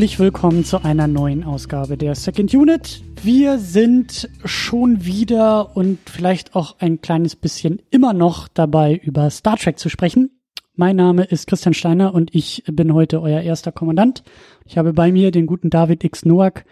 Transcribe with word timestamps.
Herzlich 0.00 0.18
willkommen 0.18 0.64
zu 0.64 0.82
einer 0.82 1.06
neuen 1.06 1.44
Ausgabe 1.44 1.98
der 1.98 2.14
Second 2.14 2.54
Unit. 2.54 3.02
Wir 3.22 3.58
sind 3.58 4.30
schon 4.46 5.04
wieder 5.04 5.76
und 5.76 5.98
vielleicht 6.08 6.54
auch 6.56 6.78
ein 6.78 7.02
kleines 7.02 7.36
bisschen 7.36 7.82
immer 7.90 8.14
noch 8.14 8.48
dabei, 8.48 8.96
über 8.96 9.28
Star 9.28 9.58
Trek 9.58 9.78
zu 9.78 9.90
sprechen. 9.90 10.40
Mein 10.74 10.96
Name 10.96 11.24
ist 11.24 11.46
Christian 11.46 11.74
Steiner 11.74 12.14
und 12.14 12.34
ich 12.34 12.64
bin 12.66 12.94
heute 12.94 13.20
euer 13.20 13.42
erster 13.42 13.72
Kommandant. 13.72 14.24
Ich 14.64 14.78
habe 14.78 14.94
bei 14.94 15.12
mir 15.12 15.32
den 15.32 15.44
guten 15.44 15.68
David 15.68 16.02
X. 16.02 16.24
Noack 16.24 16.64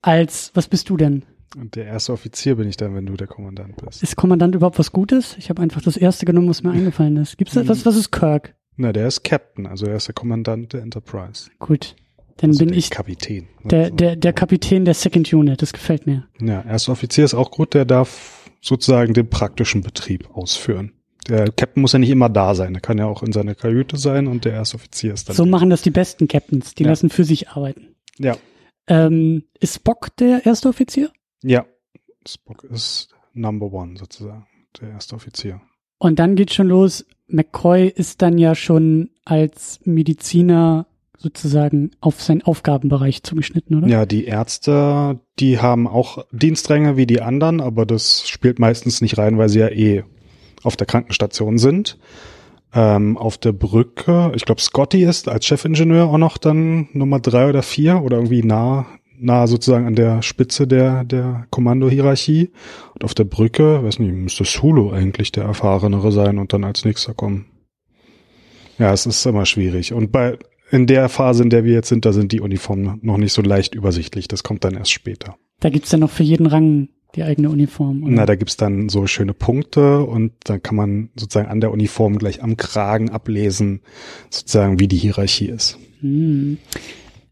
als, 0.00 0.52
was 0.54 0.68
bist 0.68 0.88
du 0.88 0.96
denn? 0.96 1.24
Und 1.56 1.74
der 1.74 1.86
erste 1.86 2.12
Offizier 2.12 2.54
bin 2.54 2.68
ich 2.68 2.76
dann, 2.76 2.94
wenn 2.94 3.06
du 3.06 3.14
der 3.14 3.26
Kommandant 3.26 3.84
bist. 3.84 4.04
Ist 4.04 4.14
Kommandant 4.14 4.54
überhaupt 4.54 4.78
was 4.78 4.92
Gutes? 4.92 5.34
Ich 5.40 5.50
habe 5.50 5.60
einfach 5.60 5.82
das 5.82 5.96
erste 5.96 6.24
genommen, 6.24 6.48
was 6.50 6.62
mir 6.62 6.70
eingefallen 6.70 7.16
ist. 7.16 7.36
Gibt's 7.36 7.54
da, 7.54 7.62
Hm. 7.62 7.68
was, 7.68 7.84
was 7.84 7.96
ist 7.96 8.12
Kirk? 8.12 8.54
Na, 8.76 8.92
der 8.92 9.08
ist 9.08 9.24
Captain, 9.24 9.66
also 9.66 9.86
er 9.86 9.96
ist 9.96 10.06
der 10.06 10.14
Kommandant 10.14 10.72
der 10.72 10.82
Enterprise. 10.82 11.50
Gut. 11.58 11.96
Dann 12.38 12.50
Also 12.50 12.58
bin 12.60 12.68
der 12.68 12.78
ich 12.78 12.90
Kapitän. 12.90 13.48
der, 13.64 13.90
der, 13.90 14.16
der 14.16 14.32
Kapitän 14.32 14.84
der 14.84 14.94
Second 14.94 15.32
Unit. 15.32 15.62
Das 15.62 15.72
gefällt 15.72 16.06
mir. 16.06 16.26
Ja, 16.40 16.62
erster 16.62 16.92
Offizier 16.92 17.24
ist 17.24 17.34
auch 17.34 17.50
gut, 17.50 17.72
der 17.74 17.84
darf 17.84 18.50
sozusagen 18.60 19.14
den 19.14 19.28
praktischen 19.30 19.82
Betrieb 19.82 20.28
ausführen. 20.36 20.92
Der 21.28 21.50
Captain 21.50 21.80
muss 21.80 21.92
ja 21.92 21.98
nicht 21.98 22.10
immer 22.10 22.28
da 22.28 22.54
sein, 22.54 22.72
der 22.72 22.82
kann 22.82 22.98
ja 22.98 23.06
auch 23.06 23.22
in 23.22 23.32
seiner 23.32 23.54
Kajüte 23.54 23.96
sein 23.96 24.26
und 24.28 24.44
der 24.44 24.52
erste 24.52 24.76
Offizier 24.76 25.12
ist 25.14 25.28
dann. 25.28 25.34
So 25.36 25.44
machen 25.46 25.70
das 25.70 25.82
die 25.82 25.90
besten 25.90 26.28
Captains. 26.28 26.74
Die 26.74 26.84
Ja. 26.84 26.90
lassen 26.90 27.10
für 27.10 27.24
sich 27.24 27.48
arbeiten. 27.48 27.96
ja, 28.18 28.36
Ähm, 28.88 29.42
ist 29.58 29.74
Spock 29.76 30.14
der 30.18 30.46
erste 30.46 30.68
Offizier? 30.68 31.10
ja. 31.42 31.64
Spock 32.28 32.64
ist 32.64 33.08
Number 33.34 33.72
One 33.72 33.96
sozusagen, 33.96 34.46
der 34.80 34.90
erste 34.90 35.14
Offizier. 35.14 35.60
Und 35.98 36.18
dann 36.18 36.34
geht 36.36 36.52
schon 36.52 36.66
los. 36.68 37.06
McCoy 37.28 37.88
ist 37.88 38.20
dann 38.22 38.36
ja 38.38 38.54
schon 38.54 39.10
als 39.24 39.80
Mediziner 39.84 40.86
sozusagen 41.18 41.90
auf 42.00 42.22
seinen 42.22 42.42
Aufgabenbereich 42.42 43.22
zugeschnitten, 43.22 43.76
oder? 43.76 43.88
Ja, 43.88 44.06
die 44.06 44.24
Ärzte, 44.24 45.20
die 45.38 45.58
haben 45.58 45.86
auch 45.86 46.24
Dienstränge 46.32 46.96
wie 46.96 47.06
die 47.06 47.22
anderen, 47.22 47.60
aber 47.60 47.86
das 47.86 48.28
spielt 48.28 48.58
meistens 48.58 49.00
nicht 49.00 49.18
rein, 49.18 49.38
weil 49.38 49.48
sie 49.48 49.60
ja 49.60 49.68
eh 49.68 50.04
auf 50.62 50.76
der 50.76 50.86
Krankenstation 50.86 51.58
sind. 51.58 51.98
Ähm, 52.74 53.16
auf 53.16 53.38
der 53.38 53.52
Brücke, 53.52 54.32
ich 54.34 54.44
glaube, 54.44 54.60
Scotty 54.60 55.04
ist 55.04 55.28
als 55.28 55.46
Chefingenieur 55.46 56.08
auch 56.08 56.18
noch 56.18 56.36
dann 56.36 56.88
Nummer 56.92 57.20
drei 57.20 57.48
oder 57.48 57.62
vier 57.62 58.02
oder 58.02 58.16
irgendwie 58.16 58.42
nah, 58.42 58.86
nah 59.18 59.46
sozusagen 59.46 59.86
an 59.86 59.94
der 59.94 60.22
Spitze 60.22 60.66
der, 60.66 61.04
der 61.04 61.46
Kommandohierarchie. 61.50 62.50
Und 62.94 63.04
auf 63.04 63.14
der 63.14 63.24
Brücke, 63.24 63.82
weiß 63.82 63.98
nicht, 64.00 64.12
müsste 64.12 64.44
Sulu 64.44 64.90
eigentlich 64.90 65.32
der 65.32 65.44
Erfahrenere 65.44 66.12
sein 66.12 66.38
und 66.38 66.52
dann 66.52 66.64
als 66.64 66.84
nächster 66.84 67.14
kommen. 67.14 67.46
Ja, 68.78 68.92
es 68.92 69.06
ist 69.06 69.24
immer 69.24 69.46
schwierig. 69.46 69.92
Und 69.92 70.12
bei, 70.12 70.36
in 70.70 70.86
der 70.86 71.08
Phase, 71.08 71.42
in 71.42 71.50
der 71.50 71.64
wir 71.64 71.72
jetzt 71.72 71.88
sind, 71.88 72.04
da 72.04 72.12
sind 72.12 72.32
die 72.32 72.40
Uniformen 72.40 72.98
noch 73.02 73.18
nicht 73.18 73.32
so 73.32 73.42
leicht 73.42 73.74
übersichtlich. 73.74 74.28
Das 74.28 74.42
kommt 74.42 74.64
dann 74.64 74.74
erst 74.74 74.92
später. 74.92 75.36
Da 75.60 75.70
gibt's 75.70 75.92
ja 75.92 75.98
noch 75.98 76.10
für 76.10 76.22
jeden 76.22 76.46
Rang 76.46 76.88
die 77.14 77.22
eigene 77.22 77.48
Uniform. 77.50 78.02
Oder? 78.02 78.12
Na, 78.12 78.26
da 78.26 78.34
gibt's 78.34 78.56
dann 78.56 78.88
so 78.88 79.06
schöne 79.06 79.32
Punkte 79.32 80.02
und 80.02 80.32
dann 80.44 80.62
kann 80.62 80.76
man 80.76 81.10
sozusagen 81.16 81.48
an 81.48 81.60
der 81.60 81.70
Uniform 81.70 82.18
gleich 82.18 82.42
am 82.42 82.56
Kragen 82.56 83.10
ablesen, 83.10 83.80
sozusagen 84.28 84.78
wie 84.78 84.88
die 84.88 84.98
Hierarchie 84.98 85.46
ist. 85.46 85.78
Hm. 86.00 86.58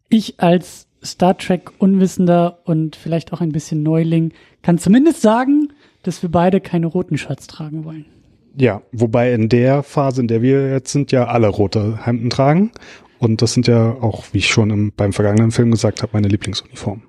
Ich 0.08 0.40
als 0.40 0.86
Star 1.04 1.36
Trek 1.36 1.70
Unwissender 1.78 2.60
und 2.64 2.96
vielleicht 2.96 3.32
auch 3.32 3.40
ein 3.40 3.52
bisschen 3.52 3.82
Neuling 3.82 4.32
kann 4.62 4.78
zumindest 4.78 5.20
sagen, 5.20 5.68
dass 6.02 6.22
wir 6.22 6.30
beide 6.30 6.60
keine 6.60 6.86
roten 6.86 7.18
Shirts 7.18 7.46
tragen 7.46 7.84
wollen. 7.84 8.06
Ja, 8.56 8.82
wobei 8.92 9.32
in 9.32 9.48
der 9.48 9.82
Phase, 9.82 10.20
in 10.20 10.28
der 10.28 10.40
wir 10.40 10.70
jetzt 10.70 10.92
sind, 10.92 11.10
ja 11.10 11.26
alle 11.26 11.48
rote 11.48 11.98
Hemden 12.04 12.30
tragen. 12.30 12.70
Und 13.18 13.42
das 13.42 13.54
sind 13.54 13.66
ja 13.66 13.92
auch, 14.00 14.24
wie 14.32 14.38
ich 14.38 14.48
schon 14.48 14.70
im, 14.70 14.92
beim 14.92 15.12
vergangenen 15.12 15.50
Film 15.50 15.70
gesagt 15.70 16.02
habe, 16.02 16.12
meine 16.14 16.28
Lieblingsuniformen. 16.28 17.04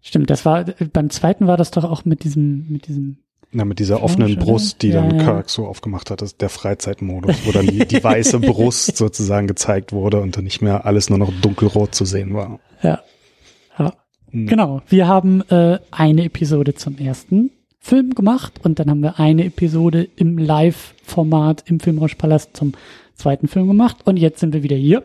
Stimmt, 0.00 0.30
das 0.30 0.44
war 0.44 0.64
beim 0.92 1.10
zweiten 1.10 1.46
war 1.46 1.56
das 1.56 1.70
doch 1.70 1.84
auch 1.84 2.04
mit 2.04 2.24
diesem 2.24 2.66
mit 2.68 2.88
diesem 2.88 3.18
Na, 3.52 3.64
mit 3.64 3.78
dieser 3.78 4.02
offenen? 4.02 4.36
Brust, 4.36 4.82
die 4.82 4.88
Ja, 4.88 5.00
dann 5.00 5.16
ja. 5.18 5.24
Kirk 5.24 5.48
so 5.48 5.66
aufgemacht 5.66 6.10
hat, 6.10 6.22
das 6.22 6.32
ist 6.32 6.40
der 6.40 6.48
Freizeitmodus, 6.48 7.46
wo 7.46 7.52
dann 7.52 7.68
die, 7.68 7.86
die 7.86 8.02
weiße 8.02 8.40
Brust 8.40 8.96
sozusagen 8.96 9.46
gezeigt 9.46 9.92
wurde 9.92 10.20
und 10.20 10.36
dann 10.36 10.44
nicht 10.44 10.60
mehr 10.60 10.86
alles 10.86 11.08
nur 11.08 11.18
noch 11.18 11.32
dunkelrot 11.40 11.94
zu 11.94 12.04
sehen 12.04 12.34
war. 12.34 12.58
ja 12.82 13.00
ja 13.78 13.94
Hm. 14.32 14.46
Genau, 14.46 14.82
wir 14.88 15.06
haben 15.06 15.42
äh, 15.50 15.78
eine 15.90 16.24
Episode 16.24 16.74
zum 16.74 16.98
ersten 16.98 17.50
Film 17.78 18.14
gemacht 18.14 18.60
und 18.62 18.78
dann 18.78 18.90
haben 18.90 19.00
wir 19.00 19.20
eine 19.20 19.44
Episode 19.44 20.08
im 20.16 20.38
Live-Format 20.38 21.64
im 21.66 21.80
Filmrauschpalast 21.80 22.56
zum 22.56 22.72
zweiten 23.14 23.48
Film 23.48 23.68
gemacht 23.68 23.98
und 24.04 24.16
jetzt 24.16 24.40
sind 24.40 24.54
wir 24.54 24.62
wieder 24.62 24.76
hier 24.76 25.04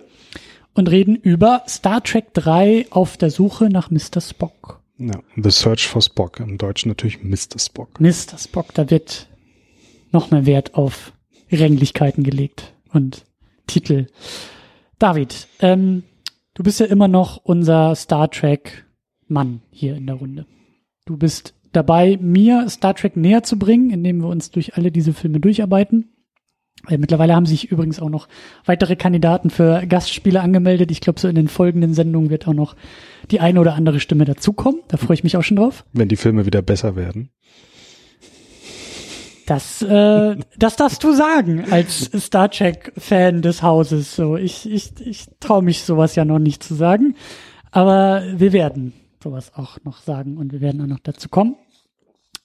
und 0.73 0.90
reden 0.90 1.16
über 1.16 1.63
Star 1.68 2.03
Trek 2.03 2.34
3 2.34 2.88
auf 2.91 3.18
der 3.18 3.29
Suche 3.29 3.69
nach 3.69 3.90
Mr. 3.90 4.22
Spock. 4.22 4.81
Ja, 4.97 5.19
The 5.35 5.51
Search 5.51 5.88
for 5.88 6.01
Spock, 6.01 6.40
im 6.40 6.57
Deutschen 6.57 6.90
natürlich 6.90 7.23
Mr. 7.23 7.59
Spock. 7.59 8.00
Mr. 8.00 8.38
Spock, 8.38 8.73
da 8.73 8.90
wird 8.90 9.28
noch 10.12 10.31
mehr 10.31 10.45
Wert 10.45 10.75
auf 10.75 11.13
Ränglichkeiten 11.51 12.23
gelegt 12.23 12.73
und 12.94 13.25
Titel. 13.68 14.07
David, 15.00 15.47
ähm, 15.59 16.03
du 16.53 16.63
bist 16.63 16.79
ja 16.79 16.88
immer 16.88 17.07
noch 17.07 17.38
unser 17.44 17.95
Star 17.95 18.29
Trek 18.29 18.85
Mann 19.28 19.62
hier 19.72 19.95
in 19.95 20.07
der 20.07 20.16
Runde. 20.16 20.45
Du 21.06 21.18
bist 21.18 21.53
dabei, 21.74 22.18
mir 22.19 22.69
Star 22.69 22.95
Trek 22.95 23.16
näher 23.16 23.44
zu 23.44 23.59
bringen, 23.59 23.91
indem 23.91 24.22
wir 24.22 24.28
uns 24.28 24.51
durch 24.51 24.78
alle 24.78 24.91
diese 24.91 25.13
Filme 25.13 25.39
durcharbeiten. 25.39 26.09
Mittlerweile 26.89 27.35
haben 27.35 27.45
sich 27.45 27.71
übrigens 27.71 27.99
auch 27.99 28.09
noch 28.09 28.27
weitere 28.65 28.95
Kandidaten 28.95 29.49
für 29.49 29.85
Gastspiele 29.85 30.41
angemeldet. 30.41 30.91
Ich 30.91 31.01
glaube, 31.01 31.19
so 31.19 31.27
in 31.27 31.35
den 31.35 31.47
folgenden 31.47 31.93
Sendungen 31.93 32.29
wird 32.29 32.47
auch 32.47 32.53
noch 32.53 32.75
die 33.31 33.39
eine 33.39 33.59
oder 33.59 33.75
andere 33.75 33.99
Stimme 33.99 34.25
dazukommen. 34.25 34.81
Da 34.87 34.97
freue 34.97 35.15
ich 35.15 35.23
mich 35.23 35.35
auch 35.37 35.43
schon 35.43 35.57
drauf. 35.57 35.85
Wenn 35.93 36.07
die 36.07 36.15
Filme 36.15 36.45
wieder 36.45 36.61
besser 36.61 36.95
werden. 36.95 37.29
Das, 39.47 39.81
äh, 39.81 40.35
das 40.57 40.75
darfst 40.75 41.03
du 41.05 41.13
sagen 41.13 41.65
als 41.71 42.11
Star 42.17 42.51
Trek-Fan 42.51 43.41
des 43.41 43.63
Hauses. 43.63 44.13
So, 44.13 44.35
ich, 44.35 44.69
ich, 44.69 44.91
ich 44.99 45.27
traue 45.39 45.63
mich 45.63 45.83
sowas 45.83 46.15
ja 46.15 46.25
noch 46.25 46.39
nicht 46.39 46.61
zu 46.63 46.75
sagen, 46.75 47.15
aber 47.71 48.23
wir 48.35 48.51
werden 48.51 48.91
sowas 49.23 49.53
auch 49.55 49.77
noch 49.85 50.01
sagen 50.01 50.37
und 50.37 50.51
wir 50.51 50.59
werden 50.59 50.81
auch 50.81 50.87
noch 50.87 50.99
dazu 50.99 51.29
kommen. 51.29 51.55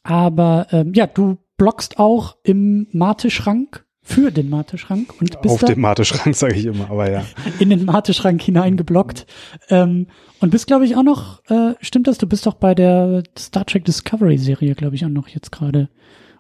Aber 0.05 0.69
ähm, 0.71 0.93
ja, 0.95 1.09
du 1.09 1.39
blockst 1.57 1.99
auch 1.99 2.37
im 2.45 2.87
Mate-Schrank 2.93 3.85
für 4.03 4.31
den 4.33 4.51
Mate-Schrank 4.51 5.15
und 5.21 5.41
bist 5.43 5.55
Auf 5.55 5.61
da 5.61 5.69
dem 5.69 5.81
Mateschrank 5.81 6.35
sage 6.35 6.55
ich 6.57 6.67
immer, 6.67 6.91
aber 6.91 7.11
ja. 7.11 7.25
in 7.61 7.71
den 7.71 7.85
Mate-Schrank 7.85 8.43
hineingeblockt 8.43 9.27
ähm, 9.69 10.09
und 10.41 10.51
bist, 10.51 10.67
glaube 10.67 10.85
ich, 10.85 10.97
auch 10.97 11.05
noch. 11.05 11.41
Äh, 11.49 11.75
stimmt 11.81 12.09
das? 12.09 12.19
Du 12.19 12.27
bist 12.27 12.45
doch 12.47 12.55
bei 12.55 12.75
der 12.75 13.23
Star 13.39 13.65
Trek 13.65 13.85
Discovery-Serie, 13.85 14.75
glaube 14.75 14.97
ich, 14.97 15.05
auch 15.05 15.11
noch 15.11 15.29
jetzt 15.29 15.53
gerade. 15.53 15.89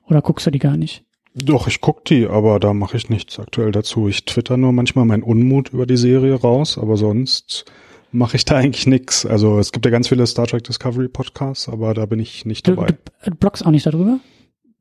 Oder 0.08 0.22
guckst 0.22 0.46
du 0.46 0.50
die 0.50 0.58
gar 0.58 0.76
nicht? 0.76 1.04
Doch, 1.34 1.66
ich 1.68 1.80
guck 1.80 2.04
die, 2.04 2.26
aber 2.26 2.58
da 2.60 2.74
mache 2.74 2.96
ich 2.96 3.08
nichts 3.08 3.38
aktuell 3.38 3.70
dazu. 3.70 4.08
Ich 4.08 4.24
twitter 4.26 4.56
nur 4.56 4.72
manchmal 4.72 5.04
meinen 5.06 5.22
Unmut 5.22 5.70
über 5.70 5.86
die 5.86 5.96
Serie 5.96 6.34
raus, 6.34 6.76
aber 6.76 6.96
sonst 6.96 7.64
mache 8.10 8.36
ich 8.36 8.44
da 8.44 8.56
eigentlich 8.56 8.86
nix. 8.86 9.24
Also 9.24 9.58
es 9.58 9.72
gibt 9.72 9.84
ja 9.86 9.90
ganz 9.90 10.08
viele 10.08 10.26
Star 10.26 10.46
Trek 10.46 10.64
Discovery 10.64 11.08
Podcasts, 11.08 11.68
aber 11.68 11.94
da 11.94 12.04
bin 12.06 12.18
ich 12.18 12.44
nicht 12.44 12.66
Du, 12.66 12.74
dabei. 12.74 12.88
du 12.88 12.96
äh, 13.22 13.30
blockst 13.30 13.64
auch 13.64 13.70
nicht 13.70 13.86
darüber? 13.86 14.18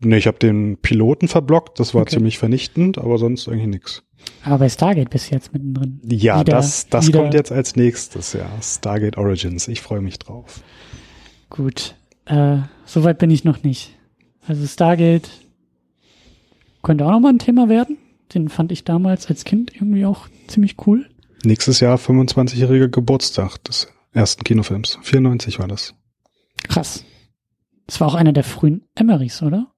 Nee, 0.04 0.18
ich 0.18 0.28
habe 0.28 0.40
den 0.40 0.78
Piloten 0.78 1.28
verblockt, 1.28 1.80
das 1.80 1.94
war 1.94 2.02
Okay. 2.02 2.16
ziemlich 2.16 2.38
vernichtend, 2.40 2.98
aber 2.98 3.18
sonst 3.18 3.48
eigentlich 3.48 3.68
nix. 3.68 4.04
Aber 4.44 4.60
bei 4.60 4.70
Stargate 4.70 5.10
bist 5.10 5.30
du 5.30 5.36
jetzt 5.36 5.54
mittendrin. 5.54 6.00
Ja, 6.04 6.40
Wieder- 6.42 6.54
das, 6.54 6.88
das 6.90 7.08
wieder- 7.08 7.20
kommt 7.22 7.34
jetzt 7.34 7.52
als 7.52 7.76
nächstes, 7.76 8.34
ja. 8.34 8.50
Stargate 8.62 9.18
Origins. 9.18 9.68
Ich 9.68 9.82
freue 9.82 10.02
mich 10.02 10.18
drauf. 10.20 10.62
Gut. 11.50 11.96
Äh, 12.26 12.58
Soweit 12.86 13.20
bin 13.20 13.30
ich 13.32 13.44
noch 13.44 13.64
nicht. 13.64 13.96
Also 14.48 14.66
Stargate 14.68 15.30
könnte 16.82 17.06
auch 17.06 17.12
nochmal 17.12 17.34
ein 17.34 17.40
Thema 17.40 17.70
werden. 17.70 17.98
Den 18.34 18.50
fand 18.50 18.72
ich 18.72 18.84
damals 18.84 19.28
als 19.28 19.44
Kind 19.44 19.74
irgendwie 19.76 20.06
auch 20.06 20.28
ziemlich 20.48 20.76
cool. 20.88 21.08
Nächstes 21.44 21.80
Jahr 21.80 21.98
25-jähriger 21.98 22.88
Geburtstag 22.88 23.58
des 23.64 23.88
ersten 24.14 24.44
Kinofilms. 24.44 25.00
94 25.02 25.60
war 25.60 25.68
das. 25.68 25.96
Krass. 26.68 27.04
Das 27.88 28.00
war 28.00 28.08
auch 28.08 28.16
einer 28.16 28.34
der 28.34 28.44
frühen 28.44 28.84
Emerys, 28.96 29.42
oder? 29.42 29.72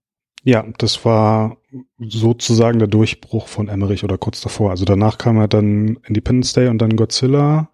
Ja, 0.43 0.65
das 0.77 1.05
war 1.05 1.57
sozusagen 1.99 2.79
der 2.79 2.87
Durchbruch 2.87 3.47
von 3.47 3.69
Emmerich 3.69 4.03
oder 4.03 4.17
kurz 4.17 4.41
davor. 4.41 4.71
Also 4.71 4.85
danach 4.85 5.17
kam 5.17 5.37
ja 5.37 5.47
dann 5.47 5.99
Independence 6.05 6.53
Day 6.53 6.67
und 6.67 6.79
dann 6.79 6.95
Godzilla. 6.95 7.69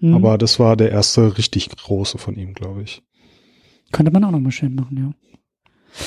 Hm. 0.00 0.14
Aber 0.14 0.38
das 0.38 0.58
war 0.58 0.76
der 0.76 0.90
erste 0.90 1.36
richtig 1.36 1.68
große 1.68 2.18
von 2.18 2.36
ihm, 2.36 2.54
glaube 2.54 2.82
ich. 2.82 3.02
Könnte 3.92 4.10
man 4.10 4.24
auch 4.24 4.30
nochmal 4.30 4.52
schön 4.52 4.74
machen, 4.74 4.96
ja. 4.96 6.04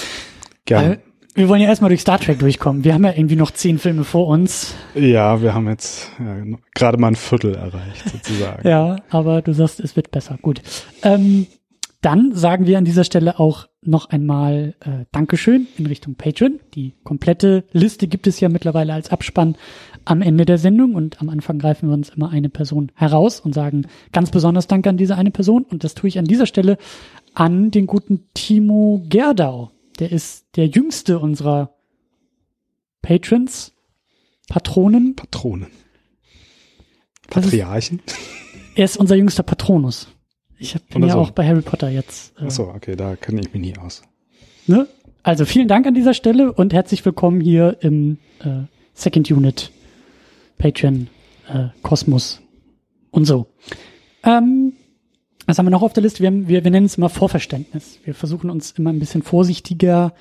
Gerne. 0.65 0.89
Weil 0.89 1.03
wir 1.35 1.49
wollen 1.49 1.61
ja 1.61 1.67
erstmal 1.67 1.89
durch 1.89 2.01
Star 2.01 2.19
Trek 2.19 2.39
durchkommen. 2.39 2.83
Wir 2.83 2.95
haben 2.95 3.03
ja 3.03 3.13
irgendwie 3.15 3.35
noch 3.35 3.51
zehn 3.51 3.77
Filme 3.77 4.03
vor 4.03 4.25
uns. 4.25 4.73
Ja, 4.95 5.39
wir 5.43 5.53
haben 5.53 5.67
jetzt 5.67 6.11
ja, 6.19 6.35
gerade 6.73 6.97
mal 6.97 7.09
ein 7.09 7.15
Viertel 7.15 7.53
erreicht, 7.53 8.09
sozusagen. 8.09 8.67
Ja, 8.67 8.97
aber 9.11 9.43
du 9.43 9.53
sagst, 9.53 9.79
es 9.79 9.95
wird 9.95 10.09
besser. 10.09 10.39
Gut. 10.41 10.63
Ähm, 11.03 11.45
dann 12.01 12.33
sagen 12.35 12.67
wir 12.67 12.77
an 12.77 12.85
dieser 12.85 13.03
Stelle 13.03 13.39
auch 13.39 13.67
noch 13.81 14.09
einmal 14.09 14.75
äh, 14.81 15.05
Dankeschön 15.11 15.67
in 15.77 15.87
Richtung 15.87 16.15
Patreon. 16.15 16.59
Die 16.75 16.93
komplette 17.03 17.63
Liste 17.71 18.07
gibt 18.07 18.27
es 18.27 18.39
ja 18.39 18.49
mittlerweile 18.49 18.93
als 18.93 19.09
Abspann 19.09 19.55
am 20.05 20.21
Ende 20.21 20.45
der 20.45 20.57
Sendung 20.57 20.93
und 20.95 21.19
am 21.21 21.29
Anfang 21.29 21.57
greifen 21.59 21.89
wir 21.89 21.93
uns 21.95 22.09
immer 22.09 22.29
eine 22.29 22.49
Person 22.49 22.91
heraus 22.95 23.39
und 23.39 23.53
sagen 23.53 23.87
ganz 24.11 24.29
besonders 24.31 24.67
Danke 24.67 24.89
an 24.89 24.97
diese 24.97 25.15
eine 25.15 25.31
Person 25.31 25.63
und 25.63 25.83
das 25.83 25.95
tue 25.95 26.07
ich 26.07 26.19
an 26.19 26.25
dieser 26.25 26.45
Stelle 26.45 26.77
an 27.33 27.71
den 27.71 27.87
guten 27.87 28.25
Timo 28.33 29.03
Gerdau. 29.09 29.71
Der 29.99 30.11
ist 30.11 30.45
der 30.55 30.67
jüngste 30.67 31.17
unserer 31.19 31.73
Patrons, 33.01 33.73
Patronen. 34.49 35.15
Patronen. 35.15 35.67
Was 37.29 37.45
ist- 37.45 37.51
Patriarchen? 37.51 38.01
Er 38.75 38.85
ist 38.85 38.97
unser 38.97 39.15
jüngster 39.15 39.43
Patronus. 39.43 40.07
Ich 40.59 40.73
hab- 40.75 40.87
bin 40.89 41.03
Oder 41.03 41.07
ja 41.07 41.13
so. 41.13 41.19
auch 41.19 41.31
bei 41.31 41.47
Harry 41.47 41.61
Potter 41.61 41.89
jetzt. 41.89 42.33
Äh, 42.39 42.45
Achso, 42.45 42.69
okay, 42.73 42.95
da 42.95 43.15
kenne 43.15 43.41
ich 43.41 43.53
mich 43.53 43.61
nie 43.61 43.77
aus. 43.77 44.01
Ne? 44.65 44.87
Also 45.23 45.45
vielen 45.45 45.67
Dank 45.67 45.85
an 45.85 45.93
dieser 45.93 46.13
Stelle 46.13 46.51
und 46.51 46.73
herzlich 46.73 47.03
willkommen 47.05 47.41
hier 47.41 47.77
im 47.81 48.17
äh, 48.39 48.61
Second 48.93 49.29
Unit 49.31 49.71
Patreon 50.57 51.07
äh, 51.47 51.67
Kosmos 51.83 52.41
und 53.11 53.25
so. 53.25 53.47
Ähm, 54.23 54.73
was 55.45 55.57
haben 55.59 55.65
wir 55.67 55.71
noch 55.71 55.83
auf 55.83 55.93
der 55.93 56.03
Liste? 56.03 56.21
Wir, 56.21 56.27
haben, 56.27 56.47
wir, 56.47 56.63
wir 56.63 56.71
nennen 56.71 56.85
es 56.87 56.97
immer 56.97 57.09
Vorverständnis. 57.09 57.99
Wir 58.03 58.13
versuchen 58.15 58.49
uns 58.49 58.71
immer 58.71 58.91
ein 58.91 58.99
bisschen 58.99 59.21
vorsichtiger 59.21 60.13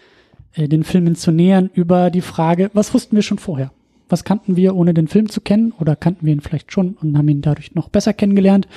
äh, 0.52 0.68
den 0.68 0.84
Filmen 0.84 1.16
zu 1.16 1.30
nähern 1.32 1.70
über 1.72 2.10
die 2.10 2.20
Frage, 2.20 2.70
was 2.74 2.92
wussten 2.94 3.16
wir 3.16 3.22
schon 3.22 3.38
vorher? 3.38 3.72
Was 4.08 4.22
kannten 4.22 4.54
wir, 4.54 4.76
ohne 4.76 4.94
den 4.94 5.08
Film 5.08 5.28
zu 5.28 5.40
kennen? 5.40 5.72
Oder 5.80 5.96
kannten 5.96 6.26
wir 6.26 6.32
ihn 6.32 6.40
vielleicht 6.40 6.70
schon 6.72 6.94
und 7.00 7.16
haben 7.18 7.28
ihn 7.28 7.40
dadurch 7.42 7.74
noch 7.74 7.88
besser 7.88 8.12
kennengelernt? 8.12 8.68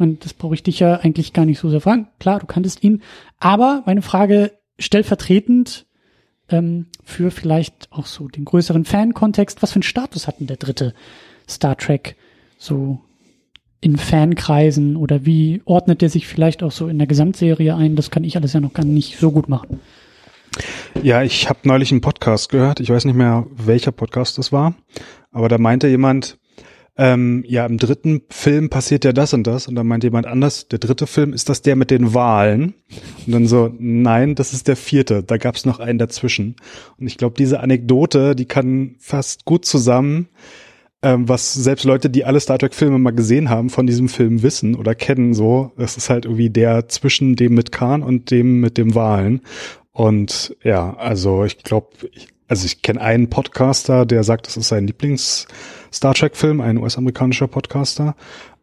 Meine, 0.00 0.14
das 0.14 0.32
brauche 0.32 0.54
ich 0.54 0.62
dich 0.62 0.80
ja 0.80 0.96
eigentlich 0.96 1.34
gar 1.34 1.44
nicht 1.44 1.58
so 1.58 1.68
sehr 1.68 1.82
fragen. 1.82 2.08
Klar, 2.18 2.40
du 2.40 2.46
kanntest 2.46 2.82
ihn. 2.82 3.02
Aber 3.38 3.82
meine 3.84 4.00
Frage 4.02 4.52
stellvertretend 4.78 5.86
ähm, 6.48 6.86
für 7.04 7.30
vielleicht 7.30 7.88
auch 7.92 8.06
so 8.06 8.26
den 8.26 8.46
größeren 8.46 8.86
Fan-Kontext, 8.86 9.62
was 9.62 9.72
für 9.72 9.76
einen 9.76 9.82
Status 9.82 10.26
hat 10.26 10.40
denn 10.40 10.46
der 10.46 10.56
dritte 10.56 10.94
Star 11.46 11.76
Trek 11.76 12.16
so 12.56 13.00
in 13.82 13.98
Fankreisen 13.98 14.96
oder 14.96 15.26
wie 15.26 15.60
ordnet 15.66 16.00
der 16.00 16.08
sich 16.08 16.26
vielleicht 16.26 16.62
auch 16.62 16.72
so 16.72 16.88
in 16.88 16.96
der 16.96 17.06
Gesamtserie 17.06 17.74
ein? 17.74 17.94
Das 17.94 18.10
kann 18.10 18.24
ich 18.24 18.36
alles 18.36 18.54
ja 18.54 18.60
noch 18.60 18.72
gar 18.72 18.86
nicht 18.86 19.18
so 19.18 19.30
gut 19.30 19.50
machen. 19.50 19.80
Ja, 21.02 21.22
ich 21.22 21.48
habe 21.48 21.60
neulich 21.64 21.92
einen 21.92 22.00
Podcast 22.00 22.48
gehört. 22.48 22.80
Ich 22.80 22.88
weiß 22.88 23.04
nicht 23.04 23.14
mehr, 23.14 23.46
welcher 23.54 23.92
Podcast 23.92 24.38
das 24.38 24.50
war. 24.50 24.74
Aber 25.30 25.50
da 25.50 25.58
meinte 25.58 25.88
jemand, 25.88 26.38
ähm, 27.00 27.44
ja, 27.48 27.64
im 27.64 27.78
dritten 27.78 28.20
Film 28.28 28.68
passiert 28.68 29.06
ja 29.06 29.14
das 29.14 29.32
und 29.32 29.46
das. 29.46 29.66
Und 29.66 29.74
dann 29.74 29.86
meinte 29.86 30.08
jemand 30.08 30.26
anders, 30.26 30.68
der 30.68 30.78
dritte 30.78 31.06
Film, 31.06 31.32
ist 31.32 31.48
das 31.48 31.62
der 31.62 31.74
mit 31.74 31.90
den 31.90 32.12
Wahlen? 32.12 32.74
Und 33.24 33.32
dann 33.32 33.46
so, 33.46 33.74
nein, 33.78 34.34
das 34.34 34.52
ist 34.52 34.68
der 34.68 34.76
vierte. 34.76 35.22
Da 35.22 35.38
gab's 35.38 35.64
noch 35.64 35.80
einen 35.80 35.98
dazwischen. 35.98 36.56
Und 36.98 37.06
ich 37.06 37.16
glaube, 37.16 37.36
diese 37.38 37.60
Anekdote, 37.60 38.36
die 38.36 38.44
kann 38.44 38.96
fast 38.98 39.46
gut 39.46 39.64
zusammen, 39.64 40.28
ähm, 41.00 41.26
was 41.26 41.54
selbst 41.54 41.84
Leute, 41.86 42.10
die 42.10 42.26
alle 42.26 42.38
Star 42.38 42.58
Trek-Filme 42.58 42.98
mal 42.98 43.12
gesehen 43.12 43.48
haben, 43.48 43.70
von 43.70 43.86
diesem 43.86 44.10
Film 44.10 44.42
wissen 44.42 44.74
oder 44.74 44.94
kennen 44.94 45.32
so. 45.32 45.72
Das 45.78 45.96
ist 45.96 46.10
halt 46.10 46.26
irgendwie 46.26 46.50
der 46.50 46.86
zwischen 46.88 47.34
dem 47.34 47.54
mit 47.54 47.72
Khan 47.72 48.02
und 48.02 48.30
dem 48.30 48.60
mit 48.60 48.76
dem 48.76 48.94
Wahlen. 48.94 49.40
Und 49.90 50.54
ja, 50.62 50.94
also 50.98 51.44
ich 51.44 51.62
glaube, 51.62 51.88
also 52.46 52.66
ich 52.66 52.82
kenne 52.82 53.00
einen 53.00 53.30
Podcaster, 53.30 54.04
der 54.04 54.22
sagt, 54.22 54.48
das 54.48 54.58
ist 54.58 54.68
sein 54.68 54.86
Lieblings-Star 55.90 56.14
Trek-Film, 56.14 56.60
ein 56.60 56.78
US-amerikanischer 56.78 57.48
Podcaster. 57.48 58.14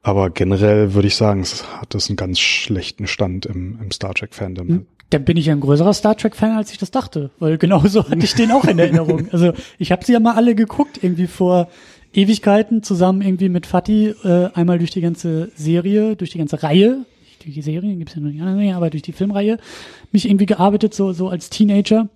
Aber 0.01 0.29
generell 0.29 0.93
würde 0.93 1.07
ich 1.07 1.15
sagen, 1.15 1.41
es 1.41 1.65
hat 1.79 1.93
das 1.93 2.09
einen 2.09 2.15
ganz 2.15 2.39
schlechten 2.39 3.07
Stand 3.07 3.45
im, 3.45 3.77
im 3.81 3.91
Star 3.91 4.13
Trek-Fandom. 4.13 4.85
Dann 5.09 5.25
bin 5.25 5.37
ich 5.37 5.47
ja 5.47 5.53
ein 5.53 5.59
größerer 5.59 5.93
Star 5.93 6.15
Trek-Fan, 6.15 6.57
als 6.57 6.71
ich 6.71 6.77
das 6.77 6.91
dachte, 6.91 7.31
weil 7.39 7.57
genauso 7.57 8.03
hatte 8.09 8.23
ich 8.23 8.33
den 8.33 8.51
auch 8.51 8.65
in 8.65 8.79
Erinnerung. 8.79 9.27
Also 9.31 9.53
ich 9.77 9.91
habe 9.91 10.05
sie 10.05 10.13
ja 10.13 10.19
mal 10.19 10.35
alle 10.35 10.55
geguckt, 10.55 10.99
irgendwie 11.01 11.27
vor 11.27 11.69
Ewigkeiten, 12.13 12.83
zusammen 12.83 13.21
irgendwie 13.21 13.49
mit 13.49 13.65
Fatih, 13.65 14.13
äh, 14.23 14.49
einmal 14.53 14.79
durch 14.79 14.91
die 14.91 15.01
ganze 15.01 15.51
Serie, 15.55 16.15
durch 16.15 16.31
die 16.31 16.37
ganze 16.37 16.63
Reihe, 16.63 17.05
nicht 17.25 17.43
durch 17.43 17.55
die 17.55 17.61
Serie, 17.61 17.95
gibt's 17.95 18.15
ja 18.15 18.21
noch 18.21 18.29
nicht 18.29 18.41
andere, 18.41 18.75
aber 18.75 18.89
durch 18.89 19.03
die 19.03 19.11
Filmreihe, 19.11 19.57
mich 20.11 20.25
irgendwie 20.25 20.45
gearbeitet, 20.45 20.93
so, 20.93 21.11
so 21.11 21.29
als 21.29 21.49
Teenager. 21.49 22.07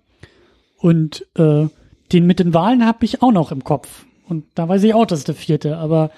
Und 0.77 1.25
äh, 1.35 1.67
den 2.11 2.25
mit 2.25 2.39
den 2.39 2.53
Wahlen 2.53 2.85
habe 2.85 3.05
ich 3.05 3.21
auch 3.21 3.31
noch 3.31 3.51
im 3.51 3.63
Kopf. 3.63 4.05
Und 4.31 4.45
da 4.55 4.69
weiß 4.69 4.81
ich 4.83 4.93
auch, 4.93 5.05
das 5.05 5.19
ist 5.19 5.27
der 5.27 5.35
vierte, 5.35 5.77
aber 5.77 6.09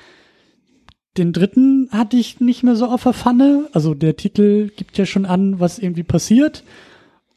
den 1.18 1.33
dritten 1.33 1.89
hatte 1.92 2.15
ich 2.15 2.39
nicht 2.39 2.62
mehr 2.62 2.75
so 2.75 2.86
auf 2.86 3.01
der 3.01 3.13
Pfanne. 3.13 3.68
Also 3.74 3.95
der 3.95 4.15
Titel 4.15 4.69
gibt 4.69 5.00
ja 5.00 5.07
schon 5.07 5.25
an, 5.25 5.60
was 5.60 5.80
irgendwie 5.80 6.04
passiert. 6.04 6.63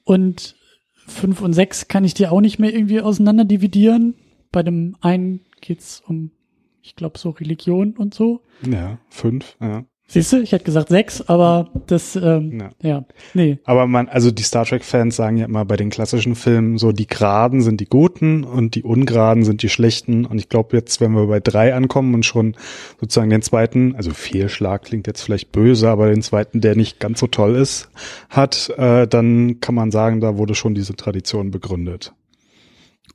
Und 0.05 0.55
fünf 1.07 1.41
und 1.41 1.55
sechs 1.55 1.89
kann 1.89 2.05
ich 2.05 2.13
dir 2.13 2.31
auch 2.31 2.43
nicht 2.43 2.59
mehr 2.59 2.75
irgendwie 2.75 3.01
auseinander 3.01 3.47
dividieren. 3.47 4.17
Bei 4.53 4.63
dem 4.63 4.97
einen 5.01 5.41
geht's 5.63 6.03
um, 6.07 6.31
ich 6.83 6.95
glaube, 6.95 7.19
so 7.19 7.31
Religion 7.31 7.93
und 7.97 8.13
so. 8.13 8.43
Ja, 8.71 8.99
fünf, 9.09 9.57
ja. 9.63 9.87
Siehst 10.09 10.33
du, 10.33 10.41
ich 10.41 10.53
hätte 10.53 10.65
gesagt 10.65 10.89
sechs, 10.89 11.21
aber 11.23 11.69
das, 11.89 12.15
ähm, 12.15 12.61
Ja. 12.61 12.71
ja, 12.81 13.05
nee. 13.35 13.59
Aber 13.65 13.89
man, 13.89 14.09
also 14.09 14.31
die 14.31 14.45
Star 14.45 14.65
Trek-Fans 14.65 15.17
sagen 15.17 15.37
ja 15.37 15.47
immer 15.47 15.65
bei 15.65 15.77
den 15.77 15.91
klassischen 15.91 16.37
Filmen 16.37 16.79
so, 16.79 16.93
die 16.93 17.09
Geraden 17.09 17.61
sind 17.61 17.81
die 17.81 17.87
Guten 17.87 18.45
und 18.45 18.77
die 18.77 18.85
Ungeraden 18.85 19.43
sind 19.45 19.63
die 19.63 19.69
Schlechten. 19.69 20.25
Und 20.25 20.39
ich 20.39 20.49
glaube 20.49 20.77
jetzt, 20.77 21.01
wenn 21.01 21.13
wir 21.13 21.27
bei 21.27 21.41
drei 21.41 21.75
ankommen 21.75 22.15
und 22.15 22.25
schon 22.25 22.55
sozusagen 23.01 23.31
den 23.31 23.43
zweiten, 23.43 23.97
also 23.97 24.13
Fehlschlag 24.13 24.85
klingt 24.85 25.09
jetzt 25.09 25.23
vielleicht 25.23 25.51
böse, 25.51 25.89
aber 25.89 26.09
den 26.09 26.23
zweiten, 26.23 26.61
der 26.61 26.77
nicht 26.77 27.01
ganz 27.01 27.19
so 27.19 27.27
toll 27.27 27.57
ist, 27.57 27.89
hat, 28.31 28.73
äh, 28.79 29.09
dann 29.09 29.61
kann 29.61 29.75
man 29.75 29.91
sagen, 29.91 30.21
da 30.21 30.37
wurde 30.37 30.55
schon 30.55 30.77
diese 30.77 30.95
Tradition 30.95 31.51
begründet. 31.51 32.13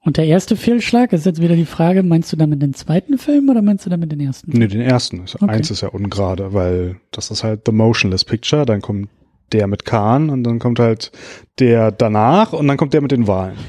Und 0.03 0.17
der 0.17 0.25
erste 0.25 0.55
Fehlschlag 0.55 1.13
ist 1.13 1.25
jetzt 1.27 1.41
wieder 1.41 1.55
die 1.55 1.65
Frage, 1.65 2.01
meinst 2.01 2.31
du 2.33 2.37
damit 2.37 2.61
den 2.61 2.73
zweiten 2.73 3.17
Film 3.19 3.49
oder 3.49 3.61
meinst 3.61 3.85
du 3.85 3.89
damit 3.91 4.11
den 4.11 4.19
ersten? 4.19 4.51
Nee, 4.57 4.67
den 4.67 4.81
ersten. 4.81 5.21
Okay. 5.21 5.45
Eins 5.45 5.69
ist 5.69 5.81
ja 5.81 5.89
ungerade, 5.89 6.53
weil 6.53 6.95
das 7.11 7.29
ist 7.29 7.43
halt 7.43 7.61
The 7.67 7.71
Motionless 7.71 8.25
Picture, 8.25 8.65
dann 8.65 8.81
kommt 8.81 9.09
der 9.51 9.67
mit 9.67 9.85
Khan 9.85 10.29
und 10.29 10.43
dann 10.43 10.57
kommt 10.59 10.79
halt 10.79 11.11
der 11.59 11.91
danach 11.91 12.53
und 12.53 12.67
dann 12.67 12.77
kommt 12.77 12.93
der 12.93 13.01
mit 13.01 13.11
den 13.11 13.27
Wahlen. 13.27 13.57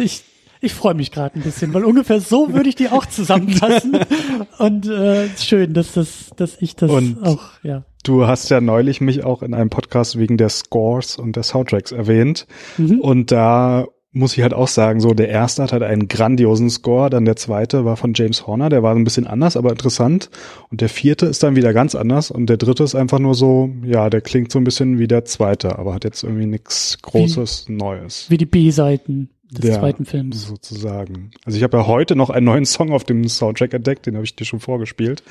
Ich, 0.00 0.22
ich 0.60 0.74
freue 0.74 0.94
mich 0.94 1.10
gerade 1.10 1.34
ein 1.38 1.42
bisschen, 1.42 1.74
weil 1.74 1.84
ungefähr 1.84 2.20
so 2.20 2.52
würde 2.54 2.68
ich 2.68 2.76
die 2.76 2.88
auch 2.88 3.04
zusammenfassen. 3.04 3.98
Und 4.58 4.86
äh, 4.86 5.28
schön, 5.36 5.74
dass 5.74 5.92
das, 5.94 6.30
dass 6.36 6.56
ich 6.60 6.76
das 6.76 6.90
Und- 6.90 7.22
auch, 7.24 7.42
ja. 7.64 7.84
Du 8.04 8.26
hast 8.26 8.48
ja 8.48 8.60
neulich 8.60 9.00
mich 9.00 9.24
auch 9.24 9.42
in 9.42 9.54
einem 9.54 9.70
Podcast 9.70 10.18
wegen 10.18 10.36
der 10.36 10.48
Scores 10.48 11.16
und 11.18 11.36
der 11.36 11.42
Soundtracks 11.44 11.92
erwähnt. 11.92 12.46
Mhm. 12.76 13.00
Und 13.00 13.30
da 13.30 13.86
muss 14.12 14.36
ich 14.36 14.42
halt 14.42 14.52
auch 14.52 14.68
sagen, 14.68 15.00
so 15.00 15.14
der 15.14 15.28
erste 15.28 15.62
hat 15.62 15.72
halt 15.72 15.82
einen 15.82 16.06
grandiosen 16.06 16.68
Score, 16.68 17.08
dann 17.08 17.24
der 17.24 17.36
zweite 17.36 17.84
war 17.84 17.96
von 17.96 18.12
James 18.14 18.46
Horner, 18.46 18.68
der 18.68 18.82
war 18.82 18.94
ein 18.94 19.04
bisschen 19.04 19.26
anders, 19.26 19.56
aber 19.56 19.70
interessant. 19.70 20.28
Und 20.70 20.82
der 20.82 20.90
vierte 20.90 21.26
ist 21.26 21.42
dann 21.42 21.56
wieder 21.56 21.72
ganz 21.72 21.94
anders 21.94 22.30
und 22.30 22.46
der 22.46 22.58
dritte 22.58 22.84
ist 22.84 22.94
einfach 22.94 23.18
nur 23.18 23.34
so, 23.34 23.70
ja, 23.84 24.10
der 24.10 24.20
klingt 24.20 24.52
so 24.52 24.58
ein 24.58 24.64
bisschen 24.64 24.98
wie 24.98 25.08
der 25.08 25.24
zweite, 25.24 25.78
aber 25.78 25.94
hat 25.94 26.04
jetzt 26.04 26.22
irgendwie 26.24 26.46
nichts 26.46 26.98
Großes 27.00 27.68
Neues. 27.68 28.26
Wie 28.28 28.36
die 28.36 28.46
B-Seiten 28.46 29.30
des 29.50 29.70
Ja, 29.70 29.78
zweiten 29.80 30.04
Films. 30.04 30.46
Sozusagen. 30.46 31.30
Also 31.44 31.56
ich 31.56 31.64
habe 31.64 31.78
ja 31.78 31.86
heute 31.86 32.14
noch 32.14 32.30
einen 32.30 32.46
neuen 32.46 32.64
Song 32.66 32.92
auf 32.92 33.04
dem 33.04 33.26
Soundtrack 33.26 33.72
entdeckt, 33.72 34.06
den 34.06 34.14
habe 34.14 34.24
ich 34.24 34.36
dir 34.36 34.44
schon 34.44 34.60
vorgespielt, 34.60 35.22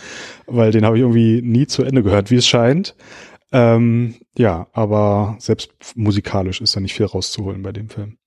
weil 0.47 0.71
den 0.71 0.85
habe 0.85 0.97
ich 0.97 1.01
irgendwie 1.01 1.41
nie 1.43 1.67
zu 1.67 1.83
Ende 1.83 2.01
gehört, 2.01 2.31
wie 2.31 2.35
es 2.35 2.47
scheint. 2.47 2.95
Ähm, 3.51 4.15
ja, 4.37 4.67
aber 4.73 5.35
selbst 5.39 5.71
musikalisch 5.95 6.61
ist 6.61 6.75
da 6.75 6.79
nicht 6.79 6.93
viel 6.93 7.05
rauszuholen 7.05 7.61
bei 7.61 7.71
dem 7.71 7.89
Film. 7.89 8.17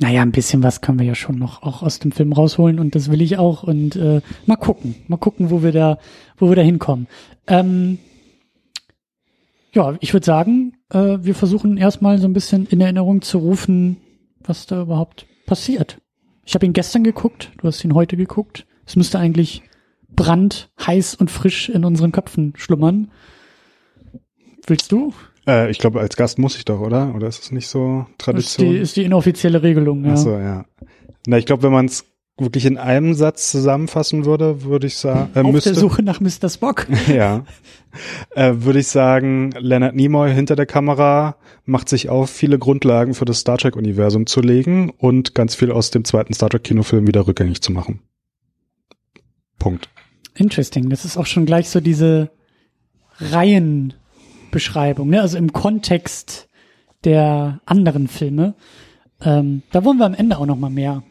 Naja, 0.00 0.22
ein 0.22 0.32
bisschen 0.32 0.62
was 0.62 0.80
können 0.80 1.00
wir 1.00 1.06
ja 1.06 1.16
schon 1.16 1.38
noch 1.38 1.62
auch 1.62 1.82
aus 1.82 1.98
dem 1.98 2.12
Film 2.12 2.32
rausholen 2.32 2.78
und 2.78 2.94
das 2.94 3.10
will 3.10 3.20
ich 3.20 3.36
auch 3.36 3.64
und 3.64 3.96
äh, 3.96 4.20
mal 4.46 4.56
gucken, 4.56 4.94
mal 5.08 5.16
gucken, 5.16 5.50
wo 5.50 5.62
wir 5.62 5.72
da, 5.72 5.98
wo 6.36 6.48
wir 6.48 6.56
da 6.56 6.62
hinkommen. 6.62 7.08
Ähm, 7.48 7.98
ja, 9.72 9.96
ich 10.00 10.12
würde 10.12 10.24
sagen, 10.24 10.76
äh, 10.90 11.18
wir 11.20 11.34
versuchen 11.34 11.76
erstmal 11.76 12.18
so 12.18 12.28
ein 12.28 12.32
bisschen 12.32 12.66
in 12.66 12.80
Erinnerung 12.80 13.22
zu 13.22 13.38
rufen, 13.38 13.96
was 14.40 14.66
da 14.66 14.82
überhaupt 14.82 15.26
passiert. 15.46 15.98
Ich 16.44 16.54
habe 16.54 16.64
ihn 16.64 16.72
gestern 16.72 17.02
geguckt, 17.02 17.50
du 17.58 17.66
hast 17.66 17.84
ihn 17.84 17.94
heute 17.94 18.16
geguckt. 18.16 18.66
Es 18.86 18.94
müsste 18.94 19.18
eigentlich 19.18 19.62
brandheiß 20.08 21.16
und 21.16 21.30
frisch 21.30 21.68
in 21.68 21.84
unseren 21.84 22.12
Köpfen 22.12 22.54
schlummern. 22.56 23.10
Willst 24.66 24.92
du? 24.92 25.12
Äh, 25.48 25.70
ich 25.70 25.78
glaube, 25.78 26.00
als 26.00 26.16
Gast 26.16 26.38
muss 26.38 26.56
ich 26.56 26.64
doch, 26.64 26.80
oder? 26.80 27.14
Oder 27.14 27.26
ist 27.26 27.42
es 27.42 27.50
nicht 27.50 27.68
so 27.68 28.06
Das 28.18 28.36
ist 28.36 28.60
die, 28.60 28.76
ist 28.76 28.96
die 28.96 29.04
inoffizielle 29.04 29.62
Regelung, 29.62 30.04
ja. 30.04 30.12
Ach 30.12 30.16
so, 30.18 30.32
ja. 30.32 30.66
Na, 31.26 31.38
ich 31.38 31.46
glaube, 31.46 31.62
wenn 31.62 31.72
man 31.72 31.86
es 31.86 32.04
wirklich 32.36 32.66
in 32.66 32.76
einem 32.76 33.14
Satz 33.14 33.50
zusammenfassen 33.50 34.24
würde, 34.24 34.62
würde 34.62 34.86
ich 34.86 34.96
sagen, 34.96 35.30
äh, 35.34 35.40
Auf 35.40 35.52
müsste, 35.52 35.72
der 35.72 35.80
Suche 35.80 36.02
nach 36.02 36.20
Mr. 36.20 36.48
Spock. 36.48 36.86
ja, 37.08 37.44
äh, 38.34 38.52
würde 38.58 38.78
ich 38.78 38.88
sagen, 38.88 39.52
Leonard 39.58 39.96
Nimoy 39.96 40.32
hinter 40.32 40.54
der 40.54 40.66
Kamera 40.66 41.36
macht 41.64 41.88
sich 41.88 42.08
auf, 42.10 42.30
viele 42.30 42.58
Grundlagen 42.58 43.14
für 43.14 43.24
das 43.24 43.40
Star 43.40 43.58
Trek 43.58 43.74
Universum 43.74 44.26
zu 44.26 44.40
legen 44.40 44.90
und 44.98 45.34
ganz 45.34 45.54
viel 45.54 45.72
aus 45.72 45.90
dem 45.90 46.04
zweiten 46.04 46.32
Star 46.34 46.50
Trek 46.50 46.62
Kinofilm 46.62 47.06
wieder 47.06 47.26
rückgängig 47.26 47.62
zu 47.62 47.72
machen. 47.72 48.02
Punkt. 49.58 49.88
Interesting. 50.36 50.88
Das 50.90 51.04
ist 51.04 51.16
auch 51.16 51.26
schon 51.26 51.46
gleich 51.46 51.68
so 51.68 51.80
diese 51.80 52.30
Reihenbeschreibung, 54.48 55.08
ne? 55.08 55.20
Also 55.20 55.38
im 55.38 55.52
Kontext 55.52 56.48
der 57.04 57.60
anderen 57.64 58.08
Filme. 58.08 58.54
Ähm, 59.20 59.62
da 59.70 59.84
wollen 59.84 59.98
wir 59.98 60.06
am 60.06 60.14
Ende 60.14 60.38
auch 60.38 60.46
noch 60.46 60.58
mal 60.58 60.70
mehr 60.70 61.02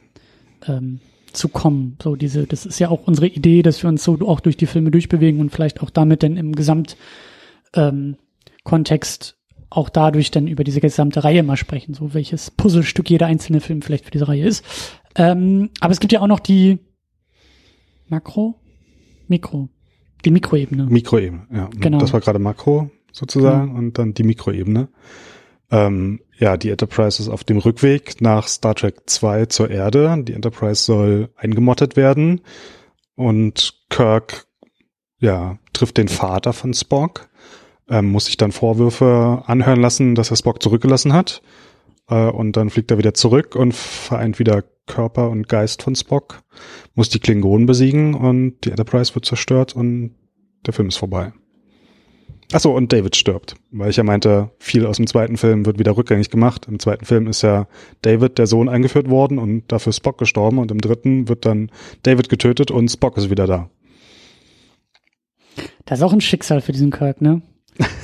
ähm, 0.68 1.00
zu 1.32 1.50
kommen. 1.50 1.98
So 2.02 2.16
diese, 2.16 2.46
das 2.46 2.66
ist 2.66 2.80
ja 2.80 2.90
auch 2.90 3.08
unsere 3.08 3.28
Idee, 3.28 3.62
dass 3.62 3.84
wir 3.84 3.90
uns 3.90 4.04
so 4.04 4.20
auch 4.28 4.40
durch 4.40 4.58
die 4.58 4.66
Filme 4.66 4.92
durchbewegen 4.92 5.40
und 5.40 5.52
vielleicht 5.52 5.82
auch 5.82 5.90
damit 5.90 6.24
dann 6.24 6.38
im 6.38 6.54
Gesamt 6.54 6.98
ähm, 7.74 8.18
auch 9.70 9.90
dadurch 9.90 10.32
dann 10.32 10.48
über 10.48 10.64
diese 10.64 10.82
gesamte 10.82 11.24
Reihe 11.24 11.44
mal 11.44 11.58
sprechen, 11.58 11.94
so 11.94 12.14
welches 12.14 12.52
Puzzlestück 12.52 13.10
jeder 13.10 13.28
einzelne 13.28 13.62
Film 13.62 13.82
vielleicht 13.82 14.06
für 14.06 14.12
diese 14.12 14.28
Reihe 14.28 14.46
ist. 14.46 14.66
Ähm, 15.16 15.70
aber 15.80 15.92
es 15.92 16.00
gibt 16.00 16.14
ja 16.14 16.22
auch 16.22 16.28
noch 16.28 16.40
die 16.40 16.80
Makro, 18.08 18.56
Mikro, 19.28 19.70
die 20.24 20.32
Mikroebene. 20.32 20.86
Mikroebene, 20.86 21.48
ja. 21.52 21.70
Genau. 21.80 22.00
Das 22.00 22.14
war 22.14 22.22
gerade 22.22 22.40
Makro 22.40 22.90
sozusagen 23.18 23.76
und 23.76 23.98
dann 23.98 24.14
die 24.14 24.24
Mikroebene. 24.24 24.90
Ähm, 25.70 26.22
ja, 26.38 26.56
die 26.56 26.70
Enterprise 26.70 27.22
ist 27.22 27.30
auf 27.30 27.44
dem 27.44 27.58
Rückweg 27.58 28.22
nach 28.22 28.48
Star 28.48 28.76
Trek 28.76 29.02
2 29.06 29.48
zur 29.48 29.70
Erde. 29.70 30.24
Die 30.24 30.34
Enterprise 30.34 30.84
soll 30.84 31.30
eingemottet 31.36 31.96
werden 31.98 32.42
und 33.16 33.74
Kirk, 33.90 34.46
ja, 35.20 35.58
trifft 35.74 35.98
den 35.98 36.08
Vater 36.08 36.54
von 36.54 36.74
Spock, 36.74 37.30
ähm, 37.90 38.12
muss 38.12 38.26
sich 38.26 38.38
dann 38.38 38.52
Vorwürfe 38.52 39.44
anhören 39.46 39.82
lassen, 39.82 40.16
dass 40.16 40.30
er 40.30 40.38
Spock 40.38 40.62
zurückgelassen 40.62 41.14
hat. 41.14 41.42
Äh, 42.08 42.30
und 42.30 42.56
dann 42.56 42.70
fliegt 42.70 42.92
er 42.92 42.98
wieder 42.98 43.14
zurück 43.14 43.56
und 43.56 43.74
vereint 43.74 44.40
wieder 44.40 44.64
Körper 44.86 45.30
und 45.30 45.50
Geist 45.50 45.84
von 45.84 45.96
Spock, 45.96 46.44
muss 46.96 47.10
die 47.10 47.20
Klingonen 47.20 47.66
besiegen 47.66 48.14
und 48.14 48.64
die 48.64 48.70
Enterprise 48.70 49.14
wird 49.16 49.26
zerstört 49.26 49.76
und 49.76 50.16
der 50.66 50.74
Film 50.74 50.88
ist 50.88 50.98
vorbei. 50.98 51.34
Achso, 52.54 52.74
und 52.74 52.94
David 52.94 53.18
stirbt, 53.18 53.56
weil 53.72 53.90
ich 53.90 53.98
ja 53.98 54.04
meinte, 54.04 54.52
viel 54.58 54.86
aus 54.86 54.98
dem 54.98 55.08
zweiten 55.08 55.36
Film 55.36 55.66
wird 55.66 55.80
wieder 55.80 55.98
rückgängig 55.98 56.30
gemacht. 56.30 56.66
Im 56.70 56.80
zweiten 56.80 57.04
Film 57.04 57.28
ist 57.28 57.42
ja 57.42 57.68
David, 58.04 58.38
der 58.38 58.48
Sohn, 58.48 58.70
eingeführt 58.70 59.10
worden 59.10 59.38
und 59.38 59.64
dafür 59.68 59.92
Spock 59.92 60.18
gestorben 60.18 60.58
und 60.60 60.72
im 60.72 60.80
dritten 60.80 61.28
wird 61.28 61.46
dann 61.46 61.70
David 62.04 62.30
getötet 62.30 62.72
und 62.72 62.88
Spock 62.90 63.18
ist 63.18 63.30
wieder 63.30 63.48
da. 63.48 63.70
Das 65.86 66.00
ist 66.00 66.04
auch 66.04 66.14
ein 66.14 66.22
Schicksal 66.22 66.62
für 66.62 66.72
diesen 66.72 66.92
Kirk, 66.92 67.22
ne? 67.22 67.42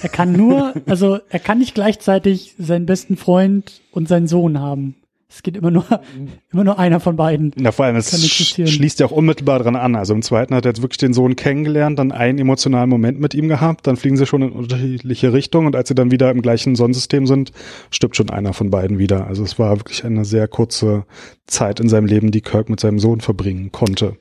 Er 0.01 0.09
kann 0.09 0.33
nur, 0.33 0.73
also 0.87 1.19
er 1.29 1.39
kann 1.39 1.59
nicht 1.59 1.73
gleichzeitig 1.73 2.55
seinen 2.57 2.85
besten 2.85 3.15
Freund 3.15 3.81
und 3.91 4.09
seinen 4.09 4.27
Sohn 4.27 4.59
haben. 4.59 4.95
Es 5.33 5.41
geht 5.41 5.57
immer 5.57 5.71
nur, 5.71 5.85
immer 6.51 6.63
nur 6.63 6.77
einer 6.77 6.99
von 6.99 7.15
beiden. 7.15 7.53
Ja, 7.57 7.71
vor 7.71 7.85
allem, 7.85 7.95
es 7.95 8.11
schließt 8.11 8.99
ja 8.99 9.07
auch 9.07 9.11
unmittelbar 9.11 9.59
dran 9.59 9.75
an. 9.75 9.95
Also 9.95 10.13
im 10.13 10.21
zweiten 10.21 10.53
hat 10.53 10.65
er 10.65 10.69
jetzt 10.69 10.81
wirklich 10.83 10.99
den 10.99 11.13
Sohn 11.13 11.35
kennengelernt, 11.35 11.97
dann 11.97 12.11
einen 12.11 12.37
emotionalen 12.37 12.89
Moment 12.89 13.19
mit 13.19 13.33
ihm 13.33 13.47
gehabt, 13.47 13.87
dann 13.87 13.97
fliegen 13.97 14.15
sie 14.15 14.27
schon 14.27 14.43
in 14.43 14.51
unterschiedliche 14.51 15.33
Richtungen 15.33 15.67
und 15.67 15.75
als 15.75 15.87
sie 15.87 15.95
dann 15.95 16.11
wieder 16.11 16.29
im 16.29 16.41
gleichen 16.41 16.75
Sonnensystem 16.75 17.25
sind, 17.25 17.51
stirbt 17.89 18.15
schon 18.15 18.29
einer 18.29 18.53
von 18.53 18.69
beiden 18.69 18.99
wieder. 18.99 19.25
Also 19.25 19.43
es 19.43 19.57
war 19.57 19.79
wirklich 19.79 20.05
eine 20.05 20.23
sehr 20.23 20.47
kurze 20.47 21.05
Zeit 21.47 21.79
in 21.79 21.89
seinem 21.89 22.05
Leben, 22.05 22.29
die 22.29 22.41
Kirk 22.41 22.69
mit 22.69 22.79
seinem 22.79 22.99
Sohn 22.99 23.19
verbringen 23.19 23.71
konnte. 23.71 24.17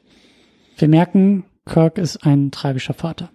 Wir 0.78 0.88
merken, 0.88 1.45
Kirk 1.66 1.99
ist 1.99 2.25
ein 2.25 2.50
tragischer 2.50 2.95
Vater. 2.95 3.31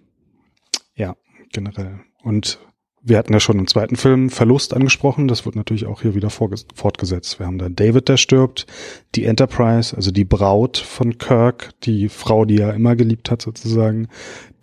Ja, 0.96 1.16
generell. 1.54 2.00
Und 2.24 2.60
wir 3.08 3.18
hatten 3.18 3.34
ja 3.34 3.40
schon 3.40 3.58
im 3.60 3.68
zweiten 3.68 3.96
Film 3.96 4.30
Verlust 4.30 4.74
angesprochen. 4.74 5.28
Das 5.28 5.46
wird 5.46 5.56
natürlich 5.56 5.86
auch 5.86 6.02
hier 6.02 6.14
wieder 6.14 6.30
fortgesetzt. 6.30 7.40
Wir 7.40 7.46
haben 7.46 7.58
da 7.58 7.70
David, 7.70 8.10
der 8.10 8.18
stirbt, 8.18 8.68
die 9.16 9.26
Enterprise, 9.26 9.96
also 9.96 10.12
die 10.12 10.26
Braut 10.26 10.78
von 10.78 11.18
Kirk, 11.18 11.72
die 11.84 12.10
Frau, 12.10 12.46
die 12.46 12.60
er 12.60 12.74
immer 12.74 12.96
geliebt 12.96 13.32
hat 13.32 13.42
sozusagen, 13.42 14.08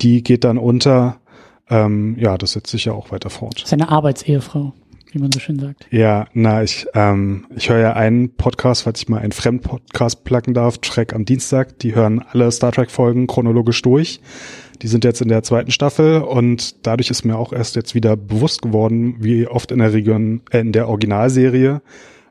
die 0.01 0.23
geht 0.23 0.45
dann 0.45 0.59
unter. 0.59 1.21
Ähm, 1.71 2.17
ja, 2.19 2.37
das 2.37 2.53
setzt 2.53 2.71
sich 2.71 2.85
ja 2.85 2.93
auch 2.93 3.11
weiter 3.11 3.31
fort. 3.31 3.63
Seine 3.65 3.89
Arbeitsehefrau, 3.89 4.75
wie 5.13 5.19
man 5.19 5.33
so 5.33 5.41
schön 5.41 5.59
sagt. 5.59 5.87
Ja, 5.91 6.27
na, 6.35 6.63
ich, 6.63 6.87
ähm, 6.93 7.47
ich 7.57 7.71
höre 7.71 7.79
ja 7.79 7.93
einen 7.95 8.35
Podcast, 8.35 8.83
falls 8.83 9.01
ich 9.01 9.09
mal 9.09 9.21
einen 9.21 9.33
Fremdpodcast 9.33 10.25
pluggen 10.25 10.53
darf, 10.53 10.77
Trek 10.79 11.15
am 11.15 11.25
Dienstag. 11.25 11.79
Die 11.79 11.95
hören 11.95 12.23
alle 12.31 12.53
Star 12.53 12.73
Trek-Folgen 12.73 13.27
chronologisch 13.27 13.81
durch. 13.81 14.21
Die 14.85 14.89
sind 14.89 15.03
jetzt 15.03 15.23
in 15.23 15.29
der 15.29 15.43
zweiten 15.43 15.71
Staffel 15.71 16.21
und 16.21 16.87
dadurch 16.87 17.09
ist 17.09 17.25
mir 17.25 17.39
auch 17.39 17.55
erst 17.55 17.75
jetzt 17.75 17.95
wieder 17.95 18.19
bewusst 18.19 18.61
geworden, 18.61 19.17
wie 19.19 19.47
oft 19.47 19.73
in 19.73 19.79
der 19.79 19.95
Region, 19.95 20.43
äh, 20.51 20.59
in 20.61 20.73
der 20.73 20.89
Originalserie 20.91 21.81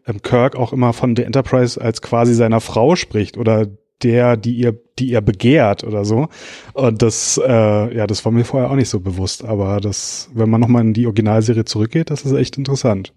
ähm, 0.05 0.22
Kirk 0.22 0.55
auch 0.55 0.72
immer 0.72 0.93
von 0.93 1.15
der 1.15 1.25
Enterprise 1.25 1.81
als 1.81 2.03
quasi 2.03 2.36
seiner 2.36 2.62
Frau 2.62 2.95
spricht 2.95 3.38
oder 3.39 3.65
der, 4.03 4.38
die 4.38 4.53
ihr, 4.55 4.79
die 5.00 5.07
ihr 5.07 5.22
begehrt 5.22 5.83
oder 5.83 6.05
so. 6.05 6.27
Und 6.74 7.01
das, 7.01 7.41
äh, 7.43 7.98
ja, 7.98 8.05
das 8.05 8.24
war 8.24 8.31
mir 8.31 8.45
vorher 8.45 8.69
auch 8.69 8.75
nicht 8.75 8.89
so 8.89 9.00
bewusst. 9.00 9.43
Aber 9.43 9.81
das, 9.81 10.29
wenn 10.36 10.51
man 10.51 10.62
nochmal 10.62 10.83
in 10.83 10.93
die 10.93 11.07
Originalserie 11.07 11.65
zurückgeht, 11.65 12.12
das 12.12 12.24
ist 12.24 12.33
echt 12.33 12.60
interessant. 12.60 13.13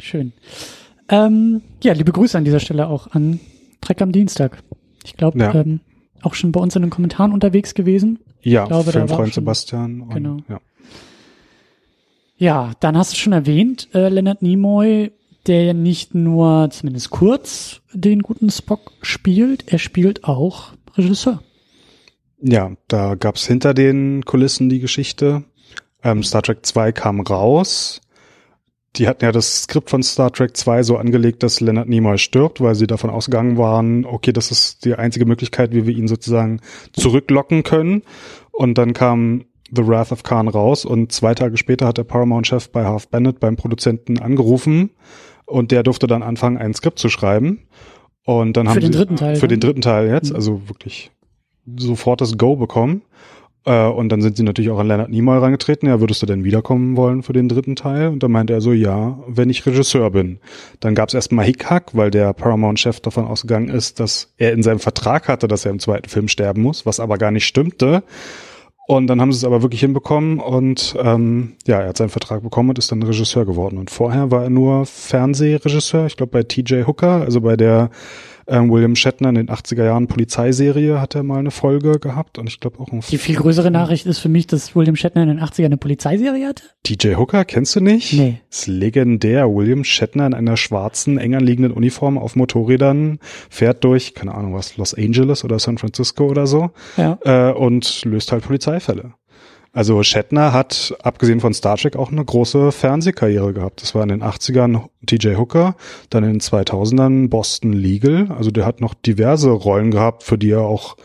Schön. 0.00 0.32
Ähm, 1.10 1.60
ja, 1.82 1.92
liebe 1.92 2.12
Grüße 2.12 2.38
an 2.38 2.44
dieser 2.46 2.60
Stelle 2.60 2.88
auch 2.88 3.08
an 3.08 3.38
Trek 3.82 4.00
am 4.00 4.12
Dienstag. 4.12 4.62
Ich 5.04 5.14
glaube, 5.14 5.38
Ja. 5.38 5.54
ähm, 5.54 5.80
auch 6.22 6.34
schon 6.34 6.52
bei 6.52 6.60
uns 6.60 6.76
in 6.76 6.82
den 6.82 6.90
Kommentaren 6.90 7.32
unterwegs 7.32 7.74
gewesen. 7.74 8.18
Ja, 8.42 8.66
glaube, 8.66 8.92
da 8.92 9.00
war 9.00 9.06
Filmfreund 9.08 9.34
Sebastian. 9.34 10.00
Und, 10.02 10.14
Genau. 10.14 10.36
Ja. 10.48 10.60
Ja, 12.36 12.72
dann 12.80 12.96
hast 12.96 13.12
du 13.12 13.16
schon 13.16 13.32
erwähnt, 13.32 13.88
äh, 13.94 14.08
Leonard 14.08 14.42
Nimoy, 14.42 15.10
der 15.46 15.64
ja 15.64 15.72
nicht 15.72 16.14
nur 16.14 16.68
zumindest 16.70 17.10
kurz 17.10 17.80
den 17.92 18.20
guten 18.22 18.50
Spock 18.50 18.92
spielt, 19.02 19.72
er 19.72 19.78
spielt 19.78 20.24
auch 20.24 20.72
Regisseur. 20.96 21.42
ja, 22.40 22.72
da 22.86 23.14
gab's 23.16 23.46
hinter 23.46 23.74
den 23.74 24.24
Kulissen 24.24 24.68
die 24.68 24.78
Geschichte. 24.78 25.44
Ähm, 26.04 26.22
Star 26.22 26.42
Trek 26.42 26.64
2 26.64 26.92
kam 26.92 27.20
raus. 27.20 28.00
Die 28.98 29.06
hatten 29.08 29.24
ja 29.24 29.32
das 29.32 29.62
Skript 29.62 29.90
von 29.90 30.02
Star 30.02 30.32
Trek 30.32 30.56
2 30.56 30.82
so 30.82 30.96
angelegt, 30.96 31.42
dass 31.42 31.60
Leonard 31.60 31.88
Nimoy 31.88 32.18
stirbt, 32.18 32.60
weil 32.60 32.74
sie 32.74 32.86
davon 32.86 33.10
ausgegangen 33.10 33.56
waren, 33.56 34.04
okay, 34.04 34.32
das 34.32 34.50
ist 34.50 34.84
die 34.84 34.94
einzige 34.94 35.24
Möglichkeit, 35.24 35.72
wie 35.72 35.86
wir 35.86 35.96
ihn 35.96 36.08
sozusagen 36.08 36.60
zurücklocken 36.92 37.62
können. 37.62 38.02
Und 38.50 38.76
dann 38.76 38.92
kam 38.94 39.44
The 39.70 39.86
Wrath 39.86 40.12
of 40.12 40.22
Khan 40.22 40.48
raus 40.48 40.84
und 40.84 41.12
zwei 41.12 41.34
Tage 41.34 41.56
später 41.56 41.86
hat 41.86 41.98
der 41.98 42.04
Paramount-Chef 42.04 42.70
bei 42.70 42.84
Half 42.84 43.08
Bennett 43.08 43.38
beim 43.38 43.56
Produzenten 43.56 44.18
angerufen 44.18 44.90
und 45.46 45.70
der 45.70 45.82
durfte 45.82 46.06
dann 46.06 46.22
anfangen, 46.22 46.56
ein 46.56 46.74
Skript 46.74 46.98
zu 46.98 47.08
schreiben. 47.08 47.66
Und 48.24 48.56
dann 48.56 48.66
Für 48.66 48.70
haben 48.72 48.80
den 48.80 48.92
sie, 48.92 48.98
dritten 48.98 49.16
Teil, 49.16 49.36
Für 49.36 49.44
ne? 49.44 49.48
den 49.48 49.60
dritten 49.60 49.80
Teil 49.80 50.08
jetzt, 50.08 50.30
Mhm. 50.30 50.36
also 50.36 50.68
wirklich 50.68 51.10
sofort 51.76 52.20
das 52.20 52.36
Go 52.36 52.56
bekommen. 52.56 53.02
Äh, 53.68 53.86
und 53.86 54.08
dann 54.08 54.22
sind 54.22 54.38
sie 54.38 54.42
natürlich 54.42 54.70
auch 54.70 54.78
an 54.78 54.88
Leonard 54.88 55.10
Nimoy 55.10 55.36
rangetreten. 55.36 55.88
Ja, 55.88 56.00
würdest 56.00 56.22
du 56.22 56.26
denn 56.26 56.42
wiederkommen 56.42 56.96
wollen 56.96 57.22
für 57.22 57.34
den 57.34 57.48
dritten 57.48 57.76
Teil? 57.76 58.08
Und 58.08 58.22
dann 58.22 58.32
meinte 58.32 58.54
er 58.54 58.62
so, 58.62 58.72
ja, 58.72 59.18
wenn 59.28 59.50
ich 59.50 59.66
Regisseur 59.66 60.10
bin. 60.10 60.38
Dann 60.80 60.94
gab 60.94 61.08
es 61.08 61.14
erstmal 61.14 61.44
Hickhack, 61.44 61.94
weil 61.94 62.10
der 62.10 62.32
Paramount-Chef 62.32 63.00
davon 63.00 63.26
ausgegangen 63.26 63.68
ist, 63.68 64.00
dass 64.00 64.32
er 64.38 64.52
in 64.54 64.62
seinem 64.62 64.78
Vertrag 64.78 65.28
hatte, 65.28 65.48
dass 65.48 65.66
er 65.66 65.70
im 65.70 65.80
zweiten 65.80 66.08
Film 66.08 66.28
sterben 66.28 66.62
muss, 66.62 66.86
was 66.86 66.98
aber 66.98 67.18
gar 67.18 67.30
nicht 67.30 67.46
stimmte. 67.46 68.02
Und 68.86 69.06
dann 69.08 69.20
haben 69.20 69.32
sie 69.32 69.36
es 69.36 69.44
aber 69.44 69.60
wirklich 69.60 69.82
hinbekommen 69.82 70.40
und 70.40 70.96
ähm, 70.98 71.52
ja, 71.66 71.78
er 71.78 71.88
hat 71.88 71.98
seinen 71.98 72.08
Vertrag 72.08 72.42
bekommen 72.42 72.70
und 72.70 72.78
ist 72.78 72.90
dann 72.90 73.02
Regisseur 73.02 73.44
geworden. 73.44 73.76
Und 73.76 73.90
vorher 73.90 74.30
war 74.30 74.44
er 74.44 74.50
nur 74.50 74.86
Fernsehregisseur, 74.86 76.06
ich 76.06 76.16
glaube 76.16 76.32
bei 76.32 76.42
TJ 76.42 76.84
Hooker, 76.86 77.20
also 77.20 77.42
bei 77.42 77.58
der 77.58 77.90
ähm, 78.48 78.70
William 78.70 78.96
Shatner 78.96 79.28
in 79.28 79.34
den 79.34 79.48
80er 79.48 79.84
Jahren 79.84 80.06
Polizeiserie 80.06 81.00
hat 81.00 81.14
er 81.14 81.22
mal 81.22 81.38
eine 81.38 81.50
Folge 81.50 81.98
gehabt 81.98 82.38
und 82.38 82.48
ich 82.48 82.60
glaube 82.60 82.80
auch 82.80 82.90
ein 82.92 83.00
Die 83.08 83.18
viel 83.18 83.36
größere 83.36 83.70
Nachricht 83.70 84.06
ist 84.06 84.18
für 84.18 84.28
mich, 84.28 84.46
dass 84.46 84.74
William 84.74 84.96
Shatner 84.96 85.22
in 85.22 85.28
den 85.28 85.40
80ern 85.40 85.66
eine 85.66 85.76
Polizeiserie 85.76 86.46
hatte. 86.46 86.62
TJ 86.84 87.14
Hooker, 87.16 87.44
kennst 87.44 87.76
du 87.76 87.80
nicht? 87.80 88.12
Nee. 88.14 88.40
Das 88.50 88.60
ist 88.60 88.66
legendär. 88.68 89.48
William 89.54 89.84
Shatner 89.84 90.26
in 90.26 90.34
einer 90.34 90.56
schwarzen, 90.56 91.18
eng 91.18 91.34
anliegenden 91.34 91.72
Uniform 91.72 92.18
auf 92.18 92.36
Motorrädern 92.36 93.18
fährt 93.50 93.84
durch, 93.84 94.14
keine 94.14 94.34
Ahnung 94.34 94.54
was, 94.54 94.76
Los 94.76 94.94
Angeles 94.94 95.44
oder 95.44 95.58
San 95.58 95.78
Francisco 95.78 96.26
oder 96.26 96.46
so 96.46 96.70
Ja. 96.96 97.18
äh, 97.24 97.52
und 97.52 98.04
löst 98.04 98.32
halt 98.32 98.44
Polizeifälle. 98.44 99.12
Also 99.72 100.02
Shatner 100.02 100.52
hat, 100.52 100.96
abgesehen 101.02 101.40
von 101.40 101.52
Star 101.54 101.76
Trek, 101.76 101.94
auch 101.96 102.10
eine 102.10 102.24
große 102.24 102.72
Fernsehkarriere 102.72 103.52
gehabt. 103.52 103.82
Das 103.82 103.94
war 103.94 104.02
in 104.02 104.08
den 104.08 104.22
80ern 104.22 104.88
TJ 105.06 105.36
Hooker, 105.36 105.76
dann 106.10 106.24
in 106.24 106.30
den 106.34 106.40
2000ern 106.40 107.28
Boston 107.28 107.72
Legal. 107.72 108.32
Also 108.32 108.50
der 108.50 108.64
hat 108.66 108.80
noch 108.80 108.94
diverse 108.94 109.50
Rollen 109.50 109.90
gehabt, 109.90 110.22
für 110.24 110.38
die 110.38 110.50
er 110.50 110.62
auch, 110.62 110.96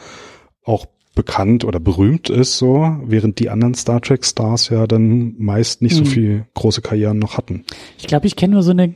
auch 0.63 0.85
bekannt 1.13 1.63
oder 1.65 1.79
berühmt 1.79 2.29
ist, 2.31 2.57
so, 2.57 2.97
während 3.03 3.37
die 3.39 3.49
anderen 3.51 3.75
Star 3.75 4.01
Trek 4.01 4.25
Stars 4.25 4.69
ja 4.69 4.87
dann 4.87 5.35
meist 5.37 5.83
nicht 5.83 5.95
so 5.95 6.01
Mhm. 6.03 6.07
viel 6.07 6.45
große 6.55 6.81
Karrieren 6.81 7.19
noch 7.19 7.37
hatten. 7.37 7.65
Ich 7.99 8.07
glaube, 8.07 8.25
ich 8.25 8.35
kenne 8.35 8.53
nur 8.53 8.63
so 8.63 8.71
eine 8.71 8.95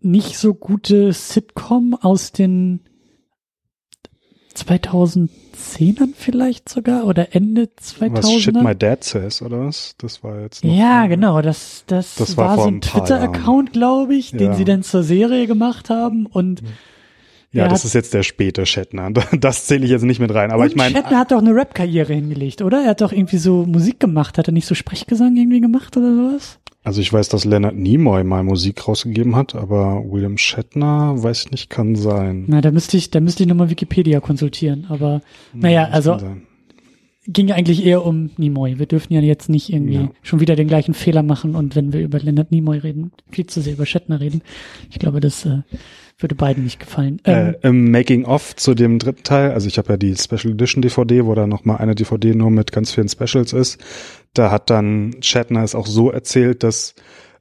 nicht 0.00 0.36
so 0.36 0.52
gute 0.52 1.12
Sitcom 1.12 1.94
aus 1.98 2.32
den 2.32 2.80
2010ern 5.52 6.14
vielleicht 6.16 6.68
sogar 6.68 7.04
oder 7.06 7.34
Ende 7.34 7.64
2000er. 7.80 8.12
Was 8.16 8.32
Shit 8.40 8.54
My 8.62 8.74
Dad 8.74 9.04
Says, 9.04 9.42
oder 9.42 9.60
was? 9.66 9.94
Das 9.98 10.22
war 10.24 10.40
jetzt 10.40 10.64
noch. 10.64 10.74
Ja, 10.76 11.06
genau. 11.06 11.40
Das, 11.42 11.84
das, 11.86 12.14
Das 12.16 12.36
war 12.36 12.56
war, 12.56 12.56
so 12.56 12.62
ein 12.68 12.74
ein 12.76 12.80
paar 12.80 13.04
Twitter-Account, 13.04 13.72
glaube 13.72 14.14
ich, 14.14 14.30
den 14.32 14.40
Ja. 14.40 14.54
sie 14.54 14.64
dann 14.64 14.82
zur 14.82 15.02
Serie 15.02 15.46
gemacht 15.46 15.90
haben. 15.90 16.26
Und, 16.26 16.62
Ja, 17.52 17.68
das 17.68 17.80
hat- 17.80 17.84
ist 17.86 17.92
jetzt 17.94 18.14
der 18.14 18.22
späte 18.22 18.64
Shatner. 18.66 19.10
Das 19.38 19.66
zähle 19.66 19.84
ich 19.84 19.90
jetzt 19.90 20.04
nicht 20.04 20.20
mit 20.20 20.32
rein. 20.34 20.50
Aber 20.52 20.66
ich 20.66 20.74
meine, 20.76 20.94
Shatner 20.96 21.18
hat 21.18 21.32
doch 21.32 21.38
eine 21.38 21.54
Rap-Karriere 21.54 22.12
hingelegt, 22.14 22.62
oder? 22.62 22.82
Er 22.82 22.90
hat 22.90 23.00
doch 23.00 23.12
irgendwie 23.12 23.38
so 23.38 23.64
Musik 23.66 24.00
gemacht. 24.00 24.38
Hat 24.38 24.48
er 24.48 24.52
nicht 24.52 24.66
so 24.66 24.74
Sprechgesang 24.74 25.36
irgendwie 25.36 25.60
gemacht 25.60 25.96
oder 25.96 26.14
sowas? 26.14 26.58
Also 26.84 27.00
ich 27.00 27.12
weiß, 27.12 27.28
dass 27.28 27.44
Leonard 27.44 27.76
Nimoy 27.76 28.24
mal 28.24 28.42
Musik 28.42 28.88
rausgegeben 28.88 29.36
hat, 29.36 29.54
aber 29.54 30.02
William 30.04 30.36
Shatner, 30.36 31.14
weiß 31.22 31.44
ich 31.44 31.50
nicht, 31.52 31.70
kann 31.70 31.94
sein. 31.94 32.44
Na, 32.48 32.60
da 32.60 32.72
müsste 32.72 32.96
ich, 32.96 33.10
da 33.10 33.20
müsste 33.20 33.44
ich 33.44 33.48
nochmal 33.48 33.70
Wikipedia 33.70 34.18
konsultieren. 34.20 34.86
Aber 34.88 35.20
naja, 35.54 35.86
das 35.86 36.08
also 36.08 36.26
ging 37.28 37.46
ja 37.46 37.54
eigentlich 37.54 37.86
eher 37.86 38.04
um 38.04 38.30
Nimoy. 38.36 38.80
Wir 38.80 38.86
dürfen 38.86 39.12
ja 39.12 39.20
jetzt 39.20 39.48
nicht 39.48 39.72
irgendwie 39.72 39.94
Ja. 39.94 40.10
schon 40.22 40.40
wieder 40.40 40.56
den 40.56 40.66
gleichen 40.66 40.92
Fehler 40.92 41.22
machen 41.22 41.54
und 41.54 41.76
wenn 41.76 41.92
wir 41.92 42.00
über 42.00 42.18
Leonard 42.18 42.50
Nimoy 42.50 42.78
reden, 42.78 43.12
viel 43.30 43.46
zu 43.46 43.60
sehr 43.60 43.74
über 43.74 43.86
Shatner 43.86 44.18
reden. 44.18 44.42
Ich 44.90 44.98
glaube, 44.98 45.20
das 45.20 45.46
äh, 45.46 45.58
würde 46.18 46.34
beiden 46.34 46.64
nicht 46.64 46.80
gefallen. 46.80 47.20
Ähm, 47.24 47.54
Äh, 47.62 47.68
Im 47.68 47.90
Making-of 47.92 48.56
zu 48.56 48.74
dem 48.74 48.98
dritten 48.98 49.22
Teil, 49.22 49.52
also 49.52 49.68
ich 49.68 49.78
habe 49.78 49.90
ja 49.90 49.96
die 49.96 50.16
Special 50.16 50.52
Edition 50.52 50.82
DVD, 50.82 51.24
wo 51.24 51.34
da 51.36 51.46
nochmal 51.46 51.78
eine 51.78 51.94
DVD 51.94 52.34
nur 52.34 52.50
mit 52.50 52.72
ganz 52.72 52.90
vielen 52.92 53.08
Specials 53.08 53.52
ist, 53.52 53.78
da 54.34 54.50
hat 54.50 54.70
dann 54.70 55.16
Shatner 55.20 55.62
es 55.62 55.74
auch 55.74 55.86
so 55.86 56.10
erzählt, 56.10 56.62
dass 56.62 56.94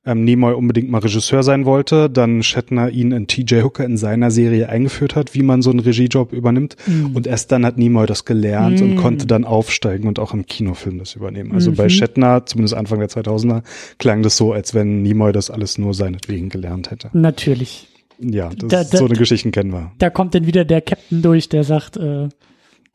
ähm, 0.03 0.23
Nimoy 0.23 0.53
unbedingt 0.55 0.89
mal 0.89 0.97
Regisseur 0.97 1.43
sein 1.43 1.65
wollte, 1.65 2.09
dann 2.09 2.41
Shatner 2.41 2.89
ihn 2.89 3.11
in 3.11 3.27
TJ 3.27 3.61
Hooker 3.61 3.85
in 3.85 3.97
seiner 3.97 4.31
Serie 4.31 4.67
eingeführt 4.67 5.15
hat, 5.15 5.35
wie 5.35 5.43
man 5.43 5.61
so 5.61 5.69
einen 5.69 5.79
Regiejob 5.79 6.33
übernimmt 6.33 6.75
Mhm. 6.87 7.15
und 7.15 7.27
erst 7.27 7.51
dann 7.51 7.63
hat 7.67 7.77
Nimoy 7.77 8.07
das 8.07 8.25
gelernt 8.25 8.79
Mm. 8.79 8.83
und 8.83 8.95
konnte 8.95 9.27
dann 9.27 9.45
aufsteigen 9.45 10.07
und 10.07 10.17
auch 10.17 10.33
im 10.33 10.47
Kinofilm 10.47 10.97
das 10.97 11.15
übernehmen. 11.15 11.51
Also 11.51 11.71
bei 11.71 11.83
Mhm. 11.83 11.89
Shatner, 11.91 12.45
zumindest 12.47 12.73
Anfang 12.73 12.97
der 12.97 13.09
2000er, 13.09 13.61
klang 13.99 14.23
das 14.23 14.37
so, 14.37 14.53
als 14.53 14.73
wenn 14.73 15.03
Nimoy 15.03 15.31
das 15.33 15.51
alles 15.51 15.77
nur 15.77 15.93
seinetwegen 15.93 16.49
gelernt 16.49 16.89
hätte. 16.89 17.11
natürlich. 17.13 17.87
Ja, 18.19 18.49
das, 18.49 18.69
Da- 18.69 18.83
da- 18.83 18.97
so 18.97 19.05
eine 19.05 19.15
Geschichten 19.15 19.51
kennen 19.51 19.71
wir. 19.71 19.91
Da 19.99 20.09
kommt 20.09 20.33
dann 20.33 20.47
wieder 20.47 20.65
der 20.65 20.81
Captain 20.81 21.21
durch, 21.21 21.47
der 21.49 21.63
sagt, 21.63 21.97
äh, 21.97 22.27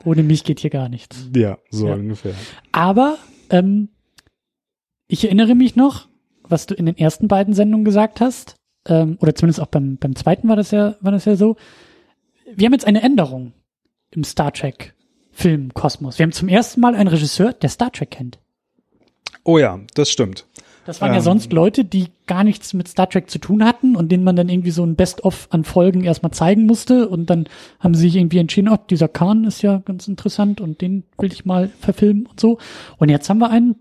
ohne 0.05 0.23
mich 0.25 0.43
geht 0.43 0.59
hier 0.61 0.71
gar 0.71 0.89
nichts. 0.89 1.29
Ja, 1.37 1.59
so 1.71 1.87
Ja. 1.89 1.95
ungefähr. 1.95 2.35
Aber 2.73 3.17
ähm, 3.51 3.89
ich 5.09 5.25
erinnere 5.25 5.55
mich 5.55 5.77
noch, 5.77 6.09
was 6.43 6.67
du 6.67 6.75
in 6.75 6.87
den 6.87 6.97
ersten 6.97 7.29
beiden 7.29 7.55
Sendungen 7.55 7.85
gesagt 7.85 8.21
hast, 8.21 8.57
ähm, 8.87 9.19
oder 9.21 9.35
zumindest 9.35 9.61
auch 9.61 9.67
beim, 9.67 9.97
beim 9.97 10.15
zweiten 10.17 10.49
war 10.49 10.57
das 10.57 10.71
ja, 10.71 10.97
war 11.01 11.13
das 11.13 11.25
ja 11.25 11.37
so. 11.37 11.57
Wir 12.55 12.67
haben 12.67 12.73
jetzt 12.73 12.87
eine 12.87 13.03
Änderung 13.03 13.53
im 14.11 14.25
Star 14.25 14.53
Trek 14.53 14.95
Film 15.33 15.75
Kosmos. 15.75 16.19
Wir 16.19 16.25
haben 16.25 16.33
zum 16.33 16.49
ersten 16.49 16.81
Mal 16.81 16.95
einen 16.95 17.09
Regisseur, 17.09 17.53
der 17.53 17.69
Star 17.69 17.93
Trek 17.93 18.13
kennt. 18.13 18.39
Oh 19.45 19.59
ja, 19.59 19.81
das 19.95 20.11
stimmt. 20.11 20.47
Das 20.87 21.01
waren 21.01 21.11
ja 21.11 21.19
Ähm. 21.19 21.23
sonst 21.23 21.53
Leute, 21.53 21.85
die 21.85 22.07
gar 22.27 22.45
nichts 22.45 22.73
mit 22.73 22.89
Star 22.89 23.09
Trek 23.09 23.29
zu 23.29 23.39
tun 23.39 23.65
hatten 23.65 23.97
und 23.97 24.11
denen 24.11 24.25
man 24.25 24.37
dann 24.37 24.49
irgendwie 24.49 24.71
so 24.71 24.85
ein 24.85 24.95
Best-of 24.97 25.49
an 25.51 25.65
Folgen 25.65 26.05
erstmal 26.05 26.33
zeigen 26.33 26.67
musste 26.67 27.09
und 27.09 27.29
dann 27.29 27.47
haben 27.81 27.95
sie 27.95 28.03
sich 28.03 28.17
irgendwie 28.17 28.39
entschieden, 28.39 28.69
oh, 28.69 28.79
dieser 28.89 29.09
Khan 29.09 29.45
ist 29.45 29.63
ja 29.63 29.83
ganz 29.85 30.09
interessant 30.09 30.61
und 30.61 30.81
den 30.81 31.05
will 31.19 31.33
ich 31.33 31.45
mal 31.45 31.69
verfilmen 31.81 32.27
und 32.27 32.41
so. 32.41 32.59
Und 32.99 33.09
jetzt 33.09 33.29
haben 33.29 33.39
wir 33.39 33.51
einen, 33.51 33.77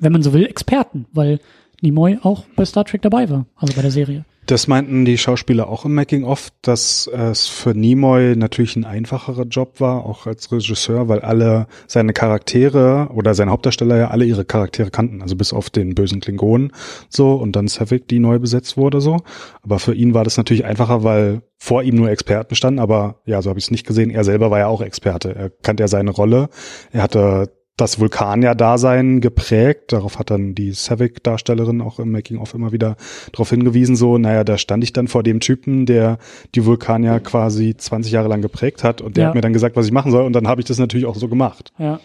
wenn 0.00 0.12
man 0.12 0.22
so 0.22 0.32
will, 0.32 0.44
Experten, 0.44 1.06
weil 1.12 1.40
Nimoy 1.86 2.18
auch 2.22 2.44
bei 2.56 2.64
Star 2.64 2.84
Trek 2.84 3.02
dabei 3.02 3.30
war, 3.30 3.46
also 3.56 3.74
bei 3.74 3.82
der 3.82 3.92
Serie. 3.92 4.24
Das 4.46 4.68
meinten 4.68 5.04
die 5.04 5.18
Schauspieler 5.18 5.68
auch 5.68 5.84
im 5.84 5.94
Making-of, 5.94 6.50
dass 6.62 7.08
es 7.08 7.48
für 7.48 7.74
Nimoy 7.74 8.36
natürlich 8.36 8.76
ein 8.76 8.84
einfacherer 8.84 9.42
Job 9.42 9.80
war, 9.80 10.06
auch 10.06 10.26
als 10.26 10.52
Regisseur, 10.52 11.08
weil 11.08 11.20
alle 11.20 11.66
seine 11.88 12.12
Charaktere 12.12 13.08
oder 13.12 13.34
seine 13.34 13.50
Hauptdarsteller 13.50 13.96
ja 13.96 14.08
alle 14.08 14.24
ihre 14.24 14.44
Charaktere 14.44 14.90
kannten, 14.90 15.20
also 15.20 15.34
bis 15.34 15.52
auf 15.52 15.68
den 15.68 15.96
bösen 15.96 16.20
Klingonen 16.20 16.72
so 17.08 17.34
und 17.34 17.56
dann 17.56 17.66
Savick, 17.66 18.06
die 18.06 18.20
neu 18.20 18.38
besetzt 18.38 18.76
wurde 18.76 19.00
so. 19.00 19.18
Aber 19.62 19.80
für 19.80 19.94
ihn 19.94 20.14
war 20.14 20.22
das 20.22 20.36
natürlich 20.36 20.64
einfacher, 20.64 21.02
weil 21.02 21.42
vor 21.58 21.82
ihm 21.82 21.96
nur 21.96 22.10
Experten 22.10 22.54
standen, 22.54 22.78
aber 22.78 23.20
ja, 23.24 23.42
so 23.42 23.50
habe 23.50 23.58
ich 23.58 23.64
es 23.64 23.70
nicht 23.72 23.86
gesehen. 23.86 24.10
Er 24.10 24.22
selber 24.22 24.52
war 24.52 24.60
ja 24.60 24.68
auch 24.68 24.80
Experte. 24.80 25.34
Er 25.34 25.50
kannte 25.50 25.82
ja 25.82 25.88
seine 25.88 26.12
Rolle. 26.12 26.50
Er 26.92 27.02
hatte 27.02 27.50
das 27.76 28.00
Vulkanier-Dasein 28.00 29.20
geprägt. 29.20 29.92
Darauf 29.92 30.18
hat 30.18 30.30
dann 30.30 30.54
die 30.54 30.72
Savick-Darstellerin 30.72 31.82
auch 31.82 31.98
im 31.98 32.10
Making-of 32.10 32.54
immer 32.54 32.72
wieder 32.72 32.96
darauf 33.32 33.50
hingewiesen, 33.50 33.96
so, 33.96 34.16
naja, 34.16 34.44
da 34.44 34.56
stand 34.56 34.82
ich 34.82 34.92
dann 34.94 35.08
vor 35.08 35.22
dem 35.22 35.40
Typen, 35.40 35.84
der 35.84 36.18
die 36.54 36.64
Vulkanier 36.64 37.20
quasi 37.20 37.76
20 37.76 38.12
Jahre 38.12 38.28
lang 38.28 38.40
geprägt 38.40 38.82
hat 38.82 39.02
und 39.02 39.16
der 39.16 39.22
Ja. 39.24 39.28
hat 39.28 39.34
mir 39.34 39.42
dann 39.42 39.52
gesagt, 39.52 39.76
was 39.76 39.86
ich 39.86 39.92
machen 39.92 40.10
soll 40.10 40.24
und 40.24 40.32
dann 40.32 40.48
habe 40.48 40.60
ich 40.60 40.66
das 40.66 40.78
natürlich 40.78 41.06
auch 41.06 41.16
so 41.16 41.28
gemacht. 41.28 41.72
Ja. 41.78 42.00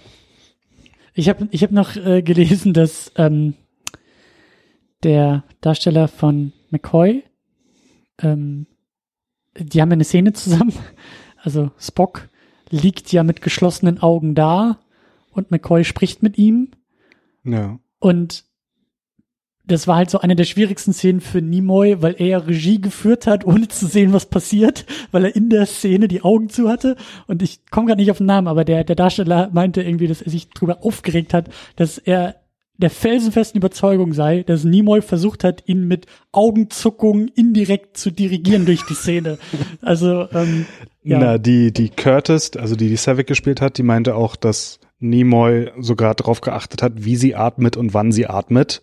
Ich 1.13 1.29
habe 1.29 1.47
ich 1.51 1.63
hab 1.63 1.71
noch 1.71 1.95
äh, 1.95 2.21
gelesen, 2.21 2.73
dass 2.73 3.12
ähm, 3.15 3.53
der 5.03 5.43
Darsteller 5.62 6.07
von 6.07 6.53
McCoy, 6.69 7.23
ähm, 8.21 8.67
die 9.57 9.81
haben 9.81 9.91
eine 9.91 10.03
Szene 10.03 10.34
zusammen, 10.34 10.73
also 11.43 11.71
Spock 11.79 12.27
liegt 12.69 13.12
ja 13.12 13.23
mit 13.23 13.41
geschlossenen 13.41 14.01
Augen 14.01 14.36
da 14.36 14.79
und 15.32 15.52
McCoy 15.52 15.84
spricht 15.84 16.22
mit 16.24 16.38
ihm 16.38 16.70
Ja. 17.44 17.80
und 18.00 18.46
das 19.63 19.88
war 19.88 19.96
halt 19.96 20.10
so 20.10 20.20
eine 20.20 20.36
der 20.36 20.44
schwierigsten 20.44 20.91
Szenen 20.91 21.22
für 21.22 21.41
Nimoy, 21.41 22.02
weil 22.02 22.15
er 22.17 22.26
ja 22.28 22.38
Regie 22.39 22.82
geführt 22.82 23.28
hat, 23.28 23.46
ohne 23.46 23.67
zu 23.67 23.86
sehen, 23.86 24.12
was 24.12 24.26
passiert, 24.26 24.86
weil 25.12 25.26
er 25.26 25.36
in 25.36 25.50
der 25.50 25.65
Szene 25.67 26.08
die 26.08 26.24
Augen 26.24 26.50
zu 26.50 26.67
hatte. 26.67 26.98
Und 27.28 27.41
ich 27.41 27.62
komme 27.70 27.88
gerade 27.88 28.02
nicht 28.02 28.12
auf 28.12 28.17
den 28.17 28.26
Namen, 28.26 28.48
aber 28.48 28.65
der, 28.65 28.84
der 28.84 28.96
Darsteller 28.96 29.50
meinte 29.54 29.82
irgendwie, 29.84 30.08
dass 30.08 30.22
er 30.22 30.32
sich 30.32 30.50
drüber 30.50 30.84
aufgeregt 30.84 31.34
hat, 31.34 31.50
dass 31.76 32.00
er 32.00 32.36
der 32.78 32.89
felsenfesten 32.89 33.60
Überzeugung 33.60 34.13
sei, 34.13 34.41
dass 34.44 34.63
Nimoy 34.63 35.02
versucht 35.04 35.44
hat, 35.44 35.63
ihn 35.67 35.88
mit 35.88 36.08
Augenzuckungen 36.32 37.28
indirekt 37.30 37.96
zu 37.96 38.10
dirigieren 38.12 38.65
durch 38.65 38.82
die 38.88 38.96
Szene. 38.96 39.38
Also, 39.82 40.28
ähm, 40.34 40.65
ja. 41.04 41.20
Na, 41.20 41.38
die, 41.38 41.72
die 41.72 41.89
Curtis, 41.89 42.52
also 42.58 42.76
die 42.76 42.89
die 42.89 42.98
Savick 42.98 43.28
gespielt 43.28 43.62
hat, 43.62 43.78
die 43.78 43.84
meinte 43.84 44.15
auch, 44.15 44.36
dass 44.36 44.80
Nimoy 45.01 45.71
sogar 45.79 46.15
darauf 46.15 46.41
geachtet 46.41 46.81
hat, 46.81 46.93
wie 47.03 47.15
sie 47.17 47.35
atmet 47.35 47.75
und 47.77 47.93
wann 47.93 48.11
sie 48.11 48.27
atmet 48.27 48.81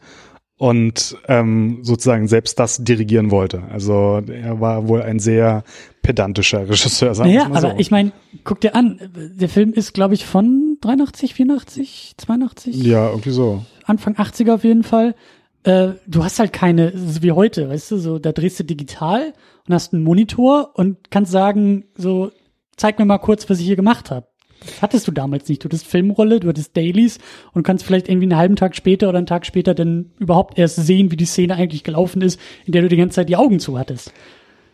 und 0.58 1.16
ähm, 1.28 1.78
sozusagen 1.82 2.26
selbst 2.26 2.58
das 2.58 2.82
dirigieren 2.82 3.30
wollte. 3.30 3.62
Also 3.70 4.20
er 4.26 4.60
war 4.60 4.88
wohl 4.88 5.02
ein 5.02 5.20
sehr 5.20 5.62
pedantischer 6.02 6.68
Regisseur, 6.68 7.14
sagen 7.14 7.30
Ja, 7.30 7.42
wir 7.44 7.48
mal 7.50 7.58
aber 7.58 7.70
so. 7.70 7.76
ich 7.78 7.90
meine, 7.92 8.10
guck 8.44 8.60
dir 8.60 8.74
an, 8.74 8.98
der 9.14 9.48
Film 9.48 9.72
ist, 9.72 9.94
glaube 9.94 10.14
ich, 10.14 10.26
von 10.26 10.76
83, 10.80 11.34
84, 11.34 12.14
82? 12.16 12.76
ja, 12.84 13.08
irgendwie 13.08 13.30
so. 13.30 13.64
Anfang 13.84 14.16
80er 14.16 14.54
auf 14.54 14.64
jeden 14.64 14.82
Fall. 14.82 15.14
Äh, 15.62 15.90
du 16.06 16.24
hast 16.24 16.40
halt 16.40 16.52
keine, 16.52 16.92
so 16.96 17.22
wie 17.22 17.32
heute, 17.32 17.68
weißt 17.68 17.92
du, 17.92 17.98
so, 17.98 18.18
da 18.18 18.32
drehst 18.32 18.58
du 18.58 18.64
digital 18.64 19.32
und 19.68 19.74
hast 19.74 19.92
einen 19.92 20.02
Monitor 20.02 20.70
und 20.74 21.10
kannst 21.10 21.30
sagen, 21.30 21.84
so, 21.96 22.32
zeig 22.76 22.98
mir 22.98 23.04
mal 23.04 23.18
kurz, 23.18 23.48
was 23.48 23.60
ich 23.60 23.66
hier 23.66 23.76
gemacht 23.76 24.10
habe. 24.10 24.26
Das 24.68 24.82
hattest 24.82 25.08
du 25.08 25.12
damals 25.12 25.48
nicht. 25.48 25.64
Du 25.64 25.66
hattest 25.66 25.86
Filmrolle, 25.86 26.40
du 26.40 26.48
hattest 26.48 26.76
Dailies 26.76 27.18
und 27.52 27.62
kannst 27.62 27.84
vielleicht 27.84 28.08
irgendwie 28.08 28.26
einen 28.26 28.36
halben 28.36 28.56
Tag 28.56 28.76
später 28.76 29.08
oder 29.08 29.18
einen 29.18 29.26
Tag 29.26 29.46
später 29.46 29.74
dann 29.74 30.10
überhaupt 30.18 30.58
erst 30.58 30.76
sehen, 30.76 31.10
wie 31.10 31.16
die 31.16 31.24
Szene 31.24 31.56
eigentlich 31.56 31.84
gelaufen 31.84 32.22
ist, 32.22 32.40
in 32.64 32.72
der 32.72 32.82
du 32.82 32.88
die 32.88 32.96
ganze 32.96 33.16
Zeit 33.16 33.28
die 33.28 33.36
Augen 33.36 33.60
zu 33.60 33.78
hattest. 33.78 34.12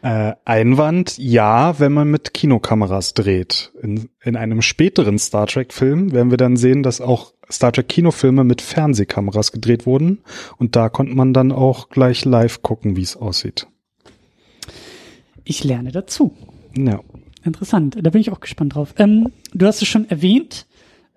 Äh, 0.02 0.34
Einwand, 0.44 1.16
ja, 1.16 1.78
wenn 1.80 1.92
man 1.92 2.10
mit 2.10 2.34
Kinokameras 2.34 3.14
dreht. 3.14 3.72
In, 3.80 4.10
in 4.22 4.36
einem 4.36 4.60
späteren 4.60 5.18
Star 5.18 5.46
Trek-Film 5.46 6.12
werden 6.12 6.30
wir 6.30 6.36
dann 6.36 6.58
sehen, 6.58 6.82
dass 6.82 7.00
auch 7.00 7.32
Star 7.50 7.72
Trek-Kinofilme 7.72 8.44
mit 8.44 8.60
Fernsehkameras 8.60 9.50
gedreht 9.50 9.86
wurden. 9.86 10.22
Und 10.58 10.76
da 10.76 10.90
konnte 10.90 11.14
man 11.14 11.32
dann 11.32 11.52
auch 11.52 11.88
gleich 11.88 12.26
live 12.26 12.60
gucken, 12.60 12.96
wie 12.96 13.02
es 13.02 13.16
aussieht. 13.16 13.66
Ich 15.44 15.64
lerne 15.64 15.90
dazu. 15.90 16.34
Ja. 16.76 17.00
Interessant, 17.44 17.96
da 18.00 18.10
bin 18.10 18.20
ich 18.20 18.30
auch 18.32 18.40
gespannt 18.40 18.74
drauf. 18.74 18.94
Ähm, 18.98 19.28
du 19.52 19.66
hast 19.66 19.82
es 19.82 19.88
schon 19.88 20.08
erwähnt. 20.08 20.66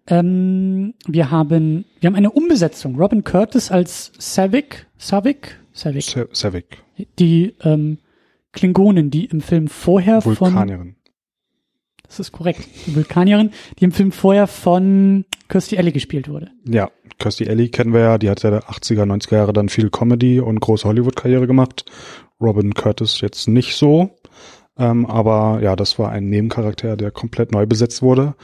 Ähm, 0.07 0.93
wir 1.07 1.31
haben, 1.31 1.85
wir 1.99 2.07
haben 2.07 2.15
eine 2.15 2.31
Umbesetzung. 2.31 2.95
Robin 2.95 3.23
Curtis 3.23 3.71
als 3.71 4.11
Savick, 4.17 4.87
Savick, 4.97 5.59
Savick, 5.73 6.03
Sa- 6.03 6.25
Savick, 6.31 6.83
die 7.19 7.53
ähm, 7.61 7.97
Klingonen, 8.53 9.09
die 9.09 9.25
im 9.25 9.41
Film 9.41 9.67
vorher 9.67 10.21
von, 10.21 10.37
Vulkanierin. 10.39 10.95
das 12.07 12.19
ist 12.19 12.31
korrekt, 12.31 12.67
die 12.87 12.95
Vulkanierin, 12.95 13.51
die 13.79 13.83
im 13.85 13.91
Film 13.91 14.11
vorher 14.11 14.47
von 14.47 15.25
Kirstie 15.49 15.77
Alley 15.77 15.91
gespielt 15.91 16.29
wurde. 16.29 16.51
Ja, 16.65 16.89
Kirstie 17.19 17.47
Alley 17.49 17.69
kennen 17.69 17.93
wir 17.93 17.99
ja, 18.01 18.17
die 18.17 18.29
hat 18.29 18.43
ja 18.43 18.49
der 18.49 18.63
80er, 18.63 19.03
90er 19.03 19.35
Jahre 19.35 19.53
dann 19.53 19.67
viel 19.69 19.89
Comedy 19.89 20.39
und 20.39 20.59
große 20.61 20.87
Hollywood-Karriere 20.87 21.47
gemacht. 21.47 21.85
Robin 22.39 22.73
Curtis 22.75 23.19
jetzt 23.21 23.47
nicht 23.47 23.75
so. 23.75 24.11
Ähm, 24.77 25.05
aber 25.05 25.59
ja, 25.61 25.75
das 25.75 25.97
war 25.99 26.11
ein 26.11 26.29
Nebencharakter, 26.29 26.97
der 26.97 27.11
komplett 27.11 27.51
neu 27.51 27.65
besetzt 27.65 28.01
wurde. 28.01 28.35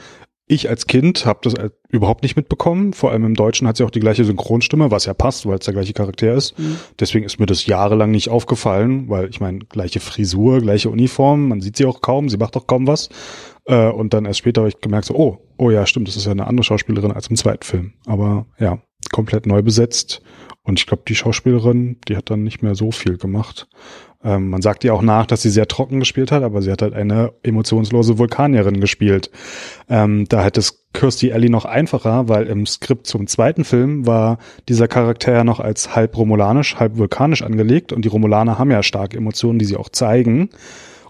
Ich 0.46 0.68
als 0.68 0.86
Kind 0.86 1.24
habe 1.24 1.38
das 1.42 1.54
äh, 1.54 1.70
überhaupt 1.88 2.22
nicht 2.22 2.36
mitbekommen. 2.36 2.92
Vor 2.92 3.10
allem 3.10 3.24
im 3.24 3.34
Deutschen 3.34 3.66
hat 3.66 3.78
sie 3.78 3.84
auch 3.84 3.90
die 3.90 4.00
gleiche 4.00 4.24
Synchronstimme, 4.24 4.90
was 4.90 5.06
ja 5.06 5.14
passt, 5.14 5.46
weil 5.46 5.58
es 5.58 5.64
der 5.64 5.72
gleiche 5.72 5.94
Charakter 5.94 6.34
ist. 6.34 6.54
Deswegen 7.00 7.24
ist 7.24 7.40
mir 7.40 7.46
das 7.46 7.64
jahrelang 7.64 8.10
nicht 8.10 8.28
aufgefallen, 8.28 9.08
weil 9.08 9.30
ich 9.30 9.40
meine, 9.40 9.60
gleiche 9.60 10.00
Frisur, 10.00 10.60
gleiche 10.60 10.90
Uniform, 10.90 11.48
man 11.48 11.62
sieht 11.62 11.78
sie 11.78 11.86
auch 11.86 12.02
kaum, 12.02 12.28
sie 12.28 12.36
macht 12.36 12.56
auch 12.58 12.66
kaum 12.66 12.86
was. 12.86 13.08
Äh, 13.64 13.88
und 13.88 14.12
dann 14.12 14.26
erst 14.26 14.40
später 14.40 14.60
habe 14.60 14.68
ich 14.68 14.80
gemerkt, 14.80 15.06
so, 15.06 15.14
oh, 15.14 15.38
oh 15.56 15.70
ja, 15.70 15.86
stimmt, 15.86 16.08
das 16.08 16.16
ist 16.16 16.26
ja 16.26 16.32
eine 16.32 16.46
andere 16.46 16.64
Schauspielerin 16.64 17.12
als 17.12 17.28
im 17.28 17.36
zweiten 17.36 17.62
Film. 17.62 17.94
Aber 18.04 18.46
ja, 18.58 18.82
komplett 19.12 19.46
neu 19.46 19.62
besetzt. 19.62 20.20
Und 20.62 20.78
ich 20.78 20.86
glaube, 20.86 21.04
die 21.08 21.14
Schauspielerin, 21.14 21.98
die 22.08 22.16
hat 22.16 22.30
dann 22.30 22.42
nicht 22.42 22.62
mehr 22.62 22.74
so 22.74 22.90
viel 22.90 23.16
gemacht. 23.16 23.66
Ähm, 24.24 24.48
man 24.48 24.62
sagt 24.62 24.84
ihr 24.84 24.94
auch 24.94 25.02
nach, 25.02 25.26
dass 25.26 25.42
sie 25.42 25.50
sehr 25.50 25.68
trocken 25.68 26.00
gespielt 26.00 26.32
hat, 26.32 26.42
aber 26.42 26.62
sie 26.62 26.72
hat 26.72 26.82
halt 26.82 26.94
eine 26.94 27.32
emotionslose 27.42 28.18
Vulkanierin 28.18 28.80
gespielt. 28.80 29.30
Ähm, 29.88 30.26
da 30.28 30.42
hätte 30.42 30.60
es 30.60 30.84
Kirstie 30.94 31.32
Alley 31.32 31.50
noch 31.50 31.64
einfacher, 31.66 32.28
weil 32.28 32.46
im 32.46 32.66
Skript 32.66 33.06
zum 33.06 33.26
zweiten 33.26 33.64
Film 33.64 34.06
war 34.06 34.38
dieser 34.68 34.88
Charakter 34.88 35.32
ja 35.32 35.44
noch 35.44 35.60
als 35.60 35.94
halb 35.94 36.16
romulanisch, 36.16 36.76
halb 36.76 36.96
vulkanisch 36.96 37.42
angelegt 37.42 37.92
und 37.92 38.04
die 38.04 38.08
Romulaner 38.08 38.58
haben 38.58 38.70
ja 38.70 38.82
starke 38.82 39.16
Emotionen, 39.16 39.58
die 39.58 39.64
sie 39.66 39.76
auch 39.76 39.88
zeigen. 39.88 40.50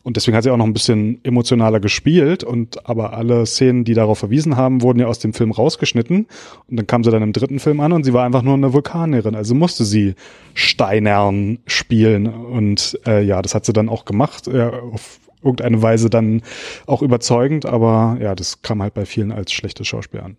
Und 0.05 0.17
deswegen 0.17 0.37
hat 0.37 0.45
sie 0.45 0.51
auch 0.51 0.59
noch 0.59 0.67
ein 0.67 0.75
bisschen 0.75 1.19
emotionaler 1.25 1.81
gespielt 1.81 2.45
und 2.45 2.87
aber 2.89 3.15
alle 3.15 3.47
Szenen, 3.47 3.85
die 3.85 3.95
darauf 3.95 4.19
verwiesen 4.19 4.57
haben, 4.57 4.83
wurden 4.83 5.01
ja 5.01 5.07
aus 5.07 5.19
dem 5.19 5.33
Film 5.33 5.51
rausgeschnitten. 5.51 6.27
Und 6.69 6.77
dann 6.77 6.87
kam 6.87 7.03
sie 7.03 7.11
dann 7.11 7.23
im 7.23 7.33
dritten 7.33 7.59
Film 7.59 7.81
an 7.81 7.93
und 7.93 8.05
sie 8.05 8.13
war 8.13 8.25
einfach 8.25 8.43
nur 8.43 8.53
eine 8.53 8.75
Vulkanierin. 8.75 9.35
Also 9.35 9.55
musste 9.55 9.85
sie 9.85 10.15
Steinern 10.53 11.59
spielen. 11.67 12.27
Und 12.27 13.01
äh, 13.07 13.25
ja, 13.25 13.41
das 13.41 13.55
hat 13.55 13.65
sie 13.65 13.73
dann 13.73 13.89
auch 13.89 14.05
gemacht. 14.05 14.47
Äh, 14.47 14.71
auf 14.93 15.21
irgendeine 15.43 15.81
Weise 15.81 16.11
dann 16.11 16.43
auch 16.87 17.03
überzeugend, 17.03 17.67
aber 17.67 18.19
ja, 18.21 18.35
das 18.35 18.63
kam 18.63 18.83
halt 18.83 18.95
bei 18.95 19.07
vielen 19.07 19.33
als 19.33 19.53
schlechtes 19.53 19.87
Schauspiel 19.87 20.21
an. 20.21 20.37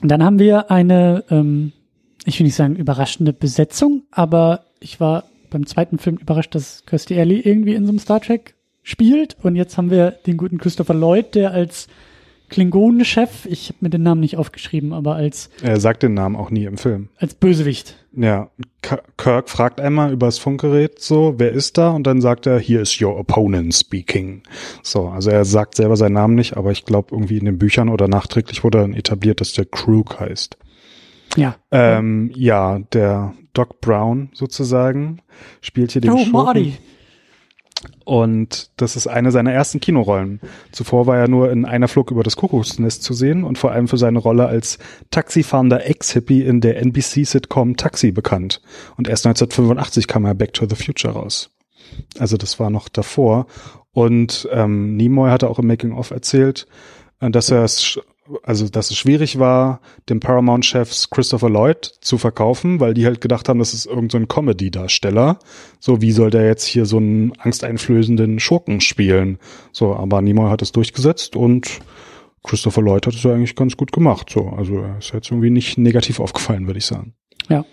Dann 0.00 0.22
haben 0.22 0.38
wir 0.38 0.70
eine, 0.70 1.24
ähm, 1.30 1.72
ich 2.24 2.38
will 2.38 2.46
nicht 2.46 2.56
sagen 2.56 2.76
überraschende 2.76 3.32
Besetzung, 3.32 4.02
aber 4.10 4.64
ich 4.80 5.00
war 5.00 5.24
beim 5.54 5.66
zweiten 5.66 5.98
Film 5.98 6.16
überrascht, 6.16 6.54
dass 6.54 6.84
Kirstie 6.86 7.18
Alley 7.18 7.40
irgendwie 7.40 7.74
in 7.74 7.86
so 7.86 7.90
einem 7.92 7.98
Star 7.98 8.20
Trek 8.20 8.54
spielt. 8.82 9.36
Und 9.42 9.56
jetzt 9.56 9.78
haben 9.78 9.90
wir 9.90 10.10
den 10.26 10.36
guten 10.36 10.58
Christopher 10.58 10.94
Lloyd, 10.94 11.34
der 11.34 11.52
als 11.52 11.88
Klingonenchef, 12.50 13.46
ich 13.46 13.68
habe 13.70 13.78
mir 13.80 13.90
den 13.90 14.02
Namen 14.02 14.20
nicht 14.20 14.36
aufgeschrieben, 14.36 14.92
aber 14.92 15.14
als 15.16 15.48
Er 15.62 15.80
sagt 15.80 16.02
den 16.02 16.14
Namen 16.14 16.36
auch 16.36 16.50
nie 16.50 16.64
im 16.66 16.76
Film. 16.76 17.08
als 17.16 17.34
Bösewicht. 17.34 17.96
Ja, 18.16 18.50
Kirk 19.16 19.48
fragt 19.48 19.80
einmal 19.80 20.12
übers 20.12 20.38
Funkgerät 20.38 21.00
so, 21.00 21.34
wer 21.38 21.50
ist 21.52 21.78
da? 21.78 21.90
Und 21.90 22.06
dann 22.06 22.20
sagt 22.20 22.46
er, 22.46 22.60
here 22.60 22.82
is 22.82 23.00
your 23.00 23.18
opponent 23.18 23.74
speaking. 23.74 24.42
So, 24.82 25.08
also 25.08 25.30
er 25.30 25.44
sagt 25.44 25.74
selber 25.76 25.96
seinen 25.96 26.12
Namen 26.12 26.34
nicht, 26.34 26.56
aber 26.56 26.70
ich 26.70 26.84
glaube 26.84 27.08
irgendwie 27.12 27.38
in 27.38 27.46
den 27.46 27.58
Büchern 27.58 27.88
oder 27.88 28.06
nachträglich 28.06 28.62
wurde 28.62 28.78
dann 28.78 28.94
etabliert, 28.94 29.40
dass 29.40 29.54
der 29.54 29.64
Krug 29.64 30.20
heißt. 30.20 30.56
Ja. 31.36 31.56
Ähm, 31.70 32.30
ja, 32.34 32.78
der 32.92 33.34
Doc 33.52 33.80
Brown 33.80 34.30
sozusagen 34.32 35.20
spielt 35.60 35.92
hier 35.92 36.02
den 36.02 36.12
oh, 36.12 36.18
Schurken. 36.18 36.32
Marty. 36.32 36.78
Und 38.04 38.70
das 38.76 38.96
ist 38.96 39.06
eine 39.06 39.30
seiner 39.30 39.52
ersten 39.52 39.80
Kinorollen. 39.80 40.40
Zuvor 40.72 41.06
war 41.06 41.18
er 41.18 41.28
nur 41.28 41.50
in 41.50 41.64
einer 41.64 41.88
Flug 41.88 42.10
über 42.10 42.22
das 42.22 42.36
Kuckucksnest 42.36 43.02
zu 43.02 43.14
sehen 43.14 43.44
und 43.44 43.58
vor 43.58 43.72
allem 43.72 43.88
für 43.88 43.98
seine 43.98 44.18
Rolle 44.18 44.46
als 44.46 44.78
taxifahrender 45.10 45.86
Ex-Hippie 45.86 46.42
in 46.42 46.60
der 46.60 46.80
NBC-Sitcom 46.82 47.76
Taxi 47.76 48.12
bekannt. 48.12 48.60
Und 48.96 49.08
erst 49.08 49.26
1985 49.26 50.06
kam 50.06 50.24
er 50.24 50.34
Back 50.34 50.52
to 50.52 50.66
the 50.68 50.76
Future 50.76 51.14
raus. 51.14 51.50
Also 52.18 52.36
das 52.36 52.58
war 52.60 52.70
noch 52.70 52.88
davor. 52.88 53.46
Und 53.92 54.48
ähm, 54.50 54.96
Nimoy 54.96 55.30
hatte 55.30 55.48
auch 55.48 55.58
im 55.58 55.66
Making-of 55.66 56.10
erzählt, 56.10 56.66
äh, 57.20 57.30
dass 57.30 57.50
er 57.50 57.64
es 57.64 58.00
also 58.42 58.68
dass 58.68 58.90
es 58.90 58.96
schwierig 58.96 59.38
war, 59.38 59.80
dem 60.08 60.20
Paramount-Chefs 60.20 61.10
Christopher 61.10 61.50
Lloyd 61.50 61.84
zu 62.00 62.18
verkaufen, 62.18 62.80
weil 62.80 62.94
die 62.94 63.04
halt 63.04 63.20
gedacht 63.20 63.48
haben, 63.48 63.58
das 63.58 63.74
ist 63.74 63.86
irgendein 63.86 64.10
so 64.10 64.18
ein 64.18 64.28
Comedy-Darsteller. 64.28 65.38
So, 65.78 66.00
wie 66.00 66.12
soll 66.12 66.30
der 66.30 66.46
jetzt 66.46 66.64
hier 66.64 66.86
so 66.86 66.96
einen 66.96 67.32
angsteinflößenden 67.38 68.40
Schurken 68.40 68.80
spielen? 68.80 69.38
So, 69.72 69.94
aber 69.94 70.22
Nimoy 70.22 70.50
hat 70.50 70.62
es 70.62 70.72
durchgesetzt 70.72 71.36
und 71.36 71.80
Christopher 72.42 72.82
Lloyd 72.82 73.06
hat 73.06 73.14
es 73.14 73.22
ja 73.22 73.32
eigentlich 73.32 73.56
ganz 73.56 73.76
gut 73.76 73.92
gemacht. 73.92 74.30
So, 74.30 74.48
also 74.48 74.78
er 74.78 74.98
ist 74.98 75.12
jetzt 75.12 75.30
irgendwie 75.30 75.50
nicht 75.50 75.78
negativ 75.78 76.20
aufgefallen, 76.20 76.66
würde 76.66 76.78
ich 76.78 76.86
sagen. 76.86 77.14
Ja. 77.48 77.64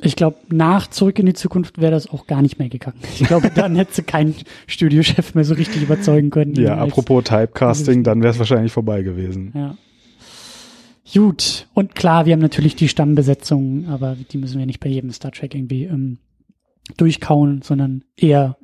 Ich 0.00 0.14
glaube, 0.14 0.36
nach 0.48 0.86
Zurück 0.86 1.18
in 1.18 1.26
die 1.26 1.34
Zukunft 1.34 1.80
wäre 1.80 1.90
das 1.90 2.08
auch 2.08 2.28
gar 2.28 2.40
nicht 2.40 2.60
mehr 2.60 2.68
gegangen. 2.68 3.00
Ich 3.18 3.26
glaube, 3.26 3.50
dann 3.54 3.74
hätte 3.74 4.02
keinen 4.04 4.36
Studiochef 4.68 5.34
mehr 5.34 5.44
so 5.44 5.54
richtig 5.54 5.82
überzeugen 5.82 6.30
können. 6.30 6.54
Ja, 6.54 6.76
apropos 6.76 7.24
Typecasting, 7.24 8.04
dann 8.04 8.22
wäre 8.22 8.32
es 8.32 8.38
wahrscheinlich 8.38 8.70
vorbei 8.70 9.02
gewesen. 9.02 9.52
Ja. 9.56 9.76
Gut. 11.12 11.66
Und 11.74 11.94
klar, 11.94 12.26
wir 12.26 12.34
haben 12.34 12.40
natürlich 12.40 12.76
die 12.76 12.88
Stammbesetzung, 12.88 13.86
aber 13.88 14.16
die 14.30 14.38
müssen 14.38 14.58
wir 14.58 14.66
nicht 14.66 14.80
bei 14.80 14.88
jedem 14.88 15.10
Star 15.10 15.32
Trek 15.32 15.54
irgendwie 15.54 15.84
ähm, 15.84 16.18
durchkauen, 16.96 17.62
sondern 17.62 18.04
eher, 18.16 18.56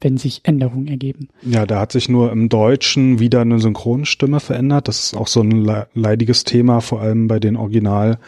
wenn 0.00 0.16
sich 0.16 0.40
Änderungen 0.44 0.88
ergeben. 0.88 1.28
Ja, 1.42 1.64
da 1.64 1.80
hat 1.80 1.92
sich 1.92 2.08
nur 2.08 2.32
im 2.32 2.48
Deutschen 2.48 3.18
wieder 3.18 3.40
eine 3.40 3.60
Synchronstimme 3.60 4.40
verändert. 4.40 4.88
Das 4.88 5.04
ist 5.04 5.14
auch 5.16 5.28
so 5.28 5.40
ein 5.40 5.52
le- 5.52 5.88
leidiges 5.94 6.44
Thema, 6.44 6.80
vor 6.80 7.00
allem 7.00 7.28
bei 7.28 7.38
den 7.38 7.56
Original, 7.56 8.18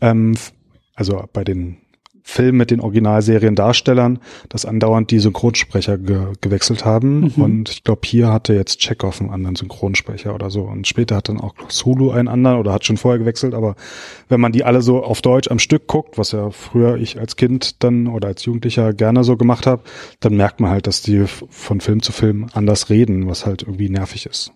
ähm, 0.00 0.34
also 0.94 1.24
bei 1.32 1.44
den 1.44 1.78
Filmen 2.22 2.58
mit 2.58 2.70
den 2.70 2.80
Originalseriendarstellern, 2.80 4.20
dass 4.48 4.64
andauernd 4.64 5.10
die 5.10 5.18
Synchronsprecher 5.18 5.98
ge 5.98 6.32
gewechselt 6.40 6.84
haben. 6.84 7.32
Mhm. 7.36 7.42
Und 7.42 7.70
ich 7.70 7.84
glaube, 7.84 8.02
hier 8.04 8.28
hatte 8.28 8.54
jetzt 8.54 8.78
Chekhov 8.78 9.20
einen 9.20 9.30
anderen 9.30 9.56
Synchronsprecher 9.56 10.34
oder 10.34 10.50
so. 10.50 10.62
Und 10.62 10.86
später 10.86 11.16
hat 11.16 11.28
dann 11.28 11.40
auch 11.40 11.54
Sulu 11.68 12.10
einen 12.10 12.28
anderen 12.28 12.58
oder 12.58 12.72
hat 12.72 12.84
schon 12.84 12.96
vorher 12.96 13.18
gewechselt. 13.18 13.54
Aber 13.54 13.74
wenn 14.28 14.40
man 14.40 14.52
die 14.52 14.64
alle 14.64 14.82
so 14.82 15.02
auf 15.02 15.20
Deutsch 15.20 15.50
am 15.50 15.58
Stück 15.58 15.86
guckt, 15.88 16.16
was 16.16 16.32
ja 16.32 16.50
früher 16.50 16.96
ich 16.96 17.18
als 17.18 17.36
Kind 17.36 17.82
dann 17.82 18.06
oder 18.06 18.28
als 18.28 18.44
Jugendlicher 18.44 18.92
gerne 18.92 19.24
so 19.24 19.36
gemacht 19.36 19.66
habe, 19.66 19.82
dann 20.20 20.36
merkt 20.36 20.60
man 20.60 20.70
halt, 20.70 20.86
dass 20.86 21.02
die 21.02 21.24
von 21.26 21.80
Film 21.80 22.02
zu 22.02 22.12
Film 22.12 22.46
anders 22.52 22.88
reden, 22.88 23.28
was 23.28 23.46
halt 23.46 23.62
irgendwie 23.62 23.88
nervig 23.88 24.26
ist. 24.26 24.52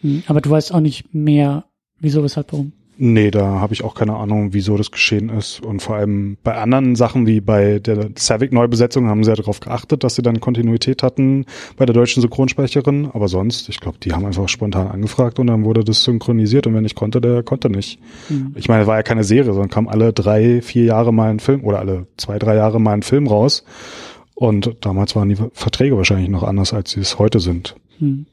Hm, 0.00 0.24
Aber 0.26 0.40
du 0.40 0.50
weißt 0.50 0.74
auch 0.74 0.80
nicht 0.80 1.14
mehr, 1.14 1.64
wieso, 2.00 2.22
weshalb, 2.22 2.52
warum. 2.52 2.72
Nee, 2.98 3.30
da 3.30 3.60
habe 3.60 3.74
ich 3.74 3.84
auch 3.84 3.94
keine 3.94 4.16
Ahnung, 4.16 4.54
wieso 4.54 4.78
das 4.78 4.90
geschehen 4.90 5.28
ist. 5.28 5.60
Und 5.60 5.82
vor 5.82 5.96
allem 5.96 6.38
bei 6.42 6.56
anderen 6.56 6.96
Sachen 6.96 7.26
wie 7.26 7.42
bei 7.42 7.78
der 7.78 8.08
Savick-Neubesetzung 8.14 9.06
haben 9.06 9.22
sie 9.22 9.30
ja 9.30 9.36
darauf 9.36 9.60
geachtet, 9.60 10.02
dass 10.02 10.14
sie 10.14 10.22
dann 10.22 10.40
Kontinuität 10.40 11.02
hatten 11.02 11.44
bei 11.76 11.84
der 11.84 11.94
deutschen 11.94 12.22
Synchronsprecherin. 12.22 13.10
Aber 13.12 13.28
sonst, 13.28 13.68
ich 13.68 13.80
glaube, 13.80 13.98
die 13.98 14.12
haben 14.12 14.24
einfach 14.24 14.48
spontan 14.48 14.88
angefragt 14.88 15.38
und 15.38 15.48
dann 15.48 15.64
wurde 15.64 15.84
das 15.84 16.04
synchronisiert. 16.04 16.66
Und 16.66 16.74
wenn 16.74 16.86
ich 16.86 16.94
konnte, 16.94 17.20
der 17.20 17.42
konnte 17.42 17.68
nicht. 17.68 18.00
Hm. 18.28 18.54
Ich 18.56 18.68
meine, 18.68 18.82
es 18.82 18.88
war 18.88 18.96
ja 18.96 19.02
keine 19.02 19.24
Serie, 19.24 19.52
sondern 19.52 19.68
kam 19.68 19.88
alle 19.88 20.14
drei, 20.14 20.62
vier 20.62 20.84
Jahre 20.84 21.12
mal 21.12 21.28
ein 21.28 21.40
Film 21.40 21.64
oder 21.64 21.80
alle 21.80 22.06
zwei, 22.16 22.38
drei 22.38 22.54
Jahre 22.54 22.80
mal 22.80 22.94
ein 22.94 23.02
Film 23.02 23.26
raus. 23.26 23.64
Und 24.34 24.76
damals 24.80 25.14
waren 25.14 25.28
die 25.28 25.38
Verträge 25.52 25.98
wahrscheinlich 25.98 26.30
noch 26.30 26.44
anders, 26.44 26.72
als 26.72 26.92
sie 26.92 27.00
es 27.00 27.18
heute 27.18 27.40
sind. 27.40 27.76
Hm. 27.98 28.24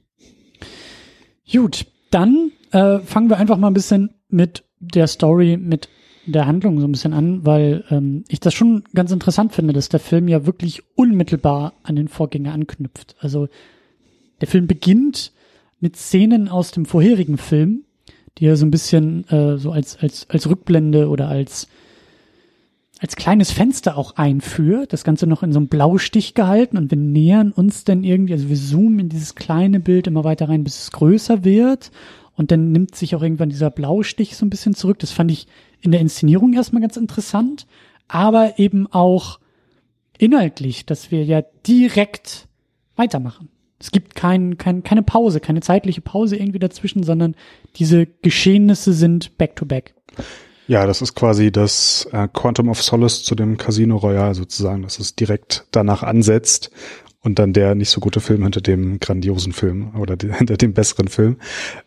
Gut, 1.52 1.86
dann 2.12 2.52
äh, 2.72 3.00
fangen 3.00 3.30
wir 3.30 3.38
einfach 3.38 3.58
mal 3.58 3.68
ein 3.68 3.74
bisschen 3.74 4.10
mit 4.34 4.64
der 4.80 5.08
Story, 5.08 5.58
mit 5.58 5.88
der 6.26 6.46
Handlung 6.46 6.80
so 6.80 6.88
ein 6.88 6.92
bisschen 6.92 7.14
an, 7.14 7.46
weil 7.46 7.84
ähm, 7.90 8.24
ich 8.28 8.40
das 8.40 8.54
schon 8.54 8.84
ganz 8.94 9.12
interessant 9.12 9.54
finde, 9.54 9.74
dass 9.74 9.90
der 9.90 10.00
Film 10.00 10.28
ja 10.28 10.46
wirklich 10.46 10.84
unmittelbar 10.96 11.74
an 11.84 11.96
den 11.96 12.08
Vorgänger 12.08 12.54
anknüpft. 12.54 13.16
Also 13.20 13.50
der 14.42 14.48
Film 14.48 14.68
beginnt 14.68 15.32
mit 15.80 15.98
Szenen 15.98 16.48
aus 16.48 16.72
dem 16.72 16.86
vorherigen 16.86 17.38
Film, 17.38 17.84
die 18.38 18.46
er 18.46 18.56
so 18.56 18.66
ein 18.66 18.72
bisschen 18.72 19.28
äh, 19.30 19.58
so 19.58 19.72
als, 19.72 19.98
als, 19.98 20.30
als 20.30 20.50
Rückblende 20.50 21.10
oder 21.10 21.28
als 21.28 21.68
als 23.00 23.18
kleines 23.18 23.52
Fenster 23.52 23.98
auch 23.98 24.16
einführt, 24.16 24.94
das 24.94 25.04
Ganze 25.04 25.28
noch 25.28 25.44
in 25.44 25.52
so 25.52 25.60
einem 25.60 25.68
Blaustich 25.68 26.36
gehalten 26.36 26.78
und 26.78 26.90
wir 26.90 26.98
nähern 26.98 27.52
uns 27.52 27.84
dann 27.84 28.06
irgendwie, 28.06 28.32
also 28.32 28.48
wir 28.48 28.56
zoomen 28.56 29.00
in 29.00 29.10
dieses 29.10 29.36
kleine 29.36 29.82
Bild 29.82 30.08
immer 30.08 30.24
weiter 30.24 30.48
rein, 30.48 30.64
bis 30.64 30.84
es 30.84 30.92
größer 30.92 31.44
wird 31.44 31.92
und 32.36 32.52
dann 32.52 32.72
nimmt 32.72 32.96
sich 32.96 33.16
auch 33.16 33.22
irgendwann 33.22 33.50
dieser 33.50 33.70
Blaustich 33.70 34.36
so 34.36 34.46
ein 34.46 34.50
bisschen 34.50 34.74
zurück. 34.74 35.00
Das 35.00 35.12
fand 35.12 35.32
ich 35.32 35.48
in 35.82 35.92
der 35.92 36.02
Inszenierung 36.02 36.54
erstmal 36.54 36.82
ganz 36.82 36.98
interessant, 36.98 37.68
aber 38.08 38.58
eben 38.58 38.88
auch 38.92 39.40
inhaltlich, 40.18 40.86
dass 40.86 41.12
wir 41.12 41.24
ja 41.24 41.42
direkt 41.66 42.48
weitermachen. 42.96 43.50
Es 43.80 43.92
gibt 43.92 44.16
kein, 44.16 44.58
kein, 44.58 44.84
keine 44.84 45.04
Pause, 45.04 45.42
keine 45.42 45.60
zeitliche 45.60 46.02
Pause 46.02 46.38
irgendwie 46.38 46.60
dazwischen, 46.60 47.04
sondern 47.04 47.36
diese 47.76 48.06
Geschehnisse 48.06 48.94
sind 48.94 49.38
back 49.38 49.56
to 49.58 49.66
back. 49.66 49.94
Ja, 50.68 50.88
das 50.88 51.02
ist 51.02 51.16
quasi 51.16 51.52
das 51.52 52.08
äh, 52.14 52.30
Quantum 52.32 52.70
of 52.70 52.82
Solace 52.82 53.24
zu 53.24 53.36
dem 53.36 53.58
Casino 53.58 53.98
Royale 53.98 54.34
sozusagen, 54.34 54.84
dass 54.84 55.00
es 55.00 55.16
direkt 55.16 55.66
danach 55.72 56.04
ansetzt 56.04 56.72
und 57.24 57.40
dann 57.40 57.54
der 57.54 57.74
nicht 57.74 57.90
so 57.90 58.02
gute 58.02 58.20
Film 58.20 58.44
hinter 58.44 58.62
dem 58.62 59.00
grandiosen 59.00 59.54
Film 59.54 59.92
oder 59.98 60.16
die, 60.16 60.32
hinter 60.38 60.58
dem 60.58 60.74
besseren 60.74 61.08
Film. 61.08 61.38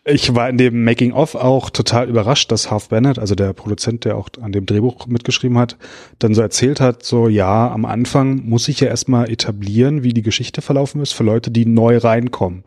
Ich 0.03 0.35
war 0.35 0.49
in 0.49 0.57
dem 0.57 0.83
Making 0.83 1.13
of 1.13 1.35
auch 1.35 1.69
total 1.69 2.09
überrascht, 2.09 2.51
dass 2.51 2.71
Half 2.71 2.89
Bennett, 2.89 3.19
also 3.19 3.35
der 3.35 3.53
Produzent, 3.53 4.03
der 4.03 4.17
auch 4.17 4.29
an 4.41 4.51
dem 4.51 4.65
Drehbuch 4.65 5.05
mitgeschrieben 5.07 5.57
hat, 5.57 5.77
dann 6.19 6.33
so 6.33 6.41
erzählt 6.41 6.81
hat, 6.81 7.03
so 7.03 7.27
ja, 7.29 7.71
am 7.71 7.85
Anfang 7.85 8.43
muss 8.45 8.67
ich 8.67 8.79
ja 8.79 8.87
erstmal 8.87 9.29
etablieren, 9.29 10.03
wie 10.03 10.13
die 10.13 10.23
Geschichte 10.23 10.61
verlaufen 10.61 11.01
ist 11.01 11.13
für 11.13 11.23
Leute, 11.23 11.51
die 11.51 11.65
neu 11.65 11.97
reinkommen. 11.97 12.63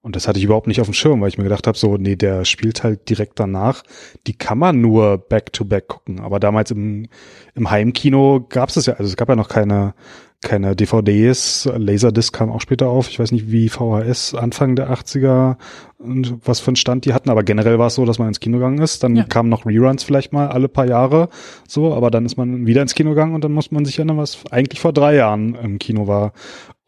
Und 0.00 0.16
das 0.16 0.26
hatte 0.26 0.40
ich 0.40 0.44
überhaupt 0.44 0.66
nicht 0.66 0.80
auf 0.80 0.88
dem 0.88 0.94
Schirm, 0.94 1.20
weil 1.20 1.28
ich 1.28 1.38
mir 1.38 1.44
gedacht 1.44 1.68
habe, 1.68 1.78
so, 1.78 1.96
nee, 1.96 2.16
der 2.16 2.44
spielt 2.44 2.82
halt 2.82 3.08
direkt 3.08 3.38
danach. 3.38 3.84
Die 4.26 4.32
kann 4.32 4.58
man 4.58 4.80
nur 4.80 5.16
back-to-back 5.16 5.86
gucken. 5.86 6.18
Aber 6.18 6.40
damals 6.40 6.72
im, 6.72 7.06
im 7.54 7.70
Heimkino 7.70 8.44
gab 8.48 8.68
es 8.68 8.74
das 8.74 8.86
ja, 8.86 8.94
also 8.94 9.08
es 9.08 9.16
gab 9.16 9.28
ja 9.28 9.36
noch 9.36 9.48
keine, 9.48 9.94
keine 10.42 10.74
DVDs, 10.76 11.68
Laserdisc 11.76 12.32
kam 12.34 12.50
auch 12.50 12.60
später 12.60 12.88
auf. 12.88 13.08
Ich 13.08 13.18
weiß 13.18 13.32
nicht, 13.32 13.50
wie 13.50 13.68
VHS 13.68 14.34
Anfang 14.34 14.76
der 14.76 14.90
80er 14.90 15.56
und 15.98 16.34
was 16.44 16.60
für 16.60 16.68
einen 16.68 16.76
Stand 16.76 17.04
die 17.04 17.14
hatten, 17.14 17.30
aber 17.30 17.44
generell 17.44 17.78
war 17.78 17.86
es 17.86 17.94
so, 17.94 18.04
dass 18.04 18.18
man 18.18 18.28
ins 18.28 18.40
Kino 18.40 18.58
gegangen 18.58 18.78
ist. 18.78 19.02
Dann 19.04 19.14
Ja. 19.16 19.22
kamen 19.24 19.48
noch 19.48 19.64
Reruns 19.66 20.02
vielleicht 20.02 20.32
mal 20.32 20.48
alle 20.48 20.68
paar 20.68 20.86
Jahre 20.86 21.28
so, 21.68 21.94
aber 21.94 22.10
dann 22.10 22.26
ist 22.26 22.36
man 22.36 22.66
wieder 22.66 22.82
ins 22.82 22.94
Kino 22.94 23.10
gegangen 23.10 23.34
und 23.34 23.44
dann 23.44 23.52
muss 23.52 23.70
man 23.70 23.84
sich 23.84 23.98
erinnern, 23.98 24.18
was 24.18 24.38
eigentlich 24.50 24.80
vor 24.80 24.92
drei 24.92 25.14
Jahren 25.14 25.54
im 25.54 25.78
Kino 25.78 26.06
war. 26.08 26.32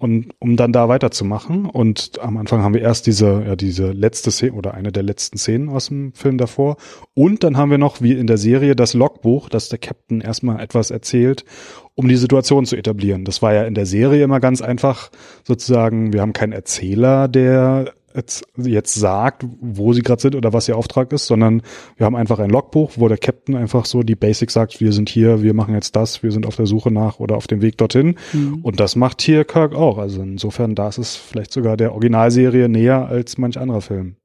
Und 0.05 0.35
um 0.38 0.59
dann 0.59 0.71
da 0.71 0.90
weiterzumachen. 0.90 1.64
Und 1.64 2.21
am 2.21 2.37
Anfang 2.37 2.62
haben 2.62 2.75
wir 2.75 2.83
erst 2.83 3.07
diese, 3.07 3.43
ja, 3.47 3.57
diese 3.57 3.90
letzte 3.93 4.31
Szene 4.31 4.53
oder 4.53 4.75
eine 4.75 4.93
der 4.93 5.03
letzten 5.03 5.38
Szenen 5.38 5.71
aus 5.71 5.87
dem 5.87 6.12
Film 6.12 6.37
davor. 6.37 6.77
Und 7.14 7.43
dann 7.43 7.57
haben 7.57 7.71
wir 7.71 7.79
noch, 7.79 8.03
wie 8.03 8.12
in 8.12 8.27
der 8.27 8.37
Serie, 8.37 8.77
das 8.77 8.93
Logbuch, 8.93 9.49
dass 9.49 9.71
der 9.71 9.79
Captain 9.79 10.21
erstmal 10.21 10.61
etwas 10.61 10.90
erzählt, 10.90 11.47
um 11.95 12.07
die 12.07 12.17
Situation 12.17 12.67
zu 12.67 12.77
etablieren. 12.77 13.25
Das 13.25 13.40
war 13.40 13.55
ja 13.55 13.64
in 13.64 13.73
der 13.73 13.87
Serie 13.87 14.23
immer 14.23 14.40
ganz 14.40 14.61
einfach, 14.61 15.11
sozusagen, 15.43 16.12
wir 16.12 16.21
haben 16.21 16.35
keinen 16.35 16.53
Erzähler, 16.53 17.27
der 17.27 17.95
jetzt, 18.14 18.46
jetzt 18.57 18.94
sagt, 18.94 19.44
wo 19.61 19.92
sie 19.92 20.03
gerade 20.03 20.22
sind 20.22 20.35
oder 20.35 20.53
was 20.53 20.68
ihr 20.68 20.77
Auftrag 20.77 21.12
ist, 21.12 21.27
sondern 21.27 21.62
wir 21.96 22.07
haben 22.07 22.16
einfach 22.16 22.38
ein 22.38 22.50
Logbuch, 22.50 22.92
wo 22.96 23.09
der 23.09 23.18
Captain 23.18 23.57
einfach 23.57 23.87
so 23.87 24.03
die 24.03 24.14
Basics 24.14 24.55
sagt, 24.55 24.81
wir 24.81 24.92
sind 24.92 25.09
hier, 25.09 25.42
wir 25.42 25.55
machen 25.55 25.74
jetzt 25.74 25.96
das, 25.96 26.22
wir 26.22 26.33
sind 26.33 26.46
auf 26.46 26.57
der 26.57 26.66
Suche 26.66 26.90
nach 26.90 27.18
oder 27.20 27.37
auf 27.37 27.46
dem 27.46 27.62
Weg 27.62 27.79
dorthin. 27.79 28.16
Mhm. 28.33 28.61
Und 28.62 28.81
das 28.81 28.96
macht 28.96 29.22
hier 29.22 29.44
Kirk 29.44 29.74
auch. 29.74 29.98
Also 29.98 30.22
insofern, 30.22 30.74
da 30.74 30.88
ist 30.88 30.98
es 30.98 31.16
vielleicht 31.16 31.53
sogar 31.53 31.77
der 31.77 31.92
Originalserie 31.92 32.68
näher 32.68 33.07
als 33.07 33.38
manch 33.38 33.59
anderer 33.59 33.81
Film. 33.81 34.16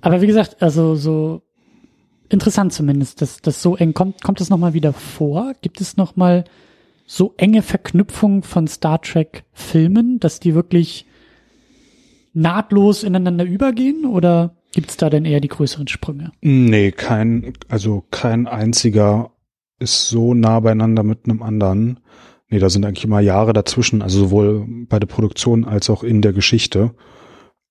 Aber 0.00 0.20
wie 0.20 0.26
gesagt, 0.26 0.60
also 0.60 0.94
so 0.94 1.42
interessant 2.28 2.72
zumindest, 2.72 3.22
dass 3.22 3.40
das 3.40 3.62
so 3.62 3.76
eng 3.76 3.94
kommt. 3.94 4.22
Kommt 4.22 4.40
es 4.40 4.50
nochmal 4.50 4.74
wieder 4.74 4.92
vor? 4.92 5.54
Gibt 5.62 5.80
es 5.80 5.96
nochmal 5.96 6.44
so 7.06 7.34
enge 7.36 7.62
Verknüpfungen 7.62 8.42
von 8.42 8.66
Star 8.66 9.00
Trek 9.00 9.44
Filmen, 9.52 10.20
dass 10.20 10.40
die 10.40 10.54
wirklich 10.54 11.06
nahtlos 12.32 13.02
ineinander 13.02 13.44
übergehen? 13.44 14.04
Oder 14.04 14.56
gibt 14.72 14.90
es 14.90 14.96
da 14.96 15.10
denn 15.10 15.24
eher 15.24 15.40
die 15.40 15.48
größeren 15.48 15.88
Sprünge? 15.88 16.32
Nee, 16.40 16.92
kein, 16.92 17.52
also 17.68 18.04
kein 18.10 18.46
einziger 18.46 19.30
ist 19.78 20.08
so 20.08 20.34
nah 20.34 20.60
beieinander 20.60 21.02
mit 21.02 21.20
einem 21.24 21.42
anderen. 21.42 22.00
Nee, 22.48 22.58
da 22.58 22.68
sind 22.68 22.84
eigentlich 22.84 23.04
immer 23.04 23.20
Jahre 23.20 23.52
dazwischen, 23.52 24.02
also 24.02 24.20
sowohl 24.20 24.66
bei 24.88 24.98
der 24.98 25.06
Produktion 25.06 25.64
als 25.64 25.90
auch 25.90 26.02
in 26.02 26.22
der 26.22 26.32
Geschichte. 26.32 26.94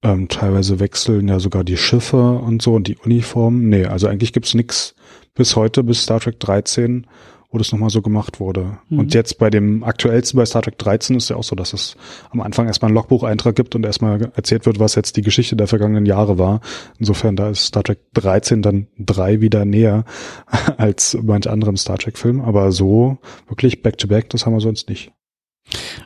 Ähm, 0.01 0.27
teilweise 0.27 0.79
wechseln 0.79 1.29
ja 1.29 1.39
sogar 1.39 1.63
die 1.63 1.77
Schiffe 1.77 2.33
und 2.33 2.61
so 2.61 2.73
und 2.73 2.87
die 2.87 2.97
Uniformen. 2.97 3.69
Nee, 3.69 3.85
also 3.85 4.07
eigentlich 4.07 4.33
gibt's 4.33 4.53
nix 4.53 4.95
bis 5.33 5.55
heute, 5.55 5.83
bis 5.83 6.03
Star 6.03 6.19
Trek 6.19 6.39
13, 6.39 7.07
wo 7.53 7.59
das 7.59 7.71
nochmal 7.71 7.91
so 7.91 8.01
gemacht 8.01 8.39
wurde. 8.39 8.79
Mhm. 8.89 8.99
Und 8.99 9.13
jetzt 9.13 9.37
bei 9.37 9.51
dem 9.51 9.83
aktuellsten, 9.83 10.37
bei 10.37 10.45
Star 10.45 10.63
Trek 10.63 10.77
13, 10.79 11.15
ist 11.15 11.29
ja 11.29 11.35
auch 11.35 11.43
so, 11.43 11.55
dass 11.55 11.73
es 11.73 11.95
am 12.31 12.41
Anfang 12.41 12.65
erstmal 12.65 12.89
einen 12.89 12.95
Logbucheintrag 12.95 13.55
gibt 13.55 13.75
und 13.75 13.85
erstmal 13.85 14.31
erzählt 14.35 14.65
wird, 14.65 14.79
was 14.79 14.95
jetzt 14.95 15.15
die 15.17 15.21
Geschichte 15.21 15.55
der 15.55 15.67
vergangenen 15.67 16.07
Jahre 16.07 16.39
war. 16.39 16.61
Insofern, 16.97 17.35
da 17.35 17.49
ist 17.49 17.65
Star 17.65 17.83
Trek 17.83 17.99
13 18.15 18.63
dann 18.63 18.87
drei 18.97 19.39
wieder 19.39 19.65
näher 19.65 20.03
als 20.77 21.15
manch 21.21 21.47
anderem 21.47 21.77
Star 21.77 21.99
Trek-Film. 21.99 22.41
Aber 22.41 22.71
so 22.71 23.19
wirklich 23.47 23.83
back-to-back, 23.83 24.29
das 24.31 24.45
haben 24.45 24.53
wir 24.53 24.61
sonst 24.61 24.89
nicht. 24.89 25.11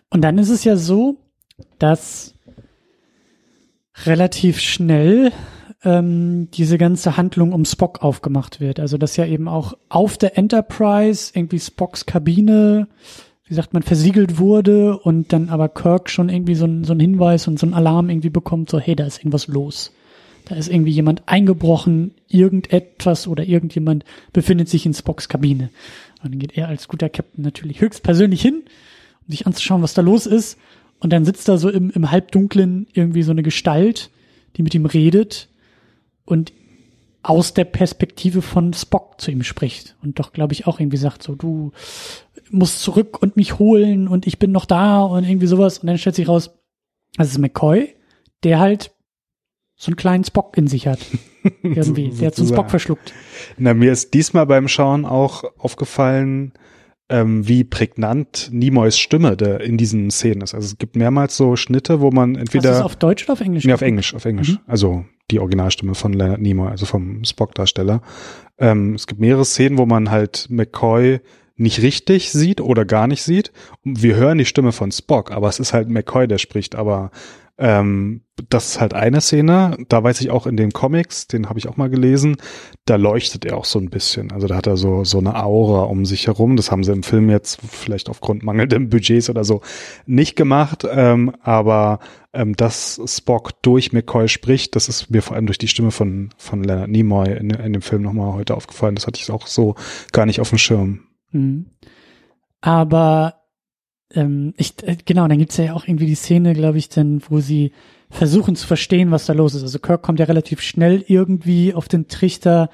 Und 0.09 0.21
dann 0.21 0.37
ist 0.37 0.49
es 0.49 0.65
ja 0.65 0.75
so, 0.75 1.15
dass 1.79 2.33
relativ 4.05 4.59
schnell 4.59 5.31
ähm, 5.87 6.49
diese 6.51 6.77
ganze 6.77 7.15
Handlung 7.15 7.53
um 7.53 7.63
Spock 7.63 8.03
aufgemacht 8.03 8.59
wird. 8.59 8.79
Also 8.79 8.97
dass 8.97 9.15
ja 9.15 9.25
eben 9.25 9.47
auch 9.47 9.77
auf 9.87 10.17
der 10.17 10.37
Enterprise 10.37 11.31
irgendwie 11.33 11.59
Spocks 11.59 12.05
Kabine, 12.05 12.87
wie 13.45 13.53
sagt 13.53 13.73
man, 13.73 13.83
versiegelt 13.83 14.37
wurde 14.37 14.97
und 14.97 15.31
dann 15.31 15.47
aber 15.47 15.69
Kirk 15.69 16.09
schon 16.09 16.27
irgendwie 16.27 16.55
so, 16.55 16.65
ein, 16.65 16.83
so 16.83 16.91
einen 16.91 16.99
Hinweis 16.99 17.47
und 17.47 17.57
so 17.57 17.65
einen 17.65 17.73
Alarm 17.73 18.09
irgendwie 18.09 18.29
bekommt, 18.29 18.69
so 18.69 18.79
hey, 18.79 18.97
da 18.97 19.05
ist 19.05 19.19
irgendwas 19.19 19.47
los. 19.47 19.93
Da 20.43 20.55
ist 20.55 20.69
irgendwie 20.69 20.91
jemand 20.91 21.23
eingebrochen, 21.25 22.11
irgendetwas 22.27 23.27
oder 23.27 23.45
irgendjemand 23.45 24.03
befindet 24.33 24.67
sich 24.67 24.85
in 24.85 24.93
Spocks 24.93 25.29
Kabine. 25.29 25.69
Und 26.21 26.33
dann 26.33 26.39
geht 26.39 26.57
er 26.57 26.67
als 26.67 26.89
guter 26.89 27.09
Captain 27.09 27.45
natürlich 27.45 27.79
höchstpersönlich 27.79 28.41
hin, 28.41 28.63
um 29.25 29.31
sich 29.31 29.47
anzuschauen, 29.47 29.83
was 29.83 29.93
da 29.93 30.01
los 30.01 30.25
ist. 30.25 30.57
Und 30.99 31.13
dann 31.13 31.23
sitzt 31.23 31.47
da 31.47 31.57
so 31.57 31.69
im, 31.69 31.91
im 31.91 32.11
Halbdunklen 32.11 32.87
irgendwie 32.93 33.23
so 33.23 33.31
eine 33.31 33.43
Gestalt, 33.43 34.09
die 34.57 34.63
mit 34.63 34.75
ihm 34.75 34.85
redet 34.85 35.47
und 36.27 36.53
aus 37.23 37.53
der 37.53 37.65
Perspektive 37.65 38.41
von 38.41 38.73
Spock 38.73 39.19
zu 39.19 39.31
ihm 39.31 39.43
spricht. 39.43 39.97
Und 40.03 40.19
doch, 40.19 40.31
glaube 40.31 40.53
ich, 40.53 40.67
auch 40.67 40.79
irgendwie 40.79 40.97
sagt 40.97 41.23
so, 41.23 41.35
du 41.35 41.71
musst 42.51 42.81
zurück 42.81 43.21
und 43.21 43.35
mich 43.35 43.59
holen 43.59 44.07
und 44.07 44.27
ich 44.27 44.39
bin 44.39 44.51
noch 44.51 44.65
da 44.65 45.01
und 45.01 45.23
irgendwie 45.23 45.47
sowas. 45.47 45.79
Und 45.79 45.87
dann 45.87 45.97
stellt 45.97 46.15
sich 46.15 46.27
raus, 46.27 46.51
das 47.17 47.29
ist 47.29 47.37
McCoy, 47.39 47.95
der 48.43 48.59
halt 48.59 48.91
so 49.75 49.87
einen 49.87 49.95
kleinen 49.95 50.23
Spock 50.23 50.57
in 50.57 50.67
sich 50.67 50.87
hat. 50.87 50.99
Irgendwie. 51.63 52.09
Der 52.09 52.27
hat 52.27 52.35
so 52.35 52.43
einen 52.43 52.53
Spock 52.53 52.69
verschluckt. 52.69 53.13
Na, 53.57 53.73
mir 53.73 53.91
ist 53.91 54.13
diesmal 54.13 54.45
beim 54.45 54.67
Schauen 54.67 55.05
auch 55.05 55.43
aufgefallen, 55.57 56.53
ähm, 57.09 57.47
wie 57.47 57.63
prägnant 57.63 58.49
Nimoys 58.51 58.97
Stimme 58.97 59.37
der 59.37 59.61
in 59.61 59.77
diesen 59.77 60.11
Szenen 60.11 60.41
ist. 60.41 60.53
Also 60.53 60.65
es 60.65 60.77
gibt 60.77 60.95
mehrmals 60.95 61.37
so 61.37 61.55
Schnitte, 61.55 62.01
wo 62.01 62.11
man 62.11 62.35
entweder 62.35 62.71
es 62.71 62.81
auf 62.81 62.95
Deutsch 62.95 63.23
oder 63.23 63.33
auf 63.33 63.41
Englisch? 63.41 63.65
Nee, 63.65 63.73
auf 63.73 63.81
Englisch, 63.81 64.13
auf 64.13 64.25
Englisch. 64.25 64.51
Mhm. 64.51 64.59
Also 64.67 65.05
die 65.31 65.39
Originalstimme 65.39 65.95
von 65.95 66.13
Leonard 66.13 66.41
Nimoy, 66.41 66.69
also 66.69 66.85
vom 66.85 67.23
Spock-Darsteller. 67.23 68.01
Ähm, 68.57 68.95
es 68.95 69.07
gibt 69.07 69.19
mehrere 69.19 69.45
Szenen, 69.45 69.77
wo 69.77 69.85
man 69.85 70.09
halt 70.09 70.47
McCoy 70.49 71.19
nicht 71.55 71.81
richtig 71.81 72.31
sieht 72.31 72.61
oder 72.61 72.85
gar 72.85 73.07
nicht 73.07 73.23
sieht. 73.23 73.51
Wir 73.83 74.15
hören 74.15 74.37
die 74.37 74.45
Stimme 74.45 74.71
von 74.71 74.91
Spock, 74.91 75.31
aber 75.31 75.49
es 75.49 75.59
ist 75.59 75.73
halt 75.73 75.89
McCoy, 75.89 76.27
der 76.27 76.37
spricht. 76.37 76.75
Aber 76.75 77.11
ähm, 77.57 78.21
das 78.49 78.69
ist 78.69 78.81
halt 78.81 78.93
eine 78.93 79.19
Szene. 79.19 79.77
Da 79.89 80.03
weiß 80.03 80.21
ich 80.21 80.29
auch 80.29 80.45
in 80.45 80.57
den 80.57 80.71
Comics, 80.71 81.27
den 81.27 81.49
habe 81.49 81.57
ich 81.57 81.67
auch 81.67 81.77
mal 81.77 81.89
gelesen, 81.89 82.37
da 82.85 82.95
leuchtet 82.95 83.45
er 83.45 83.57
auch 83.57 83.65
so 83.65 83.79
ein 83.79 83.89
bisschen. 83.89 84.31
Also 84.31 84.47
da 84.47 84.55
hat 84.55 84.67
er 84.67 84.77
so 84.77 85.03
so 85.03 85.17
eine 85.17 85.43
Aura 85.43 85.83
um 85.83 86.05
sich 86.05 86.27
herum. 86.27 86.55
Das 86.55 86.71
haben 86.71 86.83
sie 86.83 86.91
im 86.91 87.03
Film 87.03 87.29
jetzt 87.29 87.59
vielleicht 87.61 88.09
aufgrund 88.09 88.43
mangelndem 88.43 88.89
Budgets 88.89 89.29
oder 89.29 89.43
so 89.43 89.61
nicht 90.05 90.35
gemacht. 90.35 90.85
Ähm, 90.89 91.33
aber 91.41 91.99
ähm, 92.33 92.55
dass 92.55 93.01
Spock 93.05 93.61
durch 93.63 93.91
McCoy 93.91 94.27
spricht, 94.27 94.75
das 94.75 94.87
ist 94.87 95.09
mir 95.09 95.23
vor 95.23 95.35
allem 95.35 95.47
durch 95.47 95.57
die 95.57 95.67
Stimme 95.67 95.91
von 95.91 96.29
von 96.37 96.63
Leonard 96.63 96.89
Nimoy 96.89 97.31
in, 97.31 97.49
in 97.49 97.73
dem 97.73 97.81
Film 97.81 98.03
nochmal 98.03 98.33
heute 98.33 98.55
aufgefallen. 98.55 98.95
Das 98.95 99.07
hatte 99.07 99.19
ich 99.19 99.31
auch 99.31 99.47
so 99.47 99.75
gar 100.11 100.27
nicht 100.27 100.39
auf 100.39 100.49
dem 100.49 100.59
Schirm. 100.59 100.99
Mhm. 101.31 101.71
Aber 102.61 103.46
ähm, 104.13 104.53
ich, 104.57 104.75
äh, 104.83 104.97
genau, 105.03 105.27
dann 105.27 105.39
gibt's 105.39 105.57
ja 105.57 105.73
auch 105.73 105.85
irgendwie 105.87 106.05
die 106.05 106.15
Szene, 106.15 106.53
glaube 106.53 106.77
ich, 106.77 106.89
dann, 106.89 107.21
wo 107.29 107.39
sie 107.39 107.71
versuchen 108.09 108.55
zu 108.55 108.67
verstehen, 108.67 109.11
was 109.11 109.25
da 109.25 109.33
los 109.33 109.53
ist. 109.53 109.63
Also 109.63 109.79
Kirk 109.79 110.01
kommt 110.01 110.19
ja 110.19 110.25
relativ 110.25 110.61
schnell 110.61 111.03
irgendwie 111.07 111.73
auf 111.73 111.87
den 111.87 112.07
Trichter, 112.07 112.69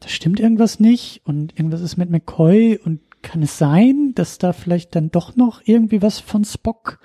da 0.00 0.08
stimmt 0.08 0.40
irgendwas 0.40 0.80
nicht 0.80 1.22
und 1.24 1.58
irgendwas 1.58 1.80
ist 1.80 1.96
mit 1.96 2.10
McCoy 2.10 2.78
und 2.82 3.00
kann 3.22 3.42
es 3.42 3.58
sein, 3.58 4.12
dass 4.14 4.38
da 4.38 4.52
vielleicht 4.52 4.94
dann 4.94 5.10
doch 5.10 5.36
noch 5.36 5.60
irgendwie 5.64 6.00
was 6.00 6.20
von 6.20 6.44
Spock 6.44 7.00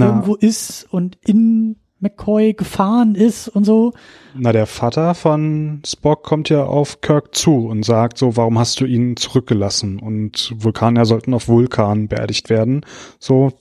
irgendwo 0.00 0.34
ist 0.34 0.86
und 0.90 1.18
in 1.24 1.76
McCoy 2.00 2.54
gefahren 2.54 3.14
ist 3.14 3.48
und 3.48 3.64
so. 3.64 3.92
Na, 4.34 4.52
der 4.52 4.66
Vater 4.66 5.14
von 5.14 5.82
Spock 5.86 6.22
kommt 6.22 6.48
ja 6.48 6.64
auf 6.64 7.00
Kirk 7.00 7.34
zu 7.34 7.66
und 7.66 7.84
sagt 7.84 8.18
so, 8.18 8.36
warum 8.36 8.58
hast 8.58 8.80
du 8.80 8.84
ihn 8.84 9.16
zurückgelassen? 9.16 9.98
Und 9.98 10.52
Vulkanier 10.56 11.04
sollten 11.04 11.34
auf 11.34 11.48
Vulkan 11.48 12.08
beerdigt 12.08 12.50
werden. 12.50 12.84
So, 13.18 13.52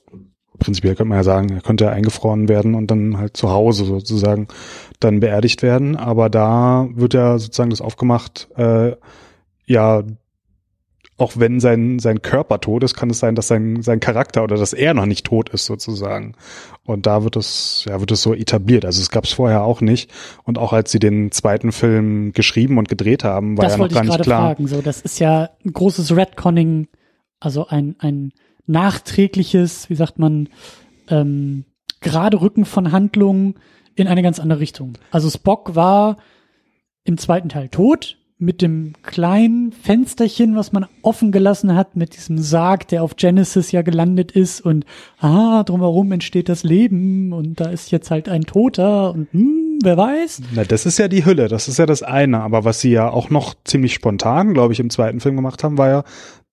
prinzipiell 0.59 0.95
könnte 0.95 1.09
man 1.09 1.19
ja 1.19 1.23
sagen, 1.23 1.49
er 1.49 1.61
könnte 1.61 1.85
ja 1.85 1.91
eingefroren 1.91 2.49
werden 2.49 2.75
und 2.75 2.91
dann 2.91 3.17
halt 3.17 3.37
zu 3.37 3.49
Hause 3.49 3.85
sozusagen 3.85 4.47
dann 4.99 5.19
beerdigt 5.19 5.61
werden. 5.61 5.95
Aber 5.95 6.29
da 6.29 6.87
wird 6.93 7.13
ja 7.13 7.37
sozusagen 7.37 7.69
das 7.69 7.81
aufgemacht, 7.81 8.49
äh, 8.55 8.95
ja, 9.65 10.03
auch 11.17 11.33
wenn 11.35 11.59
sein, 11.59 11.97
sein 11.97 12.21
Körper 12.21 12.61
tot 12.61 12.83
ist, 12.83 12.93
kann 12.95 13.09
es 13.09 13.19
sein, 13.19 13.33
dass 13.33 13.47
sein, 13.47 13.81
sein 13.81 13.99
Charakter 13.99 14.43
oder 14.43 14.55
dass 14.55 14.73
er 14.73 14.93
noch 14.93 15.07
nicht 15.07 15.25
tot 15.25 15.49
ist 15.49 15.65
sozusagen. 15.65 16.35
Und 16.83 17.07
da 17.07 17.23
wird 17.23 17.35
es, 17.35 17.85
ja, 17.87 17.99
wird 17.99 18.11
es 18.11 18.21
so 18.21 18.35
etabliert. 18.35 18.85
Also 18.85 19.01
es 19.01 19.09
gab 19.09 19.23
es 19.23 19.33
vorher 19.33 19.63
auch 19.63 19.81
nicht. 19.81 20.11
Und 20.43 20.59
auch 20.59 20.73
als 20.73 20.91
sie 20.91 20.99
den 20.99 21.31
zweiten 21.31 21.71
Film 21.71 22.33
geschrieben 22.33 22.77
und 22.77 22.87
gedreht 22.87 23.23
haben, 23.23 23.57
war 23.57 23.65
das 23.65 23.73
ja 23.73 23.79
noch 23.79 23.89
gar 23.89 24.03
ich 24.03 24.09
nicht 24.09 24.21
klar. 24.21 24.41
fragen. 24.41 24.67
So, 24.67 24.81
das 24.81 25.01
ist 25.01 25.19
ja 25.19 25.49
ein 25.65 25.73
großes 25.73 26.15
Redconning, 26.15 26.87
also 27.39 27.67
ein, 27.67 27.95
ein 27.99 28.31
nachträgliches, 28.67 29.89
wie 29.89 29.95
sagt 29.95 30.19
man, 30.19 30.49
ähm, 31.09 31.65
gerade 31.99 32.39
Rücken 32.39 32.65
von 32.65 32.91
Handlungen 32.91 33.55
in 33.95 34.07
eine 34.07 34.21
ganz 34.21 34.39
andere 34.39 34.59
Richtung. 34.59 34.93
Also 35.09 35.29
Spock 35.31 35.73
war 35.73 36.17
im 37.03 37.17
zweiten 37.17 37.49
Teil 37.49 37.69
tot, 37.69 38.17
mit 38.39 38.61
dem 38.61 38.93
kleinen 39.01 39.71
Fensterchen, 39.71 40.55
was 40.55 40.71
man 40.71 40.85
offen 41.01 41.31
gelassen 41.31 41.75
hat, 41.75 41.95
mit 41.95 42.15
diesem 42.15 42.37
Sarg, 42.37 42.87
der 42.87 43.01
auf 43.01 43.15
Genesis 43.15 43.71
ja 43.71 43.81
gelandet 43.81 44.31
ist 44.31 44.61
und 44.61 44.85
ah, 45.19 45.63
drumherum 45.63 46.11
entsteht 46.11 46.47
das 46.47 46.63
Leben 46.63 47.33
und 47.33 47.59
da 47.59 47.69
ist 47.69 47.91
jetzt 47.91 48.11
halt 48.11 48.29
ein 48.29 48.43
Toter 48.43 49.11
und 49.11 49.27
hm, 49.31 49.79
wer 49.81 49.97
weiß. 49.97 50.41
Na, 50.53 50.63
das 50.63 50.85
ist 50.85 50.99
ja 50.99 51.07
die 51.07 51.25
Hülle, 51.25 51.47
das 51.47 51.67
ist 51.67 51.79
ja 51.79 51.87
das 51.87 52.03
eine. 52.03 52.41
Aber 52.41 52.63
was 52.63 52.79
sie 52.79 52.91
ja 52.91 53.09
auch 53.09 53.31
noch 53.31 53.55
ziemlich 53.63 53.95
spontan, 53.95 54.53
glaube 54.53 54.73
ich, 54.73 54.79
im 54.79 54.91
zweiten 54.91 55.19
Film 55.19 55.35
gemacht 55.35 55.63
haben, 55.63 55.79
war 55.79 55.89
ja, 55.89 56.03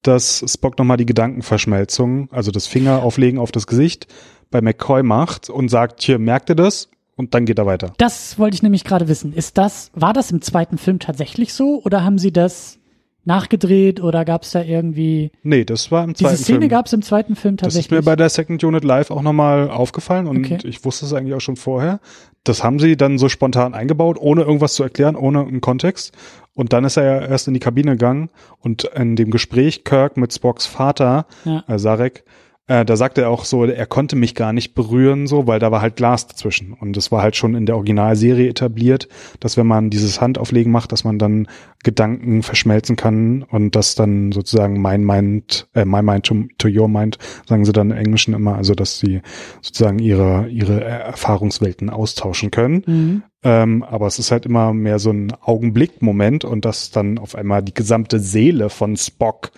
dass 0.01 0.45
Spock 0.47 0.79
nochmal 0.79 0.97
die 0.97 1.07
Gedankenverschmelzung, 1.07 2.29
also 2.31 2.51
das 2.51 2.67
Fingerauflegen 2.67 3.39
auf 3.39 3.53
das 3.53 3.67
Gesicht 3.67 4.07
bei 4.51 4.63
McCoy 4.63 5.03
macht 5.03 5.51
und 5.51 5.69
sagt, 5.69 6.03
hier, 6.03 6.19
merkt 6.19 6.49
ihr 6.49 6.55
das? 6.55 6.89
Und 7.17 7.35
dann 7.35 7.45
geht 7.47 7.59
er 7.59 7.67
weiter. 7.67 7.93
Das 7.99 8.39
wollte 8.39 8.55
ich 8.57 8.63
nämlich 8.63 8.85
gerade 8.85 9.07
wissen. 9.09 9.33
Ist 9.33 9.57
das, 9.59 9.91
war 9.95 10.13
das 10.13 10.31
im 10.33 10.43
zweiten 10.43 10.79
Film 10.79 10.99
tatsächlich 10.99 11.53
so 11.55 11.81
oder 11.85 12.05
haben 12.05 12.19
sie 12.19 12.33
das 12.33 12.79
nachgedreht 13.27 14.03
oder 14.03 14.25
gab 14.25 14.43
es 14.43 14.51
da 14.51 14.63
irgendwie. 14.63 15.33
Nee, 15.43 15.65
das 15.65 15.91
war 15.91 16.05
im 16.05 16.15
zweiten 16.15 16.29
Film. 16.29 16.37
Diese 16.37 16.45
Szene 16.45 16.69
gab 16.69 16.87
es 16.87 16.93
im 16.93 17.03
zweiten 17.03 17.37
Film 17.37 17.57
tatsächlich. 17.57 17.89
Das 17.89 17.99
ist 17.99 18.05
mir 18.05 18.11
bei 18.11 18.17
der 18.17 18.29
Second 18.29 18.63
Unit 18.65 18.85
Live 18.85 19.11
auch 19.11 19.23
nochmal 19.23 19.71
aufgefallen 19.71 20.27
und 20.27 20.45
Okay. 20.45 20.59
ich 20.65 20.85
wusste 20.85 21.07
es 21.07 21.13
eigentlich 21.15 21.35
auch 21.35 21.41
schon 21.41 21.57
vorher. 21.57 22.01
Das 22.45 22.63
haben 22.63 22.79
sie 22.79 22.97
dann 22.97 23.17
so 23.17 23.31
spontan 23.31 23.73
eingebaut, 23.73 24.19
ohne 24.21 24.43
irgendwas 24.43 24.75
zu 24.75 24.83
erklären, 24.83 25.17
ohne 25.17 25.41
einen 25.41 25.63
Kontext. 25.63 26.13
Und 26.53 26.73
dann 26.75 26.85
ist 26.85 26.99
er 26.99 27.05
ja 27.05 27.27
erst 27.27 27.49
in 27.49 27.55
die 27.55 27.61
Kabine 27.61 27.93
gegangen 27.93 28.29
und 28.61 28.85
in 28.85 29.17
dem 29.17 29.31
Gespräch 29.31 29.85
Kirk 29.85 30.17
mit 30.19 30.33
Spocks 30.35 30.67
Vater, 30.67 31.27
Ja. 31.47 31.65
äh, 31.67 31.79
Sarek, 31.79 32.25
äh, 32.67 32.85
da 32.87 32.97
sagte 32.97 33.21
er 33.21 33.31
auch 33.31 33.45
so, 33.45 33.65
er 33.65 33.87
konnte 33.87 34.17
mich 34.17 34.35
gar 34.35 34.55
nicht 34.55 34.75
berühren, 34.75 35.27
so, 35.27 35.47
weil 35.47 35.59
da 35.59 35.71
war 35.71 35.83
halt 35.83 35.97
Glas 35.97 36.27
dazwischen. 36.27 36.73
Und 36.73 36.97
es 36.97 37.13
war 37.13 37.21
halt 37.21 37.37
schon 37.37 37.55
in 37.55 37.67
der 37.67 37.77
Originalserie 37.77 38.49
etabliert, 38.49 39.09
dass 39.39 39.59
wenn 39.59 39.67
man 39.67 39.91
dieses 39.91 40.23
Handauflegen 40.23 40.73
macht, 40.73 40.91
dass 40.91 41.05
man 41.05 41.19
dann 41.19 41.47
Gedanken 41.83 42.43
verschmelzen 42.43 42.97
kann 42.97 43.43
und 43.43 43.77
das 43.77 43.97
dann 43.97 44.33
sozusagen 44.33 44.81
mein 44.81 45.05
Mind, 45.05 45.69
äh, 45.75 45.85
my 45.85 46.03
mind 46.03 46.25
to, 46.25 46.45
to 46.57 46.69
your 46.69 46.89
mind, 46.89 47.19
sagen 47.47 47.67
sie 47.67 47.73
dann 47.73 47.91
im 47.91 47.99
Englischen 47.99 48.33
immer, 48.33 48.57
also 48.57 48.75
dass 48.75 48.99
sie 48.99 49.21
sozusagen 49.61 49.99
ihre, 49.99 50.49
ihre 50.49 50.83
Erfahrungswelten 50.83 51.91
austauschen 51.91 52.51
können. 52.51 52.83
Mhm. 52.87 53.23
Ähm, 53.43 53.83
aber 53.83 54.07
es 54.07 54.19
ist 54.19 54.31
halt 54.31 54.47
immer 54.47 54.73
mehr 54.73 54.99
so 54.99 55.11
ein 55.11 55.35
Augenblickmoment 55.43 56.47
und 56.47 56.65
dass 56.65 56.91
dann 56.91 57.19
auf 57.19 57.35
einmal 57.35 57.63
die 57.63 57.75
gesamte 57.75 58.21
Seele 58.21 58.71
von 58.71 58.97
Spock 58.97 59.51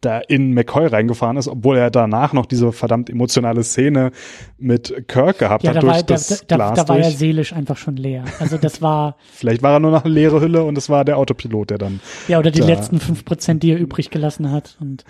da 0.00 0.18
in 0.20 0.54
McCoy 0.54 0.86
reingefahren 0.86 1.36
ist, 1.36 1.48
obwohl 1.48 1.76
er 1.76 1.90
danach 1.90 2.32
noch 2.32 2.46
diese 2.46 2.70
verdammt 2.72 3.10
emotionale 3.10 3.64
Szene 3.64 4.12
mit 4.56 4.94
Kirk 5.08 5.38
gehabt 5.38 5.64
Ja, 5.64 5.70
hat 5.70 5.76
da 5.78 5.80
durch 5.80 5.92
war, 5.94 6.02
da, 6.02 6.14
das 6.14 6.44
da, 6.46 6.56
Glas 6.56 6.78
da 6.78 6.88
war 6.88 6.96
er 6.98 7.02
durch. 7.02 7.16
seelisch 7.18 7.52
einfach 7.52 7.76
schon 7.76 7.96
leer. 7.96 8.24
Also 8.38 8.58
das 8.58 8.80
war, 8.80 9.16
Vielleicht 9.32 9.62
war 9.62 9.72
er 9.72 9.80
nur 9.80 9.90
noch 9.90 10.04
eine 10.04 10.14
leere 10.14 10.40
Hülle 10.40 10.62
und 10.62 10.78
es 10.78 10.88
war 10.88 11.04
der 11.04 11.16
Autopilot, 11.18 11.70
der 11.70 11.78
dann, 11.78 12.00
ja, 12.28 12.38
oder 12.38 12.50
die 12.52 12.60
letzten 12.60 13.00
fünf 13.00 13.24
Prozent, 13.24 13.62
die 13.64 13.72
er 13.72 13.78
übrig 13.78 14.10
gelassen 14.10 14.52
hat. 14.52 14.76
Und 14.80 15.04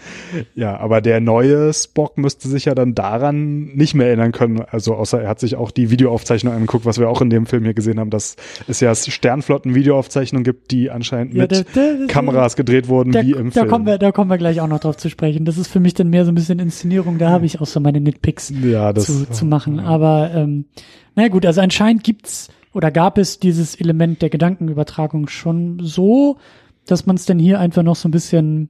ja, 0.54 0.76
aber 0.78 1.00
der 1.02 1.20
neue 1.20 1.72
Spock 1.74 2.16
müsste 2.16 2.48
sich 2.48 2.64
ja 2.64 2.74
dann 2.74 2.94
daran 2.94 3.66
nicht 3.74 3.94
mehr 3.94 4.06
erinnern 4.06 4.32
können. 4.32 4.62
Also 4.70 4.94
außer 4.94 5.20
er 5.20 5.28
hat 5.28 5.38
sich 5.40 5.56
auch 5.56 5.70
die 5.70 5.90
Videoaufzeichnung 5.90 6.54
angeguckt, 6.54 6.86
was 6.86 6.98
wir 6.98 7.10
auch 7.10 7.20
in 7.20 7.28
dem 7.30 7.44
Film 7.46 7.64
hier 7.64 7.74
gesehen 7.74 8.00
haben, 8.00 8.10
dass 8.10 8.36
es 8.68 8.80
ja 8.80 8.94
Sternflotten-Videoaufzeichnungen 8.94 10.44
gibt, 10.44 10.70
die 10.70 10.90
anscheinend 10.90 11.34
Ja, 11.34 11.42
mit 11.42 11.52
da- 11.52 11.62
da- 11.74 12.06
Kameras 12.08 12.56
gedreht 12.56 12.88
wurden, 12.88 13.12
wie 13.14 13.32
im 13.32 13.50
da 13.50 13.60
Film. 13.60 13.68
kommen 13.68 13.86
wir, 13.86 13.98
da 13.98 14.12
kommen 14.12 14.30
wir 14.30 14.38
gleich 14.38 14.60
auch 14.60 14.66
noch 14.68 14.77
drauf 14.78 14.96
zu 14.96 15.10
sprechen. 15.10 15.44
Das 15.44 15.58
ist 15.58 15.68
für 15.68 15.80
mich 15.80 15.94
dann 15.94 16.08
mehr 16.08 16.24
so 16.24 16.32
ein 16.32 16.34
bisschen 16.34 16.58
Inszenierung. 16.58 17.18
Da 17.18 17.30
habe 17.30 17.46
ich 17.46 17.60
auch 17.60 17.66
so 17.66 17.80
meine 17.80 18.00
Nitpicks 18.00 18.52
ja, 18.62 18.92
das, 18.92 19.06
zu, 19.06 19.30
zu 19.30 19.44
machen. 19.44 19.80
Aber 19.80 20.30
ähm, 20.34 20.66
na 21.14 21.28
gut, 21.28 21.44
also 21.46 21.60
anscheinend 21.60 22.04
gibt's 22.04 22.48
oder 22.72 22.90
gab 22.90 23.18
es 23.18 23.38
dieses 23.38 23.74
Element 23.74 24.22
der 24.22 24.30
Gedankenübertragung 24.30 25.28
schon 25.28 25.78
so, 25.82 26.38
dass 26.86 27.06
man 27.06 27.16
es 27.16 27.26
dann 27.26 27.38
hier 27.38 27.58
einfach 27.60 27.82
noch 27.82 27.96
so 27.96 28.08
ein 28.08 28.12
bisschen 28.12 28.68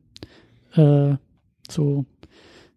äh, 0.74 1.14
so 1.68 2.04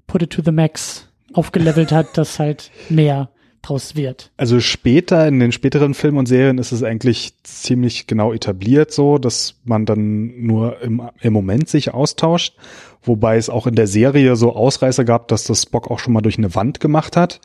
put 0.08 0.24
it 0.24 0.32
to 0.32 0.42
the 0.44 0.52
max 0.52 1.08
aufgelevelt 1.34 1.92
hat, 1.92 2.18
dass 2.18 2.40
halt 2.40 2.72
mehr 2.90 3.30
draus 3.62 3.96
wird. 3.96 4.32
Also 4.38 4.60
später, 4.60 5.28
in 5.28 5.40
den 5.40 5.52
späteren 5.52 5.94
Filmen 5.94 6.18
und 6.18 6.26
Serien 6.26 6.58
ist 6.58 6.72
es 6.72 6.84
eigentlich 6.84 7.34
ziemlich 7.44 8.08
genau 8.08 8.34
etabliert 8.34 8.92
so, 8.92 9.18
dass 9.18 9.56
man 9.64 9.86
dann 9.86 10.46
nur 10.46 10.82
im, 10.82 11.02
im 11.22 11.34
Moment 11.34 11.70
sich 11.70 11.94
austauscht. 11.94 12.56
Wobei 13.04 13.38
es 13.38 13.50
auch 13.50 13.68
in 13.68 13.76
der 13.76 13.88
Serie 13.88 14.36
so 14.36 14.56
Ausreißer 14.56 15.06
gab, 15.06 15.28
dass 15.28 15.44
das 15.46 15.64
Spock 15.64 15.90
auch 15.90 16.00
schon 16.00 16.14
mal 16.14 16.22
durch 16.22 16.38
eine 16.38 16.54
Wand 16.54 16.80
gemacht 16.80 17.18
hat, 17.18 17.42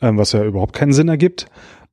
ähm, 0.00 0.18
was 0.18 0.32
ja 0.32 0.44
überhaupt 0.44 0.74
keinen 0.74 0.92
Sinn 0.92 1.08
ergibt. 1.08 1.46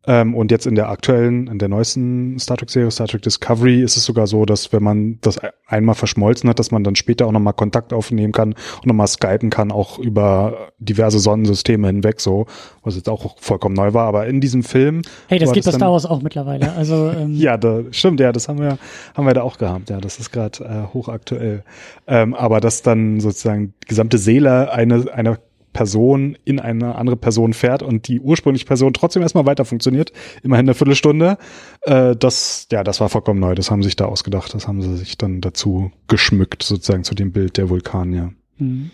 Ähm, 0.05 0.35
und 0.35 0.51
jetzt 0.51 0.67
in 0.67 0.75
der 0.75 0.89
aktuellen, 0.89 1.47
in 1.47 1.59
der 1.59 1.69
neuesten 1.69 2.37
Star 2.37 2.57
Trek-Serie, 2.57 2.91
Star 2.91 3.07
Trek 3.07 3.21
Discovery, 3.21 3.81
ist 3.81 3.95
es 3.95 4.03
sogar 4.03 4.27
so, 4.27 4.45
dass 4.45 4.73
wenn 4.73 4.83
man 4.83 5.17
das 5.21 5.39
einmal 5.65 5.95
verschmolzen 5.95 6.49
hat, 6.49 6.59
dass 6.59 6.71
man 6.71 6.83
dann 6.83 6.95
später 6.95 7.25
auch 7.25 7.31
nochmal 7.31 7.53
Kontakt 7.53 7.93
aufnehmen 7.93 8.33
kann 8.33 8.53
und 8.53 8.85
nochmal 8.85 9.07
skypen 9.07 9.49
kann, 9.49 9.71
auch 9.71 9.99
über 9.99 10.71
diverse 10.79 11.19
Sonnensysteme 11.19 11.87
hinweg, 11.87 12.19
so, 12.19 12.47
was 12.83 12.95
jetzt 12.95 13.07
auch 13.07 13.37
vollkommen 13.39 13.75
neu 13.75 13.93
war. 13.93 14.05
Aber 14.05 14.27
in 14.27 14.41
diesem 14.41 14.63
Film. 14.63 15.03
Hey, 15.27 15.39
das 15.39 15.51
bei 15.51 15.59
dann- 15.61 15.73
Star 15.73 15.91
Wars 15.91 16.05
auch 16.05 16.21
mittlerweile. 16.21 16.73
Also 16.73 17.09
ähm, 17.17 17.33
ja, 17.35 17.55
da, 17.55 17.81
stimmt, 17.91 18.19
ja, 18.19 18.33
das 18.33 18.49
haben 18.49 18.59
wir, 18.59 18.77
haben 19.13 19.25
wir 19.25 19.33
da 19.33 19.41
auch 19.41 19.57
gehabt. 19.57 19.89
Ja, 19.89 20.01
das 20.01 20.19
ist 20.19 20.31
gerade 20.31 20.63
äh, 20.63 20.93
hochaktuell. 20.93 21.63
Ähm, 22.07 22.33
aber 22.33 22.59
dass 22.59 22.81
dann 22.81 23.21
sozusagen 23.21 23.73
die 23.83 23.87
gesamte 23.87 24.17
Seele 24.17 24.71
eine, 24.73 25.05
einer 25.13 25.37
Person 25.73 26.37
in 26.45 26.59
eine 26.59 26.95
andere 26.95 27.17
Person 27.17 27.53
fährt 27.53 27.83
und 27.83 28.07
die 28.07 28.19
ursprüngliche 28.19 28.65
Person 28.65 28.93
trotzdem 28.93 29.21
erstmal 29.21 29.45
weiter 29.45 29.65
funktioniert, 29.65 30.13
immerhin 30.43 30.67
eine 30.67 30.75
Viertelstunde, 30.75 31.37
äh, 31.81 32.15
das, 32.15 32.67
ja, 32.71 32.83
das 32.83 32.99
war 33.01 33.09
vollkommen 33.09 33.39
neu. 33.39 33.55
Das 33.55 33.71
haben 33.71 33.81
sie 33.81 33.87
sich 33.87 33.95
da 33.95 34.05
ausgedacht. 34.05 34.53
Das 34.53 34.67
haben 34.67 34.81
sie 34.81 34.95
sich 34.95 35.17
dann 35.17 35.41
dazu 35.41 35.91
geschmückt, 36.07 36.63
sozusagen 36.63 37.03
zu 37.03 37.15
dem 37.15 37.31
Bild 37.31 37.57
der 37.57 37.69
Vulkan, 37.69 38.13
ja. 38.13 38.31
Mhm. 38.57 38.91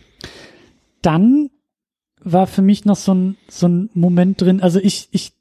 Dann 1.01 1.49
war 2.21 2.47
für 2.47 2.61
mich 2.61 2.85
noch 2.85 2.95
so 2.95 3.13
ein, 3.13 3.37
so 3.47 3.67
ein 3.67 3.89
Moment 3.93 4.41
drin. 4.41 4.61
Also 4.61 4.79
ich, 4.79 5.09
ich, 5.11 5.33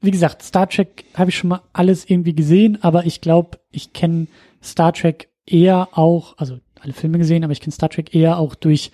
wie 0.00 0.10
gesagt, 0.10 0.42
Star 0.42 0.68
Trek 0.68 1.04
habe 1.14 1.30
ich 1.30 1.36
schon 1.36 1.48
mal 1.48 1.62
alles 1.72 2.08
irgendwie 2.08 2.34
gesehen, 2.34 2.78
aber 2.82 3.06
ich 3.06 3.20
glaube, 3.20 3.58
ich 3.70 3.92
kenne 3.92 4.26
Star 4.62 4.92
Trek 4.92 5.28
eher 5.46 5.88
auch, 5.92 6.36
also 6.38 6.58
alle 6.80 6.92
Filme 6.92 7.18
gesehen, 7.18 7.44
aber 7.44 7.52
ich 7.52 7.60
kenne 7.60 7.72
Star 7.72 7.88
Trek 7.88 8.14
eher 8.14 8.38
auch 8.38 8.54
durch 8.54 8.90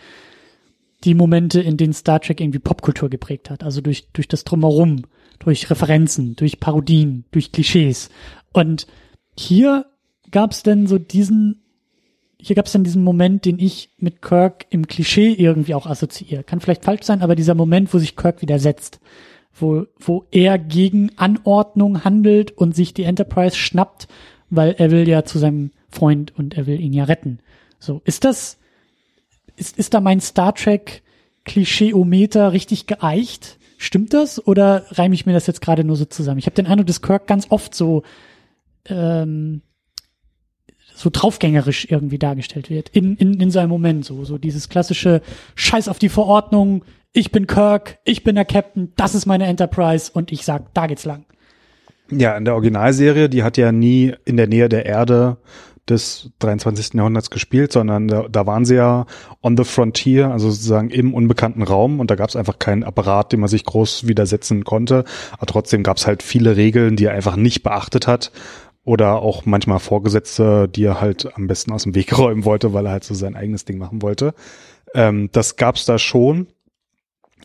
die 1.05 1.15
Momente, 1.15 1.61
in 1.61 1.77
denen 1.77 1.93
Star 1.93 2.21
Trek 2.21 2.41
irgendwie 2.41 2.59
Popkultur 2.59 3.09
geprägt 3.09 3.51
hat. 3.51 3.63
Also 3.63 3.81
durch, 3.81 4.09
durch 4.13 4.29
das 4.29 4.45
Drumherum, 4.45 5.03
durch 5.39 5.71
Referenzen, 5.71 6.37
durch 6.37 6.61
Parodien, 6.61 7.25
durch 7.31 7.53
Klischees. 7.53 8.11
Und 8.53 8.87
hier 9.37 9.87
gab 10.31 10.53
es 10.53 10.63
denn 10.63 10.87
so 10.87 10.99
diesen 10.99 11.63
hier 12.43 12.57
gab 12.57 12.67
es 12.67 12.73
dann 12.73 12.83
diesen 12.83 13.05
Moment, 13.05 13.45
den 13.45 13.61
ich 13.61 13.91
mit 13.99 14.21
Kirk 14.21 14.67
im 14.71 14.89
Klischee 14.89 15.33
irgendwie 15.33 15.75
auch 15.75 15.87
assoziiere. 15.87 16.43
Kann 16.43 16.61
vielleicht 16.61 16.85
falsch 16.85 17.05
sein, 17.05 17.23
aber 17.23 17.37
dieser 17.37 17.55
Moment, 17.55 17.95
wo 17.95 17.99
sich 17.99 18.17
Kirk 18.17 18.43
widersetzt, 18.43 18.99
wo, 19.55 19.87
wo 20.01 20.27
er 20.33 20.59
gegen 20.59 21.13
Anordnung 21.17 22.05
handelt 22.05 22.51
und 22.51 22.75
sich 22.75 22.95
die 22.95 23.05
Enterprise 23.05 23.55
schnappt, 23.55 24.09
weil 24.51 24.75
er 24.77 24.91
will 24.91 25.09
ja 25.09 25.25
zu 25.25 25.39
seinem 25.39 25.71
Freund 25.89 26.37
und 26.37 26.55
er 26.55 26.67
will 26.67 26.81
ihn 26.81 26.93
ja 26.93 27.05
retten. 27.05 27.39
So, 27.79 28.03
ist 28.05 28.25
das, 28.25 28.59
ist, 29.63 29.79
ist 29.79 29.95
da 29.95 30.01
mein 30.01 30.21
Star 30.21 30.55
Trek 30.55 31.03
Klischeeometer 31.45 32.53
richtig 32.53 32.89
geeicht? 32.89 33.59
Stimmt 33.79 34.13
das 34.13 34.45
oder 34.45 34.85
reime 34.91 35.15
ich 35.15 35.25
mir 35.25 35.33
das 35.33 35.47
jetzt 35.47 35.61
gerade 35.61 35.85
nur 35.85 35.97
so 35.97 36.05
zusammen? 36.05 36.39
Ich 36.39 36.47
habe 36.47 36.57
den 36.57 36.67
Eindruck, 36.67 36.89
dass 36.89 37.01
Kirk 37.01 37.29
ganz 37.29 37.47
oft 37.51 37.75
so 37.75 38.03
ähm, 38.87 39.63
so 40.95 41.11
draufgängerisch 41.13 41.87
irgendwie 41.91 42.19
dargestellt 42.19 42.71
wird. 42.71 42.89
In, 42.91 43.17
in, 43.17 43.41
in 43.41 43.51
seinem 43.51 43.71
Moment 43.71 44.05
so. 44.05 44.25
So 44.25 44.37
dieses 44.37 44.69
klassische 44.69 45.23
Scheiß 45.55 45.89
auf 45.89 45.99
die 45.99 46.09
Verordnung, 46.09 46.85
ich 47.13 47.31
bin 47.31 47.47
Kirk, 47.47 47.99
ich 48.05 48.25
bin 48.25 48.35
der 48.35 48.45
Captain, 48.45 48.93
das 48.97 49.15
ist 49.15 49.27
meine 49.27 49.47
Enterprise 49.47 50.11
und 50.13 50.33
ich 50.33 50.45
sag, 50.45 50.75
da 50.75 50.87
geht's 50.87 51.05
lang. 51.05 51.25
Ja, 52.11 52.37
in 52.37 52.45
der 52.45 52.55
Originalserie, 52.55 53.29
die 53.29 53.43
hat 53.43 53.57
ja 53.57 53.73
nie 53.73 54.13
in 54.25 54.37
der 54.37 54.47
Nähe 54.47 54.69
der 54.69 54.87
Erde 54.87 55.39
des 55.89 56.31
23. 56.39 56.95
Jahrhunderts 56.95 57.31
gespielt, 57.31 57.73
sondern 57.73 58.09
da, 58.09 58.29
da 58.29 58.47
waren 58.47 58.65
sie 58.65 58.77
ja 58.77 59.07
on 59.43 59.57
the 59.57 59.65
frontier, 59.65 60.31
also 60.31 60.51
sozusagen 60.51 60.91
im 60.91 61.13
unbekannten 61.13 61.63
Raum 61.63 61.99
und 61.99 62.11
da 62.11 62.15
gab 62.15 62.29
es 62.29 62.37
einfach 62.37 62.59
keinen 62.59 62.85
Apparat, 62.85 63.33
dem 63.33 63.41
man 63.41 63.49
sich 63.49 63.65
groß 63.65 64.07
widersetzen 64.07 64.65
konnte. 64.65 65.05
Aber 65.33 65.47
trotzdem 65.47 65.83
gab 65.83 65.97
es 65.97 66.07
halt 66.07 66.23
viele 66.23 66.57
Regeln, 66.57 66.97
die 66.97 67.07
er 67.07 67.15
einfach 67.15 67.37
nicht 67.37 67.63
beachtet 67.63 68.07
hat 68.07 68.31
oder 68.85 69.23
auch 69.23 69.45
manchmal 69.45 69.79
Vorgesetzte, 69.81 70.69
die 70.69 70.85
er 70.85 71.01
halt 71.01 71.29
am 71.35 71.47
besten 71.47 71.73
aus 71.73 71.83
dem 71.83 71.95
Weg 71.95 72.17
räumen 72.19 72.45
wollte, 72.45 72.73
weil 72.73 72.87
er 72.87 72.93
halt 72.93 73.05
so 73.05 73.15
sein 73.15 73.37
eigenes 73.37 73.65
Ding 73.65 73.79
machen 73.79 74.03
wollte. 74.03 74.35
Ähm, 74.95 75.31
das 75.33 75.57
gab's 75.57 75.85
da 75.85 75.99
schon. 75.99 76.49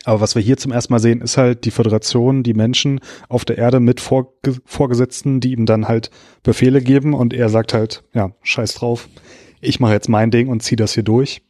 Aber 0.03 0.21
was 0.21 0.35
wir 0.35 0.41
hier 0.41 0.57
zum 0.57 0.71
ersten 0.71 0.93
Mal 0.93 0.99
sehen, 0.99 1.21
ist 1.21 1.37
halt 1.37 1.65
die 1.65 1.71
Föderation, 1.71 2.43
die 2.43 2.53
Menschen 2.53 2.99
auf 3.29 3.45
der 3.45 3.57
Erde 3.57 3.79
mit 3.79 3.99
Vorge 3.99 4.55
Vorgesetzten, 4.65 5.39
die 5.39 5.51
ihm 5.51 5.65
dann 5.65 5.87
halt 5.87 6.11
Befehle 6.43 6.81
geben 6.81 7.13
und 7.13 7.33
er 7.33 7.49
sagt 7.49 7.73
halt, 7.73 8.03
ja, 8.13 8.31
scheiß 8.41 8.75
drauf, 8.75 9.09
ich 9.61 9.79
mache 9.79 9.93
jetzt 9.93 10.09
mein 10.09 10.31
Ding 10.31 10.47
und 10.47 10.63
ziehe 10.63 10.77
das 10.77 10.93
hier 10.93 11.03
durch. 11.03 11.41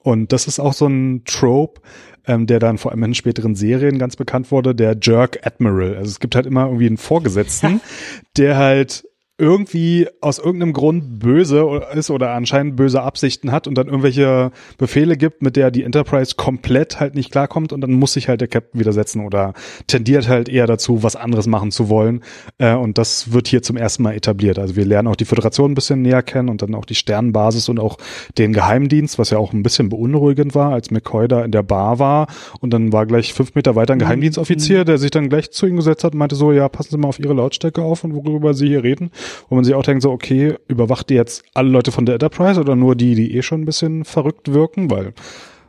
Und 0.00 0.32
das 0.32 0.46
ist 0.46 0.60
auch 0.60 0.74
so 0.74 0.86
ein 0.86 1.22
Trope, 1.24 1.80
ähm, 2.26 2.46
der 2.46 2.58
dann 2.58 2.78
vor 2.78 2.92
allem 2.92 3.02
in 3.04 3.14
späteren 3.14 3.54
Serien 3.54 3.98
ganz 3.98 4.16
bekannt 4.16 4.50
wurde, 4.50 4.74
der 4.74 4.96
Jerk 5.00 5.46
Admiral. 5.46 5.96
Also 5.96 6.10
es 6.10 6.20
gibt 6.20 6.34
halt 6.34 6.46
immer 6.46 6.66
irgendwie 6.66 6.86
einen 6.86 6.98
Vorgesetzten, 6.98 7.80
der 8.36 8.56
halt 8.56 9.04
irgendwie 9.36 10.06
aus 10.20 10.38
irgendeinem 10.38 10.72
Grund 10.72 11.18
böse 11.18 11.82
ist 11.92 12.10
oder 12.10 12.30
anscheinend 12.34 12.76
böse 12.76 13.02
Absichten 13.02 13.50
hat 13.50 13.66
und 13.66 13.76
dann 13.76 13.88
irgendwelche 13.88 14.52
Befehle 14.78 15.16
gibt, 15.16 15.42
mit 15.42 15.56
der 15.56 15.72
die 15.72 15.82
Enterprise 15.82 16.36
komplett 16.36 17.00
halt 17.00 17.16
nicht 17.16 17.32
klarkommt 17.32 17.72
und 17.72 17.80
dann 17.80 17.92
muss 17.92 18.12
sich 18.12 18.28
halt 18.28 18.40
der 18.40 18.48
Captain 18.48 18.78
widersetzen 18.78 19.24
oder 19.24 19.52
tendiert 19.88 20.28
halt 20.28 20.48
eher 20.48 20.68
dazu, 20.68 21.02
was 21.02 21.16
anderes 21.16 21.48
machen 21.48 21.72
zu 21.72 21.88
wollen. 21.88 22.22
Äh, 22.58 22.74
und 22.74 22.96
das 22.96 23.32
wird 23.32 23.48
hier 23.48 23.62
zum 23.62 23.76
ersten 23.76 24.04
Mal 24.04 24.14
etabliert. 24.14 24.60
Also 24.60 24.76
wir 24.76 24.84
lernen 24.84 25.08
auch 25.08 25.16
die 25.16 25.24
Föderation 25.24 25.72
ein 25.72 25.74
bisschen 25.74 26.02
näher 26.02 26.22
kennen 26.22 26.48
und 26.48 26.62
dann 26.62 26.72
auch 26.76 26.84
die 26.84 26.94
Sternenbasis 26.94 27.68
und 27.68 27.80
auch 27.80 27.98
den 28.38 28.52
Geheimdienst, 28.52 29.18
was 29.18 29.30
ja 29.30 29.38
auch 29.38 29.52
ein 29.52 29.64
bisschen 29.64 29.88
beunruhigend 29.88 30.54
war, 30.54 30.72
als 30.72 30.92
McCoy 30.92 31.26
da 31.26 31.44
in 31.44 31.50
der 31.50 31.64
Bar 31.64 31.98
war 31.98 32.28
und 32.60 32.70
dann 32.70 32.92
war 32.92 33.04
gleich 33.04 33.34
fünf 33.34 33.56
Meter 33.56 33.74
weiter 33.74 33.94
ein 33.94 33.98
mhm. 33.98 34.02
Geheimdienstoffizier, 34.02 34.84
der 34.84 34.98
sich 34.98 35.10
dann 35.10 35.28
gleich 35.28 35.50
zu 35.50 35.66
ihm 35.66 35.74
gesetzt 35.74 36.04
hat 36.04 36.12
und 36.12 36.20
meinte 36.20 36.36
so, 36.36 36.52
ja, 36.52 36.68
passen 36.68 36.90
Sie 36.92 36.98
mal 36.98 37.08
auf 37.08 37.18
Ihre 37.18 37.34
Lautstärke 37.34 37.82
auf 37.82 38.04
und 38.04 38.14
worüber 38.14 38.54
Sie 38.54 38.68
hier 38.68 38.84
reden 38.84 39.10
wo 39.48 39.54
man 39.54 39.64
sich 39.64 39.74
auch 39.74 39.82
denkt, 39.82 40.02
so, 40.02 40.10
okay, 40.10 40.56
überwacht 40.68 41.10
die 41.10 41.14
jetzt 41.14 41.44
alle 41.54 41.70
Leute 41.70 41.92
von 41.92 42.06
der 42.06 42.14
Enterprise 42.14 42.60
oder 42.60 42.76
nur 42.76 42.96
die, 42.96 43.14
die 43.14 43.36
eh 43.36 43.42
schon 43.42 43.62
ein 43.62 43.64
bisschen 43.64 44.04
verrückt 44.04 44.52
wirken, 44.52 44.90
weil 44.90 45.14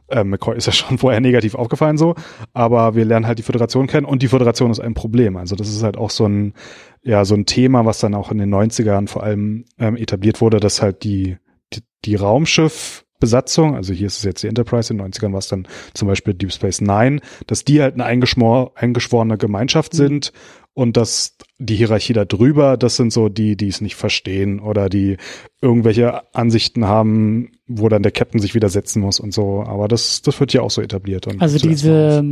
äh, 0.09 0.23
McCoy 0.23 0.55
ist 0.57 0.67
ja 0.67 0.73
schon 0.73 0.97
vorher 0.99 1.21
negativ 1.21 1.55
aufgefallen 1.55 1.97
so, 1.97 2.15
aber 2.53 2.95
wir 2.95 3.05
lernen 3.05 3.27
halt 3.27 3.39
die 3.39 3.43
Föderation 3.43 3.87
kennen 3.87 4.05
und 4.05 4.21
die 4.21 4.27
Föderation 4.27 4.71
ist 4.71 4.79
ein 4.79 4.93
Problem. 4.93 5.37
Also 5.37 5.55
das 5.55 5.69
ist 5.69 5.83
halt 5.83 5.97
auch 5.97 6.09
so 6.09 6.25
ein, 6.27 6.53
ja, 7.01 7.25
so 7.25 7.35
ein 7.35 7.45
Thema, 7.45 7.85
was 7.85 7.99
dann 7.99 8.15
auch 8.15 8.31
in 8.31 8.37
den 8.37 8.53
90ern 8.53 9.07
vor 9.07 9.23
allem 9.23 9.65
ähm, 9.79 9.95
etabliert 9.95 10.41
wurde, 10.41 10.59
dass 10.59 10.81
halt 10.81 11.03
die, 11.03 11.37
die, 11.73 11.81
die 12.05 12.15
Raumschiff 12.15 13.03
Besatzung, 13.19 13.75
also 13.75 13.93
hier 13.93 14.07
ist 14.07 14.17
es 14.17 14.23
jetzt 14.23 14.43
die 14.43 14.47
Enterprise, 14.47 14.91
in 14.91 14.99
den 14.99 15.11
90ern 15.11 15.31
war 15.31 15.39
es 15.39 15.47
dann 15.47 15.67
zum 15.93 16.07
Beispiel 16.07 16.33
Deep 16.33 16.51
Space 16.51 16.81
Nine, 16.81 17.21
dass 17.47 17.63
die 17.63 17.81
halt 17.81 17.93
eine 17.93 18.03
eingeschworene 18.03 19.37
Gemeinschaft 19.37 19.93
mhm. 19.93 19.97
sind 19.97 20.33
und 20.75 20.97
dass 20.97 21.37
die 21.57 21.75
Hierarchie 21.75 22.11
da 22.11 22.25
drüber, 22.25 22.75
das 22.75 22.97
sind 22.97 23.11
so 23.11 23.29
die, 23.29 23.55
die 23.55 23.69
es 23.69 23.79
nicht 23.79 23.95
verstehen 23.95 24.59
oder 24.59 24.89
die 24.89 25.15
irgendwelche 25.61 26.35
Ansichten 26.35 26.85
haben, 26.85 27.53
wo 27.65 27.87
dann 27.87 28.03
der 28.03 28.11
Captain 28.11 28.41
sich 28.41 28.53
widersetzen 28.53 29.01
muss 29.01 29.21
und 29.21 29.33
so. 29.33 29.63
Aber 29.63 29.87
das, 29.87 30.21
das 30.21 30.37
wird 30.39 30.51
ja 30.51 30.61
auch 30.61 30.69
so 30.69 30.81
etabliert. 30.81 31.27
also 31.39 31.57
diese, 31.57 32.23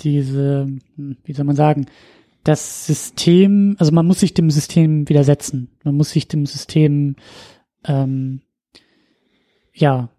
diese, 0.00 0.68
wie 0.96 1.32
soll 1.32 1.46
man 1.46 1.56
sagen, 1.56 1.86
das 2.44 2.86
System, 2.86 3.74
also 3.78 3.90
man 3.90 4.06
muss 4.06 4.20
sich 4.20 4.34
dem 4.34 4.50
System 4.50 5.08
widersetzen. 5.08 5.70
Man 5.82 5.96
muss 5.96 6.10
sich 6.10 6.28
dem 6.28 6.44
System, 6.44 7.16
ähm, 7.86 8.42
ja, 9.72 10.10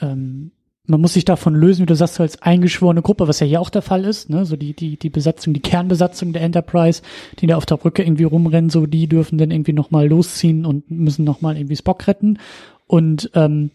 ähm, 0.00 0.52
man 0.90 1.00
muss 1.00 1.14
sich 1.14 1.24
davon 1.24 1.54
lösen, 1.54 1.82
wie 1.82 1.86
du 1.86 1.94
sagst, 1.94 2.20
als 2.20 2.42
eingeschworene 2.42 3.02
Gruppe, 3.02 3.28
was 3.28 3.40
ja 3.40 3.46
hier 3.46 3.60
auch 3.60 3.70
der 3.70 3.82
Fall 3.82 4.04
ist, 4.04 4.28
ne? 4.28 4.44
So 4.44 4.56
die, 4.56 4.74
die, 4.74 4.96
die 4.96 5.10
Besatzung, 5.10 5.54
die 5.54 5.60
Kernbesatzung 5.60 6.32
der 6.32 6.42
Enterprise, 6.42 7.02
die 7.38 7.46
da 7.46 7.56
auf 7.56 7.66
der 7.66 7.76
Brücke 7.76 8.02
irgendwie 8.02 8.24
rumrennen, 8.24 8.70
so 8.70 8.86
die 8.86 9.06
dürfen 9.06 9.38
dann 9.38 9.50
irgendwie 9.50 9.72
nochmal 9.72 10.08
losziehen 10.08 10.66
und 10.66 10.90
müssen 10.90 11.24
nochmal 11.24 11.56
irgendwie 11.56 11.76
Spock 11.76 12.06
retten. 12.06 12.38
Und 12.86 13.30
ähm, 13.34 13.70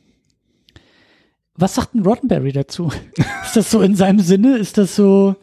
was 1.55 1.75
sagt 1.75 1.95
ein 1.95 2.05
Roddenberry 2.05 2.51
dazu? 2.51 2.91
ist 3.43 3.55
das 3.55 3.71
so 3.71 3.81
in 3.81 3.95
seinem 3.95 4.19
Sinne? 4.19 4.57
Ist 4.57 4.77
das 4.77 4.95
so? 4.95 5.35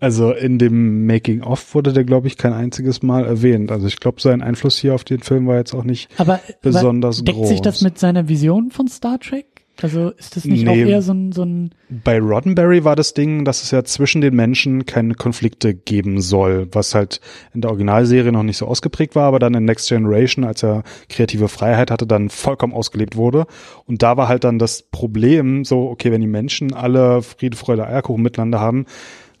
Also 0.00 0.30
in 0.30 0.58
dem 0.58 1.06
Making 1.06 1.42
of 1.42 1.74
wurde 1.74 1.92
der, 1.92 2.04
glaube 2.04 2.28
ich, 2.28 2.36
kein 2.36 2.52
einziges 2.52 3.02
Mal 3.02 3.24
erwähnt. 3.24 3.72
Also 3.72 3.88
ich 3.88 3.98
glaube, 3.98 4.20
sein 4.20 4.42
Einfluss 4.42 4.78
hier 4.78 4.94
auf 4.94 5.02
den 5.02 5.20
Film 5.20 5.48
war 5.48 5.56
jetzt 5.56 5.74
auch 5.74 5.82
nicht 5.82 6.08
aber, 6.18 6.40
besonders 6.62 7.18
aber 7.18 7.24
deckt 7.24 7.38
groß. 7.38 7.48
Deckt 7.48 7.56
sich 7.56 7.62
das 7.62 7.82
mit 7.82 7.98
seiner 7.98 8.28
Vision 8.28 8.70
von 8.70 8.86
Star 8.86 9.18
Trek? 9.18 9.57
Also 9.80 10.10
ist 10.10 10.34
das 10.34 10.44
nicht 10.44 10.64
nee, 10.64 10.70
auch 10.70 10.88
eher 10.88 11.02
so 11.02 11.12
ein, 11.12 11.30
so 11.30 11.44
ein. 11.44 11.70
Bei 11.88 12.18
Roddenberry 12.18 12.84
war 12.84 12.96
das 12.96 13.14
Ding, 13.14 13.44
dass 13.44 13.62
es 13.62 13.70
ja 13.70 13.84
zwischen 13.84 14.20
den 14.20 14.34
Menschen 14.34 14.86
keine 14.86 15.14
Konflikte 15.14 15.72
geben 15.72 16.20
soll, 16.20 16.66
was 16.72 16.94
halt 16.94 17.20
in 17.54 17.60
der 17.60 17.70
Originalserie 17.70 18.32
noch 18.32 18.42
nicht 18.42 18.56
so 18.56 18.66
ausgeprägt 18.66 19.14
war, 19.14 19.24
aber 19.24 19.38
dann 19.38 19.54
in 19.54 19.64
Next 19.64 19.88
Generation, 19.88 20.44
als 20.44 20.64
er 20.64 20.82
kreative 21.08 21.48
Freiheit 21.48 21.90
hatte, 21.92 22.06
dann 22.06 22.28
vollkommen 22.28 22.72
ausgelebt 22.72 23.14
wurde. 23.14 23.46
Und 23.86 24.02
da 24.02 24.16
war 24.16 24.26
halt 24.26 24.42
dann 24.42 24.58
das 24.58 24.82
Problem, 24.82 25.64
so, 25.64 25.88
okay, 25.88 26.10
wenn 26.10 26.20
die 26.20 26.26
Menschen 26.26 26.74
alle 26.74 27.22
Friede, 27.22 27.56
Freude, 27.56 27.86
Eierkuchen 27.86 28.22
miteinander 28.22 28.60
haben, 28.60 28.86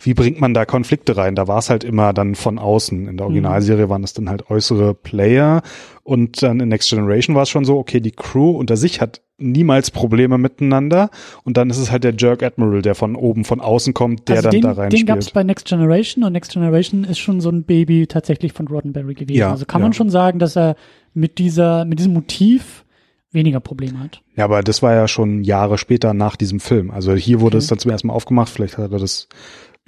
wie 0.00 0.14
bringt 0.14 0.40
man 0.40 0.54
da 0.54 0.64
Konflikte 0.64 1.16
rein? 1.16 1.34
Da 1.34 1.48
war 1.48 1.58
es 1.58 1.70
halt 1.70 1.84
immer 1.84 2.12
dann 2.12 2.34
von 2.34 2.58
außen. 2.58 3.08
In 3.08 3.16
der 3.16 3.26
mhm. 3.26 3.32
Originalserie 3.32 3.88
waren 3.88 4.04
es 4.04 4.12
dann 4.12 4.28
halt 4.28 4.50
äußere 4.50 4.94
Player 4.94 5.62
und 6.02 6.42
dann 6.42 6.60
in 6.60 6.68
Next 6.68 6.90
Generation 6.90 7.34
war 7.34 7.42
es 7.42 7.48
schon 7.48 7.64
so, 7.64 7.78
okay, 7.78 8.00
die 8.00 8.12
Crew 8.12 8.50
unter 8.50 8.76
sich 8.76 9.00
hat 9.00 9.20
niemals 9.38 9.90
Probleme 9.90 10.36
miteinander 10.36 11.10
und 11.44 11.56
dann 11.56 11.70
ist 11.70 11.78
es 11.78 11.92
halt 11.92 12.04
der 12.04 12.14
Jerk 12.16 12.42
Admiral, 12.42 12.82
der 12.82 12.94
von 12.94 13.14
oben, 13.14 13.44
von 13.44 13.60
außen 13.60 13.94
kommt, 13.94 14.28
der 14.28 14.36
also 14.36 14.48
dann 14.48 14.52
den, 14.52 14.62
da 14.62 14.72
rein 14.72 14.90
Den 14.90 15.06
gab 15.06 15.18
es 15.18 15.30
bei 15.30 15.44
Next 15.44 15.66
Generation 15.66 16.24
und 16.24 16.32
Next 16.32 16.52
Generation 16.52 17.04
ist 17.04 17.18
schon 17.18 17.40
so 17.40 17.50
ein 17.50 17.64
Baby 17.64 18.06
tatsächlich 18.06 18.52
von 18.52 18.66
Roddenberry 18.66 19.14
gewesen. 19.14 19.38
Ja, 19.38 19.50
also 19.50 19.64
kann 19.64 19.80
ja. 19.80 19.86
man 19.86 19.92
schon 19.92 20.10
sagen, 20.10 20.38
dass 20.38 20.56
er 20.56 20.76
mit 21.14 21.38
dieser, 21.38 21.84
mit 21.84 21.98
diesem 21.98 22.14
Motiv 22.14 22.84
weniger 23.30 23.60
Probleme 23.60 24.00
hat. 24.00 24.22
Ja, 24.36 24.44
aber 24.44 24.62
das 24.62 24.82
war 24.82 24.94
ja 24.94 25.06
schon 25.06 25.44
Jahre 25.44 25.78
später 25.78 26.14
nach 26.14 26.36
diesem 26.36 26.60
Film. 26.60 26.90
Also 26.90 27.14
hier 27.14 27.40
wurde 27.40 27.56
okay. 27.56 27.64
es 27.64 27.68
dann 27.68 27.78
zum 27.78 27.90
ersten 27.90 28.08
Mal 28.08 28.14
aufgemacht. 28.14 28.48
Vielleicht 28.48 28.78
hat 28.78 28.90
er 28.90 28.98
das 28.98 29.28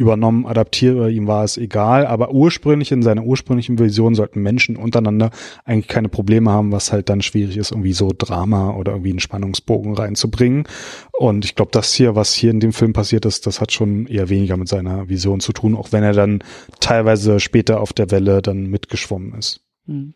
übernommen, 0.00 0.46
adaptiert 0.46 0.96
oder 0.96 1.10
ihm 1.10 1.26
war 1.26 1.44
es 1.44 1.58
egal. 1.58 2.06
Aber 2.06 2.32
ursprünglich 2.32 2.90
in 2.90 3.02
seiner 3.02 3.22
ursprünglichen 3.22 3.78
Vision 3.78 4.14
sollten 4.14 4.40
Menschen 4.42 4.76
untereinander 4.76 5.30
eigentlich 5.66 5.88
keine 5.88 6.08
Probleme 6.08 6.50
haben, 6.50 6.72
was 6.72 6.90
halt 6.90 7.10
dann 7.10 7.20
schwierig 7.20 7.58
ist, 7.58 7.70
irgendwie 7.70 7.92
so 7.92 8.10
Drama 8.16 8.74
oder 8.74 8.92
irgendwie 8.92 9.10
einen 9.10 9.20
Spannungsbogen 9.20 9.94
reinzubringen. 9.94 10.64
Und 11.12 11.44
ich 11.44 11.54
glaube, 11.54 11.70
das 11.72 11.92
hier, 11.92 12.16
was 12.16 12.32
hier 12.32 12.50
in 12.50 12.60
dem 12.60 12.72
Film 12.72 12.94
passiert 12.94 13.26
ist, 13.26 13.46
das 13.46 13.60
hat 13.60 13.72
schon 13.72 14.06
eher 14.06 14.30
weniger 14.30 14.56
mit 14.56 14.68
seiner 14.68 15.10
Vision 15.10 15.40
zu 15.40 15.52
tun, 15.52 15.76
auch 15.76 15.92
wenn 15.92 16.02
er 16.02 16.14
dann 16.14 16.42
teilweise 16.80 17.38
später 17.38 17.80
auf 17.80 17.92
der 17.92 18.10
Welle 18.10 18.40
dann 18.40 18.70
mitgeschwommen 18.70 19.34
ist. 19.34 19.60
Mhm. 19.86 20.14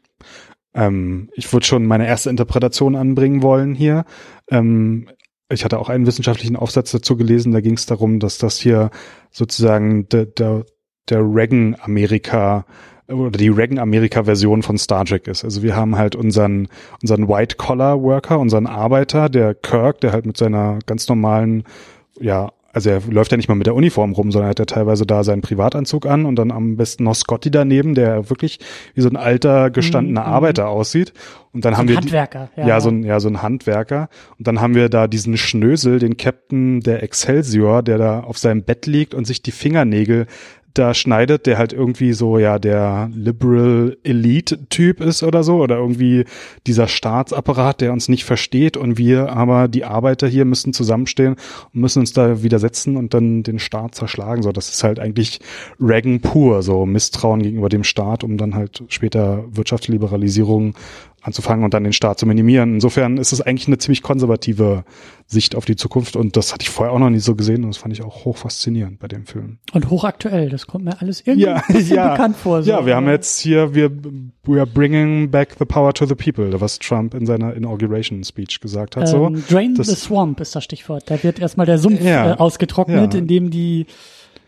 Ähm, 0.72 1.28
ich 1.34 1.52
würde 1.52 1.66
schon 1.66 1.84
meine 1.84 2.06
erste 2.06 2.30
Interpretation 2.30 2.96
anbringen 2.96 3.42
wollen 3.42 3.74
hier. 3.74 4.06
Ähm, 4.50 5.08
ich 5.48 5.64
hatte 5.64 5.78
auch 5.78 5.88
einen 5.88 6.06
wissenschaftlichen 6.06 6.56
Aufsatz 6.56 6.90
dazu 6.90 7.16
gelesen, 7.16 7.52
da 7.52 7.60
ging 7.60 7.74
es 7.74 7.86
darum, 7.86 8.18
dass 8.18 8.38
das 8.38 8.58
hier 8.58 8.90
sozusagen 9.30 10.08
der, 10.08 10.26
der, 10.26 10.64
der 11.08 11.20
Reagan-Amerika 11.20 12.64
oder 13.08 13.38
die 13.38 13.48
Reagan-Amerika-Version 13.48 14.62
von 14.62 14.78
Star 14.78 15.04
Trek 15.04 15.26
ist. 15.28 15.44
Also 15.44 15.62
wir 15.62 15.76
haben 15.76 15.96
halt 15.96 16.16
unseren, 16.16 16.68
unseren 17.02 17.28
White-Collar-Worker, 17.28 18.38
unseren 18.38 18.66
Arbeiter, 18.66 19.28
der 19.28 19.54
Kirk, 19.54 20.00
der 20.00 20.12
halt 20.12 20.24
mit 20.24 20.38
seiner 20.38 20.78
ganz 20.86 21.08
normalen, 21.08 21.64
ja, 22.18 22.50
also 22.74 22.90
er 22.90 23.00
läuft 23.08 23.30
ja 23.30 23.36
nicht 23.36 23.48
mal 23.48 23.54
mit 23.54 23.66
der 23.66 23.74
Uniform 23.74 24.12
rum, 24.12 24.32
sondern 24.32 24.48
er 24.48 24.50
hat 24.50 24.58
ja 24.58 24.64
teilweise 24.64 25.06
da 25.06 25.22
seinen 25.22 25.42
Privatanzug 25.42 26.06
an 26.06 26.26
und 26.26 26.36
dann 26.36 26.50
am 26.50 26.76
besten 26.76 27.04
noch 27.04 27.14
Scotty 27.14 27.50
daneben, 27.50 27.94
der 27.94 28.28
wirklich 28.30 28.58
wie 28.94 29.00
so 29.00 29.08
ein 29.08 29.16
alter 29.16 29.70
gestandener 29.70 30.22
mhm. 30.22 30.32
Arbeiter 30.32 30.68
aussieht. 30.68 31.12
Und 31.52 31.64
dann 31.64 31.74
so 31.74 31.78
haben 31.78 31.88
wir 31.88 31.96
Handwerker, 31.96 32.50
ja. 32.56 32.66
ja 32.66 32.80
so 32.80 32.88
ein 32.88 33.04
ja 33.04 33.20
so 33.20 33.28
ein 33.28 33.42
Handwerker 33.42 34.08
und 34.38 34.48
dann 34.48 34.60
haben 34.60 34.74
wir 34.74 34.88
da 34.88 35.06
diesen 35.06 35.36
Schnösel, 35.36 36.00
den 36.00 36.16
Captain 36.16 36.80
der 36.80 37.04
Excelsior, 37.04 37.84
der 37.84 37.98
da 37.98 38.20
auf 38.20 38.38
seinem 38.38 38.64
Bett 38.64 38.86
liegt 38.86 39.14
und 39.14 39.24
sich 39.24 39.40
die 39.40 39.52
Fingernägel 39.52 40.26
da 40.74 40.92
schneidet, 40.92 41.46
der 41.46 41.56
halt 41.56 41.72
irgendwie 41.72 42.12
so 42.12 42.38
ja 42.38 42.58
der 42.58 43.10
Liberal 43.14 43.96
Elite 44.02 44.68
Typ 44.68 45.00
ist 45.00 45.22
oder 45.22 45.44
so 45.44 45.58
oder 45.58 45.76
irgendwie 45.76 46.24
dieser 46.66 46.88
Staatsapparat, 46.88 47.80
der 47.80 47.92
uns 47.92 48.08
nicht 48.08 48.24
versteht 48.24 48.76
und 48.76 48.98
wir 48.98 49.30
aber 49.30 49.68
die 49.68 49.84
Arbeiter 49.84 50.26
hier 50.26 50.44
müssen 50.44 50.72
zusammenstehen 50.72 51.36
und 51.72 51.80
müssen 51.80 52.00
uns 52.00 52.12
da 52.12 52.42
widersetzen 52.42 52.96
und 52.96 53.14
dann 53.14 53.42
den 53.44 53.58
Staat 53.58 53.94
zerschlagen. 53.94 54.42
So, 54.42 54.52
das 54.52 54.68
ist 54.68 54.82
halt 54.84 54.98
eigentlich 54.98 55.40
Reagan 55.80 56.20
pur, 56.20 56.62
so 56.62 56.86
Misstrauen 56.86 57.42
gegenüber 57.42 57.68
dem 57.68 57.84
Staat, 57.84 58.24
um 58.24 58.36
dann 58.36 58.54
halt 58.54 58.82
später 58.88 59.44
Wirtschaftsliberalisierung 59.50 60.74
anzufangen 61.24 61.64
und 61.64 61.74
dann 61.74 61.84
den 61.84 61.92
Staat 61.92 62.18
zu 62.18 62.26
minimieren. 62.26 62.74
Insofern 62.74 63.16
ist 63.16 63.32
es 63.32 63.40
eigentlich 63.40 63.66
eine 63.66 63.78
ziemlich 63.78 64.02
konservative 64.02 64.84
Sicht 65.26 65.56
auf 65.56 65.64
die 65.64 65.74
Zukunft 65.74 66.16
und 66.16 66.36
das 66.36 66.52
hatte 66.52 66.62
ich 66.62 66.70
vorher 66.70 66.92
auch 66.92 66.98
noch 66.98 67.08
nie 67.08 67.18
so 67.18 67.34
gesehen 67.34 67.64
und 67.64 67.70
das 67.70 67.78
fand 67.78 67.94
ich 67.94 68.02
auch 68.02 68.26
hoch 68.26 68.36
faszinierend 68.36 68.98
bei 68.98 69.08
dem 69.08 69.24
Film. 69.24 69.58
Und 69.72 69.88
hochaktuell, 69.88 70.50
das 70.50 70.66
kommt 70.66 70.84
mir 70.84 71.00
alles 71.00 71.22
irgendwie 71.26 71.46
ja, 71.46 71.62
ja, 71.78 72.10
bekannt 72.10 72.36
vor. 72.36 72.62
So. 72.62 72.70
Ja, 72.70 72.84
wir 72.84 72.94
haben 72.94 73.08
jetzt 73.08 73.40
hier, 73.40 73.74
wir, 73.74 73.90
we 74.44 74.58
are 74.58 74.66
bringing 74.66 75.30
back 75.30 75.56
the 75.58 75.64
power 75.64 75.94
to 75.94 76.04
the 76.04 76.14
people, 76.14 76.60
was 76.60 76.78
Trump 76.78 77.14
in 77.14 77.24
seiner 77.24 77.54
Inauguration 77.54 78.22
Speech 78.22 78.60
gesagt 78.60 78.96
hat. 78.96 79.04
Ähm, 79.04 79.36
so. 79.36 79.54
Drain 79.54 79.74
das, 79.74 79.86
the 79.86 79.96
swamp 79.96 80.40
ist 80.40 80.54
das 80.54 80.64
Stichwort. 80.64 81.04
Da 81.10 81.22
wird 81.22 81.40
erstmal 81.40 81.64
der 81.64 81.78
Sumpf 81.78 82.02
ja, 82.02 82.32
äh, 82.32 82.36
ausgetrocknet, 82.36 83.14
ja. 83.14 83.18
indem 83.18 83.50
die 83.50 83.86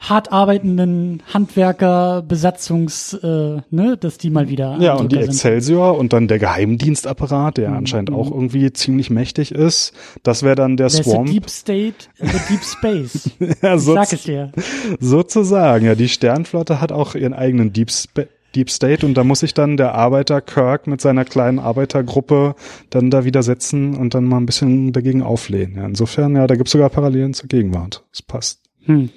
hart 0.00 0.32
arbeitenden 0.32 1.22
Handwerker, 1.32 2.22
Besatzungs, 2.22 3.14
äh, 3.14 3.60
ne, 3.70 3.96
dass 3.98 4.18
die 4.18 4.30
mal 4.30 4.48
wieder. 4.48 4.76
Ja, 4.80 4.94
und 4.94 5.12
die 5.12 5.18
Excelsior 5.18 5.92
sind. 5.92 6.00
und 6.00 6.12
dann 6.12 6.28
der 6.28 6.38
Geheimdienstapparat, 6.38 7.56
der 7.58 7.70
mhm. 7.70 7.76
anscheinend 7.76 8.12
auch 8.12 8.30
irgendwie 8.30 8.72
ziemlich 8.72 9.10
mächtig 9.10 9.52
ist. 9.52 9.92
Das 10.22 10.42
wäre 10.42 10.54
dann 10.54 10.76
der, 10.76 10.90
Swamp. 10.90 11.30
Deep 11.30 11.50
State, 11.50 12.06
the 12.18 12.38
Deep 12.48 12.62
Space. 12.62 13.30
ja, 13.62 13.78
so, 13.78 13.94
sag 13.94 14.12
es 14.12 14.22
dir. 14.24 14.52
Sozusagen, 15.00 15.86
ja, 15.86 15.94
die 15.94 16.08
Sternflotte 16.08 16.80
hat 16.80 16.92
auch 16.92 17.14
ihren 17.14 17.34
eigenen 17.34 17.72
Deep 17.72 17.90
Space. 17.90 18.28
Deep 18.54 18.70
State 18.70 19.04
und 19.04 19.14
da 19.14 19.22
muss 19.22 19.40
sich 19.40 19.52
dann 19.52 19.76
der 19.76 19.94
Arbeiter 19.94 20.40
Kirk 20.40 20.86
mit 20.86 21.02
seiner 21.02 21.26
kleinen 21.26 21.58
Arbeitergruppe 21.58 22.54
dann 22.88 23.10
da 23.10 23.26
widersetzen 23.26 23.94
und 23.94 24.14
dann 24.14 24.24
mal 24.24 24.38
ein 24.38 24.46
bisschen 24.46 24.92
dagegen 24.92 25.22
auflehnen. 25.22 25.76
Ja, 25.76 25.84
insofern, 25.84 26.34
ja, 26.34 26.46
da 26.46 26.54
gibt's 26.54 26.72
sogar 26.72 26.88
Parallelen 26.88 27.34
zur 27.34 27.48
Gegenwart. 27.48 28.04
Das 28.12 28.22
passt. 28.22 28.62
Hm. 28.86 29.10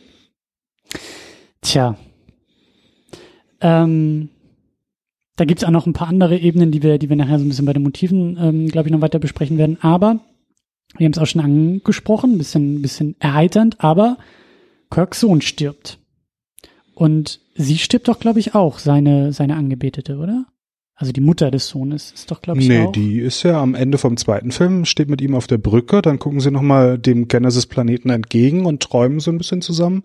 Tja. 1.61 1.97
Ähm, 3.61 4.29
da 5.35 5.45
gibt's 5.45 5.63
auch 5.63 5.71
noch 5.71 5.85
ein 5.85 5.93
paar 5.93 6.07
andere 6.07 6.37
Ebenen, 6.37 6.71
die 6.71 6.83
wir, 6.83 6.97
die 6.97 7.09
wir 7.09 7.15
nachher 7.15 7.39
so 7.39 7.45
ein 7.45 7.49
bisschen 7.49 7.65
bei 7.65 7.73
den 7.73 7.83
Motiven, 7.83 8.37
ähm, 8.39 8.67
glaube 8.67 8.87
ich, 8.87 8.93
noch 8.93 9.01
weiter 9.01 9.19
besprechen 9.19 9.57
werden. 9.57 9.77
Aber 9.81 10.19
wir 10.97 11.05
haben 11.05 11.13
es 11.13 11.17
auch 11.17 11.27
schon 11.27 11.41
angesprochen, 11.41 12.33
ein 12.33 12.37
bisschen, 12.37 12.81
bisschen 12.81 13.15
erheiternd, 13.19 13.83
aber 13.83 14.17
Kirks 14.89 15.19
Sohn 15.19 15.41
stirbt. 15.41 15.99
Und 16.93 17.39
sie 17.55 17.77
stirbt 17.77 18.07
doch, 18.07 18.19
glaube 18.19 18.39
ich, 18.39 18.55
auch, 18.55 18.79
seine, 18.79 19.31
seine 19.31 19.55
Angebetete, 19.55 20.17
oder? 20.17 20.45
Also 20.95 21.13
die 21.13 21.21
Mutter 21.21 21.49
des 21.49 21.69
Sohnes 21.69 22.11
ist 22.11 22.29
doch, 22.29 22.41
glaube 22.41 22.59
ich, 22.59 22.67
nee, 22.67 22.81
auch. 22.81 22.91
die 22.91 23.19
ist 23.19 23.43
ja 23.43 23.61
am 23.61 23.73
Ende 23.73 23.97
vom 23.97 24.17
zweiten 24.17 24.51
Film, 24.51 24.83
steht 24.83 25.09
mit 25.09 25.21
ihm 25.21 25.33
auf 25.33 25.47
der 25.47 25.57
Brücke, 25.57 26.01
dann 26.01 26.19
gucken 26.19 26.41
sie 26.41 26.51
nochmal 26.51 26.99
dem 26.99 27.29
Genesis-Planeten 27.29 28.09
entgegen 28.09 28.65
und 28.65 28.83
träumen 28.83 29.21
so 29.21 29.31
ein 29.31 29.37
bisschen 29.37 29.61
zusammen. 29.61 30.03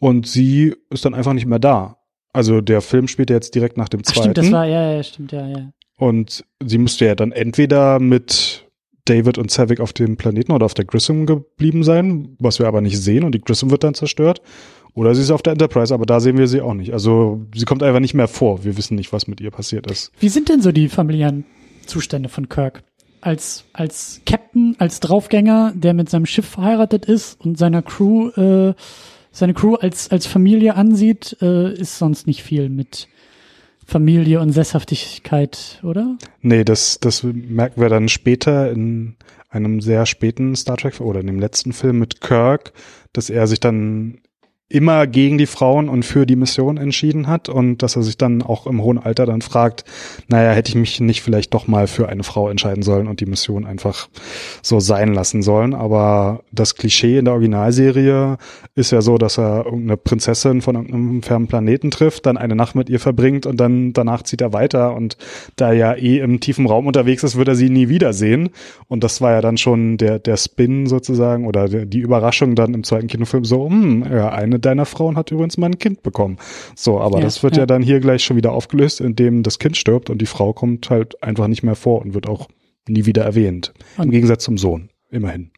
Und 0.00 0.26
sie 0.26 0.74
ist 0.90 1.04
dann 1.04 1.14
einfach 1.14 1.32
nicht 1.32 1.46
mehr 1.46 1.58
da. 1.58 1.98
Also 2.32 2.60
der 2.60 2.80
Film 2.80 3.08
spielt 3.08 3.30
ja 3.30 3.36
jetzt 3.36 3.54
direkt 3.54 3.76
nach 3.76 3.88
dem 3.88 4.00
Ach, 4.00 4.12
zweiten. 4.12 4.32
stimmt, 4.32 4.38
das 4.38 4.52
war, 4.52 4.66
ja, 4.66 4.92
ja, 4.92 5.02
stimmt, 5.02 5.32
ja, 5.32 5.46
ja. 5.46 5.72
Und 5.96 6.44
sie 6.64 6.78
müsste 6.78 7.06
ja 7.06 7.14
dann 7.14 7.30
entweder 7.30 8.00
mit 8.00 8.68
David 9.04 9.38
und 9.38 9.50
Savick 9.50 9.80
auf 9.80 9.92
dem 9.92 10.16
Planeten 10.16 10.52
oder 10.52 10.66
auf 10.66 10.74
der 10.74 10.84
Grissom 10.84 11.26
geblieben 11.26 11.84
sein, 11.84 12.36
was 12.38 12.58
wir 12.58 12.66
aber 12.66 12.80
nicht 12.80 13.00
sehen 13.00 13.22
und 13.22 13.34
die 13.34 13.40
Grissom 13.40 13.70
wird 13.70 13.84
dann 13.84 13.94
zerstört. 13.94 14.40
Oder 14.94 15.14
sie 15.14 15.22
ist 15.22 15.30
auf 15.30 15.42
der 15.42 15.52
Enterprise, 15.52 15.92
aber 15.92 16.06
da 16.06 16.20
sehen 16.20 16.38
wir 16.38 16.46
sie 16.46 16.60
auch 16.60 16.74
nicht. 16.74 16.92
Also 16.92 17.44
sie 17.54 17.64
kommt 17.64 17.82
einfach 17.82 18.00
nicht 18.00 18.14
mehr 18.14 18.28
vor. 18.28 18.64
Wir 18.64 18.76
wissen 18.76 18.94
nicht, 18.94 19.12
was 19.12 19.26
mit 19.26 19.40
ihr 19.40 19.50
passiert 19.50 19.90
ist. 19.90 20.12
Wie 20.20 20.28
sind 20.28 20.48
denn 20.48 20.62
so 20.62 20.72
die 20.72 20.88
familiären 20.88 21.44
Zustände 21.84 22.28
von 22.28 22.48
Kirk? 22.48 22.84
Als, 23.20 23.64
als 23.72 24.20
Captain, 24.24 24.76
als 24.78 25.00
Draufgänger, 25.00 25.72
der 25.74 25.94
mit 25.94 26.10
seinem 26.10 26.26
Schiff 26.26 26.46
verheiratet 26.46 27.06
ist 27.06 27.40
und 27.40 27.58
seiner 27.58 27.82
Crew, 27.82 28.28
äh, 28.30 28.74
seine 29.34 29.52
Crew 29.52 29.74
als, 29.74 30.10
als 30.10 30.26
Familie 30.26 30.76
ansieht, 30.76 31.36
äh, 31.42 31.74
ist 31.74 31.98
sonst 31.98 32.26
nicht 32.26 32.42
viel 32.42 32.70
mit 32.70 33.08
Familie 33.84 34.40
und 34.40 34.52
Sesshaftigkeit, 34.52 35.80
oder? 35.82 36.16
Nee, 36.40 36.64
das, 36.64 36.98
das 37.00 37.22
merken 37.24 37.80
wir 37.80 37.88
dann 37.88 38.08
später 38.08 38.70
in 38.70 39.16
einem 39.50 39.80
sehr 39.80 40.06
späten 40.06 40.56
Star 40.56 40.76
Trek 40.76 41.00
oder 41.00 41.20
in 41.20 41.26
dem 41.26 41.38
letzten 41.38 41.72
Film 41.72 41.98
mit 41.98 42.20
Kirk, 42.20 42.72
dass 43.12 43.28
er 43.28 43.46
sich 43.46 43.60
dann 43.60 44.18
immer 44.70 45.06
gegen 45.06 45.36
die 45.36 45.46
Frauen 45.46 45.90
und 45.90 46.04
für 46.04 46.24
die 46.24 46.36
Mission 46.36 46.78
entschieden 46.78 47.26
hat 47.26 47.50
und 47.50 47.82
dass 47.82 47.96
er 47.96 48.02
sich 48.02 48.16
dann 48.16 48.42
auch 48.42 48.66
im 48.66 48.82
hohen 48.82 48.98
Alter 48.98 49.26
dann 49.26 49.42
fragt, 49.42 49.84
naja, 50.28 50.52
hätte 50.52 50.70
ich 50.70 50.74
mich 50.74 51.00
nicht 51.00 51.22
vielleicht 51.22 51.52
doch 51.52 51.66
mal 51.66 51.86
für 51.86 52.08
eine 52.08 52.22
Frau 52.22 52.48
entscheiden 52.48 52.82
sollen 52.82 53.06
und 53.06 53.20
die 53.20 53.26
Mission 53.26 53.66
einfach 53.66 54.08
so 54.62 54.80
sein 54.80 55.12
lassen 55.12 55.42
sollen. 55.42 55.74
Aber 55.74 56.42
das 56.50 56.76
Klischee 56.76 57.18
in 57.18 57.26
der 57.26 57.34
Originalserie 57.34 58.38
ist 58.74 58.90
ja 58.90 59.02
so, 59.02 59.18
dass 59.18 59.38
er 59.38 59.66
irgendeine 59.66 59.98
Prinzessin 59.98 60.62
von 60.62 60.76
einem 60.76 61.22
fernen 61.22 61.46
Planeten 61.46 61.90
trifft, 61.90 62.24
dann 62.24 62.38
eine 62.38 62.56
Nacht 62.56 62.74
mit 62.74 62.88
ihr 62.88 63.00
verbringt 63.00 63.44
und 63.44 63.58
dann 63.58 63.92
danach 63.92 64.22
zieht 64.22 64.40
er 64.40 64.54
weiter 64.54 64.94
und 64.94 65.18
da 65.56 65.68
er 65.68 65.74
ja 65.74 65.94
eh 65.94 66.18
im 66.20 66.40
tiefen 66.40 66.66
Raum 66.66 66.86
unterwegs 66.86 67.22
ist, 67.22 67.36
wird 67.36 67.48
er 67.48 67.54
sie 67.54 67.68
nie 67.68 67.90
wiedersehen. 67.90 68.50
Und 68.88 69.04
das 69.04 69.20
war 69.20 69.32
ja 69.32 69.40
dann 69.42 69.58
schon 69.58 69.98
der, 69.98 70.18
der 70.18 70.38
Spin 70.38 70.86
sozusagen 70.86 71.46
oder 71.46 71.68
die 71.68 72.00
Überraschung 72.00 72.54
dann 72.54 72.72
im 72.74 72.82
zweiten 72.82 73.08
Kinofilm 73.08 73.44
so, 73.44 73.68
hm, 73.68 74.06
ja, 74.10 74.30
eine 74.30 74.53
deiner 74.58 74.84
Frauen 74.86 75.16
hat 75.16 75.30
übrigens 75.30 75.56
mal 75.58 75.66
ein 75.66 75.78
Kind 75.78 76.02
bekommen. 76.02 76.38
So, 76.74 77.00
aber 77.00 77.18
Ja, 77.18 77.24
das 77.24 77.42
wird 77.42 77.56
ja. 77.56 77.62
ja. 77.62 77.66
dann 77.66 77.82
hier 77.82 78.00
gleich 78.00 78.24
schon 78.24 78.36
wieder 78.36 78.52
aufgelöst, 78.52 79.00
indem 79.00 79.42
das 79.42 79.58
Kind 79.58 79.76
stirbt 79.76 80.10
und 80.10 80.18
die 80.20 80.26
Frau 80.26 80.52
kommt 80.52 80.90
halt 80.90 81.22
einfach 81.22 81.46
nicht 81.48 81.62
mehr 81.62 81.76
vor 81.76 82.00
und 82.02 82.14
wird 82.14 82.28
auch 82.28 82.48
nie 82.88 83.06
wieder 83.06 83.24
erwähnt. 83.24 83.72
Im 83.96 84.04
Und- 84.04 84.10
Gegensatz 84.10 84.44
zum 84.44 84.58
Sohn, 84.58 84.90
immerhin. 85.10 85.50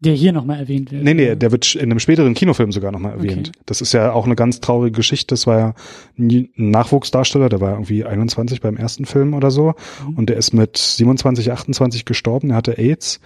Der 0.00 0.12
hier 0.12 0.32
nochmal 0.32 0.58
erwähnt 0.60 0.92
wird. 0.92 1.02
Nee, 1.04 1.14
nee, 1.14 1.34
der 1.36 1.52
wird 1.52 1.74
in 1.74 1.90
einem 1.90 2.00
späteren 2.00 2.34
Kinofilm 2.34 2.70
sogar 2.70 2.92
nochmal 2.92 3.12
erwähnt. 3.12 3.48
Okay. 3.48 3.58
Das 3.64 3.80
ist 3.80 3.94
ja 3.94 4.12
auch 4.12 4.26
eine 4.26 4.36
ganz 4.36 4.60
traurige 4.60 4.94
Geschichte. 4.94 5.28
Das 5.32 5.46
war 5.46 5.58
ja 5.58 5.74
ein 6.18 6.50
Nachwuchsdarsteller, 6.54 7.48
der 7.48 7.62
war 7.62 7.72
irgendwie 7.72 8.04
21 8.04 8.60
beim 8.60 8.76
ersten 8.76 9.06
Film 9.06 9.32
oder 9.32 9.50
so. 9.50 9.72
Mhm. 10.06 10.14
Und 10.16 10.28
der 10.28 10.36
ist 10.36 10.52
mit 10.52 10.76
27, 10.76 11.50
28 11.50 12.04
gestorben. 12.04 12.50
Er 12.50 12.56
hatte 12.56 12.76
AIDS. 12.76 13.20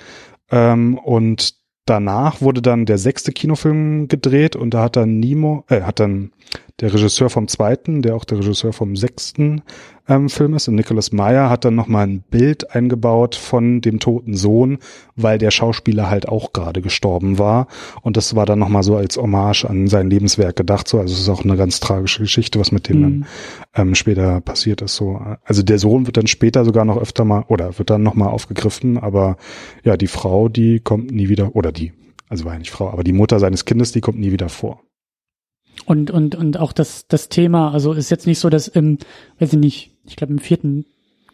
Ähm, 0.52 0.96
und 0.98 1.54
danach 1.90 2.40
wurde 2.40 2.62
dann 2.62 2.86
der 2.86 2.98
sechste 2.98 3.32
Kinofilm 3.32 4.08
gedreht 4.08 4.54
und 4.54 4.72
da 4.72 4.84
hat 4.84 4.96
dann 4.96 5.18
Nemo, 5.18 5.64
äh, 5.68 5.82
hat 5.82 5.98
dann 6.00 6.30
der 6.80 6.92
Regisseur 6.92 7.30
vom 7.30 7.46
zweiten, 7.48 8.02
der 8.02 8.14
auch 8.16 8.24
der 8.24 8.38
Regisseur 8.38 8.72
vom 8.72 8.96
sechsten 8.96 9.62
ähm, 10.08 10.28
Film 10.28 10.54
ist, 10.54 10.66
und 10.68 10.74
Nicholas 10.76 11.12
Meyer 11.12 11.50
hat 11.50 11.64
dann 11.64 11.74
nochmal 11.74 12.06
ein 12.06 12.20
Bild 12.22 12.74
eingebaut 12.74 13.34
von 13.34 13.80
dem 13.80 14.00
toten 14.00 14.34
Sohn, 14.34 14.78
weil 15.14 15.38
der 15.38 15.50
Schauspieler 15.50 16.08
halt 16.08 16.28
auch 16.28 16.52
gerade 16.52 16.80
gestorben 16.80 17.38
war. 17.38 17.66
Und 18.02 18.16
das 18.16 18.34
war 18.34 18.46
dann 18.46 18.58
nochmal 18.58 18.82
so 18.82 18.96
als 18.96 19.16
Hommage 19.16 19.64
an 19.66 19.88
sein 19.88 20.08
Lebenswerk 20.10 20.56
gedacht. 20.56 20.88
So, 20.88 20.98
also 20.98 21.12
es 21.12 21.20
ist 21.20 21.28
auch 21.28 21.44
eine 21.44 21.56
ganz 21.56 21.80
tragische 21.80 22.22
Geschichte, 22.22 22.58
was 22.58 22.72
mit 22.72 22.88
dem 22.88 23.02
dann 23.02 23.12
Mhm. 23.12 23.24
ähm, 23.74 23.94
später 23.94 24.40
passiert 24.40 24.82
ist. 24.82 24.96
So, 24.96 25.20
also 25.44 25.62
der 25.62 25.78
Sohn 25.78 26.06
wird 26.06 26.16
dann 26.16 26.26
später 26.26 26.64
sogar 26.64 26.84
noch 26.84 26.96
öfter 26.96 27.24
mal 27.24 27.44
oder 27.48 27.78
wird 27.78 27.90
dann 27.90 28.02
nochmal 28.02 28.28
aufgegriffen, 28.28 28.98
aber 28.98 29.36
ja, 29.84 29.96
die 29.96 30.06
Frau, 30.06 30.48
die 30.48 30.80
kommt 30.80 31.10
nie 31.10 31.28
wieder, 31.28 31.54
oder 31.54 31.72
die, 31.72 31.92
also 32.28 32.44
war 32.44 32.54
ja 32.54 32.58
nicht 32.58 32.70
Frau, 32.70 32.88
aber 32.90 33.04
die 33.04 33.12
Mutter 33.12 33.38
seines 33.38 33.64
Kindes, 33.64 33.92
die 33.92 34.00
kommt 34.00 34.18
nie 34.18 34.32
wieder 34.32 34.48
vor. 34.48 34.80
Und, 35.86 36.10
und, 36.10 36.34
und 36.34 36.58
auch 36.58 36.72
das, 36.72 37.06
das 37.08 37.28
Thema, 37.28 37.72
also 37.72 37.92
ist 37.92 38.10
jetzt 38.10 38.26
nicht 38.26 38.38
so, 38.38 38.50
dass 38.50 38.68
im, 38.68 38.98
weiß 39.38 39.52
ich 39.52 39.58
nicht, 39.58 39.90
ich 40.06 40.16
glaube 40.16 40.32
im 40.32 40.38
vierten 40.38 40.84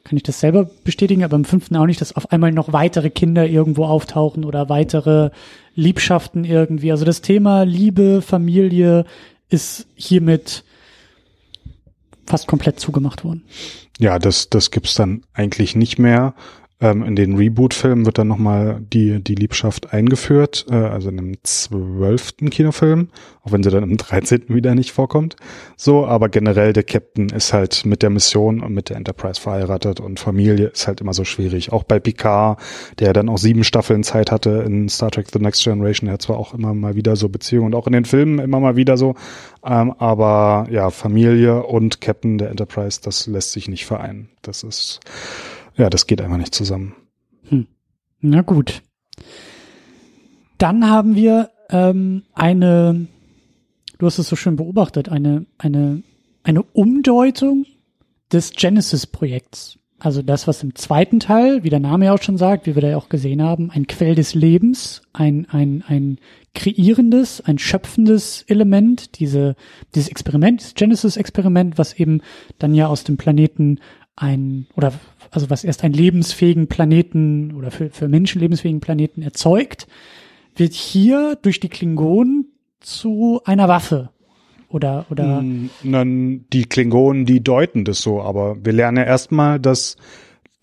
kann 0.04 0.16
ich 0.16 0.22
das 0.22 0.38
selber 0.38 0.70
bestätigen, 0.84 1.24
aber 1.24 1.34
im 1.34 1.44
fünften 1.44 1.74
auch 1.74 1.86
nicht, 1.86 2.00
dass 2.00 2.14
auf 2.14 2.30
einmal 2.30 2.52
noch 2.52 2.72
weitere 2.72 3.10
Kinder 3.10 3.44
irgendwo 3.48 3.86
auftauchen 3.86 4.44
oder 4.44 4.68
weitere 4.68 5.30
Liebschaften 5.74 6.44
irgendwie. 6.44 6.92
Also 6.92 7.04
das 7.04 7.22
Thema 7.22 7.64
Liebe, 7.64 8.22
Familie 8.22 9.04
ist 9.48 9.88
hiermit 9.96 10.62
fast 12.24 12.46
komplett 12.46 12.78
zugemacht 12.78 13.24
worden. 13.24 13.44
Ja, 13.98 14.20
das, 14.20 14.48
das 14.48 14.70
gibt's 14.70 14.94
dann 14.94 15.24
eigentlich 15.32 15.74
nicht 15.74 15.98
mehr. 15.98 16.34
Ähm, 16.78 17.02
in 17.04 17.16
den 17.16 17.36
Reboot-Filmen 17.36 18.04
wird 18.04 18.18
dann 18.18 18.28
nochmal 18.28 18.82
die, 18.92 19.22
die 19.24 19.34
Liebschaft 19.34 19.94
eingeführt, 19.94 20.66
äh, 20.68 20.74
also 20.74 21.08
in 21.08 21.16
dem 21.16 21.34
zwölften 21.42 22.50
Kinofilm, 22.50 23.08
auch 23.42 23.52
wenn 23.52 23.62
sie 23.62 23.70
dann 23.70 23.82
im 23.82 23.96
dreizehnten 23.96 24.54
wieder 24.54 24.74
nicht 24.74 24.92
vorkommt. 24.92 25.36
So, 25.76 26.06
aber 26.06 26.28
generell 26.28 26.74
der 26.74 26.82
Captain 26.82 27.30
ist 27.30 27.54
halt 27.54 27.86
mit 27.86 28.02
der 28.02 28.10
Mission 28.10 28.60
und 28.60 28.74
mit 28.74 28.90
der 28.90 28.98
Enterprise 28.98 29.40
verheiratet 29.40 30.00
und 30.00 30.20
Familie 30.20 30.66
ist 30.66 30.86
halt 30.86 31.00
immer 31.00 31.14
so 31.14 31.24
schwierig. 31.24 31.72
Auch 31.72 31.84
bei 31.84 31.98
Picard, 31.98 32.60
der 32.98 33.14
dann 33.14 33.30
auch 33.30 33.38
sieben 33.38 33.64
Staffeln 33.64 34.02
Zeit 34.02 34.30
hatte 34.30 34.62
in 34.66 34.90
Star 34.90 35.10
Trek 35.10 35.28
The 35.32 35.38
Next 35.38 35.64
Generation, 35.64 36.08
der 36.08 36.14
hat 36.14 36.22
zwar 36.22 36.36
auch 36.36 36.52
immer 36.52 36.74
mal 36.74 36.94
wieder 36.94 37.16
so 37.16 37.30
Beziehungen 37.30 37.68
und 37.68 37.74
auch 37.74 37.86
in 37.86 37.94
den 37.94 38.04
Filmen 38.04 38.38
immer 38.38 38.60
mal 38.60 38.76
wieder 38.76 38.98
so, 38.98 39.14
ähm, 39.64 39.94
aber 39.98 40.66
ja, 40.70 40.90
Familie 40.90 41.62
und 41.62 42.02
Captain 42.02 42.36
der 42.36 42.50
Enterprise, 42.50 43.00
das 43.02 43.26
lässt 43.26 43.52
sich 43.52 43.66
nicht 43.66 43.86
vereinen. 43.86 44.28
Das 44.42 44.62
ist, 44.62 45.00
ja, 45.76 45.90
das 45.90 46.06
geht 46.06 46.20
einfach 46.20 46.38
nicht 46.38 46.54
zusammen. 46.54 46.94
Na 48.20 48.42
gut. 48.42 48.82
Dann 50.58 50.88
haben 50.88 51.16
wir 51.16 51.50
ähm, 51.70 52.22
eine, 52.32 53.06
du 53.98 54.06
hast 54.06 54.18
es 54.18 54.28
so 54.28 54.36
schön 54.36 54.56
beobachtet, 54.56 55.08
eine, 55.08 55.46
eine, 55.58 56.02
eine 56.42 56.62
Umdeutung 56.62 57.66
des 58.32 58.52
Genesis-Projekts. 58.52 59.78
Also 59.98 60.22
das, 60.22 60.46
was 60.46 60.62
im 60.62 60.74
zweiten 60.74 61.20
Teil, 61.20 61.62
wie 61.62 61.70
der 61.70 61.80
Name 61.80 62.06
ja 62.06 62.14
auch 62.14 62.22
schon 62.22 62.36
sagt, 62.36 62.66
wie 62.66 62.74
wir 62.74 62.82
da 62.82 62.88
ja 62.88 62.96
auch 62.96 63.08
gesehen 63.08 63.42
haben, 63.42 63.70
ein 63.70 63.86
Quell 63.86 64.14
des 64.14 64.34
Lebens, 64.34 65.02
ein, 65.12 65.46
ein, 65.50 65.84
ein 65.86 66.18
kreierendes, 66.54 67.40
ein 67.42 67.58
schöpfendes 67.58 68.42
Element, 68.42 69.18
diese, 69.18 69.56
dieses 69.94 70.10
Experiment, 70.10 70.62
das 70.62 70.74
Genesis-Experiment, 70.74 71.78
was 71.78 71.94
eben 71.94 72.20
dann 72.58 72.74
ja 72.74 72.88
aus 72.88 73.04
dem 73.04 73.16
Planeten 73.16 73.78
ein, 74.16 74.66
oder 74.74 74.92
also 75.30 75.50
was 75.50 75.64
erst 75.64 75.84
einen 75.84 75.94
lebensfähigen 75.94 76.66
Planeten 76.68 77.54
oder 77.54 77.70
für, 77.70 77.90
für 77.90 78.08
Menschen 78.08 78.40
lebensfähigen 78.40 78.80
Planeten 78.80 79.22
erzeugt, 79.22 79.86
wird 80.56 80.72
hier 80.72 81.38
durch 81.42 81.60
die 81.60 81.68
Klingonen 81.68 82.46
zu 82.80 83.40
einer 83.44 83.68
Waffe. 83.68 84.10
Oder, 84.68 85.06
oder, 85.10 85.42
Mm, 85.42 85.70
Dann 85.84 86.44
die 86.52 86.64
Klingonen, 86.64 87.24
die 87.24 87.42
deuten 87.42 87.84
das 87.84 88.00
so, 88.00 88.20
aber 88.20 88.56
wir 88.64 88.72
lernen 88.72 88.98
ja 88.98 89.04
erstmal, 89.04 89.60
dass 89.60 89.96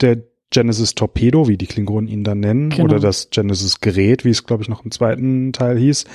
der 0.02 0.18
Genesis 0.50 0.94
Torpedo, 0.94 1.48
wie 1.48 1.58
die 1.58 1.66
Klingonen 1.68 2.08
ihn 2.08 2.24
dann 2.24 2.40
nennen, 2.40 2.70
Genau. 2.70 2.84
oder 2.86 3.00
das 3.00 3.30
Genesis 3.32 3.80
Gerät, 3.80 4.26
wie 4.26 4.30
es 4.30 4.46
glaube 4.46 4.62
ich 4.64 4.70
noch 4.70 4.84
im 4.84 4.92
zweiten 4.92 5.52
Teil 5.54 5.78
hieß, 5.78 6.06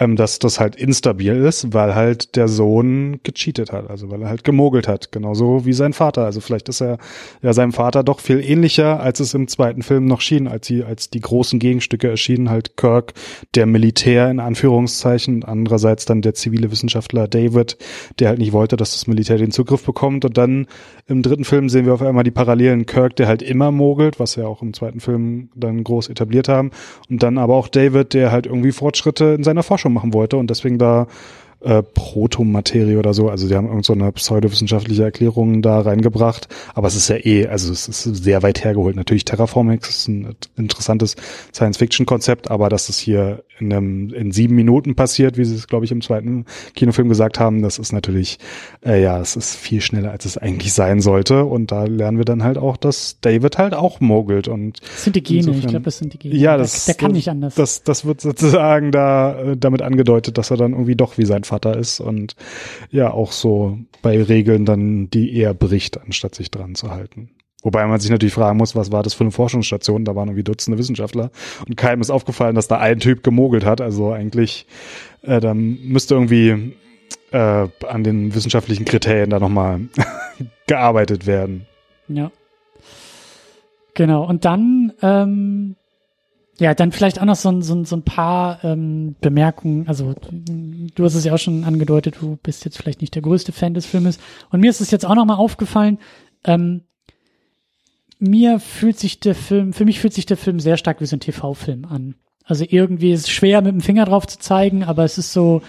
ähm, 0.00 0.16
dass 0.16 0.38
das 0.38 0.58
halt 0.58 0.76
instabil 0.76 1.36
ist, 1.36 1.74
weil 1.74 1.94
halt 1.94 2.34
der 2.34 2.48
Sohn 2.48 3.20
gecheatet 3.22 3.70
hat, 3.70 3.90
also 3.90 4.10
weil 4.10 4.22
er 4.22 4.30
halt 4.30 4.44
gemogelt 4.44 4.88
hat, 4.88 5.12
genauso 5.12 5.66
wie 5.66 5.74
sein 5.74 5.92
Vater. 5.92 6.24
Also 6.24 6.40
vielleicht 6.40 6.70
ist 6.70 6.80
er 6.80 6.96
ja 7.42 7.52
seinem 7.52 7.72
Vater 7.72 8.02
doch 8.02 8.18
viel 8.18 8.40
ähnlicher, 8.40 9.00
als 9.00 9.20
es 9.20 9.34
im 9.34 9.46
zweiten 9.46 9.82
Film 9.82 10.06
noch 10.06 10.22
schien, 10.22 10.48
als 10.48 10.66
sie, 10.66 10.82
als 10.82 11.10
die 11.10 11.20
großen 11.20 11.58
Gegenstücke 11.58 12.08
erschienen, 12.08 12.48
halt 12.48 12.78
Kirk, 12.78 13.12
der 13.54 13.66
Militär 13.66 14.30
in 14.30 14.40
Anführungszeichen, 14.40 15.44
andererseits 15.44 16.06
dann 16.06 16.22
der 16.22 16.32
zivile 16.32 16.70
Wissenschaftler 16.70 17.28
David, 17.28 17.76
der 18.18 18.28
halt 18.28 18.38
nicht 18.38 18.52
wollte, 18.52 18.78
dass 18.78 18.92
das 18.92 19.06
Militär 19.06 19.36
den 19.36 19.50
Zugriff 19.50 19.84
bekommt. 19.84 20.24
Und 20.24 20.38
dann 20.38 20.66
im 21.06 21.20
dritten 21.22 21.44
Film 21.44 21.68
sehen 21.68 21.84
wir 21.84 21.92
auf 21.92 22.02
einmal 22.02 22.24
die 22.24 22.30
Parallelen 22.30 22.86
Kirk, 22.86 23.16
der 23.16 23.28
halt 23.28 23.42
immer 23.42 23.70
mogelt, 23.70 24.18
was 24.18 24.38
wir 24.38 24.48
auch 24.48 24.62
im 24.62 24.72
zweiten 24.72 25.00
Film 25.00 25.50
dann 25.54 25.84
groß 25.84 26.08
etabliert 26.08 26.48
haben. 26.48 26.70
Und 27.10 27.22
dann 27.22 27.36
aber 27.36 27.54
auch 27.54 27.68
David, 27.68 28.14
der 28.14 28.32
halt 28.32 28.46
irgendwie 28.46 28.72
Fortschritte 28.72 29.34
in 29.36 29.44
seiner 29.44 29.62
Forschung 29.62 29.89
machen 29.92 30.14
wollte 30.14 30.36
und 30.36 30.50
deswegen 30.50 30.78
da 30.78 31.06
äh, 31.62 31.82
Protomaterie 31.82 32.96
oder 32.96 33.14
so. 33.14 33.28
Also 33.28 33.48
die 33.48 33.54
haben 33.54 33.66
irgend 33.66 33.84
so 33.84 33.92
eine 33.92 34.10
pseudowissenschaftliche 34.12 35.04
Erklärung 35.04 35.62
da 35.62 35.80
reingebracht. 35.80 36.48
Aber 36.74 36.88
es 36.88 36.96
ist 36.96 37.08
ja 37.08 37.16
eh, 37.16 37.46
also 37.46 37.72
es 37.72 37.88
ist 37.88 38.02
sehr 38.02 38.42
weit 38.42 38.64
hergeholt. 38.64 38.96
Natürlich 38.96 39.24
Terraforming 39.24 39.80
ist 39.80 40.08
ein 40.08 40.36
interessantes 40.56 41.16
Science-Fiction-Konzept, 41.54 42.50
aber 42.50 42.68
dass 42.68 42.88
es 42.88 42.98
hier 42.98 43.44
in, 43.60 43.72
einem, 43.72 44.14
in 44.14 44.32
sieben 44.32 44.54
Minuten 44.54 44.94
passiert, 44.94 45.36
wie 45.36 45.44
sie 45.44 45.54
es, 45.54 45.68
glaube 45.68 45.84
ich, 45.84 45.92
im 45.92 46.00
zweiten 46.00 46.46
Kinofilm 46.74 47.08
gesagt 47.08 47.38
haben, 47.38 47.62
das 47.62 47.78
ist 47.78 47.92
natürlich, 47.92 48.38
äh, 48.84 49.02
ja, 49.02 49.20
es 49.20 49.36
ist 49.36 49.54
viel 49.54 49.80
schneller, 49.80 50.10
als 50.10 50.24
es 50.24 50.38
eigentlich 50.38 50.72
sein 50.72 51.00
sollte. 51.00 51.44
Und 51.44 51.72
da 51.72 51.84
lernen 51.84 52.18
wir 52.18 52.24
dann 52.24 52.42
halt 52.42 52.58
auch, 52.58 52.76
dass 52.76 53.18
David 53.20 53.58
halt 53.58 53.74
auch 53.74 54.00
mogelt. 54.00 54.48
Und 54.48 54.80
das 54.80 55.04
sind 55.04 55.16
die 55.16 55.22
Gene, 55.22 55.40
insofern, 55.40 55.60
ich 55.60 55.66
glaube, 55.68 55.84
das 55.84 55.98
sind 55.98 56.14
die 56.14 56.18
Gene. 56.18 56.36
Ja, 56.36 56.56
das, 56.56 56.86
der, 56.86 56.94
der 56.94 57.00
kann 57.00 57.12
nicht 57.12 57.28
anders. 57.28 57.54
Das, 57.54 57.82
das 57.82 58.04
wird 58.04 58.20
sozusagen 58.20 58.92
da 58.92 59.38
äh, 59.40 59.56
damit 59.56 59.82
angedeutet, 59.82 60.38
dass 60.38 60.50
er 60.50 60.56
dann 60.56 60.72
irgendwie 60.72 60.96
doch 60.96 61.18
wie 61.18 61.26
sein 61.26 61.44
Vater 61.50 61.76
ist 61.76 62.00
und 62.00 62.34
ja 62.90 63.10
auch 63.10 63.32
so 63.32 63.78
bei 64.02 64.22
Regeln 64.22 64.64
dann 64.64 65.10
die 65.10 65.36
eher 65.36 65.54
bricht, 65.54 66.00
anstatt 66.00 66.34
sich 66.34 66.50
dran 66.50 66.74
zu 66.74 66.90
halten. 66.90 67.30
Wobei 67.62 67.86
man 67.86 68.00
sich 68.00 68.10
natürlich 68.10 68.34
fragen 68.34 68.56
muss, 68.56 68.74
was 68.74 68.90
war 68.90 69.02
das 69.02 69.12
für 69.12 69.24
eine 69.24 69.32
Forschungsstation? 69.32 70.04
Da 70.04 70.16
waren 70.16 70.28
irgendwie 70.28 70.44
Dutzende 70.44 70.78
Wissenschaftler 70.78 71.30
und 71.66 71.76
keinem 71.76 72.00
ist 72.00 72.10
aufgefallen, 72.10 72.54
dass 72.54 72.68
da 72.68 72.78
ein 72.78 73.00
Typ 73.00 73.22
gemogelt 73.22 73.66
hat. 73.66 73.80
Also 73.80 74.12
eigentlich, 74.12 74.66
äh, 75.22 75.40
dann 75.40 75.78
müsste 75.82 76.14
irgendwie 76.14 76.74
äh, 77.32 77.68
an 77.86 78.04
den 78.04 78.34
wissenschaftlichen 78.34 78.86
Kriterien 78.86 79.28
da 79.30 79.38
nochmal 79.38 79.80
gearbeitet 80.66 81.26
werden. 81.26 81.66
Ja. 82.08 82.30
Genau. 83.94 84.24
Und 84.24 84.46
dann 84.46 84.92
ähm, 85.02 85.76
ja, 86.60 86.74
dann 86.74 86.92
vielleicht 86.92 87.18
auch 87.20 87.24
noch 87.24 87.36
so, 87.36 87.62
so, 87.62 87.84
so 87.84 87.96
ein 87.96 88.02
paar 88.02 88.62
ähm, 88.62 89.16
Bemerkungen. 89.22 89.88
Also 89.88 90.14
du 90.94 91.04
hast 91.04 91.14
es 91.14 91.24
ja 91.24 91.32
auch 91.32 91.38
schon 91.38 91.64
angedeutet, 91.64 92.16
du 92.20 92.36
bist 92.42 92.66
jetzt 92.66 92.76
vielleicht 92.76 93.00
nicht 93.00 93.14
der 93.14 93.22
größte 93.22 93.52
Fan 93.52 93.72
des 93.72 93.86
Filmes. 93.86 94.18
Und 94.50 94.60
mir 94.60 94.68
ist 94.68 94.82
es 94.82 94.90
jetzt 94.90 95.06
auch 95.06 95.14
noch 95.14 95.24
mal 95.24 95.36
aufgefallen. 95.36 95.98
Ähm, 96.44 96.82
mir 98.18 98.60
fühlt 98.60 98.98
sich 98.98 99.20
der 99.20 99.34
Film, 99.34 99.72
für 99.72 99.86
mich 99.86 100.00
fühlt 100.00 100.12
sich 100.12 100.26
der 100.26 100.36
Film 100.36 100.60
sehr 100.60 100.76
stark 100.76 101.00
wie 101.00 101.06
so 101.06 101.16
ein 101.16 101.20
TV-Film 101.20 101.86
an. 101.86 102.16
Also 102.44 102.66
irgendwie 102.68 103.12
ist 103.12 103.22
es 103.22 103.30
schwer 103.30 103.62
mit 103.62 103.72
dem 103.72 103.80
Finger 103.80 104.04
drauf 104.04 104.26
zu 104.26 104.38
zeigen, 104.38 104.84
aber 104.84 105.04
es 105.04 105.16
ist 105.16 105.32
so 105.32 105.62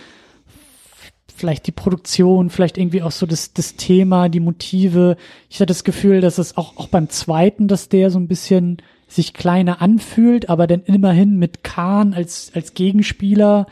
vielleicht 1.34 1.68
die 1.68 1.72
Produktion, 1.72 2.50
vielleicht 2.50 2.78
irgendwie 2.78 3.02
auch 3.02 3.12
so 3.12 3.26
das, 3.26 3.54
das 3.54 3.78
Thema, 3.78 4.28
die 4.28 4.42
Motive. 4.42 5.16
Ich 5.50 5.56
hatte 5.56 5.68
das 5.68 5.86
Gefühl, 5.86 6.20
dass 6.20 6.38
es 6.38 6.58
auch, 6.58 6.76
auch 6.76 6.90
beim 6.90 7.08
zweiten, 7.08 7.70
dass 7.70 7.88
der 7.88 8.12
so 8.12 8.20
ein 8.20 8.28
bisschen 8.28 8.82
sich 9.12 9.34
kleiner 9.34 9.82
anfühlt, 9.82 10.50
aber 10.50 10.68
dann 10.68 10.84
immerhin 10.84 11.38
mit 11.38 11.64
Kahn 11.64 12.14
als, 12.14 12.52
als 12.56 12.74
Gegenspieler 12.74 13.68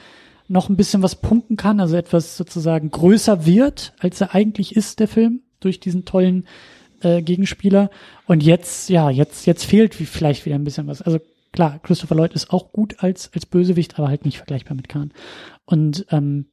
noch 0.49 0.67
ein 0.67 0.75
bisschen 0.75 1.01
was 1.01 1.15
punkten 1.15 1.55
kann, 1.55 1.79
also 1.79 1.95
etwas 1.95 2.35
sozusagen 2.35 2.91
größer 2.91 3.45
wird, 3.45 3.93
als 3.99 4.19
er 4.19 4.35
eigentlich 4.35 4.75
ist, 4.75 4.99
der 4.99 5.07
Film, 5.07 5.41
durch 5.59 5.79
diesen 5.79 6.05
tollen 6.05 6.45
äh, 7.01 7.21
Gegenspieler. 7.21 7.89
Und 8.25 8.43
jetzt, 8.43 8.89
ja, 8.89 9.09
jetzt, 9.09 9.45
jetzt 9.45 9.63
fehlt 9.63 9.95
vielleicht 9.95 10.45
wieder 10.45 10.55
ein 10.55 10.63
bisschen 10.63 10.87
was. 10.87 11.01
Also 11.01 11.19
klar, 11.53 11.79
Christopher 11.83 12.15
Lloyd 12.15 12.33
ist 12.33 12.51
auch 12.51 12.73
gut 12.73 12.95
als, 12.99 13.31
als 13.33 13.45
Bösewicht, 13.45 13.97
aber 13.97 14.09
halt 14.09 14.25
nicht 14.25 14.37
vergleichbar 14.37 14.75
mit 14.75 14.89
Kahn. 14.89 15.11
Und 15.65 16.05
ähm, 16.09 16.47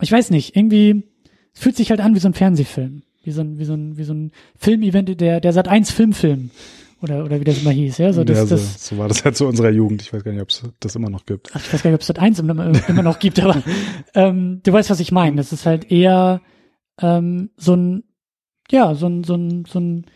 ich 0.00 0.12
weiß 0.12 0.30
nicht, 0.30 0.56
irgendwie 0.56 1.04
fühlt 1.54 1.76
sich 1.76 1.90
halt 1.90 2.00
an 2.00 2.14
wie 2.14 2.20
so 2.20 2.28
ein 2.28 2.34
Fernsehfilm, 2.34 3.02
wie 3.22 3.30
so 3.30 3.40
ein, 3.40 3.58
wie 3.58 3.64
so 3.64 3.74
ein, 3.74 3.96
wie 3.96 4.04
so 4.04 4.12
ein 4.12 4.32
Filmevent, 4.58 5.20
der, 5.20 5.40
der 5.40 5.52
Sat 5.52 5.68
1 5.68 5.92
Filmfilm. 5.92 6.50
Oder, 7.04 7.22
oder 7.22 7.38
wie 7.38 7.44
das 7.44 7.60
immer 7.60 7.70
hieß, 7.70 7.98
ja? 7.98 8.14
So, 8.14 8.24
das, 8.24 8.38
ja, 8.38 8.46
so, 8.46 8.56
das, 8.56 8.86
so 8.86 8.96
war 8.96 9.08
das 9.08 9.22
ja 9.22 9.32
zu 9.34 9.46
unserer 9.46 9.68
Jugend. 9.68 10.00
Ich 10.00 10.10
weiß 10.14 10.24
gar 10.24 10.32
nicht, 10.32 10.40
ob 10.40 10.48
es 10.48 10.62
das 10.80 10.96
immer 10.96 11.10
noch 11.10 11.26
gibt. 11.26 11.50
Ach, 11.52 11.60
ich 11.60 11.70
weiß 11.70 11.82
gar 11.82 11.90
nicht, 11.90 11.96
ob 11.96 12.00
es 12.00 12.06
das 12.06 12.16
eins 12.16 12.38
immer, 12.38 12.72
immer 12.88 13.02
noch 13.02 13.18
gibt, 13.18 13.38
aber 13.40 13.62
ähm, 14.14 14.60
du 14.62 14.72
weißt, 14.72 14.88
was 14.88 15.00
ich 15.00 15.12
meine. 15.12 15.36
Das 15.36 15.52
ist 15.52 15.66
halt 15.66 15.90
eher 15.92 16.40
ähm, 16.98 17.50
so 17.58 17.74
ein, 17.74 18.04
ja, 18.70 18.94
so 18.94 19.06
ein, 19.06 19.22
so 19.22 19.34
ein, 19.34 19.66
so 19.66 19.80
ein 19.80 20.06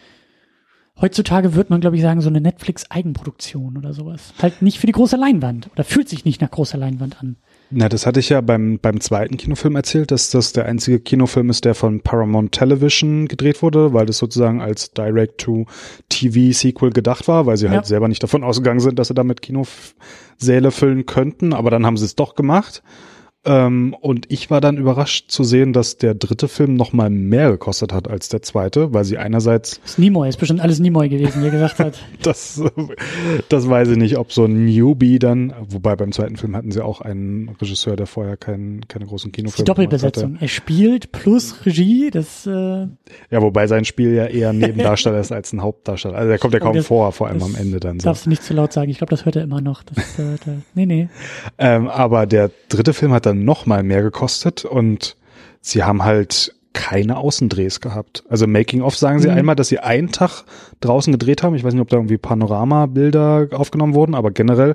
heutzutage 0.98 1.54
würde 1.54 1.74
man, 1.74 1.82
glaube 1.82 1.96
ich, 1.96 2.02
sagen, 2.02 2.22
so 2.22 2.30
eine 2.30 2.40
Netflix-Eigenproduktion 2.40 3.76
oder 3.76 3.92
sowas. 3.92 4.32
Halt 4.40 4.62
nicht 4.62 4.78
für 4.78 4.86
die 4.86 4.94
große 4.94 5.16
Leinwand 5.16 5.70
oder 5.70 5.84
fühlt 5.84 6.08
sich 6.08 6.24
nicht 6.24 6.40
nach 6.40 6.50
großer 6.50 6.78
Leinwand 6.78 7.20
an. 7.20 7.36
Na, 7.70 7.90
das 7.90 8.06
hatte 8.06 8.20
ich 8.20 8.30
ja 8.30 8.40
beim, 8.40 8.78
beim 8.78 8.98
zweiten 9.00 9.36
Kinofilm 9.36 9.76
erzählt, 9.76 10.10
dass 10.10 10.30
das 10.30 10.52
der 10.52 10.64
einzige 10.64 11.00
Kinofilm 11.00 11.50
ist, 11.50 11.66
der 11.66 11.74
von 11.74 12.00
Paramount 12.00 12.52
Television 12.52 13.28
gedreht 13.28 13.62
wurde, 13.62 13.92
weil 13.92 14.06
das 14.06 14.16
sozusagen 14.16 14.62
als 14.62 14.92
Direct-to-TV-Sequel 14.92 16.90
gedacht 16.90 17.28
war, 17.28 17.44
weil 17.44 17.58
sie 17.58 17.66
halt 17.66 17.72
ja. 17.72 17.78
halt 17.78 17.86
selber 17.86 18.08
nicht 18.08 18.22
davon 18.22 18.42
ausgegangen 18.42 18.80
sind, 18.80 18.98
dass 18.98 19.08
sie 19.08 19.14
damit 19.14 19.42
Kinosäle 19.42 20.70
füllen 20.70 21.04
könnten, 21.04 21.52
aber 21.52 21.70
dann 21.70 21.84
haben 21.84 21.98
sie 21.98 22.06
es 22.06 22.16
doch 22.16 22.34
gemacht. 22.36 22.82
Ähm, 23.48 23.96
und 23.98 24.30
ich 24.30 24.50
war 24.50 24.60
dann 24.60 24.76
überrascht 24.76 25.30
zu 25.30 25.42
sehen, 25.42 25.72
dass 25.72 25.96
der 25.96 26.14
dritte 26.14 26.48
Film 26.48 26.74
noch 26.74 26.92
mal 26.92 27.08
mehr 27.08 27.50
gekostet 27.50 27.94
hat 27.94 28.08
als 28.08 28.28
der 28.28 28.42
zweite, 28.42 28.92
weil 28.92 29.04
sie 29.04 29.16
einerseits 29.16 29.80
das 29.80 29.92
ist 29.92 29.98
Nimoy, 29.98 30.28
ist 30.28 30.36
bestimmt 30.36 30.60
alles 30.60 30.80
Nimoy 30.80 31.08
gewesen, 31.08 31.40
wie 31.40 31.46
er 31.46 31.50
gesagt 31.52 31.78
hat. 31.78 31.98
das, 32.22 32.62
das 33.48 33.68
weiß 33.68 33.88
ich 33.88 33.96
nicht, 33.96 34.18
ob 34.18 34.32
so 34.32 34.44
ein 34.44 34.66
Newbie 34.66 35.18
dann, 35.18 35.54
wobei 35.66 35.96
beim 35.96 36.12
zweiten 36.12 36.36
Film 36.36 36.54
hatten 36.56 36.72
sie 36.72 36.84
auch 36.84 37.00
einen 37.00 37.48
Regisseur, 37.58 37.96
der 37.96 38.06
vorher 38.06 38.36
keinen, 38.36 38.86
keine 38.86 39.06
großen 39.06 39.32
Kinofilme 39.32 39.64
Die 39.64 39.64
Doppelbesetzung. 39.64 40.36
Er 40.40 40.48
spielt 40.48 41.10
plus 41.12 41.64
Regie, 41.64 42.10
das, 42.10 42.46
äh 42.46 42.50
Ja, 43.30 43.40
wobei 43.40 43.66
sein 43.66 43.86
Spiel 43.86 44.12
ja 44.12 44.26
eher 44.26 44.50
ein 44.50 44.58
Nebendarsteller 44.58 45.20
ist 45.20 45.32
als 45.32 45.54
ein 45.54 45.62
Hauptdarsteller. 45.62 46.18
Also 46.18 46.28
der 46.28 46.38
kommt 46.38 46.52
ja 46.52 46.60
kaum 46.60 46.76
das, 46.76 46.86
vor, 46.86 47.12
vor 47.12 47.28
allem 47.28 47.42
am 47.42 47.54
Ende 47.54 47.80
dann. 47.80 47.98
So. 47.98 48.10
Darfst 48.10 48.26
du 48.26 48.28
nicht 48.28 48.42
zu 48.42 48.52
laut 48.52 48.74
sagen, 48.74 48.90
ich 48.90 48.98
glaube, 48.98 49.10
das 49.10 49.24
hört 49.24 49.36
er 49.36 49.42
immer 49.42 49.62
noch. 49.62 49.82
Das, 49.84 50.18
äh, 50.18 50.36
da, 50.44 50.52
nee, 50.74 50.84
nee. 50.84 51.08
Ähm, 51.56 51.88
aber 51.88 52.26
der 52.26 52.50
dritte 52.68 52.92
Film 52.92 53.12
hat 53.12 53.24
dann 53.24 53.37
noch 53.44 53.66
mal 53.66 53.82
mehr 53.82 54.02
gekostet 54.02 54.64
und 54.64 55.16
sie 55.60 55.82
haben 55.82 56.04
halt 56.04 56.54
keine 56.72 57.16
Außendrehs 57.16 57.80
gehabt. 57.80 58.22
Also 58.28 58.46
Making 58.46 58.82
of 58.82 58.96
sagen 58.96 59.18
sie 59.18 59.28
mhm. 59.28 59.38
einmal, 59.38 59.56
dass 59.56 59.68
sie 59.68 59.80
einen 59.80 60.12
Tag 60.12 60.44
draußen 60.80 61.12
gedreht 61.12 61.42
haben. 61.42 61.56
Ich 61.56 61.64
weiß 61.64 61.72
nicht, 61.72 61.82
ob 61.82 61.88
da 61.88 61.96
irgendwie 61.96 62.18
Panoramabilder 62.18 63.48
aufgenommen 63.52 63.94
wurden, 63.94 64.14
aber 64.14 64.30
generell 64.30 64.74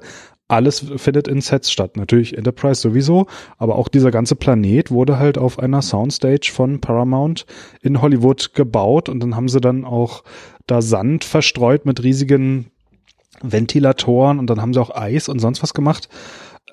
alles 0.50 0.86
findet 0.98 1.28
in 1.28 1.42
Sets 1.42 1.72
statt. 1.72 1.96
Natürlich 1.98 2.38
Enterprise 2.38 2.82
sowieso, 2.82 3.28
aber 3.58 3.76
auch 3.76 3.88
dieser 3.88 4.12
ganze 4.12 4.36
Planet 4.36 4.92
wurde 4.92 5.18
halt 5.18 5.38
auf 5.38 5.60
einer 5.60 5.82
Soundstage 5.82 6.52
von 6.54 6.82
Paramount 6.82 7.46
in 7.82 8.02
Hollywood 8.02 8.54
gebaut 8.54 9.08
und 9.08 9.22
dann 9.22 9.36
haben 9.36 9.48
sie 9.48 9.62
dann 9.62 9.86
auch 9.86 10.24
da 10.68 10.82
Sand 10.82 11.24
verstreut 11.24 11.86
mit 11.86 12.04
riesigen 12.04 12.68
Ventilatoren 13.42 14.40
und 14.40 14.50
dann 14.50 14.62
haben 14.62 14.74
sie 14.74 14.82
auch 14.82 14.96
Eis 14.96 15.30
und 15.30 15.40
sonst 15.40 15.64
was 15.64 15.74
gemacht. 15.74 16.10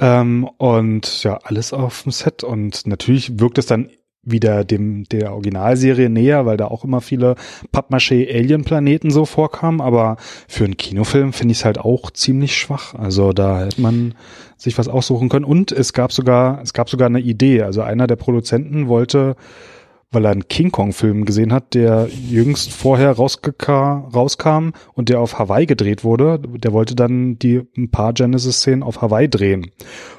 Ähm, 0.00 0.48
und 0.56 1.22
ja, 1.22 1.38
alles 1.44 1.72
auf 1.72 2.02
dem 2.02 2.12
Set. 2.12 2.42
Und 2.42 2.86
natürlich 2.86 3.38
wirkt 3.38 3.58
es 3.58 3.66
dann 3.66 3.90
wieder 4.22 4.64
dem 4.64 5.04
der 5.04 5.32
Originalserie 5.32 6.10
näher, 6.10 6.44
weil 6.44 6.56
da 6.56 6.66
auch 6.66 6.84
immer 6.84 7.00
viele 7.00 7.36
Pappmaché 7.72 8.28
Alien 8.28 8.64
Planeten 8.64 9.10
so 9.10 9.24
vorkamen, 9.24 9.80
aber 9.80 10.16
für 10.46 10.64
einen 10.64 10.76
Kinofilm 10.76 11.32
finde 11.32 11.52
ich 11.52 11.58
es 11.58 11.64
halt 11.64 11.78
auch 11.78 12.10
ziemlich 12.10 12.54
schwach. 12.56 12.94
Also 12.94 13.32
da 13.32 13.60
hätte 13.60 13.80
man 13.80 14.14
sich 14.58 14.76
was 14.76 14.88
aussuchen 14.88 15.30
können 15.30 15.46
und 15.46 15.72
es 15.72 15.94
gab 15.94 16.12
sogar 16.12 16.60
es 16.62 16.74
gab 16.74 16.90
sogar 16.90 17.06
eine 17.06 17.20
Idee, 17.20 17.62
also 17.62 17.80
einer 17.80 18.06
der 18.06 18.16
Produzenten 18.16 18.88
wollte 18.88 19.36
weil 20.10 20.24
er 20.24 20.32
einen 20.32 20.48
King 20.48 20.72
Kong-Film 20.72 21.24
gesehen 21.24 21.52
hat, 21.52 21.74
der 21.74 22.08
jüngst 22.08 22.72
vorher 22.72 23.12
rauskam 23.12 24.70
und 24.94 25.08
der 25.08 25.20
auf 25.20 25.38
Hawaii 25.38 25.66
gedreht 25.66 26.02
wurde. 26.02 26.40
Der 26.40 26.72
wollte 26.72 26.96
dann 26.96 27.38
die 27.38 27.62
ein 27.76 27.90
paar 27.90 28.12
Genesis-Szenen 28.12 28.82
auf 28.82 29.02
Hawaii 29.02 29.28
drehen. 29.28 29.70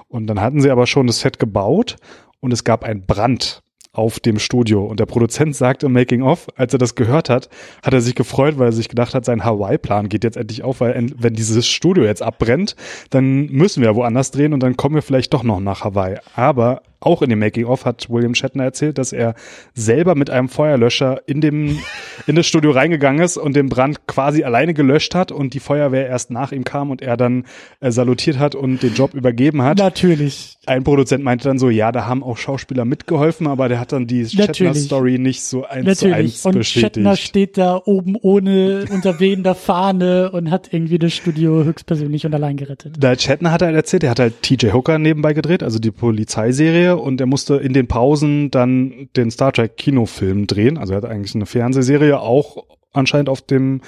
Und 0.08 0.28
dann 0.28 0.40
hatten 0.40 0.62
sie 0.62 0.72
aber 0.72 0.88
schon 0.88 1.08
das 1.08 1.20
Set 1.20 1.40
gebaut 1.40 1.98
und 2.40 2.54
es 2.54 2.64
gab 2.64 2.84
einen 2.84 3.06
Brand 3.06 3.62
auf 3.94 4.22
dem 4.22 4.40
Studio. 4.40 4.86
Und 4.86 5.02
der 5.02 5.06
Produzent 5.06 5.56
sagt 5.56 5.84
im 5.84 5.92
Making 5.92 6.22
of, 6.22 6.48
als 6.56 6.72
er 6.72 6.80
das 6.80 6.96
gehört 6.96 7.30
hat, 7.30 7.50
hat 7.84 7.94
er 7.94 8.00
sich 8.00 8.16
gefreut, 8.16 8.58
weil 8.58 8.70
er 8.70 8.74
sich 8.74 8.88
gedacht 8.88 9.14
hat, 9.14 9.26
sein 9.26 9.44
Hawaii-Plan 9.44 10.08
geht 10.08 10.24
jetzt 10.24 10.38
endlich 10.38 10.64
auf, 10.64 10.80
weil 10.80 11.12
wenn 11.18 11.34
dieses 11.34 11.68
Studio 11.68 12.06
jetzt 12.06 12.22
abbrennt, 12.22 12.78
dann 13.10 13.48
müssen 13.48 13.84
wir 13.84 13.94
woanders 13.96 14.32
drehen 14.32 14.54
und 14.54 14.64
dann 14.64 14.78
kommen 14.78 14.96
wir 14.96 15.02
vielleicht 15.02 15.34
doch 15.34 15.44
noch 15.44 15.60
nach 15.60 15.84
Hawaii. 15.84 16.18
Aber 16.36 16.84
auch 17.02 17.22
in 17.24 17.30
dem 17.30 17.40
Making-of 17.40 17.86
hat 17.86 18.10
William 18.10 18.36
Shatner 18.36 18.64
erzählt, 18.64 18.98
dass 18.98 19.12
er 19.12 19.34
selber 19.74 20.16
mit 20.16 20.30
einem 20.30 20.50
Feuerlöscher 20.50 21.22
in 21.26 21.42
dem, 21.42 21.80
in 22.28 22.36
das 22.36 22.46
Studio 22.46 22.72
reingegangen 22.72 23.24
ist 23.24 23.38
und 23.38 23.56
den 23.56 23.70
Brand 23.70 24.08
quasi 24.08 24.44
alleine 24.44 24.74
gelöscht 24.74 25.16
hat 25.16 25.32
und 25.32 25.56
die 25.56 25.60
Feuerwehr 25.60 26.08
erst 26.08 26.30
nach 26.30 26.52
ihm 26.52 26.64
kam 26.64 26.92
und 26.92 27.02
er 27.02 27.18
dann 27.18 27.46
äh, 27.80 27.92
salutiert 27.92 28.38
hat 28.38 28.54
und 28.54 28.84
den 28.84 28.94
Job 28.94 29.16
übergeben 29.16 29.64
hat. 29.64 29.80
Natürlich. 29.80 30.58
Ein 30.68 30.84
Produzent 30.84 31.24
meinte 31.24 31.48
dann 31.48 31.58
so, 31.58 31.72
ja, 31.72 31.92
da 31.92 32.06
haben 32.06 32.24
auch 32.24 32.38
Schauspieler 32.38 32.86
mitgeholfen, 32.86 33.48
aber 33.48 33.68
der 33.68 33.80
hat 33.80 33.92
dann 33.92 34.06
die 34.06 34.28
Shatner-Story 34.28 35.18
nicht 35.18 35.44
so 35.44 35.66
eins 35.66 35.88
Natürlich. 35.88 36.14
zu 36.14 36.16
eins 36.16 36.46
und 36.46 36.54
bestätigt. 36.60 36.96
Shatner 36.98 37.16
steht 37.16 37.58
da 37.58 37.82
oben 37.84 38.16
ohne, 38.22 38.86
unter 38.92 39.20
wehender 39.20 39.56
Fahne 39.56 40.32
und 40.32 40.52
hat 40.52 40.72
irgendwie 40.72 41.00
das 41.00 41.14
Studio 41.14 41.64
höchstpersönlich 41.64 42.28
und 42.28 42.36
allein 42.36 42.58
gerettet. 42.58 42.96
Da 43.00 43.18
Shatner 43.18 43.52
hat 43.52 43.64
er 43.64 43.70
halt 43.70 43.78
erzählt, 43.78 44.04
er 44.04 44.12
hat 44.12 44.20
halt 44.20 44.44
TJ 44.44 44.72
Hooker 44.72 45.00
nebenbei 45.00 45.34
gedreht, 45.34 45.64
also 45.64 45.80
die 45.80 45.90
Polizeiserie 45.90 46.91
und 46.98 47.20
er 47.20 47.28
musste 47.28 47.56
in 47.56 47.74
den 47.74 47.88
Pausen 47.88 48.52
dann 48.52 49.10
den 49.16 49.32
Star 49.32 49.52
Trek 49.52 49.78
Kinofilm 49.78 50.48
drehen. 50.48 50.78
Also 50.78 50.94
er 50.94 50.98
hat 50.98 51.06
eigentlich 51.06 51.36
eine 51.36 51.46
Fernsehserie 51.46 52.20
auch 52.20 52.66
anscheinend 52.94 53.30
auf 53.30 53.42
dem 53.42 53.82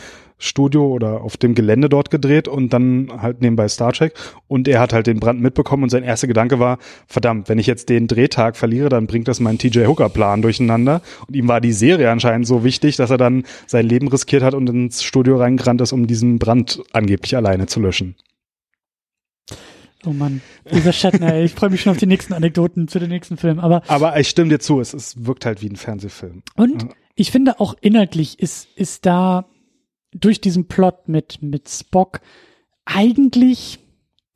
Studio 0.44 0.88
oder 0.88 1.22
auf 1.22 1.38
dem 1.38 1.56
Gelände 1.56 1.88
dort 1.88 2.12
gedreht 2.12 2.48
und 2.48 2.74
dann 2.74 3.10
halt 3.22 3.42
nebenbei 3.42 3.68
Star 3.70 3.94
Trek. 3.94 4.14
Und 4.48 4.68
er 4.68 4.80
hat 4.80 4.92
halt 4.92 5.08
den 5.08 5.20
Brand 5.20 5.42
mitbekommen 5.42 5.84
und 5.84 5.90
sein 5.90 6.04
erster 6.04 6.28
Gedanke 6.28 6.60
war, 6.60 6.80
verdammt, 7.08 7.48
wenn 7.48 7.60
ich 7.60 7.68
jetzt 7.68 7.88
den 7.90 8.08
Drehtag 8.08 8.58
verliere, 8.58 8.90
dann 8.90 9.08
bringt 9.08 9.28
das 9.28 9.40
meinen 9.40 9.58
TJ 9.58 9.86
Hooker 9.86 10.10
Plan 10.10 10.42
durcheinander. 10.42 11.02
Und 11.28 11.36
ihm 11.36 11.48
war 11.48 11.62
die 11.62 11.72
Serie 11.72 12.12
anscheinend 12.12 12.46
so 12.46 12.64
wichtig, 12.64 12.98
dass 12.98 13.10
er 13.10 13.18
dann 13.18 13.44
sein 13.68 13.88
Leben 13.88 14.10
riskiert 14.10 14.44
hat 14.44 14.54
und 14.54 14.70
ins 14.70 15.04
Studio 15.04 15.38
reingerannt 15.38 15.82
ist, 15.82 15.94
um 15.94 16.08
diesen 16.08 16.40
Brand 16.40 16.84
angeblich 16.92 17.38
alleine 17.38 17.68
zu 17.68 17.80
löschen. 17.80 18.16
Oh 20.06 20.12
Mann, 20.12 20.42
dieser 20.72 20.92
Shatner, 20.92 21.42
ich 21.42 21.54
freue 21.54 21.70
mich 21.70 21.82
schon 21.82 21.92
auf 21.92 21.98
die 21.98 22.06
nächsten 22.06 22.34
Anekdoten 22.34 22.88
zu 22.88 23.00
den 23.00 23.10
nächsten 23.10 23.38
Filmen. 23.38 23.60
Aber, 23.60 23.84
aber 23.88 24.20
ich 24.20 24.28
stimme 24.28 24.50
dir 24.50 24.60
zu, 24.60 24.82
es, 24.82 24.94
es 24.94 25.26
wirkt 25.26 25.46
halt 25.46 25.62
wie 25.62 25.70
ein 25.70 25.76
Fernsehfilm. 25.76 26.44
Und 26.56 26.88
ich 27.16 27.32
finde 27.32 27.60
auch 27.60 27.76
inhaltlich 27.80 28.40
ist, 28.40 28.68
ist 28.76 29.06
da 29.06 29.46
durch 30.12 30.42
diesen 30.42 30.68
Plot 30.68 31.08
mit, 31.08 31.42
mit 31.42 31.70
Spock 31.70 32.20
eigentlich, 32.86 33.80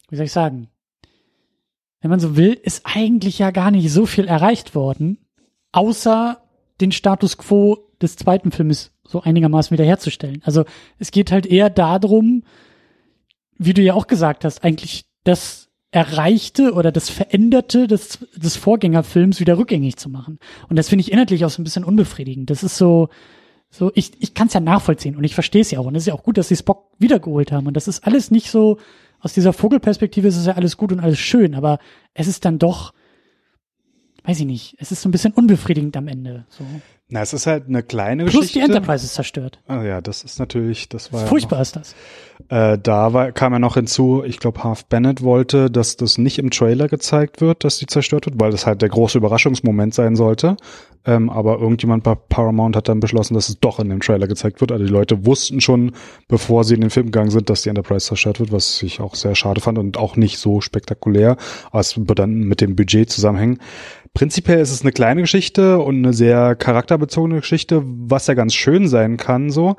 wie 0.09 0.15
soll 0.15 0.25
ich 0.25 0.31
sagen, 0.31 0.69
wenn 2.01 2.09
man 2.09 2.19
so 2.19 2.37
will, 2.37 2.53
ist 2.53 2.83
eigentlich 2.85 3.39
ja 3.39 3.51
gar 3.51 3.71
nicht 3.71 3.91
so 3.91 4.05
viel 4.05 4.27
erreicht 4.27 4.75
worden, 4.75 5.17
außer 5.71 6.41
den 6.79 6.91
Status 6.91 7.37
quo 7.37 7.77
des 8.01 8.15
zweiten 8.15 8.51
Filmes 8.51 8.91
so 9.03 9.21
einigermaßen 9.21 9.71
wiederherzustellen. 9.71 10.41
Also 10.43 10.65
es 10.99 11.11
geht 11.11 11.31
halt 11.31 11.45
eher 11.45 11.69
darum, 11.69 12.43
wie 13.57 13.73
du 13.73 13.81
ja 13.81 13.95
auch 13.95 14.07
gesagt 14.07 14.45
hast, 14.45 14.63
eigentlich 14.63 15.06
das 15.27 15.69
Erreichte 15.91 16.73
oder 16.73 16.91
das 16.91 17.09
Veränderte 17.09 17.87
des, 17.87 18.19
des 18.35 18.55
Vorgängerfilms 18.55 19.39
wieder 19.39 19.57
rückgängig 19.57 19.97
zu 19.97 20.09
machen. 20.09 20.39
Und 20.69 20.75
das 20.75 20.89
finde 20.89 21.01
ich 21.01 21.11
inhaltlich 21.11 21.45
auch 21.45 21.49
so 21.49 21.61
ein 21.61 21.63
bisschen 21.63 21.83
unbefriedigend. 21.83 22.49
Das 22.49 22.63
ist 22.63 22.77
so, 22.77 23.09
so 23.69 23.91
ich, 23.95 24.11
ich 24.19 24.33
kann 24.33 24.47
es 24.47 24.53
ja 24.53 24.59
nachvollziehen 24.59 25.15
und 25.15 25.23
ich 25.23 25.33
verstehe 25.33 25.61
es 25.61 25.71
ja 25.71 25.79
auch. 25.79 25.85
Und 25.85 25.95
es 25.95 26.03
ist 26.03 26.07
ja 26.07 26.13
auch 26.13 26.23
gut, 26.23 26.37
dass 26.37 26.49
sie 26.49 26.55
Spock 26.55 26.91
wiedergeholt 26.99 27.51
haben. 27.51 27.67
Und 27.67 27.73
das 27.75 27.87
ist 27.87 28.05
alles 28.05 28.31
nicht 28.31 28.51
so, 28.51 28.77
aus 29.19 29.33
dieser 29.33 29.53
Vogelperspektive 29.53 30.27
ist 30.27 30.37
es 30.37 30.45
ja 30.45 30.53
alles 30.53 30.77
gut 30.77 30.91
und 30.91 30.99
alles 30.99 31.19
schön, 31.19 31.55
aber 31.55 31.79
es 32.13 32.27
ist 32.27 32.45
dann 32.45 32.59
doch, 32.59 32.93
weiß 34.23 34.39
ich 34.39 34.45
nicht, 34.45 34.75
es 34.77 34.91
ist 34.91 35.01
so 35.01 35.09
ein 35.09 35.11
bisschen 35.11 35.33
unbefriedigend 35.33 35.97
am 35.97 36.07
Ende. 36.07 36.45
So. 36.49 36.63
Na, 37.09 37.21
es 37.21 37.31
ist 37.31 37.47
halt 37.47 37.67
eine 37.69 37.83
kleine 37.83 38.23
Plus 38.25 38.33
Geschichte. 38.33 38.59
die 38.59 38.65
Enterprise 38.65 39.05
ist 39.05 39.13
zerstört. 39.13 39.61
Ah 39.65 39.81
ja, 39.81 40.01
das 40.01 40.25
ist 40.25 40.39
natürlich, 40.39 40.89
das 40.89 41.13
war 41.13 41.25
Furchtbar 41.25 41.55
ja 41.55 41.59
noch, 41.59 41.61
ist 41.61 41.75
das. 41.77 41.95
Äh, 42.49 42.77
da 42.77 43.13
war, 43.13 43.31
kam 43.31 43.53
ja 43.53 43.59
noch 43.59 43.75
hinzu, 43.75 44.23
ich 44.25 44.39
glaube, 44.39 44.61
Half 44.65 44.85
Bennett 44.85 45.23
wollte, 45.23 45.71
dass 45.71 45.95
das 45.95 46.17
nicht 46.17 46.37
im 46.37 46.49
Trailer 46.49 46.89
gezeigt 46.89 47.39
wird, 47.39 47.63
dass 47.63 47.77
die 47.77 47.85
zerstört 47.85 48.25
wird, 48.25 48.41
weil 48.41 48.51
das 48.51 48.65
halt 48.65 48.81
der 48.81 48.89
große 48.89 49.17
Überraschungsmoment 49.17 49.93
sein 49.93 50.17
sollte. 50.17 50.57
Ähm, 51.05 51.29
aber 51.29 51.59
irgendjemand 51.59 52.03
bei 52.03 52.13
Paramount 52.15 52.75
hat 52.75 52.89
dann 52.89 52.99
beschlossen, 52.99 53.35
dass 53.35 53.47
es 53.47 53.57
doch 53.61 53.79
in 53.79 53.87
dem 53.87 54.01
Trailer 54.01 54.27
gezeigt 54.27 54.59
wird. 54.59 54.73
Also 54.73 54.83
die 54.83 54.91
Leute 54.91 55.25
wussten 55.25 55.61
schon, 55.61 55.93
bevor 56.27 56.65
sie 56.65 56.75
in 56.75 56.81
den 56.81 56.89
Film 56.89 57.05
gegangen 57.05 57.31
sind, 57.31 57.49
dass 57.49 57.61
die 57.61 57.69
Enterprise 57.69 58.05
zerstört 58.07 58.41
wird, 58.41 58.51
was 58.51 58.83
ich 58.83 58.99
auch 58.99 59.15
sehr 59.15 59.33
schade 59.33 59.61
fand 59.61 59.77
und 59.77 59.95
auch 59.97 60.17
nicht 60.17 60.37
so 60.39 60.59
spektakulär. 60.59 61.37
Wird 61.71 62.19
dann 62.19 62.41
mit 62.41 62.59
dem 62.59 62.75
Budget 62.75 63.09
zusammenhängen. 63.09 63.59
Prinzipiell 64.17 64.59
ist 64.59 64.71
es 64.71 64.81
eine 64.81 64.91
kleine 64.91 65.21
Geschichte 65.21 65.77
und 65.77 65.97
eine 65.97 66.11
sehr 66.11 66.55
charakterbezogene 66.55 67.41
Geschichte, 67.41 67.83
was 67.85 68.25
ja 68.25 68.33
ganz 68.33 68.55
schön 68.55 68.87
sein 68.87 69.17
kann, 69.17 69.51
so. 69.51 69.75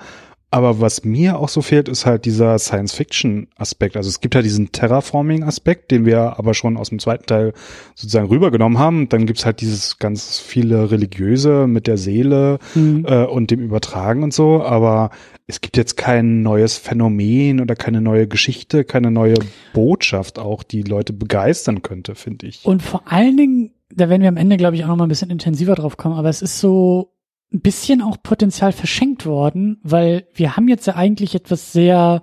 Aber 0.52 0.80
was 0.80 1.04
mir 1.04 1.40
auch 1.40 1.48
so 1.48 1.60
fehlt, 1.60 1.88
ist 1.88 2.06
halt 2.06 2.24
dieser 2.24 2.56
Science-Fiction-Aspekt. 2.56 3.96
Also 3.96 4.08
es 4.08 4.20
gibt 4.20 4.36
ja 4.36 4.40
diesen 4.40 4.70
Terraforming-Aspekt, 4.70 5.90
den 5.90 6.06
wir 6.06 6.38
aber 6.38 6.54
schon 6.54 6.76
aus 6.76 6.90
dem 6.90 7.00
zweiten 7.00 7.26
Teil 7.26 7.52
sozusagen 7.96 8.28
rübergenommen 8.28 8.78
haben. 8.78 9.08
Dann 9.08 9.26
gibt's 9.26 9.44
halt 9.44 9.60
dieses 9.60 9.98
ganz 9.98 10.38
viele 10.38 10.92
religiöse 10.92 11.66
mit 11.66 11.88
der 11.88 11.98
Seele 11.98 12.60
Mhm. 12.76 13.06
äh, 13.08 13.24
und 13.24 13.50
dem 13.50 13.58
Übertragen 13.58 14.22
und 14.22 14.32
so. 14.32 14.62
Aber 14.62 15.10
es 15.48 15.60
gibt 15.60 15.76
jetzt 15.76 15.96
kein 15.96 16.42
neues 16.42 16.78
Phänomen 16.78 17.60
oder 17.60 17.74
keine 17.74 18.00
neue 18.00 18.28
Geschichte, 18.28 18.84
keine 18.84 19.10
neue 19.10 19.34
Botschaft 19.74 20.38
auch, 20.38 20.62
die 20.62 20.82
Leute 20.82 21.12
begeistern 21.12 21.82
könnte, 21.82 22.14
finde 22.14 22.46
ich. 22.46 22.64
Und 22.64 22.82
vor 22.84 23.02
allen 23.04 23.36
Dingen, 23.36 23.72
da 23.90 24.08
werden 24.08 24.22
wir 24.22 24.28
am 24.28 24.36
Ende, 24.36 24.56
glaube 24.56 24.76
ich, 24.76 24.84
auch 24.84 24.88
noch 24.88 24.96
mal 24.96 25.06
ein 25.06 25.10
bisschen 25.10 25.30
intensiver 25.30 25.74
drauf 25.74 25.96
kommen, 25.96 26.16
aber 26.16 26.28
es 26.28 26.42
ist 26.42 26.60
so 26.60 27.14
ein 27.52 27.60
bisschen 27.60 28.02
auch 28.02 28.22
Potenzial 28.22 28.72
verschenkt 28.72 29.24
worden, 29.24 29.80
weil 29.82 30.26
wir 30.34 30.56
haben 30.56 30.68
jetzt 30.68 30.86
ja 30.86 30.96
eigentlich 30.96 31.34
etwas 31.34 31.72
sehr 31.72 32.22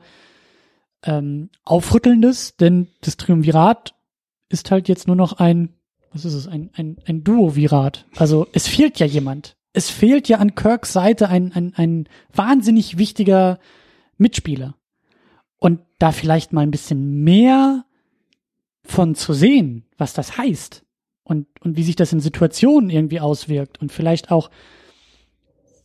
ähm, 1.04 1.50
Aufrüttelndes, 1.64 2.58
denn 2.58 2.90
das 3.02 3.18
Triumvirat 3.18 3.96
ist 4.50 4.70
halt 4.70 4.88
jetzt 4.88 5.08
nur 5.08 5.16
noch 5.16 5.34
ein, 5.34 5.74
was 6.12 6.26
ist 6.26 6.36
es, 6.36 6.48
ein, 6.48 6.70
ein, 6.74 6.98
ein 7.06 7.24
Duovirat. 7.24 8.06
Also 8.16 8.48
es 8.54 8.68
fehlt 8.68 9.00
ja 9.00 9.08
jemand. 9.08 9.58
Es 9.74 9.90
fehlt 9.90 10.30
ja 10.30 10.38
an 10.38 10.56
Kirks 10.56 10.94
Seite 10.94 11.28
ein, 11.28 11.52
ein, 11.54 11.74
ein 11.76 12.08
wahnsinnig 12.32 12.98
wichtiger 12.98 13.60
Mitspieler. 14.18 14.76
Und 15.58 15.82
da 15.98 16.12
vielleicht 16.12 16.54
mal 16.54 16.62
ein 16.62 16.72
bisschen 16.72 17.24
mehr 17.24 17.86
von 18.84 19.16
zu 19.16 19.34
sehen, 19.34 19.88
was 19.98 20.14
das 20.14 20.38
heißt 20.38 20.85
und, 21.26 21.48
und 21.60 21.76
wie 21.76 21.84
sich 21.84 21.98
das 21.98 22.14
in 22.14 22.22
Situationen 22.22 22.90
irgendwie 22.90 23.20
auswirkt 23.20 23.82
und 23.82 23.92
vielleicht 23.92 24.32
auch, 24.32 24.50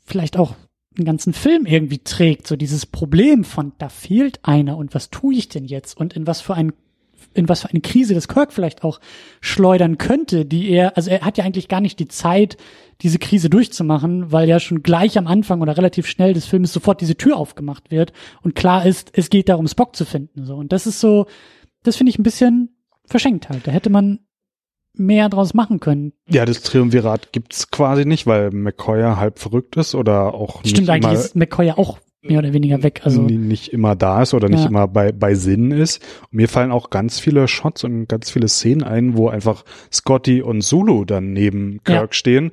vielleicht 0.05 0.37
auch 0.37 0.55
einen 0.97 1.07
ganzen 1.07 1.33
Film 1.33 1.67
irgendwie 1.67 1.99
trägt, 1.99 2.47
so 2.47 2.57
dieses 2.57 2.87
Problem 2.87 3.43
von, 3.43 3.73
da 3.79 3.89
fehlt 3.89 4.39
einer 4.43 4.77
und 4.77 4.95
was 4.95 5.11
tue 5.11 5.35
ich 5.35 5.49
denn 5.49 5.65
jetzt 5.65 5.97
und 5.97 6.13
in 6.13 6.27
was 6.27 6.41
für 6.41 6.55
ein 6.55 6.73
in 7.33 7.49
was 7.49 7.61
für 7.61 7.71
eine 7.71 7.81
Krise 7.81 8.15
das 8.15 8.27
Kirk 8.27 8.53
vielleicht 8.53 8.83
auch 8.83 8.99
schleudern 9.41 9.99
könnte, 9.99 10.45
die 10.45 10.69
er, 10.69 10.97
also 10.97 11.11
er 11.11 11.21
hat 11.21 11.39
ja 11.39 11.45
eigentlich 11.45 11.69
gar 11.69 11.81
nicht 11.81 12.01
die 12.01 12.09
Zeit, 12.09 12.57
diese 13.03 13.19
Krise 13.19 13.49
durchzumachen, 13.49 14.33
weil 14.33 14.49
ja 14.49 14.59
schon 14.59 14.83
gleich 14.83 15.17
am 15.17 15.29
Anfang 15.29 15.61
oder 15.61 15.77
relativ 15.77 16.07
schnell 16.07 16.35
des 16.35 16.47
Filmes 16.47 16.73
sofort 16.73 17.01
diese 17.01 17.17
Tür 17.17 17.37
aufgemacht 17.37 17.91
wird 17.93 18.13
und 18.43 18.57
klar 18.57 18.85
ist, 18.85 19.11
es 19.13 19.31
geht 19.31 19.49
darum, 19.49 19.69
Spock 19.69 19.95
zu 19.95 20.05
finden, 20.05 20.45
so. 20.45 20.57
Und 20.57 20.73
das 20.73 20.87
ist 20.89 20.99
so, 20.99 21.27
das 21.85 21.97
finde 21.97 22.11
ich 22.11 22.19
ein 22.19 22.25
bisschen 22.25 22.75
verschenkt 23.07 23.49
halt. 23.49 23.67
Da 23.67 23.71
hätte 23.71 23.91
man 23.91 24.21
mehr 24.95 25.29
draus 25.29 25.55
machen 25.55 25.81
können. 25.81 26.13
Ja, 26.29 26.45
das 26.45 26.63
Triumvirat 26.63 27.33
gibt's 27.33 27.71
quasi 27.71 28.05
nicht, 28.05 28.27
weil 28.27 28.51
McCoy 28.51 29.03
halb 29.03 29.39
verrückt 29.39 29.77
ist 29.77 29.95
oder 29.95 30.35
auch 30.35 30.61
Stimmt, 30.61 30.79
nicht 30.81 30.91
eigentlich 30.91 31.13
immer, 31.13 31.21
ist 31.21 31.37
McCoy 31.37 31.71
auch 31.73 31.99
mehr 32.23 32.39
oder 32.41 32.53
weniger 32.53 32.83
weg. 32.83 33.01
Also 33.05 33.23
nicht 33.23 33.69
immer 33.69 33.97
da 33.97 34.21
ist 34.23 34.35
oder 34.35 34.49
nicht 34.51 34.61
Ja. 34.65 34.69
immer 34.69 34.89
bei, 34.89 35.11
bei 35.13 35.35
Sinn 35.35 35.71
ist. 35.71 36.03
Und 36.25 36.35
mir 36.35 36.49
fallen 36.49 36.71
auch 36.71 36.91
ganz 36.91 37.19
viele 37.19 37.49
Shots 37.49 37.85
und 37.85 38.09
ganz 38.09 38.31
viele 38.31 38.49
Szenen 38.49 38.83
ein, 38.83 39.17
wo 39.17 39.29
einfach 39.29 39.65
Scotty 39.91 40.43
und 40.43 40.61
Zulu 40.63 41.05
dann 41.07 41.33
neben 41.33 41.83
Kirk 41.85 42.11
Ja. 42.11 42.13
stehen. 42.13 42.51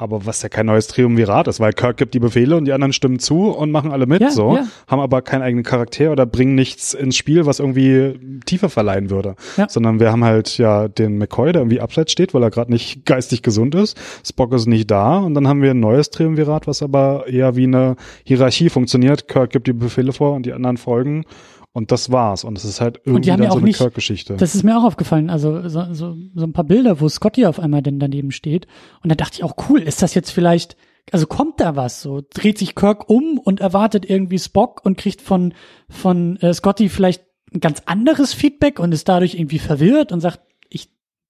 Aber 0.00 0.24
was 0.26 0.42
ja 0.42 0.48
kein 0.48 0.66
neues 0.66 0.86
Triumvirat 0.86 1.48
ist, 1.48 1.58
weil 1.58 1.72
Kirk 1.72 1.96
gibt 1.96 2.14
die 2.14 2.20
Befehle 2.20 2.56
und 2.56 2.66
die 2.66 2.72
anderen 2.72 2.92
stimmen 2.92 3.18
zu 3.18 3.50
und 3.50 3.72
machen 3.72 3.90
alle 3.90 4.06
mit, 4.06 4.20
Ja, 4.20 4.30
so, 4.30 4.54
ja. 4.54 4.64
haben 4.86 5.00
aber 5.00 5.22
keinen 5.22 5.42
eigenen 5.42 5.64
Charakter 5.64 6.12
oder 6.12 6.24
bringen 6.24 6.54
nichts 6.54 6.94
ins 6.94 7.16
Spiel, 7.16 7.46
was 7.46 7.58
irgendwie 7.58 8.40
Tiefe 8.46 8.68
verleihen 8.68 9.10
würde. 9.10 9.34
Ja. 9.56 9.68
Sondern 9.68 9.98
wir 9.98 10.12
haben 10.12 10.22
halt 10.22 10.56
ja 10.56 10.86
den 10.86 11.18
McCoy, 11.18 11.50
der 11.50 11.62
irgendwie 11.62 11.80
abseits 11.80 12.12
steht, 12.12 12.32
weil 12.32 12.44
er 12.44 12.50
gerade 12.50 12.70
nicht 12.70 13.06
geistig 13.06 13.42
gesund 13.42 13.74
ist. 13.74 13.98
Spock 14.24 14.52
ist 14.52 14.66
nicht 14.66 14.88
da 14.88 15.18
und 15.18 15.34
dann 15.34 15.48
haben 15.48 15.62
wir 15.62 15.72
ein 15.72 15.80
neues 15.80 16.10
Triumvirat, 16.10 16.68
was 16.68 16.80
aber 16.80 17.24
eher 17.26 17.56
wie 17.56 17.64
eine 17.64 17.96
Hierarchie 18.22 18.70
funktioniert. 18.70 19.26
Kirk 19.26 19.50
gibt 19.50 19.66
die 19.66 19.72
Befehle 19.72 20.12
vor 20.12 20.34
und 20.34 20.46
die 20.46 20.52
anderen 20.52 20.76
folgen. 20.76 21.24
Und 21.78 21.92
das 21.92 22.10
war's. 22.10 22.42
Und 22.42 22.58
es 22.58 22.64
ist 22.64 22.80
halt 22.80 23.02
irgendwie 23.04 23.28
dann 23.28 23.48
so 23.52 23.58
eine 23.58 23.70
Kirk-Geschichte. 23.70 24.34
Das 24.36 24.56
ist 24.56 24.64
mir 24.64 24.76
auch 24.76 24.82
aufgefallen. 24.82 25.30
Also 25.30 25.68
so, 25.68 25.84
so, 25.92 26.16
so 26.34 26.44
ein 26.44 26.52
paar 26.52 26.64
Bilder, 26.64 27.00
wo 27.00 27.08
Scotty 27.08 27.46
auf 27.46 27.60
einmal 27.60 27.82
denn 27.82 28.00
daneben 28.00 28.32
steht. 28.32 28.66
Und 29.04 29.10
da 29.10 29.14
dachte 29.14 29.36
ich 29.36 29.44
auch, 29.44 29.54
cool, 29.68 29.80
ist 29.80 30.02
das 30.02 30.12
jetzt 30.14 30.32
vielleicht, 30.32 30.76
also 31.12 31.28
kommt 31.28 31.60
da 31.60 31.76
was? 31.76 32.02
So 32.02 32.20
dreht 32.34 32.58
sich 32.58 32.74
Kirk 32.74 33.08
um 33.08 33.38
und 33.38 33.60
erwartet 33.60 34.10
irgendwie 34.10 34.40
Spock 34.40 34.80
und 34.84 34.98
kriegt 34.98 35.22
von, 35.22 35.54
von 35.88 36.36
äh, 36.38 36.52
Scotty 36.52 36.88
vielleicht 36.88 37.22
ein 37.54 37.60
ganz 37.60 37.80
anderes 37.86 38.34
Feedback 38.34 38.80
und 38.80 38.90
ist 38.90 39.08
dadurch 39.08 39.34
irgendwie 39.34 39.60
verwirrt 39.60 40.10
und 40.10 40.18
sagt, 40.18 40.40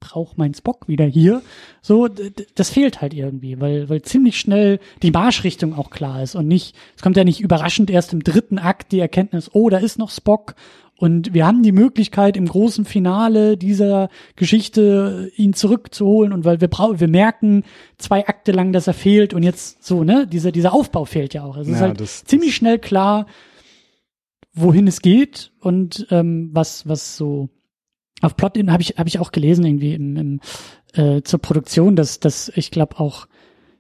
brauche 0.01 0.37
meinen 0.37 0.55
Spock 0.55 0.89
wieder 0.89 1.05
hier. 1.05 1.43
So, 1.83 2.09
das 2.55 2.71
fehlt 2.71 3.01
halt 3.01 3.15
irgendwie, 3.15 3.61
weil, 3.61 3.89
weil 3.89 4.03
ziemlich 4.03 4.39
schnell 4.39 4.79
die 5.03 5.11
Marschrichtung 5.11 5.75
auch 5.75 5.91
klar 5.91 6.23
ist 6.23 6.35
und 6.35 6.47
nicht, 6.47 6.77
es 6.97 7.03
kommt 7.03 7.17
ja 7.17 7.25
nicht 7.25 7.41
überraschend 7.41 7.91
erst 7.91 8.13
im 8.13 8.23
dritten 8.23 8.59
Akt 8.59 8.93
die 8.93 9.01
Erkenntnis, 9.01 9.51
oh, 9.53 9.69
da 9.69 9.79
ist 9.79 9.99
noch 9.99 10.11
Spock 10.11 10.55
und 10.97 11.33
wir 11.33 11.47
haben 11.47 11.63
die 11.63 11.73
Möglichkeit 11.73 12.37
im 12.37 12.47
großen 12.47 12.85
Finale 12.85 13.57
dieser 13.57 14.09
Geschichte 14.37 15.31
ihn 15.37 15.53
zurückzuholen 15.55 16.33
und 16.33 16.45
weil 16.45 16.61
wir 16.61 16.69
brauchen, 16.69 16.99
wir 17.01 17.09
merken 17.09 17.63
zwei 17.99 18.27
Akte 18.27 18.53
lang, 18.53 18.73
dass 18.73 18.87
er 18.89 18.95
fehlt 18.95 19.33
und 19.35 19.43
jetzt 19.43 19.85
so, 19.85 20.03
ne, 20.05 20.27
dieser, 20.27 20.51
dieser 20.53 20.73
Aufbau 20.73 21.05
fehlt 21.05 21.35
ja 21.35 21.45
auch. 21.45 21.57
Es 21.57 21.69
ist 21.69 21.75
Ja, 21.75 21.81
halt 21.89 22.01
das- 22.01 22.25
ziemlich 22.25 22.55
schnell 22.57 22.79
klar, 22.79 23.27
wohin 24.55 24.89
es 24.89 25.01
geht 25.03 25.53
und 25.61 26.07
ähm, 26.11 26.51
was, 26.53 26.89
was 26.89 27.17
so 27.17 27.49
auf 28.21 28.37
Plot 28.37 28.59
habe 28.69 28.83
ich, 28.83 28.95
habe 28.99 29.09
ich 29.09 29.19
auch 29.19 29.33
gelesen 29.33 29.65
irgendwie 29.65 29.95
im, 29.95 30.17
im 30.17 30.41
äh, 30.95 31.23
zur 31.23 31.41
Produktion, 31.41 31.97
dass, 31.97 32.21
dass 32.21 32.51
ich 32.55 32.71
glaube 32.71 32.99
auch, 32.99 33.27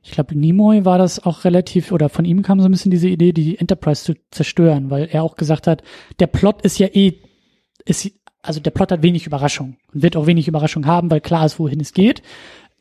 ich 0.03 0.13
glaube 0.13 0.39
Nimoy 0.39 0.85
war 0.85 0.99
das 0.99 1.25
auch 1.25 1.45
relativ, 1.45 1.93
oder 1.93 2.09
von 2.09 2.25
ihm 2.25 2.43
kam 2.43 2.61
so 2.61 2.69
ein 2.69 2.73
bisschen 2.73 2.91
diese 2.91 3.09
Idee, 3.09 3.33
die 3.33 3.59
Enterprise 3.59 4.05
zu 4.05 4.15
zerstören, 4.31 4.91
weil 4.91 5.09
er 5.11 5.23
auch 5.23 5.37
gesagt 5.37 5.67
hat, 5.67 5.83
der 6.21 6.29
Plot 6.29 6.63
ist 6.63 6.79
ja 6.79 6.87
eh, 6.89 7.15
ist, 7.85 8.11
also 8.43 8.61
der 8.61 8.71
Plot 8.71 8.93
hat 8.93 9.03
wenig 9.03 9.27
Überraschung 9.27 9.77
und 9.93 10.03
wird 10.03 10.17
auch 10.17 10.27
wenig 10.27 10.49
Überraschung 10.49 10.87
haben, 10.87 11.11
weil 11.11 11.21
klar 11.21 11.47
ist, 11.47 11.59
wohin 11.59 11.81
es 11.81 11.93
geht. 11.93 12.23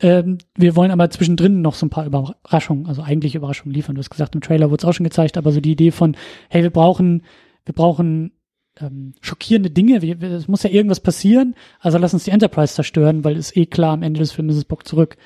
Ähm, 0.00 0.38
wir 0.56 0.76
wollen 0.76 0.92
aber 0.92 1.10
zwischendrin 1.10 1.60
noch 1.60 1.74
so 1.74 1.86
ein 1.86 1.90
paar 1.90 2.06
Überraschungen, 2.06 2.86
also 2.86 3.02
eigentlich 3.02 3.34
Überraschungen 3.34 3.74
liefern. 3.74 3.96
Du 3.96 4.00
hast 4.00 4.10
gesagt, 4.10 4.34
im 4.34 4.40
Trailer 4.40 4.70
wurde 4.70 4.82
es 4.82 4.84
auch 4.84 4.92
schon 4.92 5.04
gezeigt, 5.04 5.36
aber 5.36 5.50
so 5.50 5.60
die 5.60 5.72
Idee 5.72 5.90
von, 5.90 6.16
hey, 6.48 6.62
wir 6.62 6.70
brauchen, 6.70 7.24
wir 7.64 7.74
brauchen 7.74 8.32
ähm, 8.80 9.14
schockierende 9.20 9.70
Dinge. 9.70 9.96
Es 10.22 10.48
muss 10.48 10.62
ja 10.62 10.70
irgendwas 10.70 11.00
passieren, 11.00 11.54
also 11.80 11.98
lass 11.98 12.14
uns 12.14 12.24
die 12.24 12.30
Enterprise 12.30 12.74
zerstören, 12.74 13.24
weil 13.24 13.36
es 13.36 13.54
eh 13.54 13.66
klar, 13.66 13.92
am 13.92 14.02
Ende 14.02 14.20
des 14.20 14.32
Films 14.32 14.54
ist 14.54 14.62
Spock 14.62 14.86
zurück. 14.86 15.16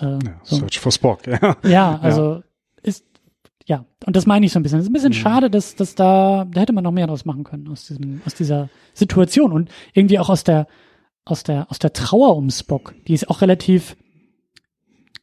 Äh, 0.00 0.04
ja, 0.04 0.40
so. 0.42 0.56
Search 0.56 0.78
for 0.78 0.92
Spock, 0.92 1.26
ja. 1.26 1.56
Ja, 1.64 1.98
also 2.00 2.34
ja. 2.34 2.42
ist 2.82 3.04
ja, 3.66 3.86
und 4.04 4.14
das 4.14 4.26
meine 4.26 4.44
ich 4.44 4.52
so 4.52 4.58
ein 4.58 4.62
bisschen. 4.62 4.78
Es 4.78 4.84
ist 4.84 4.90
ein 4.90 4.92
bisschen 4.92 5.10
mhm. 5.10 5.14
schade, 5.14 5.50
dass, 5.50 5.74
dass 5.74 5.94
da, 5.94 6.46
da 6.50 6.60
hätte 6.60 6.72
man 6.72 6.84
noch 6.84 6.92
mehr 6.92 7.06
draus 7.06 7.24
machen 7.24 7.44
können 7.44 7.68
aus 7.68 7.86
diesem, 7.86 8.20
aus 8.26 8.34
dieser 8.34 8.68
Situation 8.92 9.52
und 9.52 9.70
irgendwie 9.94 10.18
auch 10.18 10.28
aus 10.28 10.44
der, 10.44 10.66
aus 11.24 11.44
der, 11.44 11.70
aus 11.70 11.78
der 11.78 11.92
Trauer 11.92 12.36
um 12.36 12.50
Spock. 12.50 12.94
Die 13.08 13.14
ist 13.14 13.30
auch 13.30 13.40
relativ 13.40 13.96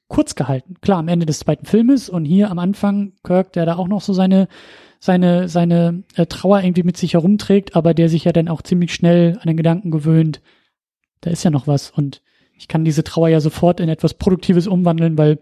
kurz 0.07 0.35
gehalten. 0.35 0.75
Klar, 0.81 0.99
am 0.99 1.07
Ende 1.07 1.25
des 1.25 1.39
zweiten 1.39 1.65
Filmes 1.65 2.09
und 2.09 2.25
hier 2.25 2.49
am 2.51 2.59
Anfang 2.59 3.13
Kirk, 3.23 3.53
der 3.53 3.65
da 3.65 3.75
auch 3.77 3.87
noch 3.87 4.01
so 4.01 4.11
seine, 4.11 4.47
seine, 5.03 5.49
seine 5.49 6.03
äh, 6.15 6.27
Trauer 6.27 6.61
irgendwie 6.61 6.83
mit 6.83 6.95
sich 6.95 7.13
herumträgt, 7.15 7.75
aber 7.75 7.95
der 7.95 8.07
sich 8.07 8.23
ja 8.23 8.31
dann 8.31 8.47
auch 8.47 8.61
ziemlich 8.61 8.93
schnell 8.93 9.37
an 9.41 9.47
den 9.47 9.57
Gedanken 9.57 9.89
gewöhnt, 9.89 10.41
da 11.21 11.31
ist 11.31 11.43
ja 11.43 11.49
noch 11.49 11.65
was 11.65 11.89
und 11.89 12.21
ich 12.55 12.67
kann 12.67 12.85
diese 12.85 13.03
Trauer 13.03 13.27
ja 13.27 13.41
sofort 13.41 13.79
in 13.79 13.89
etwas 13.89 14.13
Produktives 14.13 14.67
umwandeln, 14.67 15.17
weil 15.17 15.39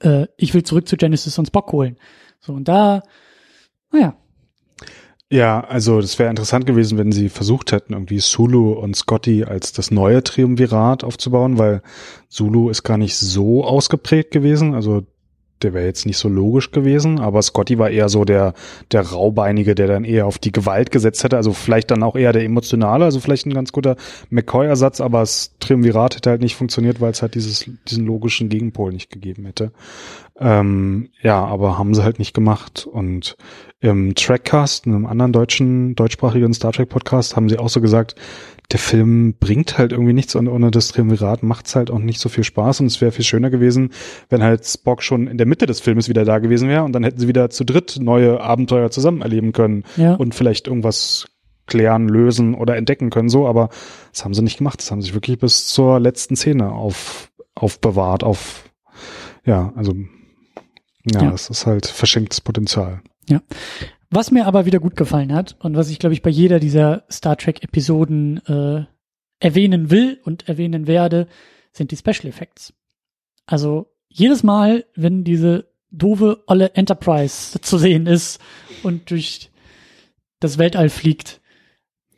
äh, 0.00 0.26
ich 0.38 0.54
will 0.54 0.62
zurück 0.62 0.88
zu 0.88 0.96
Genesis 0.96 1.38
und 1.38 1.46
Spock 1.46 1.70
holen. 1.72 1.98
So, 2.40 2.54
und 2.54 2.66
da, 2.66 3.02
naja. 3.92 4.16
Ja, 5.30 5.60
also 5.60 6.00
das 6.00 6.18
wäre 6.18 6.30
interessant 6.30 6.64
gewesen, 6.64 6.96
wenn 6.96 7.12
sie 7.12 7.28
versucht 7.28 7.72
hätten, 7.72 7.92
irgendwie 7.92 8.20
Sulu 8.20 8.72
und 8.72 8.96
Scotty 8.96 9.44
als 9.44 9.72
das 9.72 9.90
neue 9.90 10.22
Triumvirat 10.22 11.04
aufzubauen, 11.04 11.58
weil 11.58 11.82
Sulu 12.28 12.70
ist 12.70 12.82
gar 12.82 12.96
nicht 12.96 13.16
so 13.16 13.64
ausgeprägt 13.64 14.30
gewesen. 14.30 14.74
Also 14.74 15.04
der 15.64 15.74
wäre 15.74 15.86
jetzt 15.86 16.06
nicht 16.06 16.18
so 16.18 16.28
logisch 16.28 16.70
gewesen, 16.70 17.18
aber 17.18 17.42
Scotty 17.42 17.78
war 17.78 17.90
eher 17.90 18.08
so 18.08 18.24
der, 18.24 18.54
der 18.92 19.00
Raubeinige, 19.02 19.74
der 19.74 19.88
dann 19.88 20.04
eher 20.04 20.26
auf 20.26 20.38
die 20.38 20.52
Gewalt 20.52 20.90
gesetzt 20.90 21.24
hätte, 21.24 21.36
also 21.36 21.52
vielleicht 21.52 21.90
dann 21.90 22.02
auch 22.02 22.16
eher 22.16 22.32
der 22.32 22.44
emotionale, 22.44 23.04
also 23.04 23.18
vielleicht 23.20 23.46
ein 23.46 23.54
ganz 23.54 23.72
guter 23.72 23.96
McCoy-Ersatz, 24.30 25.00
aber 25.00 25.20
das 25.20 25.52
Triumvirat 25.58 26.16
hätte 26.16 26.30
halt 26.30 26.42
nicht 26.42 26.54
funktioniert, 26.54 27.00
weil 27.00 27.10
es 27.10 27.22
halt 27.22 27.34
dieses, 27.34 27.68
diesen 27.88 28.06
logischen 28.06 28.48
Gegenpol 28.48 28.92
nicht 28.92 29.10
gegeben 29.10 29.46
hätte. 29.46 29.72
Ähm, 30.38 31.10
ja, 31.22 31.44
aber 31.44 31.78
haben 31.78 31.94
sie 31.94 32.02
halt 32.02 32.18
nicht 32.18 32.34
gemacht 32.34 32.86
und 32.90 33.36
im 33.80 34.14
Trackcast, 34.14 34.86
in 34.86 34.94
einem 34.94 35.06
anderen 35.06 35.32
deutschen, 35.32 35.94
deutschsprachigen 35.94 36.54
Star 36.54 36.72
Trek 36.72 36.88
Podcast, 36.88 37.36
haben 37.36 37.48
sie 37.48 37.58
auch 37.58 37.68
so 37.68 37.80
gesagt, 37.80 38.16
der 38.72 38.78
Film 38.78 39.34
bringt 39.38 39.78
halt 39.78 39.92
irgendwie 39.92 40.12
nichts 40.12 40.34
und 40.34 40.48
ohne 40.48 40.70
das 40.70 40.88
Triumvirat 40.88 41.42
macht's 41.42 41.76
halt 41.76 41.90
auch 41.90 41.98
nicht 41.98 42.20
so 42.20 42.28
viel 42.28 42.44
Spaß 42.44 42.80
und 42.80 42.86
es 42.86 43.00
wäre 43.00 43.12
viel 43.12 43.24
schöner 43.24 43.50
gewesen, 43.50 43.90
wenn 44.30 44.42
halt 44.42 44.64
Spock 44.64 45.02
schon 45.02 45.26
in 45.26 45.38
der 45.38 45.46
Mitte 45.46 45.66
des 45.66 45.80
Filmes 45.80 46.08
wieder 46.08 46.24
da 46.24 46.38
gewesen 46.38 46.68
wäre 46.68 46.84
und 46.84 46.92
dann 46.92 47.04
hätten 47.04 47.20
sie 47.20 47.28
wieder 47.28 47.50
zu 47.50 47.64
dritt 47.64 47.98
neue 48.00 48.40
Abenteuer 48.40 48.90
zusammen 48.90 49.22
erleben 49.22 49.52
können 49.52 49.84
ja. 49.96 50.14
und 50.14 50.34
vielleicht 50.34 50.66
irgendwas 50.66 51.26
klären, 51.66 52.08
lösen 52.08 52.54
oder 52.54 52.76
entdecken 52.76 53.10
können, 53.10 53.28
so, 53.28 53.46
aber 53.46 53.70
das 54.12 54.24
haben 54.24 54.34
sie 54.34 54.42
nicht 54.42 54.58
gemacht. 54.58 54.80
Das 54.80 54.90
haben 54.90 55.00
sie 55.00 55.06
sich 55.06 55.14
wirklich 55.14 55.38
bis 55.38 55.66
zur 55.66 56.00
letzten 56.00 56.36
Szene 56.36 56.72
auf, 56.72 57.30
aufbewahrt, 57.54 58.22
auf, 58.22 58.64
ja, 59.44 59.72
also, 59.76 59.94
ja, 61.10 61.22
ja. 61.22 61.30
das 61.30 61.50
ist 61.50 61.66
halt 61.66 61.86
verschenktes 61.86 62.40
Potenzial. 62.40 63.02
Ja. 63.28 63.40
Was 64.14 64.30
mir 64.30 64.46
aber 64.46 64.64
wieder 64.64 64.78
gut 64.78 64.94
gefallen 64.94 65.32
hat 65.32 65.56
und 65.58 65.74
was 65.74 65.90
ich, 65.90 65.98
glaube 65.98 66.12
ich, 66.12 66.22
bei 66.22 66.30
jeder 66.30 66.60
dieser 66.60 67.02
Star 67.10 67.36
Trek-Episoden 67.36 68.46
äh, 68.46 68.84
erwähnen 69.40 69.90
will 69.90 70.20
und 70.22 70.48
erwähnen 70.48 70.86
werde, 70.86 71.26
sind 71.72 71.90
die 71.90 71.96
Special 71.96 72.26
Effects. 72.26 72.72
Also 73.44 73.92
jedes 74.08 74.44
Mal, 74.44 74.84
wenn 74.94 75.24
diese 75.24 75.68
doofe 75.90 76.44
olle 76.46 76.74
Enterprise 76.74 77.60
zu 77.60 77.76
sehen 77.76 78.06
ist 78.06 78.40
und 78.84 79.10
durch 79.10 79.50
das 80.38 80.58
Weltall 80.58 80.90
fliegt, 80.90 81.40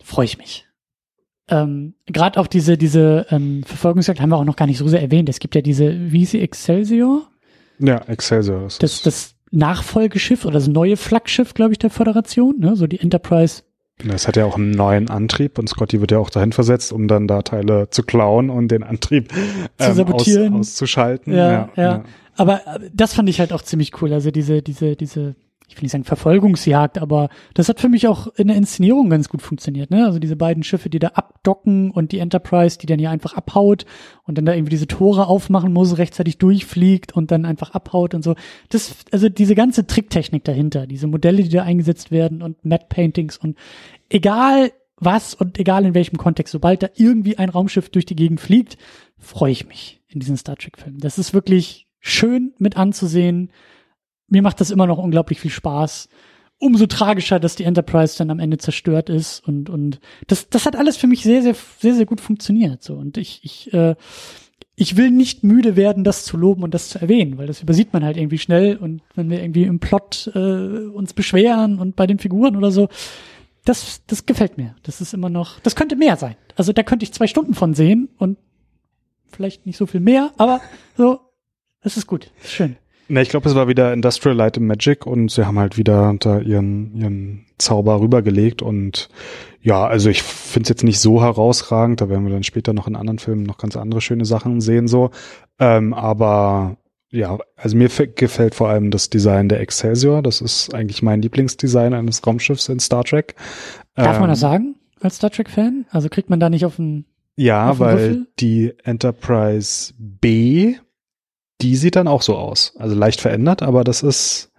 freue 0.02 0.26
ich 0.26 0.36
mich. 0.36 0.66
Ähm, 1.48 1.94
Gerade 2.04 2.38
auch 2.38 2.46
diese, 2.46 2.76
diese 2.76 3.26
ähm, 3.30 3.62
Verfolgungsjagd 3.62 4.20
haben 4.20 4.28
wir 4.28 4.36
auch 4.36 4.44
noch 4.44 4.56
gar 4.56 4.66
nicht 4.66 4.78
so 4.78 4.88
sehr 4.88 5.00
erwähnt. 5.00 5.30
Es 5.30 5.38
gibt 5.38 5.54
ja 5.54 5.62
diese, 5.62 6.12
wie 6.12 6.24
ist 6.24 6.32
sie, 6.32 6.42
Excelsior? 6.42 7.30
Ja, 7.78 8.02
Excelsior. 8.06 8.68
Das, 8.80 9.00
das 9.00 9.35
Nachfolgeschiff 9.50 10.44
oder 10.44 10.54
das 10.54 10.68
neue 10.68 10.96
Flaggschiff, 10.96 11.54
glaube 11.54 11.72
ich, 11.72 11.78
der 11.78 11.90
Föderation, 11.90 12.58
ne? 12.58 12.76
so 12.76 12.86
die 12.86 13.00
Enterprise. 13.00 13.62
Das 14.04 14.28
hat 14.28 14.36
ja 14.36 14.44
auch 14.44 14.56
einen 14.56 14.72
neuen 14.72 15.08
Antrieb 15.08 15.58
und 15.58 15.68
Scotty 15.68 16.00
wird 16.00 16.10
ja 16.10 16.18
auch 16.18 16.28
dahin 16.28 16.52
versetzt, 16.52 16.92
um 16.92 17.08
dann 17.08 17.26
da 17.26 17.42
Teile 17.42 17.88
zu 17.88 18.02
klauen 18.02 18.50
und 18.50 18.68
den 18.68 18.82
Antrieb 18.82 19.32
ähm, 19.32 19.68
zu 19.78 19.94
sabotieren. 19.94 20.54
Aus, 20.54 20.72
auszuschalten. 20.72 21.32
Ja, 21.32 21.50
ja, 21.50 21.70
ja. 21.76 22.04
Aber 22.36 22.60
äh, 22.66 22.90
das 22.92 23.14
fand 23.14 23.28
ich 23.30 23.40
halt 23.40 23.52
auch 23.52 23.62
ziemlich 23.62 24.02
cool. 24.02 24.12
Also 24.12 24.30
diese, 24.30 24.60
diese, 24.60 24.96
diese 24.96 25.34
ich 25.68 25.76
will 25.76 25.82
nicht 25.82 25.92
sagen 25.92 26.04
Verfolgungsjagd, 26.04 26.98
aber 26.98 27.28
das 27.54 27.68
hat 27.68 27.80
für 27.80 27.88
mich 27.88 28.06
auch 28.06 28.28
in 28.36 28.48
der 28.48 28.56
Inszenierung 28.56 29.10
ganz 29.10 29.28
gut 29.28 29.42
funktioniert. 29.42 29.90
Ne? 29.90 30.06
Also 30.06 30.20
diese 30.20 30.36
beiden 30.36 30.62
Schiffe, 30.62 30.88
die 30.88 31.00
da 31.00 31.08
abdocken 31.08 31.90
und 31.90 32.12
die 32.12 32.20
Enterprise, 32.20 32.78
die 32.78 32.86
dann 32.86 33.00
hier 33.00 33.10
einfach 33.10 33.34
abhaut 33.34 33.84
und 34.22 34.38
dann 34.38 34.46
da 34.46 34.54
irgendwie 34.54 34.70
diese 34.70 34.86
Tore 34.86 35.26
aufmachen 35.26 35.72
muss, 35.72 35.98
rechtzeitig 35.98 36.38
durchfliegt 36.38 37.12
und 37.12 37.32
dann 37.32 37.44
einfach 37.44 37.72
abhaut 37.72 38.14
und 38.14 38.22
so. 38.22 38.36
Das, 38.68 38.94
also 39.10 39.28
diese 39.28 39.56
ganze 39.56 39.86
Tricktechnik 39.86 40.44
dahinter, 40.44 40.86
diese 40.86 41.08
Modelle, 41.08 41.42
die 41.42 41.48
da 41.48 41.64
eingesetzt 41.64 42.12
werden 42.12 42.42
und 42.42 42.64
Matte 42.64 42.86
Paintings 42.88 43.36
und 43.36 43.58
egal 44.08 44.70
was 44.98 45.34
und 45.34 45.58
egal 45.58 45.84
in 45.84 45.94
welchem 45.94 46.16
Kontext, 46.16 46.52
sobald 46.52 46.82
da 46.82 46.88
irgendwie 46.94 47.38
ein 47.38 47.48
Raumschiff 47.48 47.90
durch 47.90 48.06
die 48.06 48.16
Gegend 48.16 48.40
fliegt, 48.40 48.78
freue 49.18 49.52
ich 49.52 49.66
mich 49.66 50.00
in 50.08 50.20
diesen 50.20 50.36
Star 50.36 50.56
Trek 50.56 50.78
Filmen. 50.78 51.00
Das 51.00 51.18
ist 51.18 51.34
wirklich 51.34 51.86
schön 52.00 52.54
mit 52.58 52.76
anzusehen 52.76 53.50
mir 54.28 54.42
macht 54.42 54.60
das 54.60 54.70
immer 54.70 54.86
noch 54.86 54.98
unglaublich 54.98 55.40
viel 55.40 55.50
Spaß. 55.50 56.08
Umso 56.58 56.86
tragischer, 56.86 57.38
dass 57.38 57.54
die 57.54 57.64
Enterprise 57.64 58.16
dann 58.16 58.30
am 58.30 58.38
Ende 58.38 58.56
zerstört 58.56 59.10
ist 59.10 59.46
und 59.46 59.68
und 59.68 60.00
das 60.26 60.48
das 60.48 60.64
hat 60.64 60.74
alles 60.74 60.96
für 60.96 61.06
mich 61.06 61.22
sehr 61.22 61.42
sehr 61.42 61.54
sehr 61.78 61.94
sehr 61.94 62.06
gut 62.06 62.20
funktioniert 62.20 62.82
so 62.82 62.94
und 62.94 63.18
ich 63.18 63.40
ich 63.42 63.72
äh, 63.74 63.94
ich 64.74 64.96
will 64.96 65.10
nicht 65.10 65.42
müde 65.42 65.74
werden, 65.76 66.04
das 66.04 66.24
zu 66.24 66.36
loben 66.36 66.62
und 66.62 66.74
das 66.74 66.90
zu 66.90 66.98
erwähnen, 66.98 67.38
weil 67.38 67.46
das 67.46 67.62
übersieht 67.62 67.92
man 67.92 68.04
halt 68.04 68.16
irgendwie 68.18 68.38
schnell 68.38 68.76
und 68.76 69.02
wenn 69.14 69.30
wir 69.30 69.42
irgendwie 69.42 69.64
im 69.64 69.80
Plot 69.80 70.30
äh, 70.34 70.38
uns 70.38 71.14
beschweren 71.14 71.78
und 71.78 71.96
bei 71.96 72.06
den 72.06 72.18
Figuren 72.18 72.56
oder 72.56 72.70
so, 72.70 72.88
das 73.64 74.02
das 74.06 74.24
gefällt 74.24 74.56
mir. 74.56 74.76
Das 74.82 75.00
ist 75.00 75.12
immer 75.12 75.30
noch, 75.30 75.60
das 75.60 75.76
könnte 75.76 75.96
mehr 75.96 76.16
sein. 76.16 76.36
Also 76.56 76.72
da 76.72 76.82
könnte 76.82 77.04
ich 77.04 77.12
zwei 77.12 77.26
Stunden 77.26 77.54
von 77.54 77.74
sehen 77.74 78.08
und 78.18 78.38
vielleicht 79.28 79.66
nicht 79.66 79.76
so 79.76 79.86
viel 79.86 80.00
mehr, 80.00 80.32
aber 80.36 80.60
so, 80.96 81.20
das 81.82 81.96
ist 81.96 82.06
gut, 82.06 82.30
ist 82.42 82.52
schön. 82.52 82.76
Ne, 83.08 83.22
ich 83.22 83.28
glaube, 83.28 83.48
es 83.48 83.54
war 83.54 83.68
wieder 83.68 83.92
Industrial 83.92 84.36
Light 84.36 84.58
and 84.58 84.66
Magic 84.66 85.06
und 85.06 85.30
sie 85.30 85.46
haben 85.46 85.58
halt 85.58 85.76
wieder 85.76 86.14
da 86.18 86.40
ihren, 86.40 86.94
ihren 86.96 87.46
Zauber 87.58 88.00
rübergelegt 88.00 88.62
und 88.62 89.08
ja, 89.60 89.86
also 89.86 90.10
ich 90.10 90.22
finde 90.22 90.64
es 90.64 90.68
jetzt 90.70 90.84
nicht 90.84 90.98
so 90.98 91.22
herausragend, 91.22 92.00
da 92.00 92.08
werden 92.08 92.24
wir 92.24 92.32
dann 92.32 92.42
später 92.42 92.72
noch 92.72 92.88
in 92.88 92.96
anderen 92.96 93.18
Filmen 93.18 93.44
noch 93.44 93.58
ganz 93.58 93.76
andere 93.76 94.00
schöne 94.00 94.24
Sachen 94.24 94.60
sehen 94.60 94.88
so, 94.88 95.10
ähm, 95.60 95.94
aber 95.94 96.76
ja, 97.10 97.38
also 97.56 97.76
mir 97.76 97.88
gefällt 97.88 98.56
vor 98.56 98.68
allem 98.68 98.90
das 98.90 99.08
Design 99.08 99.48
der 99.48 99.60
Excelsior, 99.60 100.20
das 100.22 100.40
ist 100.40 100.74
eigentlich 100.74 101.02
mein 101.02 101.22
Lieblingsdesign 101.22 101.94
eines 101.94 102.26
Raumschiffs 102.26 102.68
in 102.68 102.80
Star 102.80 103.04
Trek. 103.04 103.36
Darf 103.94 104.16
ähm, 104.16 104.22
man 104.22 104.30
das 104.30 104.40
ähm, 104.40 104.48
sagen 104.48 104.74
als 105.00 105.16
Star 105.16 105.30
Trek-Fan? 105.30 105.86
Also 105.90 106.08
kriegt 106.08 106.28
man 106.28 106.40
da 106.40 106.50
nicht 106.50 106.64
auf 106.64 106.76
den 106.76 107.04
ja, 107.36 107.78
weil 107.78 107.98
Würfel? 107.98 108.26
die 108.40 108.74
Enterprise 108.82 109.92
B 109.98 110.76
die 111.60 111.76
sieht 111.76 111.96
dann 111.96 112.08
auch 112.08 112.22
so 112.22 112.36
aus. 112.36 112.74
Also 112.78 112.94
leicht 112.94 113.20
verändert, 113.20 113.62
aber 113.62 113.84
das 113.84 114.02
ist, 114.02 114.52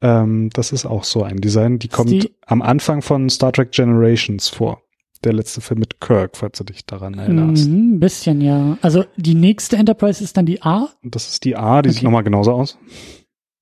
ähm, 0.00 0.50
das 0.52 0.72
ist 0.72 0.86
auch 0.86 1.04
so 1.04 1.22
ein 1.22 1.38
Design. 1.38 1.78
Die 1.78 1.88
kommt 1.88 2.10
die? 2.10 2.34
am 2.46 2.62
Anfang 2.62 3.02
von 3.02 3.28
Star 3.28 3.52
Trek 3.52 3.72
Generations 3.72 4.48
vor. 4.48 4.82
Der 5.24 5.32
letzte 5.32 5.60
Film 5.60 5.80
mit 5.80 6.00
Kirk, 6.00 6.36
falls 6.36 6.58
du 6.58 6.64
dich 6.64 6.86
daran 6.86 7.14
erinnerst. 7.14 7.66
Ein 7.66 7.98
bisschen, 7.98 8.40
ja. 8.40 8.78
Also 8.82 9.04
die 9.16 9.34
nächste 9.34 9.76
Enterprise 9.76 10.22
ist 10.22 10.36
dann 10.36 10.46
die 10.46 10.62
A? 10.62 10.90
Das 11.02 11.28
ist 11.28 11.44
die 11.44 11.56
A, 11.56 11.82
die 11.82 11.88
okay. 11.88 11.96
sieht 11.96 12.04
nochmal 12.04 12.22
genauso 12.22 12.52
aus. 12.52 12.78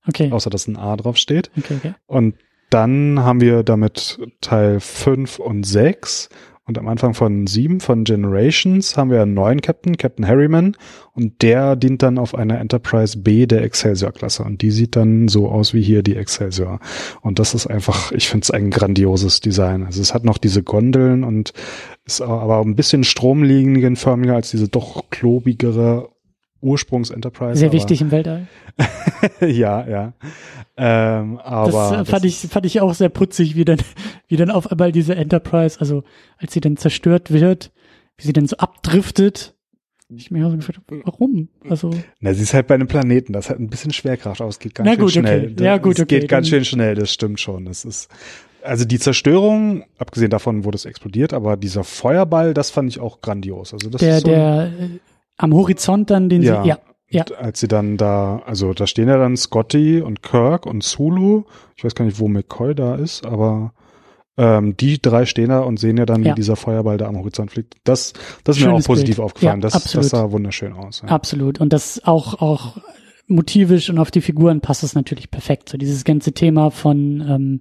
Okay. 0.07 0.31
Außer 0.31 0.51
dass 0.51 0.69
ein 0.69 0.77
A 0.77 0.97
drauf 0.97 1.17
steht. 1.17 1.51
Okay, 1.57 1.77
okay. 1.79 1.95
Und 2.07 2.35
dann 2.69 3.21
haben 3.21 3.41
wir 3.41 3.63
damit 3.63 4.19
Teil 4.41 4.81
5 4.81 5.39
und 5.39 5.65
6 5.65 6.29
und 6.67 6.79
am 6.79 6.89
Anfang 6.89 7.15
von 7.15 7.47
sieben 7.47 7.79
von 7.79 8.03
Generations 8.03 8.97
haben 8.97 9.11
wir 9.11 9.23
einen 9.23 9.35
neuen 9.35 9.61
Captain, 9.61 9.97
Captain 9.97 10.27
Harriman, 10.27 10.77
und 11.15 11.41
der 11.43 11.77
dient 11.77 12.03
dann 12.03 12.19
auf 12.19 12.35
einer 12.35 12.59
Enterprise 12.59 13.19
B 13.19 13.47
der 13.47 13.63
Excelsior-Klasse. 13.63 14.43
Und 14.43 14.63
die 14.63 14.73
sieht 14.73 14.97
dann 14.97 15.29
so 15.29 15.49
aus 15.49 15.75
wie 15.75 15.83
hier 15.83 16.03
die 16.03 16.17
Excelsior. 16.17 16.81
Und 17.21 17.39
das 17.39 17.55
ist 17.55 17.69
einfach, 17.69 18.11
ich 18.11 18.29
finde 18.29 18.43
es 18.43 18.51
ein 18.51 18.71
grandioses 18.71 19.39
Design. 19.39 19.85
Also 19.85 20.01
es 20.03 20.13
hat 20.13 20.25
noch 20.25 20.39
diese 20.39 20.65
Gondeln 20.65 21.23
und 21.23 21.53
ist 22.05 22.21
aber 22.21 22.61
ein 22.61 22.75
bisschen 22.75 23.05
stromlinienförmiger 23.05 24.35
als 24.35 24.51
diese 24.51 24.69
doch 24.69 25.09
klobigere 25.11 26.09
Ursprungs-Enterprise. 26.61 27.59
Sehr 27.59 27.73
wichtig 27.73 28.01
im 28.01 28.11
Weltall. 28.11 28.47
ja, 29.41 29.87
ja. 29.87 30.13
Ähm, 30.77 31.39
aber 31.39 31.71
das, 31.71 32.09
fand 32.09 32.25
das 32.25 32.25
ich 32.25 32.51
fand 32.51 32.67
ich 32.67 32.81
auch 32.81 32.95
sehr 32.95 33.09
putzig, 33.09 33.57
wie 33.57 33.65
dann 33.65 33.79
wie 34.29 34.37
dann 34.37 34.51
auf 34.51 34.71
einmal 34.71 34.93
diese 34.93 35.15
Enterprise, 35.15 35.81
also 35.81 36.05
als 36.39 36.53
sie 36.53 36.61
dann 36.61 36.77
zerstört 36.77 37.31
wird, 37.31 37.73
wie 38.19 38.27
sie 38.27 38.33
dann 38.33 38.47
so 38.47 38.57
abdriftet 38.57 39.55
Ich 40.09 40.31
mir 40.31 40.47
auch 40.47 40.51
so 40.51 40.57
gefragt, 40.57 40.81
warum? 41.05 41.49
Also. 41.69 41.91
Na, 42.21 42.35
sie 42.35 42.43
ist 42.43 42.55
halt 42.55 42.67
bei 42.67 42.75
einem 42.75 42.89
Planeten, 42.89 43.33
das 43.33 43.49
hat 43.51 43.59
ein 43.59 43.69
bisschen 43.69 43.93
Schwerkraft 43.93 44.41
aus, 44.41 44.59
geht 44.59 44.75
ganz 44.75 44.87
Na 44.87 44.93
schön 44.95 45.01
gut, 45.01 45.13
schnell. 45.13 45.53
okay. 45.53 45.65
Ja, 45.65 45.79
gut, 45.79 45.97
es 45.99 46.03
okay, 46.03 46.21
geht 46.21 46.29
ganz 46.29 46.49
schön 46.49 46.65
schnell, 46.65 46.95
das 46.95 47.13
stimmt 47.13 47.41
schon. 47.41 47.65
Das 47.65 47.85
ist, 47.85 48.09
also 48.63 48.85
die 48.85 48.99
Zerstörung, 48.99 49.85
abgesehen 49.99 50.31
davon, 50.31 50.65
wo 50.65 50.71
das 50.71 50.85
explodiert, 50.85 51.33
aber 51.33 51.57
dieser 51.57 51.85
Feuerball, 51.85 52.53
das 52.55 52.71
fand 52.71 52.91
ich 52.91 53.01
auch 53.01 53.21
grandios. 53.21 53.73
Also 53.73 53.89
das 53.89 54.01
der, 54.01 54.17
ist 54.17 54.23
so, 54.23 54.29
der 54.29 54.73
am 55.37 55.55
Horizont 55.55 56.11
dann, 56.11 56.29
den 56.29 56.43
Ja. 56.43 56.63
sie, 56.63 56.69
ja, 56.69 56.79
ja, 57.09 57.25
als 57.39 57.61
sie 57.61 57.69
dann 57.69 57.97
da, 57.97 58.43
also 58.47 58.73
da 58.75 58.87
stehen 58.87 59.09
ja 59.09 59.17
dann 59.17 59.37
Scotty 59.37 60.01
und 60.01 60.23
Kirk 60.23 60.67
und 60.67 60.83
Zulu. 60.83 61.45
Ich 61.77 61.85
weiß 61.85 61.95
gar 61.95 62.05
nicht, 62.05 62.19
wo 62.19 62.27
McCoy 62.29 62.75
da 62.75 62.97
ist, 62.97 63.25
aber 63.25 63.73
ähm, 64.39 64.77
die 64.77 65.01
drei 65.01 65.25
stehen 65.25 65.49
da 65.51 65.61
und 65.61 65.79
sehen 65.79 65.97
ja 65.97 66.05
dann, 66.05 66.23
Ja. 66.25 66.33
wie 66.33 66.35
dieser 66.35 66.57
Feuerball 66.57 66.99
da 66.99 67.07
am 67.07 67.17
Horizont 67.19 67.53
fliegt. 67.53 67.77
Das, 67.85 68.13
das 68.45 68.59
ist 68.59 68.65
mir 68.67 68.73
auch 68.73 68.83
positiv 68.85 69.17
Bild. 69.17 69.25
aufgefallen. 69.25 69.61
Ja, 69.61 69.63
das, 69.63 69.75
absolut. 69.75 70.05
das 70.05 70.11
sah 70.11 70.31
wunderschön 70.33 70.73
aus. 70.73 71.03
Ja. 71.03 71.09
absolut. 71.09 71.61
Und 71.61 71.73
das 71.73 72.03
auch, 72.05 72.41
auch 72.43 72.77
motivisch 73.29 73.89
und 73.89 73.99
auf 73.99 74.11
die 74.11 74.21
Figuren 74.21 74.61
passt 74.61 74.83
es 74.83 74.95
natürlich 74.95 75.31
perfekt. 75.31 75.69
So 75.69 75.79
dieses 75.79 76.05
ganze 76.05 76.33
Thema 76.33 76.71
von 76.71 77.21
ähm, 77.29 77.61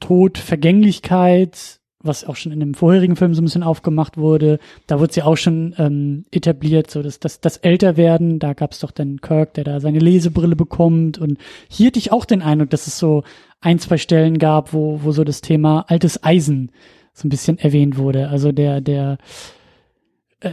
Tod, 0.00 0.38
Vergänglichkeit, 0.38 1.77
was 2.00 2.24
auch 2.24 2.36
schon 2.36 2.52
in 2.52 2.60
dem 2.60 2.74
vorherigen 2.74 3.16
Film 3.16 3.34
so 3.34 3.42
ein 3.42 3.44
bisschen 3.44 3.62
aufgemacht 3.62 4.16
wurde, 4.16 4.58
da 4.86 5.00
wurde 5.00 5.12
sie 5.12 5.22
auch 5.22 5.36
schon 5.36 5.74
ähm, 5.78 6.24
etabliert, 6.30 6.90
so 6.90 7.02
dass 7.02 7.18
das, 7.18 7.40
das 7.40 7.56
Älterwerden, 7.56 8.38
da 8.38 8.52
gab 8.52 8.72
es 8.72 8.78
doch 8.78 8.92
dann 8.92 9.20
Kirk, 9.20 9.54
der 9.54 9.64
da 9.64 9.80
seine 9.80 9.98
Lesebrille 9.98 10.54
bekommt. 10.54 11.18
Und 11.18 11.38
hier 11.68 11.88
hatte 11.88 11.98
ich 11.98 12.12
auch 12.12 12.24
den 12.24 12.42
Eindruck, 12.42 12.70
dass 12.70 12.86
es 12.86 12.98
so 12.98 13.24
ein, 13.60 13.80
zwei 13.80 13.98
Stellen 13.98 14.38
gab, 14.38 14.72
wo, 14.72 15.00
wo 15.02 15.10
so 15.10 15.24
das 15.24 15.40
Thema 15.40 15.84
altes 15.88 16.22
Eisen 16.22 16.70
so 17.12 17.26
ein 17.26 17.30
bisschen 17.30 17.58
erwähnt 17.58 17.98
wurde. 17.98 18.28
Also 18.28 18.52
der, 18.52 18.80
der 18.80 19.18
äh, 20.40 20.50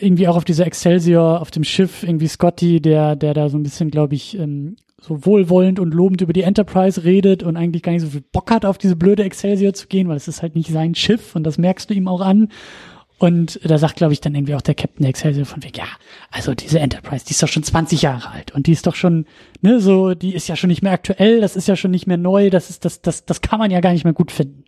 irgendwie 0.00 0.26
auch 0.26 0.36
auf 0.36 0.44
dieser 0.44 0.66
Excelsior 0.66 1.40
auf 1.40 1.52
dem 1.52 1.62
Schiff 1.62 2.02
irgendwie 2.02 2.26
Scotty, 2.26 2.80
der, 2.80 3.14
der 3.14 3.34
da 3.34 3.48
so 3.48 3.56
ein 3.56 3.62
bisschen, 3.62 3.92
glaube 3.92 4.16
ich, 4.16 4.36
ähm, 4.36 4.76
so 5.00 5.24
wohlwollend 5.24 5.78
und 5.78 5.94
lobend 5.94 6.20
über 6.20 6.32
die 6.32 6.42
Enterprise 6.42 7.04
redet 7.04 7.42
und 7.42 7.56
eigentlich 7.56 7.82
gar 7.82 7.92
nicht 7.92 8.02
so 8.02 8.08
viel 8.08 8.24
Bock 8.32 8.50
hat, 8.50 8.64
auf 8.64 8.78
diese 8.78 8.96
blöde 8.96 9.24
Excelsior 9.24 9.72
zu 9.72 9.86
gehen, 9.86 10.08
weil 10.08 10.16
es 10.16 10.28
ist 10.28 10.42
halt 10.42 10.56
nicht 10.56 10.70
sein 10.70 10.94
Schiff 10.94 11.36
und 11.36 11.44
das 11.44 11.58
merkst 11.58 11.88
du 11.88 11.94
ihm 11.94 12.08
auch 12.08 12.20
an. 12.20 12.48
Und 13.20 13.58
da 13.64 13.78
sagt, 13.78 13.96
glaube 13.96 14.12
ich, 14.12 14.20
dann 14.20 14.36
irgendwie 14.36 14.54
auch 14.54 14.62
der 14.62 14.76
Captain 14.76 15.04
Excelsior 15.04 15.44
von 15.44 15.62
wegen, 15.64 15.76
ja, 15.76 15.86
also 16.30 16.54
diese 16.54 16.78
Enterprise, 16.78 17.24
die 17.26 17.32
ist 17.32 17.42
doch 17.42 17.48
schon 17.48 17.64
20 17.64 18.02
Jahre 18.02 18.30
alt 18.30 18.54
und 18.54 18.68
die 18.68 18.72
ist 18.72 18.86
doch 18.86 18.94
schon, 18.94 19.26
ne, 19.60 19.80
so, 19.80 20.14
die 20.14 20.34
ist 20.34 20.46
ja 20.46 20.54
schon 20.54 20.68
nicht 20.68 20.82
mehr 20.82 20.92
aktuell, 20.92 21.40
das 21.40 21.56
ist 21.56 21.66
ja 21.66 21.74
schon 21.74 21.90
nicht 21.90 22.06
mehr 22.06 22.16
neu, 22.16 22.48
das 22.48 22.70
ist, 22.70 22.84
das, 22.84 23.02
das, 23.02 23.24
das 23.24 23.40
kann 23.40 23.58
man 23.58 23.72
ja 23.72 23.80
gar 23.80 23.92
nicht 23.92 24.04
mehr 24.04 24.12
gut 24.12 24.30
finden. 24.30 24.64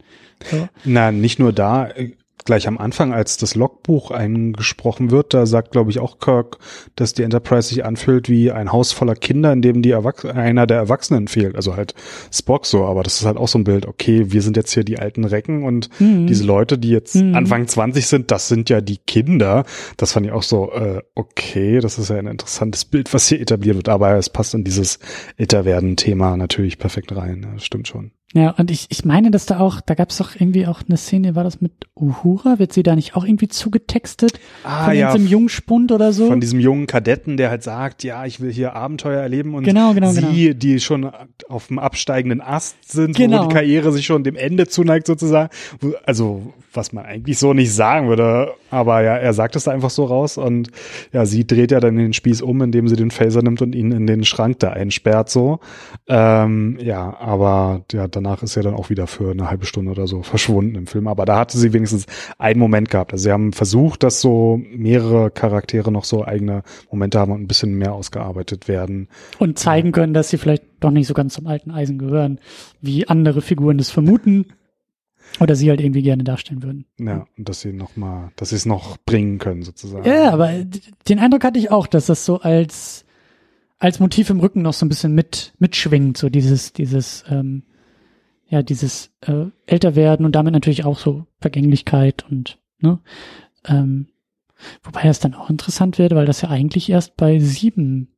So. 0.50 0.68
Na, 0.84 1.12
nicht 1.12 1.38
nur 1.38 1.52
da, 1.52 1.90
äh, 1.90 2.10
gleich 2.44 2.66
am 2.68 2.78
Anfang, 2.78 3.12
als 3.12 3.36
das 3.36 3.54
Logbuch 3.54 4.10
eingesprochen 4.10 5.10
wird, 5.10 5.34
da 5.34 5.46
sagt, 5.46 5.72
glaube 5.72 5.90
ich, 5.90 5.98
auch 5.98 6.18
Kirk, 6.18 6.58
dass 6.96 7.12
die 7.12 7.22
Enterprise 7.22 7.68
sich 7.68 7.84
anfühlt 7.84 8.28
wie 8.28 8.50
ein 8.50 8.72
Haus 8.72 8.92
voller 8.92 9.14
Kinder, 9.14 9.52
in 9.52 9.62
dem 9.62 9.82
die 9.82 9.90
Erwachs 9.90 10.24
einer 10.24 10.66
der 10.66 10.78
Erwachsenen 10.78 11.28
fehlt. 11.28 11.56
Also 11.56 11.76
halt 11.76 11.94
Spock 12.32 12.66
so, 12.66 12.84
aber 12.84 13.02
das 13.02 13.20
ist 13.20 13.26
halt 13.26 13.36
auch 13.36 13.48
so 13.48 13.58
ein 13.58 13.64
Bild, 13.64 13.86
okay, 13.86 14.32
wir 14.32 14.42
sind 14.42 14.56
jetzt 14.56 14.72
hier 14.72 14.84
die 14.84 14.98
alten 14.98 15.24
Recken 15.24 15.64
und 15.64 15.88
Mhm. 16.00 16.26
diese 16.26 16.44
Leute, 16.44 16.78
die 16.78 16.90
jetzt 16.90 17.16
Mhm. 17.16 17.34
Anfang 17.34 17.66
20 17.68 18.06
sind, 18.06 18.30
das 18.30 18.48
sind 18.48 18.70
ja 18.70 18.80
die 18.80 18.98
Kinder. 18.98 19.64
Das 19.96 20.12
fand 20.12 20.26
ich 20.26 20.32
auch 20.32 20.42
so, 20.42 20.72
äh, 20.72 21.02
okay, 21.14 21.80
das 21.80 21.98
ist 21.98 22.10
ja 22.10 22.16
ein 22.16 22.26
interessantes 22.26 22.84
Bild, 22.84 23.12
was 23.14 23.28
hier 23.28 23.40
etabliert 23.40 23.76
wird, 23.76 23.88
aber 23.88 24.14
es 24.16 24.30
passt 24.30 24.54
in 24.54 24.64
dieses 24.64 24.98
Älterwerden-Thema 25.36 26.36
natürlich 26.36 26.78
perfekt 26.78 27.14
rein. 27.14 27.46
Das 27.54 27.64
stimmt 27.64 27.88
schon. 27.88 28.12
Ja, 28.32 28.50
und 28.50 28.70
ich, 28.70 28.86
ich 28.90 29.04
meine, 29.04 29.32
dass 29.32 29.46
da 29.46 29.58
auch, 29.58 29.80
da 29.80 29.94
gab 29.94 30.10
es 30.10 30.18
doch 30.18 30.36
irgendwie 30.36 30.64
auch 30.68 30.82
eine 30.88 30.96
Szene, 30.96 31.34
war 31.34 31.42
das 31.42 31.60
mit 31.60 31.72
Uhura? 31.96 32.60
Wird 32.60 32.72
sie 32.72 32.84
da 32.84 32.94
nicht 32.94 33.16
auch 33.16 33.24
irgendwie 33.24 33.48
zugetextet? 33.48 34.38
Ah, 34.62 34.84
von 34.84 34.94
ja, 34.94 35.12
diesem 35.12 35.26
Jungspund 35.26 35.90
oder 35.90 36.12
so? 36.12 36.28
von 36.28 36.40
diesem 36.40 36.60
jungen 36.60 36.86
Kadetten, 36.86 37.36
der 37.36 37.50
halt 37.50 37.64
sagt, 37.64 38.04
ja, 38.04 38.24
ich 38.26 38.38
will 38.38 38.52
hier 38.52 38.76
Abenteuer 38.76 39.20
erleben 39.20 39.54
und 39.54 39.64
Genau, 39.64 39.94
genau, 39.94 40.12
sie, 40.12 40.54
die 40.54 40.78
schon 40.78 41.10
auf 41.48 41.66
dem 41.66 41.80
absteigenden 41.80 42.40
Ast 42.40 42.92
sind, 42.92 43.16
Genau. 43.16 43.44
wo 43.44 43.48
die 43.48 43.54
Karriere 43.54 43.90
sich 43.90 44.06
schon 44.06 44.22
dem 44.22 44.36
Ende 44.36 44.68
zuneigt 44.68 45.08
sozusagen. 45.08 45.50
Also, 46.06 46.52
was 46.72 46.92
man 46.92 47.06
eigentlich 47.06 47.36
so 47.36 47.52
nicht 47.52 47.74
sagen 47.74 48.06
würde, 48.08 48.52
aber 48.70 49.02
ja, 49.02 49.16
er 49.16 49.32
sagt 49.32 49.56
es 49.56 49.64
da 49.64 49.72
einfach 49.72 49.90
so 49.90 50.04
raus 50.04 50.38
und 50.38 50.70
ja, 51.12 51.26
sie 51.26 51.44
dreht 51.44 51.72
ja 51.72 51.80
dann 51.80 51.96
den 51.96 52.12
Spieß 52.12 52.42
um, 52.42 52.62
indem 52.62 52.86
sie 52.86 52.94
den 52.94 53.10
Phaser 53.10 53.42
nimmt 53.42 53.60
und 53.60 53.74
ihn 53.74 53.90
in 53.90 54.06
den 54.06 54.22
Schrank 54.24 54.60
da 54.60 54.70
einsperrt 54.70 55.30
so. 55.30 55.58
Ähm, 56.06 56.78
ja, 56.80 57.16
aber 57.18 57.82
ja, 57.90 58.06
danach 58.22 58.42
ist 58.42 58.56
er 58.56 58.62
dann 58.62 58.74
auch 58.74 58.90
wieder 58.90 59.06
für 59.06 59.30
eine 59.30 59.48
halbe 59.48 59.66
Stunde 59.66 59.90
oder 59.90 60.06
so 60.06 60.22
verschwunden 60.22 60.74
im 60.74 60.86
Film. 60.86 61.08
Aber 61.08 61.24
da 61.24 61.38
hatte 61.38 61.58
sie 61.58 61.72
wenigstens 61.72 62.06
einen 62.38 62.60
Moment 62.60 62.90
gehabt. 62.90 63.12
Also 63.12 63.24
sie 63.24 63.32
haben 63.32 63.52
versucht, 63.52 64.02
dass 64.02 64.20
so 64.20 64.60
mehrere 64.70 65.30
Charaktere 65.30 65.90
noch 65.90 66.04
so 66.04 66.24
eigene 66.24 66.62
Momente 66.90 67.18
haben 67.18 67.32
und 67.32 67.40
ein 67.40 67.48
bisschen 67.48 67.74
mehr 67.74 67.94
ausgearbeitet 67.94 68.68
werden. 68.68 69.08
und 69.38 69.58
zeigen 69.58 69.92
können, 69.92 70.14
dass 70.14 70.30
sie 70.30 70.38
vielleicht 70.38 70.64
doch 70.80 70.90
nicht 70.90 71.06
so 71.06 71.14
ganz 71.14 71.34
zum 71.34 71.46
alten 71.46 71.70
Eisen 71.70 71.98
gehören, 71.98 72.38
wie 72.80 73.08
andere 73.08 73.42
Figuren 73.42 73.78
das 73.78 73.90
vermuten. 73.90 74.46
Oder 75.38 75.54
sie 75.54 75.70
halt 75.70 75.80
irgendwie 75.80 76.02
gerne 76.02 76.24
darstellen 76.24 76.62
würden. 76.64 76.86
Ja, 76.98 77.24
und 77.38 77.48
dass 77.48 77.60
sie 77.60 77.72
noch 77.72 77.96
mal, 77.96 78.32
dass 78.34 78.48
sie 78.48 78.56
es 78.56 78.66
noch 78.66 78.96
bringen 79.06 79.38
können 79.38 79.62
sozusagen. 79.62 80.04
Ja, 80.04 80.32
aber 80.32 80.50
den 81.08 81.20
Eindruck 81.20 81.44
hatte 81.44 81.58
ich 81.58 81.70
auch, 81.70 81.86
dass 81.86 82.06
das 82.06 82.24
so 82.24 82.40
als, 82.40 83.04
als 83.78 84.00
Motiv 84.00 84.28
im 84.30 84.40
Rücken 84.40 84.62
noch 84.62 84.72
so 84.72 84.84
ein 84.84 84.88
bisschen 84.88 85.14
mit, 85.14 85.52
mitschwingt, 85.60 86.16
so 86.16 86.30
dieses, 86.30 86.72
dieses, 86.72 87.24
ähm, 87.30 87.62
ja, 88.50 88.62
dieses 88.62 89.12
äh, 89.20 89.46
Älterwerden 89.66 90.26
und 90.26 90.34
damit 90.34 90.52
natürlich 90.52 90.84
auch 90.84 90.98
so 90.98 91.24
Vergänglichkeit 91.40 92.24
und, 92.28 92.58
ne? 92.80 92.98
Ähm, 93.64 94.08
wobei 94.82 95.04
das 95.04 95.20
dann 95.20 95.34
auch 95.34 95.48
interessant 95.48 95.98
wird, 95.98 96.14
weil 96.14 96.26
das 96.26 96.42
ja 96.42 96.50
eigentlich 96.50 96.90
erst 96.90 97.16
bei 97.16 97.38
sieben 97.38 98.08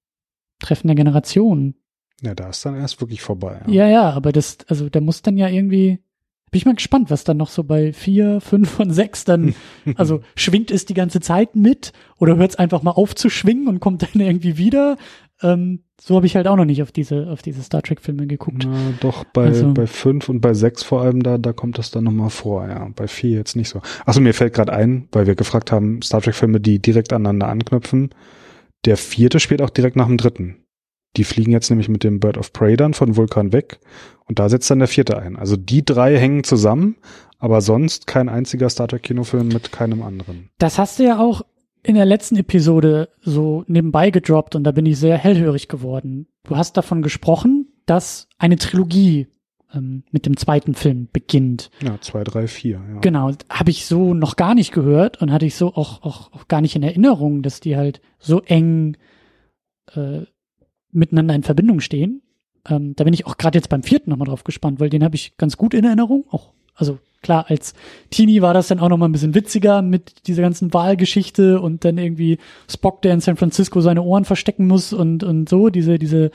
Treffen 0.58 0.88
der 0.88 0.96
Generation. 0.96 1.74
Ja, 2.22 2.34
da 2.34 2.48
ist 2.48 2.64
dann 2.64 2.76
erst 2.76 3.00
wirklich 3.00 3.20
vorbei. 3.20 3.60
Ja, 3.66 3.86
ja, 3.88 4.10
aber 4.10 4.32
das, 4.32 4.58
also 4.68 4.88
der 4.88 5.02
muss 5.02 5.22
dann 5.22 5.36
ja 5.36 5.48
irgendwie. 5.48 6.00
Bin 6.50 6.58
ich 6.58 6.66
mal 6.66 6.74
gespannt, 6.74 7.10
was 7.10 7.24
dann 7.24 7.38
noch 7.38 7.48
so 7.48 7.64
bei 7.64 7.94
vier, 7.94 8.42
fünf 8.42 8.78
und 8.78 8.90
sechs 8.90 9.24
dann, 9.24 9.54
also 9.96 10.20
schwingt 10.36 10.70
es 10.70 10.84
die 10.84 10.92
ganze 10.92 11.20
Zeit 11.20 11.56
mit 11.56 11.94
oder 12.18 12.36
hört 12.36 12.50
es 12.50 12.58
einfach 12.58 12.82
mal 12.82 12.90
auf 12.90 13.14
zu 13.14 13.30
schwingen 13.30 13.68
und 13.68 13.80
kommt 13.80 14.02
dann 14.02 14.20
irgendwie 14.20 14.58
wieder? 14.58 14.98
Ähm, 15.40 15.84
so 16.04 16.16
habe 16.16 16.26
ich 16.26 16.34
halt 16.34 16.48
auch 16.48 16.56
noch 16.56 16.64
nicht 16.64 16.82
auf 16.82 16.90
diese, 16.90 17.30
auf 17.30 17.42
diese 17.42 17.62
Star 17.62 17.80
Trek-Filme 17.80 18.26
geguckt. 18.26 18.66
Na, 18.68 18.76
doch, 19.00 19.22
bei, 19.24 19.46
Also- 19.46 19.72
bei 19.72 19.86
fünf 19.86 20.28
und 20.28 20.40
bei 20.40 20.52
sechs 20.52 20.82
vor 20.82 21.02
allem, 21.02 21.22
da, 21.22 21.38
da 21.38 21.52
kommt 21.52 21.78
das 21.78 21.92
dann 21.92 22.04
nochmal 22.04 22.30
vor, 22.30 22.66
ja. 22.66 22.88
Bei 22.96 23.06
vier 23.06 23.30
jetzt 23.38 23.54
nicht 23.54 23.68
so. 23.68 23.80
Achso, 24.04 24.20
mir 24.20 24.34
fällt 24.34 24.54
gerade 24.54 24.72
ein, 24.72 25.06
weil 25.12 25.26
wir 25.28 25.36
gefragt 25.36 25.70
haben, 25.70 26.02
Star 26.02 26.20
Trek-Filme, 26.20 26.58
die 26.60 26.80
direkt 26.80 27.12
aneinander 27.12 27.48
anknüpfen. 27.48 28.10
Der 28.84 28.96
vierte 28.96 29.38
spielt 29.38 29.62
auch 29.62 29.70
direkt 29.70 29.94
nach 29.94 30.06
dem 30.08 30.16
dritten. 30.18 30.56
Die 31.16 31.24
fliegen 31.24 31.52
jetzt 31.52 31.70
nämlich 31.70 31.88
mit 31.88 32.02
dem 32.04 32.18
Bird 32.20 32.36
of 32.38 32.52
Prey 32.52 32.76
dann 32.76 32.94
von 32.94 33.16
Vulkan 33.16 33.52
weg 33.52 33.78
und 34.26 34.38
da 34.38 34.48
setzt 34.48 34.70
dann 34.70 34.80
der 34.80 34.88
vierte 34.88 35.18
ein. 35.18 35.36
Also 35.36 35.56
die 35.56 35.84
drei 35.84 36.18
hängen 36.18 36.42
zusammen, 36.42 36.96
aber 37.38 37.60
sonst 37.60 38.06
kein 38.06 38.28
einziger 38.28 38.68
Star 38.70 38.88
Trek-Kinofilm 38.88 39.48
mit 39.48 39.70
keinem 39.72 40.02
anderen. 40.02 40.48
Das 40.58 40.78
hast 40.78 40.98
du 40.98 41.04
ja 41.04 41.20
auch 41.20 41.42
in 41.82 41.94
der 41.94 42.04
letzten 42.04 42.36
Episode 42.36 43.08
so 43.20 43.64
nebenbei 43.66 44.10
gedroppt 44.10 44.54
und 44.54 44.64
da 44.64 44.72
bin 44.72 44.86
ich 44.86 44.98
sehr 44.98 45.18
hellhörig 45.18 45.68
geworden. 45.68 46.28
Du 46.44 46.56
hast 46.56 46.76
davon 46.76 47.02
gesprochen, 47.02 47.68
dass 47.86 48.28
eine 48.38 48.56
Trilogie 48.56 49.26
ähm, 49.74 50.04
mit 50.10 50.26
dem 50.26 50.36
zweiten 50.36 50.74
Film 50.74 51.08
beginnt. 51.12 51.70
Ja, 51.82 52.00
zwei, 52.00 52.24
drei, 52.24 52.46
vier, 52.46 52.80
ja. 52.88 53.00
Genau, 53.00 53.32
habe 53.50 53.70
ich 53.70 53.86
so 53.86 54.14
noch 54.14 54.36
gar 54.36 54.54
nicht 54.54 54.72
gehört 54.72 55.20
und 55.20 55.32
hatte 55.32 55.46
ich 55.46 55.56
so 55.56 55.74
auch, 55.74 56.02
auch, 56.02 56.32
auch 56.32 56.48
gar 56.48 56.60
nicht 56.60 56.76
in 56.76 56.82
Erinnerung, 56.82 57.42
dass 57.42 57.60
die 57.60 57.76
halt 57.76 58.00
so 58.18 58.42
eng 58.42 58.96
äh, 59.94 60.22
miteinander 60.92 61.34
in 61.34 61.42
Verbindung 61.42 61.80
stehen. 61.80 62.22
Ähm, 62.68 62.94
da 62.94 63.04
bin 63.04 63.14
ich 63.14 63.26
auch 63.26 63.38
gerade 63.38 63.58
jetzt 63.58 63.68
beim 63.68 63.82
vierten 63.82 64.10
nochmal 64.10 64.28
drauf 64.28 64.44
gespannt, 64.44 64.78
weil 64.78 64.90
den 64.90 65.02
habe 65.02 65.16
ich 65.16 65.36
ganz 65.36 65.56
gut 65.56 65.74
in 65.74 65.84
Erinnerung. 65.84 66.26
Auch, 66.30 66.52
also 66.74 66.98
klar, 67.22 67.46
als 67.48 67.74
Teenie 68.10 68.42
war 68.42 68.54
das 68.54 68.68
dann 68.68 68.80
auch 68.80 68.88
nochmal 68.88 69.08
ein 69.08 69.12
bisschen 69.12 69.34
witziger 69.34 69.82
mit 69.82 70.26
dieser 70.26 70.42
ganzen 70.42 70.74
Wahlgeschichte 70.74 71.60
und 71.60 71.84
dann 71.84 71.98
irgendwie 71.98 72.38
Spock, 72.68 73.02
der 73.02 73.14
in 73.14 73.20
San 73.20 73.36
Francisco 73.36 73.80
seine 73.80 74.02
Ohren 74.02 74.24
verstecken 74.24 74.66
muss 74.66 74.92
und, 74.92 75.24
und 75.24 75.48
so, 75.48 75.68
diese, 75.68 75.98
diese 75.98 76.30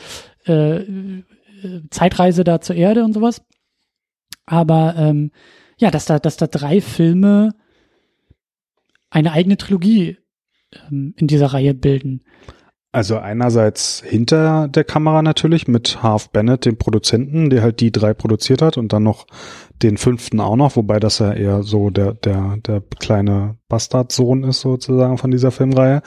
äh, 0.45 0.77
äh, 0.77 1.81
Zeitreise 1.89 2.43
da 2.43 2.61
zur 2.61 2.75
Erde 2.75 3.03
und 3.03 3.13
sowas. 3.13 3.43
Aber 4.45 4.95
ähm, 4.97 5.31
ja, 5.77 5.91
dass 5.91 6.05
da, 6.05 6.19
dass 6.19 6.37
da 6.37 6.47
drei 6.47 6.81
Filme 6.81 7.53
eine 9.09 9.31
eigene 9.31 9.57
Trilogie 9.57 10.17
ähm, 10.89 11.13
in 11.17 11.27
dieser 11.27 11.47
Reihe 11.47 11.73
bilden. 11.73 12.23
Also 12.93 13.17
einerseits 13.17 14.01
hinter 14.01 14.67
der 14.69 14.83
Kamera 14.83 15.21
natürlich 15.21 15.67
mit 15.67 16.01
Harv 16.01 16.29
Bennett, 16.31 16.65
dem 16.65 16.77
Produzenten, 16.77 17.49
der 17.49 17.61
halt 17.61 17.79
die 17.79 17.91
drei 17.91 18.13
produziert 18.13 18.61
hat 18.61 18.77
und 18.77 18.93
dann 18.93 19.03
noch 19.03 19.27
den 19.83 19.97
fünften 19.97 20.39
auch 20.39 20.55
noch, 20.55 20.75
wobei 20.75 20.99
das 20.99 21.19
ja 21.19 21.33
eher 21.33 21.63
so 21.63 21.89
der, 21.89 22.13
der, 22.13 22.57
der 22.57 22.81
kleine 22.99 23.57
Bastardsohn 23.69 24.43
ist 24.43 24.61
sozusagen 24.61 25.17
von 25.17 25.31
dieser 25.31 25.51
Filmreihe. 25.51 26.01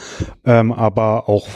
Ähm, 0.45 0.73
aber 0.73 1.29
auch 1.29 1.47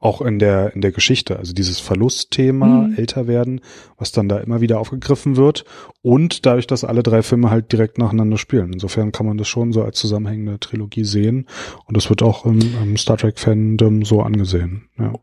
auch 0.00 0.22
in 0.22 0.38
der, 0.38 0.74
in 0.76 0.80
der 0.80 0.92
Geschichte. 0.92 1.38
Also 1.38 1.52
dieses 1.52 1.80
Verlustthema, 1.80 2.86
Mhm. 2.86 2.94
älter 2.96 3.26
werden, 3.26 3.60
was 3.96 4.12
dann 4.12 4.28
da 4.28 4.38
immer 4.38 4.60
wieder 4.60 4.78
aufgegriffen 4.78 5.36
wird. 5.36 5.64
Und 6.02 6.46
dadurch, 6.46 6.68
dass 6.68 6.84
alle 6.84 7.02
drei 7.02 7.22
Filme 7.22 7.50
halt 7.50 7.72
direkt 7.72 7.98
nacheinander 7.98 8.38
spielen. 8.38 8.72
Insofern 8.72 9.10
kann 9.10 9.26
man 9.26 9.38
das 9.38 9.48
schon 9.48 9.72
so 9.72 9.82
als 9.82 9.98
zusammenhängende 9.98 10.60
Trilogie 10.60 11.02
sehen. 11.02 11.48
Und 11.84 11.96
das 11.96 12.08
wird 12.10 12.22
auch 12.22 12.46
im, 12.46 12.60
im 12.80 12.96
Star 12.96 13.16
Trek-Fandom 13.16 14.04
so 14.04 14.22
angesehen. 14.22 14.88
Ja. 14.98 15.14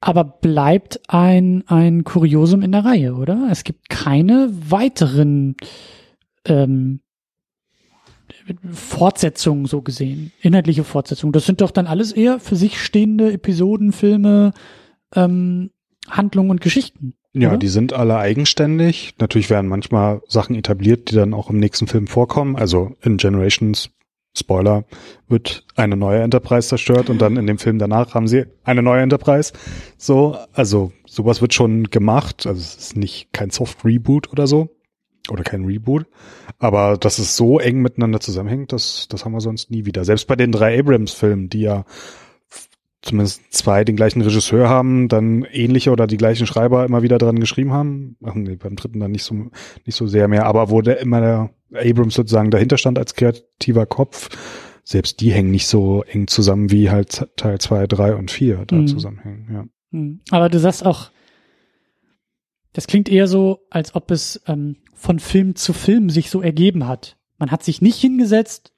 Aber 0.00 0.24
bleibt 0.24 1.00
ein, 1.08 1.64
ein 1.66 2.04
Kuriosum 2.04 2.62
in 2.62 2.72
der 2.72 2.84
Reihe, 2.84 3.14
oder? 3.14 3.48
Es 3.50 3.64
gibt 3.64 3.90
keine 3.90 4.50
weiteren 4.50 5.56
ähm, 6.46 7.00
Fortsetzungen 8.72 9.66
so 9.66 9.82
gesehen, 9.82 10.32
inhaltliche 10.40 10.84
Fortsetzungen. 10.84 11.32
Das 11.32 11.46
sind 11.46 11.60
doch 11.60 11.70
dann 11.70 11.86
alles 11.86 12.12
eher 12.12 12.40
für 12.40 12.56
sich 12.56 12.80
stehende 12.80 13.32
Episoden, 13.32 13.92
Filme, 13.92 14.52
ähm, 15.14 15.70
Handlungen 16.08 16.50
und 16.50 16.60
Geschichten. 16.60 17.14
Ja, 17.32 17.50
oder? 17.50 17.58
die 17.58 17.68
sind 17.68 17.92
alle 17.92 18.16
eigenständig. 18.16 19.14
Natürlich 19.18 19.50
werden 19.50 19.68
manchmal 19.68 20.20
Sachen 20.26 20.56
etabliert, 20.56 21.10
die 21.10 21.14
dann 21.14 21.34
auch 21.34 21.50
im 21.50 21.58
nächsten 21.58 21.86
Film 21.86 22.06
vorkommen. 22.06 22.56
Also 22.56 22.96
in 23.02 23.18
Generations, 23.18 23.90
Spoiler, 24.36 24.84
wird 25.28 25.64
eine 25.74 25.96
neue 25.96 26.20
Enterprise 26.20 26.68
zerstört 26.68 27.10
und 27.10 27.20
dann 27.20 27.36
in 27.36 27.46
dem 27.46 27.58
Film 27.58 27.78
danach 27.78 28.14
haben 28.14 28.28
sie 28.28 28.44
eine 28.62 28.82
neue 28.82 29.02
Enterprise. 29.02 29.52
So, 29.98 30.36
also 30.52 30.92
sowas 31.06 31.40
wird 31.40 31.52
schon 31.52 31.84
gemacht. 31.84 32.46
Also 32.46 32.60
es 32.60 32.76
ist 32.76 32.96
nicht 32.96 33.32
kein 33.32 33.50
Soft 33.50 33.84
Reboot 33.84 34.30
oder 34.32 34.46
so. 34.46 34.68
Oder 35.28 35.42
kein 35.42 35.64
Reboot. 35.64 36.06
Aber 36.58 36.96
dass 36.96 37.18
es 37.18 37.36
so 37.36 37.58
eng 37.58 37.82
miteinander 37.82 38.20
zusammenhängt, 38.20 38.72
das, 38.72 39.06
das 39.08 39.24
haben 39.24 39.32
wir 39.32 39.40
sonst 39.40 39.70
nie 39.70 39.84
wieder. 39.84 40.04
Selbst 40.04 40.26
bei 40.26 40.36
den 40.36 40.52
drei 40.52 40.78
Abrams-Filmen, 40.78 41.48
die 41.48 41.60
ja 41.60 41.84
zumindest 43.02 43.52
zwei 43.52 43.84
den 43.84 43.96
gleichen 43.96 44.20
Regisseur 44.20 44.68
haben, 44.68 45.08
dann 45.08 45.44
ähnliche 45.50 45.90
oder 45.90 46.06
die 46.06 46.18
gleichen 46.18 46.46
Schreiber 46.46 46.84
immer 46.84 47.02
wieder 47.02 47.18
dran 47.18 47.40
geschrieben 47.40 47.72
haben. 47.72 48.16
Ach 48.22 48.34
nee, 48.34 48.56
beim 48.56 48.76
dritten 48.76 49.00
dann 49.00 49.10
nicht 49.10 49.24
so, 49.24 49.34
nicht 49.86 49.94
so 49.96 50.06
sehr 50.06 50.28
mehr, 50.28 50.46
aber 50.46 50.70
wo 50.70 50.82
der 50.82 51.00
immer 51.00 51.20
der 51.20 51.50
Abrams 51.72 52.14
sozusagen 52.14 52.50
dahinter 52.50 52.76
stand 52.78 52.98
als 52.98 53.14
kreativer 53.14 53.86
Kopf, 53.86 54.28
selbst 54.84 55.20
die 55.20 55.32
hängen 55.32 55.50
nicht 55.50 55.66
so 55.66 56.02
eng 56.02 56.26
zusammen 56.26 56.70
wie 56.70 56.90
halt 56.90 57.26
Teil 57.36 57.58
zwei, 57.58 57.86
drei 57.86 58.14
und 58.14 58.30
vier 58.30 58.64
da 58.66 58.76
Mhm. 58.76 58.86
zusammenhängen, 58.88 59.48
ja. 59.52 59.64
Hm. 59.92 60.20
Aber 60.30 60.48
du 60.48 60.58
sagst 60.58 60.84
auch, 60.84 61.10
das 62.72 62.86
klingt 62.86 63.08
eher 63.08 63.26
so, 63.26 63.66
als 63.70 63.94
ob 63.94 64.10
es 64.10 64.42
ähm, 64.46 64.76
von 64.94 65.18
Film 65.18 65.56
zu 65.56 65.72
Film 65.72 66.10
sich 66.10 66.30
so 66.30 66.42
ergeben 66.42 66.86
hat. 66.86 67.16
Man 67.38 67.50
hat 67.50 67.62
sich 67.64 67.80
nicht 67.80 67.98
hingesetzt 67.98 68.72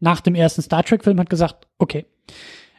nach 0.00 0.20
dem 0.20 0.34
ersten 0.34 0.62
Star 0.62 0.82
Trek-Film, 0.84 1.18
hat 1.18 1.30
gesagt, 1.30 1.66
okay, 1.78 2.06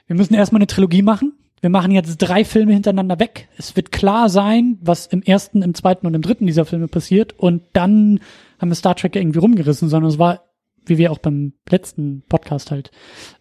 wir 0.09 0.15
müssen 0.15 0.33
erstmal 0.33 0.57
eine 0.57 0.67
Trilogie 0.67 1.03
machen. 1.03 1.33
Wir 1.61 1.69
machen 1.69 1.91
jetzt 1.91 2.17
drei 2.17 2.43
Filme 2.43 2.73
hintereinander 2.73 3.19
weg. 3.19 3.47
Es 3.57 3.75
wird 3.75 3.91
klar 3.91 4.27
sein, 4.27 4.79
was 4.81 5.05
im 5.05 5.21
ersten, 5.21 5.61
im 5.61 5.75
zweiten 5.75 6.07
und 6.07 6.15
im 6.15 6.23
dritten 6.23 6.47
dieser 6.47 6.65
Filme 6.65 6.87
passiert. 6.87 7.37
Und 7.37 7.61
dann 7.73 8.19
haben 8.57 8.69
wir 8.69 8.75
Star 8.75 8.95
Trek 8.95 9.15
irgendwie 9.15 9.37
rumgerissen, 9.37 9.87
sondern 9.87 10.09
es 10.09 10.17
war, 10.17 10.45
wie 10.83 10.97
wir 10.97 11.11
auch 11.11 11.19
beim 11.19 11.53
letzten 11.69 12.23
Podcast 12.27 12.71
halt 12.71 12.89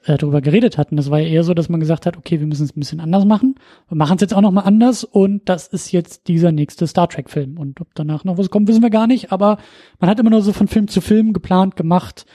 äh, 0.04 0.18
darüber 0.18 0.42
geredet 0.42 0.76
hatten, 0.76 0.96
das 0.96 1.10
war 1.10 1.20
ja 1.20 1.28
eher 1.28 1.42
so, 1.42 1.54
dass 1.54 1.70
man 1.70 1.80
gesagt 1.80 2.04
hat, 2.04 2.18
okay, 2.18 2.38
wir 2.38 2.46
müssen 2.46 2.64
es 2.64 2.76
ein 2.76 2.80
bisschen 2.80 3.00
anders 3.00 3.24
machen. 3.24 3.54
Wir 3.88 3.96
machen 3.96 4.16
es 4.16 4.20
jetzt 4.20 4.34
auch 4.34 4.42
nochmal 4.42 4.64
anders 4.64 5.04
und 5.04 5.48
das 5.48 5.68
ist 5.68 5.90
jetzt 5.92 6.28
dieser 6.28 6.52
nächste 6.52 6.86
Star 6.86 7.08
Trek-Film. 7.08 7.56
Und 7.56 7.80
ob 7.80 7.94
danach 7.94 8.24
noch 8.24 8.36
was 8.36 8.50
kommt, 8.50 8.68
wissen 8.68 8.82
wir 8.82 8.90
gar 8.90 9.06
nicht. 9.06 9.32
Aber 9.32 9.56
man 10.00 10.10
hat 10.10 10.20
immer 10.20 10.28
nur 10.28 10.42
so 10.42 10.52
von 10.52 10.68
Film 10.68 10.88
zu 10.88 11.00
Film 11.00 11.32
geplant, 11.32 11.76
gemacht 11.76 12.26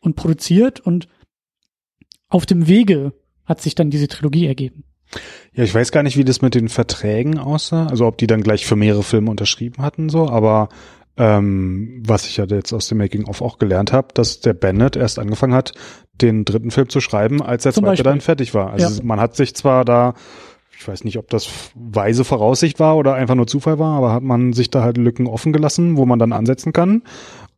und 0.00 0.14
produziert 0.14 0.78
und 0.78 1.08
auf 2.28 2.44
dem 2.44 2.68
Wege 2.68 3.14
hat 3.48 3.60
sich 3.60 3.74
dann 3.74 3.90
diese 3.90 4.08
Trilogie 4.08 4.46
ergeben. 4.46 4.84
Ja, 5.54 5.64
ich 5.64 5.74
weiß 5.74 5.90
gar 5.90 6.02
nicht, 6.02 6.16
wie 6.18 6.24
das 6.24 6.42
mit 6.42 6.54
den 6.54 6.68
Verträgen 6.68 7.38
aussah, 7.38 7.86
also 7.86 8.06
ob 8.06 8.18
die 8.18 8.26
dann 8.26 8.42
gleich 8.42 8.66
für 8.66 8.76
mehrere 8.76 9.02
Filme 9.02 9.30
unterschrieben 9.30 9.82
hatten, 9.82 10.10
so, 10.10 10.28
aber 10.28 10.68
ähm, 11.16 12.02
was 12.06 12.26
ich 12.26 12.36
ja 12.36 12.44
jetzt 12.44 12.72
aus 12.72 12.88
dem 12.88 12.98
Making-of 12.98 13.40
auch 13.42 13.58
gelernt 13.58 13.92
habe, 13.92 14.08
dass 14.14 14.40
der 14.40 14.52
Bennett 14.52 14.94
erst 14.96 15.18
angefangen 15.18 15.54
hat, 15.54 15.72
den 16.20 16.44
dritten 16.44 16.70
Film 16.70 16.88
zu 16.90 17.00
schreiben, 17.00 17.42
als 17.42 17.62
der 17.64 17.72
Zum 17.72 17.82
zweite 17.84 17.90
Beispiel. 17.92 18.04
dann 18.04 18.20
fertig 18.20 18.54
war. 18.54 18.70
Also 18.70 18.98
Ja. 19.00 19.04
man 19.04 19.18
hat 19.18 19.34
sich 19.34 19.54
zwar 19.56 19.84
da, 19.84 20.14
ich 20.78 20.86
weiß 20.86 21.02
nicht, 21.04 21.18
ob 21.18 21.28
das 21.30 21.48
weise 21.74 22.22
Voraussicht 22.24 22.78
war 22.78 22.96
oder 22.96 23.14
einfach 23.14 23.34
nur 23.34 23.46
Zufall 23.48 23.78
war, 23.80 23.96
aber 23.96 24.12
hat 24.12 24.22
man 24.22 24.52
sich 24.52 24.70
da 24.70 24.82
halt 24.82 24.96
Lücken 24.98 25.26
offen 25.26 25.52
gelassen, 25.52 25.96
wo 25.96 26.06
man 26.06 26.18
dann 26.20 26.32
ansetzen 26.32 26.72
kann. 26.72 27.02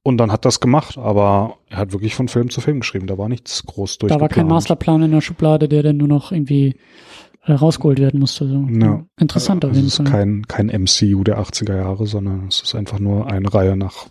Und 0.03 0.17
dann 0.17 0.33
hat 0.33 0.47
das 0.47 0.61
gemacht, 0.61 0.97
aber 0.97 1.59
er 1.69 1.79
hat 1.79 1.93
wirklich 1.93 2.15
von 2.15 2.29
Film 2.29 2.49
zu 2.49 2.61
Film 2.61 2.81
geschrieben. 2.81 3.07
Da 3.07 3.19
war 3.19 3.29
nichts 3.29 3.65
groß 3.67 3.99
Da 3.99 4.19
war 4.21 4.31
kein 4.31 4.47
Masterplan 4.47 5.03
in 5.03 5.11
der 5.11 5.21
Schublade, 5.21 5.69
der 5.69 5.83
dann 5.83 5.99
nur 5.99 6.09
noch 6.09 6.33
irgendwie 6.33 6.77
äh, 7.45 7.53
rausgeholt 7.53 7.99
werden 7.99 8.21
musste. 8.21 8.49
So. 8.49 8.67
Ja. 8.71 9.05
Interessant 9.19 9.65
auf 9.65 9.71
also 9.71 9.79
jeden 9.79 9.89
es 9.89 9.99
ist 9.99 10.09
Fall. 10.09 10.11
kein, 10.11 10.47
kein 10.49 10.67
MCU 10.67 11.23
der 11.23 11.39
80er 11.39 11.77
Jahre, 11.77 12.07
sondern 12.07 12.49
es 12.49 12.63
ist 12.63 12.75
einfach 12.75 12.99
nur 12.99 13.27
eine 13.27 13.53
Reihe 13.53 13.77
nach, 13.77 14.09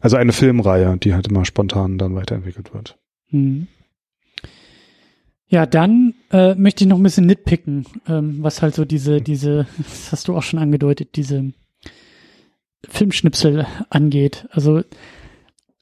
also 0.00 0.16
eine 0.16 0.32
Filmreihe, 0.32 0.96
die 0.98 1.14
halt 1.14 1.28
immer 1.28 1.44
spontan 1.44 1.98
dann 1.98 2.14
weiterentwickelt 2.16 2.74
wird. 2.74 2.98
Mhm. 3.30 3.68
Ja, 5.46 5.66
dann 5.66 6.14
äh, 6.30 6.54
möchte 6.54 6.84
ich 6.84 6.88
noch 6.88 6.96
ein 6.96 7.02
bisschen 7.02 7.26
nitpicken, 7.26 7.84
ähm, 8.06 8.38
was 8.40 8.62
halt 8.62 8.74
so 8.74 8.84
diese, 8.84 9.20
diese, 9.20 9.66
das 9.78 10.12
hast 10.12 10.28
du 10.28 10.36
auch 10.36 10.42
schon 10.42 10.60
angedeutet, 10.60 11.16
diese 11.16 11.52
Filmschnipsel 12.88 13.66
angeht. 13.90 14.46
Also 14.52 14.82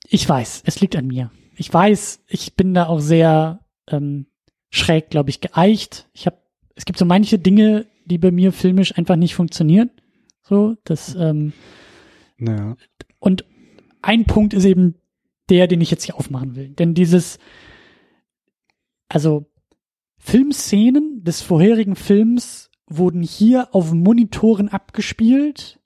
ich 0.09 0.29
weiß, 0.29 0.63
es 0.65 0.81
liegt 0.81 0.97
an 0.97 1.07
mir. 1.07 1.31
Ich 1.57 1.73
weiß, 1.73 2.25
ich 2.29 2.55
bin 2.55 2.75
da 2.75 2.87
auch 2.87 3.01
sehr 3.01 3.61
ähm, 3.89 4.27
schräg, 4.71 5.11
glaube 5.11 5.31
ich, 5.31 5.41
geeicht. 5.41 6.09
Ich 6.13 6.27
habe, 6.27 6.39
es 6.75 6.85
gibt 6.85 6.99
so 6.99 7.05
manche 7.05 7.39
Dinge, 7.39 7.87
die 8.05 8.19
bei 8.19 8.31
mir 8.31 8.53
filmisch 8.53 8.97
einfach 8.97 9.17
nicht 9.17 9.35
funktionieren. 9.35 9.91
So, 10.43 10.77
das 10.85 11.15
ähm, 11.15 11.53
Naja. 12.39 12.77
und 13.19 13.45
ein 14.01 14.25
Punkt 14.25 14.55
ist 14.55 14.65
eben 14.65 14.95
der, 15.51 15.67
den 15.67 15.81
ich 15.81 15.91
jetzt 15.91 16.05
hier 16.05 16.17
aufmachen 16.17 16.57
will. 16.57 16.69
Denn 16.71 16.95
dieses, 16.95 17.39
also 19.09 19.47
Filmszenen 20.19 21.23
des 21.25 21.43
vorherigen 21.43 21.97
Films 21.97 22.71
wurden 22.87 23.23
hier 23.23 23.75
auf 23.75 23.93
Monitoren 23.93 24.69
abgespielt, 24.69 25.81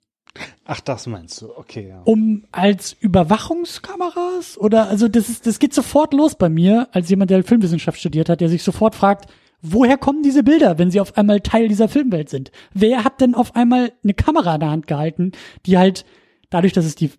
Ach, 0.65 0.79
das 0.79 1.05
meinst 1.07 1.41
du, 1.41 1.55
okay, 1.55 1.89
ja. 1.89 2.01
um 2.05 2.45
als 2.51 2.93
Überwachungskameras 2.99 4.57
oder 4.57 4.87
also 4.87 5.07
das 5.07 5.29
ist, 5.29 5.45
das 5.45 5.59
geht 5.59 5.73
sofort 5.73 6.13
los 6.13 6.35
bei 6.35 6.49
mir, 6.49 6.87
als 6.91 7.09
jemand, 7.09 7.29
der 7.29 7.43
Filmwissenschaft 7.43 7.99
studiert 7.99 8.29
hat, 8.29 8.41
der 8.41 8.49
sich 8.49 8.63
sofort 8.63 8.95
fragt, 8.95 9.31
woher 9.61 9.97
kommen 9.97 10.23
diese 10.23 10.43
Bilder, 10.43 10.79
wenn 10.79 10.89
sie 10.89 11.01
auf 11.01 11.17
einmal 11.17 11.41
Teil 11.41 11.67
dieser 11.67 11.87
Filmwelt 11.87 12.29
sind? 12.29 12.51
Wer 12.73 13.03
hat 13.03 13.21
denn 13.21 13.35
auf 13.35 13.55
einmal 13.55 13.93
eine 14.03 14.13
Kamera 14.13 14.55
in 14.55 14.59
der 14.61 14.71
Hand 14.71 14.87
gehalten, 14.87 15.33
die 15.65 15.77
halt 15.77 16.05
dadurch, 16.49 16.73
dass 16.73 16.85
es 16.85 16.95
die 16.95 17.11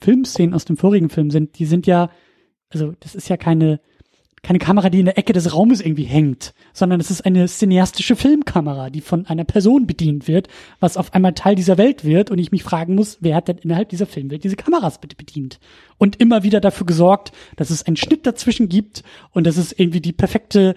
Filmszenen 0.00 0.54
aus 0.54 0.64
dem 0.64 0.76
vorigen 0.76 1.08
Film 1.08 1.30
sind, 1.30 1.58
die 1.58 1.66
sind 1.66 1.86
ja, 1.86 2.10
also 2.70 2.92
das 3.00 3.14
ist 3.14 3.28
ja 3.28 3.36
keine 3.36 3.80
keine 4.42 4.58
Kamera, 4.58 4.90
die 4.90 5.00
in 5.00 5.06
der 5.06 5.18
Ecke 5.18 5.32
des 5.32 5.54
Raumes 5.54 5.80
irgendwie 5.80 6.04
hängt, 6.04 6.54
sondern 6.72 7.00
es 7.00 7.10
ist 7.10 7.24
eine 7.24 7.46
cineastische 7.46 8.16
Filmkamera, 8.16 8.90
die 8.90 9.00
von 9.00 9.26
einer 9.26 9.44
Person 9.44 9.86
bedient 9.86 10.28
wird, 10.28 10.48
was 10.80 10.96
auf 10.96 11.14
einmal 11.14 11.34
Teil 11.34 11.54
dieser 11.54 11.78
Welt 11.78 12.04
wird 12.04 12.30
und 12.30 12.38
ich 12.38 12.52
mich 12.52 12.62
fragen 12.62 12.94
muss, 12.94 13.18
wer 13.20 13.36
hat 13.36 13.48
denn 13.48 13.58
innerhalb 13.58 13.88
dieser 13.88 14.06
Filmwelt 14.06 14.44
diese 14.44 14.56
Kameras 14.56 15.00
bitte 15.00 15.16
bedient? 15.16 15.58
Und 15.98 16.20
immer 16.20 16.42
wieder 16.42 16.60
dafür 16.60 16.86
gesorgt, 16.86 17.32
dass 17.56 17.70
es 17.70 17.84
einen 17.84 17.96
Schnitt 17.96 18.26
dazwischen 18.26 18.68
gibt 18.68 19.02
und 19.32 19.46
dass 19.46 19.56
es 19.56 19.72
irgendwie 19.72 20.00
die 20.00 20.12
perfekte 20.12 20.74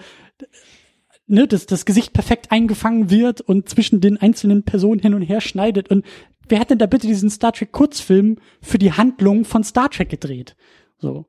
ne, 1.31 1.47
dass 1.47 1.65
das 1.65 1.85
Gesicht 1.85 2.13
perfekt 2.13 2.51
eingefangen 2.51 3.09
wird 3.09 3.41
und 3.41 3.69
zwischen 3.69 4.01
den 4.01 4.17
einzelnen 4.17 4.63
Personen 4.63 4.99
hin 4.99 5.13
und 5.13 5.21
her 5.21 5.41
schneidet. 5.41 5.89
Und 5.89 6.05
wer 6.47 6.59
hat 6.59 6.69
denn 6.69 6.77
da 6.77 6.85
bitte 6.85 7.07
diesen 7.07 7.29
Star 7.29 7.53
Trek 7.53 7.71
Kurzfilm 7.71 8.37
für 8.61 8.77
die 8.77 8.91
Handlung 8.91 9.45
von 9.45 9.63
Star 9.63 9.89
Trek 9.89 10.09
gedreht? 10.09 10.55
So. 10.99 11.25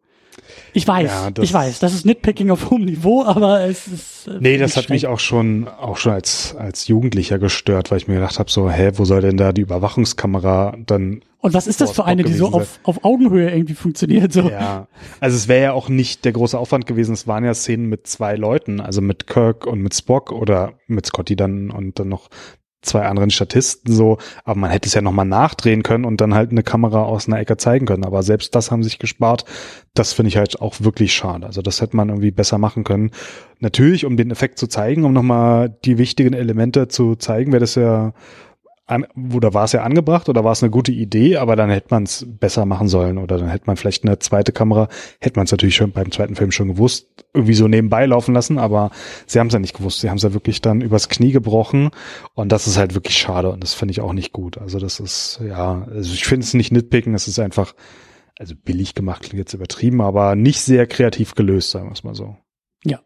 Ich 0.73 0.87
weiß, 0.89 1.09
Ja, 1.11 1.31
das- 1.31 1.45
ich 1.45 1.53
weiß, 1.53 1.79
das 1.81 1.95
ist 1.95 2.07
Nitpicking 2.07 2.51
auf 2.51 2.71
hohem 2.71 2.85
Niveau, 2.85 3.25
aber 3.25 3.61
es 3.67 3.87
ist. 3.87 4.27
äh, 4.29 4.39
Nee, 4.41 4.57
das 4.59 4.77
hat 4.77 4.89
mich 4.91 5.07
auch 5.07 5.21
schon, 5.21 5.69
auch 5.69 5.97
schon 5.97 6.13
als, 6.13 6.55
als 6.57 6.89
Jugendlicher 6.89 7.39
gestört, 7.39 7.91
weil 7.91 7.99
ich 7.99 8.09
mir 8.09 8.15
gedacht 8.15 8.39
habe, 8.39 8.51
so, 8.51 8.71
hä, 8.71 8.93
wo 8.95 9.05
soll 9.05 9.21
denn 9.21 9.37
da 9.37 9.53
die 9.53 9.63
Überwachungskamera 9.63 10.77
dann 10.87 11.23
Und 11.39 11.55
was 11.55 11.67
ist 11.67 11.81
das 11.81 11.91
für 11.93 12.05
eine, 12.05 12.23
die 12.25 12.33
so 12.35 12.49
auf, 12.53 12.79
auf 12.85 13.05
Augenhöhe 13.05 13.51
irgendwie 13.51 13.75
funktioniert? 13.75 14.33
So. 14.33 14.49
Ja, 14.49 14.87
also 15.21 15.37
es 15.37 15.49
wäre 15.49 15.63
ja 15.63 15.73
auch 15.73 15.89
nicht 15.89 16.25
der 16.25 16.33
große 16.33 16.59
Aufwand 16.59 16.87
gewesen. 16.87 17.13
Es 17.15 17.27
waren 17.27 17.45
ja 17.45 17.53
Szenen 17.55 17.89
mit 17.89 18.07
zwei 18.07 18.37
Leuten, 18.37 18.81
also 18.81 19.01
mit 19.01 19.27
Kirk 19.27 19.67
und 19.67 19.81
mit 19.81 19.95
Spock 19.95 20.33
oder 20.33 20.75
mit 20.87 21.07
Scotty 21.07 21.37
dann 21.37 21.71
und 21.71 21.99
dann 21.99 22.09
noch 22.09 22.29
zwei 22.83 23.07
anderen 23.07 23.31
Statisten 23.31 23.93
so. 23.93 24.19
Aber 24.45 24.59
man 24.59 24.71
hätte 24.71 24.89
es 24.89 24.95
ja 24.95 25.01
nochmal 25.01 25.25
nachdrehen 25.25 25.83
können 25.83 26.05
und 26.05 26.21
dann 26.21 26.35
halt 26.35 26.51
eine 26.51 26.63
Kamera 26.63 27.05
aus 27.05 27.27
einer 27.27 27.39
Ecke 27.39 27.57
zeigen 27.57 27.87
können. 27.87 28.05
Aber 28.05 28.23
selbst 28.23 28.55
das 28.55 28.71
haben 28.71 28.83
sich 28.83 28.99
gespart. 28.99 29.45
Das 29.95 30.13
finde 30.13 30.29
ich 30.29 30.37
halt 30.37 30.61
auch 30.61 30.77
wirklich 30.81 31.15
schade. 31.15 31.47
Also 31.47 31.63
das 31.63 31.81
hätte 31.81 31.97
man 31.97 32.09
irgendwie 32.09 32.31
besser 32.31 32.59
machen 32.59 32.85
können. 32.85 33.11
Natürlich, 33.61 34.05
um 34.05 34.17
den 34.17 34.31
Effekt 34.31 34.59
zu 34.59 34.67
zeigen, 34.67 35.05
um 35.05 35.13
nochmal 35.13 35.77
die 35.85 35.99
wichtigen 35.99 36.35
Elemente 36.35 36.89
zu 36.89 37.17
zeigen, 37.17 37.53
wäre 37.53 37.61
das 37.61 37.77
ja 37.77 38.13
oder 39.35 39.55
war 39.55 39.65
es 39.65 39.73
ja 39.73 39.83
angebracht 39.83 40.29
oder 40.29 40.45
war 40.45 40.53
es 40.53 40.63
eine 40.63 40.71
gute 40.71 40.93
Idee, 40.93 41.37
aber 41.37 41.57
dann 41.57 41.71
hätte 41.71 41.89
man 41.91 42.05
es 42.05 42.27
besser 42.29 42.67
machen 42.67 42.89
sollen 42.89 43.19
oder 43.19 43.39
dann 43.39 43.49
hätte 43.49 43.67
man 43.67 43.77
vielleicht 43.77 44.05
eine 44.05 44.19
zweite 44.19 44.53
Kamera, 44.53 44.89
hätte 45.21 45.39
man 45.39 45.45
es 45.45 45.53
natürlich 45.53 45.77
schon 45.77 45.93
beim 45.93 46.11
zweiten 46.11 46.37
Film 46.37 46.53
schon 46.53 46.69
gewusst, 46.69 47.09
irgendwie 47.35 47.55
so 47.55 47.69
nebenbei 47.69 48.07
laufen 48.07 48.35
lassen, 48.35 48.59
aber 48.59 48.91
sie 49.27 49.39
haben 49.39 49.49
es 49.49 49.53
ja 49.53 49.59
nicht 49.59 49.77
gewusst. 49.77 50.01
Sie 50.01 50.11
haben 50.11 50.17
es 50.17 50.23
ja 50.23 50.35
wirklich 50.35 50.61
dann 50.61 50.81
übers 50.81 51.09
Knie 51.09 51.33
gebrochen 51.33 51.91
und 52.35 52.53
das 52.53 52.67
ist 52.67 52.77
halt 52.77 52.95
wirklich 52.95 53.17
schade 53.17 53.51
und 53.51 53.63
das 53.63 53.75
finde 53.75 53.93
ich 53.93 54.01
auch 54.01 54.13
nicht 54.13 54.33
gut. 54.33 54.59
Also 54.59 54.79
das 54.79 55.01
ist, 55.01 55.41
ja, 55.47 55.87
also 55.91 56.13
ich 56.13 56.25
finde 56.25 56.45
es 56.45 56.55
nicht 56.55 56.73
nitpicken, 56.73 57.15
es 57.15 57.29
ist 57.29 57.39
einfach, 57.39 57.75
also 58.39 58.55
billig 58.55 58.95
gemacht 58.95 59.23
klingt 59.23 59.39
jetzt 59.39 59.55
übertrieben, 59.55 60.01
aber 60.01 60.35
nicht 60.37 60.61
sehr 60.61 60.87
kreativ 60.87 61.35
gelöst, 61.35 61.71
sagen 61.71 61.89
wir 61.89 61.93
es 61.93 62.05
mal 62.05 62.15
so. 62.15 62.37
Ja. 62.85 63.01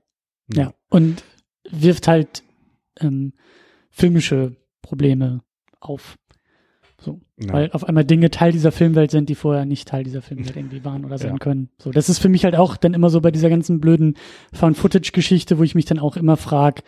ja. 0.53 0.63
Ja. 0.65 0.75
Und 0.89 1.25
wirft 1.71 2.09
halt 2.09 2.43
ähm, 3.01 3.33
filmische 3.91 4.57
Probleme 4.83 5.43
auf. 5.81 6.17
So. 7.01 7.21
Ja. 7.39 7.53
Weil 7.53 7.71
auf 7.73 7.85
einmal 7.85 8.05
Dinge 8.05 8.31
Teil 8.31 8.53
dieser 8.53 8.73
Filmwelt 8.73 9.11
sind, 9.11 9.29
die 9.29 9.35
vorher 9.35 9.67
nicht 9.67 9.89
Teil 9.89 10.05
dieser 10.05 10.23
Filmwelt 10.23 10.57
irgendwie 10.57 10.85
waren 10.85 11.05
oder 11.05 11.19
sein 11.19 11.33
ja. 11.33 11.39
können. 11.39 11.69
So, 11.79 11.91
das 11.91 12.09
ist 12.09 12.19
für 12.19 12.29
mich 12.29 12.45
halt 12.45 12.57
auch 12.57 12.77
dann 12.77 12.95
immer 12.95 13.11
so 13.11 13.21
bei 13.21 13.31
dieser 13.31 13.51
ganzen 13.51 13.81
blöden 13.81 14.17
Found-Footage-Geschichte, 14.55 15.59
wo 15.59 15.63
ich 15.63 15.75
mich 15.75 15.85
dann 15.85 15.99
auch 15.99 16.17
immer 16.17 16.37
frage, 16.37 16.83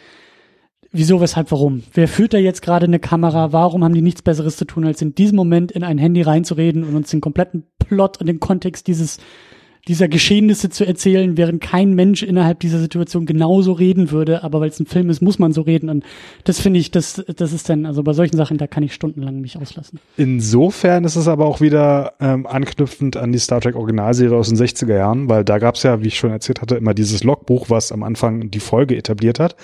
wieso, 0.91 1.21
weshalb, 1.21 1.51
warum? 1.51 1.83
Wer 1.93 2.09
führt 2.09 2.33
da 2.33 2.39
jetzt 2.39 2.63
gerade 2.63 2.87
eine 2.87 2.99
Kamera? 2.99 3.53
Warum 3.53 3.85
haben 3.85 3.95
die 3.95 4.03
nichts 4.03 4.23
Besseres 4.23 4.57
zu 4.57 4.65
tun, 4.65 4.87
als 4.87 5.03
in 5.03 5.15
diesem 5.15 5.37
Moment 5.37 5.73
in 5.73 5.85
ein 5.85 5.99
Handy 5.99 6.23
reinzureden 6.23 6.85
und 6.85 6.97
uns 6.97 7.11
den 7.11 7.21
kompletten 7.21 7.65
Plot 7.79 8.19
und 8.19 8.27
den 8.27 8.41
Kontext 8.41 8.87
dieses 8.87 9.19
dieser 9.87 10.09
Geschehnisse 10.09 10.69
zu 10.69 10.85
erzählen, 10.87 11.37
während 11.37 11.63
kein 11.63 11.95
Mensch 11.95 12.23
innerhalb 12.23 12.61
dieser 12.61 12.79
Situation 12.79 13.27
genauso 13.27 13.73
reden 13.73 14.11
würde, 14.11 14.43
aber 14.43 14.61
weil 14.61 14.69
es 14.69 14.81
ein 14.81 14.87
Film 14.87 15.09
ist, 15.11 15.23
muss 15.23 15.39
man 15.39 15.53
so 15.53 15.63
reden. 15.63 15.89
Und 15.89 16.05
das 16.45 16.61
finde 16.61 16.81
ich, 16.81 16.91
das, 16.91 17.25
das 17.37 17.53
ist 17.53 17.69
dann, 17.69 17.87
also 17.87 18.03
bei 18.03 18.13
solchen 18.13 18.37
Sachen, 18.37 18.59
da 18.59 18.67
kann 18.67 18.83
ich 18.83 18.93
stundenlang 18.93 19.41
mich 19.41 19.57
auslassen. 19.57 20.01
Insofern 20.17 21.05
ist 21.05 21.17
es 21.17 21.29
aber 21.29 21.47
auch 21.47 21.61
wieder 21.61 22.15
ähm, 22.21 22.47
anknüpfend 22.47 23.17
an 23.17 23.33
die 23.33 23.39
Star 23.39 23.61
Trek 23.61 23.77
Originalserie 23.77 24.37
aus 24.37 24.49
den 24.49 24.59
60er 24.59 24.95
Jahren, 24.95 25.29
weil 25.29 25.45
da 25.45 25.59
gab 25.59 25.77
es 25.77 25.83
ja, 25.83 26.03
wie 26.03 26.09
ich 26.09 26.19
schon 26.19 26.31
erzählt 26.31 26.61
hatte, 26.61 26.77
immer 26.77 26.95
dieses 26.95 27.25
Logbuch, 27.25 27.71
was 27.71 27.93
am 27.93 28.03
Anfang 28.03 28.51
die 28.51 28.61
Folge 28.61 28.97
etabliert 28.97 29.39
hat, 29.39 29.57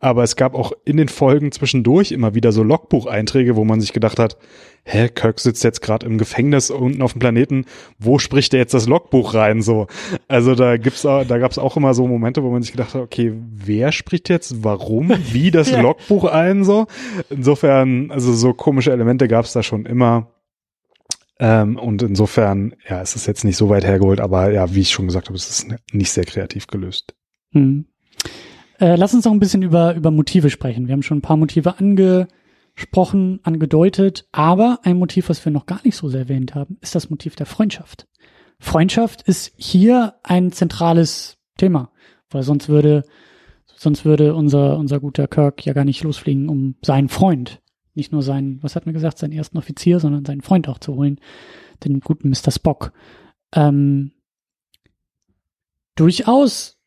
aber 0.00 0.22
es 0.22 0.34
gab 0.34 0.54
auch 0.54 0.72
in 0.84 0.96
den 0.96 1.08
Folgen 1.08 1.52
zwischendurch 1.52 2.10
immer 2.10 2.34
wieder 2.34 2.52
so 2.52 2.62
Logbucheinträge, 2.62 3.54
wo 3.54 3.64
man 3.64 3.82
sich 3.82 3.92
gedacht 3.92 4.18
hat, 4.18 4.38
hä, 4.84 5.08
Kirk 5.08 5.38
sitzt 5.38 5.62
jetzt 5.62 5.82
gerade 5.82 6.06
im 6.06 6.16
Gefängnis 6.16 6.70
unten 6.70 7.02
auf 7.02 7.12
dem 7.12 7.20
Planeten, 7.20 7.66
wo 7.98 8.18
spricht 8.18 8.54
er 8.54 8.60
jetzt 8.60 8.72
das 8.72 8.88
Logbuch 8.88 9.34
rein? 9.34 9.60
So, 9.60 9.88
also 10.26 10.54
da 10.54 10.78
gibt's 10.78 11.04
auch, 11.04 11.24
da 11.24 11.36
gab's 11.36 11.58
auch 11.58 11.76
immer 11.76 11.92
so 11.92 12.06
Momente, 12.06 12.42
wo 12.42 12.50
man 12.50 12.62
sich 12.62 12.72
gedacht 12.72 12.94
hat, 12.94 13.02
okay, 13.02 13.34
wer 13.34 13.92
spricht 13.92 14.30
jetzt, 14.30 14.64
warum, 14.64 15.12
wie 15.32 15.50
das 15.50 15.70
ja. 15.70 15.82
Logbuch 15.82 16.24
ein? 16.24 16.64
So, 16.64 16.86
insofern, 17.28 18.10
also 18.10 18.32
so 18.32 18.54
komische 18.54 18.92
Elemente 18.92 19.28
gab's 19.28 19.52
da 19.52 19.62
schon 19.62 19.84
immer. 19.84 20.28
Ähm, 21.38 21.78
und 21.78 22.02
insofern, 22.02 22.74
ja, 22.88 23.00
es 23.00 23.16
ist 23.16 23.26
jetzt 23.26 23.44
nicht 23.44 23.56
so 23.56 23.68
weit 23.68 23.84
hergeholt, 23.84 24.20
aber 24.20 24.50
ja, 24.50 24.74
wie 24.74 24.80
ich 24.80 24.90
schon 24.90 25.06
gesagt 25.06 25.28
habe, 25.28 25.36
es 25.36 25.48
ist 25.48 25.68
nicht 25.92 26.10
sehr 26.10 26.24
kreativ 26.24 26.66
gelöst. 26.66 27.14
Hm. 27.52 27.86
Äh, 28.80 28.96
lass 28.96 29.14
uns 29.14 29.24
noch 29.24 29.32
ein 29.32 29.40
bisschen 29.40 29.62
über, 29.62 29.94
über 29.94 30.10
Motive 30.10 30.50
sprechen. 30.50 30.88
Wir 30.88 30.94
haben 30.94 31.02
schon 31.02 31.18
ein 31.18 31.22
paar 31.22 31.36
Motive 31.36 31.78
ange, 31.78 32.26
angesprochen, 32.80 33.40
angedeutet, 33.42 34.26
aber 34.32 34.80
ein 34.84 34.98
Motiv, 34.98 35.28
was 35.28 35.44
wir 35.44 35.52
noch 35.52 35.66
gar 35.66 35.80
nicht 35.84 35.96
so 35.96 36.08
sehr 36.08 36.20
erwähnt 36.20 36.54
haben, 36.54 36.78
ist 36.80 36.94
das 36.94 37.10
Motiv 37.10 37.36
der 37.36 37.46
Freundschaft. 37.46 38.08
Freundschaft 38.58 39.22
ist 39.22 39.52
hier 39.56 40.14
ein 40.22 40.52
zentrales 40.52 41.38
Thema, 41.56 41.90
weil 42.30 42.42
sonst 42.42 42.68
würde, 42.68 43.04
sonst 43.66 44.04
würde 44.04 44.34
unser, 44.34 44.78
unser 44.78 45.00
guter 45.00 45.28
Kirk 45.28 45.64
ja 45.64 45.72
gar 45.72 45.84
nicht 45.84 46.02
losfliegen, 46.02 46.48
um 46.48 46.76
seinen 46.82 47.08
Freund, 47.08 47.60
nicht 47.94 48.12
nur 48.12 48.22
seinen, 48.22 48.62
was 48.62 48.76
hat 48.76 48.86
man 48.86 48.94
gesagt, 48.94 49.18
seinen 49.18 49.32
ersten 49.32 49.58
Offizier, 49.58 50.00
sondern 50.00 50.24
seinen 50.24 50.42
Freund 50.42 50.68
auch 50.68 50.78
zu 50.78 50.94
holen, 50.94 51.20
den 51.84 52.00
guten 52.00 52.30
Mr. 52.30 52.50
Spock. 52.50 52.92
Ähm, 53.54 54.12
durchaus, 55.96 56.79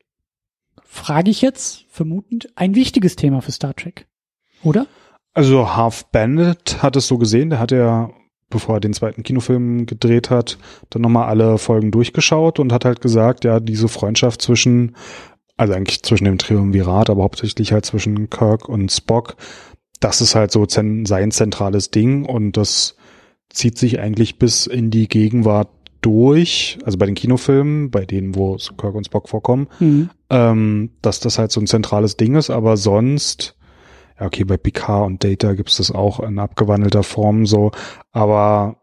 frage 0.94 1.32
ich 1.32 1.41
jetzt, 1.41 1.86
vermutend, 1.90 2.49
ein 2.56 2.76
wichtiges 2.76 3.15
Thema 3.15 3.41
für 3.41 3.52
Star 3.52 3.76
Trek. 3.76 4.07
Oder? 4.64 4.86
Also 5.34 5.76
Half 5.76 6.06
Bandit 6.11 6.84
hat 6.84 6.95
es 6.95 7.07
so 7.07 7.18
gesehen, 7.18 7.49
der 7.49 7.60
hat 7.60 7.72
ja, 7.72 8.11
bevor 8.49 8.76
er 8.76 8.80
den 8.80 8.94
zweiten 8.94 9.24
Kinofilm 9.24 9.88
gedreht 9.88 10.30
hat, 10.30 10.60
dann 10.91 11.02
nochmal 11.02 11.28
alle 11.28 11.57
Folgen 11.57 11.90
durchgeschaut 11.90 12.60
und 12.60 12.72
hat 12.72 12.86
halt 12.86 13.02
gesagt, 13.02 13.44
ja, 13.44 13.60
diese 13.60 13.88
Freundschaft 13.88 14.41
zwischen, 14.41 14.95
also 15.57 15.74
eigentlich 15.74 16.03
zwischen 16.03 16.26
dem 16.26 16.38
Triumvirat, 16.38 17.10
aber 17.10 17.24
hauptsächlich 17.24 17.74
halt 17.74 17.86
zwischen 17.86 18.30
Kirk 18.30 18.70
und 18.70 18.91
Spock, 18.91 19.36
das 19.99 20.22
ist 20.22 20.36
halt 20.36 20.52
so 20.52 20.65
sein 20.68 21.32
zentrales 21.32 21.90
Ding 21.90 22.26
und 22.26 22.56
das 22.56 22.95
zieht 23.49 23.80
sich 23.80 23.99
eigentlich 23.99 24.38
bis 24.38 24.68
in 24.68 24.91
die 24.91 25.07
Gegenwart 25.07 25.70
durch, 26.03 26.77
also 26.85 26.97
bei 26.97 27.07
den 27.07 27.15
Kinofilmen, 27.15 27.89
bei 27.89 28.05
denen, 28.05 28.35
wo 28.35 28.57
Kirk 28.77 28.93
und 28.93 29.05
Spock 29.05 29.30
vorkommen, 29.30 29.67
mhm. 29.80 30.09
ähm, 30.30 30.91
dass 31.01 31.19
das 31.19 31.39
halt 31.39 31.51
so 31.51 31.59
ein 31.59 31.67
zentrales 31.67 32.17
Ding 32.17 32.35
ist, 32.35 32.51
aber 32.51 32.77
sonst 32.77 33.55
ja, 34.19 34.27
okay, 34.27 34.43
bei 34.43 34.57
Picard 34.57 35.07
und 35.07 35.23
Data 35.23 35.53
gibt 35.53 35.69
es 35.69 35.77
das 35.77 35.89
auch 35.89 36.19
in 36.19 36.38
abgewandelter 36.38 37.03
Form 37.03 37.45
so, 37.45 37.71
aber 38.11 38.77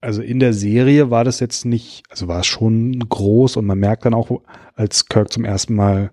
also 0.00 0.22
in 0.22 0.40
der 0.40 0.54
Serie 0.54 1.10
war 1.10 1.24
das 1.24 1.40
jetzt 1.40 1.64
nicht, 1.64 2.04
also 2.08 2.28
war 2.28 2.40
es 2.40 2.46
schon 2.46 2.98
groß 2.98 3.56
und 3.56 3.66
man 3.66 3.78
merkt 3.78 4.04
dann 4.06 4.14
auch, 4.14 4.40
als 4.74 5.06
Kirk 5.06 5.32
zum 5.32 5.44
ersten 5.44 5.74
Mal 5.74 6.12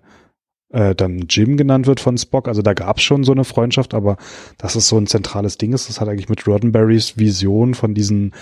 äh, 0.70 0.94
dann 0.94 1.26
Jim 1.28 1.56
genannt 1.56 1.86
wird 1.86 2.00
von 2.00 2.18
Spock, 2.18 2.48
also 2.48 2.62
da 2.62 2.74
gab 2.74 2.98
es 2.98 3.02
schon 3.02 3.24
so 3.24 3.32
eine 3.32 3.44
Freundschaft, 3.44 3.94
aber 3.94 4.16
dass 4.58 4.74
es 4.74 4.88
so 4.88 4.98
ein 4.98 5.06
zentrales 5.06 5.58
Ding 5.58 5.72
ist, 5.72 5.88
das 5.88 6.00
hat 6.00 6.08
eigentlich 6.08 6.28
mit 6.28 6.46
Roddenberrys 6.46 7.16
Vision 7.16 7.74
von 7.74 7.94
diesen 7.94 8.32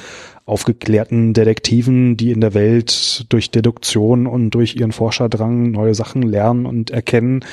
aufgeklärten 0.45 1.35
Detektiven, 1.35 2.17
die 2.17 2.33
in 2.33 2.41
der 2.41 2.55
Welt 2.55 3.27
durch 3.29 3.51
Deduktion 3.51 4.27
und 4.27 4.51
durch 4.51 4.77
ihren 4.77 4.93
Forscherdrang 4.93 5.71
neue 5.71 5.95
Sachen 5.95 6.23
lernen 6.23 6.67
und 6.67 6.91
erkennen, 6.91 7.45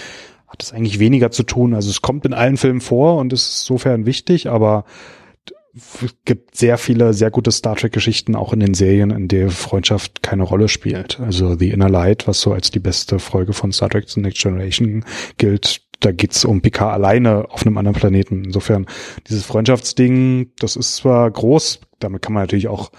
hat 0.48 0.62
es 0.62 0.72
eigentlich 0.72 1.00
weniger 1.00 1.32
zu 1.32 1.44
tun. 1.44 1.74
Also 1.74 1.90
es 1.90 2.02
kommt 2.02 2.26
in 2.26 2.34
allen 2.34 2.58
Filmen 2.58 2.82
vor 2.82 3.18
und 3.18 3.34
ist 3.34 3.62
insofern 3.62 4.06
wichtig, 4.06 4.50
aber 4.50 4.86
gibt 6.26 6.56
sehr 6.56 6.78
viele 6.78 7.14
sehr 7.14 7.32
gute 7.32 7.52
Star 7.52 7.76
Trek 7.76 7.94
Geschichten 7.94 8.36
auch 8.36 8.54
in 8.54 8.60
den 8.60 8.74
Serien, 8.74 9.10
in 9.10 9.28
der 9.28 9.50
Freundschaft 9.50 10.22
keine 10.22 10.44
Rolle 10.44 10.70
spielt. 10.70 11.20
Also 11.20 11.56
The 11.56 11.72
Inner 11.72 11.90
Light, 11.90 12.28
was 12.28 12.41
so 12.41 12.54
als 12.54 12.70
die 12.70 12.80
beste 12.80 13.20
Folge 13.20 13.54
von 13.54 13.72
Star 13.72 13.90
Trek 13.90 14.08
The 14.08 14.22
Next 14.22 14.41
Generation 14.41 15.04
gilt, 15.38 15.82
da 16.00 16.12
geht's 16.12 16.45
um 16.45 16.62
Picard 16.62 16.94
alleine 16.94 17.50
auf 17.50 17.66
einem 17.66 17.78
anderen 17.78 17.98
Planeten. 17.98 18.44
Insofern 18.44 18.86
dieses 19.28 19.45
Freundschaftsding, 19.45 20.52
das 20.60 20.76
ist 20.76 20.98
zwar 20.98 21.30
groß, 21.32 21.80
damit 22.00 22.22
kann 22.22 22.34
man 22.34 22.44
natürlich 22.44 22.68
auch 22.68 22.91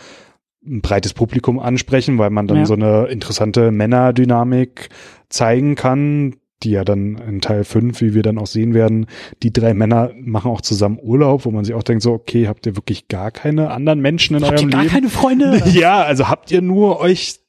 ein 0.66 0.80
breites 0.80 1.12
Publikum 1.12 1.58
ansprechen, 1.58 2.18
weil 2.18 2.30
man 2.30 2.46
dann 2.46 2.58
ja. 2.58 2.66
so 2.66 2.74
eine 2.74 3.06
interessante 3.06 3.70
Männerdynamik 3.70 4.88
zeigen 5.28 5.74
kann, 5.74 6.36
die 6.64 6.70
ja 6.70 6.84
dann 6.84 7.16
in 7.16 7.40
Teil 7.40 7.64
5, 7.64 8.00
wie 8.00 8.14
wir 8.14 8.22
dann 8.22 8.38
auch 8.38 8.46
sehen 8.46 8.74
werden, 8.74 9.06
die 9.42 9.52
drei 9.52 9.74
Männer 9.74 10.10
machen 10.20 10.50
auch 10.50 10.60
zusammen 10.60 10.98
Urlaub, 11.00 11.44
wo 11.44 11.50
man 11.50 11.64
sich 11.64 11.74
auch 11.74 11.82
denkt, 11.82 12.02
so, 12.02 12.12
okay, 12.12 12.48
habt 12.48 12.66
ihr 12.66 12.76
wirklich 12.76 13.08
gar 13.08 13.30
keine 13.30 13.70
anderen 13.70 14.00
Menschen 14.00 14.36
in 14.36 14.42
habt 14.44 14.54
eurem 14.54 14.68
ihr 14.68 14.72
gar 14.72 14.82
Leben? 14.82 14.92
keine 14.92 15.08
Freunde? 15.08 15.62
Ja, 15.74 16.02
also 16.02 16.28
habt 16.28 16.50
ihr 16.50 16.62
nur 16.62 17.00
euch 17.00 17.40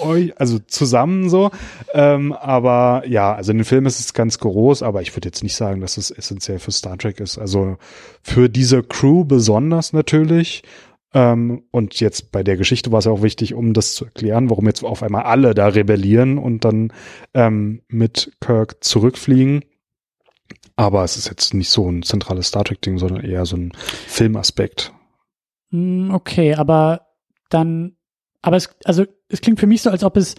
euch, 0.00 0.38
also 0.40 0.58
zusammen 0.60 1.28
so. 1.28 1.50
Ähm, 1.92 2.32
aber 2.32 3.02
ja, 3.06 3.34
also 3.34 3.52
in 3.52 3.58
dem 3.58 3.64
Film 3.64 3.86
ist 3.86 4.00
es 4.00 4.14
ganz 4.14 4.38
groß, 4.38 4.82
aber 4.82 5.02
ich 5.02 5.14
würde 5.14 5.28
jetzt 5.28 5.42
nicht 5.42 5.56
sagen, 5.56 5.80
dass 5.80 5.96
es 5.96 6.10
essentiell 6.10 6.58
für 6.58 6.70
Star 6.72 6.96
Trek 6.96 7.20
ist. 7.20 7.38
Also 7.38 7.76
für 8.22 8.48
diese 8.48 8.82
Crew 8.82 9.24
besonders 9.24 9.92
natürlich. 9.92 10.62
Ähm, 11.14 11.62
und 11.70 12.00
jetzt 12.00 12.32
bei 12.32 12.42
der 12.42 12.56
Geschichte 12.56 12.90
war 12.90 12.98
es 12.98 13.04
ja 13.04 13.12
auch 13.12 13.22
wichtig, 13.22 13.54
um 13.54 13.72
das 13.72 13.94
zu 13.94 14.04
erklären, 14.04 14.50
warum 14.50 14.66
jetzt 14.66 14.82
auf 14.82 15.02
einmal 15.02 15.22
alle 15.22 15.54
da 15.54 15.68
rebellieren 15.68 16.38
und 16.38 16.64
dann 16.64 16.92
ähm, 17.32 17.82
mit 17.88 18.32
Kirk 18.40 18.82
zurückfliegen. 18.82 19.64
Aber 20.76 21.04
es 21.04 21.16
ist 21.16 21.28
jetzt 21.28 21.54
nicht 21.54 21.70
so 21.70 21.88
ein 21.88 22.02
zentrales 22.02 22.48
Star 22.48 22.64
Trek-Ding, 22.64 22.98
sondern 22.98 23.24
eher 23.24 23.46
so 23.46 23.56
ein 23.56 23.72
Filmaspekt. 23.76 24.92
Hm, 25.70 26.10
okay, 26.12 26.54
aber 26.54 27.06
dann, 27.48 27.96
aber 28.42 28.56
es, 28.56 28.74
also 28.84 29.04
es 29.28 29.40
klingt 29.40 29.60
für 29.60 29.68
mich 29.68 29.82
so, 29.82 29.90
als 29.90 30.02
ob 30.02 30.16
es 30.16 30.34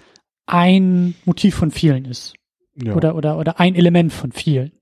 ein 0.45 1.15
Motiv 1.23 1.55
von 1.55 1.71
vielen 1.71 2.03
ist. 2.03 2.33
Ja. 2.75 2.93
Oder, 2.93 3.15
oder, 3.15 3.37
oder 3.37 3.61
ein 3.61 3.75
Element 3.75 4.11
von 4.11 4.33
vielen. 4.33 4.73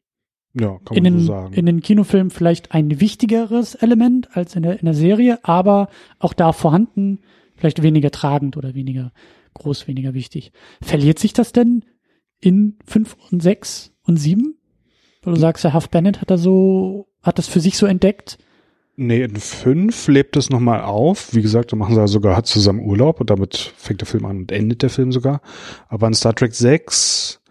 Ja, 0.53 0.79
kann 0.85 0.97
in 0.97 1.03
man 1.03 1.13
den, 1.13 1.19
so 1.19 1.25
sagen. 1.25 1.53
In 1.53 1.65
den 1.65 1.81
Kinofilmen 1.81 2.29
vielleicht 2.29 2.73
ein 2.73 2.99
wichtigeres 2.99 3.75
Element 3.75 4.35
als 4.35 4.55
in 4.55 4.63
der, 4.63 4.79
in 4.79 4.85
der 4.85 4.93
Serie, 4.93 5.39
aber 5.43 5.89
auch 6.19 6.33
da 6.33 6.51
vorhanden, 6.51 7.19
vielleicht 7.55 7.81
weniger 7.81 8.11
tragend 8.11 8.55
oder 8.57 8.75
weniger 8.75 9.11
groß, 9.55 9.87
weniger 9.87 10.13
wichtig. 10.13 10.51
Verliert 10.81 11.19
sich 11.19 11.33
das 11.33 11.51
denn 11.53 11.85
in 12.39 12.77
fünf 12.85 13.15
und 13.31 13.41
sechs 13.41 13.93
und 14.03 14.17
sieben? 14.17 14.55
Weil 15.23 15.35
du 15.35 15.39
sagst, 15.39 15.63
der 15.63 15.73
Huff 15.73 15.89
Bennett 15.89 16.21
hat 16.21 16.29
da 16.29 16.37
so, 16.37 17.07
hat 17.21 17.37
das 17.37 17.47
für 17.47 17.59
sich 17.59 17.77
so 17.77 17.85
entdeckt? 17.85 18.37
Nee, 18.95 19.23
in 19.23 19.37
fünf 19.37 20.07
lebt 20.07 20.37
es 20.37 20.51
nochmal 20.51 20.83
auf. 20.83 21.33
Wie 21.33 21.41
gesagt, 21.41 21.71
da 21.71 21.75
machen 21.75 21.95
sie 21.95 22.07
sogar 22.07 22.43
zusammen 22.43 22.81
Urlaub 22.81 23.19
und 23.21 23.29
damit 23.29 23.55
fängt 23.75 24.01
der 24.01 24.07
Film 24.07 24.25
an 24.25 24.37
und 24.37 24.51
endet 24.51 24.83
der 24.83 24.91
Film 24.91 25.11
sogar. 25.11 25.41
Aber 25.87 26.05
in 26.05 26.13
Star 26.13 26.35
Trek 26.35 26.53
6 26.53 27.41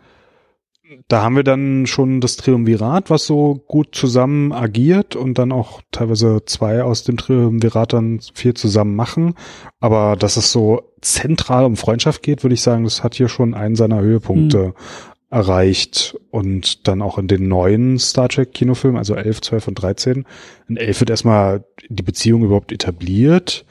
da 1.09 1.23
haben 1.23 1.37
wir 1.37 1.45
dann 1.45 1.87
schon 1.87 2.21
das 2.21 2.37
Triumvirat, 2.37 3.11
was 3.11 3.27
so 3.27 3.63
gut 3.67 3.95
zusammen 3.95 4.53
agiert 4.53 5.17
und 5.17 5.39
dann 5.39 5.53
auch 5.53 5.83
teilweise 5.91 6.43
zwei 6.47 6.83
aus 6.83 7.05
dem 7.05 7.17
Triumvirat 7.17 7.93
dann 7.93 8.21
viel 8.35 8.55
zusammen 8.55 8.97
machen. 8.97 9.35
Aber 9.81 10.17
dass 10.17 10.37
es 10.37 10.53
so 10.53 10.93
zentral 11.01 11.65
um 11.65 11.77
Freundschaft 11.77 12.23
geht, 12.23 12.43
würde 12.43 12.55
ich 12.55 12.63
sagen, 12.63 12.85
das 12.85 13.03
hat 13.03 13.15
hier 13.15 13.29
schon 13.29 13.55
einen 13.55 13.77
seiner 13.77 14.01
Höhepunkte 14.01 14.69
mhm. 14.69 14.73
erreicht. 15.31 16.17
Und 16.31 16.87
dann 16.89 17.03
auch 17.03 17.19
in 17.19 17.29
den 17.29 17.49
neuen 17.49 17.99
Star 17.99 18.29
Trek 18.29 18.53
Kinofilmen, 18.53 18.99
also 18.99 19.15
11, 19.15 19.41
12 19.41 19.69
und 19.69 19.75
13. 19.75 20.25
In 20.69 20.77
11 20.77 21.01
wird 21.01 21.11
erstmal 21.11 21.65
die 21.89 22.03
Beziehung 22.03 22.45
überhaupt 22.45 22.73
etabliert. 22.73 23.65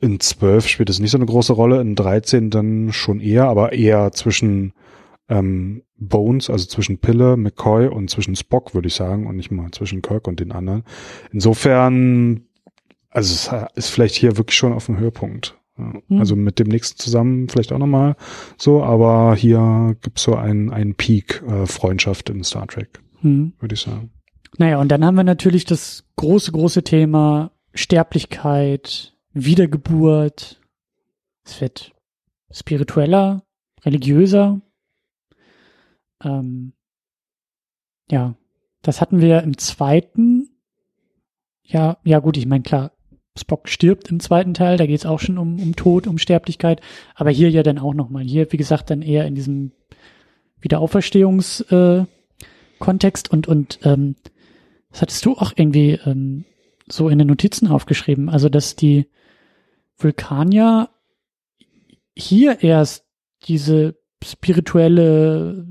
In 0.00 0.18
12 0.18 0.66
spielt 0.66 0.90
es 0.90 0.98
nicht 0.98 1.10
so 1.10 1.18
eine 1.18 1.26
große 1.26 1.52
Rolle, 1.52 1.80
in 1.80 1.94
13 1.94 2.50
dann 2.50 2.92
schon 2.92 3.20
eher, 3.20 3.48
aber 3.48 3.72
eher 3.72 4.12
zwischen 4.12 4.72
ähm, 5.30 5.82
Bones, 5.96 6.50
also 6.50 6.66
zwischen 6.66 6.98
Pille, 6.98 7.36
McCoy 7.36 7.86
und 7.86 8.10
zwischen 8.10 8.36
Spock, 8.36 8.74
würde 8.74 8.88
ich 8.88 8.94
sagen, 8.94 9.26
und 9.26 9.36
nicht 9.36 9.50
mal 9.50 9.70
zwischen 9.70 10.02
Kirk 10.02 10.26
und 10.26 10.40
den 10.40 10.52
anderen. 10.52 10.82
Insofern, 11.32 12.42
also 13.08 13.32
es 13.32 13.76
ist 13.76 13.90
vielleicht 13.90 14.16
hier 14.16 14.36
wirklich 14.36 14.58
schon 14.58 14.72
auf 14.72 14.86
dem 14.86 14.98
Höhepunkt. 14.98 15.56
Mhm. 15.76 16.18
Also 16.18 16.36
mit 16.36 16.58
dem 16.58 16.68
nächsten 16.68 16.98
zusammen 16.98 17.48
vielleicht 17.48 17.72
auch 17.72 17.78
nochmal 17.78 18.16
so, 18.58 18.82
aber 18.82 19.34
hier 19.36 19.96
gibt's 20.02 20.24
so 20.24 20.34
einen, 20.34 20.70
einen 20.70 20.94
Peak 20.94 21.42
äh, 21.46 21.66
Freundschaft 21.66 22.28
in 22.28 22.44
Star 22.44 22.66
Trek, 22.66 23.00
mhm. 23.22 23.54
würde 23.60 23.74
ich 23.74 23.80
sagen. 23.80 24.10
Naja, 24.58 24.80
und 24.80 24.88
dann 24.88 25.04
haben 25.04 25.14
wir 25.14 25.24
natürlich 25.24 25.64
das 25.64 26.04
große, 26.16 26.52
große 26.52 26.82
Thema 26.82 27.52
Sterblichkeit, 27.72 29.14
Wiedergeburt. 29.32 30.60
Es 31.44 31.60
wird 31.60 31.92
spiritueller, 32.50 33.44
religiöser. 33.84 34.60
Ähm, 36.22 36.72
ja, 38.10 38.34
das 38.82 39.00
hatten 39.00 39.20
wir 39.20 39.42
im 39.42 39.58
zweiten. 39.58 40.50
Ja, 41.62 41.98
ja 42.04 42.18
gut, 42.18 42.36
ich 42.36 42.46
meine 42.46 42.62
klar, 42.62 42.92
Spock 43.38 43.68
stirbt 43.68 44.10
im 44.10 44.20
zweiten 44.20 44.54
Teil, 44.54 44.76
da 44.76 44.86
geht 44.86 44.98
es 44.98 45.06
auch 45.06 45.20
schon 45.20 45.38
um, 45.38 45.60
um 45.60 45.76
Tod, 45.76 46.06
um 46.06 46.18
Sterblichkeit, 46.18 46.80
aber 47.14 47.30
hier 47.30 47.50
ja 47.50 47.62
dann 47.62 47.78
auch 47.78 47.94
nochmal. 47.94 48.24
Hier, 48.24 48.50
wie 48.52 48.56
gesagt, 48.56 48.90
dann 48.90 49.02
eher 49.02 49.26
in 49.26 49.34
diesem 49.34 49.72
Wiederauferstehungskontext 50.60 53.28
äh, 53.28 53.32
und, 53.32 53.48
und 53.48 53.78
ähm, 53.84 54.16
das 54.90 55.02
hattest 55.02 55.24
du 55.24 55.36
auch 55.36 55.52
irgendwie 55.54 55.92
ähm, 56.04 56.44
so 56.88 57.08
in 57.08 57.18
den 57.18 57.28
Notizen 57.28 57.68
aufgeschrieben, 57.68 58.28
also 58.28 58.48
dass 58.48 58.74
die 58.74 59.06
Vulkanier 59.96 60.90
hier 62.16 62.62
erst 62.62 63.06
diese 63.44 63.96
spirituelle 64.22 65.66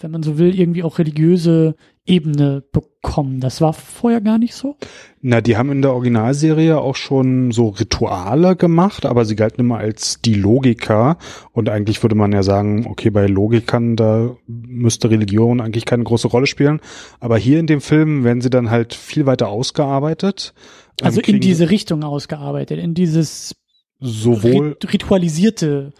wenn 0.00 0.10
man 0.10 0.22
so 0.22 0.38
will, 0.38 0.58
irgendwie 0.58 0.82
auch 0.82 0.98
religiöse 0.98 1.74
Ebene 2.06 2.64
bekommen. 2.72 3.38
Das 3.40 3.60
war 3.60 3.74
vorher 3.74 4.20
gar 4.20 4.38
nicht 4.38 4.54
so? 4.54 4.76
Na, 5.20 5.40
die 5.40 5.56
haben 5.56 5.70
in 5.70 5.82
der 5.82 5.92
Originalserie 5.92 6.80
auch 6.80 6.96
schon 6.96 7.52
so 7.52 7.68
Rituale 7.68 8.56
gemacht, 8.56 9.04
aber 9.04 9.24
sie 9.24 9.36
galten 9.36 9.60
immer 9.60 9.78
als 9.78 10.20
die 10.22 10.34
Logiker. 10.34 11.18
Und 11.52 11.68
eigentlich 11.68 12.02
würde 12.02 12.14
man 12.14 12.32
ja 12.32 12.42
sagen, 12.42 12.86
okay, 12.88 13.10
bei 13.10 13.26
Logikern, 13.26 13.96
da 13.96 14.36
müsste 14.46 15.10
Religion 15.10 15.60
eigentlich 15.60 15.84
keine 15.84 16.04
große 16.04 16.28
Rolle 16.28 16.46
spielen. 16.46 16.80
Aber 17.20 17.36
hier 17.36 17.60
in 17.60 17.66
dem 17.66 17.80
Film 17.80 18.24
werden 18.24 18.40
sie 18.40 18.50
dann 18.50 18.70
halt 18.70 18.94
viel 18.94 19.26
weiter 19.26 19.48
ausgearbeitet. 19.48 20.54
Also 21.02 21.20
in 21.20 21.40
diese 21.40 21.70
Richtung 21.70 22.02
ausgearbeitet, 22.02 22.78
in 22.78 22.94
dieses 22.94 23.54
sowohl 24.00 24.76
ritualisierte 24.92 25.92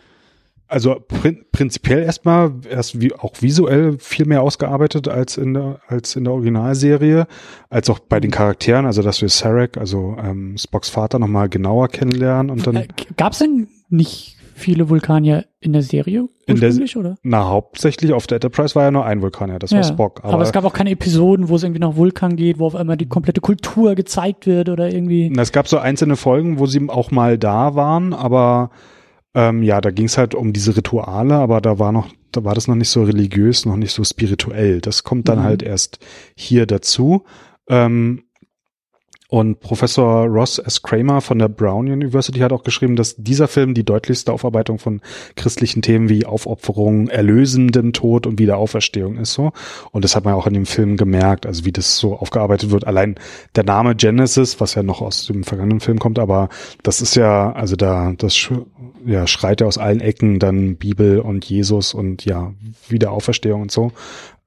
also 0.69 0.97
prin 1.07 1.45
prinzipiell 1.51 2.03
erstmal 2.03 2.53
erst 2.69 3.01
wie 3.01 3.15
auch 3.15 3.33
visuell 3.41 3.99
viel 3.99 4.27
mehr 4.27 4.43
ausgearbeitet 4.43 5.09
als 5.09 5.37
in 5.37 5.55
der 5.55 5.81
als 5.89 6.15
in 6.15 6.25
der 6.25 6.35
Originalserie, 6.35 7.27
als 7.71 7.91
auch 7.91 7.99
bei 7.99 8.21
den 8.21 8.31
Charakteren, 8.31 8.87
also 8.87 9.03
dass 9.03 9.21
wir 9.23 9.29
Sarek, 9.29 9.79
also 9.79 10.17
ähm, 10.23 10.57
Spocks 10.59 10.89
Vater 10.91 11.19
nochmal 11.19 11.49
genauer 11.49 11.89
kennenlernen 11.89 12.51
und 12.51 12.67
dann 12.67 12.77
äh, 12.77 12.89
gab's 13.17 13.39
denn 13.39 13.69
nicht 13.89 14.37
viele 14.55 14.89
Vulkanier 14.89 15.47
in 15.61 15.73
der 15.73 15.83
Serie 15.83 16.29
in 16.47 16.61
der, 16.61 16.73
oder? 16.97 17.17
Na, 17.23 17.49
hauptsächlich 17.49 18.13
auf 18.13 18.27
der 18.27 18.37
Enterprise 18.37 18.75
war 18.75 18.85
ja 18.85 18.91
nur 18.91 19.05
ein 19.05 19.23
Vulkanier, 19.23 19.59
das 19.59 19.71
ja, 19.71 19.79
war 19.79 19.85
Spock. 19.85 20.21
Aber, 20.23 20.35
aber, 20.35 20.43
es 20.43 20.53
gab 20.53 20.65
auch 20.65 20.73
keine 20.73 20.91
Episoden, 20.91 21.49
wo 21.49 21.57
es 21.57 21.63
irgendwie 21.63 21.81
nach 21.81 21.97
Vulkan 21.97 22.37
geht, 22.37 22.59
wo 22.59 22.67
auf 22.67 22.75
einmal 22.75 22.97
die 22.97 23.07
komplette 23.07 23.41
Kultur 23.41 23.95
gezeigt 23.95 24.47
wird 24.47 24.69
oder 24.69 24.93
irgendwie. 24.93 25.31
Na, 25.31 25.43
es 25.43 25.53
gab 25.53 25.69
so 25.69 25.79
einzelne 25.79 26.17
Folgen, 26.17 26.59
wo 26.59 26.67
sie 26.67 26.89
auch 26.89 27.11
mal 27.11 27.39
da 27.39 27.75
waren, 27.75 28.13
aber 28.13 28.71
ähm, 29.35 29.63
ja, 29.63 29.81
da 29.81 29.91
ging 29.91 30.07
es 30.07 30.19
halt 30.19 30.35
um 30.35 30.53
diese 30.53 30.77
Rituale, 30.77 31.35
aber 31.35 31.61
da 31.61 31.79
war 31.79 31.93
noch, 31.93 32.09
da 32.33 32.45
war 32.45 32.55
das 32.55 32.69
noch 32.69 32.75
nicht 32.75 32.89
so 32.89 33.03
religiös, 33.05 33.67
noch 33.67 33.77
nicht 33.77 33.93
so 33.93 34.05
spirituell. 34.05 34.81
Das 34.81 35.05
kommt 35.05 35.29
dann 35.29 35.41
mhm. 35.41 35.45
halt 35.45 35.63
erst 35.63 35.99
hier 36.35 36.67
dazu. 36.67 37.25
Ähm, 37.69 38.25
und 39.31 39.61
Professor 39.61 40.25
Ross 40.25 40.59
S. 40.59 40.83
Kramer 40.83 41.21
von 41.21 41.39
der 41.39 41.51
Brown 41.51 41.87
University 41.87 42.39
hat 42.39 42.51
auch 42.51 42.65
geschrieben, 42.65 42.97
dass 42.97 43.15
dieser 43.17 43.47
Film 43.47 43.75
die 43.75 43.85
deutlichste 43.85 44.33
Aufarbeitung 44.33 44.79
von 44.79 45.03
christlichen 45.37 45.83
Themen 45.83 46.09
wie 46.09 46.25
Aufopferung, 46.25 47.09
erlösenden 47.09 47.93
Tod 47.93 48.27
und 48.27 48.39
Wiederauferstehung 48.39 49.19
ist 49.19 49.35
so. 49.35 49.53
Und 49.93 50.03
das 50.03 50.17
hat 50.17 50.25
man 50.25 50.33
auch 50.33 50.47
in 50.47 50.55
dem 50.55 50.65
Film 50.65 50.97
gemerkt, 50.97 51.45
also 51.45 51.67
wie 51.67 51.73
das 51.73 51.99
so 51.99 52.17
aufgearbeitet 52.17 52.71
wird. 52.71 52.87
Allein 52.87 53.17
der 53.55 53.65
Name 53.65 53.95
Genesis, 53.95 54.63
was 54.63 54.75
ja 54.75 54.83
noch 54.83 55.03
aus 55.03 55.27
dem 55.27 55.45
vergangenen 55.45 55.81
Film 55.81 55.99
kommt, 55.99 56.19
aber 56.19 56.49
das 56.83 57.03
ist 57.03 57.15
ja, 57.15 57.53
also 57.53 57.77
da, 57.77 58.15
das 58.17 58.35
ja, 59.07 59.27
schreit 59.27 59.61
ja 59.61 59.67
aus 59.67 59.79
allen 59.79 60.01
Ecken 60.01 60.39
dann 60.39 60.77
Bibel 60.77 61.21
und 61.21 61.45
Jesus 61.45 61.95
und 61.95 62.25
ja, 62.25 62.53
Wiederauferstehung 62.89 63.63
und 63.63 63.71
so. 63.71 63.93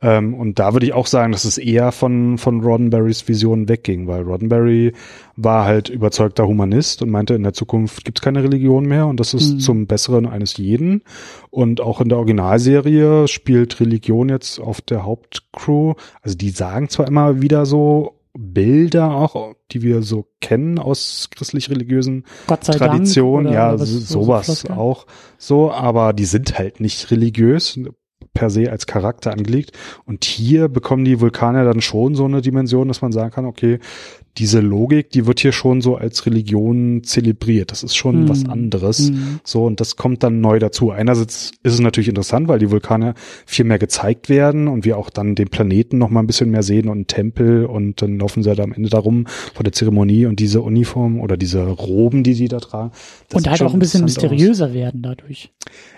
Ähm, 0.02 0.34
und 0.34 0.58
da 0.58 0.74
würde 0.74 0.88
ich 0.88 0.94
auch 0.94 1.06
sagen, 1.06 1.32
dass 1.32 1.46
es 1.46 1.58
eher 1.58 1.92
von, 1.92 2.38
von 2.40 2.62
Roddenberrys 2.62 3.28
Vision 3.28 3.70
wegging, 3.70 4.08
weil 4.08 4.24
Roddenberry 4.24 4.94
war 5.36 5.66
halt 5.66 5.90
überzeugter 5.90 6.48
Humanist 6.48 7.04
und 7.04 7.12
meinte, 7.12 7.36
in 7.36 7.44
der 7.44 7.54
Zukunft 7.54 8.04
gibt 8.04 8.18
es 8.18 8.22
keine 8.24 8.44
Religion 8.44 8.86
mehr 8.86 9.06
und 9.08 9.20
das 9.20 9.34
ist 9.34 9.54
mhm. 9.54 9.60
zum 9.60 9.88
Besseren 9.88 10.26
eines 10.26 10.58
jeden. 10.58 11.04
Und 11.52 11.82
auch 11.82 12.02
in 12.02 12.10
der 12.10 12.18
Originalserie 12.18 13.28
spielt 13.28 13.80
Religion 13.80 14.30
jetzt 14.30 14.60
auf 14.60 14.82
der 14.82 15.06
Hauptcrew. 15.06 15.94
Also 16.22 16.36
die 16.36 16.50
sagen 16.50 16.90
zwar 16.90 17.08
immer 17.08 17.42
wieder 17.42 17.68
so 17.68 18.16
Bilder 18.38 19.12
auch, 19.12 19.56
die 19.72 19.82
wir 19.82 20.02
so 20.02 20.28
kennen 20.40 20.80
aus 20.80 21.30
christlich-religiösen 21.32 22.26
Traditionen, 22.48 23.52
ja, 23.52 23.78
sowas 23.78 24.62
so 24.62 24.74
auch. 24.74 25.06
So, 25.38 25.72
aber 25.72 26.14
die 26.14 26.26
sind 26.26 26.58
halt 26.58 26.80
nicht 26.80 27.12
religiös 27.12 27.78
per 28.34 28.50
se 28.50 28.72
als 28.72 28.86
Charakter 28.86 29.32
angelegt. 29.32 29.78
Und 30.06 30.24
hier 30.24 30.70
bekommen 30.70 31.06
die 31.06 31.20
Vulkane 31.20 31.66
dann 31.66 31.82
schon 31.82 32.16
so 32.16 32.26
eine 32.26 32.42
Dimension, 32.42 32.88
dass 32.88 33.02
man 33.02 33.12
sagen 33.12 33.32
kann, 33.32 33.46
okay, 33.46 33.80
diese 34.38 34.62
Logik, 34.62 35.10
die 35.10 35.26
wird 35.26 35.40
hier 35.40 35.52
schon 35.52 35.82
so 35.82 35.96
als 35.96 36.26
Religion 36.26 37.04
zelebriert. 37.04 37.72
Das 37.72 37.84
ist 37.84 37.96
schon 37.96 38.24
mhm. 38.24 38.30
was 38.30 38.46
anderes. 38.46 39.12
Mhm. 39.12 39.40
So, 39.44 39.66
und 39.66 39.80
das 39.82 39.98
kommt 39.98 40.24
dann 40.24 40.40
neu 40.40 40.60
dazu. 40.60 40.92
Einerseits 40.92 41.52
ist 41.64 41.74
es 41.74 41.80
natürlich 41.80 42.08
interessant, 42.08 42.48
weil 42.48 42.60
die 42.60 42.72
Vulkane 42.72 43.14
viel 43.46 43.66
mehr 43.66 43.80
gezeigt 43.80 44.30
werden 44.30 44.68
und 44.68 44.86
wir 44.86 44.98
auch 44.98 45.10
dann 45.10 45.36
den 45.36 45.50
Planeten 45.50 45.98
noch 45.98 46.10
mal 46.10 46.22
ein 46.22 46.28
bisschen 46.28 46.50
mehr 46.50 46.64
sehen 46.64 46.88
und 46.88 46.98
einen 46.98 47.08
Tempel 47.08 47.66
und 47.66 48.02
dann 48.02 48.20
laufen 48.20 48.44
sie 48.44 48.50
halt 48.50 48.62
am 48.62 48.72
Ende 48.72 48.90
darum 48.90 49.28
vor 49.54 49.64
der 49.64 49.74
Zeremonie 49.74 50.26
und 50.26 50.40
diese 50.40 50.62
Uniform 50.62 51.20
oder 51.20 51.36
diese 51.36 51.64
Roben, 51.68 52.24
die 52.24 52.34
sie 52.34 52.48
da 52.48 52.60
tragen. 52.60 52.92
und 53.34 53.50
halt 53.50 53.62
auch 53.62 53.74
ein 53.74 53.80
bisschen 53.80 54.04
mysteriöser 54.04 54.68
aus. 54.68 54.74
werden 54.74 55.02
dadurch. 55.02 55.52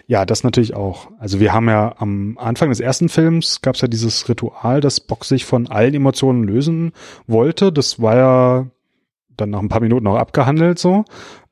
Ja, 0.06 0.26
das 0.26 0.44
natürlich 0.44 0.76
auch. 0.76 1.08
Also 1.18 1.40
wir 1.40 1.54
haben 1.54 1.70
ja 1.70 1.96
am 1.98 2.38
Anfang 2.38 2.70
des 2.70 2.80
ersten 2.80 3.08
Films 3.08 3.62
gab 3.62 3.76
es 3.76 3.82
ja 3.82 3.88
dieses 3.88 4.28
Ritual, 4.28 4.82
dass 4.82 5.00
Bock 5.00 5.24
sich 5.24 5.46
von 5.46 5.68
allen 5.68 5.94
Emotionen 5.94 6.44
lösen 6.44 6.92
wollte. 7.26 7.72
Das 7.72 8.02
war 8.02 8.18
ja 8.18 8.23
dann 8.24 9.50
nach 9.50 9.60
ein 9.60 9.70
paar 9.70 9.82
Minuten 9.82 10.08
auch 10.08 10.18
abgehandelt 10.18 10.80
so 10.80 11.06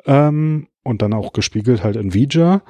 ähm, 0.05 0.67
und 0.83 1.01
dann 1.01 1.13
auch 1.13 1.33
gespiegelt 1.33 1.83
halt 1.83 1.95
in 1.95 2.13
Vija. 2.13 2.61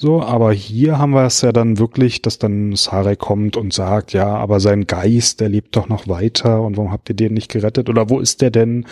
So, 0.00 0.22
aber 0.22 0.52
hier 0.52 0.96
haben 0.98 1.10
wir 1.10 1.24
es 1.24 1.40
ja 1.40 1.50
dann 1.50 1.80
wirklich, 1.80 2.22
dass 2.22 2.38
dann 2.38 2.76
Sarai 2.76 3.16
kommt 3.16 3.56
und 3.56 3.72
sagt, 3.72 4.12
ja, 4.12 4.28
aber 4.28 4.60
sein 4.60 4.86
Geist, 4.86 5.40
der 5.40 5.48
lebt 5.48 5.74
doch 5.74 5.88
noch 5.88 6.06
weiter 6.06 6.62
und 6.62 6.76
warum 6.76 6.92
habt 6.92 7.08
ihr 7.08 7.16
den 7.16 7.34
nicht 7.34 7.50
gerettet 7.50 7.88
oder 7.88 8.08
wo 8.08 8.20
ist 8.20 8.40
der 8.40 8.52
denn? 8.52 8.86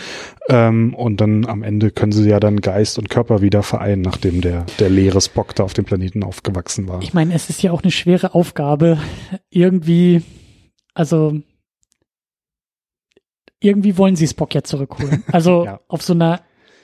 Ähm, 0.49 0.95
und 0.95 1.21
dann 1.21 1.47
am 1.47 1.63
Ende 1.63 1.93
können 1.93 2.11
sie 2.11 2.29
ja 2.29 2.41
dann 2.41 2.61
Geist 2.61 2.99
und 2.99 3.09
Körper 3.09 3.41
wieder 3.41 3.63
vereinen, 3.63 4.03
nachdem 4.03 4.41
der, 4.41 4.67
der 4.81 4.91
leere 4.91 5.21
Spock 5.21 5.55
da 5.55 5.63
auf 5.63 5.75
dem 5.75 5.85
Planeten 5.85 6.25
aufgewachsen 6.25 6.89
war. 6.89 7.01
Ich 7.03 7.15
meine, 7.15 7.35
es 7.35 7.51
ist 7.51 7.63
ja 7.63 7.71
auch 7.71 7.85
eine 7.85 7.93
schwere 7.93 8.35
Aufgabe, 8.35 8.99
irgendwie, 9.49 10.23
also 10.93 11.41
irgendwie 13.61 13.97
wollen 13.99 14.16
sie 14.16 14.27
Spock 14.27 14.55
ja 14.55 14.62
zurückholen. 14.62 15.24
Also 15.33 15.65
ja. 15.65 15.81
auf 15.89 16.03
so 16.03 16.12
einer 16.12 16.41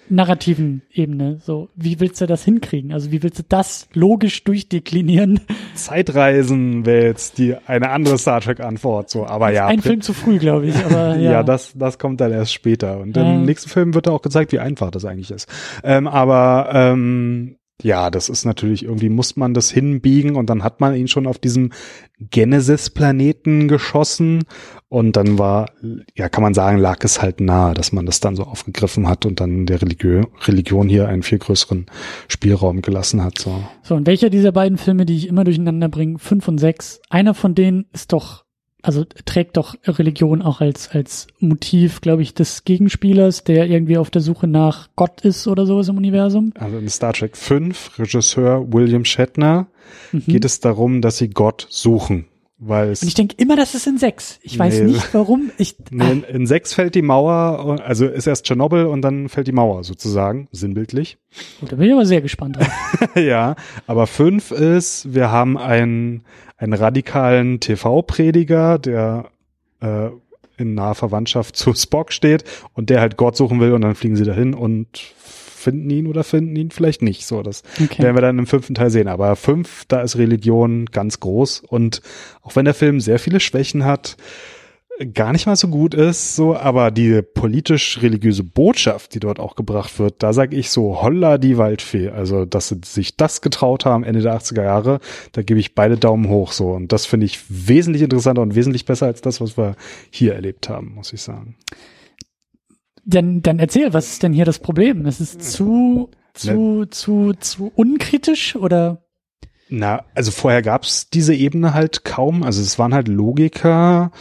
narrativen 0.08 0.82
Ebene. 0.90 1.38
So, 1.42 1.70
wie 1.74 2.00
willst 2.00 2.20
du 2.20 2.26
das 2.26 2.44
hinkriegen? 2.44 2.92
Also 2.92 3.10
wie 3.10 3.22
willst 3.22 3.38
du 3.38 3.44
das 3.48 3.88
logisch 3.94 4.44
durchdeklinieren? 4.44 5.40
Zeitreisen 5.74 6.84
wäre 6.84 7.06
jetzt 7.06 7.38
die 7.38 7.56
eine 7.66 7.90
andere 7.90 8.18
Star 8.18 8.40
Trek 8.40 8.60
Antwort. 8.60 9.10
So, 9.10 9.26
aber 9.26 9.50
ja. 9.50 9.66
Ein 9.66 9.80
Film 9.80 10.00
zu 10.00 10.12
früh, 10.12 10.38
glaube 10.38 10.66
ich. 10.66 10.76
Aber 10.84 11.16
ja. 11.16 11.32
ja, 11.32 11.42
das 11.42 11.72
das 11.74 11.98
kommt 11.98 12.20
dann 12.20 12.32
erst 12.32 12.52
später. 12.52 13.00
Und 13.00 13.16
im 13.16 13.44
nächsten 13.44 13.70
Film 13.70 13.94
wird 13.94 14.08
auch 14.08 14.22
gezeigt, 14.22 14.52
wie 14.52 14.58
einfach 14.58 14.90
das 14.90 15.04
eigentlich 15.04 15.30
ist. 15.30 15.48
Ähm, 15.82 16.06
aber 16.06 16.70
ähm, 16.72 17.56
Ja, 17.82 18.10
das 18.10 18.28
ist 18.28 18.44
natürlich, 18.44 18.84
irgendwie 18.84 19.08
muss 19.08 19.36
man 19.36 19.54
das 19.54 19.70
hinbiegen 19.70 20.36
und 20.36 20.48
dann 20.50 20.62
hat 20.62 20.80
man 20.80 20.94
ihn 20.94 21.08
schon 21.08 21.26
auf 21.26 21.38
diesem 21.38 21.70
Genesis-Planeten 22.30 23.68
geschossen 23.68 24.44
und 24.88 25.16
dann 25.16 25.38
war, 25.38 25.70
ja, 26.14 26.28
kann 26.28 26.42
man 26.42 26.54
sagen, 26.54 26.78
lag 26.78 26.98
es 27.02 27.20
halt 27.20 27.40
nahe, 27.40 27.74
dass 27.74 27.92
man 27.92 28.06
das 28.06 28.20
dann 28.20 28.36
so 28.36 28.44
aufgegriffen 28.44 29.08
hat 29.08 29.26
und 29.26 29.40
dann 29.40 29.66
der 29.66 29.82
Religion, 29.82 30.26
Religion 30.46 30.88
hier 30.88 31.08
einen 31.08 31.22
viel 31.22 31.38
größeren 31.38 31.86
Spielraum 32.28 32.82
gelassen 32.82 33.22
hat. 33.24 33.38
So. 33.38 33.62
So, 33.82 33.94
und 33.94 34.06
welcher 34.06 34.30
dieser 34.30 34.52
beiden 34.52 34.78
Filme, 34.78 35.06
die 35.06 35.16
ich 35.16 35.28
immer 35.28 35.44
durcheinander 35.44 35.88
bringe, 35.88 36.18
fünf 36.18 36.46
und 36.46 36.58
sechs, 36.58 37.00
einer 37.10 37.34
von 37.34 37.54
denen 37.54 37.86
ist 37.92 38.12
doch 38.12 38.44
also 38.82 39.04
trägt 39.24 39.56
doch 39.56 39.76
Religion 39.86 40.42
auch 40.42 40.60
als, 40.60 40.90
als 40.90 41.28
Motiv, 41.38 42.00
glaube 42.00 42.22
ich, 42.22 42.34
des 42.34 42.64
Gegenspielers, 42.64 43.44
der 43.44 43.66
irgendwie 43.66 43.96
auf 43.96 44.10
der 44.10 44.20
Suche 44.20 44.48
nach 44.48 44.88
Gott 44.96 45.20
ist 45.22 45.46
oder 45.46 45.66
sowas 45.66 45.88
im 45.88 45.96
Universum. 45.96 46.52
Also 46.58 46.78
in 46.78 46.88
Star 46.88 47.12
Trek 47.12 47.36
5, 47.36 47.98
Regisseur 47.98 48.72
William 48.72 49.04
Shatner, 49.04 49.68
mhm. 50.10 50.24
geht 50.26 50.44
es 50.44 50.60
darum, 50.60 51.00
dass 51.00 51.18
sie 51.18 51.30
Gott 51.30 51.66
suchen. 51.70 52.26
Weil 52.64 52.90
Und 52.90 53.02
ich 53.02 53.14
denke 53.14 53.34
immer, 53.38 53.56
das 53.56 53.74
ist 53.74 53.88
in 53.88 53.98
sechs. 53.98 54.38
Ich 54.42 54.56
weiß 54.56 54.80
Nee. 54.80 54.92
nicht, 54.92 55.12
warum. 55.14 55.50
Ich, 55.58 55.74
Nee, 55.90 56.12
in, 56.12 56.22
in 56.22 56.46
sechs 56.46 56.72
fällt 56.74 56.94
die 56.94 57.02
Mauer, 57.02 57.80
also 57.84 58.06
ist 58.06 58.28
erst 58.28 58.44
Tschernobyl 58.46 58.84
und 58.86 59.02
dann 59.02 59.28
fällt 59.28 59.48
die 59.48 59.52
Mauer 59.52 59.82
sozusagen, 59.82 60.46
sinnbildlich. 60.52 61.18
ah, 61.62 61.66
da 61.68 61.74
bin 61.76 61.86
ich 61.88 61.92
aber 61.92 62.06
sehr 62.06 62.20
gespannt 62.20 62.56
drauf. 62.58 62.68
ja, 63.16 63.56
aber 63.88 64.06
fünf 64.06 64.52
ist, 64.52 65.12
wir 65.12 65.32
haben 65.32 65.58
einen, 65.58 66.24
einen 66.56 66.74
radikalen 66.74 67.58
TV-Prediger, 67.58 68.78
der 68.78 69.24
äh, 69.80 70.10
in 70.56 70.74
naher 70.74 70.94
Verwandtschaft 70.94 71.56
zu 71.56 71.74
Spock 71.74 72.12
steht 72.12 72.44
und 72.74 72.90
der 72.90 73.00
halt 73.00 73.16
Gott 73.16 73.36
suchen 73.36 73.58
will 73.58 73.72
und 73.72 73.80
dann 73.80 73.96
fliegen 73.96 74.14
sie 74.14 74.24
dahin 74.24 74.54
und 74.54 74.86
finden 75.62 75.88
ihn 75.90 76.06
oder 76.06 76.24
finden 76.24 76.56
ihn 76.56 76.70
vielleicht 76.70 77.02
nicht. 77.02 77.24
So, 77.26 77.42
das 77.42 77.62
Okay. 77.82 78.02
werden 78.02 78.16
wir 78.16 78.22
dann 78.22 78.38
im 78.38 78.46
fünften 78.46 78.74
Teil 78.74 78.90
sehen. 78.90 79.08
Aber 79.08 79.36
fünf, 79.36 79.84
da 79.88 80.00
ist 80.02 80.16
Religion 80.18 80.86
ganz 80.86 81.20
groß 81.20 81.60
und 81.60 82.02
auch 82.42 82.56
wenn 82.56 82.64
der 82.64 82.74
Film 82.74 83.00
sehr 83.00 83.18
viele 83.18 83.40
Schwächen 83.40 83.84
hat, 83.84 84.16
gar 85.14 85.32
nicht 85.32 85.46
mal 85.46 85.56
so 85.56 85.68
gut 85.68 85.94
ist, 85.94 86.36
so, 86.36 86.54
aber 86.54 86.90
die 86.90 87.22
politisch-religiöse 87.22 88.44
Botschaft, 88.44 89.14
die 89.14 89.20
dort 89.20 89.40
auch 89.40 89.56
gebracht 89.56 89.98
wird, 89.98 90.22
da 90.22 90.32
sage 90.32 90.54
ich 90.54 90.70
so, 90.70 91.00
holla 91.00 91.38
die 91.38 91.56
Waldfee. 91.56 92.10
Also, 92.10 92.44
dass 92.44 92.68
sie 92.68 92.80
sich 92.84 93.16
das 93.16 93.40
getraut 93.40 93.84
haben 93.86 94.04
Ende 94.04 94.20
der 94.20 94.38
80er 94.38 94.62
Jahre, 94.62 95.00
da 95.32 95.42
gebe 95.42 95.58
ich 95.58 95.74
beide 95.74 95.96
Daumen 95.96 96.28
hoch 96.28 96.52
so. 96.52 96.72
Und 96.72 96.92
das 96.92 97.06
finde 97.06 97.26
ich 97.26 97.40
wesentlich 97.48 98.02
interessanter 98.02 98.42
und 98.42 98.54
wesentlich 98.54 98.84
besser 98.84 99.06
als 99.06 99.22
das, 99.22 99.40
was 99.40 99.56
wir 99.56 99.76
hier 100.10 100.34
erlebt 100.34 100.68
haben, 100.68 100.92
muss 100.94 101.12
ich 101.12 101.22
sagen. 101.22 101.56
Dann, 103.04 103.42
dann 103.42 103.58
erzähl, 103.58 103.92
was 103.92 104.12
ist 104.12 104.22
denn 104.22 104.32
hier 104.32 104.44
das 104.44 104.58
Problem? 104.58 105.06
Es 105.06 105.20
ist 105.20 105.42
zu, 105.42 106.10
zu, 106.34 106.86
zu, 106.86 107.32
zu 107.34 107.72
unkritisch 107.74 108.56
oder? 108.56 109.04
Na, 109.68 110.04
also 110.14 110.30
vorher 110.30 110.62
gab's 110.62 111.08
diese 111.08 111.34
Ebene 111.34 111.74
halt 111.74 112.04
kaum. 112.04 112.42
Also 112.42 112.60
es 112.60 112.78
waren 112.78 112.94
halt 112.94 113.08
Logiker 113.08 114.12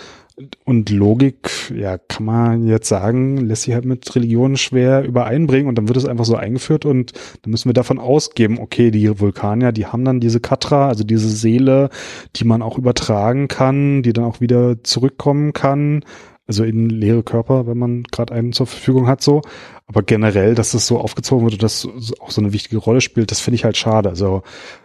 und 0.65 0.89
Logik, 0.89 1.71
ja, 1.75 1.97
kann 1.97 2.25
man 2.25 2.65
jetzt 2.65 2.87
sagen, 2.87 3.37
lässt 3.37 3.63
sich 3.63 3.73
halt 3.73 3.85
mit 3.85 4.15
Religion 4.15 4.57
schwer 4.57 5.03
übereinbringen 5.03 5.67
und 5.67 5.77
dann 5.77 5.87
wird 5.87 5.97
es 5.97 6.05
einfach 6.05 6.25
so 6.25 6.35
eingeführt 6.35 6.85
und 6.85 7.11
dann 7.41 7.51
müssen 7.51 7.69
wir 7.69 7.73
davon 7.73 7.99
ausgeben, 7.99 8.59
okay, 8.59 8.91
die 8.91 9.19
Vulkanier, 9.19 9.71
die 9.71 9.85
haben 9.85 10.05
dann 10.05 10.19
diese 10.19 10.39
Katra, 10.39 10.87
also 10.87 11.03
diese 11.03 11.29
Seele, 11.29 11.89
die 12.35 12.45
man 12.45 12.61
auch 12.61 12.77
übertragen 12.77 13.47
kann, 13.47 14.03
die 14.03 14.13
dann 14.13 14.25
auch 14.25 14.41
wieder 14.41 14.83
zurückkommen 14.83 15.53
kann. 15.53 16.03
Also 16.51 16.65
in 16.65 16.89
leere 16.89 17.23
Körper, 17.23 17.65
wenn 17.65 17.77
man 17.77 18.03
gerade 18.11 18.33
einen 18.33 18.51
zur 18.51 18.67
Verfügung 18.67 19.07
hat, 19.07 19.21
so. 19.21 19.41
Aber 19.87 20.03
generell, 20.03 20.53
dass 20.53 20.73
das 20.73 20.85
so 20.85 20.99
aufgezogen 20.99 21.45
wird 21.45 21.53
und 21.53 21.63
das 21.63 21.87
auch 22.19 22.29
so 22.29 22.41
eine 22.41 22.51
wichtige 22.51 22.75
Rolle 22.75 22.99
spielt, 22.99 23.31
das 23.31 23.39
finde 23.39 23.55
ich 23.55 23.63
halt 23.63 23.77
schade. 23.77 24.09
Also 24.09 24.43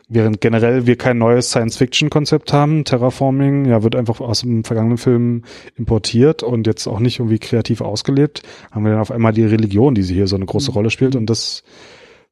während 0.08 0.40
generell 0.40 0.86
wir 0.86 0.94
kein 0.94 1.18
neues 1.18 1.50
Science-Fiction-Konzept 1.50 2.52
haben, 2.52 2.84
Terraforming, 2.84 3.64
ja, 3.64 3.82
wird 3.82 3.96
einfach 3.96 4.20
aus 4.20 4.42
dem 4.42 4.62
vergangenen 4.62 4.96
Film 4.96 5.42
importiert 5.76 6.44
und 6.44 6.68
jetzt 6.68 6.86
auch 6.86 7.00
nicht 7.00 7.18
irgendwie 7.18 7.40
kreativ 7.40 7.80
ausgelebt, 7.80 8.42
haben 8.70 8.84
wir 8.84 8.92
dann 8.92 9.00
auf 9.00 9.10
einmal 9.10 9.32
die 9.32 9.44
Religion, 9.44 9.96
die 9.96 10.04
sie 10.04 10.14
hier 10.14 10.28
so 10.28 10.36
eine 10.36 10.46
große 10.46 10.70
Rolle 10.70 10.90
spielt 10.90 11.16
und 11.16 11.28
das 11.28 11.64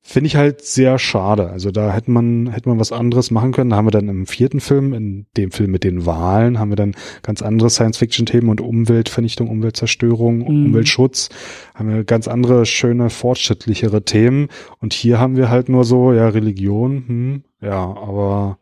finde 0.06 0.26
ich 0.26 0.36
halt 0.36 0.60
sehr 0.60 0.98
schade. 0.98 1.48
Also 1.48 1.70
da 1.70 1.90
hätte 1.92 2.10
man, 2.10 2.48
hätte 2.48 2.68
man 2.68 2.78
was 2.78 2.92
anderes 2.92 3.30
machen 3.30 3.52
können. 3.52 3.70
Da 3.70 3.76
haben 3.76 3.86
wir 3.86 3.90
dann 3.90 4.08
im 4.10 4.26
vierten 4.26 4.60
Film, 4.60 4.92
in 4.92 5.24
dem 5.38 5.50
Film 5.50 5.70
mit 5.70 5.82
den 5.82 6.04
Wahlen, 6.04 6.58
haben 6.58 6.68
wir 6.70 6.76
dann 6.76 6.94
ganz 7.22 7.40
andere 7.40 7.70
Science-Fiction-Themen 7.70 8.50
und 8.50 8.60
Umweltvernichtung, 8.60 9.48
Umweltzerstörung, 9.48 10.38
Mhm. 10.40 10.66
Umweltschutz, 10.66 11.30
haben 11.74 11.88
wir 11.88 12.04
ganz 12.04 12.28
andere, 12.28 12.66
schöne, 12.66 13.08
fortschrittlichere 13.08 14.04
Themen. 14.04 14.48
Und 14.78 14.92
hier 14.92 15.18
haben 15.18 15.36
wir 15.38 15.48
halt 15.48 15.70
nur 15.70 15.84
so, 15.84 16.12
ja, 16.12 16.28
Religion, 16.28 17.04
hm, 17.06 17.42
ja, 17.62 17.80
aber 17.82 18.58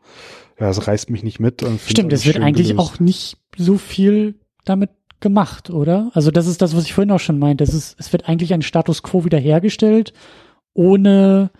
ja, 0.60 0.70
es 0.70 0.86
reißt 0.86 1.10
mich 1.10 1.24
nicht 1.24 1.40
mit. 1.40 1.64
Stimmt, 1.88 2.12
es 2.12 2.24
wird 2.24 2.38
eigentlich 2.38 2.68
gelöst. 2.68 2.78
auch 2.78 3.00
nicht 3.00 3.36
so 3.56 3.78
viel 3.78 4.36
damit 4.64 4.90
gemacht, 5.18 5.70
oder? 5.70 6.12
Also 6.14 6.30
das 6.30 6.46
ist 6.46 6.62
das, 6.62 6.76
was 6.76 6.84
ich 6.84 6.92
vorhin 6.94 7.10
auch 7.10 7.20
schon 7.20 7.40
meinte. 7.40 7.64
Es 7.64 7.74
ist, 7.74 7.96
es 7.98 8.12
wird 8.12 8.28
eigentlich 8.28 8.54
ein 8.54 8.62
Status 8.62 9.02
quo 9.02 9.24
wiederhergestellt, 9.24 10.12
ohne 10.74 11.50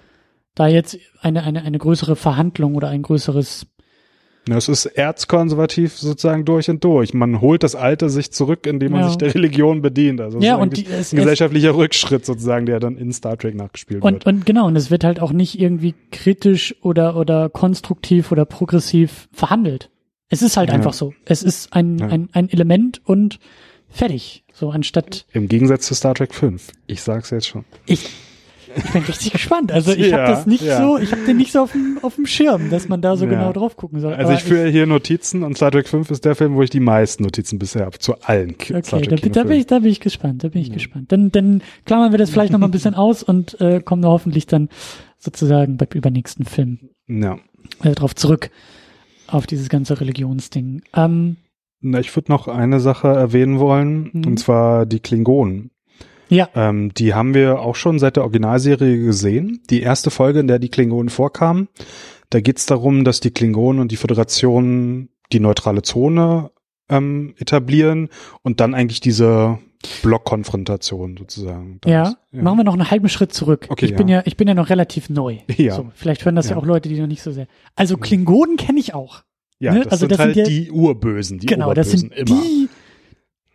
da 0.54 0.66
jetzt 0.68 0.98
eine, 1.20 1.42
eine, 1.44 1.62
eine 1.62 1.78
größere 1.78 2.16
Verhandlung 2.16 2.74
oder 2.74 2.88
ein 2.88 3.02
größeres 3.02 3.66
es 4.50 4.68
ist 4.68 4.86
erzkonservativ 4.86 5.96
sozusagen 5.96 6.44
durch 6.44 6.68
und 6.68 6.82
durch. 6.82 7.14
Man 7.14 7.40
holt 7.40 7.62
das 7.62 7.76
Alte 7.76 8.10
sich 8.10 8.32
zurück, 8.32 8.66
indem 8.66 8.90
man 8.90 9.02
Ja. 9.02 9.08
sich 9.08 9.16
der 9.16 9.32
Religion 9.36 9.82
bedient. 9.82 10.20
Also 10.20 10.38
es 10.38 10.44
Ja, 10.44 10.56
ist 10.56 10.62
und 10.62 10.76
die- 10.76 10.86
es- 10.86 11.12
ein 11.12 11.16
gesellschaftlicher 11.18 11.76
Rückschritt 11.76 12.26
sozusagen, 12.26 12.66
der 12.66 12.80
dann 12.80 12.96
in 12.96 13.12
Star 13.12 13.38
Trek 13.38 13.54
nachgespielt 13.54 14.02
Und, 14.02 14.12
wird. 14.14 14.26
und 14.26 14.44
genau, 14.44 14.66
und 14.66 14.74
es 14.74 14.90
wird 14.90 15.04
halt 15.04 15.20
auch 15.20 15.30
nicht 15.32 15.60
irgendwie 15.60 15.94
kritisch 16.10 16.74
oder, 16.82 17.14
oder 17.16 17.50
konstruktiv 17.50 18.32
oder 18.32 18.44
progressiv 18.44 19.28
verhandelt. 19.32 19.90
Es 20.28 20.42
ist 20.42 20.56
halt 20.56 20.70
Ja. 20.70 20.74
einfach 20.74 20.92
so. 20.94 21.14
Es 21.24 21.44
ist 21.44 21.72
ein, 21.72 21.98
Ja. 21.98 22.06
ein, 22.08 22.28
ein 22.32 22.50
Element 22.50 23.00
und 23.04 23.38
fertig. 23.88 24.42
So 24.52 24.70
anstatt, 24.70 25.24
Im 25.32 25.46
Gegensatz 25.46 25.86
zu 25.86 25.94
Star 25.94 26.14
Trek 26.16 26.34
5. 26.34 26.72
Ich 26.88 27.00
sag's 27.02 27.30
jetzt 27.30 27.46
schon. 27.46 27.64
ich, 27.86 28.08
ich 28.76 28.92
bin 28.92 29.02
richtig 29.02 29.32
gespannt. 29.32 29.72
Also 29.72 29.92
ich 29.92 30.08
Ja, 30.08 30.18
habe 30.18 30.32
das 30.32 30.46
nicht 30.46 30.62
ja. 30.62 30.78
so, 30.80 30.98
ich 30.98 31.12
habe 31.12 31.22
den 31.24 31.36
nicht 31.36 31.52
so 31.52 31.60
auf 31.60 31.72
dem, 31.72 31.98
auf 32.02 32.14
dem 32.16 32.26
Schirm, 32.26 32.70
dass 32.70 32.88
man 32.88 33.00
da 33.00 33.16
so 33.16 33.24
Ja. 33.24 33.30
genau 33.32 33.52
drauf 33.52 33.76
gucken 33.76 34.00
soll. 34.00 34.14
Also 34.14 34.28
Aber 34.30 34.34
ich 34.38 34.44
führe 34.44 34.68
hier 34.68 34.86
Notizen 34.86 35.42
und 35.42 35.56
Star 35.56 35.70
Trek 35.70 35.88
5 35.88 36.10
ist 36.10 36.24
der 36.24 36.34
Film, 36.34 36.54
wo 36.54 36.62
ich 36.62 36.70
die 36.70 36.80
meisten 36.80 37.22
Notizen 37.22 37.58
bisher 37.58 37.86
habe. 37.86 37.98
Zu 37.98 38.20
allen 38.22 38.56
Ki- 38.58 38.74
Star 38.82 38.98
Okay, 39.00 39.08
da, 39.08 39.16
Trek 39.16 39.32
da 39.32 39.44
bin 39.44 39.56
ich, 39.58 39.66
da 39.66 39.78
bin 39.80 39.90
ich 39.90 40.00
gespannt, 40.00 40.44
da 40.44 40.48
bin 40.48 40.62
ich 40.62 40.72
gespannt. 40.72 41.12
Dann, 41.12 41.30
dann 41.32 41.62
klammern 41.84 42.12
wir 42.12 42.18
das 42.18 42.30
vielleicht 42.30 42.52
noch 42.52 42.58
mal 42.58 42.66
ein 42.68 42.72
bisschen 42.72 42.94
aus 42.94 43.22
und 43.22 43.60
äh, 43.60 43.80
kommen 43.80 44.02
da 44.02 44.08
hoffentlich 44.08 44.46
dann 44.46 44.68
sozusagen 45.18 45.76
beim 45.76 45.88
übernächsten 45.94 46.44
Film 46.44 46.78
Ja. 47.08 47.38
äh, 47.82 47.92
drauf 47.92 48.14
zurück 48.14 48.50
auf 49.26 49.46
dieses 49.46 49.68
ganze 49.68 50.00
Religionsding. 50.00 50.82
Ähm, 50.94 51.36
Na, 51.80 51.98
ich 52.00 52.14
würde 52.14 52.30
noch 52.30 52.46
eine 52.48 52.78
Sache 52.80 53.08
erwähnen 53.08 53.58
wollen, 53.58 54.10
Mhm. 54.12 54.26
und 54.26 54.36
zwar 54.38 54.86
die 54.86 55.00
Klingonen. 55.00 55.70
Ja, 56.32 56.48
Ähm, 56.54 56.92
die 56.94 57.14
haben 57.14 57.34
wir 57.34 57.60
auch 57.60 57.76
schon 57.76 57.98
seit 57.98 58.16
der 58.16 58.22
Originalserie 58.24 58.98
gesehen. 58.98 59.60
Die 59.70 59.82
erste 59.82 60.10
Folge, 60.10 60.40
in 60.40 60.46
der 60.48 60.58
die 60.58 60.68
Klingonen 60.70 61.08
vorkamen, 61.10 61.68
da 62.30 62.40
geht 62.40 62.58
es 62.58 62.66
darum, 62.66 63.04
dass 63.04 63.20
die 63.20 63.30
Klingonen 63.30 63.80
und 63.80 63.92
die 63.92 63.96
Föderation 63.96 65.08
die 65.32 65.40
neutrale 65.40 65.82
Zone 65.82 66.50
ähm, 66.88 67.34
etablieren 67.38 68.08
und 68.42 68.60
dann 68.60 68.74
eigentlich 68.74 69.00
diese 69.00 69.58
Blockkonfrontation 70.02 71.16
sozusagen. 71.16 71.80
ja, 71.86 72.08
ist. 72.08 72.16
machen 72.42 72.58
wir 72.58 72.64
noch 72.64 72.74
einen 72.74 72.90
halben 72.90 73.08
Schritt 73.08 73.32
zurück. 73.32 73.66
Okay, 73.68 73.86
ich 73.86 73.96
bin 73.96 74.08
ja. 74.08 74.18
ja, 74.18 74.22
ich 74.26 74.36
bin 74.36 74.46
ja 74.48 74.54
noch 74.54 74.70
relativ 74.70 75.10
neu. 75.10 75.38
Ja. 75.56 75.74
So, 75.74 75.90
vielleicht 75.94 76.24
hören 76.24 76.36
das 76.36 76.46
ja. 76.48 76.52
Ja. 76.52 76.58
auch 76.62 76.66
Leute, 76.66 76.88
die 76.88 76.98
noch 77.00 77.06
nicht 77.06 77.22
so 77.22 77.32
sehr. 77.32 77.46
Also 77.76 77.96
Klingonen 77.96 78.56
kenne 78.56 78.78
ich 78.78 78.94
auch. 78.94 79.22
Ja, 79.58 79.72
ne? 79.74 79.80
das 79.82 79.92
Also 79.92 80.00
sind 80.02 80.12
das 80.12 80.18
halt 80.18 80.34
sind 80.34 80.44
ja- 80.44 80.50
die 80.50 80.70
Urbösen, 80.70 81.38
die 81.38 81.46
genau, 81.46 81.72
das 81.74 81.88
Oberbösen 81.88 82.10
sind 82.16 82.30
immer. 82.30 82.40
die, 82.42 82.68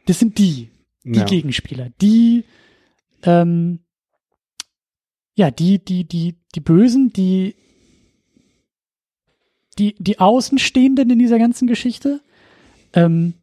das 0.05 0.19
sind 0.19 0.37
die, 0.37 0.69
die 1.03 1.19
ja. 1.19 1.25
Gegenspieler, 1.25 1.89
die, 2.01 2.43
ähm, 3.23 3.79
ja, 5.35 5.51
die, 5.51 5.83
die, 5.83 6.07
die, 6.07 6.35
die 6.55 6.59
Bösen, 6.59 7.13
die, 7.13 7.55
die, 9.77 9.95
die 9.99 10.19
Außenstehenden 10.19 11.09
in 11.09 11.19
dieser 11.19 11.37
ganzen 11.37 11.67
Geschichte. 11.67 12.21
Ähm, 12.93 13.35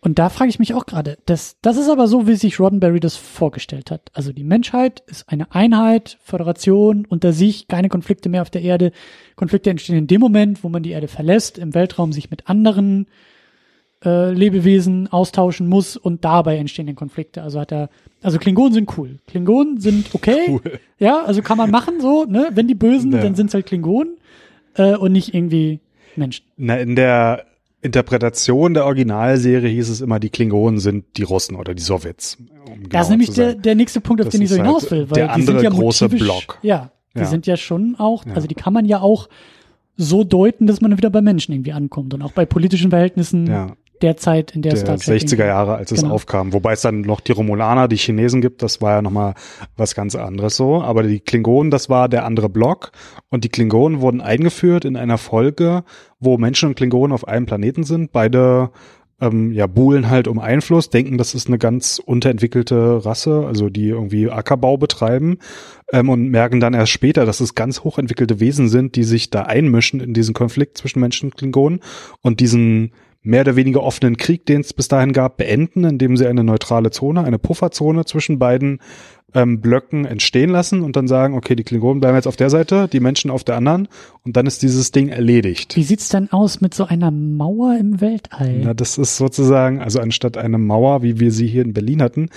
und 0.00 0.18
da 0.18 0.28
frage 0.28 0.50
ich 0.50 0.58
mich 0.58 0.74
auch 0.74 0.86
gerade, 0.86 1.18
das, 1.26 1.56
das 1.62 1.76
ist 1.76 1.88
aber 1.88 2.06
so, 2.06 2.26
wie 2.26 2.36
sich 2.36 2.60
Roddenberry 2.60 3.00
das 3.00 3.16
vorgestellt 3.16 3.90
hat. 3.90 4.10
Also 4.12 4.32
die 4.32 4.44
Menschheit 4.44 5.02
ist 5.06 5.28
eine 5.28 5.52
Einheit, 5.52 6.18
Föderation 6.22 7.06
unter 7.06 7.32
sich, 7.32 7.66
keine 7.66 7.88
Konflikte 7.88 8.28
mehr 8.28 8.42
auf 8.42 8.50
der 8.50 8.62
Erde. 8.62 8.92
Konflikte 9.34 9.70
entstehen 9.70 9.96
in 9.96 10.06
dem 10.06 10.20
Moment, 10.20 10.62
wo 10.62 10.68
man 10.68 10.82
die 10.82 10.90
Erde 10.90 11.08
verlässt, 11.08 11.58
im 11.58 11.74
Weltraum 11.74 12.12
sich 12.12 12.30
mit 12.30 12.48
anderen 12.48 13.06
äh, 14.06 14.30
Lebewesen 14.32 15.08
austauschen 15.12 15.66
muss 15.66 15.96
und 15.96 16.24
dabei 16.24 16.56
entstehen 16.56 16.86
dann 16.86 16.94
Konflikte. 16.94 17.42
Also 17.42 17.60
hat 17.60 17.72
er, 17.72 17.90
also 18.22 18.38
Klingonen 18.38 18.72
sind 18.72 18.96
cool. 18.96 19.18
Klingonen 19.26 19.80
sind 19.80 20.14
okay. 20.14 20.38
Cool. 20.48 20.78
Ja, 20.98 21.22
also 21.24 21.42
kann 21.42 21.58
man 21.58 21.70
machen 21.70 22.00
so, 22.00 22.24
ne? 22.24 22.48
Wenn 22.54 22.68
die 22.68 22.74
Bösen, 22.74 23.12
Ja. 23.12 23.20
dann 23.20 23.34
sind's 23.34 23.52
halt 23.52 23.66
Klingonen 23.66 24.16
äh, 24.76 24.94
und 24.96 25.12
nicht 25.12 25.34
irgendwie 25.34 25.80
Menschen. 26.14 26.44
Na, 26.56 26.76
in 26.78 26.94
der 26.96 27.44
Interpretation 27.82 28.74
der 28.74 28.84
Originalserie 28.86 29.68
hieß 29.68 29.90
es 29.90 30.00
immer, 30.00 30.18
die 30.18 30.30
Klingonen 30.30 30.78
sind 30.80 31.04
die 31.16 31.22
Russen 31.22 31.56
oder 31.56 31.74
die 31.74 31.82
Sowjets. 31.82 32.38
Um 32.70 32.88
das 32.88 33.02
ist 33.06 33.10
nämlich 33.10 33.30
der, 33.30 33.54
der 33.54 33.74
nächste 33.74 34.00
Punkt, 34.00 34.20
auf 34.22 34.26
Das 34.26 34.32
den 34.32 34.42
ich 34.42 34.48
so 34.48 34.54
ist 34.56 34.60
halt 34.60 34.66
hinaus 34.68 34.90
will. 34.90 35.10
Weil 35.10 35.14
der 35.14 35.26
die 35.26 35.32
andere 35.32 35.52
sind 35.60 35.62
ja 35.64 35.70
große 35.70 36.04
motivisch, 36.04 36.22
Block. 36.24 36.58
Ja, 36.62 36.90
Die 37.14 37.20
Ja. 37.20 37.26
sind 37.26 37.46
ja 37.46 37.56
schon 37.56 37.94
auch, 37.98 38.26
Ja. 38.26 38.32
also 38.34 38.46
die 38.48 38.54
kann 38.54 38.72
man 38.72 38.86
ja 38.86 39.00
auch 39.00 39.28
so 39.96 40.24
deuten, 40.24 40.66
dass 40.66 40.80
man 40.80 40.96
wieder 40.96 41.10
bei 41.10 41.22
Menschen 41.22 41.52
irgendwie 41.52 41.72
ankommt 41.72 42.12
und 42.12 42.22
auch 42.22 42.32
bei 42.32 42.44
politischen 42.44 42.90
Verhältnissen 42.90 43.46
Ja. 43.46 43.72
Der 44.02 44.16
Zeit, 44.16 44.52
in 44.54 44.62
der, 44.62 44.72
der 44.72 44.80
Star 44.80 44.96
Trek 44.96 45.22
60er 45.22 45.32
irgendwie- 45.32 45.46
Jahre, 45.46 45.76
als 45.76 45.92
es 45.92 46.02
Genau. 46.02 46.14
aufkam. 46.14 46.52
Wobei 46.52 46.72
es 46.72 46.82
dann 46.82 47.02
noch 47.02 47.20
die 47.20 47.32
Romulaner, 47.32 47.88
die 47.88 47.96
Chinesen 47.96 48.40
gibt, 48.40 48.62
das 48.62 48.80
war 48.80 48.92
ja 48.96 49.02
nochmal 49.02 49.34
was 49.76 49.94
ganz 49.94 50.14
anderes 50.14 50.56
so. 50.56 50.82
Aber 50.82 51.02
die 51.02 51.20
Klingonen, 51.20 51.70
das 51.70 51.88
war 51.88 52.08
der 52.08 52.24
andere 52.24 52.48
Block. 52.48 52.92
Und 53.28 53.44
die 53.44 53.48
Klingonen 53.48 54.00
wurden 54.00 54.20
eingeführt 54.20 54.84
in 54.84 54.96
einer 54.96 55.18
Folge, 55.18 55.84
wo 56.20 56.38
Menschen 56.38 56.68
und 56.70 56.74
Klingonen 56.76 57.12
auf 57.12 57.26
einem 57.26 57.46
Planeten 57.46 57.84
sind. 57.84 58.12
Beide 58.12 58.70
ähm, 59.18 59.52
ja, 59.52 59.66
buhlen 59.66 60.10
halt 60.10 60.28
um 60.28 60.38
Einfluss, 60.38 60.90
denken, 60.90 61.16
das 61.16 61.34
ist 61.34 61.48
eine 61.48 61.56
ganz 61.56 61.98
unterentwickelte 62.04 63.02
Rasse, 63.06 63.44
also 63.46 63.70
die 63.70 63.88
irgendwie 63.88 64.30
Ackerbau 64.30 64.76
betreiben 64.76 65.38
ähm, 65.90 66.10
und 66.10 66.28
merken 66.28 66.60
dann 66.60 66.74
erst 66.74 66.92
später, 66.92 67.24
dass 67.24 67.40
es 67.40 67.54
ganz 67.54 67.80
hochentwickelte 67.80 68.40
Wesen 68.40 68.68
sind, 68.68 68.94
die 68.94 69.04
sich 69.04 69.30
da 69.30 69.42
einmischen 69.44 70.00
in 70.00 70.12
diesen 70.12 70.34
Konflikt 70.34 70.76
zwischen 70.76 71.00
Menschen 71.00 71.30
und 71.30 71.36
Klingonen 71.38 71.80
und 72.20 72.40
diesen 72.40 72.92
mehr 73.26 73.42
oder 73.42 73.56
weniger 73.56 73.82
offenen 73.82 74.16
Krieg, 74.16 74.46
den 74.46 74.60
es 74.60 74.72
bis 74.72 74.88
dahin 74.88 75.12
gab, 75.12 75.36
beenden, 75.36 75.84
indem 75.84 76.16
sie 76.16 76.26
eine 76.26 76.44
neutrale 76.44 76.90
Zone, 76.90 77.24
eine 77.24 77.38
Pufferzone 77.38 78.04
zwischen 78.04 78.38
beiden 78.38 78.80
ähm, 79.34 79.60
Blöcken 79.60 80.04
entstehen 80.04 80.50
lassen 80.50 80.82
und 80.82 80.96
dann 80.96 81.08
sagen, 81.08 81.34
okay, 81.34 81.56
die 81.56 81.64
Klingonen 81.64 82.00
bleiben 82.00 82.14
jetzt 82.14 82.26
auf 82.26 82.36
der 82.36 82.48
Seite, 82.48 82.88
die 82.88 83.00
Menschen 83.00 83.30
auf 83.30 83.44
der 83.44 83.56
anderen 83.56 83.88
und 84.24 84.36
dann 84.36 84.46
ist 84.46 84.62
dieses 84.62 84.92
Ding 84.92 85.08
erledigt. 85.08 85.76
Wie 85.76 85.82
sieht's 85.82 86.08
denn 86.08 86.32
aus 86.32 86.60
mit 86.60 86.72
so 86.72 86.86
einer 86.86 87.10
Mauer 87.10 87.76
im 87.78 88.00
Weltall? 88.00 88.60
Na, 88.62 88.74
das 88.74 88.96
ist 88.96 89.16
sozusagen, 89.16 89.80
also 89.80 90.00
anstatt 90.00 90.38
eine 90.38 90.58
Mauer, 90.58 91.02
wie 91.02 91.20
wir 91.20 91.32
sie 91.32 91.46
hier 91.46 91.62
in 91.62 91.74
Berlin 91.74 92.02
hatten, 92.02 92.30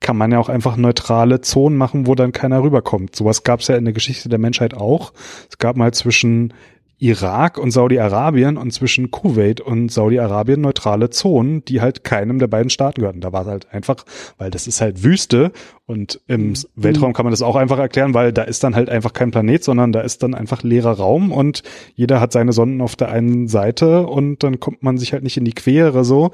kann 0.00 0.16
man 0.16 0.30
ja 0.30 0.38
auch 0.38 0.48
einfach 0.48 0.76
neutrale 0.76 1.40
Zonen 1.40 1.76
machen, 1.76 2.06
wo 2.06 2.14
dann 2.14 2.32
keiner 2.32 2.62
rüberkommt. 2.62 3.16
Sowas 3.16 3.42
gab 3.42 3.60
es 3.60 3.68
ja 3.68 3.76
in 3.76 3.84
der 3.84 3.94
Geschichte 3.94 4.28
der 4.28 4.38
Menschheit 4.38 4.74
auch. 4.74 5.12
Es 5.50 5.58
gab 5.58 5.76
mal 5.76 5.92
zwischen 5.92 6.54
Irak 6.98 7.58
und 7.58 7.70
Saudi-Arabien 7.72 8.56
und 8.56 8.72
zwischen 8.72 9.10
Kuwait 9.10 9.60
und 9.60 9.90
Saudi-Arabien 9.90 10.60
neutrale 10.60 11.10
Zonen, 11.10 11.64
die 11.64 11.80
halt 11.82 12.04
keinem 12.04 12.38
der 12.38 12.46
beiden 12.46 12.70
Staaten 12.70 13.00
gehörten. 13.00 13.20
Da 13.20 13.32
war 13.32 13.42
es 13.42 13.48
halt 13.48 13.72
einfach, 13.72 14.04
weil 14.38 14.50
das 14.50 14.66
ist 14.66 14.80
halt 14.80 15.04
Wüste 15.04 15.52
und 15.84 16.20
im 16.26 16.54
Weltraum 16.74 17.12
kann 17.12 17.24
man 17.24 17.32
das 17.32 17.42
auch 17.42 17.54
einfach 17.54 17.78
erklären, 17.78 18.14
weil 18.14 18.32
da 18.32 18.42
ist 18.42 18.64
dann 18.64 18.74
halt 18.74 18.88
einfach 18.88 19.12
kein 19.12 19.30
Planet, 19.30 19.62
sondern 19.62 19.92
da 19.92 20.00
ist 20.00 20.22
dann 20.22 20.34
einfach 20.34 20.62
leerer 20.62 20.92
Raum 20.92 21.32
und 21.32 21.62
jeder 21.94 22.20
hat 22.20 22.32
seine 22.32 22.52
Sonnen 22.52 22.80
auf 22.80 22.96
der 22.96 23.10
einen 23.10 23.46
Seite 23.46 24.06
und 24.06 24.42
dann 24.42 24.58
kommt 24.58 24.82
man 24.82 24.96
sich 24.96 25.12
halt 25.12 25.22
nicht 25.22 25.36
in 25.36 25.44
die 25.44 25.52
Quere 25.52 26.04
so. 26.04 26.30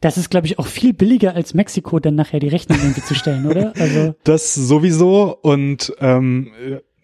Das 0.00 0.16
ist, 0.16 0.30
glaube 0.30 0.46
ich, 0.46 0.58
auch 0.58 0.66
viel 0.66 0.94
billiger 0.94 1.34
als 1.34 1.52
Mexiko, 1.52 2.00
dann 2.00 2.14
nachher 2.14 2.40
die 2.40 2.48
Rechnung 2.48 2.78
irgendwie 2.80 3.02
zu 3.02 3.14
stellen, 3.14 3.46
oder? 3.46 3.72
Also 3.78 4.14
Das 4.24 4.54
sowieso 4.54 5.36
und 5.40 5.92
ähm, 6.00 6.50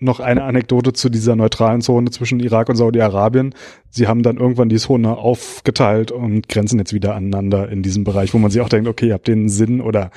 noch 0.04 0.20
eine 0.20 0.44
Anekdote 0.44 0.92
zu 0.92 1.08
dieser 1.08 1.34
neutralen 1.36 1.80
Zone 1.80 2.10
zwischen 2.10 2.40
Irak 2.40 2.68
und 2.68 2.76
Saudi-Arabien. 2.76 3.54
Sie 3.90 4.06
haben 4.08 4.22
dann 4.22 4.36
irgendwann 4.36 4.68
die 4.68 4.76
Zone 4.76 5.16
aufgeteilt 5.16 6.10
und 6.10 6.48
grenzen 6.48 6.78
jetzt 6.78 6.92
wieder 6.92 7.14
aneinander 7.14 7.68
in 7.68 7.82
diesem 7.82 8.04
Bereich, 8.04 8.34
wo 8.34 8.38
man 8.38 8.50
sich 8.50 8.60
auch 8.60 8.68
denkt, 8.68 8.88
okay, 8.88 9.08
ihr 9.08 9.14
habt 9.14 9.28
den 9.28 9.48
Sinn 9.48 9.80
oder 9.80 10.10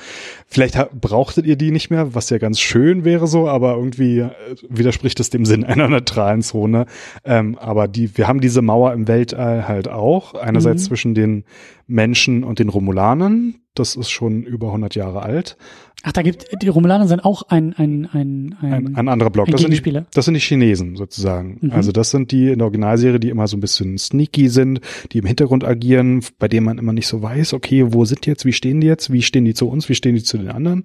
vielleicht 0.46 0.76
brauchtet 1.00 1.46
ihr 1.46 1.56
die 1.56 1.70
nicht 1.70 1.90
mehr, 1.90 2.14
was 2.14 2.28
ja 2.30 2.38
ganz 2.38 2.60
schön 2.60 3.04
wäre 3.04 3.26
so, 3.26 3.48
aber 3.48 3.76
irgendwie 3.76 4.20
äh, 4.20 4.30
widerspricht 4.68 5.20
es 5.20 5.30
dem 5.30 5.44
Sinn 5.44 5.64
einer 5.64 5.88
neutralen 5.88 6.42
Zone. 6.42 6.86
Ähm, 7.24 7.56
aber 7.58 7.88
die, 7.88 8.16
wir 8.16 8.28
haben 8.28 8.40
diese 8.40 8.62
Mauer 8.62 8.92
im 8.92 9.08
Weltall 9.08 9.68
halt 9.68 9.88
auch. 9.88 10.34
Einerseits 10.34 10.82
Mhm. 10.82 10.86
zwischen 10.86 11.14
den 11.14 11.44
Menschen 11.86 12.44
und 12.44 12.58
den 12.58 12.68
Romulanern. 12.68 13.54
Das 13.74 13.94
ist 13.96 14.10
schon 14.10 14.42
über 14.42 14.68
100 14.68 14.94
Jahre 14.96 15.22
alt. 15.22 15.56
Ach, 16.04 16.12
da 16.12 16.22
gibt 16.22 16.46
die 16.62 16.68
Romulaner 16.68 17.08
sind 17.08 17.24
auch 17.24 17.42
ein 17.48 17.74
ein 17.74 18.08
ein 18.12 18.54
ein, 18.60 18.72
ein, 18.72 18.96
ein 18.96 19.08
anderer 19.08 19.30
Block. 19.30 19.48
ein 19.48 19.52
Das 19.52 19.62
sind, 19.62 19.84
die, 19.84 20.00
das 20.12 20.24
sind 20.24 20.34
die 20.34 20.40
Chinesen 20.40 20.94
sozusagen. 20.94 21.58
Mhm. 21.60 21.72
Also 21.72 21.90
das 21.90 22.10
sind 22.10 22.30
die 22.30 22.50
in 22.50 22.58
der 22.58 22.66
Originalserie, 22.66 23.18
die 23.18 23.30
immer 23.30 23.48
so 23.48 23.56
ein 23.56 23.60
bisschen 23.60 23.98
sneaky 23.98 24.48
sind, 24.48 24.80
die 25.12 25.18
im 25.18 25.26
Hintergrund 25.26 25.64
agieren, 25.64 26.22
bei 26.38 26.46
denen 26.46 26.66
man 26.66 26.78
immer 26.78 26.92
nicht 26.92 27.08
so 27.08 27.20
weiß, 27.20 27.52
okay, 27.52 27.92
wo 27.92 28.04
sind 28.04 28.24
die 28.26 28.30
jetzt, 28.30 28.44
wie 28.44 28.52
stehen 28.52 28.80
die 28.80 28.86
jetzt, 28.86 29.12
wie 29.12 29.22
stehen 29.22 29.44
die 29.44 29.54
zu 29.54 29.68
uns, 29.68 29.88
wie 29.88 29.94
stehen 29.96 30.14
die 30.14 30.22
zu 30.22 30.38
den 30.38 30.50
anderen. 30.50 30.84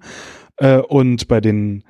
Äh, 0.56 0.78
und 0.78 1.28
bei 1.28 1.40
den 1.40 1.84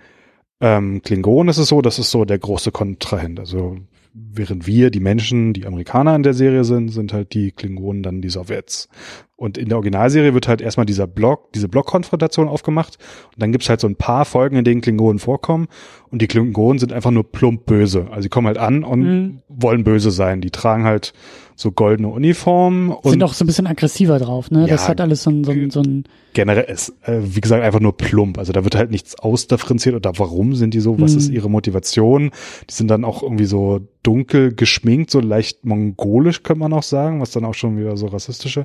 ähm, 0.60 1.00
Klingonen 1.02 1.48
ist 1.48 1.58
es 1.58 1.68
so, 1.68 1.80
das 1.80 1.98
ist 1.98 2.10
so 2.10 2.24
der 2.24 2.38
große 2.38 2.72
Kontrahent. 2.72 3.40
Also 3.40 3.78
während 4.14 4.66
wir, 4.66 4.90
die 4.90 5.00
Menschen, 5.00 5.52
die 5.52 5.66
Amerikaner 5.66 6.14
in 6.14 6.22
der 6.22 6.34
Serie 6.34 6.62
sind, 6.64 6.90
sind 6.90 7.12
halt 7.12 7.34
die 7.34 7.50
Klingonen 7.50 8.02
dann 8.04 8.22
die 8.22 8.28
Sowjets. 8.30 8.88
Und 9.36 9.58
in 9.58 9.68
der 9.68 9.76
Originalserie 9.78 10.32
wird 10.34 10.46
halt 10.46 10.60
erstmal 10.60 10.86
dieser 10.86 11.08
Block, 11.08 11.52
diese 11.52 11.68
Blockkonfrontation 11.68 12.46
aufgemacht. 12.46 12.98
Und 13.34 13.42
dann 13.42 13.50
gibt's 13.50 13.68
halt 13.68 13.80
so 13.80 13.88
ein 13.88 13.96
paar 13.96 14.24
Folgen, 14.24 14.56
in 14.56 14.64
denen 14.64 14.80
Klingonen 14.80 15.18
vorkommen. 15.18 15.66
Und 16.10 16.22
die 16.22 16.28
Klingonen 16.28 16.78
sind 16.78 16.92
einfach 16.92 17.10
nur 17.10 17.24
plump 17.30 17.66
böse. 17.66 18.06
Also 18.10 18.22
sie 18.22 18.28
kommen 18.28 18.46
halt 18.46 18.58
an 18.58 18.84
und 18.84 19.00
Mhm. 19.00 19.38
wollen 19.48 19.82
böse 19.82 20.12
sein. 20.12 20.40
Die 20.40 20.52
tragen 20.52 20.84
halt 20.84 21.12
so 21.56 21.70
goldene 21.70 22.08
Uniformen 22.08 22.90
und 22.90 23.10
sind 23.10 23.22
auch 23.22 23.32
so 23.34 23.44
ein 23.44 23.46
bisschen 23.46 23.66
aggressiver 23.66 24.18
drauf, 24.18 24.50
ne? 24.50 24.66
das 24.66 24.82
Ja, 24.82 24.88
hat 24.88 25.00
alles 25.00 25.22
so 25.22 25.30
ein, 25.30 25.44
so 25.44 25.52
ein, 25.52 25.70
so 25.70 25.80
ein 25.80 26.04
generell 26.32 26.64
ist, 26.64 26.88
äh, 27.02 27.18
wie 27.22 27.40
gesagt, 27.40 27.62
einfach 27.62 27.78
nur 27.78 27.96
plump. 27.96 28.38
Also 28.38 28.52
da 28.52 28.64
wird 28.64 28.74
halt 28.74 28.90
nichts 28.90 29.16
ausdifferenziert 29.18 29.94
oder 29.94 30.12
warum 30.18 30.54
sind 30.56 30.74
die 30.74 30.80
so, 30.80 31.00
was 31.00 31.12
Mhm. 31.12 31.18
ist 31.18 31.28
ihre 31.30 31.48
Motivation. 31.48 32.32
Die 32.68 32.74
sind 32.74 32.88
dann 32.88 33.04
auch 33.04 33.22
irgendwie 33.22 33.44
so 33.44 33.80
dunkel 34.02 34.52
geschminkt, 34.52 35.10
so 35.12 35.20
leicht 35.20 35.64
mongolisch, 35.64 36.42
könnte 36.42 36.58
man 36.60 36.72
auch 36.72 36.82
sagen, 36.82 37.20
was 37.20 37.30
dann 37.30 37.44
auch 37.44 37.54
schon 37.54 37.78
wieder 37.78 37.96
so 37.96 38.06
rassistische 38.06 38.64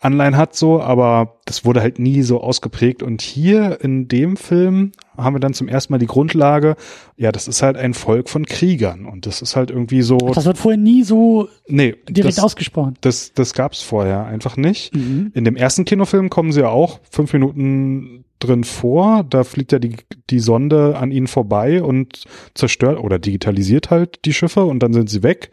Anleihen 0.00 0.36
hat, 0.38 0.54
so, 0.56 0.80
aber 0.80 1.36
das 1.44 1.64
wurde 1.66 1.82
halt 1.82 1.98
nie 1.98 2.22
so 2.22 2.40
ausgeprägt. 2.40 3.02
Und 3.02 3.20
hier 3.20 3.78
in 3.82 4.08
dem 4.08 4.36
Film 4.38 4.92
haben 5.24 5.34
wir 5.34 5.40
dann 5.40 5.54
zum 5.54 5.68
ersten 5.68 5.92
Mal 5.92 5.98
die 5.98 6.06
Grundlage, 6.06 6.76
ja, 7.16 7.32
das 7.32 7.48
ist 7.48 7.62
halt 7.62 7.76
ein 7.76 7.94
Volk 7.94 8.28
von 8.28 8.46
Kriegern. 8.46 9.06
Und 9.06 9.26
das 9.26 9.42
ist 9.42 9.56
halt 9.56 9.70
irgendwie 9.70 10.02
so, 10.02 10.18
das 10.18 10.44
wird 10.44 10.58
vorher 10.58 10.78
nie 10.78 11.02
so 11.02 11.48
nee, 11.68 11.94
direkt 12.08 12.38
das, 12.38 12.44
ausgesprochen. 12.44 12.94
das, 13.00 13.32
das 13.32 13.54
gab's 13.54 13.82
vorher 13.82 14.24
einfach 14.24 14.56
nicht. 14.56 14.94
Mhm. 14.94 15.30
In 15.34 15.44
dem 15.44 15.56
ersten 15.56 15.84
Kinofilm 15.84 16.30
kommen 16.30 16.52
sie 16.52 16.60
ja 16.60 16.68
auch 16.68 17.00
fünf 17.10 17.32
Minuten 17.32 18.24
drin 18.42 18.64
vor. 18.64 19.24
Da 19.28 19.44
fliegt 19.44 19.72
ja 19.72 19.78
die, 19.78 19.96
die 20.30 20.40
Sonde 20.40 20.96
an 20.98 21.10
ihnen 21.10 21.26
vorbei 21.26 21.82
und 21.82 22.24
zerstört 22.54 22.98
oder 22.98 23.18
digitalisiert 23.18 23.90
halt 23.90 24.24
die 24.24 24.32
Schiffe 24.32 24.64
und 24.64 24.80
dann 24.80 24.92
sind 24.92 25.08
sie 25.08 25.22
weg. 25.22 25.50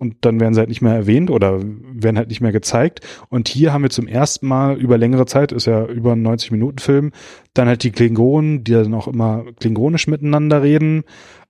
Und 0.00 0.16
dann 0.22 0.40
werden 0.40 0.54
sie 0.54 0.60
halt 0.60 0.70
nicht 0.70 0.80
mehr 0.80 0.94
erwähnt 0.94 1.30
oder 1.30 1.60
werden 1.62 2.16
halt 2.16 2.30
nicht 2.30 2.40
mehr 2.40 2.52
gezeigt. 2.52 3.06
Und 3.28 3.48
hier 3.48 3.74
haben 3.74 3.82
wir 3.82 3.90
zum 3.90 4.06
ersten 4.06 4.48
Mal 4.48 4.78
über 4.78 4.96
längere 4.96 5.26
Zeit, 5.26 5.52
ist 5.52 5.66
ja 5.66 5.84
über 5.84 6.12
ein 6.12 6.26
90-Minuten-Film, 6.26 7.12
dann 7.52 7.68
halt 7.68 7.82
die 7.82 7.90
Klingonen, 7.90 8.64
die 8.64 8.72
dann 8.72 8.94
auch 8.94 9.08
immer 9.08 9.44
klingonisch 9.60 10.06
miteinander 10.06 10.62
reden. 10.62 11.04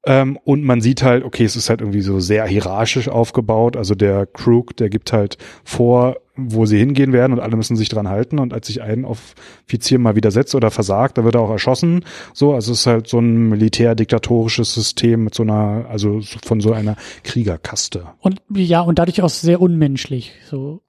Ähm, 0.04 0.38
und 0.44 0.64
man 0.64 0.80
sieht 0.80 1.02
halt, 1.02 1.24
okay, 1.24 1.44
es 1.44 1.56
ist 1.56 1.68
halt 1.68 1.80
irgendwie 1.80 2.00
so 2.00 2.20
sehr 2.20 2.46
hierarchisch 2.46 3.08
aufgebaut. 3.08 3.76
Also 3.76 3.94
der 3.94 4.26
Crook, 4.26 4.76
der 4.76 4.88
gibt 4.88 5.12
halt 5.12 5.36
vor, 5.62 6.16
wo 6.36 6.64
sie 6.64 6.78
hingehen 6.78 7.12
werden 7.12 7.34
und 7.34 7.40
alle 7.40 7.56
müssen 7.56 7.76
sich 7.76 7.90
dran 7.90 8.08
halten. 8.08 8.38
Und 8.38 8.54
als 8.54 8.68
sich 8.68 8.80
ein 8.80 9.04
Offizier 9.04 9.98
mal 9.98 10.16
widersetzt 10.16 10.54
oder 10.54 10.70
versagt, 10.70 11.18
da 11.18 11.24
wird 11.24 11.34
er 11.34 11.42
auch 11.42 11.50
erschossen. 11.50 12.04
So, 12.32 12.54
also 12.54 12.72
es 12.72 12.80
ist 12.80 12.86
halt 12.86 13.08
so 13.08 13.18
ein 13.18 13.50
militärdiktatorisches 13.50 14.72
System 14.72 15.24
mit 15.24 15.34
so 15.34 15.42
einer, 15.42 15.84
also 15.90 16.20
von 16.44 16.60
so 16.60 16.72
einer 16.72 16.96
Kriegerkaste. 17.22 18.04
Und 18.20 18.40
ja, 18.54 18.80
und 18.80 18.98
dadurch 18.98 19.20
auch 19.20 19.28
sehr 19.28 19.60
unmenschlich, 19.60 20.32
so 20.48 20.80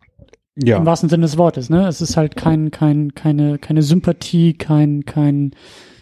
im 0.56 0.68
Ja, 0.68 0.86
wahrsten 0.86 1.10
Sinne 1.10 1.24
des 1.24 1.38
Wortes, 1.38 1.70
ne? 1.70 1.88
Es 1.88 2.02
ist 2.02 2.16
halt 2.18 2.36
kein, 2.36 2.72
kein, 2.72 3.14
keine, 3.14 3.58
keine 3.58 3.82
Sympathie, 3.84 4.54
kein, 4.54 5.06
kein, 5.06 5.52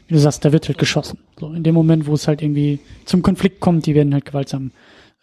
wie 0.10 0.16
du 0.16 0.20
sagst, 0.20 0.44
da 0.44 0.52
wird 0.52 0.68
halt 0.68 0.78
geschossen. 0.78 1.20
So, 1.40 1.54
in 1.54 1.64
dem 1.64 1.74
Moment, 1.76 2.06
wo 2.08 2.14
es 2.14 2.28
halt 2.28 2.42
irgendwie 2.42 2.80
zum 3.06 3.22
Konflikt 3.22 3.62
kommt, 3.62 3.86
die 3.86 3.96
werden 3.96 4.14
halt 4.14 4.26
gewaltsam 4.26 4.72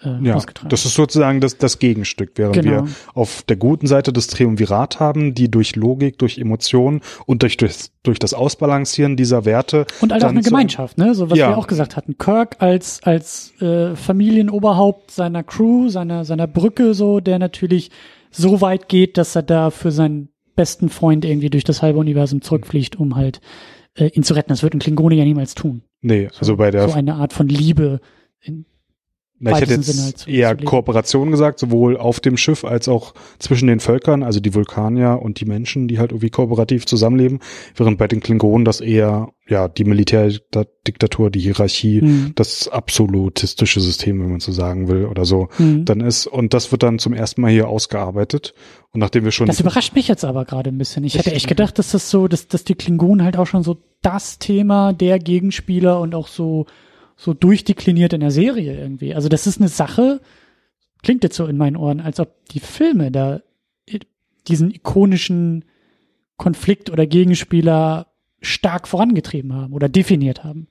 äh, 0.03 0.23
ja. 0.23 0.35
ausgetragen. 0.35 0.69
Das 0.69 0.85
ist 0.85 0.95
sozusagen 0.95 1.41
das, 1.41 1.59
das 1.59 1.79
Gegenstück, 1.79 2.33
während 2.37 2.55
Genau. 2.55 2.85
wir 2.85 2.89
auf 3.15 3.43
der 3.43 3.57
guten 3.57 3.87
Seite 3.87 4.13
das 4.13 4.27
Triumvirat 4.29 5.01
haben, 5.01 5.35
die 5.35 5.51
durch 5.51 5.75
Logik, 5.77 6.19
durch 6.19 6.39
Emotionen 6.39 7.01
und 7.27 7.43
durch, 7.43 7.57
durch, 7.57 7.75
durch 8.03 8.19
das 8.19 8.33
Ausbalancieren 8.35 9.17
dieser 9.17 9.45
Werte 9.45 9.87
Und 10.01 10.13
halt 10.13 10.25
auch 10.25 10.29
eine 10.29 10.43
Gemeinschaft, 10.43 10.99
ne? 10.99 11.15
So 11.15 11.31
was 11.31 11.39
Ja. 11.39 11.49
wir 11.49 11.59
auch 11.59 11.67
gesagt 11.67 11.97
hatten. 11.97 12.17
Kirk 12.19 12.57
als 12.61 13.03
als 13.03 13.55
äh, 13.61 13.97
Familienoberhaupt 13.97 15.11
seiner 15.11 15.43
Crew, 15.43 15.89
seiner 15.89 16.25
seiner 16.25 16.47
Brücke, 16.47 16.95
so 16.95 17.21
der 17.21 17.39
natürlich 17.39 17.91
so 18.31 18.61
weit 18.61 18.89
geht, 18.89 19.17
dass 19.17 19.35
er 19.35 19.43
da 19.43 19.71
für 19.71 19.91
seinen 19.91 20.29
besten 20.57 20.89
Freund 20.89 21.25
irgendwie 21.25 21.51
durch 21.51 21.65
das 21.65 21.83
halbe 21.83 21.99
Universum 21.99 22.43
zurückfliegt, 22.43 22.97
um 22.97 23.17
halt 23.17 23.41
äh, 23.97 24.09
ihn 24.09 24.23
zu 24.23 24.35
retten. 24.35 24.51
Das 24.51 24.63
wird 24.63 24.75
ein 24.75 24.81
Klingone 24.81 25.15
ja 25.15 25.25
niemals 25.25 25.55
tun. 25.55 25.83
Nee, 26.03 26.29
also 26.39 26.57
bei 26.57 26.71
der 26.71 26.89
so 26.89 26.95
eine 26.95 27.15
Art 27.15 27.33
von 27.33 27.49
Liebe. 27.49 28.01
In, 28.41 28.65
Na, 29.39 29.51
ich 29.53 29.61
hätte 29.61 29.75
jetzt 29.75 30.03
halt 30.03 30.27
eher. 30.29 30.57
Kooperation 30.57 31.31
gesagt, 31.31 31.59
sowohl 31.59 31.99
auf 31.99 32.21
dem 32.21 32.39
Schiff 32.39 32.65
als 32.65 32.89
auch 32.89 33.13
zwischen 33.39 33.69
den 33.69 33.81
Völkern, 33.81 34.23
also 34.23 34.41
die 34.41 34.55
Vulkanier 34.55 35.21
und 35.21 35.41
die 35.41 35.45
Menschen, 35.45 35.89
die 35.89 35.99
halt 35.99 36.11
irgendwie 36.13 36.31
kooperativ 36.31 36.87
zusammenleben, 36.87 37.41
während 37.75 37.99
bei 37.99 38.09
den 38.09 38.21
Klingonen 38.21 38.65
das 38.65 38.81
eher, 38.81 39.29
ja, 39.47 39.69
die 39.69 39.85
Militärdiktatur, 39.85 41.31
die 41.31 41.41
Hierarchie, 41.41 42.01
Mhm. 42.01 42.33
das 42.35 42.69
absolutistische 42.69 43.81
System, 43.81 44.21
wenn 44.23 44.31
man 44.31 44.41
so 44.41 44.53
sagen 44.53 44.89
will, 44.89 45.05
oder 45.07 45.25
so, 45.25 45.49
Mhm. 45.59 45.85
dann 45.85 46.01
ist, 46.01 46.27
und 46.27 46.55
das 46.55 46.73
wird 46.73 46.83
dann 46.83 46.99
zum 46.99 47.13
ersten 47.13 47.41
Mal 47.41 47.51
hier 47.51 47.69
ausgearbeitet. 47.69 48.55
Und 48.93 49.01
nachdem 49.01 49.25
wir 49.25 49.33
schon, 49.33 49.47
Das 49.47 49.61
überrascht 49.61 49.95
mich 49.95 50.09
jetzt 50.09 50.25
aber 50.25 50.45
gerade 50.45 50.71
ein 50.71 50.79
bisschen. 50.79 51.05
Ich 51.05 51.19
hätte 51.19 51.33
echt 51.33 51.49
gedacht, 51.49 51.79
dass 51.79 51.93
das 51.93 52.11
so, 52.11 52.29
dass, 52.29 52.49
dass 52.49 52.65
die 52.65 52.75
Klingonen 52.75 53.25
halt 53.25 53.37
auch 53.37 53.47
schon 53.47 53.63
so 53.63 53.77
das 54.03 54.39
Thema 54.39 54.93
der 54.93 55.19
Gegenspieler 55.19 56.01
und 56.01 56.15
auch 56.15 56.29
so 56.29 56.67
so 57.17 57.35
durchdekliniert 57.35 58.13
in 58.13 58.21
der 58.21 58.31
Serie 58.31 58.79
irgendwie. 58.79 59.15
Also 59.15 59.29
das 59.29 59.47
ist 59.47 59.59
eine 59.61 59.69
Sache, 59.69 60.21
klingt 61.03 61.25
jetzt 61.25 61.37
so 61.37 61.47
in 61.47 61.57
meinen 61.57 61.77
Ohren, 61.77 62.01
als 62.01 62.21
ob 62.21 62.47
die 62.51 62.61
Filme 62.61 63.11
da 63.11 63.41
diesen 64.49 64.71
ikonischen 64.71 65.65
Konflikt 66.37 66.91
oder 66.91 67.07
Gegenspieler 67.07 68.07
stark 68.41 68.87
vorangetrieben 68.87 69.53
haben 69.53 69.73
oder 69.73 69.89
definiert 69.89 70.45
haben. 70.45 70.69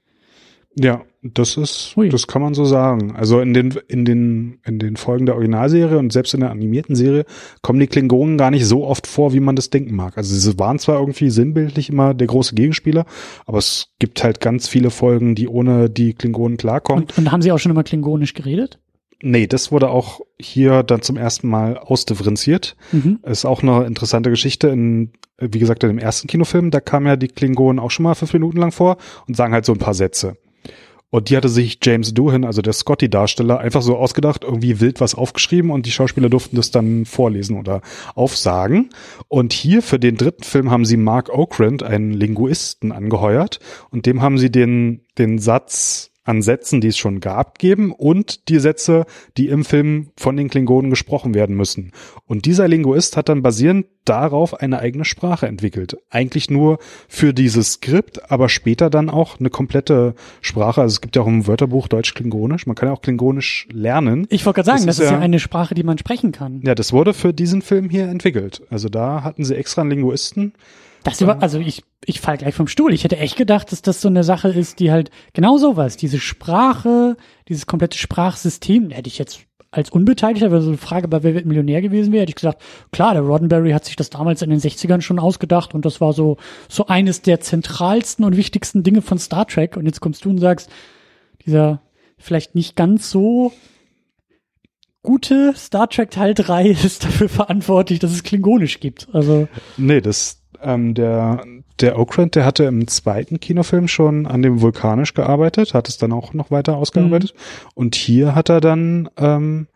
Ja, 0.78 1.04
das 1.24 1.58
ist, 1.58 1.94
Ui. 1.96 2.10
das 2.10 2.28
kann 2.28 2.42
man 2.42 2.54
so 2.54 2.66
sagen. 2.66 3.16
Also 3.16 3.40
in 3.40 3.54
den, 3.54 3.72
in 3.88 4.04
den, 4.06 4.60
in 4.66 4.78
den 4.78 4.98
Folgen 4.98 5.26
der 5.26 5.36
Originalserie 5.36 5.98
und 5.98 6.12
selbst 6.12 6.34
in 6.34 6.42
der 6.42 6.52
animierten 6.52 6.96
Serie 6.96 7.26
kommen 7.62 7.80
die 7.80 7.88
Klingonen 7.88 8.38
gar 8.38 8.52
nicht 8.52 8.66
so 8.66 8.86
oft 8.86 9.08
vor, 9.08 9.34
wie 9.34 9.40
man 9.40 9.56
das 9.56 9.70
denken 9.70 9.96
mag. 9.96 10.18
Also 10.18 10.36
sie 10.36 10.60
waren 10.60 10.78
zwar 10.78 11.00
irgendwie 11.00 11.30
sinnbildlich 11.30 11.90
immer 11.90 12.14
der 12.14 12.28
große 12.28 12.56
Gegenspieler, 12.56 13.06
aber 13.46 13.58
es 13.58 13.88
gibt 14.00 14.24
halt 14.24 14.42
ganz 14.42 14.68
viele 14.68 14.90
Folgen, 14.90 15.34
die 15.34 15.48
ohne 15.48 15.90
die 15.90 16.14
Klingonen 16.14 16.58
klarkommen. 16.58 17.06
Und, 17.06 17.18
und 17.18 17.32
haben 17.32 17.42
sie 17.42 17.52
auch 17.52 17.60
schon 17.60 17.72
immer 17.72 17.84
klingonisch 17.84 18.34
geredet? 18.34 18.80
Nee, 19.24 19.48
das 19.48 19.72
wurde 19.72 19.90
auch 19.90 20.20
hier 20.40 20.84
dann 20.84 21.02
zum 21.02 21.16
ersten 21.16 21.48
Mal 21.48 21.78
ausdifferenziert. 21.78 22.76
Mhm. 22.92 23.20
Ist 23.24 23.46
auch 23.46 23.64
eine 23.64 23.86
interessante 23.86 24.30
Geschichte. 24.30 24.68
In, 24.68 25.14
wie 25.40 25.60
gesagt, 25.60 25.84
in 25.84 25.90
dem 25.90 26.00
ersten 26.00 26.28
Kinofilm, 26.28 26.70
da 26.70 26.82
kamen 26.82 27.08
ja 27.08 27.16
die 27.16 27.30
Klingonen 27.30 27.80
auch 27.80 27.92
schon 27.92 28.04
mal 28.04 28.14
fünf 28.14 28.34
Minuten 28.34 28.58
lang 28.58 28.72
vor 28.72 28.98
und 29.28 29.38
sagen 29.38 29.54
halt 29.54 29.66
so 29.66 29.72
ein 29.72 29.80
paar 29.80 29.94
Sätze. 29.94 30.36
Und 31.16 31.30
die 31.30 31.38
hatte 31.38 31.48
sich 31.48 31.80
James 31.82 32.14
Doohan, 32.14 32.44
also 32.44 32.62
der 32.62 32.74
Scotty-Darsteller, 32.74 33.58
einfach 33.58 33.82
so 33.82 33.96
ausgedacht, 33.96 34.44
irgendwie 34.44 34.82
wild 34.82 35.00
was 35.00 35.16
aufgeschrieben 35.16 35.72
und 35.72 35.86
die 35.86 35.92
Schauspieler 35.92 36.28
durften 36.28 36.58
das 36.58 36.72
dann 36.72 37.06
vorlesen 37.06 37.58
oder 37.58 37.80
aufsagen. 38.16 38.90
Und 39.30 39.54
hier 39.54 39.82
für 39.82 39.98
den 39.98 40.18
dritten 40.18 40.44
Film 40.44 40.72
haben 40.72 40.84
sie 40.84 40.98
Mark 40.98 41.30
Okrand, 41.30 41.84
einen 41.84 42.12
Linguisten, 42.12 42.92
angeheuert 42.92 43.62
und 43.92 44.08
dem 44.08 44.22
haben 44.22 44.38
sie 44.38 44.52
den, 44.52 45.06
den 45.18 45.40
Satz 45.40 46.12
an 46.26 46.42
Sätzen, 46.42 46.82
die 46.82 46.90
es 46.90 46.98
schon 46.98 47.22
gab, 47.22 47.60
geben 47.60 47.92
und 47.92 48.50
die 48.50 48.60
Sätze, 48.60 49.06
die 49.38 49.48
im 49.48 49.64
Film 49.64 50.10
von 50.18 50.36
den 50.36 50.50
Klingonen 50.50 50.90
gesprochen 50.90 51.34
werden 51.34 51.56
müssen. 51.56 51.92
Und 52.26 52.46
dieser 52.46 52.68
Linguist 52.68 53.16
hat 53.16 53.30
dann 53.30 53.44
basierend 53.44 53.86
darauf 54.06 54.60
eine 54.60 54.80
eigene 54.80 55.06
Sprache 55.06 55.48
entwickelt. 55.48 55.98
Eigentlich 56.10 56.50
nur 56.50 56.80
für 57.08 57.34
dieses 57.34 57.74
Skript, 57.74 58.32
aber 58.32 58.50
später 58.50 58.90
dann 58.90 59.10
auch 59.10 59.40
eine 59.40 59.50
komplette 59.50 60.16
Sprache. 60.42 60.82
Also 60.82 60.94
es 60.94 61.02
gibt 61.02 61.16
ja 61.16 61.22
auch 61.22 61.28
im 61.28 61.48
Wörterbuch 61.48 61.88
Deutsch-Klingonisch. 61.88 62.66
Man 62.66 62.76
kann 62.76 62.90
ja 62.90 62.94
auch 62.94 63.02
Klingonisch 63.02 63.68
lernen. 63.72 64.26
Ich 64.30 64.46
wollte 64.46 64.58
gerade 64.58 64.66
sagen, 64.66 64.88
das, 64.88 64.98
das 64.98 65.06
ist, 65.06 65.12
ja, 65.12 65.18
ja 65.18 65.24
eine 65.24 65.40
Sprache, 65.40 65.76
die 65.76 65.84
man 65.84 65.98
sprechen 65.98 66.32
kann. 66.32 66.62
Ja, 66.66 66.76
das 66.76 66.92
wurde 66.92 67.14
für 67.14 67.34
diesen 67.34 67.62
Film 67.62 67.90
hier 67.90 68.08
entwickelt. 68.08 68.64
Also 68.70 68.90
da 68.90 69.24
hatten 69.24 69.44
sie 69.44 69.56
extra 69.56 69.82
einen 69.82 69.92
Linguisten 69.92 70.54
das 71.06 71.22
über, 71.22 71.42
also 71.42 71.60
ich, 71.60 71.84
ich 72.04 72.20
fall 72.20 72.38
gleich 72.38 72.56
vom 72.56 72.68
Stuhl. 72.68 72.94
Ich 72.94 73.04
hätte 73.04 73.18
echt 73.18 73.38
gedacht, 73.38 73.72
dass 73.72 73.82
das 73.82 74.02
so 74.02 74.08
eine 74.08 74.24
Sache 74.24 74.50
ist, 74.50 74.80
die 74.80 74.92
halt 74.92 75.12
genau 75.34 75.58
sowas, 75.58 75.98
diese 75.98 76.20
Sprache, 76.20 77.16
dieses 77.48 77.68
komplette 77.68 77.98
Sprachsystem, 77.98 78.90
hätte 78.90 79.08
ich 79.08 79.18
jetzt 79.18 79.46
als 79.70 79.90
Unbeteiligter, 79.90 80.52
wenn 80.52 80.62
so 80.62 80.70
eine 80.70 80.78
Frage 80.78 81.08
bei 81.08 81.22
Wer 81.22 81.36
wird 81.36 81.46
Millionär 81.46 81.82
gewesen 81.82 82.12
wäre, 82.12 82.22
hätte 82.22 82.32
ich 82.32 82.36
gesagt, 82.36 82.62
klar, 82.92 83.14
der 83.14 83.24
Roddenberry 83.24 83.72
hat 83.72 83.86
sich 83.86 83.96
das 83.96 84.10
damals 84.10 84.42
in 84.42 84.50
den 84.50 84.60
60ern 84.60 85.02
schon 85.02 85.20
ausgedacht 85.20 85.74
und 85.74 85.86
das 85.86 86.02
war 86.02 86.14
so, 86.14 86.38
so 86.70 86.88
eines 86.88 87.22
der 87.22 87.42
zentralsten 87.42 88.26
und 88.26 88.38
wichtigsten 88.38 88.84
Dinge 88.84 89.02
von 89.02 89.20
Star 89.20 89.46
Trek. 89.46 89.78
Und 89.78 89.86
jetzt 89.86 90.00
kommst 90.00 90.26
du 90.26 90.30
und 90.30 90.40
sagst, 90.40 90.70
dieser 91.46 91.82
vielleicht 92.18 92.56
nicht 92.56 92.76
ganz 92.76 93.12
so 93.12 93.52
gute 95.04 95.54
Star 95.56 95.90
Trek 95.90 96.10
Teil 96.10 96.34
3 96.34 96.68
ist 96.84 97.04
dafür 97.04 97.30
verantwortlich, 97.30 98.00
dass 98.00 98.12
es 98.12 98.24
Klingonisch 98.24 98.80
gibt. 98.80 99.08
Also. 99.14 99.48
Nee, 99.78 100.02
das, 100.02 100.42
ähm, 100.66 100.94
der, 100.94 101.44
der 101.80 101.98
Okrand, 102.00 102.36
der 102.36 102.46
hatte 102.46 102.66
im 102.66 102.88
zweiten 102.88 103.40
Kinofilm 103.40 103.88
schon 103.88 104.26
an 104.26 104.42
dem 104.42 104.62
Vulkanisch 104.62 105.14
gearbeitet, 105.14 105.74
hat 105.74 105.88
es 105.88 105.98
dann 105.98 106.12
auch 106.12 106.34
noch 106.34 106.52
weiter 106.52 106.78
ausgearbeitet. 106.78 107.34
Mhm. 107.34 107.70
Und 107.76 107.96
hier 107.96 108.36
hat 108.36 108.50
er 108.50 108.62
dann 108.62 109.10
ähm, 109.18 109.68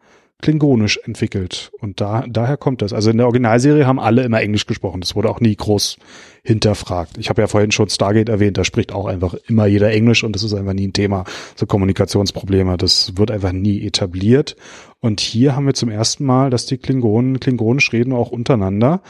Klingonisch 0.42 0.98
entwickelt. 1.04 1.70
Und 1.82 2.00
da, 2.00 2.24
daher 2.26 2.56
kommt 2.56 2.82
das. 2.82 2.94
Also 2.94 3.10
in 3.10 3.18
der 3.18 3.26
Originalserie 3.26 3.86
haben 3.86 4.00
alle 4.00 4.24
immer 4.24 4.40
Englisch 4.40 4.68
gesprochen. 4.68 5.02
Das 5.02 5.14
wurde 5.14 5.30
auch 5.30 5.42
nie 5.42 5.54
groß 5.54 5.98
hinterfragt. 6.44 7.18
Ich 7.18 7.30
habe 7.30 7.42
ja 7.42 7.48
vorhin 7.48 7.72
schon 7.72 7.90
Stargate 7.90 8.30
erwähnt, 8.30 8.58
da 8.58 8.64
spricht 8.64 8.94
auch 8.94 9.06
einfach 9.06 9.34
immer 9.48 9.66
jeder 9.66 9.92
Englisch 9.92 10.24
und 10.24 10.34
das 10.34 10.44
ist 10.44 10.54
einfach 10.54 10.72
nie 10.72 10.88
ein 10.88 10.94
Thema. 10.94 11.26
So 11.58 11.66
Kommunikationsprobleme, 11.66 12.78
das 12.78 13.18
wird 13.18 13.32
einfach 13.32 13.52
nie 13.52 13.86
etabliert. 13.86 14.56
Und 15.02 15.20
hier 15.20 15.58
haben 15.58 15.66
wir 15.66 15.74
zum 15.74 15.90
ersten 15.90 16.24
Mal, 16.24 16.50
dass 16.50 16.66
die 16.66 16.78
Klingonen 16.78 17.42
Klingonisch 17.42 17.92
reden, 17.92 18.14
auch 18.14 18.32
untereinander. 18.32 19.02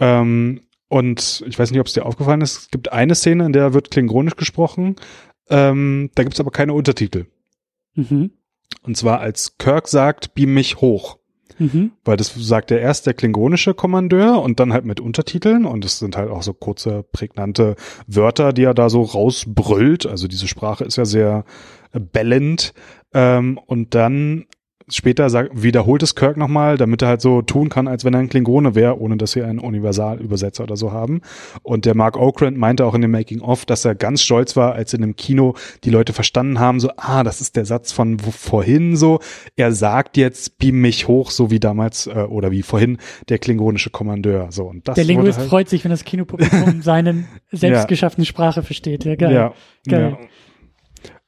Ähm, 0.00 0.62
und 0.92 1.42
ich 1.48 1.58
weiß 1.58 1.70
nicht, 1.70 1.80
ob 1.80 1.86
es 1.86 1.94
dir 1.94 2.04
aufgefallen 2.04 2.42
ist, 2.42 2.58
es 2.58 2.70
gibt 2.70 2.92
eine 2.92 3.14
Szene, 3.14 3.46
in 3.46 3.54
der 3.54 3.72
wird 3.72 3.90
klingonisch 3.90 4.36
gesprochen. 4.36 4.96
Ähm, 5.48 6.10
da 6.14 6.22
gibt 6.22 6.34
es 6.34 6.40
aber 6.40 6.50
keine 6.50 6.74
Untertitel. 6.74 7.28
Mhm. 7.94 8.32
Und 8.82 8.98
zwar 8.98 9.20
als 9.20 9.56
Kirk 9.56 9.88
sagt, 9.88 10.34
beam 10.34 10.52
mich 10.52 10.82
hoch. 10.82 11.16
Mhm. 11.58 11.92
Weil 12.04 12.18
das 12.18 12.34
sagt 12.34 12.70
er 12.70 12.80
erst 12.80 13.06
der 13.06 13.14
klingonische 13.14 13.72
Kommandeur 13.72 14.42
und 14.42 14.60
dann 14.60 14.74
halt 14.74 14.84
mit 14.84 15.00
Untertiteln 15.00 15.64
und 15.64 15.82
es 15.86 15.98
sind 15.98 16.14
halt 16.14 16.28
auch 16.28 16.42
so 16.42 16.52
kurze, 16.52 17.04
prägnante 17.10 17.76
Wörter, 18.06 18.52
die 18.52 18.64
er 18.64 18.74
da 18.74 18.90
so 18.90 19.00
rausbrüllt. 19.00 20.04
Also 20.04 20.28
diese 20.28 20.46
Sprache 20.46 20.84
ist 20.84 20.96
ja 20.96 21.06
sehr 21.06 21.46
bellend. 21.92 22.74
Ähm, 23.14 23.56
und 23.56 23.94
dann 23.94 24.44
später 24.88 25.30
sagt, 25.30 25.62
wiederholt 25.62 26.02
es 26.02 26.14
Kirk 26.14 26.36
nochmal, 26.36 26.76
damit 26.76 27.02
er 27.02 27.08
halt 27.08 27.20
so 27.20 27.42
tun 27.42 27.68
kann, 27.68 27.88
als 27.88 28.04
wenn 28.04 28.14
er 28.14 28.20
ein 28.20 28.28
Klingone 28.28 28.74
wäre, 28.74 29.00
ohne 29.00 29.16
dass 29.16 29.32
sie 29.32 29.42
einen 29.42 29.58
Universalübersetzer 29.58 30.64
oder 30.64 30.76
so 30.76 30.92
haben. 30.92 31.20
Und 31.62 31.84
der 31.84 31.96
Mark 31.96 32.16
Okrand 32.16 32.56
meinte 32.56 32.84
auch 32.84 32.94
in 32.94 33.02
dem 33.02 33.10
Making-of, 33.10 33.64
dass 33.64 33.84
er 33.84 33.94
ganz 33.94 34.22
stolz 34.22 34.56
war, 34.56 34.74
als 34.74 34.94
in 34.94 35.02
dem 35.02 35.16
Kino 35.16 35.54
die 35.84 35.90
Leute 35.90 36.12
verstanden 36.12 36.58
haben, 36.58 36.80
so, 36.80 36.90
ah, 36.96 37.22
das 37.22 37.40
ist 37.40 37.56
der 37.56 37.64
Satz 37.64 37.92
von 37.92 38.18
vorhin 38.18 38.96
so. 38.96 39.20
Er 39.56 39.72
sagt 39.72 40.16
jetzt, 40.16 40.58
beam 40.58 40.80
mich 40.80 41.08
hoch, 41.08 41.30
so 41.30 41.50
wie 41.50 41.60
damals, 41.60 42.06
äh, 42.06 42.10
oder 42.10 42.50
wie 42.50 42.62
vorhin 42.62 42.98
der 43.28 43.38
klingonische 43.38 43.90
Kommandeur. 43.90 44.48
So, 44.50 44.64
und 44.64 44.88
das 44.88 44.94
der 44.94 45.04
Linguist 45.04 45.38
halt 45.38 45.48
freut 45.48 45.68
sich, 45.68 45.84
wenn 45.84 45.90
das 45.90 46.04
Kinopublikum 46.04 46.82
seinen 46.82 47.26
selbstgeschaffenen 47.50 48.24
ja. 48.24 48.28
Sprache 48.28 48.62
versteht. 48.62 49.04
Ja, 49.04 49.16
geil. 49.16 49.32
Ja, 49.32 49.54
geil. 49.88 50.16
Ja. 50.20 50.26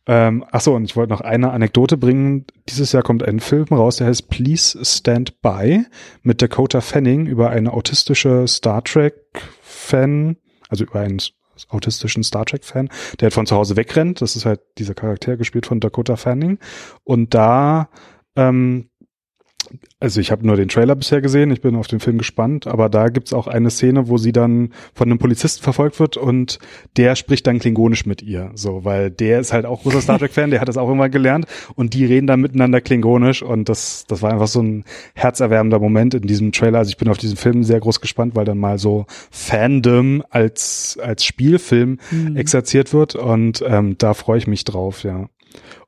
Ähm, 0.06 0.44
ach 0.50 0.60
so, 0.60 0.74
und 0.74 0.84
ich 0.84 0.96
wollte 0.96 1.12
noch 1.12 1.22
eine 1.22 1.50
Anekdote 1.50 1.96
bringen. 1.96 2.44
Dieses 2.68 2.92
Jahr 2.92 3.02
kommt 3.02 3.22
ein 3.22 3.40
Film 3.40 3.66
raus, 3.70 3.96
der 3.96 4.08
heißt 4.08 4.28
Please 4.28 4.78
Stand 4.84 5.40
By 5.40 5.86
mit 6.22 6.42
Dakota 6.42 6.80
Fanning 6.80 7.26
über 7.26 7.50
eine 7.50 7.72
autistische 7.72 8.46
Star 8.46 8.84
Trek 8.84 9.14
Fan, 9.62 10.36
also 10.68 10.84
über 10.84 11.00
einen 11.00 11.20
autistischen 11.68 12.22
Star 12.22 12.44
Trek 12.44 12.64
Fan, 12.64 12.88
der 13.20 13.26
halt 13.26 13.34
von 13.34 13.46
zu 13.46 13.56
Hause 13.56 13.76
wegrennt. 13.76 14.20
Das 14.20 14.36
ist 14.36 14.44
halt 14.44 14.60
dieser 14.78 14.94
Charakter 14.94 15.36
gespielt 15.36 15.66
von 15.66 15.80
Dakota 15.80 16.16
Fanning. 16.16 16.58
Und 17.04 17.32
da 17.32 17.88
ähm, 18.36 18.90
also 20.04 20.20
ich 20.20 20.30
habe 20.30 20.46
nur 20.46 20.56
den 20.56 20.68
Trailer 20.68 20.94
bisher 20.94 21.22
gesehen, 21.22 21.50
ich 21.50 21.62
bin 21.62 21.76
auf 21.76 21.86
den 21.86 21.98
Film 21.98 22.18
gespannt, 22.18 22.66
aber 22.66 22.90
da 22.90 23.08
gibt's 23.08 23.32
auch 23.32 23.46
eine 23.46 23.70
Szene, 23.70 24.06
wo 24.06 24.18
sie 24.18 24.32
dann 24.32 24.74
von 24.92 25.08
einem 25.08 25.18
Polizisten 25.18 25.62
verfolgt 25.62 25.98
wird 25.98 26.18
und 26.18 26.58
der 26.98 27.16
spricht 27.16 27.46
dann 27.46 27.58
klingonisch 27.58 28.04
mit 28.04 28.20
ihr, 28.20 28.50
so, 28.54 28.84
weil 28.84 29.10
der 29.10 29.40
ist 29.40 29.54
halt 29.54 29.64
auch 29.64 29.82
großer 29.82 30.02
Star 30.02 30.18
Trek 30.20 30.32
Fan, 30.32 30.50
der 30.50 30.60
hat 30.60 30.68
das 30.68 30.76
auch 30.76 30.90
immer 30.90 31.08
gelernt 31.08 31.46
und 31.74 31.94
die 31.94 32.04
reden 32.04 32.26
dann 32.26 32.42
miteinander 32.42 32.82
klingonisch 32.82 33.42
und 33.42 33.70
das 33.70 34.04
das 34.06 34.20
war 34.20 34.30
einfach 34.30 34.46
so 34.46 34.60
ein 34.60 34.84
herzerwärmender 35.14 35.78
Moment 35.78 36.12
in 36.12 36.26
diesem 36.26 36.52
Trailer. 36.52 36.80
Also 36.80 36.90
ich 36.90 36.98
bin 36.98 37.08
auf 37.08 37.16
diesen 37.16 37.38
Film 37.38 37.64
sehr 37.64 37.80
groß 37.80 38.02
gespannt, 38.02 38.36
weil 38.36 38.44
dann 38.44 38.58
mal 38.58 38.78
so 38.78 39.06
Fandom 39.30 40.22
als 40.28 40.98
als 41.02 41.24
Spielfilm 41.24 41.98
mhm. 42.10 42.36
exerziert 42.36 42.92
wird 42.92 43.14
und 43.14 43.64
ähm, 43.66 43.96
da 43.96 44.12
freue 44.12 44.36
ich 44.36 44.46
mich 44.46 44.64
drauf, 44.64 45.02
ja. 45.02 45.30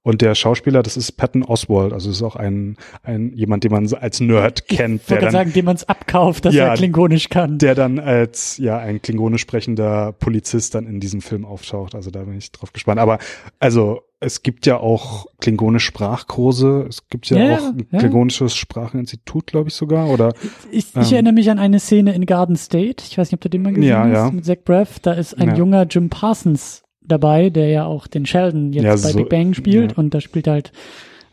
Und 0.03 0.23
der 0.23 0.37
Schauspieler, 0.37 0.85
das 0.85 0.97
ist 0.97 1.13
Patton 1.13 1.43
Oswald, 1.43 1.93
also 1.93 2.11
ist 2.11 2.23
auch 2.23 2.37
ein, 2.37 2.77
ein 3.03 3.33
jemand, 3.35 3.65
den 3.65 3.73
man 3.73 3.93
als 3.95 4.21
Nerd 4.21 4.69
kennt. 4.69 5.03
Ich 5.03 5.11
wollte 5.11 5.33
sagen, 5.33 5.53
dem 5.53 5.65
man 5.65 5.75
es 5.75 5.89
abkauft, 5.89 6.45
dass 6.45 6.55
ja, 6.55 6.69
er 6.69 6.75
Klingonisch 6.75 7.29
kann. 7.29 7.59
Der 7.59 7.75
dann 7.75 7.99
als 7.99 8.57
ja 8.59 8.79
ein 8.79 9.03
klingonisch 9.03 9.43
sprechender 9.43 10.13
Polizist 10.13 10.77
dann 10.77 10.87
in 10.87 11.01
diesem 11.01 11.23
Film 11.23 11.45
auftaucht. 11.45 11.97
Also 11.97 12.13
da 12.13 12.23
bin 12.23 12.39
ich 12.39 12.53
drauf 12.53 12.73
gespannt. 12.73 13.01
Aber 13.01 13.19
also 13.59 14.03
es 14.21 14.43
gibt 14.45 14.65
ja 14.65 14.79
auch 14.79 15.27
klingonische 15.41 15.87
Sprachkurse. 15.87 16.87
Es 16.89 17.09
gibt 17.09 17.29
ja, 17.29 17.39
ja 17.39 17.59
auch 17.59 17.73
ein 17.73 17.87
ja. 17.91 17.99
klingonisches 17.99 18.55
Spracheninstitut, 18.55 19.49
glaube 19.49 19.71
ich 19.71 19.75
sogar. 19.75 20.09
Oder 20.09 20.35
ich, 20.71 20.87
ich 20.95 21.09
ähm, 21.09 21.15
erinnere 21.15 21.33
mich 21.35 21.51
an 21.51 21.59
eine 21.59 21.81
Szene 21.81 22.15
in 22.15 22.27
Garden 22.27 22.57
State. 22.57 23.05
Ich 23.09 23.19
weiß 23.19 23.29
nicht, 23.29 23.35
ob 23.35 23.41
du 23.41 23.51
den 23.51 23.63
mal 23.63 23.73
gesehen 23.73 23.89
ja, 23.89 24.25
hast 24.25 24.33
mit 24.33 24.45
Zach 24.45 24.59
Braff. 24.65 25.01
Da 25.01 25.15
ist 25.15 25.37
ein 25.37 25.57
junger 25.57 25.83
Jim 25.83 26.11
Parsons 26.11 26.86
dabei, 27.07 27.51
der 27.51 27.69
ja 27.69 27.85
auch 27.85 28.07
den 28.07 28.27
Sheldon 28.27 28.73
jetzt 28.73 28.85
ja, 28.85 28.93
bei 28.93 29.13
so, 29.13 29.19
Big 29.19 29.29
Bang 29.29 29.55
spielt 29.55 29.93
ja. 29.93 29.99
und 29.99 30.15
da 30.15 30.21
spielt 30.21 30.47
halt 30.47 30.73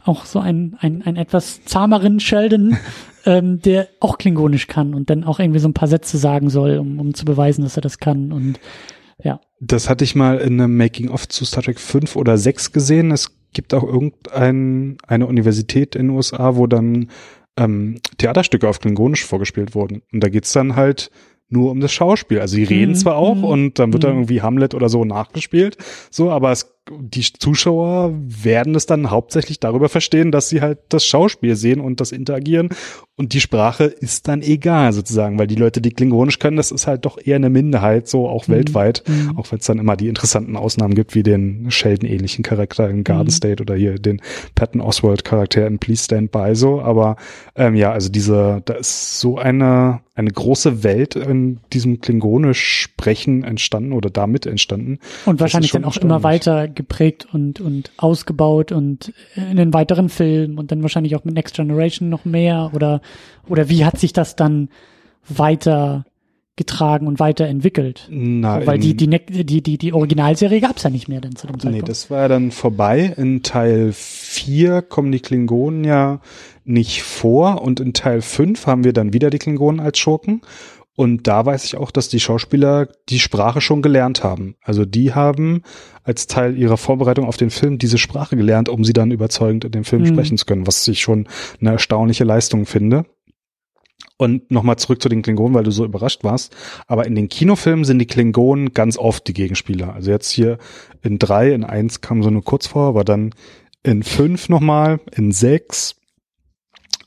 auch 0.03 0.25
so 0.25 0.39
ein, 0.39 0.75
ein, 0.79 1.01
ein 1.03 1.15
etwas 1.15 1.63
zahmeren 1.65 2.19
Sheldon, 2.19 2.77
ähm, 3.25 3.61
der 3.61 3.87
auch 3.99 4.17
klingonisch 4.17 4.67
kann 4.67 4.93
und 4.93 5.09
dann 5.09 5.23
auch 5.23 5.39
irgendwie 5.39 5.59
so 5.59 5.67
ein 5.67 5.73
paar 5.73 5.87
Sätze 5.87 6.17
sagen 6.17 6.49
soll, 6.49 6.77
um, 6.77 6.99
um 6.99 7.13
zu 7.13 7.25
beweisen, 7.25 7.63
dass 7.63 7.77
er 7.77 7.81
das 7.81 7.99
kann 7.99 8.31
und 8.31 8.59
ja. 9.23 9.39
Das 9.59 9.89
hatte 9.89 10.03
ich 10.03 10.15
mal 10.15 10.39
in 10.39 10.59
einem 10.59 10.75
Making-of 10.75 11.27
zu 11.29 11.45
Star 11.45 11.63
Trek 11.63 11.79
5 11.79 12.15
oder 12.15 12.37
6 12.37 12.73
gesehen. 12.73 13.11
Es 13.11 13.31
gibt 13.53 13.73
auch 13.73 13.83
irgendeine 13.83 14.97
eine 15.07 15.27
Universität 15.27 15.95
in 15.95 16.07
den 16.07 16.15
USA, 16.15 16.55
wo 16.57 16.67
dann 16.67 17.09
ähm, 17.57 17.99
Theaterstücke 18.17 18.67
auf 18.67 18.79
Klingonisch 18.79 19.23
vorgespielt 19.23 19.75
wurden. 19.75 20.01
Und 20.11 20.23
da 20.23 20.29
geht's 20.29 20.51
dann 20.51 20.75
halt 20.75 21.11
nur 21.53 21.71
um 21.71 21.79
das 21.79 21.93
Schauspiel. 21.93 22.39
Also 22.39 22.57
die 22.57 22.63
reden 22.63 22.91
mhm. 22.91 22.95
zwar 22.95 23.15
auch 23.15 23.35
mhm. 23.35 23.43
und 23.45 23.79
dann 23.79 23.93
wird 23.93 24.03
mhm. 24.03 24.07
dann 24.07 24.15
irgendwie 24.17 24.41
Hamlet 24.41 24.73
oder 24.73 24.89
so 24.89 25.05
nachgespielt, 25.05 25.77
so, 26.09 26.29
aber 26.31 26.51
es 26.51 26.73
die 26.89 27.23
Zuschauer 27.23 28.13
werden 28.13 28.75
es 28.75 28.85
dann 28.85 29.09
hauptsächlich 29.09 29.59
darüber 29.59 29.87
verstehen, 29.87 30.31
dass 30.31 30.49
sie 30.49 30.61
halt 30.61 30.79
das 30.89 31.05
Schauspiel 31.05 31.55
sehen 31.55 31.79
und 31.79 32.01
das 32.01 32.11
Interagieren 32.11 32.69
und 33.15 33.33
die 33.33 33.41
Sprache 33.41 33.83
ist 33.83 34.27
dann 34.27 34.41
egal 34.41 34.91
sozusagen, 34.91 35.37
weil 35.37 35.45
die 35.45 35.55
Leute, 35.55 35.81
die 35.81 35.91
Klingonisch 35.91 36.39
können, 36.39 36.57
das 36.57 36.71
ist 36.71 36.87
halt 36.87 37.05
doch 37.05 37.19
eher 37.23 37.35
eine 37.35 37.51
Minderheit, 37.51 38.07
so 38.07 38.27
auch 38.27 38.47
mhm. 38.47 38.53
weltweit, 38.53 39.03
mhm. 39.07 39.37
auch 39.37 39.51
wenn 39.51 39.59
es 39.59 39.65
dann 39.67 39.77
immer 39.77 39.95
die 39.95 40.07
interessanten 40.07 40.57
Ausnahmen 40.57 40.95
gibt, 40.95 41.13
wie 41.13 41.21
den 41.21 41.69
Sheldon-ähnlichen 41.69 42.43
Charakter 42.43 42.89
in 42.89 43.03
Garden 43.03 43.27
mhm. 43.27 43.31
State 43.31 43.61
oder 43.61 43.75
hier 43.75 43.99
den 43.99 44.19
Patton 44.55 44.81
Oswald-Charakter 44.81 45.67
in 45.67 45.77
Please 45.77 46.05
Stand 46.05 46.31
By 46.31 46.55
so, 46.55 46.81
aber 46.81 47.17
ähm, 47.55 47.75
ja, 47.75 47.91
also 47.91 48.09
diese, 48.09 48.63
da 48.65 48.73
ist 48.73 49.19
so 49.19 49.37
eine 49.37 50.01
eine 50.15 50.29
große 50.29 50.83
Welt 50.83 51.15
in 51.15 51.59
diesem 51.73 51.99
Klingonisch 51.99 52.61
Sprechen 52.63 53.43
entstanden 53.43 53.93
oder 53.93 54.11
damit 54.11 54.45
entstanden. 54.45 54.99
Und 55.25 55.39
wahrscheinlich 55.39 55.71
dann 55.71 55.85
auch 55.85 55.97
immer 55.97 56.21
weiter 56.21 56.67
geprägt 56.75 57.27
und, 57.31 57.59
und 57.59 57.91
ausgebaut 57.97 58.71
und 58.71 59.13
in 59.35 59.57
den 59.57 59.73
weiteren 59.73 60.09
Filmen 60.09 60.57
und 60.57 60.71
dann 60.71 60.81
wahrscheinlich 60.81 61.15
auch 61.15 61.23
mit 61.23 61.35
Next 61.35 61.55
Generation 61.55 62.09
noch 62.09 62.25
mehr 62.25 62.71
oder, 62.73 63.01
oder 63.47 63.69
wie 63.69 63.85
hat 63.85 63.97
sich 63.99 64.13
das 64.13 64.35
dann 64.35 64.69
weiter 65.27 66.05
getragen 66.55 67.07
und 67.07 67.19
weiterentwickelt. 67.19 68.07
Na, 68.11 68.63
Weil 68.65 68.77
die, 68.77 68.95
die, 68.95 69.07
die, 69.09 69.63
die, 69.63 69.77
die 69.77 69.93
Originalserie 69.93 70.61
gab's 70.61 70.83
ja 70.83 70.91
nicht 70.91 71.07
mehr 71.07 71.19
dann 71.19 71.35
zu 71.35 71.47
dem 71.47 71.59
Zeitpunkt. 71.59 71.81
Nee, 71.81 71.87
das 71.87 72.11
war 72.11 72.21
ja 72.21 72.27
dann 72.27 72.51
vorbei. 72.51 73.13
In 73.17 73.41
Teil 73.41 73.89
4 73.91 74.83
kommen 74.83 75.11
die 75.11 75.19
Klingonen 75.19 75.83
ja 75.83 76.21
nicht 76.63 77.01
vor 77.01 77.63
und 77.63 77.79
in 77.79 77.93
Teil 77.93 78.21
5 78.21 78.67
haben 78.67 78.83
wir 78.83 78.93
dann 78.93 79.13
wieder 79.13 79.31
die 79.31 79.39
Klingonen 79.39 79.79
als 79.79 79.97
Schurken. 79.97 80.41
Und 80.95 81.27
da 81.27 81.45
weiß 81.45 81.63
ich 81.65 81.75
auch, 81.75 81.89
dass 81.89 82.09
die 82.09 82.19
Schauspieler 82.19 82.87
die 83.09 83.19
Sprache 83.19 83.61
schon 83.61 83.81
gelernt 83.81 84.23
haben. 84.23 84.55
Also 84.61 84.85
die 84.85 85.13
haben 85.13 85.63
als 86.03 86.27
Teil 86.27 86.57
ihrer 86.57 86.77
Vorbereitung 86.77 87.25
auf 87.25 87.37
den 87.37 87.49
Film 87.49 87.79
diese 87.79 87.97
Sprache 87.97 88.35
gelernt, 88.35 88.69
um 88.69 88.83
sie 88.83 88.93
dann 88.93 89.11
überzeugend 89.11 89.65
in 89.65 89.71
dem 89.71 89.85
Film 89.85 90.03
mhm. 90.03 90.07
sprechen 90.07 90.37
zu 90.37 90.45
können, 90.45 90.67
was 90.67 90.87
ich 90.87 91.01
schon 91.01 91.27
eine 91.59 91.71
erstaunliche 91.71 92.25
Leistung 92.25 92.67
finde. 92.67 93.05
Und 94.17 94.51
nochmal 94.51 94.77
zurück 94.77 95.01
zu 95.01 95.09
den 95.09 95.23
Klingonen, 95.23 95.55
weil 95.55 95.63
du 95.63 95.71
so 95.71 95.83
überrascht 95.83 96.23
warst. 96.23 96.55
Aber 96.85 97.07
in 97.07 97.15
den 97.15 97.29
Kinofilmen 97.29 97.83
sind 97.83 97.97
die 97.97 98.05
Klingonen 98.05 98.73
ganz 98.73 98.97
oft 98.97 99.27
die 99.27 99.33
Gegenspieler. 99.33 99.93
Also 99.93 100.11
jetzt 100.11 100.29
hier 100.29 100.59
in 101.01 101.17
drei, 101.17 101.51
in 101.51 101.63
eins 101.63 102.01
kam 102.01 102.21
so 102.21 102.29
nur 102.29 102.43
kurz 102.43 102.67
vor, 102.67 102.87
aber 102.87 103.03
dann 103.03 103.33
in 103.81 104.03
fünf 104.03 104.49
nochmal, 104.49 104.99
in 105.15 105.31
sechs. 105.31 105.95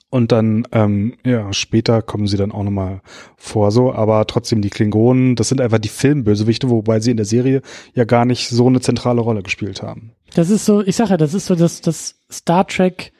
Und 0.09 0.31
dann, 0.31 0.66
ähm, 0.70 1.15
ja, 1.24 1.53
später 1.53 2.01
kommen 2.01 2.28
sie 2.28 2.37
dann 2.37 2.53
auch 2.53 2.62
nochmal 2.62 3.01
vor, 3.37 3.73
so, 3.73 3.93
aber 3.93 4.27
trotzdem 4.27 4.62
die 4.62 4.70
Klingonen, 4.70 5.35
das 5.35 5.49
sind 5.49 5.61
einfach 5.61 5.78
die 5.78 5.89
Filmbösewichte, 5.89 6.70
wobei 6.70 7.01
sie 7.01 7.11
in 7.11 7.16
der 7.16 7.27
Serie 7.27 7.61
ja 7.95 8.05
gar 8.05 8.24
nicht 8.24 8.49
so 8.49 8.69
eine 8.69 8.81
zentrale 8.81 9.20
Rolle 9.20 9.43
gespielt 9.43 9.83
haben. 9.83 10.12
Das 10.35 10.49
ist 10.49 10.65
so, 10.65 10.81
ich 10.81 10.95
sage 10.95 11.11
ja, 11.11 11.16
das 11.16 11.35
ist 11.35 11.47
so 11.47 11.57
das, 11.57 11.81
das 11.81 12.15
Star 12.31 12.66
Trek 12.66 13.12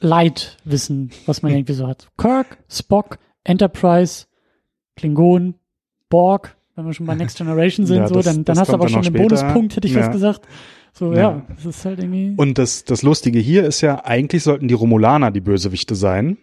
Leitwissen, 0.00 1.10
was 1.26 1.42
man 1.42 1.52
irgendwie 1.56 1.74
so 1.74 1.86
hat. 1.86 2.08
Kirk, 2.16 2.58
Spock, 2.70 3.18
Enterprise, 3.44 4.24
Klingon, 4.96 5.54
Borg, 6.08 6.56
wenn 6.76 6.86
wir 6.86 6.94
schon 6.94 7.06
bei 7.06 7.14
Next 7.14 7.36
Generation 7.36 7.84
sind, 7.84 7.98
ja, 7.98 8.08
so, 8.08 8.22
dann, 8.22 8.44
dann 8.44 8.58
hast 8.58 8.68
du 8.68 8.74
aber 8.74 8.88
schon 8.88 9.04
einen 9.04 9.14
Bonuspunkt, 9.14 9.76
hätte 9.76 9.86
ich 9.86 9.94
ja. 9.94 10.00
fast 10.00 10.12
gesagt. 10.12 10.46
So, 10.92 11.12
ja. 11.12 11.18
ja, 11.18 11.42
das 11.54 11.66
ist 11.66 11.84
halt 11.84 11.98
irgendwie. 11.98 12.34
Und 12.36 12.58
das, 12.58 12.84
das 12.84 13.02
Lustige 13.02 13.38
hier 13.38 13.64
ist 13.64 13.80
ja, 13.80 14.04
eigentlich 14.04 14.42
sollten 14.42 14.68
die 14.68 14.74
Romulaner 14.74 15.30
die 15.30 15.40
Bösewichte 15.40 15.94
sein. 15.94 16.38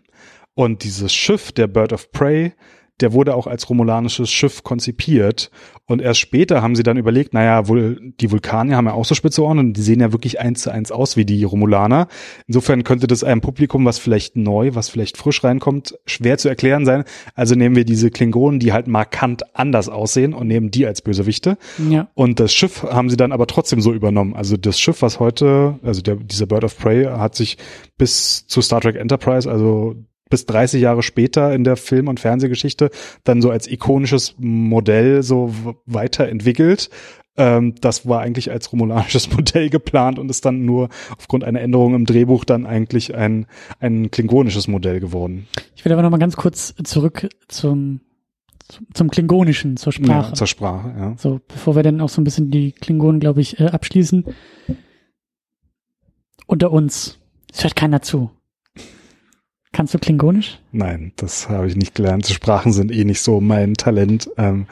Und 0.56 0.84
dieses 0.84 1.14
Schiff, 1.14 1.52
der 1.52 1.68
Bird 1.68 1.94
of 1.94 2.12
Prey, 2.12 2.54
der 3.02 3.14
wurde 3.14 3.36
auch 3.36 3.48
als 3.48 3.70
romulanisches 3.70 4.32
Schiff 4.32 4.64
konzipiert. 4.64 5.52
Und 5.86 6.02
erst 6.02 6.20
später 6.20 6.62
haben 6.62 6.76
sie 6.76 6.84
dann 6.84 6.98
überlegt, 6.98 7.34
naja, 7.34 7.68
wohl, 7.68 8.12
die 8.20 8.32
Vulkanier 8.32 8.76
haben 8.76 8.88
ja 8.88 8.94
auch 8.94 9.06
so 9.06 9.16
spitze 9.16 9.44
Ohren 9.44 9.60
und 9.60 9.74
die 9.74 9.82
sehen 9.82 10.02
ja 10.02 10.12
wirklich 10.12 10.40
eins 10.40 10.64
zu 10.64 10.72
eins 10.72 10.92
aus 10.92 11.16
wie 11.16 11.24
die 11.24 11.44
Romulaner. 11.44 12.08
Insofern 12.48 12.84
könnte 12.84 13.08
das 13.08 13.24
einem 13.24 13.42
Publikum, 13.42 13.86
was 13.86 13.98
vielleicht 14.00 14.36
neu, 14.36 14.72
was 14.74 14.90
vielleicht 14.90 15.16
frisch 15.16 15.44
reinkommt, 15.44 15.98
schwer 16.06 16.38
zu 16.38 16.50
erklären 16.50 16.86
sein. 16.86 17.04
Also 17.36 17.56
nehmen 17.56 17.76
wir 17.76 17.86
diese 17.86 18.12
Klingonen, 18.12 18.60
die 18.60 18.74
halt 18.74 18.88
markant 18.88 19.56
anders 19.56 19.88
aussehen 19.88 20.34
und 20.34 20.48
nehmen 20.48 20.72
die 20.72 20.86
als 20.86 21.02
Bösewichte. 21.02 21.58
Ja. 21.90 22.10
Und 22.16 22.40
das 22.40 22.54
Schiff 22.54 22.84
haben 22.84 23.10
sie 23.10 23.18
dann 23.18 23.32
aber 23.32 23.48
trotzdem 23.48 23.80
so 23.80 23.94
übernommen. 23.94 24.36
Also 24.36 24.58
das 24.58 24.80
Schiff, 24.80 25.02
was 25.02 25.20
heute, 25.20 25.80
also 25.84 26.02
der, 26.02 26.16
dieser 26.16 26.48
Bird 26.48 26.66
of 26.66 26.78
Prey 26.78 27.06
hat 27.06 27.36
sich 27.36 27.58
bis 27.98 28.46
zu 28.48 28.62
Star 28.62 28.82
Trek 28.82 28.98
Enterprise, 28.98 29.50
also 29.50 29.96
bis 30.30 30.46
30 30.46 30.82
Jahre 30.82 31.04
später 31.04 31.54
in 31.54 31.64
der 31.64 31.78
Film- 31.78 32.08
und 32.08 32.20
Fernsehgeschichte 32.20 32.90
dann 33.24 33.42
so 33.42 33.50
als 33.50 33.68
ikonisches 33.68 34.36
Modell 34.38 35.24
so 35.24 35.54
weiterentwickelt. 35.86 36.90
Ähm, 37.38 37.76
das 37.82 38.08
war 38.08 38.22
eigentlich 38.22 38.52
als 38.52 38.72
romulanisches 38.72 39.32
Modell 39.36 39.70
geplant 39.70 40.20
und 40.20 40.30
ist 40.30 40.46
dann 40.46 40.66
nur 40.66 40.90
aufgrund 41.18 41.44
einer 41.44 41.62
Änderung 41.62 41.94
im 41.94 42.06
Drehbuch 42.06 42.44
dann 42.46 42.66
eigentlich 42.66 43.16
ein, 43.16 43.46
ein 43.80 44.10
klingonisches 44.12 44.68
Modell 44.68 45.00
geworden. 45.00 45.48
Ich 45.76 45.86
will 45.86 45.92
aber 45.92 46.02
noch 46.02 46.10
mal 46.10 46.18
ganz 46.18 46.36
kurz 46.36 46.74
zurück 46.84 47.30
zum 47.48 48.02
zum 48.94 49.10
Klingonischen, 49.10 49.78
zur 49.78 49.94
Sprache. 49.94 50.30
Ja, 50.30 50.34
zur 50.34 50.48
Sprache, 50.48 50.94
ja. 50.98 51.16
So, 51.18 51.40
bevor 51.48 51.76
wir 51.76 51.84
dann 51.84 52.02
auch 52.02 52.10
so 52.10 52.20
ein 52.20 52.26
bisschen 52.26 52.52
die 52.52 52.74
Klingonen, 52.74 53.22
glaube 53.22 53.40
ich, 53.40 53.60
äh, 53.62 53.68
abschließen. 53.68 54.26
Unter 56.48 56.72
uns. 56.72 57.20
Es 57.54 57.64
hört 57.64 57.76
keiner 57.76 58.02
zu. 58.02 58.32
Kannst 59.78 59.94
du 59.94 60.00
Klingonisch? 60.00 60.58
Nein, 60.72 61.12
das 61.18 61.50
habe 61.50 61.68
ich 61.68 61.76
nicht 61.76 61.94
gelernt. 61.94 62.26
Sprachen 62.26 62.74
sind 62.74 62.92
eh 62.92 63.04
nicht 63.04 63.22
so 63.22 63.40
mein 63.40 63.76
Talent. 63.76 64.28
Ähm, 64.36 64.66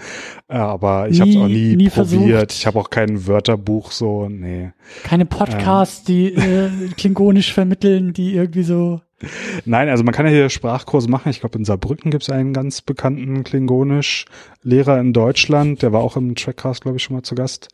aber 0.48 1.10
ich 1.10 1.22
habe 1.22 1.30
es 1.30 1.38
auch 1.38 1.48
nie, 1.48 1.76
nie 1.76 1.90
probiert. 1.90 1.94
Versucht. 1.94 2.54
Ich 2.54 2.66
habe 2.66 2.80
auch 2.80 2.90
kein 2.90 3.28
Wörterbuch 3.28 3.92
so, 3.92 4.28
nee. 4.30 4.72
Keine 5.04 5.28
Podcasts, 5.28 6.00
ähm. 6.00 6.06
die 6.08 6.34
äh, 6.34 6.70
Klingonisch 6.98 7.54
vermitteln, 7.54 8.14
die 8.14 8.34
irgendwie 8.34 8.64
so. 8.64 9.00
Nein, 9.66 9.90
also 9.90 10.04
man 10.04 10.12
kann 10.12 10.26
ja 10.26 10.32
hier 10.32 10.50
Sprachkurse 10.50 11.08
machen. 11.08 11.30
Ich 11.30 11.40
glaube, 11.40 11.60
in 11.60 11.66
Saarbrücken 11.66 12.10
gibt 12.10 12.24
es 12.24 12.32
einen 12.32 12.52
ganz 12.52 12.82
bekannten 12.82 13.44
Klingonisch-Lehrer 13.44 15.00
in 15.00 15.14
Deutschland. 15.14 15.84
Der 15.84 15.94
war 15.94 16.02
auch 16.02 16.18
im 16.18 16.34
Trackcast, 16.34 16.82
glaube 16.82 16.98
ich, 16.98 17.04
schon 17.04 17.16
mal 17.16 17.22
zu 17.22 17.36
Gast. 17.36 17.68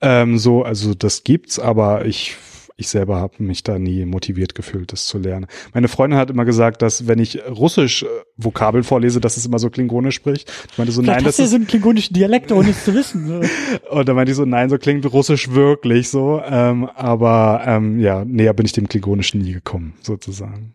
Ähm, 0.00 0.38
so, 0.38 0.62
also 0.62 0.94
das 0.94 1.24
gibt's, 1.24 1.58
aber 1.58 2.04
ich 2.04 2.36
ich 2.78 2.88
selber 2.88 3.16
habe 3.16 3.42
mich 3.42 3.62
da 3.62 3.78
nie 3.78 4.04
motiviert 4.04 4.54
gefühlt, 4.54 4.92
das 4.92 5.06
zu 5.06 5.18
lernen. 5.18 5.46
Meine 5.72 5.88
Freundin 5.88 6.18
hat 6.18 6.28
immer 6.28 6.44
gesagt, 6.44 6.82
dass 6.82 7.06
wenn 7.06 7.18
ich 7.18 7.42
Russisch 7.48 8.02
äh, 8.02 8.06
Vokabeln 8.36 8.84
vorlese, 8.84 9.20
dass 9.20 9.38
es 9.38 9.46
immer 9.46 9.58
so 9.58 9.70
klingonisch 9.70 10.16
spricht. 10.16 10.52
Ich 10.70 10.76
meinte 10.76 10.92
so, 10.92 11.00
Vielleicht 11.00 11.20
nein, 11.20 11.24
das 11.24 11.38
ist 11.38 11.50
so 11.50 11.56
ein 11.56 11.66
klingonischen 11.66 12.12
Dialekt, 12.14 12.52
ohne 12.52 12.70
es 12.70 12.84
zu 12.84 12.94
wissen. 12.94 13.42
Und 13.90 14.08
da 14.08 14.12
meinte 14.12 14.32
ich 14.32 14.36
so, 14.36 14.44
nein, 14.44 14.68
so 14.68 14.76
klingt 14.76 15.10
Russisch 15.10 15.50
wirklich 15.50 16.10
so. 16.10 16.42
Ähm, 16.44 16.84
aber 16.94 17.62
ähm, 17.66 17.98
ja, 17.98 18.24
näher 18.24 18.52
bin 18.52 18.66
ich 18.66 18.72
dem 18.72 18.88
Klingonischen 18.88 19.40
nie 19.40 19.52
gekommen, 19.52 19.94
sozusagen. 20.02 20.74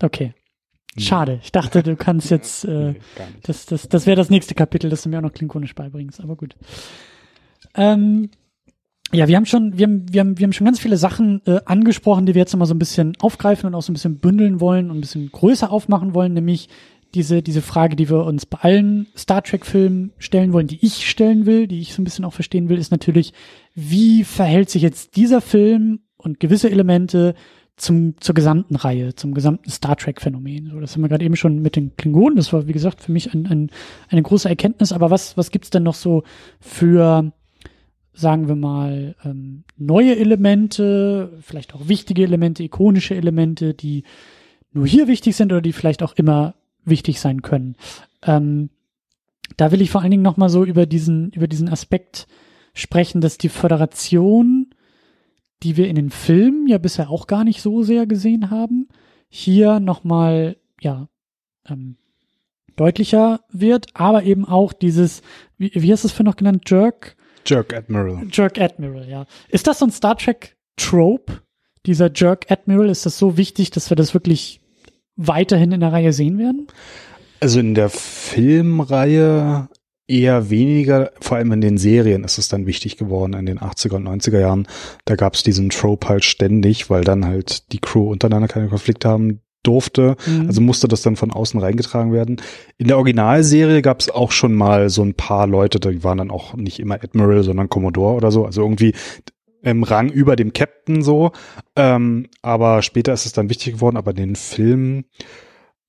Okay. 0.00 0.34
Schade. 0.96 1.40
Ich 1.42 1.50
dachte, 1.50 1.82
du 1.82 1.96
kannst 1.96 2.30
jetzt, 2.30 2.64
äh, 2.64 2.92
nee, 2.92 3.00
das, 3.42 3.66
das, 3.66 3.88
das 3.88 4.06
wäre 4.06 4.16
das 4.16 4.30
nächste 4.30 4.54
Kapitel, 4.54 4.88
dass 4.88 5.02
du 5.02 5.08
mir 5.08 5.18
auch 5.18 5.22
noch 5.22 5.32
Klingonisch 5.32 5.74
beibringst, 5.74 6.20
aber 6.20 6.36
gut. 6.36 6.54
Ähm, 7.74 8.30
ja, 9.12 9.26
wir 9.26 9.36
haben 9.36 9.46
schon, 9.46 9.76
wir 9.76 9.86
haben, 9.86 10.06
wir 10.12 10.20
haben, 10.20 10.38
wir 10.38 10.44
haben 10.44 10.52
schon 10.52 10.64
ganz 10.64 10.78
viele 10.78 10.96
Sachen 10.96 11.42
äh, 11.46 11.60
angesprochen, 11.64 12.26
die 12.26 12.34
wir 12.34 12.40
jetzt 12.40 12.52
nochmal 12.52 12.68
so 12.68 12.74
ein 12.74 12.78
bisschen 12.78 13.16
aufgreifen 13.20 13.66
und 13.66 13.74
auch 13.74 13.82
so 13.82 13.90
ein 13.90 13.94
bisschen 13.94 14.18
bündeln 14.18 14.60
wollen 14.60 14.90
und 14.90 14.98
ein 14.98 15.00
bisschen 15.00 15.30
größer 15.32 15.70
aufmachen 15.70 16.14
wollen, 16.14 16.32
nämlich 16.32 16.68
diese, 17.14 17.42
diese 17.42 17.60
Frage, 17.60 17.96
die 17.96 18.08
wir 18.08 18.24
uns 18.24 18.46
bei 18.46 18.58
allen 18.58 19.08
Star 19.16 19.42
Trek-Filmen 19.42 20.12
stellen 20.18 20.52
wollen, 20.52 20.68
die 20.68 20.78
ich 20.84 21.08
stellen 21.08 21.44
will, 21.44 21.66
die 21.66 21.80
ich 21.80 21.92
so 21.92 22.02
ein 22.02 22.04
bisschen 22.04 22.24
auch 22.24 22.32
verstehen 22.32 22.68
will, 22.68 22.78
ist 22.78 22.92
natürlich, 22.92 23.32
wie 23.74 24.22
verhält 24.22 24.70
sich 24.70 24.82
jetzt 24.82 25.16
dieser 25.16 25.40
Film 25.40 26.00
und 26.16 26.38
gewisse 26.38 26.70
Elemente 26.70 27.34
zum, 27.76 28.14
zur 28.20 28.34
gesamten 28.34 28.76
Reihe, 28.76 29.14
zum 29.14 29.34
gesamten 29.34 29.70
Star 29.70 29.96
Trek-Phänomen. 29.96 30.70
So, 30.70 30.78
das 30.78 30.94
haben 30.94 31.02
wir 31.02 31.08
gerade 31.08 31.24
eben 31.24 31.36
schon 31.36 31.60
mit 31.60 31.74
den 31.76 31.96
Klingonen. 31.96 32.36
Das 32.36 32.52
war, 32.52 32.68
wie 32.68 32.72
gesagt, 32.72 33.00
für 33.00 33.10
mich 33.10 33.32
ein, 33.34 33.46
ein, 33.46 33.70
eine 34.08 34.22
große 34.22 34.48
Erkenntnis. 34.48 34.92
Aber 34.92 35.10
was, 35.10 35.36
was 35.36 35.50
gibt's 35.50 35.70
denn 35.70 35.82
noch 35.82 35.94
so 35.94 36.22
für 36.60 37.32
sagen 38.20 38.48
wir 38.48 38.56
mal, 38.56 39.16
ähm, 39.24 39.64
neue 39.76 40.16
Elemente, 40.16 41.38
vielleicht 41.40 41.74
auch 41.74 41.88
wichtige 41.88 42.22
Elemente, 42.22 42.62
ikonische 42.62 43.14
Elemente, 43.14 43.74
die 43.74 44.04
nur 44.72 44.86
hier 44.86 45.08
wichtig 45.08 45.36
sind 45.36 45.52
oder 45.52 45.62
die 45.62 45.72
vielleicht 45.72 46.02
auch 46.02 46.14
immer 46.14 46.54
wichtig 46.84 47.20
sein 47.20 47.42
können. 47.42 47.76
Ähm, 48.22 48.70
da 49.56 49.72
will 49.72 49.80
ich 49.80 49.90
vor 49.90 50.02
allen 50.02 50.10
Dingen 50.10 50.22
nochmal 50.22 50.48
so 50.48 50.64
über 50.64 50.86
diesen, 50.86 51.30
über 51.32 51.48
diesen 51.48 51.68
Aspekt 51.68 52.26
sprechen, 52.74 53.20
dass 53.20 53.38
die 53.38 53.48
Föderation, 53.48 54.70
die 55.62 55.76
wir 55.76 55.88
in 55.88 55.96
den 55.96 56.10
Filmen 56.10 56.68
ja 56.68 56.78
bisher 56.78 57.10
auch 57.10 57.26
gar 57.26 57.44
nicht 57.44 57.60
so 57.60 57.82
sehr 57.82 58.06
gesehen 58.06 58.50
haben, 58.50 58.88
hier 59.28 59.80
nochmal, 59.80 60.56
ja, 60.80 61.08
ähm, 61.68 61.96
deutlicher 62.76 63.40
wird, 63.50 63.88
aber 63.94 64.22
eben 64.22 64.46
auch 64.46 64.72
dieses, 64.72 65.22
wie, 65.58 65.70
wie 65.74 65.92
hast 65.92 66.04
du 66.04 66.08
es 66.08 66.12
für 66.12 66.24
noch 66.24 66.36
genannt, 66.36 66.68
Jerk, 66.70 67.16
Jerk 67.46 67.74
Admiral. 67.74 68.26
Jerk 68.30 68.60
Admiral, 68.60 69.08
ja. 69.08 69.26
Ist 69.48 69.66
das 69.66 69.78
so 69.78 69.86
ein 69.86 69.90
Star 69.90 70.16
Trek 70.16 70.56
Trope? 70.76 71.40
Dieser 71.86 72.10
Jerk 72.14 72.50
Admiral, 72.50 72.90
ist 72.90 73.06
das 73.06 73.18
so 73.18 73.36
wichtig, 73.36 73.70
dass 73.70 73.90
wir 73.90 73.96
das 73.96 74.12
wirklich 74.12 74.60
weiterhin 75.16 75.72
in 75.72 75.80
der 75.80 75.92
Reihe 75.92 76.12
sehen 76.12 76.38
werden? 76.38 76.66
Also 77.40 77.60
in 77.60 77.74
der 77.74 77.88
Filmreihe 77.88 79.68
eher 80.06 80.50
weniger, 80.50 81.12
vor 81.20 81.36
allem 81.36 81.52
in 81.52 81.60
den 81.60 81.78
Serien 81.78 82.24
ist 82.24 82.36
es 82.36 82.48
dann 82.48 82.66
wichtig 82.66 82.96
geworden 82.96 83.32
in 83.34 83.46
den 83.46 83.60
80er 83.60 83.94
und 83.94 84.08
90er 84.08 84.40
Jahren. 84.40 84.66
Da 85.04 85.14
gab 85.14 85.34
es 85.34 85.42
diesen 85.42 85.70
Trope 85.70 86.08
halt 86.08 86.24
ständig, 86.24 86.90
weil 86.90 87.04
dann 87.04 87.24
halt 87.24 87.72
die 87.72 87.78
Crew 87.78 88.10
untereinander 88.10 88.48
keine 88.48 88.68
Konflikte 88.68 89.08
haben 89.08 89.40
durfte. 89.62 90.16
Mhm. 90.26 90.46
Also 90.46 90.60
musste 90.60 90.88
das 90.88 91.02
dann 91.02 91.16
von 91.16 91.30
außen 91.30 91.60
reingetragen 91.60 92.12
werden. 92.12 92.40
In 92.78 92.88
der 92.88 92.96
Originalserie 92.96 93.82
gab 93.82 94.00
es 94.00 94.10
auch 94.10 94.32
schon 94.32 94.54
mal 94.54 94.90
so 94.90 95.02
ein 95.02 95.14
paar 95.14 95.46
Leute, 95.46 95.80
die 95.80 96.02
waren 96.04 96.18
dann 96.18 96.30
auch 96.30 96.54
nicht 96.54 96.78
immer 96.78 96.94
Admiral, 96.94 97.42
sondern 97.42 97.68
Commodore 97.68 98.14
oder 98.14 98.30
so. 98.30 98.44
Also 98.44 98.62
irgendwie 98.62 98.94
im 99.62 99.82
Rang 99.82 100.10
über 100.10 100.36
dem 100.36 100.52
Captain 100.52 101.02
so. 101.02 101.32
Ähm, 101.76 102.28
aber 102.42 102.82
später 102.82 103.12
ist 103.12 103.26
es 103.26 103.32
dann 103.32 103.50
wichtig 103.50 103.74
geworden. 103.74 103.96
Aber 103.96 104.12
in 104.12 104.16
den 104.16 104.36
Filmen 104.36 105.04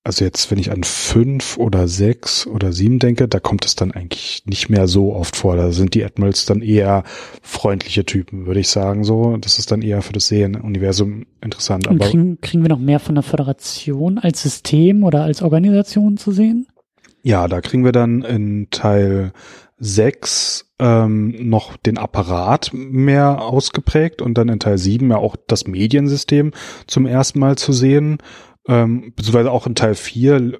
also 0.03 0.25
jetzt, 0.25 0.49
wenn 0.49 0.57
ich 0.57 0.71
an 0.71 0.83
fünf 0.83 1.57
oder 1.57 1.87
sechs 1.87 2.47
oder 2.47 2.71
sieben 2.71 2.97
denke, 2.97 3.27
da 3.27 3.39
kommt 3.39 3.65
es 3.65 3.75
dann 3.75 3.91
eigentlich 3.91 4.43
nicht 4.45 4.69
mehr 4.69 4.87
so 4.87 5.13
oft 5.13 5.35
vor. 5.35 5.55
Da 5.55 5.71
sind 5.71 5.93
die 5.93 6.03
Admirals 6.03 6.45
dann 6.45 6.61
eher 6.61 7.03
freundliche 7.43 8.03
Typen, 8.03 8.47
würde 8.47 8.59
ich 8.59 8.69
sagen. 8.69 9.03
So, 9.03 9.37
das 9.37 9.59
ist 9.59 9.71
dann 9.71 9.83
eher 9.83 10.01
für 10.01 10.13
das 10.13 10.27
Serienuniversum 10.27 11.27
interessant. 11.41 11.87
Und 11.87 11.99
kriegen, 11.99 12.41
kriegen 12.41 12.63
wir 12.63 12.69
noch 12.69 12.79
mehr 12.79 12.99
von 12.99 13.13
der 13.13 13.23
Föderation 13.23 14.17
als 14.17 14.41
System 14.41 15.03
oder 15.03 15.23
als 15.23 15.43
Organisation 15.43 16.17
zu 16.17 16.31
sehen? 16.31 16.67
Ja, 17.21 17.47
da 17.47 17.61
kriegen 17.61 17.85
wir 17.85 17.91
dann 17.91 18.23
in 18.23 18.69
Teil 18.71 19.33
sechs 19.77 20.71
ähm, 20.79 21.35
noch 21.49 21.77
den 21.77 21.99
Apparat 21.99 22.71
mehr 22.73 23.41
ausgeprägt 23.41 24.21
und 24.23 24.35
dann 24.35 24.49
in 24.49 24.59
Teil 24.59 24.79
sieben 24.79 25.11
ja 25.11 25.17
auch 25.17 25.35
das 25.47 25.67
Mediensystem 25.67 26.51
zum 26.87 27.05
ersten 27.05 27.39
Mal 27.39 27.57
zu 27.57 27.71
sehen 27.71 28.17
ähm, 28.67 29.13
beziehungsweise 29.15 29.51
auch 29.51 29.67
in 29.67 29.75
Teil 29.75 29.95
4, 29.95 30.59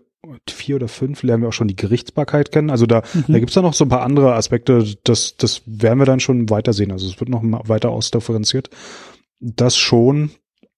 vier 0.49 0.75
oder 0.75 0.87
fünf 0.87 1.23
lernen 1.23 1.43
wir 1.43 1.49
auch 1.49 1.53
schon 1.53 1.67
die 1.67 1.75
Gerichtsbarkeit 1.75 2.51
kennen. 2.51 2.69
Also 2.69 2.85
da, 2.85 3.01
mhm. 3.13 3.25
da 3.27 3.39
gibt's 3.39 3.55
dann 3.55 3.63
noch 3.63 3.73
so 3.73 3.85
ein 3.85 3.89
paar 3.89 4.03
andere 4.03 4.33
Aspekte, 4.33 4.95
das, 5.03 5.35
das 5.35 5.63
werden 5.65 5.99
wir 5.99 6.05
dann 6.05 6.19
schon 6.19 6.49
weiter 6.49 6.73
sehen. 6.73 6.91
Also 6.91 7.07
es 7.07 7.19
wird 7.19 7.29
noch 7.29 7.41
weiter 7.43 7.89
ausdifferenziert. 7.89 8.69
Das 9.39 9.75
schon. 9.77 10.31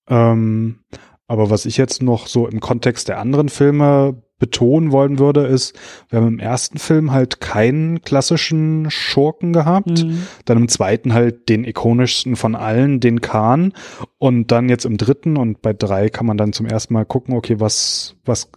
Ähm, 0.08 0.80
aber 1.28 1.50
was 1.50 1.66
ich 1.66 1.78
jetzt 1.78 2.02
noch 2.02 2.28
so 2.28 2.48
im 2.48 2.60
Kontext 2.60 3.08
der 3.08 3.20
anderen 3.20 3.50
Filme 3.50 4.24
betonen 4.44 4.92
wollen 4.92 5.20
würde, 5.20 5.46
ist, 5.46 5.74
wir 6.10 6.20
haben 6.20 6.28
im 6.28 6.40
ersten 6.40 6.78
Film 6.78 7.14
halt 7.14 7.40
keinen 7.40 8.02
klassischen 8.02 8.92
Schurken 8.92 9.54
gehabt, 9.54 10.04
mhm. 10.04 10.28
dann 10.44 10.58
im 10.58 10.68
zweiten 10.68 11.14
halt 11.14 11.48
den 11.48 11.64
ikonischsten 11.64 12.36
von 12.36 12.54
allen, 12.54 13.00
den 13.00 13.22
Khan 13.22 13.72
und 14.18 14.52
dann 14.52 14.68
jetzt 14.68 14.84
im 14.84 14.98
dritten 14.98 15.38
und 15.38 15.62
bei 15.62 15.72
drei 15.72 16.10
kann 16.10 16.26
man 16.26 16.38
dann 16.38 16.52
zum 16.52 16.66
ersten 16.66 16.94
Mal 16.94 17.06
gucken, 17.06 17.38
okay, 17.38 17.62
was, 17.62 18.18
was 18.26 18.50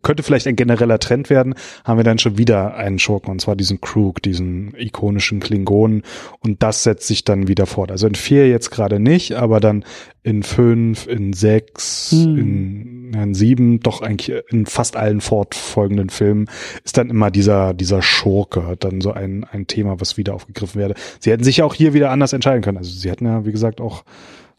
könnte 0.00 0.22
vielleicht 0.22 0.46
ein 0.46 0.56
genereller 0.56 0.98
Trend 0.98 1.28
werden, 1.28 1.54
haben 1.84 1.98
wir 1.98 2.04
dann 2.04 2.18
schon 2.18 2.38
wieder 2.38 2.76
einen 2.76 2.98
Schurken 2.98 3.30
und 3.30 3.42
zwar 3.42 3.56
diesen 3.56 3.82
Krug, 3.82 4.22
diesen 4.22 4.74
ikonischen 4.74 5.40
Klingonen 5.40 6.02
und 6.40 6.62
das 6.62 6.82
setzt 6.82 7.08
sich 7.08 7.24
dann 7.24 7.46
wieder 7.46 7.66
fort. 7.66 7.90
Also 7.90 8.06
in 8.06 8.14
vier 8.14 8.48
jetzt 8.48 8.70
gerade 8.70 9.00
nicht, 9.00 9.34
aber 9.34 9.60
dann 9.60 9.84
in 10.26 10.42
fünf, 10.42 11.06
in 11.06 11.32
sechs, 11.34 12.10
mhm. 12.10 12.38
in, 12.38 13.14
in 13.14 13.34
sieben, 13.34 13.78
doch 13.78 14.02
eigentlich 14.02 14.42
in 14.50 14.66
fast 14.66 14.96
allen 14.96 15.20
fortfolgenden 15.20 16.10
Filmen 16.10 16.50
ist 16.82 16.98
dann 16.98 17.10
immer 17.10 17.30
dieser, 17.30 17.74
dieser 17.74 18.02
Schurke, 18.02 18.76
dann 18.80 19.00
so 19.00 19.12
ein, 19.12 19.44
ein 19.44 19.68
Thema, 19.68 20.00
was 20.00 20.16
wieder 20.16 20.34
aufgegriffen 20.34 20.80
werde. 20.80 20.96
Sie 21.20 21.30
hätten 21.30 21.44
sich 21.44 21.58
ja 21.58 21.64
auch 21.64 21.74
hier 21.74 21.94
wieder 21.94 22.10
anders 22.10 22.32
entscheiden 22.32 22.60
können. 22.60 22.78
Also 22.78 22.90
sie 22.90 23.08
hätten 23.08 23.24
ja, 23.24 23.46
wie 23.46 23.52
gesagt, 23.52 23.80
auch 23.80 24.02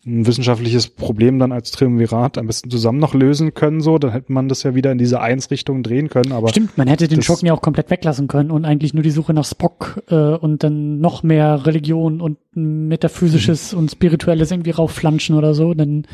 ein 0.08 0.26
wissenschaftliches 0.26 0.88
Problem 0.88 1.38
dann 1.38 1.52
als 1.52 1.72
Triumvirat 1.72 2.38
am 2.38 2.48
besten 2.48 2.70
zusammen 2.70 3.00
noch 3.00 3.14
lösen 3.14 3.54
können, 3.54 3.82
so, 3.82 3.98
dann 3.98 4.12
hätte 4.12 4.32
man 4.32 4.48
das 4.48 4.64
ja 4.64 4.74
wieder 4.74 4.92
in 4.92 4.98
diese 4.98 5.20
Eins-Richtung 5.20 5.84
drehen 5.84 6.10
können, 6.10 6.32
aber. 6.32 6.48
Stimmt, 6.50 6.78
man 6.78 6.88
hätte 6.88 7.08
den 7.08 7.22
Schocken 7.22 7.48
ja 7.48 7.54
auch 7.54 7.62
komplett 7.62 7.92
weglassen 7.92 8.28
können 8.28 8.50
und 8.50 8.66
eigentlich 8.66 8.94
nur 8.94 9.04
die 9.04 9.12
Suche 9.12 9.34
nach 9.34 9.46
Spock 9.46 10.02
äh, 10.10 10.16
und 10.16 10.64
dann 10.64 11.00
noch 11.00 11.24
mehr 11.24 11.66
Religion 11.66 12.22
und 12.22 12.38
metaphysisches 12.56 13.74
mhm. 13.74 13.80
und 13.80 13.92
spirituelles 13.92 14.50
irgendwie 14.50 14.72
raufflanschen 14.72 15.36
oder 15.36 15.54
so, 15.54 15.74
dann 15.74 16.08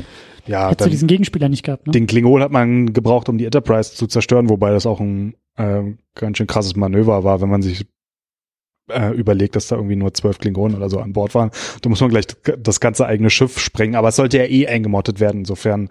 ja, 0.48 0.70
hättest 0.70 0.88
du 0.88 0.92
diesen 0.92 1.08
Gegenspieler 1.08 1.48
nicht 1.48 1.64
gehabt. 1.64 1.88
Ne? 1.88 1.92
Den 1.92 2.08
Klingon 2.08 2.42
hat 2.42 2.52
man 2.52 2.94
gebraucht, 2.94 3.30
um 3.30 3.38
die 3.38 3.46
Enterprise 3.46 3.94
zu 3.94 4.08
zerstören, 4.08 4.50
wobei 4.50 4.72
das 4.72 4.86
auch 4.86 5.00
ein 5.00 5.36
äh, 5.56 5.84
ganz 6.16 6.38
schön 6.38 6.48
krasses 6.48 6.76
Manöver 6.76 7.24
war, 7.24 7.42
wenn 7.42 7.50
man 7.50 7.62
sich 7.62 7.86
äh, 8.90 9.12
überlegt, 9.12 9.56
dass 9.56 9.68
da 9.68 9.76
irgendwie 9.76 9.96
nur 9.96 10.14
zwölf 10.14 10.40
Klingonen 10.40 10.76
oder 10.76 10.90
so 10.90 11.00
an 11.00 11.14
Bord 11.14 11.34
waren. 11.36 11.52
Da 11.82 11.90
muss 11.90 12.02
man 12.02 12.10
gleich 12.10 12.26
das 12.60 12.80
ganze 12.80 13.06
eigene 13.06 13.30
Schiff 13.30 13.60
sprengen, 13.60 13.96
aber 13.96 14.10
es 14.10 14.16
sollte 14.16 14.38
ja 14.38 14.46
eh 14.46 14.68
eingemottet 14.68 15.20
werden. 15.20 15.40
Insofern 15.40 15.90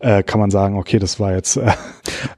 äh, 0.00 0.22
kann 0.22 0.40
man 0.40 0.50
sagen, 0.50 0.76
okay, 0.76 0.98
das 0.98 1.20
war 1.20 1.32
jetzt 1.32 1.56
äh, 1.56 1.72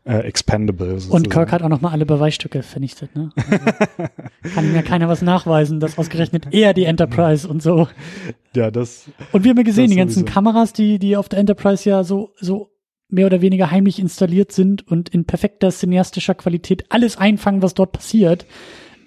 äh, 0.05 0.18
expendable. 0.18 1.01
Sozusagen. 1.01 1.24
Und 1.24 1.31
Kirk 1.31 1.52
hat 1.52 1.62
auch 1.62 1.68
nochmal 1.68 1.93
alle 1.93 2.06
Beweisstücke 2.06 2.62
vernichtet. 2.62 3.14
Ne? 3.16 3.31
Also 3.36 4.55
kann 4.55 4.72
mir 4.72 4.82
keiner 4.82 5.09
was 5.09 5.22
nachweisen, 5.22 5.81
dass 5.81 5.97
ausgerechnet 5.98 6.48
er 6.51 6.74
die 6.74 6.85
Enterprise 6.85 7.48
und 7.48 7.62
so. 7.62 7.89
Ja, 8.55 8.70
das. 8.70 9.10
Und 9.32 9.44
wir 9.44 9.51
haben 9.51 9.59
ja 9.59 9.64
gesehen, 9.64 9.90
die 9.90 9.97
ganzen 9.97 10.20
sowieso. 10.20 10.35
Kameras, 10.35 10.72
die 10.72 10.98
die 10.98 11.16
auf 11.16 11.28
der 11.28 11.39
Enterprise 11.39 11.89
ja 11.89 12.05
so 12.05 12.31
so 12.39 12.70
mehr 13.09 13.26
oder 13.26 13.40
weniger 13.40 13.70
heimlich 13.70 13.98
installiert 13.98 14.52
sind 14.52 14.86
und 14.86 15.09
in 15.09 15.24
perfekter 15.24 15.70
cineastischer 15.70 16.35
Qualität 16.35 16.85
alles 16.90 17.16
einfangen, 17.16 17.62
was 17.62 17.74
dort 17.74 17.93
passiert 17.93 18.47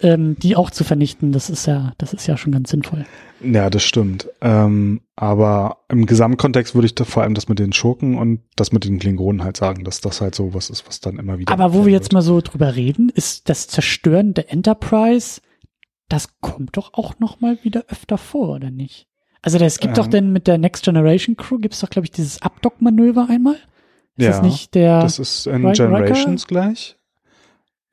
ähm, 0.01 0.37
die 0.39 0.55
auch 0.55 0.69
zu 0.71 0.83
vernichten, 0.83 1.31
das 1.31 1.49
ist 1.49 1.65
ja, 1.65 1.93
das 1.97 2.13
ist 2.13 2.27
ja 2.27 2.37
schon 2.37 2.51
ganz 2.51 2.69
sinnvoll. 2.69 3.05
Ja, 3.41 3.69
das 3.69 3.83
stimmt. 3.83 4.27
Ähm, 4.41 5.01
aber 5.15 5.77
im 5.89 6.05
Gesamtkontext 6.05 6.75
würde 6.75 6.87
ich 6.87 6.95
da 6.95 7.03
vor 7.03 7.23
allem 7.23 7.33
das 7.33 7.47
mit 7.47 7.59
den 7.59 7.73
Schurken 7.73 8.17
und 8.17 8.41
das 8.55 8.71
mit 8.71 8.85
den 8.85 8.99
Klingonen 8.99 9.43
halt 9.43 9.57
sagen, 9.57 9.83
dass 9.83 10.01
das 10.01 10.21
halt 10.21 10.35
so 10.35 10.53
was 10.53 10.69
ist, 10.69 10.87
was 10.87 10.99
dann 10.99 11.19
immer 11.19 11.37
wieder. 11.39 11.51
Aber 11.51 11.73
wo 11.73 11.85
wir 11.85 11.93
jetzt 11.93 12.13
mal 12.13 12.21
so 12.21 12.41
drüber 12.41 12.75
reden, 12.75 13.09
ist 13.09 13.49
das 13.49 13.67
Zerstören 13.67 14.33
der 14.33 14.51
Enterprise, 14.51 15.41
das 16.09 16.39
kommt 16.41 16.77
doch 16.77 16.93
auch 16.93 17.19
noch 17.19 17.39
mal 17.41 17.57
wieder 17.63 17.85
öfter 17.89 18.17
vor, 18.17 18.55
oder 18.55 18.71
nicht? 18.71 19.07
Also 19.41 19.59
es 19.59 19.79
gibt 19.79 19.97
ähm, 19.97 20.03
doch 20.03 20.07
denn 20.07 20.33
mit 20.33 20.47
der 20.47 20.57
Next 20.57 20.83
Generation 20.83 21.37
Crew 21.37 21.59
gibt's 21.59 21.79
doch 21.79 21.89
glaube 21.89 22.05
ich 22.05 22.11
dieses 22.11 22.41
Abdock-Manöver 22.41 23.27
einmal. 23.29 23.57
Ist 24.15 24.25
ja, 24.25 24.31
das 24.31 24.41
nicht 24.41 24.73
der? 24.73 25.01
Das 25.01 25.19
ist 25.19 25.45
in 25.45 25.61
Generations 25.73 26.43
Riker? 26.43 26.47
gleich. 26.47 26.97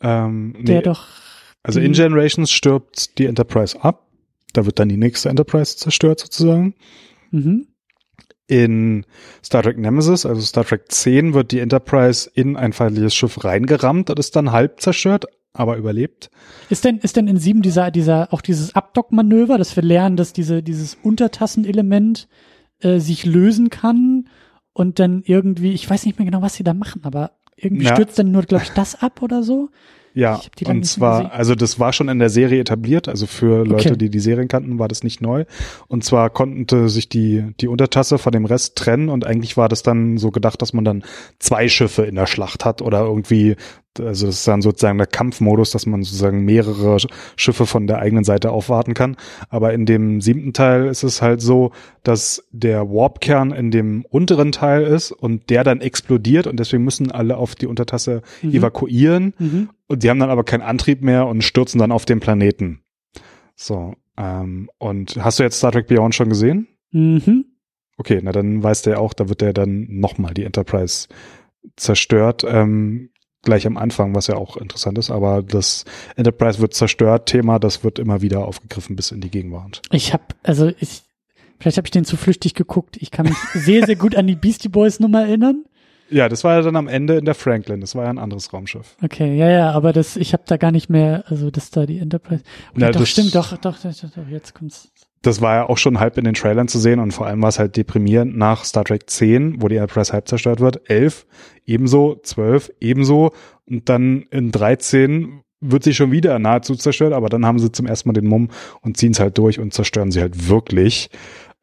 Ähm, 0.00 0.54
nee, 0.58 0.64
der 0.64 0.82
doch 0.82 1.06
also 1.64 1.80
in 1.80 1.92
Generations 1.92 2.50
stirbt 2.50 3.18
die 3.18 3.24
Enterprise 3.24 3.82
ab. 3.82 4.06
Da 4.52 4.66
wird 4.66 4.78
dann 4.78 4.88
die 4.88 4.98
nächste 4.98 5.30
Enterprise 5.30 5.76
zerstört 5.76 6.20
sozusagen. 6.20 6.74
Mhm. 7.30 7.66
In 8.46 9.06
Star 9.42 9.62
Trek 9.62 9.78
Nemesis, 9.78 10.26
also 10.26 10.42
Star 10.42 10.64
Trek 10.64 10.92
10, 10.92 11.32
wird 11.32 11.50
die 11.50 11.60
Enterprise 11.60 12.30
in 12.32 12.56
ein 12.56 12.74
feindliches 12.74 13.14
Schiff 13.14 13.42
reingerammt 13.42 14.10
und 14.10 14.18
ist 14.18 14.36
dann 14.36 14.52
halb 14.52 14.80
zerstört, 14.80 15.24
aber 15.54 15.78
überlebt. 15.78 16.30
Ist 16.68 16.84
denn, 16.84 16.98
ist 16.98 17.16
denn 17.16 17.26
in 17.26 17.38
7 17.38 17.62
dieser, 17.62 17.90
dieser, 17.90 18.32
auch 18.32 18.42
dieses 18.42 18.74
Abdock-Manöver, 18.74 19.56
dass 19.56 19.74
wir 19.74 19.82
lernen, 19.82 20.18
dass 20.18 20.34
diese, 20.34 20.62
dieses 20.62 20.98
Untertassenelement 21.02 22.28
äh, 22.80 22.98
sich 23.00 23.24
lösen 23.24 23.70
kann 23.70 24.28
und 24.74 24.98
dann 24.98 25.22
irgendwie, 25.24 25.72
ich 25.72 25.88
weiß 25.88 26.04
nicht 26.04 26.18
mehr 26.18 26.26
genau, 26.26 26.42
was 26.42 26.54
sie 26.54 26.64
da 26.64 26.74
machen, 26.74 27.00
aber 27.04 27.32
irgendwie 27.56 27.86
ja. 27.86 27.94
stürzt 27.94 28.18
dann 28.18 28.30
nur, 28.30 28.42
glaube 28.42 28.64
ich, 28.64 28.70
das 28.70 29.00
ab 29.00 29.22
oder 29.22 29.42
so? 29.42 29.70
Ja, 30.14 30.40
und 30.64 30.86
zwar, 30.86 31.32
also 31.32 31.56
das 31.56 31.80
war 31.80 31.92
schon 31.92 32.08
in 32.08 32.20
der 32.20 32.30
Serie 32.30 32.60
etabliert, 32.60 33.08
also 33.08 33.26
für 33.26 33.64
Leute, 33.66 33.90
okay. 33.90 33.98
die 33.98 34.10
die 34.10 34.20
Serien 34.20 34.46
kannten, 34.46 34.78
war 34.78 34.86
das 34.86 35.02
nicht 35.02 35.20
neu. 35.20 35.44
Und 35.88 36.04
zwar 36.04 36.30
konnte 36.30 36.88
sich 36.88 37.08
die, 37.08 37.52
die 37.60 37.66
Untertasse 37.66 38.18
von 38.18 38.32
dem 38.32 38.44
Rest 38.44 38.76
trennen 38.76 39.08
und 39.08 39.26
eigentlich 39.26 39.56
war 39.56 39.68
das 39.68 39.82
dann 39.82 40.16
so 40.16 40.30
gedacht, 40.30 40.62
dass 40.62 40.72
man 40.72 40.84
dann 40.84 41.04
zwei 41.40 41.68
Schiffe 41.68 42.04
in 42.04 42.14
der 42.14 42.26
Schlacht 42.26 42.64
hat 42.64 42.80
oder 42.80 43.00
irgendwie 43.00 43.56
also 44.00 44.26
das 44.26 44.36
ist 44.36 44.48
dann 44.48 44.62
sozusagen 44.62 44.98
der 44.98 45.06
Kampfmodus, 45.06 45.70
dass 45.70 45.86
man 45.86 46.02
sozusagen 46.02 46.44
mehrere 46.44 46.96
Schiffe 47.36 47.66
von 47.66 47.86
der 47.86 47.98
eigenen 47.98 48.24
Seite 48.24 48.50
aufwarten 48.50 48.94
kann. 48.94 49.16
Aber 49.48 49.72
in 49.72 49.86
dem 49.86 50.20
siebten 50.20 50.52
Teil 50.52 50.86
ist 50.86 51.02
es 51.02 51.22
halt 51.22 51.40
so, 51.40 51.72
dass 52.02 52.46
der 52.50 52.88
Warpkern 52.90 53.52
in 53.52 53.70
dem 53.70 54.04
unteren 54.04 54.52
Teil 54.52 54.82
ist 54.82 55.12
und 55.12 55.50
der 55.50 55.64
dann 55.64 55.80
explodiert 55.80 56.46
und 56.46 56.58
deswegen 56.58 56.84
müssen 56.84 57.10
alle 57.10 57.36
auf 57.36 57.54
die 57.54 57.66
Untertasse 57.66 58.22
mhm. 58.42 58.52
evakuieren. 58.52 59.34
Mhm. 59.38 59.70
Und 59.86 60.02
die 60.02 60.10
haben 60.10 60.18
dann 60.18 60.30
aber 60.30 60.44
keinen 60.44 60.62
Antrieb 60.62 61.02
mehr 61.02 61.26
und 61.26 61.42
stürzen 61.42 61.78
dann 61.78 61.92
auf 61.92 62.04
den 62.04 62.20
Planeten. 62.20 62.80
So, 63.56 63.94
ähm, 64.16 64.70
und 64.78 65.16
hast 65.22 65.38
du 65.38 65.42
jetzt 65.42 65.58
Star 65.58 65.72
Trek 65.72 65.86
Beyond 65.86 66.14
schon 66.14 66.28
gesehen? 66.28 66.68
Mhm. 66.90 67.46
Okay, 67.96 68.20
na 68.22 68.32
dann 68.32 68.62
weiß 68.62 68.82
der 68.82 69.00
auch, 69.00 69.12
da 69.14 69.28
wird 69.28 69.40
der 69.40 69.52
dann 69.52 69.86
nochmal 69.88 70.34
die 70.34 70.44
Enterprise 70.44 71.08
zerstört. 71.76 72.44
Ähm, 72.46 73.10
gleich 73.44 73.66
am 73.66 73.76
Anfang, 73.76 74.14
was 74.14 74.26
ja 74.26 74.36
auch 74.36 74.56
interessant 74.56 74.98
ist, 74.98 75.10
aber 75.10 75.42
das 75.42 75.84
Enterprise 76.16 76.60
wird 76.60 76.74
zerstört 76.74 77.26
Thema, 77.26 77.58
das 77.58 77.84
wird 77.84 77.98
immer 77.98 78.22
wieder 78.22 78.46
aufgegriffen 78.46 78.96
bis 78.96 79.10
in 79.10 79.20
die 79.20 79.30
Gegenwart. 79.30 79.82
Ich 79.90 80.12
habe, 80.12 80.24
also 80.42 80.70
ich, 80.80 81.02
vielleicht 81.58 81.76
habe 81.76 81.86
ich 81.86 81.92
den 81.92 82.04
zu 82.04 82.16
flüchtig 82.16 82.54
geguckt. 82.54 82.96
Ich 83.00 83.10
kann 83.10 83.26
mich 83.26 83.36
sehr, 83.54 83.86
sehr 83.86 83.96
gut 83.96 84.16
an 84.16 84.26
die 84.26 84.36
Beastie 84.36 84.68
Boys 84.68 85.00
Nummer 85.00 85.22
erinnern. 85.22 85.64
Ja, 86.10 86.28
das 86.28 86.44
war 86.44 86.54
ja 86.54 86.62
dann 86.62 86.76
am 86.76 86.86
Ende 86.86 87.16
in 87.16 87.24
der 87.24 87.34
Franklin. 87.34 87.80
Das 87.80 87.94
war 87.94 88.04
ja 88.04 88.10
ein 88.10 88.18
anderes 88.18 88.52
Raumschiff. 88.52 88.94
Okay, 89.02 89.36
ja, 89.36 89.48
ja, 89.48 89.70
aber 89.72 89.92
das, 89.92 90.16
ich 90.16 90.34
habe 90.34 90.42
da 90.46 90.58
gar 90.58 90.70
nicht 90.70 90.90
mehr, 90.90 91.24
also 91.28 91.50
das 91.50 91.70
da 91.70 91.86
die 91.86 91.98
Enterprise. 91.98 92.44
Okay, 92.72 92.82
ja, 92.82 92.90
doch, 92.92 93.00
das 93.00 93.08
stimmt, 93.08 93.34
doch, 93.34 93.56
doch, 93.56 93.78
doch, 93.80 93.92
doch, 93.92 94.28
jetzt 94.28 94.54
kommt's 94.54 94.92
das 95.26 95.40
war 95.40 95.54
ja 95.54 95.68
auch 95.68 95.78
schon 95.78 96.00
halb 96.00 96.18
in 96.18 96.24
den 96.24 96.34
Trailern 96.34 96.68
zu 96.68 96.78
sehen 96.78 97.00
und 97.00 97.12
vor 97.12 97.26
allem 97.26 97.42
war 97.42 97.48
es 97.48 97.58
halt 97.58 97.76
deprimierend 97.76 98.36
nach 98.36 98.64
Star 98.64 98.84
Trek 98.84 99.08
10, 99.08 99.62
wo 99.62 99.68
die 99.68 99.76
Enterprise 99.76 100.12
halb 100.12 100.28
zerstört 100.28 100.60
wird, 100.60 100.88
11 100.88 101.26
ebenso, 101.66 102.20
12 102.22 102.72
ebenso. 102.80 103.32
Und 103.66 103.88
dann 103.88 104.24
in 104.30 104.50
13 104.52 105.42
wird 105.60 105.84
sie 105.84 105.94
schon 105.94 106.12
wieder 106.12 106.38
nahezu 106.38 106.74
zerstört, 106.74 107.14
aber 107.14 107.28
dann 107.28 107.46
haben 107.46 107.58
sie 107.58 107.72
zum 107.72 107.86
ersten 107.86 108.08
Mal 108.08 108.12
den 108.12 108.26
Mumm 108.26 108.50
und 108.82 108.96
ziehen 108.96 109.12
es 109.12 109.20
halt 109.20 109.38
durch 109.38 109.58
und 109.58 109.72
zerstören 109.72 110.10
sie 110.10 110.20
halt 110.20 110.48
wirklich. 110.48 111.08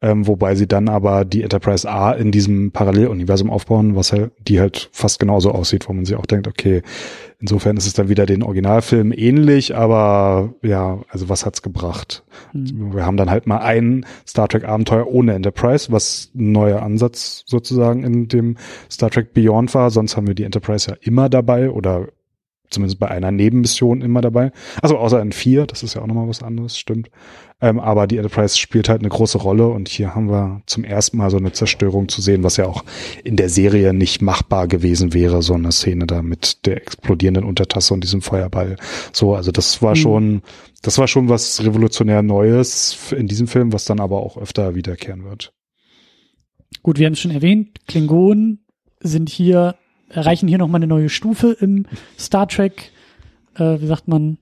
Ähm, 0.02 0.26
wobei 0.26 0.56
sie 0.56 0.66
dann 0.66 0.88
aber 0.88 1.24
die 1.24 1.44
Enterprise 1.44 1.88
A 1.88 2.10
in 2.10 2.32
diesem 2.32 2.72
Paralleluniversum 2.72 3.50
aufbauen, 3.50 3.94
was 3.94 4.12
halt, 4.12 4.32
die 4.48 4.58
halt 4.58 4.88
fast 4.90 5.20
genauso 5.20 5.52
aussieht, 5.52 5.88
wo 5.88 5.92
man 5.92 6.04
sich 6.04 6.16
auch 6.16 6.26
denkt, 6.26 6.48
okay, 6.48 6.82
insofern 7.38 7.76
ist 7.76 7.86
es 7.86 7.92
dann 7.92 8.08
wieder 8.08 8.26
den 8.26 8.42
Originalfilm 8.42 9.12
ähnlich, 9.12 9.76
aber 9.76 10.54
ja, 10.62 10.98
also 11.08 11.28
was 11.28 11.46
hat's 11.46 11.62
gebracht? 11.62 12.24
Mhm. 12.52 12.94
Wir 12.94 13.06
haben 13.06 13.16
dann 13.16 13.30
halt 13.30 13.46
mal 13.46 13.58
ein 13.58 14.04
Star 14.26 14.48
Trek 14.48 14.64
Abenteuer 14.64 15.06
ohne 15.06 15.34
Enterprise, 15.34 15.92
was 15.92 16.32
ein 16.34 16.50
neuer 16.50 16.82
Ansatz 16.82 17.44
sozusagen 17.46 18.02
in 18.02 18.26
dem 18.26 18.56
Star 18.90 19.10
Trek 19.10 19.32
Beyond 19.34 19.72
war. 19.72 19.90
Sonst 19.90 20.16
haben 20.16 20.26
wir 20.26 20.34
die 20.34 20.44
Enterprise 20.44 20.90
ja 20.90 20.96
immer 21.00 21.28
dabei 21.28 21.70
oder 21.70 22.08
zumindest 22.72 22.98
bei 22.98 23.08
einer 23.08 23.30
Nebenmission 23.30 24.02
immer 24.02 24.20
dabei. 24.20 24.52
Also 24.80 24.98
außer 24.98 25.20
in 25.20 25.32
vier, 25.32 25.66
das 25.66 25.82
ist 25.82 25.94
ja 25.94 26.02
auch 26.02 26.06
nochmal 26.06 26.28
was 26.28 26.42
anderes, 26.42 26.78
stimmt. 26.78 27.10
Ähm, 27.60 27.78
aber 27.78 28.08
die 28.08 28.16
Enterprise 28.16 28.58
spielt 28.58 28.88
halt 28.88 29.00
eine 29.00 29.08
große 29.08 29.38
Rolle 29.38 29.68
und 29.68 29.88
hier 29.88 30.14
haben 30.14 30.28
wir 30.28 30.62
zum 30.66 30.82
ersten 30.82 31.16
Mal 31.16 31.30
so 31.30 31.36
eine 31.36 31.52
Zerstörung 31.52 32.08
zu 32.08 32.20
sehen, 32.20 32.42
was 32.42 32.56
ja 32.56 32.66
auch 32.66 32.84
in 33.22 33.36
der 33.36 33.48
Serie 33.48 33.94
nicht 33.94 34.20
machbar 34.20 34.66
gewesen 34.66 35.14
wäre, 35.14 35.42
so 35.42 35.54
eine 35.54 35.70
Szene 35.70 36.06
da 36.06 36.22
mit 36.22 36.66
der 36.66 36.78
explodierenden 36.78 37.44
Untertasse 37.44 37.94
und 37.94 38.02
diesem 38.02 38.20
Feuerball. 38.20 38.76
So, 39.12 39.36
also 39.36 39.52
das 39.52 39.80
war 39.80 39.92
mhm. 39.92 39.96
schon, 39.96 40.42
das 40.82 40.98
war 40.98 41.06
schon 41.06 41.28
was 41.28 41.62
revolutionär 41.64 42.22
Neues 42.22 43.12
in 43.16 43.28
diesem 43.28 43.46
Film, 43.46 43.72
was 43.72 43.84
dann 43.84 44.00
aber 44.00 44.18
auch 44.18 44.36
öfter 44.36 44.74
wiederkehren 44.74 45.24
wird. 45.24 45.52
Gut, 46.82 46.98
wir 46.98 47.06
haben 47.06 47.12
es 47.12 47.20
schon 47.20 47.30
erwähnt, 47.30 47.86
Klingonen 47.86 48.64
sind 49.00 49.28
hier 49.28 49.76
erreichen 50.12 50.48
hier 50.48 50.58
nochmal 50.58 50.78
eine 50.78 50.86
neue 50.86 51.08
Stufe 51.08 51.56
im 51.60 51.86
Star 52.18 52.48
Trek, 52.48 52.92
äh, 53.56 53.80
wie 53.80 53.86
sagt 53.86 54.08
man, 54.08 54.38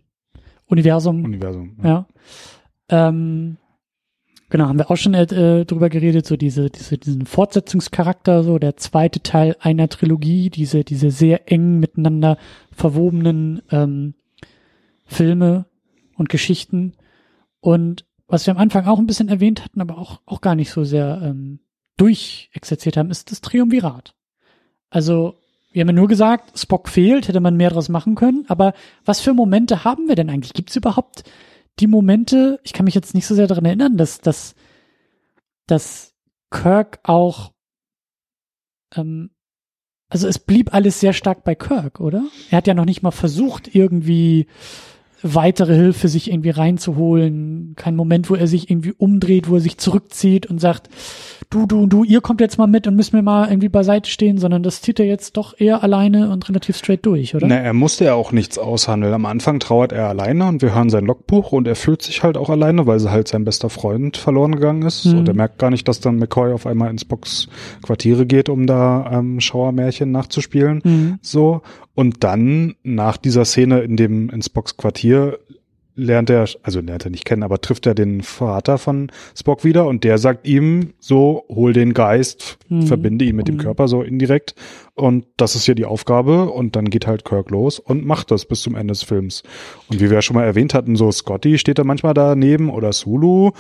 Universum. 0.67 1.25
Universum. 1.25 1.77
Ja. 1.83 1.89
ja. 1.89 3.09
Ähm, 3.09 3.57
genau, 4.49 4.67
haben 4.67 4.79
wir 4.79 4.91
auch 4.91 4.97
schon 4.97 5.15
äh, 5.15 5.65
drüber 5.65 5.89
geredet, 5.89 6.27
so 6.27 6.37
diese, 6.37 6.71
diese, 6.71 6.99
diesen 6.99 7.27
Fortsetzungscharakter, 7.27 8.43
so 8.45 8.59
der 8.59 8.77
zweite 8.77 9.21
Teil 9.23 9.57
einer 9.61 9.89
Trilogie, 9.89 10.51
diese, 10.51 10.85
diese 10.85 11.11
sehr 11.11 11.51
eng 11.51 11.81
miteinander 11.81 12.37
verwobenen 12.73 13.63
ähm, 13.71 14.15
Filme 15.07 15.67
und 16.17 16.29
Geschichten. 16.29 16.93
Und 17.61 18.05
was 18.29 18.47
wir 18.47 18.53
am 18.53 18.61
Anfang 18.61 18.87
auch 18.87 18.99
ein 18.99 19.07
bisschen 19.07 19.29
erwähnt 19.29 19.65
hatten, 19.65 19.81
aber 19.81 19.99
auch, 19.99 20.21
auch 20.25 20.41
gar 20.41 20.55
nicht 20.55 20.71
so 20.71 20.85
sehr 20.85 21.21
ähm, 21.23 21.61
durchexerziert 21.97 22.97
haben, 22.97 23.11
ist 23.11 23.31
das 23.31 23.41
Triumvirat. 23.41 24.15
Also 24.89 25.35
wir 25.73 25.81
haben 25.81 25.89
ja 25.89 25.95
nur 25.95 26.09
gesagt, 26.09 26.59
Spock 26.59 26.89
fehlt, 26.89 27.29
hätte 27.29 27.41
man 27.41 27.57
mehr 27.57 27.71
draus 27.71 27.89
machen 27.89 28.17
können. 28.17 28.45
Aber 28.49 28.73
was 29.05 29.21
für 29.21 29.35
Momente 29.35 29.85
haben 29.85 30.09
wir 30.09 30.17
denn 30.17 30.29
eigentlich? 30.29 30.53
Gibt 30.53 30.71
es 30.71 30.77
überhaupt 30.77 31.23
die 31.79 31.87
Momente? 31.87 32.61
Ich 32.65 32.73
kann 32.73 32.85
mich 32.85 32.95
jetzt 32.95 33.15
nicht 33.15 33.27
so 33.27 33.35
sehr 33.35 33.47
daran 33.47 33.65
erinnern, 33.65 33.97
dass, 33.97 34.21
dass, 34.21 34.55
dass 35.67 36.15
Kirk 36.51 36.99
auch, 37.05 37.53
ähm, 38.97 39.31
also 40.09 40.27
es 40.27 40.41
blieb 40.41 40.75
alles 40.75 40.99
sehr 40.99 41.13
stark 41.13 41.45
bei 41.45 41.55
Kirk, 41.55 42.01
oder? 42.01 42.25
Er 42.51 42.59
hat 42.59 42.67
ja 42.67 42.75
noch 42.75 42.85
nicht 42.85 43.03
mal 43.03 43.13
versucht, 43.13 43.73
irgendwie 43.73 44.49
weitere 45.23 45.75
Hilfe 45.75 46.09
sich 46.09 46.31
irgendwie 46.31 46.51
reinzuholen. 46.51 47.75
Kein 47.77 47.97
Moment, 47.97 48.31
wo 48.31 48.35
er 48.35 48.47
sich 48.47 48.71
irgendwie 48.71 48.95
umdreht, 48.97 49.49
wo 49.49 49.57
er 49.57 49.61
sich 49.61 49.79
zurückzieht 49.79 50.47
und 50.47 50.61
sagt, 50.61 50.89
du, 51.51 51.67
du, 51.67 51.87
du, 51.87 52.05
ihr 52.05 52.21
kommt 52.21 52.41
jetzt 52.41 52.59
mal 52.59 52.67
mit 52.67 52.87
und 52.87 52.97
müssen 52.97 53.15
wir 53.15 53.23
mal 53.23 53.49
irgendwie 53.49 53.69
beiseite 53.69 54.09
stehen, 54.09 54.39
sondern 54.39 54.63
das 54.63 54.81
zieht 54.81 55.01
er 55.01 55.07
jetzt 55.07 55.37
doch 55.37 55.59
eher 55.59 55.83
alleine 55.83 56.31
und 56.31 56.49
relativ 56.49 56.77
straight 56.77 57.05
durch, 57.05 57.35
oder? 57.35 57.47
Na, 57.49 57.57
er 57.57 57.73
musste 57.73 58.05
ja 58.05 58.15
auch 58.15 58.33
nichts 58.33 58.59
aushandeln. 58.59 59.13
Am 59.13 59.27
Anfang 59.27 59.59
trauert 59.59 59.93
er 59.93 60.09
alleine 60.09 60.47
und 60.47 60.63
wir 60.63 60.75
hören 60.75 60.91
sein 60.91 61.05
Logbuch 61.05 61.53
und 61.53 61.67
er 61.67 61.77
fühlt 61.77 62.03
sich 62.03 62.23
halt 62.23 62.37
auch 62.37 62.49
alleine, 62.49 62.87
weil 62.87 63.01
sie 63.01 63.11
halt 63.11 63.29
sein 63.29 63.45
bester 63.45 63.69
Freund 63.69 64.17
verloren 64.17 64.55
gegangen 64.55 64.83
ist. 64.83 65.07
Mhm. 65.07 65.19
Und 65.19 65.29
er 65.29 65.35
merkt 65.35 65.59
gar 65.59 65.71
nicht, 65.71 65.89
dass 65.89 66.01
dann 66.01 66.17
McCoy 66.17 66.53
auf 66.53 66.67
einmal 66.67 66.91
ins 66.91 67.05
Box 67.05 67.49
Quartiere 67.83 68.27
geht, 68.27 68.49
um 68.49 68.67
da 68.67 69.11
ähm, 69.13 69.41
Schauermärchen 69.41 70.11
nachzuspielen. 70.13 70.81
Mhm. 70.85 71.19
So. 71.21 71.63
Und 72.01 72.25
dann 72.25 72.77
nach 72.83 73.19
dieser 73.19 73.45
Szene 73.45 73.81
in 73.81 73.99
dem 73.99 74.31
ins 74.31 74.47
Spocks 74.47 74.79
Quartier 74.79 75.39
lernt 75.95 76.31
er, 76.31 76.49
also 76.63 76.81
lernt 76.81 77.05
er 77.05 77.11
nicht 77.11 77.27
kennen, 77.27 77.43
aber 77.43 77.61
trifft 77.61 77.85
er 77.85 77.95
den 77.95 78.23
Vater 78.23 78.79
von 78.79 79.13
Spock 79.37 79.65
wieder 79.65 79.87
und 79.87 80.03
der 80.03 80.17
sagt 80.17 80.49
ihm 80.49 80.95
so, 80.99 81.45
hol 81.51 81.75
den 81.75 81.93
Geist, 81.93 82.57
mhm. 82.71 82.87
verbinde 82.87 83.27
ihn 83.27 83.37
mit 83.37 83.49
dem 83.49 83.57
mhm. 83.57 83.61
Körper 83.61 83.87
so 83.87 84.01
indirekt 84.01 84.55
und 84.95 85.27
das 85.37 85.55
ist 85.55 85.65
hier 85.65 85.75
die 85.75 85.85
Aufgabe 85.85 86.51
und 86.51 86.77
dann 86.77 86.87
geht 86.87 87.07
halt 87.07 87.25
Kirk 87.25 87.51
los 87.51 87.79
und 87.79 88.05
macht 88.05 88.31
das 88.31 88.45
bis 88.45 88.61
zum 88.61 88.75
Ende 88.75 88.93
des 88.93 89.03
Films. 89.03 89.43
Und 89.89 90.01
wie 90.01 90.11
wir 90.11 90.17
ja 90.17 90.23
schon 90.23 90.37
mal 90.37 90.45
erwähnt 90.45 90.75
hatten, 90.75 90.97
so 90.97 91.11
Scotty 91.11 91.59
steht 91.59 91.79
da 91.79 91.85
manchmal 91.85 92.15
daneben 92.15 92.71
oder 92.71 92.93
Sulu 92.93 93.53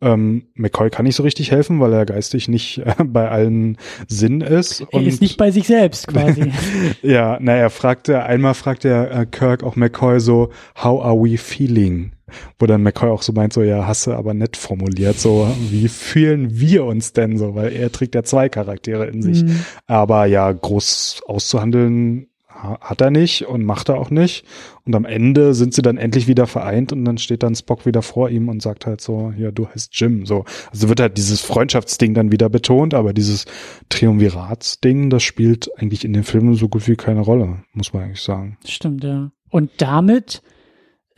ähm, 0.00 0.44
McCoy 0.54 0.90
kann 0.90 1.04
nicht 1.04 1.16
so 1.16 1.22
richtig 1.22 1.50
helfen, 1.50 1.80
weil 1.80 1.92
er 1.92 2.06
geistig 2.06 2.48
nicht 2.48 2.78
äh, 2.78 2.94
bei 3.04 3.28
allen 3.28 3.78
Sinn 4.06 4.40
ist. 4.40 4.84
Er 4.92 5.02
ist 5.02 5.20
nicht 5.20 5.36
bei 5.36 5.50
sich 5.50 5.66
selbst 5.66 6.08
quasi. 6.08 6.52
ja, 7.02 7.38
naja, 7.40 7.62
er 7.62 7.70
fragt 7.70 8.08
er, 8.08 8.26
einmal 8.26 8.54
fragt 8.54 8.84
er 8.84 9.10
äh, 9.10 9.26
Kirk 9.26 9.62
auch 9.62 9.76
McCoy 9.76 10.20
so, 10.20 10.50
how 10.82 11.02
are 11.02 11.16
we 11.16 11.36
feeling? 11.36 12.12
Wo 12.58 12.66
dann 12.66 12.82
McCoy 12.82 13.10
auch 13.10 13.22
so 13.22 13.32
meint, 13.32 13.52
so, 13.52 13.62
ja, 13.62 13.86
hasse 13.86 14.16
aber 14.16 14.34
nett 14.34 14.56
formuliert, 14.56 15.18
so, 15.18 15.48
wie 15.70 15.88
fühlen 15.88 16.58
wir 16.58 16.84
uns 16.84 17.12
denn 17.12 17.38
so? 17.38 17.54
Weil 17.54 17.72
er 17.72 17.90
trägt 17.92 18.14
ja 18.14 18.22
zwei 18.22 18.48
Charaktere 18.48 19.06
in 19.06 19.22
sich. 19.22 19.44
Mhm. 19.44 19.60
Aber 19.86 20.26
ja, 20.26 20.50
groß 20.50 21.22
auszuhandeln 21.26 22.28
hat 22.58 23.00
er 23.00 23.10
nicht 23.10 23.46
und 23.46 23.64
macht 23.64 23.88
er 23.88 23.98
auch 23.98 24.10
nicht. 24.10 24.44
Und 24.84 24.94
am 24.96 25.04
Ende 25.04 25.54
sind 25.54 25.74
sie 25.74 25.82
dann 25.82 25.96
endlich 25.96 26.26
wieder 26.26 26.46
vereint 26.46 26.92
und 26.92 27.04
dann 27.04 27.18
steht 27.18 27.42
dann 27.42 27.54
Spock 27.54 27.86
wieder 27.86 28.02
vor 28.02 28.30
ihm 28.30 28.48
und 28.48 28.62
sagt 28.62 28.86
halt 28.86 29.00
so, 29.00 29.32
ja, 29.36 29.50
du 29.50 29.68
heißt 29.68 29.90
Jim. 29.92 30.26
So, 30.26 30.44
also 30.70 30.88
wird 30.88 31.00
halt 31.00 31.16
dieses 31.16 31.40
Freundschaftsding 31.40 32.14
dann 32.14 32.32
wieder 32.32 32.48
betont, 32.48 32.94
aber 32.94 33.12
dieses 33.12 33.44
Triumviratsding, 33.90 35.10
das 35.10 35.22
spielt 35.22 35.70
eigentlich 35.78 36.04
in 36.04 36.12
den 36.12 36.24
Filmen 36.24 36.54
so 36.54 36.68
gut 36.68 36.88
wie 36.88 36.96
keine 36.96 37.20
Rolle, 37.20 37.62
muss 37.72 37.92
man 37.92 38.04
eigentlich 38.04 38.22
sagen. 38.22 38.58
Stimmt, 38.66 39.04
ja. 39.04 39.30
Und 39.50 39.70
damit, 39.78 40.42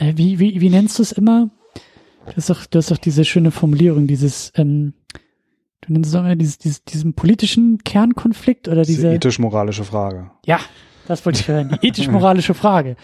wie, 0.00 0.38
wie, 0.38 0.60
wie 0.60 0.70
nennst 0.70 0.98
du 0.98 1.02
es 1.02 1.12
immer? 1.12 1.50
Das 2.26 2.36
ist 2.36 2.50
doch, 2.50 2.66
das 2.66 2.84
ist 2.86 2.90
doch 2.90 2.98
diese 2.98 3.24
schöne 3.24 3.50
Formulierung, 3.50 4.06
dieses, 4.06 4.52
ähm, 4.56 4.94
du 5.80 5.92
nennst 5.92 6.08
es 6.08 6.12
doch 6.12 6.20
immer 6.20 6.36
dieses, 6.36 6.58
dieses, 6.58 6.84
diesen 6.84 7.14
politischen 7.14 7.78
Kernkonflikt 7.78 8.68
oder 8.68 8.82
diese, 8.82 9.02
diese 9.02 9.14
ethisch-moralische 9.14 9.84
Frage. 9.84 10.30
Ja, 10.46 10.60
das 11.06 11.24
wollte 11.24 11.40
ich 11.40 11.48
hören. 11.48 11.78
Die 11.82 11.88
ethisch-moralische 11.88 12.54
Frage, 12.54 12.96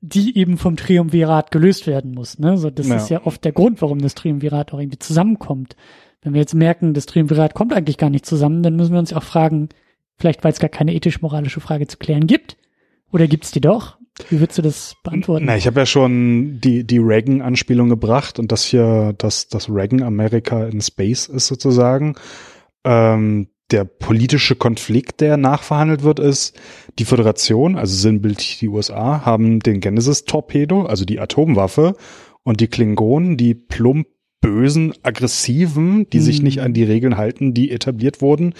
die 0.00 0.36
eben 0.36 0.58
vom 0.58 0.76
Triumvirat 0.76 1.50
gelöst 1.50 1.86
werden 1.86 2.12
muss. 2.12 2.38
Ne? 2.38 2.58
So, 2.58 2.70
das 2.70 2.88
ja. 2.88 2.96
ist 2.96 3.08
ja 3.08 3.24
oft 3.24 3.44
der 3.44 3.52
Grund, 3.52 3.80
warum 3.80 4.00
das 4.00 4.14
Triumvirat 4.14 4.72
auch 4.72 4.78
irgendwie 4.78 4.98
zusammenkommt. 4.98 5.76
Wenn 6.20 6.34
wir 6.34 6.40
jetzt 6.40 6.54
merken, 6.54 6.94
das 6.94 7.06
Triumvirat 7.06 7.54
kommt 7.54 7.72
eigentlich 7.72 7.98
gar 7.98 8.10
nicht 8.10 8.26
zusammen, 8.26 8.62
dann 8.62 8.76
müssen 8.76 8.92
wir 8.92 8.98
uns 8.98 9.12
auch 9.12 9.22
fragen, 9.22 9.68
vielleicht 10.16 10.44
weil 10.44 10.52
es 10.52 10.58
gar 10.58 10.70
keine 10.70 10.94
ethisch-moralische 10.94 11.60
Frage 11.60 11.86
zu 11.86 11.96
klären 11.96 12.26
gibt. 12.26 12.56
Oder 13.12 13.28
gibt 13.28 13.44
es 13.44 13.50
die 13.50 13.60
doch? 13.60 13.98
Wie 14.28 14.38
würdest 14.40 14.58
du 14.58 14.62
das 14.62 14.96
beantworten? 15.02 15.46
Na, 15.46 15.56
ich 15.56 15.66
habe 15.66 15.80
ja 15.80 15.86
schon 15.86 16.60
die, 16.60 16.84
die 16.84 16.98
Reagan-Anspielung 16.98 17.88
gebracht 17.88 18.38
und 18.38 18.52
das 18.52 18.64
hier, 18.64 19.14
dass 19.18 19.48
das 19.48 19.68
Reagan 19.68 20.02
Amerika 20.02 20.66
in 20.66 20.80
Space 20.80 21.26
ist 21.26 21.48
sozusagen. 21.48 22.14
Ähm, 22.84 23.48
der 23.70 23.84
politische 23.84 24.56
Konflikt, 24.56 25.20
der 25.20 25.36
nachverhandelt 25.36 26.02
wird, 26.02 26.20
ist, 26.20 26.56
die 26.98 27.04
Föderation, 27.04 27.76
also 27.76 27.96
sinnbildlich 27.96 28.58
die 28.58 28.68
USA, 28.68 29.24
haben 29.24 29.60
den 29.60 29.80
Genesis-Torpedo, 29.80 30.84
also 30.84 31.04
die 31.04 31.18
Atomwaffe, 31.18 31.96
und 32.44 32.60
die 32.60 32.68
Klingonen, 32.68 33.36
die 33.36 33.54
plump 33.54 34.06
bösen, 34.40 34.92
aggressiven, 35.02 36.08
die 36.10 36.18
mhm. 36.18 36.22
sich 36.22 36.42
nicht 36.42 36.60
an 36.60 36.74
die 36.74 36.84
Regeln 36.84 37.16
halten, 37.16 37.54
die 37.54 37.70
etabliert 37.70 38.20
wurden, 38.20 38.54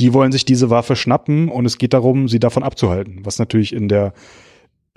die 0.00 0.14
wollen 0.14 0.32
sich 0.32 0.46
diese 0.46 0.70
Waffe 0.70 0.96
schnappen 0.96 1.50
und 1.50 1.66
es 1.66 1.76
geht 1.76 1.92
darum, 1.92 2.26
sie 2.26 2.40
davon 2.40 2.62
abzuhalten, 2.62 3.20
was 3.24 3.38
natürlich 3.38 3.74
in 3.74 3.88
der 3.88 4.14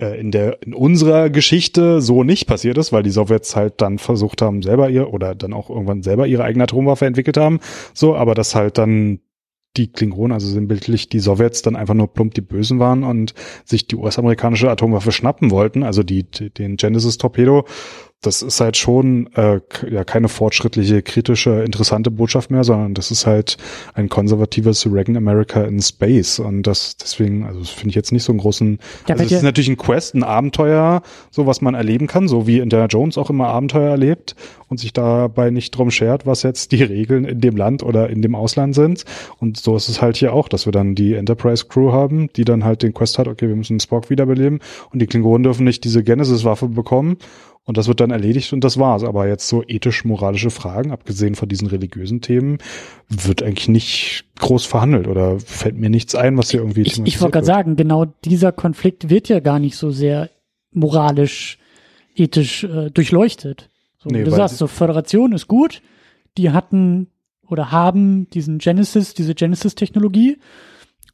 in 0.00 0.30
der 0.30 0.62
in 0.62 0.74
unserer 0.74 1.30
Geschichte 1.30 2.00
so 2.00 2.24
nicht 2.24 2.46
passiert 2.46 2.78
ist, 2.78 2.92
weil 2.92 3.02
die 3.02 3.10
Sowjets 3.10 3.56
halt 3.56 3.80
dann 3.80 3.98
versucht 3.98 4.42
haben, 4.42 4.62
selber 4.62 4.88
ihr 4.90 5.12
oder 5.12 5.34
dann 5.34 5.52
auch 5.52 5.70
irgendwann 5.70 6.02
selber 6.02 6.26
ihre 6.26 6.44
eigene 6.44 6.64
Atomwaffe 6.64 7.06
entwickelt 7.06 7.36
haben. 7.36 7.60
So, 7.94 8.14
aber 8.16 8.34
das 8.34 8.54
halt 8.54 8.78
dann 8.78 9.20
die 9.76 9.92
Klingonen, 9.92 10.32
also 10.32 10.48
sinnbildlich 10.48 11.08
die 11.08 11.20
Sowjets, 11.20 11.62
dann 11.62 11.76
einfach 11.76 11.94
nur 11.94 12.12
plump 12.12 12.34
die 12.34 12.40
Bösen 12.40 12.78
waren 12.78 13.04
und 13.04 13.34
sich 13.64 13.86
die 13.86 13.96
US-amerikanische 13.96 14.70
Atomwaffe 14.70 15.12
schnappen 15.12 15.50
wollten, 15.50 15.82
also 15.82 16.02
die, 16.02 16.24
den 16.24 16.76
Genesis-Torpedo. 16.76 17.66
Das 18.22 18.42
ist 18.42 18.60
halt 18.60 18.76
schon 18.76 19.30
äh, 19.34 19.60
ja 19.88 20.04
keine 20.04 20.28
fortschrittliche, 20.28 21.00
kritische, 21.02 21.62
interessante 21.62 22.10
Botschaft 22.10 22.50
mehr, 22.50 22.64
sondern 22.64 22.92
das 22.92 23.10
ist 23.10 23.26
halt 23.26 23.56
ein 23.94 24.10
konservatives 24.10 24.86
Reagan 24.86 25.16
America 25.16 25.62
in 25.62 25.80
Space. 25.80 26.38
Und 26.38 26.64
das 26.64 26.96
deswegen, 26.98 27.46
also 27.46 27.60
das 27.60 27.70
finde 27.70 27.90
ich 27.90 27.94
jetzt 27.94 28.12
nicht 28.12 28.24
so 28.24 28.32
einen 28.32 28.40
großen. 28.40 28.78
Ja, 29.08 29.14
also 29.14 29.24
es 29.24 29.32
ist 29.32 29.42
natürlich 29.42 29.70
ein 29.70 29.78
Quest, 29.78 30.14
ein 30.14 30.22
Abenteuer, 30.22 31.02
so 31.30 31.46
was 31.46 31.62
man 31.62 31.74
erleben 31.74 32.08
kann, 32.08 32.28
so 32.28 32.46
wie 32.46 32.58
Indiana 32.58 32.86
Jones 32.86 33.16
auch 33.16 33.30
immer 33.30 33.48
Abenteuer 33.48 33.90
erlebt 33.90 34.36
und 34.68 34.78
sich 34.78 34.92
dabei 34.92 35.50
nicht 35.50 35.70
drum 35.70 35.90
schert, 35.90 36.26
was 36.26 36.42
jetzt 36.42 36.72
die 36.72 36.82
Regeln 36.82 37.24
in 37.24 37.40
dem 37.40 37.56
Land 37.56 37.82
oder 37.82 38.10
in 38.10 38.20
dem 38.20 38.34
Ausland 38.34 38.74
sind. 38.74 39.04
Und 39.38 39.56
so 39.56 39.76
ist 39.76 39.88
es 39.88 40.02
halt 40.02 40.18
hier 40.18 40.34
auch, 40.34 40.48
dass 40.48 40.66
wir 40.66 40.72
dann 40.72 40.94
die 40.94 41.14
Enterprise 41.14 41.64
Crew 41.66 41.92
haben, 41.92 42.28
die 42.36 42.44
dann 42.44 42.64
halt 42.64 42.82
den 42.82 42.92
Quest 42.92 43.18
hat, 43.18 43.28
okay, 43.28 43.48
wir 43.48 43.56
müssen 43.56 43.80
Spock 43.80 44.10
wiederbeleben 44.10 44.60
und 44.92 45.00
die 45.00 45.06
Klingonen 45.06 45.42
dürfen 45.42 45.64
nicht 45.64 45.84
diese 45.84 46.04
Genesis-Waffe 46.04 46.68
bekommen. 46.68 47.16
Und 47.64 47.76
das 47.76 47.88
wird 47.88 48.00
dann 48.00 48.10
erledigt 48.10 48.52
und 48.52 48.64
das 48.64 48.78
war's. 48.78 49.04
Aber 49.04 49.28
jetzt 49.28 49.46
so 49.46 49.62
ethisch-moralische 49.62 50.50
Fragen, 50.50 50.90
abgesehen 50.90 51.34
von 51.34 51.48
diesen 51.48 51.68
religiösen 51.68 52.20
Themen, 52.20 52.58
wird 53.08 53.42
eigentlich 53.42 53.68
nicht 53.68 54.24
groß 54.38 54.64
verhandelt 54.64 55.06
oder 55.06 55.38
fällt 55.38 55.76
mir 55.76 55.90
nichts 55.90 56.14
ein, 56.14 56.36
was 56.36 56.50
hier 56.50 56.60
irgendwie 56.60 56.82
Ich, 56.82 56.98
ich 57.04 57.20
wollte 57.20 57.34
gerade 57.34 57.46
sagen, 57.46 57.76
genau 57.76 58.06
dieser 58.24 58.52
Konflikt 58.52 59.10
wird 59.10 59.28
ja 59.28 59.40
gar 59.40 59.58
nicht 59.58 59.76
so 59.76 59.90
sehr 59.90 60.30
moralisch, 60.72 61.58
ethisch 62.16 62.64
äh, 62.64 62.90
durchleuchtet. 62.90 63.68
So, 63.98 64.08
Nee, 64.08 64.24
du 64.24 64.30
sagst, 64.30 64.56
so 64.56 64.66
Föderation 64.66 65.32
ist 65.32 65.46
gut, 65.46 65.82
die 66.38 66.50
hatten 66.50 67.08
oder 67.46 67.70
haben 67.70 68.28
diesen 68.30 68.58
Genesis, 68.58 69.14
diese 69.14 69.34
Genesis-Technologie. 69.34 70.38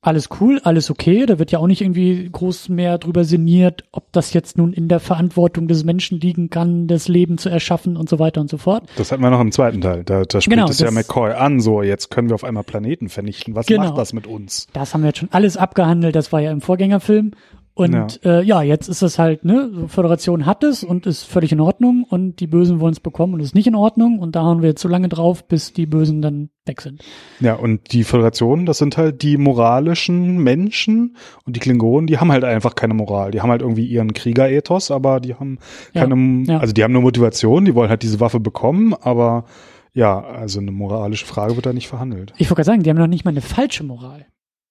Alles 0.07 0.29
cool, 0.41 0.61
alles 0.63 0.89
okay. 0.89 1.27
Da 1.27 1.41
wird 1.41 1.51
ja 1.51 1.59
auch 1.59 1.67
nicht 1.67 1.81
irgendwie 1.81 2.29
groß 2.31 2.69
mehr 2.69 2.97
drüber 2.99 3.25
sinniert, 3.25 3.83
ob 3.91 4.13
das 4.13 4.33
jetzt 4.35 4.57
nun 4.57 4.73
in 4.73 4.87
der 4.87 5.01
Verantwortung 5.01 5.67
des 5.67 5.83
Menschen 5.83 6.21
liegen 6.21 6.49
kann, 6.49 6.87
das 6.87 7.09
Leben 7.09 7.39
zu 7.39 7.49
erschaffen 7.49 7.97
und 7.97 8.09
so 8.09 8.21
weiter 8.21 8.41
und 8.41 8.49
so 8.49 8.57
fort. 8.57 8.85
Das 8.97 9.11
hatten 9.11 9.21
wir 9.21 9.31
noch 9.31 9.41
im 9.41 9.51
zweiten 9.51 9.81
Teil. 9.81 10.05
Da, 10.05 10.23
da 10.23 10.41
spricht 10.41 10.57
Genau, 10.57 10.69
es 10.69 10.79
ja 10.79 10.93
McCoy 10.93 11.33
an, 11.33 11.59
so 11.59 11.83
jetzt 11.83 12.13
können 12.13 12.29
wir 12.29 12.37
auf 12.37 12.45
einmal 12.45 12.63
Planeten 12.63 13.09
vernichten. 13.09 13.57
Was 13.57 13.67
Genau. 13.67 13.83
macht 13.83 13.99
das 13.99 14.13
mit 14.13 14.29
uns? 14.29 14.69
Das 14.73 14.95
haben 14.95 15.01
wir 15.03 15.09
jetzt 15.09 15.19
schon 15.19 15.33
alles 15.33 15.57
abgehandelt, 15.57 16.15
das 16.15 16.31
war 16.33 16.41
ja 16.41 16.53
im 16.53 16.61
Vorgängerfilm. 16.61 17.33
Und 17.77 18.21
ja, 18.25 18.39
äh, 18.39 18.43
ja 18.43 18.63
jetzt 18.63 18.89
ist 18.89 19.03
es 19.03 19.19
halt, 19.19 19.45
ne, 19.45 19.71
Föderation 19.89 20.47
hat 20.47 20.65
es 20.65 20.83
und 20.83 21.05
ist 21.05 21.25
völlig 21.25 21.53
in 21.53 21.61
Ordnung 21.61 22.07
und 22.09 22.41
die 22.41 22.47
Bösen 22.47 22.81
wollen 22.81 22.95
es 22.95 23.01
bekommen 23.01 23.35
und 23.35 23.41
ist 23.41 23.55
nicht 23.55 23.67
in 23.67 23.75
Ordnung 23.75 24.19
und 24.19 24.35
da 24.35 24.45
hauen 24.45 24.63
wir 24.63 24.71
jetzt 24.71 24.81
so 24.81 24.89
lange 24.89 25.11
drauf, 25.11 25.47
bis 25.47 25.75
die 25.75 25.85
Bösen 25.85 26.23
dann 26.23 26.49
weg 26.65 26.81
sind. 26.81 27.05
Ja, 27.39 27.53
und 27.53 27.93
die 27.93 28.05
Föderation, 28.05 28.65
das 28.65 28.79
sind 28.79 28.97
halt 28.97 29.21
die 29.21 29.37
moralischen 29.37 30.39
Menschen 30.39 31.19
und 31.45 31.55
die 31.55 31.61
Klingonen, 31.61 32.07
die 32.07 32.17
haben 32.17 32.33
halt 32.33 32.45
einfach 32.45 32.77
keine 32.77 32.95
Moral. 32.95 33.31
Die 33.31 33.43
haben 33.43 33.51
halt 33.51 33.61
irgendwie 33.61 33.87
ihren 33.87 34.15
Kriegerethos, 34.15 34.91
aber 34.91 35.21
die 35.21 35.35
haben 35.35 35.59
Ja, 35.93 36.07
keine, 36.07 36.45
ja. 36.47 36.59
also 36.59 36.73
die 36.73 36.83
haben 36.83 36.95
nur 36.95 37.03
Motivation, 37.03 37.67
die 37.67 37.75
wollen 37.75 37.91
halt 37.91 38.03
diese 38.03 38.21
Waffe 38.21 38.41
bekommen, 38.41 38.95
aber 38.95 39.45
ja, 39.93 40.19
also 40.19 40.61
eine 40.61 40.73
moralische 40.73 41.27
Frage 41.27 41.57
wird 41.57 41.67
da 41.67 41.75
nicht 41.75 41.89
verhandelt. 41.89 42.33
Ich 42.39 42.49
wollte 42.49 42.55
gerade 42.55 42.67
sagen, 42.67 42.83
die 42.85 42.89
haben 42.89 42.97
noch 42.97 43.07
nicht 43.07 43.27
mal 43.27 43.33
eine 43.33 43.43
falsche 43.43 43.85
Moral. 43.85 44.25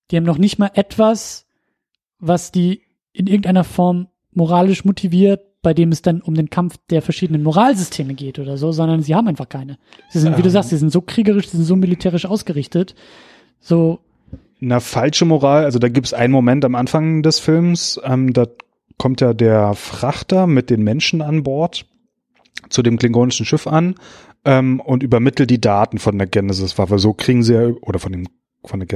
Die 0.09 0.17
haben 0.17 0.23
noch 0.23 0.39
nicht 0.39 0.57
mal 0.57 0.71
etwas, 0.73 1.45
was 2.17 2.51
die 2.51 2.84
in 3.15 3.27
irgendeiner 3.27 3.63
Form 3.63 4.07
moralisch 4.33 4.83
motiviert, 4.85 5.41
bei 5.61 5.73
dem 5.73 5.91
es 5.91 6.01
dann 6.01 6.21
um 6.21 6.35
den 6.35 6.49
Kampf 6.49 6.77
der 6.89 7.01
verschiedenen 7.01 7.41
Moralsysteme 7.41 8.13
geht 8.13 8.37
oder 8.37 8.57
so, 8.57 8.71
sondern 8.71 9.01
sie 9.01 9.15
haben 9.15 9.27
einfach 9.27 9.49
keine. 9.49 9.77
Sie 10.09 10.19
sind, 10.19 10.37
wie 10.37 10.41
du 10.41 10.49
Ähm. 10.49 10.53
sagst, 10.53 10.69
sie 10.69 10.77
sind 10.77 10.91
so 10.91 11.01
kriegerisch, 11.01 11.49
sie 11.49 11.57
sind 11.57 11.65
so 11.65 11.75
militärisch 11.75 12.25
ausgerichtet. 12.25 12.93
So, 13.59 13.99
Eine 14.61 14.79
falsche 14.81 15.25
Moral, 15.25 15.63
also 15.65 15.79
da 15.79 15.89
gibt 15.89 16.07
es 16.07 16.13
einen 16.13 16.33
Moment 16.33 16.65
am 16.65 16.75
Anfang 16.75 17.23
des 17.23 17.39
Films, 17.39 17.99
ähm, 18.03 18.33
da 18.33 18.45
kommt 18.97 19.21
ja 19.21 19.33
der 19.33 19.73
Frachter 19.73 20.47
mit 20.47 20.69
den 20.69 20.83
Menschen 20.83 21.21
an 21.21 21.43
Bord 21.43 21.85
zu 22.69 22.81
dem 22.81 22.97
klingonischen 22.97 23.45
Schiff 23.45 23.67
an 23.67 23.95
ähm, 24.43 24.79
und 24.79 25.03
übermittelt 25.03 25.49
die 25.49 25.59
Daten 25.61 25.97
von 25.99 26.17
der 26.17 26.27
Genesis-Waffe. 26.27 26.99
So 26.99 27.13
kriegen 27.13 27.43
sie 27.43 27.53
ja, 27.53 27.67
oder 27.81 27.99
von 27.99 28.11
dem 28.11 28.27
von 28.63 28.79
der 28.79 28.87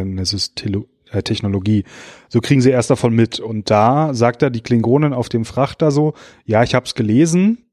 Genesis-Technologie, 1.10 1.84
so 2.28 2.42
kriegen 2.42 2.62
sie 2.62 2.72
erst 2.72 2.90
davon 2.90 3.14
mit. 3.14 3.40
Und 3.40 3.70
da 3.70 4.14
sagt 4.14 4.42
er 4.42 4.50
die 4.50 4.62
Klingonen 4.62 5.14
auf 5.14 5.30
dem 5.30 5.46
Frachter 5.46 5.92
so, 5.92 6.14
ja, 6.46 6.64
ich 6.64 6.76
hab's 6.76 6.96
gelesen. 6.96 7.70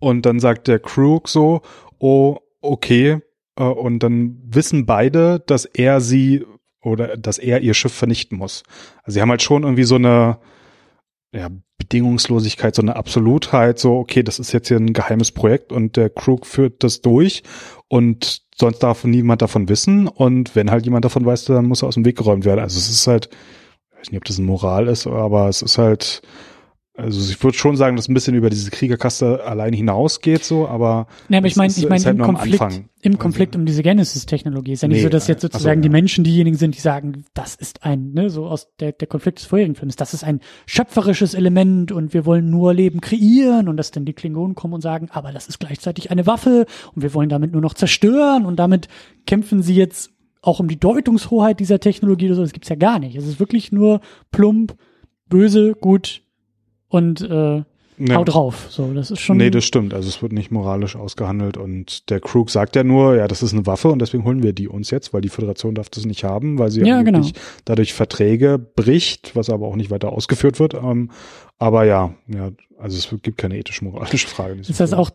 Und 0.00 0.26
dann 0.26 0.40
sagt 0.40 0.68
der 0.68 0.80
Krug 0.80 1.28
so, 1.28 1.62
oh, 1.98 2.38
okay. 2.60 3.20
Äh, 3.56 3.64
Und 3.64 4.00
dann 4.00 4.40
wissen 4.44 4.86
beide, 4.86 5.40
dass 5.40 5.64
er 5.64 6.00
sie 6.00 6.44
oder 6.82 7.16
dass 7.16 7.38
er 7.38 7.62
ihr 7.62 7.72
Schiff 7.74 7.94
vernichten 7.94 8.36
muss. 8.36 8.62
Also 9.02 9.14
sie 9.14 9.22
haben 9.22 9.30
halt 9.30 9.42
schon 9.42 9.62
irgendwie 9.62 9.84
so 9.84 9.94
eine 9.94 10.38
ja, 11.32 11.48
Bedingungslosigkeit, 11.78 12.74
so 12.74 12.82
eine 12.82 12.96
Absolutheit, 12.96 13.78
so, 13.78 13.96
okay, 13.96 14.22
das 14.22 14.38
ist 14.38 14.52
jetzt 14.52 14.68
hier 14.68 14.76
ein 14.76 14.92
geheimes 14.92 15.32
Projekt 15.32 15.72
und 15.72 15.96
der 15.96 16.10
Krug 16.10 16.46
führt 16.46 16.84
das 16.84 17.00
durch 17.00 17.42
und 17.88 18.43
sonst 18.58 18.78
darf 18.80 19.04
niemand 19.04 19.42
davon 19.42 19.68
wissen 19.68 20.08
und 20.08 20.54
wenn 20.54 20.70
halt 20.70 20.84
jemand 20.84 21.04
davon 21.04 21.26
weiß, 21.26 21.46
dann 21.46 21.66
muss 21.66 21.82
er 21.82 21.88
aus 21.88 21.94
dem 21.94 22.04
Weg 22.04 22.16
geräumt 22.16 22.44
werden. 22.44 22.60
Also 22.60 22.78
es 22.78 22.88
ist 22.88 23.06
halt, 23.06 23.28
ich 23.92 23.98
weiß 23.98 24.10
nicht, 24.10 24.18
ob 24.18 24.24
das 24.24 24.38
eine 24.38 24.46
Moral 24.46 24.88
ist, 24.88 25.06
aber 25.06 25.48
es 25.48 25.62
ist 25.62 25.78
halt, 25.78 26.22
also 26.96 27.28
ich 27.28 27.42
würde 27.42 27.58
schon 27.58 27.76
sagen, 27.76 27.96
dass 27.96 28.08
ein 28.08 28.14
bisschen 28.14 28.36
über 28.36 28.50
diese 28.50 28.70
Kriegerkaste 28.70 29.42
allein 29.44 29.72
hinausgeht, 29.72 30.44
so, 30.44 30.68
aber 30.68 31.08
Ja, 31.28 31.38
aber 31.38 31.48
ich 31.48 31.56
meine, 31.56 31.72
ich 31.76 31.88
meine 31.88 32.04
halt 32.04 32.16
im 32.16 32.22
Konflikt, 32.22 32.82
im 33.02 33.18
Konflikt 33.18 33.56
um 33.56 33.66
diese 33.66 33.82
Genesis-Technologie. 33.82 34.72
Ist 34.72 34.82
ja 34.82 34.88
nicht 34.88 34.98
Nee, 34.98 35.02
so, 35.02 35.08
dass 35.08 35.26
jetzt 35.26 35.42
äh, 35.42 35.48
so, 35.48 35.52
sozusagen 35.52 35.82
die 35.82 35.88
ja. 35.88 35.92
Menschen 35.92 36.22
diejenigen 36.22 36.56
sind, 36.56 36.76
die 36.76 36.80
sagen, 36.80 37.24
das 37.34 37.56
ist 37.56 37.84
ein, 37.84 38.12
ne, 38.12 38.30
so 38.30 38.46
aus 38.46 38.68
der, 38.78 38.92
der 38.92 39.08
Konflikt 39.08 39.40
des 39.40 39.46
vorherigen 39.46 39.74
Films, 39.74 39.96
das 39.96 40.14
ist 40.14 40.22
ein 40.22 40.38
schöpferisches 40.66 41.34
Element 41.34 41.90
und 41.90 42.14
wir 42.14 42.26
wollen 42.26 42.48
nur 42.48 42.72
Leben 42.72 43.00
kreieren 43.00 43.68
und 43.68 43.76
dass 43.76 43.90
dann 43.90 44.04
die 44.04 44.12
Klingonen 44.12 44.54
kommen 44.54 44.74
und 44.74 44.80
sagen, 44.80 45.08
aber 45.10 45.32
das 45.32 45.48
ist 45.48 45.58
gleichzeitig 45.58 46.12
eine 46.12 46.28
Waffe 46.28 46.64
und 46.94 47.02
wir 47.02 47.12
wollen 47.12 47.28
damit 47.28 47.50
nur 47.50 47.62
noch 47.62 47.74
zerstören 47.74 48.46
und 48.46 48.56
damit 48.56 48.86
kämpfen 49.26 49.62
sie 49.62 49.74
jetzt 49.74 50.12
auch 50.42 50.60
um 50.60 50.68
die 50.68 50.78
Deutungshoheit 50.78 51.58
dieser 51.58 51.80
Technologie 51.80 52.26
oder 52.26 52.36
so. 52.36 52.42
Das 52.42 52.52
gibt's 52.52 52.68
ja 52.68 52.76
gar 52.76 53.00
nicht. 53.00 53.16
Es 53.16 53.26
ist 53.26 53.40
wirklich 53.40 53.72
nur 53.72 54.00
plump, 54.30 54.76
böse, 55.28 55.72
gut 55.72 56.23
und 56.94 57.20
äh, 57.22 57.64
Ja. 57.98 58.16
hau 58.16 58.24
drauf. 58.24 58.66
So, 58.70 58.92
das 58.94 59.10
ist 59.10 59.20
schon. 59.20 59.36
Nee, 59.36 59.50
das 59.50 59.64
stimmt. 59.64 59.94
Also 59.94 60.08
es 60.08 60.20
wird 60.22 60.32
nicht 60.32 60.50
moralisch 60.50 60.94
ausgehandelt 60.96 61.56
und 61.56 62.08
der 62.10 62.20
Krug 62.20 62.50
sagt 62.50 62.76
ja 62.76 62.84
nur, 62.84 63.16
ja, 63.16 63.26
das 63.28 63.42
ist 63.42 63.52
eine 63.52 63.66
Waffe 63.66 63.88
und 63.88 64.00
deswegen 64.00 64.24
holen 64.24 64.42
wir 64.42 64.52
die 64.52 64.68
uns 64.68 64.90
jetzt, 64.90 65.12
weil 65.12 65.20
die 65.20 65.28
Föderation 65.28 65.74
darf 65.74 65.90
das 65.90 66.04
nicht 66.04 66.24
haben, 66.24 66.58
weil 66.58 66.70
sie 66.70 66.80
Ja, 66.80 67.02
genau. 67.02 67.18
angeblich 67.18 67.34
dadurch 67.64 67.92
Verträge 67.94 68.58
bricht, 68.58 69.34
was 69.36 69.50
aber 69.50 69.66
auch 69.66 69.76
nicht 69.76 69.90
weiter 69.90 70.12
ausgeführt 70.12 70.58
wird. 70.60 70.74
Ähm, 70.74 71.10
aber 71.58 71.84
ja, 71.84 72.14
ja, 72.28 72.50
also 72.78 72.96
es 72.96 73.22
gibt 73.22 73.38
keine 73.38 73.56
ethisch-moralische 73.58 74.28
Frage. 74.28 74.60
Ist 74.60 74.80
das 74.80 74.92
auch, 74.92 75.10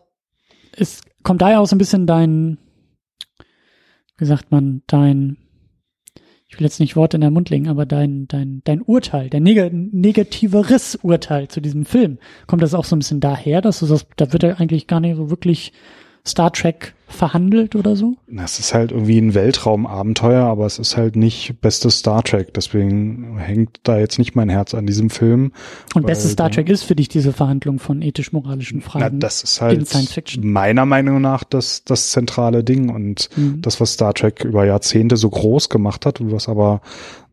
es 0.76 1.00
kommt 1.22 1.40
daher 1.42 1.60
auch 1.60 1.66
so 1.66 1.74
ein 1.76 1.78
bisschen 1.78 2.06
dein, 2.06 2.58
wie 4.18 4.24
sagt 4.26 4.50
man, 4.50 4.82
dein, 4.86 5.36
ich 6.50 6.58
will 6.58 6.66
jetzt 6.66 6.80
nicht 6.80 6.96
Worte 6.96 7.16
in 7.16 7.20
den 7.20 7.32
Mund 7.32 7.48
legen, 7.48 7.68
aber 7.68 7.86
dein, 7.86 8.26
dein, 8.26 8.60
dein 8.64 8.82
Urteil, 8.82 9.30
dein 9.30 9.44
neg 9.44 9.72
negativeres 9.72 10.96
Urteil 10.96 11.46
zu 11.46 11.60
diesem 11.60 11.84
Film, 11.84 12.18
kommt 12.48 12.62
das 12.62 12.74
auch 12.74 12.84
so 12.84 12.96
ein 12.96 12.98
bisschen 12.98 13.20
daher, 13.20 13.60
dass 13.60 13.78
du 13.78 13.86
sagst, 13.86 14.08
da 14.16 14.32
wird 14.32 14.42
er 14.42 14.60
eigentlich 14.60 14.88
gar 14.88 14.98
nicht 14.98 15.16
so 15.16 15.30
wirklich 15.30 15.72
Star 16.26 16.52
Trek 16.52 16.94
verhandelt 17.08 17.74
oder 17.74 17.96
so? 17.96 18.14
Na, 18.28 18.44
Es 18.44 18.60
ist 18.60 18.72
halt 18.72 18.92
irgendwie 18.92 19.18
ein 19.18 19.34
Weltraumabenteuer, 19.34 20.44
aber 20.44 20.66
es 20.66 20.78
ist 20.78 20.96
halt 20.96 21.16
nicht 21.16 21.60
bestes 21.60 21.98
Star 21.98 22.22
Trek. 22.22 22.54
Deswegen 22.54 23.36
hängt 23.38 23.80
da 23.82 23.98
jetzt 23.98 24.18
nicht 24.18 24.36
mein 24.36 24.48
Herz 24.48 24.74
an 24.74 24.86
diesem 24.86 25.10
Film. 25.10 25.52
Und 25.94 26.06
bestes 26.06 26.32
Star 26.32 26.50
Trek 26.50 26.68
ist 26.68 26.84
für 26.84 26.94
dich 26.94 27.08
diese 27.08 27.32
Verhandlung 27.32 27.78
von 27.80 28.00
ethisch-moralischen 28.02 28.82
Na, 28.84 28.90
Fragen. 28.90 29.18
das 29.20 29.42
ist 29.42 29.60
halt 29.60 29.78
in 29.80 29.86
Science 29.86 30.12
Fiction. 30.12 30.52
meiner 30.52 30.86
Meinung 30.86 31.20
nach 31.20 31.42
das, 31.42 31.82
das 31.84 32.10
zentrale 32.10 32.62
Ding 32.62 32.90
und 32.90 33.28
Mhm. 33.36 33.60
das, 33.62 33.80
was 33.80 33.94
Star 33.94 34.14
Trek 34.14 34.44
über 34.44 34.64
Jahrzehnte 34.64 35.16
so 35.16 35.30
groß 35.30 35.68
gemacht 35.68 36.06
hat 36.06 36.20
und 36.20 36.30
was 36.30 36.48
aber 36.48 36.80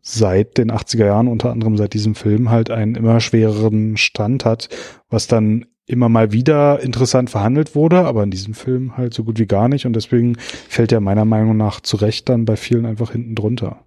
seit 0.02 0.58
den 0.58 0.72
80er 0.72 1.06
Jahren, 1.06 1.28
unter 1.28 1.52
anderem 1.52 1.78
seit 1.78 1.94
diesem 1.94 2.16
Film, 2.16 2.50
halt 2.50 2.72
einen 2.72 2.96
immer 2.96 3.20
schwereren 3.20 3.98
Stand 3.98 4.46
hat, 4.46 4.70
was 5.10 5.28
dann 5.28 5.66
immer 5.88 6.10
mal 6.10 6.34
wieder 6.34 6.82
interessant 6.82 7.30
verhandelt 7.30 7.74
wurde, 7.74 8.06
aber 8.06 8.24
in 8.24 8.30
diesem 8.30 8.54
Film 8.54 8.98
halt 8.98 9.14
so 9.14 9.24
gut 9.24 9.40
wie 9.40 9.48
gar 9.48 9.70
nicht 9.70 9.86
und 9.86 9.94
deswegen 9.94 10.38
fällt 10.38 10.92
er 10.92 11.00
meiner 11.00 11.26
Meinung 11.26 11.56
nach 11.56 11.80
zu 11.80 11.98
Recht 11.98 12.30
dann 12.30 12.46
bei 12.46 12.58
vielen 12.58 12.86
einfach 12.86 13.12
hinten 13.12 13.36
drunter. 13.36 13.80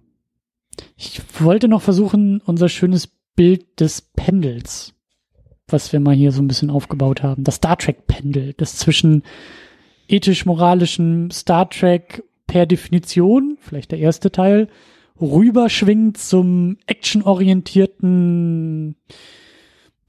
Ich 0.97 1.21
wollte 1.39 1.67
noch 1.67 1.83
versuchen, 1.83 2.41
unser 2.43 2.69
schönes 2.69 3.07
Bild 3.35 3.79
des 3.79 4.01
Pendels, 4.01 4.93
was 5.67 5.93
wir 5.93 5.99
mal 5.99 6.15
hier 6.15 6.31
so 6.31 6.41
ein 6.41 6.47
bisschen 6.47 6.71
aufgebaut 6.71 7.21
haben, 7.21 7.43
das 7.43 7.55
Star 7.55 7.77
Trek-Pendel, 7.77 8.53
das 8.57 8.77
zwischen 8.77 9.21
ethisch-moralischem 10.07 11.29
Star 11.29 11.69
Trek 11.69 12.23
per 12.47 12.65
Definition, 12.65 13.57
vielleicht 13.61 13.91
der 13.91 13.99
erste 13.99 14.31
Teil, 14.31 14.69
rüberschwingt 15.21 16.17
zum 16.17 16.77
actionorientierten 16.87 18.95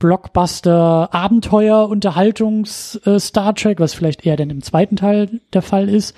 Blockbuster, 0.03 1.15
Abenteuer, 1.15 1.89
Unterhaltungs 1.89 2.97
äh, 3.07 3.21
Star 3.21 3.55
Trek, 3.55 3.79
was 3.79 3.95
vielleicht 3.95 4.27
eher 4.27 4.37
dann 4.37 4.51
im 4.51 4.61
zweiten 4.61 4.97
Teil 4.97 5.41
der 5.53 5.63
Fall 5.63 5.89
ist. 5.89 6.17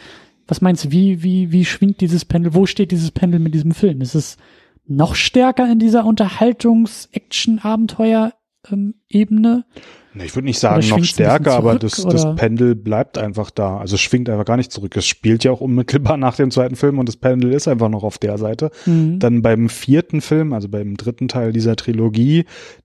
Was 0.49 0.63
meinst 0.63 0.87
du, 0.87 0.91
wie, 0.91 1.23
wie, 1.23 1.53
wie 1.53 1.67
schwingt 1.67 2.01
dieses 2.01 2.25
Pendel? 2.25 2.55
Wo 2.55 2.65
steht 2.65 2.93
dieses 2.93 3.11
Pendel 3.11 3.41
mit 3.41 3.53
diesem 3.53 3.73
Film? 3.73 4.01
Ist 4.01 4.15
es 4.15 4.39
noch 4.87 5.15
stärker 5.15 5.71
in 5.71 5.79
dieser 5.79 6.07
Unterhaltungs-Action-Abenteuer 6.07 8.33
ähm, 8.73 8.95
Ebene. 9.09 9.65
Ich 10.15 10.35
würde 10.35 10.47
nicht 10.47 10.59
sagen 10.61 10.89
noch 10.89 11.05
stärker, 11.05 11.55
aber 11.55 11.75
das, 11.75 11.97
das 11.97 12.37
Pendel 12.37 12.77
bleibt 12.77 13.19
einfach 13.19 13.51
da. 13.51 13.79
Also 13.79 13.97
es 13.97 14.01
schwingt 14.01 14.31
einfach 14.31 14.45
gar 14.45 14.57
nicht 14.57 14.71
zurück. 14.71 14.97
Es 14.97 15.07
spielt 15.07 15.43
ja 15.43 15.51
auch 15.51 15.61
unmittelbar 15.61 16.17
nach 16.17 16.37
dem 16.37 16.53
zweiten 16.53 16.77
Film 16.77 17.01
und 17.01 17.09
das 17.09 17.17
Pendel 17.17 17.53
ist 17.53 17.67
einfach 17.67 17.89
noch 17.89 18.05
auf 18.05 18.19
der 18.19 18.39
Seite. 18.39 18.71
Mhm. 18.87 19.19
Dann 19.19 19.43
beim 19.43 19.69
vierten 19.69 20.21
Film, 20.21 20.53
also 20.53 20.69
beim 20.69 20.97
dritten 20.97 21.27
Teil 21.27 21.53
dieser 21.53 21.75
Trilogie, 21.75 22.45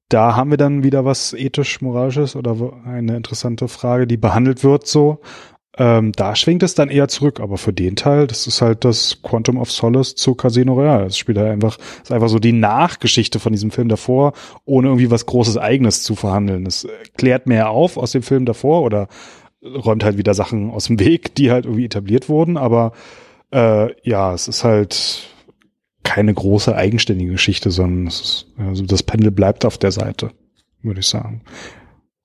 da 0.09 0.35
haben 0.35 0.49
wir 0.49 0.57
dann 0.57 0.83
wieder 0.83 1.05
was 1.05 1.33
ethisch-moralisches 1.33 2.35
oder 2.35 2.55
eine 2.85 3.15
interessante 3.15 3.67
Frage, 3.67 4.07
die 4.07 4.17
behandelt 4.17 4.63
wird 4.63 4.87
so. 4.87 5.19
Ähm, 5.77 6.11
da 6.13 6.35
schwingt 6.35 6.63
es 6.63 6.75
dann 6.75 6.89
eher 6.89 7.07
zurück, 7.07 7.39
aber 7.39 7.57
für 7.57 7.71
den 7.71 7.95
Teil, 7.95 8.27
das 8.27 8.47
ist 8.47 8.61
halt 8.61 8.83
das 8.83 9.21
Quantum 9.21 9.57
of 9.57 9.71
Solace 9.71 10.15
zu 10.15 10.35
Casino 10.35 10.73
Royale. 10.73 11.05
Es 11.05 11.17
spielt 11.17 11.37
halt 11.37 11.51
einfach, 11.51 11.77
ist 12.03 12.11
einfach 12.11 12.27
so 12.27 12.39
die 12.39 12.51
Nachgeschichte 12.51 13.39
von 13.39 13.53
diesem 13.53 13.71
Film 13.71 13.87
davor, 13.87 14.33
ohne 14.65 14.87
irgendwie 14.87 15.11
was 15.11 15.27
Großes 15.27 15.57
Eigenes 15.57 16.03
zu 16.03 16.15
verhandeln. 16.15 16.65
Es 16.65 16.87
klärt 17.17 17.47
mehr 17.47 17.69
auf 17.69 17.97
aus 17.97 18.11
dem 18.11 18.23
Film 18.23 18.45
davor 18.45 18.81
oder 18.81 19.07
räumt 19.63 20.03
halt 20.03 20.17
wieder 20.17 20.33
Sachen 20.33 20.71
aus 20.71 20.85
dem 20.85 20.99
Weg, 20.99 21.35
die 21.35 21.51
halt 21.51 21.65
irgendwie 21.65 21.85
etabliert 21.85 22.29
wurden, 22.29 22.57
aber 22.57 22.91
äh, 23.53 23.93
ja, 24.07 24.33
es 24.33 24.47
ist 24.47 24.63
halt 24.63 25.29
keine 26.09 26.33
große 26.33 26.75
eigenständige 26.75 27.33
Geschichte, 27.33 27.69
sondern 27.69 28.07
es 28.07 28.19
ist, 28.19 28.45
also 28.57 28.83
das 28.83 29.03
Pendel 29.03 29.29
bleibt 29.31 29.63
auf 29.63 29.77
der 29.77 29.91
Seite, 29.91 30.31
würde 30.81 31.01
ich 31.01 31.07
sagen 31.07 31.43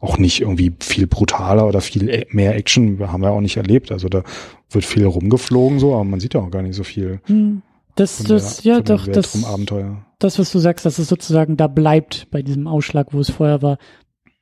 auch 0.05 0.19
nicht 0.19 0.43
irgendwie 0.43 0.73
viel 0.81 1.07
brutaler 1.07 1.67
oder 1.67 1.81
viel 1.81 2.09
e-, 2.11 2.27
mehr 2.31 2.55
Action 2.55 3.01
haben 3.11 3.23
wir 3.23 3.31
auch 3.31 3.41
nicht 3.41 3.57
erlebt. 3.57 3.91
Also 3.91 4.09
da 4.09 4.23
wird 4.71 4.85
viel 4.85 5.07
rumgeflogen 5.07 5.79
so, 5.79 5.95
aber 5.95 6.05
man 6.05 6.21
sieht 6.21 6.35
ja 6.35 6.41
auch 6.41 6.51
gar 6.51 6.63
nicht 6.63 6.77
so 6.77 6.85
viel. 6.85 7.21
Hm. 7.25 7.63
Das, 7.97 8.23
das, 8.23 8.59
der, 8.59 8.75
ja, 8.75 8.81
doch, 8.81 9.07
das, 9.07 9.45
Abenteuer. 9.45 10.05
das, 10.19 10.39
was 10.39 10.51
du 10.51 10.59
sagst, 10.59 10.85
dass 10.85 10.99
es 10.99 11.09
sozusagen 11.09 11.57
da 11.57 11.69
bleibt 11.69 12.29
bei 12.31 12.43
diesem 12.43 12.67
Ausschlag, 12.67 13.13
wo 13.13 13.21
es 13.21 13.31
vorher 13.31 13.63
war. 13.63 13.79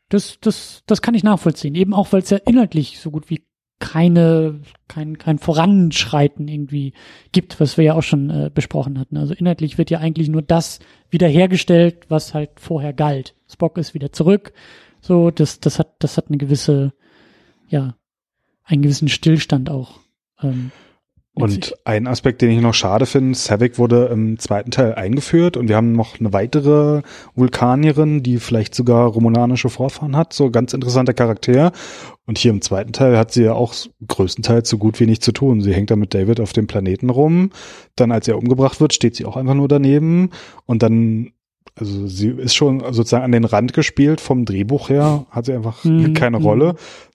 Das, 0.09 0.39
das, 0.40 0.82
das 0.86 1.02
kann 1.02 1.14
ich 1.14 1.23
nachvollziehen. 1.23 1.74
Eben 1.74 1.94
auch, 1.94 2.12
weil 2.12 2.23
es 2.23 2.31
ja 2.31 2.39
inhaltlich 2.39 2.98
so 2.98 3.10
gut 3.10 3.31
wie 3.31 3.44
keine, 3.83 4.61
kein, 4.87 5.19
kein 5.19 5.41
Voranschreiten 5.41 6.47
irgendwie 6.47 6.93
gibt, 7.33 7.59
was 7.59 7.77
wir 7.77 7.85
ja 7.85 7.95
auch 7.95 8.05
schon 8.05 8.31
äh, 8.31 8.49
besprochen 8.55 8.97
hatten. 8.97 9.17
Also 9.17 9.35
inhaltlich 9.35 9.77
wird 9.77 9.91
ja 9.91 9.99
eigentlich 9.99 10.29
nur 10.29 10.41
das 10.41 10.79
wiederhergestellt, 11.11 12.07
was 12.09 12.33
halt 12.33 12.61
vorher 12.61 12.93
galt. 12.93 13.35
Spock 13.51 13.79
ist 13.79 13.93
wieder 13.93 14.13
zurück. 14.13 14.53
So, 15.01 15.33
das, 15.33 15.59
das 15.59 15.81
hat, 15.81 15.97
das 15.99 16.17
hat 16.17 16.29
eine 16.29 16.39
gewisse, 16.39 16.93
ja, 17.67 17.97
einen 18.63 18.83
gewissen 18.83 19.09
Stillstand 19.09 19.69
auch. 19.69 19.99
Ähm, 20.41 20.71
und 21.35 21.75
ein 21.85 22.07
Aspekt, 22.07 22.43
den 22.43 22.51
ich 22.51 22.61
noch 22.61 22.75
schade 22.75 23.07
finde, 23.07 23.35
Savick 23.35 23.79
wurde 23.79 24.07
im 24.13 24.39
zweiten 24.39 24.71
Teil 24.71 24.95
eingeführt 24.95 25.57
und 25.57 25.69
wir 25.69 25.77
haben 25.77 25.93
noch 25.93 26.21
eine 26.21 26.35
weitere 26.35 27.01
Vulkanierin, 27.35 28.23
die 28.23 28.39
vielleicht 28.39 28.75
sogar 28.75 29.07
romulanische 29.07 29.71
Vorfahren 29.71 30.15
hat, 30.15 30.35
so 30.35 30.51
ganz 30.51 30.75
interessanter 30.75 31.15
Charakter. 31.15 31.73
Und 32.27 32.37
hier 32.37 32.51
im 32.51 32.61
zweiten 32.61 32.93
Teil 32.93 33.17
hat 33.17 33.33
sie 33.33 33.45
ja 33.45 33.55
auch 33.55 33.75
größtenteils 34.07 34.69
so 34.69 34.77
gut 34.77 35.01
wie 35.01 35.07
nichts 35.07 35.25
zu 35.25 35.33
tun. 35.33 35.63
Sie 35.63 35.73
hängt 35.73 35.91
da 35.91 35.97
mit 35.97 36.13
David 36.13 36.39
auf 36.39 36.53
dem 36.53 36.67
Planeten 36.67 37.09
rum. 37.09 37.51
Dann, 37.97 38.13
als 38.13 38.29
er 38.29 38.37
umgebracht 38.37 38.81
wird, 38.81 38.93
steht 38.93 39.17
sie 39.17 39.25
auch 39.25 39.37
einfach 39.37 39.55
nur 39.55 39.69
daneben. 39.69 40.31
Und 40.67 40.83
dann 40.83 41.33
also 41.75 42.07
sie 42.07 42.29
ist 42.29 42.55
schon 42.55 42.81
sozusagen 42.81 43.25
an 43.25 43.33
den 43.33 43.45
Rand 43.45 43.73
gespielt 43.73 44.21
vom 44.21 44.45
Drehbuch 44.45 44.89
her, 44.89 45.27
hat 45.31 45.47
sie 45.47 45.55
einfach 45.55 45.85
mhm. 45.85 46.15
keine 46.15 46.39
Rolle. 46.39 46.75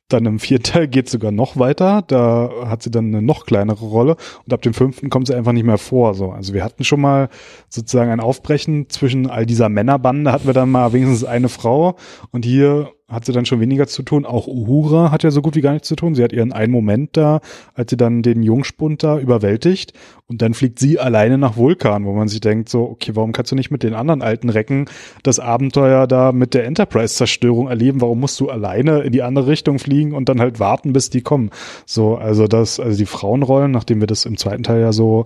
Dann 0.10 0.26
im 0.26 0.40
vierten 0.40 0.64
Teil 0.64 0.88
geht 0.88 1.10
sogar 1.10 1.34
noch 1.34 1.58
weiter, 1.58 2.02
da 2.02 2.50
hat 2.66 2.82
sie 2.82 2.90
dann 2.90 3.08
eine 3.08 3.22
noch 3.22 3.46
kleinere 3.46 3.84
Rolle 3.84 4.16
und 4.46 4.54
ab 4.54 4.62
dem 4.62 4.74
fünften 4.74 5.10
kommt 5.10 5.28
sie 5.28 5.36
einfach 5.36 5.52
nicht 5.52 5.66
mehr 5.66 5.78
vor. 5.78 6.14
So, 6.14 6.32
also 6.32 6.54
wir 6.54 6.64
hatten 6.64 6.86
schon 6.86 7.02
mal 7.02 7.28
sozusagen 7.68 8.10
ein 8.10 8.22
Aufbrechen 8.22 8.90
zwischen 8.90 9.30
all 9.30 9.46
dieser 9.46 9.68
Männerbande, 9.68 10.32
hatten 10.32 10.48
wir 10.48 10.54
dann 10.54 10.72
mal 10.72 10.94
wenigstens 10.94 11.26
eine 11.26 11.50
Frau 11.50 11.98
und 12.32 12.46
hier 12.46 12.94
hat 13.10 13.24
sie 13.24 13.32
dann 13.32 13.46
schon 13.46 13.62
weniger 13.62 13.88
zu 13.88 14.04
tun. 14.04 14.26
Auch 14.26 14.48
Uhura 14.48 15.12
hat 15.12 15.24
ja 15.24 15.32
so 15.32 15.42
gut 15.42 15.56
wie 15.56 15.62
gar 15.62 15.72
nichts 15.72 15.88
zu 15.88 15.96
tun. 15.96 16.14
Sie 16.14 16.24
hat 16.24 16.34
ihren 16.34 16.52
einen 16.52 16.74
Moment 16.74 17.16
da, 17.16 17.40
als 17.74 17.90
sie 17.90 17.96
dann 17.96 18.22
den 18.22 18.44
Jungspund 18.44 19.02
da 19.02 19.18
überwältigt 19.18 19.94
und 20.28 20.42
dann 20.42 20.54
fliegt 20.54 20.78
sie 20.78 21.00
alleine 21.00 21.38
nach 21.38 21.56
Vulkan, 21.56 22.04
wo 22.04 22.12
man 22.12 22.28
sich 22.28 22.42
denkt 22.42 22.68
so, 22.68 22.84
okay, 22.84 23.14
warum 23.16 23.32
kannst 23.32 23.54
du 23.54 23.56
nicht 23.56 23.72
mit 23.72 23.82
den 23.84 23.94
anderen 23.94 24.22
alten 24.22 24.50
Recken 24.50 24.90
das 25.24 25.40
Abenteuer 25.40 26.06
da 26.06 26.34
mit 26.34 26.54
der 26.54 26.66
Enterprise-Zerstörung 26.66 27.70
erleben? 27.70 28.02
Warum 28.02 28.20
musst 28.20 28.38
du 28.42 28.50
alleine 28.50 29.00
in 29.00 29.14
die 29.14 29.22
andere 29.22 29.48
Richtung 29.48 29.80
fliegen 29.80 30.14
und 30.14 30.28
dann 30.28 30.42
halt 30.42 30.60
warten, 30.60 30.92
bis 30.92 31.10
die 31.10 31.22
kommen? 31.22 31.52
So, 31.86 32.18
also 32.18 32.48
das, 32.48 32.78
also 32.78 32.98
die 32.98 33.06
Frauenrollen, 33.06 33.72
nachdem 33.72 34.02
wir 34.02 34.08
das 34.08 34.26
im 34.26 34.36
zweiten 34.36 34.64
Teil 34.64 34.82
ja 34.82 34.92
so 34.92 35.24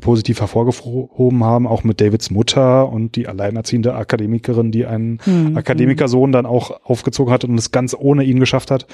positiv 0.00 0.40
hervorgehoben 0.40 1.42
haben, 1.42 1.66
auch 1.66 1.82
mit 1.82 2.00
Davids 2.00 2.30
Mutter 2.30 2.88
und 2.88 3.16
die 3.16 3.26
alleinerziehende 3.26 3.96
Akademikerin, 3.96 4.70
die 4.70 4.86
einen 4.86 5.18
mhm. 5.26 5.56
Akademikersohn 5.56 6.30
dann 6.30 6.46
auch 6.46 6.84
aufgezogen 6.84 7.23
gezogen 7.24 7.32
hat 7.32 7.44
und 7.44 7.58
es 7.58 7.70
ganz 7.70 7.94
ohne 7.98 8.24
ihn 8.24 8.40
geschafft 8.40 8.70
hat. 8.70 8.86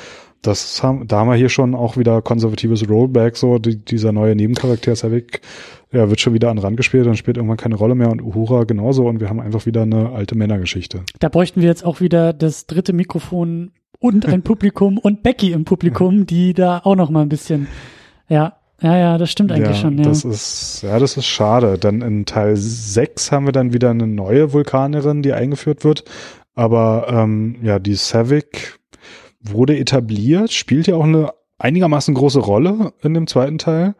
Das 0.42 0.82
haben, 0.82 1.06
da 1.06 1.18
haben 1.18 1.28
wir 1.28 1.36
hier 1.36 1.48
schon 1.48 1.74
auch 1.74 1.96
wieder 1.96 2.22
konservatives 2.22 2.88
Rollback, 2.88 3.36
so 3.36 3.58
die, 3.58 3.76
dieser 3.76 4.12
neue 4.12 4.34
Nebencharakter 4.34 4.96
Savik, 4.96 5.40
ja, 5.92 6.08
wird 6.08 6.20
schon 6.20 6.32
wieder 6.32 6.50
an 6.50 6.58
Rand 6.58 6.76
gespielt 6.76 7.06
und 7.06 7.16
spielt 7.16 7.36
irgendwann 7.36 7.58
keine 7.58 7.74
Rolle 7.74 7.94
mehr 7.94 8.10
und 8.10 8.22
Uhura 8.22 8.64
genauso 8.64 9.06
und 9.06 9.20
wir 9.20 9.28
haben 9.28 9.40
einfach 9.40 9.66
wieder 9.66 9.82
eine 9.82 10.12
alte 10.12 10.36
Männergeschichte. 10.36 11.02
Da 11.18 11.28
bräuchten 11.28 11.60
wir 11.60 11.68
jetzt 11.68 11.84
auch 11.84 12.00
wieder 12.00 12.32
das 12.32 12.66
dritte 12.66 12.92
Mikrofon 12.92 13.72
und 13.98 14.26
ein 14.26 14.42
Publikum 14.42 14.96
und 14.96 15.22
Becky 15.22 15.52
im 15.52 15.64
Publikum, 15.64 16.26
die 16.26 16.54
da 16.54 16.80
auch 16.84 16.96
noch 16.96 17.10
mal 17.10 17.22
ein 17.22 17.28
bisschen, 17.28 17.66
ja, 18.28 18.54
ja, 18.82 18.96
ja, 18.96 19.18
das 19.18 19.30
stimmt 19.30 19.52
eigentlich 19.52 19.76
ja, 19.76 19.82
schon. 19.82 19.98
Ja. 19.98 20.04
Das 20.04 20.24
ist, 20.24 20.82
ja, 20.82 20.98
das 20.98 21.18
ist 21.18 21.26
schade. 21.26 21.76
Dann 21.76 22.00
in 22.00 22.24
Teil 22.24 22.56
6 22.56 23.30
haben 23.30 23.44
wir 23.44 23.52
dann 23.52 23.74
wieder 23.74 23.90
eine 23.90 24.06
neue 24.06 24.54
Vulkanerin, 24.54 25.20
die 25.20 25.34
eingeführt 25.34 25.84
wird. 25.84 26.04
Aber 26.60 27.06
ähm, 27.08 27.56
ja, 27.62 27.78
die 27.78 27.94
Savick 27.94 28.78
wurde 29.40 29.78
etabliert, 29.78 30.52
spielt 30.52 30.88
ja 30.88 30.94
auch 30.94 31.04
eine 31.04 31.32
einigermaßen 31.56 32.12
große 32.12 32.38
Rolle 32.38 32.92
in 33.00 33.14
dem 33.14 33.26
zweiten 33.26 33.56
Teil. 33.56 33.94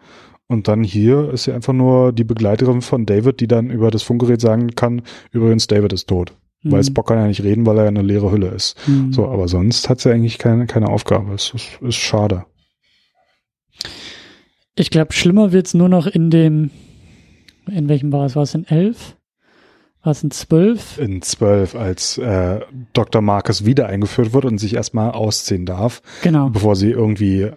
Und 0.46 0.68
dann 0.68 0.84
hier 0.84 1.30
ist 1.30 1.44
sie 1.44 1.52
einfach 1.52 1.72
nur 1.72 2.12
die 2.12 2.24
Begleiterin 2.24 2.82
von 2.82 3.06
David, 3.06 3.40
die 3.40 3.48
dann 3.48 3.70
über 3.70 3.90
das 3.90 4.02
Funkgerät 4.02 4.42
sagen 4.42 4.74
kann, 4.74 5.00
übrigens, 5.32 5.68
David 5.68 5.94
ist 5.94 6.06
tot. 6.06 6.36
Mhm. 6.62 6.72
Weil 6.72 6.84
Spock 6.84 7.08
kann 7.08 7.16
ja 7.16 7.28
nicht 7.28 7.42
reden, 7.42 7.64
weil 7.64 7.78
er 7.78 7.88
eine 7.88 8.02
leere 8.02 8.30
Hülle 8.30 8.48
ist. 8.48 8.76
Mhm. 8.86 9.10
So, 9.10 9.26
aber 9.26 9.48
sonst 9.48 9.88
hat 9.88 10.00
sie 10.00 10.12
eigentlich 10.12 10.36
keine, 10.36 10.66
keine 10.66 10.90
Aufgabe. 10.90 11.32
Es 11.32 11.54
ist, 11.54 11.78
ist 11.80 11.96
schade. 11.96 12.44
Ich 14.74 14.90
glaube, 14.90 15.14
schlimmer 15.14 15.52
wird's 15.52 15.72
nur 15.72 15.88
noch 15.88 16.06
in 16.06 16.28
dem, 16.28 16.70
in 17.70 17.88
welchem 17.88 18.12
war 18.12 18.26
es? 18.26 18.36
War 18.36 18.42
es 18.42 18.54
in 18.54 18.66
elf? 18.66 19.16
War 20.02 20.12
es 20.12 20.22
in 20.22 20.30
zwölf? 20.30 20.98
In 20.98 21.20
zwölf, 21.20 21.74
als 21.74 22.16
äh, 22.16 22.60
Dr. 22.94 23.20
Marcus 23.20 23.66
wieder 23.66 23.86
eingeführt 23.86 24.32
wird 24.32 24.46
und 24.46 24.58
sich 24.58 24.74
erstmal 24.74 25.10
ausziehen 25.10 25.66
darf. 25.66 26.00
Genau. 26.22 26.48
Bevor 26.48 26.74
sie 26.74 26.90
irgendwie 26.90 27.50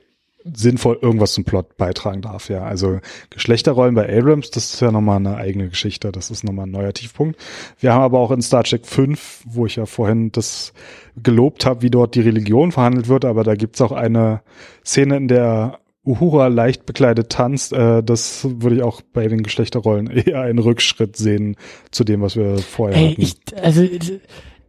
sinnvoll 0.44 1.00
irgendwas 1.02 1.34
zum 1.34 1.46
Plot 1.46 1.78
beitragen 1.78 2.22
darf, 2.22 2.50
ja. 2.50 2.64
Also 2.64 3.00
Geschlechterrollen 3.30 3.96
bei 3.96 4.10
Abrams, 4.18 4.52
das 4.52 4.74
ist 4.74 4.82
ja 4.82 4.92
nochmal 4.92 5.18
eine 5.18 5.38
eigene 5.38 5.70
Geschichte, 5.70 6.12
das 6.12 6.32
ist 6.32 6.44
nochmal 6.44 6.66
ein 6.66 6.72
neuer 6.72 6.94
Tiefpunkt. 6.94 7.40
Wir 7.80 7.94
haben 7.94 8.02
aber 8.02 8.20
auch 8.20 8.32
in 8.32 8.42
Star 8.42 8.64
Trek 8.64 8.86
5, 8.86 9.44
wo 9.46 9.66
ich 9.66 9.78
ja 9.78 9.86
vorhin 9.86 10.32
das 10.32 10.74
gelobt 11.16 11.66
habe, 11.66 11.82
wie 11.82 11.90
dort 11.90 12.16
die 12.16 12.22
Religion 12.22 12.74
verhandelt 12.74 13.08
wird, 13.08 13.24
aber 13.24 13.44
da 13.44 13.56
gibt's 13.56 13.82
auch 13.82 13.94
eine 13.94 14.42
Szene, 14.84 15.16
in 15.16 15.28
der 15.30 15.80
Uhura 16.06 16.48
leicht 16.48 16.86
bekleidet 16.86 17.30
tanzt, 17.30 17.72
äh, 17.72 18.04
das 18.04 18.46
würde 18.50 18.76
ich 18.78 18.84
auch 18.84 19.02
bei 19.02 19.28
den 19.28 19.44
Geschlechterrollen 19.44 20.08
eher 20.12 20.42
einen 20.42 20.60
Rückschritt 20.60 21.16
sehen 21.16 21.56
zu 21.92 22.04
dem, 22.04 22.22
was 22.22 22.36
wir 22.36 22.58
vorher 22.58 22.98
Ey, 22.98 23.12
hatten. 23.12 23.22
Ich, 23.22 23.36
also 23.62 23.88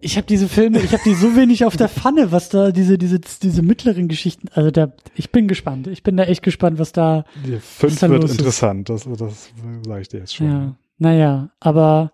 ich 0.01 0.17
habe 0.17 0.27
diese 0.27 0.49
Filme, 0.49 0.81
ich 0.81 0.93
habe 0.93 1.03
die 1.05 1.15
so 1.15 1.35
wenig 1.35 1.65
auf 1.65 1.77
der 1.77 1.89
Pfanne, 1.89 2.31
was 2.31 2.51
da 2.51 2.71
diese 2.71 2.99
diese 2.99 3.19
diese 3.19 3.63
mittleren 3.63 4.07
Geschichten. 4.07 4.49
Also 4.53 4.71
da, 4.71 4.93
ich 5.15 5.33
bin 5.33 5.49
gespannt. 5.49 5.87
Ich 5.87 6.03
bin 6.03 6.17
da 6.17 6.25
echt 6.25 6.43
gespannt, 6.43 6.79
was 6.79 6.93
da. 6.93 7.25
Die 7.45 7.59
fünf 7.59 8.01
wird 8.03 8.31
interessant. 8.31 8.89
Das, 8.91 9.05
das 9.05 9.51
sage 9.87 10.03
ich 10.03 10.09
dir 10.09 10.21
jetzt 10.21 10.37
schon. 10.37 10.47
Ja, 10.47 10.77
naja, 10.99 11.51
aber 11.59 12.13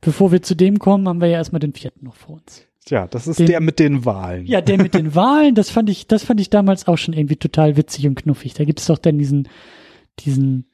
bevor 0.00 0.30
wir 0.30 0.40
zu 0.40 0.54
dem 0.54 0.78
kommen, 0.78 1.08
haben 1.08 1.20
wir 1.20 1.28
ja 1.28 1.38
erstmal 1.38 1.60
den 1.60 1.72
vierten 1.72 2.04
noch 2.04 2.14
vor 2.14 2.36
uns. 2.36 2.66
Ja, 2.88 3.06
das 3.06 3.26
ist 3.26 3.38
den, 3.38 3.46
der 3.46 3.60
mit 3.60 3.78
den 3.78 4.04
Wahlen. 4.04 4.46
Ja, 4.46 4.60
der 4.60 4.76
mit 4.76 4.94
den 4.94 5.14
Wahlen, 5.14 5.54
das 5.54 5.70
fand 5.70 5.88
ich, 5.88 6.06
das 6.06 6.24
fand 6.24 6.40
ich 6.40 6.50
damals 6.50 6.86
auch 6.86 6.98
schon 6.98 7.14
irgendwie 7.14 7.36
total 7.36 7.76
witzig 7.76 8.06
und 8.06 8.14
knuffig. 8.14 8.54
Da 8.54 8.64
gibt 8.64 8.80
es 8.80 8.86
doch 8.86 8.98
dann 8.98 9.18
diesen, 9.18 9.48
diesen 10.20 10.66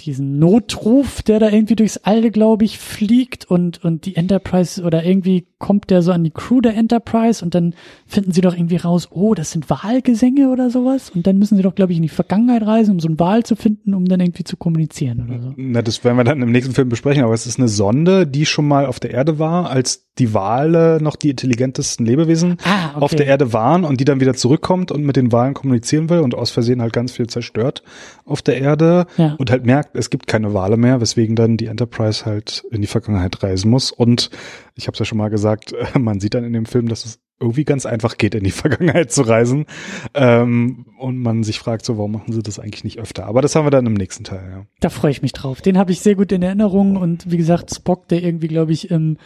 diesen 0.00 0.38
Notruf, 0.38 1.22
der 1.22 1.40
da 1.40 1.48
irgendwie 1.48 1.76
durchs 1.76 1.96
Alde, 1.98 2.30
glaube 2.30 2.64
ich, 2.64 2.78
fliegt 2.78 3.44
und, 3.46 3.82
und 3.82 4.04
die 4.04 4.16
Enterprise 4.16 4.82
oder 4.82 5.04
irgendwie 5.04 5.46
kommt 5.58 5.88
der 5.88 6.02
so 6.02 6.12
an 6.12 6.22
die 6.22 6.30
Crew 6.30 6.60
der 6.60 6.74
Enterprise 6.74 7.42
und 7.42 7.54
dann 7.54 7.74
finden 8.06 8.32
sie 8.32 8.42
doch 8.42 8.54
irgendwie 8.54 8.76
raus, 8.76 9.08
oh, 9.10 9.34
das 9.34 9.52
sind 9.52 9.70
Wahlgesänge 9.70 10.50
oder 10.50 10.70
sowas 10.70 11.10
und 11.10 11.26
dann 11.26 11.38
müssen 11.38 11.56
sie 11.56 11.62
doch, 11.62 11.74
glaube 11.74 11.92
ich, 11.92 11.96
in 11.96 12.02
die 12.02 12.10
Vergangenheit 12.10 12.62
reisen, 12.66 12.92
um 12.92 13.00
so 13.00 13.08
einen 13.08 13.18
Wahl 13.18 13.42
zu 13.42 13.56
finden, 13.56 13.94
um 13.94 14.04
dann 14.04 14.20
irgendwie 14.20 14.44
zu 14.44 14.56
kommunizieren 14.56 15.26
oder 15.26 15.40
so. 15.40 15.54
Na, 15.56 15.80
das 15.80 16.04
werden 16.04 16.18
wir 16.18 16.24
dann 16.24 16.42
im 16.42 16.52
nächsten 16.52 16.74
Film 16.74 16.90
besprechen, 16.90 17.24
aber 17.24 17.32
es 17.32 17.46
ist 17.46 17.58
eine 17.58 17.68
Sonde, 17.68 18.26
die 18.26 18.44
schon 18.44 18.68
mal 18.68 18.84
auf 18.84 19.00
der 19.00 19.12
Erde 19.12 19.38
war, 19.38 19.70
als 19.70 20.06
die 20.18 20.32
Wale 20.34 20.98
noch 21.00 21.16
die 21.16 21.30
intelligentesten 21.30 22.06
Lebewesen 22.06 22.56
ah, 22.64 22.90
okay. 22.94 23.04
auf 23.04 23.14
der 23.14 23.26
Erde 23.26 23.52
waren 23.52 23.84
und 23.84 24.00
die 24.00 24.04
dann 24.04 24.20
wieder 24.20 24.34
zurückkommt 24.34 24.90
und 24.90 25.04
mit 25.04 25.16
den 25.16 25.32
Walen 25.32 25.54
kommunizieren 25.54 26.08
will 26.08 26.20
und 26.20 26.34
aus 26.34 26.50
Versehen 26.50 26.80
halt 26.80 26.92
ganz 26.92 27.12
viel 27.12 27.26
zerstört 27.26 27.82
auf 28.24 28.42
der 28.42 28.58
Erde 28.58 29.06
ja. 29.16 29.34
und 29.38 29.50
halt 29.50 29.66
merkt, 29.66 29.94
es 29.94 30.10
gibt 30.10 30.26
keine 30.26 30.54
Wale 30.54 30.76
mehr, 30.76 31.00
weswegen 31.00 31.36
dann 31.36 31.56
die 31.56 31.66
Enterprise 31.66 32.24
halt 32.24 32.64
in 32.70 32.80
die 32.80 32.86
Vergangenheit 32.86 33.42
reisen 33.42 33.70
muss 33.70 33.90
und 33.90 34.30
ich 34.76 34.86
habe 34.86 34.94
es 34.94 34.98
ja 34.98 35.04
schon 35.04 35.18
mal 35.18 35.30
gesagt, 35.30 35.74
man 35.98 36.20
sieht 36.20 36.34
dann 36.34 36.44
in 36.44 36.52
dem 36.52 36.66
Film, 36.66 36.88
dass 36.88 37.04
es 37.04 37.18
irgendwie 37.40 37.64
ganz 37.64 37.84
einfach 37.84 38.16
geht, 38.16 38.34
in 38.34 38.44
die 38.44 38.50
Vergangenheit 38.52 39.10
zu 39.10 39.22
reisen. 39.22 39.66
Ähm, 40.14 40.86
und 40.98 41.18
man 41.18 41.42
sich 41.42 41.58
fragt 41.58 41.84
so, 41.84 41.98
warum 41.98 42.12
machen 42.12 42.32
sie 42.32 42.42
das 42.42 42.58
eigentlich 42.58 42.84
nicht 42.84 42.98
öfter? 42.98 43.26
Aber 43.26 43.42
das 43.42 43.54
haben 43.54 43.66
wir 43.66 43.70
dann 43.70 43.86
im 43.86 43.94
nächsten 43.94 44.24
Teil, 44.24 44.48
ja. 44.50 44.66
Da 44.80 44.88
freue 44.88 45.10
ich 45.10 45.22
mich 45.22 45.32
drauf. 45.32 45.60
Den 45.60 45.78
habe 45.78 45.92
ich 45.92 46.00
sehr 46.00 46.14
gut 46.14 46.32
in 46.32 46.42
Erinnerung 46.42 46.96
und 46.96 47.30
wie 47.30 47.36
gesagt, 47.36 47.74
Spock, 47.74 48.08
der 48.08 48.22
irgendwie, 48.22 48.48
glaube 48.48 48.72
ich, 48.72 48.90
im 48.90 49.18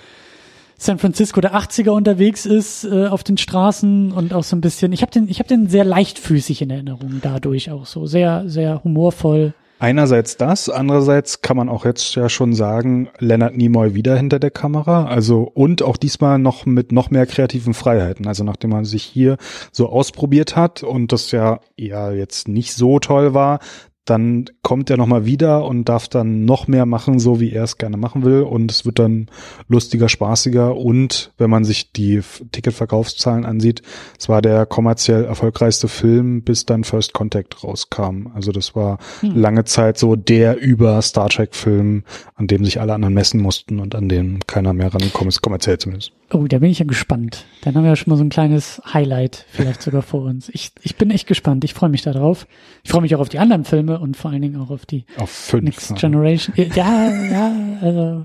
San 0.76 0.98
Francisco 0.98 1.42
der 1.42 1.54
80er 1.54 1.90
unterwegs 1.90 2.46
ist 2.46 2.84
äh, 2.84 3.06
auf 3.06 3.22
den 3.22 3.36
Straßen 3.36 4.12
und 4.12 4.32
auch 4.32 4.44
so 4.44 4.56
ein 4.56 4.62
bisschen. 4.62 4.92
Ich 4.92 5.02
habe 5.02 5.12
den, 5.12 5.28
ich 5.28 5.38
habe 5.38 5.48
den 5.48 5.66
sehr 5.66 5.84
leichtfüßig 5.84 6.62
in 6.62 6.70
Erinnerung 6.70 7.20
dadurch 7.20 7.70
auch 7.70 7.84
so 7.84 8.06
sehr, 8.06 8.44
sehr 8.46 8.82
humorvoll. 8.82 9.52
Einerseits 9.82 10.36
das, 10.36 10.68
andererseits 10.68 11.40
kann 11.40 11.56
man 11.56 11.70
auch 11.70 11.86
jetzt 11.86 12.14
ja 12.14 12.28
schon 12.28 12.52
sagen, 12.52 13.08
Leonard 13.18 13.56
Nimoy 13.56 13.94
wieder 13.94 14.14
hinter 14.14 14.38
der 14.38 14.50
Kamera, 14.50 15.06
also 15.06 15.50
und 15.54 15.82
auch 15.82 15.96
diesmal 15.96 16.38
noch 16.38 16.66
mit 16.66 16.92
noch 16.92 17.10
mehr 17.10 17.24
kreativen 17.24 17.72
Freiheiten. 17.72 18.26
Also 18.26 18.44
nachdem 18.44 18.68
man 18.70 18.84
sich 18.84 19.02
hier 19.02 19.38
so 19.72 19.88
ausprobiert 19.88 20.54
hat 20.54 20.82
und 20.82 21.12
das 21.12 21.30
ja 21.30 21.60
eher 21.78 22.14
jetzt 22.14 22.46
nicht 22.46 22.74
so 22.74 22.98
toll 22.98 23.32
war, 23.32 23.58
dann 24.04 24.46
kommt 24.62 24.90
er 24.90 24.96
nochmal 24.96 25.24
wieder 25.26 25.64
und 25.64 25.88
darf 25.88 26.08
dann 26.08 26.44
noch 26.44 26.66
mehr 26.66 26.86
machen, 26.86 27.20
so 27.20 27.38
wie 27.38 27.52
er 27.52 27.64
es 27.64 27.78
gerne 27.78 27.96
machen 27.96 28.24
will. 28.24 28.42
Und 28.42 28.70
es 28.70 28.84
wird 28.84 28.98
dann 28.98 29.26
lustiger, 29.68 30.08
spaßiger. 30.08 30.76
Und 30.76 31.32
wenn 31.38 31.50
man 31.50 31.64
sich 31.64 31.92
die 31.92 32.20
Ticketverkaufszahlen 32.50 33.44
ansieht, 33.44 33.82
es 34.18 34.28
war 34.28 34.42
der 34.42 34.66
kommerziell 34.66 35.24
erfolgreichste 35.24 35.88
Film, 35.88 36.42
bis 36.42 36.66
dann 36.66 36.84
First 36.84 37.12
Contact 37.12 37.62
rauskam. 37.62 38.28
Also 38.34 38.52
das 38.52 38.74
war 38.74 38.98
hm. 39.20 39.36
lange 39.36 39.64
Zeit 39.64 39.98
so 39.98 40.16
der 40.16 40.60
über 40.60 41.00
Star 41.02 41.28
Trek 41.28 41.54
Film, 41.54 42.04
an 42.34 42.46
dem 42.46 42.64
sich 42.64 42.80
alle 42.80 42.94
anderen 42.94 43.14
messen 43.14 43.40
mussten 43.40 43.78
und 43.78 43.94
an 43.94 44.08
dem 44.08 44.40
keiner 44.46 44.72
mehr 44.72 44.92
rangekommen 44.92 45.28
ist, 45.28 45.42
kommerziell 45.42 45.78
zumindest. 45.78 46.12
Oh, 46.32 46.46
da 46.46 46.58
bin 46.58 46.70
ich 46.70 46.78
ja 46.78 46.84
gespannt. 46.84 47.44
Dann 47.62 47.74
haben 47.74 47.82
wir 47.82 47.90
ja 47.90 47.96
schon 47.96 48.10
mal 48.10 48.16
so 48.16 48.22
ein 48.22 48.28
kleines 48.28 48.80
Highlight 48.92 49.46
vielleicht 49.50 49.82
sogar 49.82 50.02
vor 50.02 50.22
uns. 50.22 50.48
Ich, 50.50 50.70
ich 50.82 50.94
bin 50.96 51.10
echt 51.10 51.26
gespannt. 51.26 51.64
Ich 51.64 51.74
freue 51.74 51.90
mich 51.90 52.02
darauf. 52.02 52.46
Ich 52.84 52.90
freue 52.90 53.02
mich 53.02 53.16
auch 53.16 53.20
auf 53.20 53.28
die 53.28 53.40
anderen 53.40 53.64
Filme 53.64 53.98
und 53.98 54.16
vor 54.16 54.30
allen 54.30 54.42
Dingen 54.42 54.56
auch 54.60 54.70
auf 54.70 54.86
die 54.86 55.06
auf 55.16 55.30
fünf, 55.30 55.64
Next 55.64 55.96
Generation. 55.96 56.54
Ja, 56.56 57.10
ja, 57.10 57.52
also. 57.80 58.24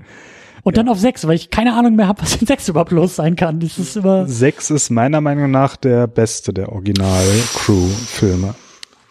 Und 0.62 0.76
ja. 0.76 0.82
dann 0.82 0.88
auf 0.88 0.98
sechs, 0.98 1.26
weil 1.26 1.34
ich 1.34 1.50
keine 1.50 1.74
Ahnung 1.74 1.96
mehr 1.96 2.08
habe, 2.08 2.22
was 2.22 2.36
in 2.36 2.46
sechs 2.46 2.68
überhaupt 2.68 2.92
los 2.92 3.16
sein 3.16 3.36
kann. 3.36 3.60
Das 3.60 3.78
ist 3.78 3.96
immer 3.96 4.26
sechs 4.26 4.70
ist 4.70 4.90
meiner 4.90 5.20
Meinung 5.20 5.50
nach 5.50 5.76
der 5.76 6.06
beste 6.06 6.52
der 6.52 6.72
Original-Crew-Filme. 6.72 8.54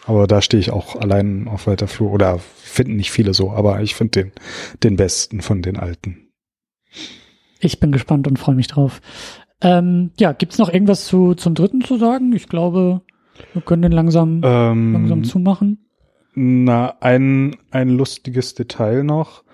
Aber 0.06 0.26
da 0.26 0.40
stehe 0.40 0.60
ich 0.60 0.70
auch 0.70 0.96
allein 0.96 1.48
auf 1.48 1.66
weiter 1.66 1.88
Flur. 1.88 2.12
Oder 2.12 2.38
finden 2.62 2.96
nicht 2.96 3.10
viele 3.10 3.34
so, 3.34 3.50
aber 3.50 3.80
ich 3.82 3.94
finde 3.94 4.22
den, 4.22 4.32
den 4.82 4.96
besten 4.96 5.40
von 5.40 5.62
den 5.62 5.76
alten. 5.76 6.28
Ich 7.60 7.80
bin 7.80 7.92
gespannt 7.92 8.26
und 8.26 8.38
freue 8.38 8.54
mich 8.54 8.68
drauf. 8.68 9.00
Ähm, 9.60 10.10
ja, 10.18 10.32
gibt's 10.32 10.58
noch 10.58 10.72
irgendwas 10.72 11.06
zu, 11.06 11.34
zum 11.34 11.54
dritten 11.54 11.80
zu 11.80 11.96
sagen? 11.96 12.32
Ich 12.34 12.48
glaube, 12.48 13.02
wir 13.52 13.62
können 13.62 13.82
den 13.82 13.92
langsam, 13.92 14.40
ähm, 14.44 14.92
langsam 14.92 15.24
zumachen. 15.24 15.88
Na, 16.34 16.94
ein, 17.00 17.56
ein 17.70 17.88
lustiges 17.88 18.54
Detail 18.54 19.02
noch. 19.02 19.44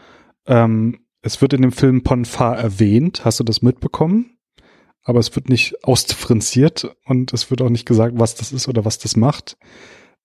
Ähm, 0.46 0.98
es 1.22 1.40
wird 1.40 1.52
in 1.52 1.62
dem 1.62 1.72
Film 1.72 2.02
Ponfar 2.02 2.58
erwähnt. 2.58 3.24
Hast 3.24 3.38
du 3.38 3.44
das 3.44 3.62
mitbekommen? 3.62 4.36
Aber 5.04 5.20
es 5.20 5.34
wird 5.36 5.48
nicht 5.48 5.84
ausdifferenziert 5.84 6.96
und 7.06 7.32
es 7.32 7.50
wird 7.50 7.62
auch 7.62 7.70
nicht 7.70 7.86
gesagt, 7.86 8.14
was 8.18 8.34
das 8.34 8.52
ist 8.52 8.68
oder 8.68 8.84
was 8.84 8.98
das 8.98 9.16
macht. 9.16 9.56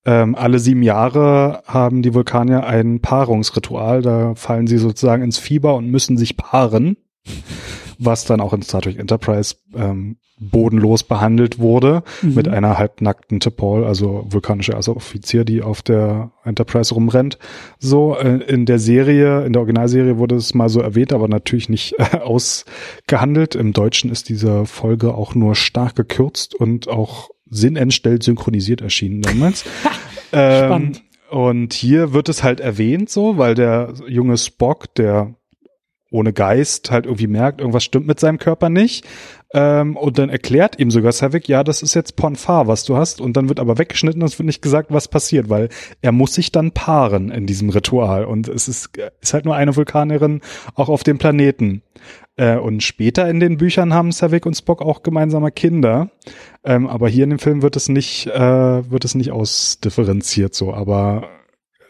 Ähm, 0.06 0.36
alle 0.36 0.60
sieben 0.60 0.84
Jahre 0.84 1.64
haben 1.66 2.02
die 2.02 2.14
Vulkanier 2.14 2.66
ein 2.66 3.02
Paarungsritual. 3.02 4.02
Da 4.02 4.36
fallen 4.36 4.68
sie 4.68 4.78
sozusagen 4.78 5.24
ins 5.24 5.38
Fieber 5.38 5.76
und 5.76 5.90
müssen 5.90 6.18
sich 6.18 6.38
paaren 6.38 6.98
was 7.99 8.26
dann 8.26 8.41
auch 8.41 8.54
in 8.54 8.62
Star 8.62 8.82
Trek 8.82 8.99
Enterprise 8.99 9.56
ähm, 9.76 10.18
bodenlos 10.40 11.04
behandelt 11.04 11.58
wurde, 11.58 12.04
mhm. 12.22 12.36
mit 12.36 12.48
einer 12.48 12.78
halbnackten 12.78 13.40
T'Pol, 13.40 13.84
also 13.84 14.26
vulkanische 14.30 14.74
erste 14.74 14.95
Offizier, 14.95 15.45
die 15.45 15.64
auf 15.64 15.82
der 15.82 16.32
Enterprise 16.44 16.94
rumrennt. 16.94 17.40
So, 17.80 18.16
äh, 18.16 18.44
in 18.44 18.66
der 18.66 18.78
Serie, 18.78 19.45
in 19.45 19.54
der 19.54 19.62
Originalserie 19.62 20.18
wurde 20.18 20.36
es 20.36 20.54
mal 20.54 20.70
so 20.70 20.80
erwähnt, 20.80 21.12
aber 21.12 21.28
natürlich 21.28 21.70
nicht 21.70 21.95
äh, 21.98 22.18
ausgehandelt. 22.18 23.56
Im 23.56 23.74
Deutschen 23.74 24.12
ist 24.12 24.30
diese 24.30 24.66
Folge 24.66 25.16
auch 25.16 25.34
nur 25.34 25.56
stark 25.56 25.95
gekürzt 25.95 26.54
und 26.54 26.88
auch 26.88 27.30
sinnentstellt 27.49 28.24
synchronisiert 28.24 28.82
erschienen 28.82 29.22
damals. 29.22 29.66
ähm, 30.32 30.66
Spannend. 30.66 31.04
Und 31.30 31.74
hier 31.74 32.14
wird 32.14 32.30
es 32.30 32.44
halt 32.44 32.60
erwähnt 32.60 33.10
so, 33.10 33.38
weil 33.38 33.54
der 33.54 33.94
junge 34.08 34.38
Spock, 34.38 34.94
der 34.95 35.34
ohne 36.11 36.34
Geist 36.34 36.89
halt 36.91 37.05
irgendwie 37.05 37.27
merkt, 37.27 37.59
irgendwas 37.59 37.84
stimmt 37.84 38.07
mit 38.07 38.19
seinem 38.19 38.38
Körper 38.38 38.69
nicht. 38.69 39.05
Ähm, 39.53 39.95
und 39.95 40.17
dann 40.17 40.29
erklärt 40.29 40.79
ihm 40.79 40.91
sogar 40.91 41.11
Savick, 41.11 41.47
ja, 41.47 41.63
das 41.63 41.81
ist 41.81 41.93
jetzt 41.93 42.15
Ponfar, 42.15 42.67
was 42.67 42.84
du 42.84 42.97
hast. 42.97 43.21
Und 43.21 43.38
dann 43.38 43.49
wird 43.49 43.59
aber 43.59 43.77
weggeschnitten 43.77 44.21
und 44.21 44.27
es 44.27 44.38
wird 44.38 44.45
nicht 44.45 44.61
gesagt, 44.61 44.91
was 44.91 45.07
passiert, 45.07 45.49
weil 45.49 45.69
er 46.01 46.11
muss 46.11 46.34
sich 46.34 46.51
dann 46.51 46.71
paaren 46.71 47.31
in 47.31 47.45
diesem 47.45 47.69
Ritual. 47.69 48.25
Und 48.25 48.47
es 48.47 48.67
ist, 48.67 48.97
ist 49.21 49.34
halt 49.34 49.45
nur 49.45 49.55
eine 49.55 49.75
Vulkanerin 49.75 50.41
auch 50.75 50.89
auf 50.89 51.03
dem 51.03 51.17
Planeten. 51.17 51.81
Äh, 52.35 52.57
und 52.57 52.84
später 52.84 53.29
in 53.29 53.39
den 53.39 53.57
Büchern 53.57 53.93
haben 53.93 54.11
Savick 54.11 54.45
und 54.45 54.55
Spock 54.55 54.81
auch 54.81 55.03
gemeinsame 55.03 55.51
Kinder. 55.51 56.09
Ähm, 56.63 56.88
aber 56.88 57.09
hier 57.09 57.23
in 57.23 57.31
dem 57.31 57.39
Film 57.39 57.61
wird 57.61 57.75
es 57.75 57.89
nicht, 57.89 58.27
äh, 58.27 58.91
wird 58.91 59.05
es 59.05 59.15
nicht 59.15 59.31
ausdifferenziert 59.31 60.55
so. 60.55 60.73
Aber 60.73 61.29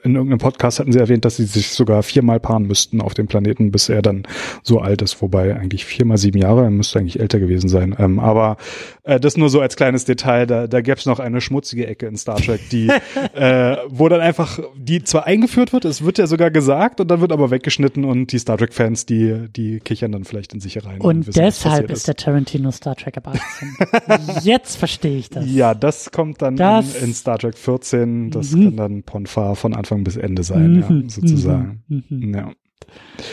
in 0.08 0.16
irgendeinem 0.16 0.40
Podcast 0.40 0.80
hatten 0.80 0.92
sie 0.92 1.00
erwähnt, 1.00 1.26
dass 1.26 1.38
sie 1.38 1.46
sich 1.46 1.70
sogar 1.70 2.04
viermal 2.04 2.40
paaren 2.40 2.64
müssten 2.64 3.02
auf 3.02 3.14
dem 3.14 3.28
Planeten, 3.28 3.72
bis 3.72 3.90
er 3.90 4.02
dann 4.02 4.24
so 4.64 4.80
alt 4.80 5.02
ist. 5.02 5.22
Wobei 5.22 5.56
eigentlich 5.56 5.86
viermal 5.86 6.18
sieben 6.18 6.40
Jahre, 6.40 6.64
er 6.64 6.70
müsste 6.70 7.00
eigentlich 7.00 7.20
älter 7.20 7.40
gewesen 7.40 7.70
sein. 7.70 7.96
Ähm, 8.00 8.20
aber 8.20 8.58
äh, 9.04 9.20
das 9.20 9.38
nur 9.38 9.50
so 9.50 9.62
als 9.62 9.76
kleines 9.76 10.06
Detail. 10.06 10.46
Da, 10.46 10.68
da 10.68 10.82
gäbe 10.82 10.98
es 10.98 11.06
noch 11.06 11.20
eine 11.20 11.42
schmutzige 11.42 11.88
Ecke 11.88 12.08
in 12.08 12.18
Star 12.18 12.38
Trek, 12.38 12.62
die, 12.72 12.90
äh, 13.34 13.78
wo 13.90 14.10
dann 14.10 14.22
einfach, 14.22 14.60
die 14.76 15.04
zwar 15.04 15.26
eingeführt 15.26 15.74
wird, 15.74 15.86
es 15.86 16.04
wird 16.04 16.18
ja 16.18 16.28
sogar 16.28 16.52
gesagt 16.52 17.02
und 17.02 17.10
dann 17.10 17.22
wird 17.22 17.32
aber 17.32 17.52
weggeschnitten 17.52 18.06
und 18.06 18.32
die 18.32 18.40
Star 18.40 18.58
Trek-Fans, 18.58 19.06
die, 19.06 19.48
die 19.56 19.80
kichern 19.80 20.12
dann 20.12 20.24
vielleicht 20.24 20.54
in 20.54 20.60
sich 20.60 20.84
rein. 20.86 21.00
Und, 21.00 21.18
und 21.18 21.28
wissen, 21.28 21.40
deshalb 21.40 21.92
ist 21.92 22.08
der 22.08 22.16
Tarantino 22.16 22.72
Star 22.72 22.96
Trek 22.96 23.18
ab 23.18 23.30
18. 23.30 24.42
Jetzt 24.44 24.78
verstehe 24.78 25.18
ich 25.18 25.30
das. 25.30 25.46
Ja, 25.48 25.74
das 25.74 26.12
kommt 26.12 26.42
dann 26.42 26.56
das, 26.56 26.96
in, 26.96 27.10
in, 27.10 27.14
Star 27.14 27.38
Trek 27.38 27.58
14. 27.58 28.32
Das 28.32 28.52
mhm. 28.52 28.64
kann 28.64 28.78
dann 28.78 29.04
Ponfar 29.04 29.56
von 29.56 29.74
Anfang 29.74 29.97
Anfang 29.98 30.03
bis 30.03 30.18
Ende 30.18 30.44
sein, 30.44 30.74
mhm. 30.74 30.80
ja, 30.80 31.10
sozusagen. 31.10 31.84
Mhm. 31.88 32.03
mhm. 32.10 32.34
Ja. 32.34 32.52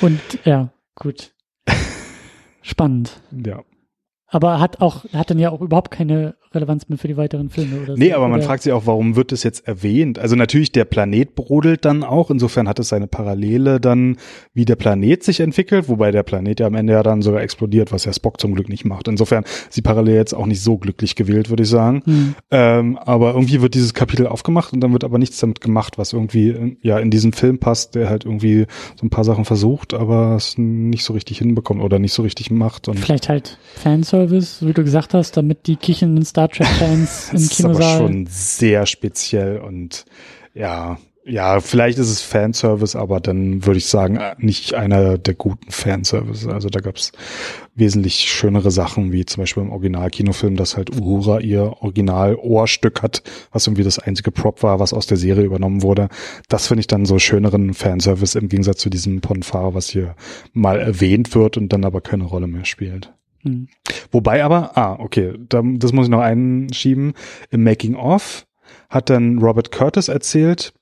Und 0.00 0.20
ja, 0.44 0.72
gut. 0.94 1.34
Spannend. 2.62 3.20
Ja. 3.44 3.62
Aber 4.34 4.58
hat 4.58 4.80
auch, 4.80 5.04
hat 5.12 5.30
dann 5.30 5.38
ja 5.38 5.50
auch 5.50 5.60
überhaupt 5.60 5.92
keine 5.92 6.34
Relevanz 6.54 6.88
mehr 6.88 6.98
für 6.98 7.08
die 7.08 7.16
weiteren 7.16 7.50
Filme 7.50 7.76
oder 7.76 7.94
so. 7.94 7.98
Nee, 7.98 8.12
aber 8.12 8.28
man 8.28 8.42
fragt 8.42 8.62
sich 8.62 8.72
auch, 8.72 8.86
warum 8.86 9.16
wird 9.16 9.32
das 9.32 9.42
jetzt 9.42 9.66
erwähnt? 9.66 10.18
Also 10.18 10.36
natürlich, 10.36 10.72
der 10.72 10.84
Planet 10.84 11.34
brodelt 11.34 11.84
dann 11.84 12.02
auch. 12.02 12.30
Insofern 12.30 12.68
hat 12.68 12.78
es 12.78 12.88
seine 12.88 13.06
Parallele 13.06 13.80
dann, 13.80 14.16
wie 14.52 14.64
der 14.64 14.76
Planet 14.76 15.22
sich 15.22 15.40
entwickelt, 15.40 15.88
wobei 15.88 16.10
der 16.10 16.22
Planet 16.22 16.60
ja 16.60 16.66
am 16.66 16.74
Ende 16.74 16.94
ja 16.94 17.02
dann 17.02 17.22
sogar 17.22 17.42
explodiert, 17.42 17.92
was 17.92 18.04
ja 18.04 18.12
Spock 18.12 18.40
zum 18.40 18.54
Glück 18.54 18.68
nicht 18.68 18.84
macht. 18.84 19.08
Insofern 19.08 19.44
ist 19.44 19.76
die 19.76 19.82
Parallele 19.82 20.16
jetzt 20.16 20.34
auch 20.34 20.46
nicht 20.46 20.62
so 20.62 20.78
glücklich 20.78 21.14
gewählt, 21.14 21.50
würde 21.50 21.62
ich 21.62 21.68
sagen. 21.68 22.02
Hm. 22.04 22.34
Ähm, 22.50 22.98
aber 22.98 23.34
irgendwie 23.34 23.60
wird 23.60 23.74
dieses 23.74 23.94
Kapitel 23.94 24.26
aufgemacht 24.26 24.72
und 24.72 24.80
dann 24.80 24.92
wird 24.92 25.04
aber 25.04 25.18
nichts 25.18 25.38
damit 25.38 25.60
gemacht, 25.60 25.98
was 25.98 26.12
irgendwie 26.12 26.76
ja 26.82 26.98
in 26.98 27.10
diesem 27.10 27.32
Film 27.32 27.58
passt, 27.58 27.94
der 27.94 28.08
halt 28.08 28.24
irgendwie 28.24 28.66
so 28.96 29.06
ein 29.06 29.10
paar 29.10 29.24
Sachen 29.24 29.44
versucht, 29.44 29.94
aber 29.94 30.34
es 30.36 30.58
nicht 30.58 31.04
so 31.04 31.12
richtig 31.12 31.38
hinbekommt 31.38 31.82
oder 31.82 31.98
nicht 31.98 32.12
so 32.12 32.22
richtig 32.22 32.50
macht. 32.50 32.88
Und 32.88 32.98
Vielleicht 32.98 33.28
halt 33.28 33.58
Fanservice, 33.74 34.23
wie 34.30 34.72
du 34.72 34.84
gesagt 34.84 35.14
hast, 35.14 35.36
damit 35.36 35.66
die 35.66 35.76
Kichen 35.76 36.16
in 36.16 36.24
Star 36.24 36.48
Trek-Fans 36.48 37.30
im 37.32 37.48
Kinosaal. 37.48 37.48
Das 37.48 37.50
ist 37.50 37.64
aber 37.64 37.98
schon 37.98 38.26
sehr 38.26 38.86
speziell 38.86 39.58
und 39.58 40.04
ja, 40.54 40.98
ja, 41.26 41.60
vielleicht 41.60 41.98
ist 41.98 42.10
es 42.10 42.20
Fanservice, 42.20 42.98
aber 42.98 43.18
dann 43.18 43.64
würde 43.64 43.78
ich 43.78 43.86
sagen, 43.86 44.20
nicht 44.38 44.74
einer 44.74 45.16
der 45.16 45.32
guten 45.32 45.70
Fanservice. 45.70 46.46
Also 46.46 46.68
da 46.68 46.80
gab's 46.80 47.12
wesentlich 47.74 48.30
schönere 48.30 48.70
Sachen, 48.70 49.10
wie 49.10 49.24
zum 49.24 49.42
Beispiel 49.42 49.62
im 49.62 49.72
Original-Kinofilm, 49.72 50.56
dass 50.56 50.76
halt 50.76 50.94
Uhura 50.94 51.40
ihr 51.40 51.76
Original-Ohrstück 51.80 53.02
hat, 53.02 53.22
was 53.52 53.66
irgendwie 53.66 53.84
das 53.84 53.98
einzige 53.98 54.32
Prop 54.32 54.62
war, 54.62 54.80
was 54.80 54.92
aus 54.92 55.06
der 55.06 55.16
Serie 55.16 55.44
übernommen 55.44 55.80
wurde. 55.80 56.08
Das 56.48 56.66
finde 56.66 56.80
ich 56.80 56.88
dann 56.88 57.06
so 57.06 57.18
schöneren 57.18 57.72
Fanservice 57.72 58.38
im 58.38 58.48
Gegensatz 58.48 58.78
zu 58.78 58.90
diesem 58.90 59.22
Ponfar, 59.22 59.72
was 59.72 59.88
hier 59.88 60.16
mal 60.52 60.78
erwähnt 60.78 61.34
wird 61.34 61.56
und 61.56 61.72
dann 61.72 61.86
aber 61.86 62.02
keine 62.02 62.24
Rolle 62.24 62.48
mehr 62.48 62.66
spielt. 62.66 63.14
Mhm. 63.44 63.68
Wobei 64.10 64.42
aber, 64.42 64.76
ah, 64.76 64.96
okay, 64.98 65.34
da, 65.48 65.62
das 65.64 65.92
muss 65.92 66.06
ich 66.06 66.10
noch 66.10 66.20
einschieben. 66.20 67.14
Im 67.50 67.62
Making 67.62 67.94
of 67.94 68.46
hat 68.88 69.10
dann 69.10 69.38
Robert 69.38 69.70
Curtis 69.70 70.08
erzählt, 70.08 70.72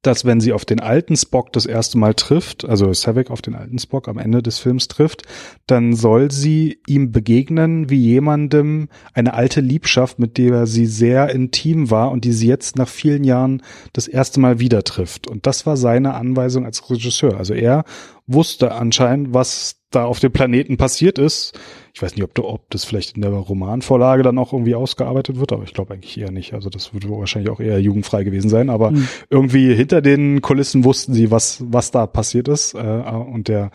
dass 0.00 0.24
wenn 0.24 0.40
sie 0.40 0.52
auf 0.52 0.64
den 0.64 0.80
alten 0.80 1.16
Spock 1.16 1.52
das 1.52 1.66
erste 1.66 1.98
Mal 1.98 2.14
trifft, 2.14 2.64
also 2.64 2.92
Savick 2.92 3.30
auf 3.30 3.42
den 3.42 3.54
alten 3.54 3.78
Spock 3.78 4.08
am 4.08 4.18
Ende 4.18 4.42
des 4.42 4.58
Films 4.58 4.88
trifft, 4.88 5.22
dann 5.66 5.94
soll 5.94 6.30
sie 6.30 6.80
ihm 6.86 7.12
begegnen 7.12 7.90
wie 7.90 7.98
jemandem 7.98 8.88
eine 9.12 9.34
alte 9.34 9.60
Liebschaft, 9.60 10.18
mit 10.18 10.38
der 10.38 10.66
sie 10.66 10.86
sehr 10.86 11.30
intim 11.30 11.90
war 11.90 12.10
und 12.10 12.24
die 12.24 12.32
sie 12.32 12.48
jetzt 12.48 12.76
nach 12.76 12.88
vielen 12.88 13.24
Jahren 13.24 13.62
das 13.92 14.08
erste 14.08 14.40
Mal 14.40 14.58
wieder 14.58 14.84
trifft. 14.84 15.26
Und 15.26 15.46
das 15.46 15.66
war 15.66 15.76
seine 15.76 16.14
Anweisung 16.14 16.64
als 16.64 16.88
Regisseur. 16.90 17.36
Also 17.36 17.52
er 17.52 17.84
wusste 18.26 18.72
anscheinend, 18.72 19.34
was 19.34 19.83
da 19.94 20.04
auf 20.04 20.20
dem 20.20 20.32
Planeten 20.32 20.76
passiert 20.76 21.18
ist. 21.18 21.58
Ich 21.92 22.02
weiß 22.02 22.16
nicht, 22.16 22.24
ob, 22.24 22.38
ob 22.38 22.70
das 22.70 22.84
vielleicht 22.84 23.16
in 23.16 23.22
der 23.22 23.30
Romanvorlage 23.30 24.22
dann 24.22 24.38
auch 24.38 24.52
irgendwie 24.52 24.74
ausgearbeitet 24.74 25.38
wird, 25.38 25.52
aber 25.52 25.62
ich 25.64 25.74
glaube 25.74 25.94
eigentlich 25.94 26.18
eher 26.18 26.30
nicht. 26.30 26.54
Also 26.54 26.70
das 26.70 26.92
würde 26.92 27.08
wahrscheinlich 27.10 27.50
auch 27.50 27.60
eher 27.60 27.80
jugendfrei 27.80 28.24
gewesen 28.24 28.48
sein. 28.48 28.70
Aber 28.70 28.90
mhm. 28.90 29.08
irgendwie 29.30 29.74
hinter 29.74 30.02
den 30.02 30.40
Kulissen 30.40 30.84
wussten 30.84 31.14
sie, 31.14 31.30
was, 31.30 31.62
was 31.66 31.90
da 31.90 32.06
passiert 32.06 32.48
ist. 32.48 32.74
Äh, 32.74 32.78
und 32.78 33.48
der 33.48 33.70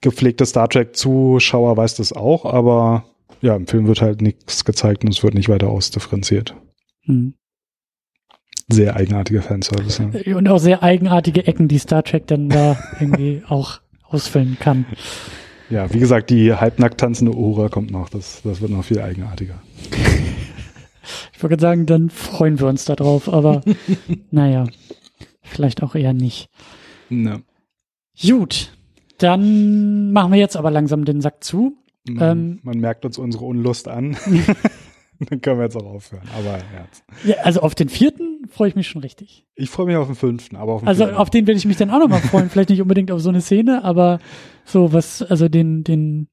gepflegte 0.00 0.46
Star 0.46 0.68
Trek-Zuschauer 0.68 1.76
weiß 1.76 1.96
das 1.96 2.12
auch, 2.12 2.44
aber 2.44 3.04
ja, 3.40 3.56
im 3.56 3.66
Film 3.66 3.86
wird 3.86 4.00
halt 4.00 4.22
nichts 4.22 4.64
gezeigt 4.64 5.04
und 5.04 5.12
es 5.12 5.22
wird 5.22 5.34
nicht 5.34 5.48
weiter 5.48 5.68
ausdifferenziert. 5.68 6.54
Mhm. 7.04 7.34
Sehr 8.68 8.96
eigenartige 8.96 9.42
Fanservice. 9.42 10.00
Und 10.34 10.48
auch 10.48 10.58
sehr 10.58 10.82
eigenartige 10.82 11.46
Ecken, 11.46 11.68
die 11.68 11.78
Star 11.78 12.02
Trek 12.02 12.26
dann 12.26 12.48
da 12.48 12.76
irgendwie 13.00 13.42
auch 13.48 13.80
ausfüllen 14.08 14.56
kann. 14.58 14.86
Ja, 15.70 15.92
wie 15.92 15.98
gesagt, 15.98 16.30
die 16.30 16.54
halbnackt 16.54 16.98
tanzende 17.00 17.34
Uhura 17.34 17.68
kommt 17.68 17.90
noch. 17.90 18.08
Das, 18.08 18.42
das 18.42 18.60
wird 18.60 18.70
noch 18.70 18.84
viel 18.84 19.00
eigenartiger. 19.00 19.60
Ich 21.32 21.42
würde 21.42 21.60
sagen, 21.60 21.86
dann 21.86 22.10
freuen 22.10 22.58
wir 22.58 22.66
uns 22.66 22.84
darauf, 22.86 23.28
aber 23.28 23.62
naja, 24.30 24.64
vielleicht 25.42 25.82
auch 25.82 25.94
eher 25.94 26.14
nicht. 26.14 26.48
Ne. 27.10 27.42
Gut, 28.20 28.72
dann 29.18 30.12
machen 30.12 30.32
wir 30.32 30.38
jetzt 30.38 30.56
aber 30.56 30.70
langsam 30.70 31.04
den 31.04 31.20
Sack 31.20 31.44
zu. 31.44 31.76
Man, 32.08 32.38
ähm, 32.38 32.58
man 32.62 32.78
merkt 32.78 33.04
uns 33.04 33.18
unsere 33.18 33.44
Unlust 33.44 33.86
an. 33.86 34.16
Dann 35.18 35.40
können 35.40 35.58
wir 35.58 35.64
jetzt 35.64 35.76
auch 35.76 35.86
aufhören. 35.86 36.28
Aber 36.36 36.58
ja. 37.24 37.36
Also 37.42 37.60
auf 37.60 37.74
den 37.74 37.88
vierten 37.88 38.35
freue 38.48 38.68
ich 38.68 38.76
mich 38.76 38.88
schon 38.88 39.02
richtig. 39.02 39.46
Ich 39.54 39.70
freue 39.70 39.86
mich 39.86 39.96
auf 39.96 40.06
den 40.06 40.16
fünften, 40.16 40.56
aber 40.56 40.74
auf 40.74 40.82
den 40.82 40.88
Also 40.88 41.04
vierten. 41.04 41.18
auf 41.18 41.30
den 41.30 41.46
werde 41.46 41.58
ich 41.58 41.64
mich 41.66 41.76
dann 41.76 41.90
auch 41.90 41.98
nochmal 41.98 42.20
freuen. 42.20 42.50
Vielleicht 42.50 42.70
nicht 42.70 42.82
unbedingt 42.82 43.10
auf 43.10 43.20
so 43.20 43.28
eine 43.28 43.40
Szene, 43.40 43.84
aber 43.84 44.18
so 44.64 44.92
was, 44.92 45.22
also 45.22 45.48
den, 45.48 45.84
den. 45.84 46.28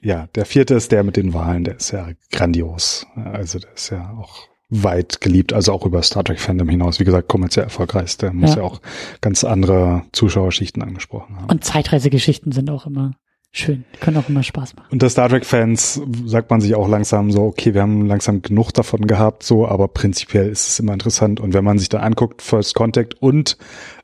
Ja, 0.00 0.28
der 0.34 0.46
vierte 0.46 0.74
ist 0.74 0.92
der 0.92 1.04
mit 1.04 1.16
den 1.16 1.32
Wahlen, 1.32 1.64
der 1.64 1.76
ist 1.76 1.90
ja 1.92 2.08
grandios. 2.30 3.06
Also 3.14 3.58
der 3.58 3.72
ist 3.74 3.90
ja 3.90 4.14
auch 4.18 4.48
weit 4.68 5.20
geliebt, 5.20 5.52
also 5.52 5.72
auch 5.72 5.84
über 5.84 6.02
Star 6.02 6.24
Trek 6.24 6.40
Fandom 6.40 6.68
hinaus. 6.68 6.98
Wie 6.98 7.04
gesagt, 7.04 7.28
kommerziell 7.28 7.64
erfolgreich. 7.64 8.16
Der 8.16 8.32
muss 8.32 8.54
ja. 8.54 8.58
ja 8.58 8.62
auch 8.62 8.80
ganz 9.20 9.44
andere 9.44 10.02
Zuschauerschichten 10.12 10.82
angesprochen 10.82 11.36
haben. 11.36 11.50
Und 11.50 11.64
Zeitreisegeschichten 11.64 12.52
sind 12.52 12.70
auch 12.70 12.86
immer 12.86 13.12
schön. 13.52 13.84
Können 14.00 14.16
auch 14.16 14.28
immer 14.28 14.42
Spaß 14.42 14.76
machen. 14.76 14.88
Unter 14.90 15.08
Star 15.08 15.28
Trek-Fans 15.28 16.00
sagt 16.24 16.50
man 16.50 16.60
sich 16.60 16.74
auch 16.74 16.88
langsam 16.88 17.30
so, 17.30 17.42
okay, 17.42 17.74
wir 17.74 17.82
haben 17.82 18.06
langsam 18.06 18.42
genug 18.42 18.72
davon 18.72 19.06
gehabt, 19.06 19.42
so, 19.42 19.66
aber 19.66 19.88
prinzipiell 19.88 20.48
ist 20.48 20.68
es 20.68 20.78
immer 20.80 20.94
interessant. 20.94 21.40
Und 21.40 21.54
wenn 21.54 21.64
man 21.64 21.78
sich 21.78 21.88
da 21.88 22.00
anguckt, 22.00 22.42
First 22.42 22.74
Contact 22.74 23.20
und 23.20 23.56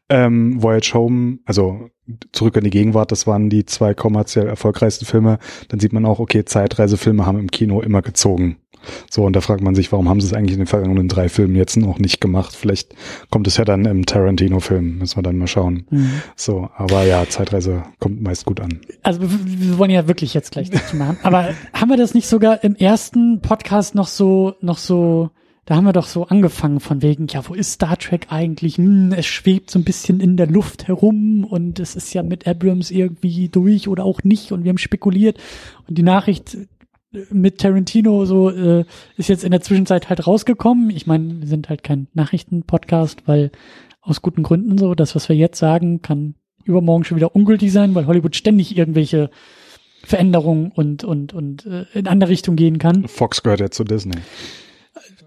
ähm, 0.09 0.63
Voyage 0.63 0.95
Home, 0.95 1.39
also 1.45 1.91
zurück 2.33 2.57
in 2.57 2.65
die 2.65 2.71
Gegenwart, 2.71 3.13
das 3.13 3.27
waren 3.27 3.51
die 3.51 3.67
zwei 3.67 3.95
kommerziell 3.95 4.47
erfolgreichsten 4.47 5.05
Filme, 5.05 5.39
dann 5.69 5.81
sieht 5.81 5.93
man 5.93 6.07
auch, 6.07 6.19
okay, 6.19 6.45
Zeitreisefilme 6.45 7.27
haben 7.27 7.39
im 7.39 7.51
Kino 7.51 7.81
immer 7.81 8.03
gezogen. 8.03 8.57
So, 9.11 9.25
und 9.25 9.35
da 9.35 9.41
fragt 9.41 9.63
man 9.63 9.75
sich, 9.75 9.93
warum 9.93 10.09
haben 10.09 10.21
sie 10.21 10.27
es 10.27 10.33
eigentlich 10.33 10.55
in 10.55 10.61
den 10.61 10.67
vergangenen 10.67 11.09
drei 11.09 11.29
Filmen 11.29 11.57
jetzt 11.57 11.77
noch 11.77 11.99
nicht 11.99 12.21
gemacht? 12.21 12.55
Vielleicht 12.55 12.95
kommt 13.31 13.47
es 13.47 13.57
ja 13.57 13.65
dann 13.65 13.85
im 13.85 14.07
Tarantino-Film, 14.07 14.99
müssen 14.99 15.17
wir 15.17 15.23
dann 15.23 15.39
mal 15.39 15.47
schauen. 15.47 15.87
Mhm. 15.91 16.23
So, 16.37 16.69
aber 16.77 17.05
ja, 17.05 17.29
Zeitreise 17.29 17.83
kommt 17.99 18.23
meist 18.23 18.45
gut 18.45 18.61
an. 18.61 18.81
Also 19.03 19.21
wir 19.23 19.79
wollen 19.79 19.91
ja 19.91 20.09
wirklich 20.09 20.35
jetzt 20.35 20.53
gleich 20.53 20.71
dazu 20.71 20.97
machen. 20.97 21.19
Aber 21.23 21.51
haben 21.73 21.89
wir 21.89 21.97
das 21.97 22.15
nicht 22.15 22.29
sogar 22.29 22.63
im 22.65 22.75
ersten 22.77 23.41
Podcast 23.41 23.95
noch 23.95 24.07
so, 24.07 24.55
noch 24.61 24.79
so, 24.79 25.31
da 25.65 25.77
haben 25.77 25.85
wir 25.85 25.93
doch 25.93 26.07
so 26.07 26.25
angefangen 26.27 26.81
von 26.81 27.03
wegen, 27.03 27.27
ja, 27.27 27.47
wo 27.47 27.55
ist 27.55 27.73
Star 27.73 27.99
Trek 27.99 28.29
eigentlich? 28.31 28.79
Hm, 28.79 29.13
es 29.13 29.27
schwebt 29.27 29.71
so 29.71 29.79
ein 29.79 29.85
bisschen 29.85 30.21
in 30.21 30.37
der 30.37 30.47
Luft 30.47 30.89
herum 30.89 31.45
und 31.45 31.79
es 31.79 31.95
ist 31.95 32.15
ja 32.15 32.23
mit 32.23 32.47
Abrams 32.47 32.91
irgendwie 32.91 33.49
durch 33.49 33.89
oder 33.89 34.05
auch 34.05 34.23
nicht 34.25 34.51
und 34.53 34.65
wir 34.65 34.71
haben 34.71 34.79
spekuliert 34.79 35.39
und 35.87 35.99
die 35.99 36.03
Nachricht 36.03 36.57
mit 37.31 37.59
Tarantino 37.59 38.25
so 38.27 38.51
äh, 38.51 38.85
ist 39.17 39.29
jetzt 39.29 39.45
in 39.45 39.51
der 39.51 39.61
Zwischenzeit 39.61 40.09
halt 40.09 40.27
rausgekommen. 40.27 40.91
Ich 40.91 41.07
meine, 41.07 41.41
wir 41.41 41.49
sind 41.49 41.69
halt 41.69 41.83
kein 41.83 42.09
Nachrichtenpodcast, 42.13 43.27
weil 43.27 43.51
aus 44.03 44.23
guten 44.23 44.43
Gründen 44.43 44.79
so, 44.79 44.95
das, 44.95 45.15
was 45.15 45.29
wir 45.29 45.37
jetzt 45.37 45.59
sagen, 45.59 46.03
kann 46.03 46.35
übermorgen 46.65 47.05
schon 47.05 47.17
wieder 47.17 47.35
ungültig 47.35 47.73
sein, 47.73 47.95
weil 47.95 48.07
Hollywood 48.07 48.37
ständig 48.37 48.77
irgendwelche 48.77 49.31
Veränderungen 50.05 50.71
und 50.71 51.03
und 51.05 51.33
und 51.33 51.67
äh, 51.67 51.87
in 51.95 52.07
andere 52.07 52.31
Richtung 52.31 52.57
gehen 52.57 52.79
kann. 52.79 53.09
Fox 53.09 53.43
gehört 53.43 53.61
ja 53.61 53.71
zu 53.71 53.85
Disney. 53.85 54.17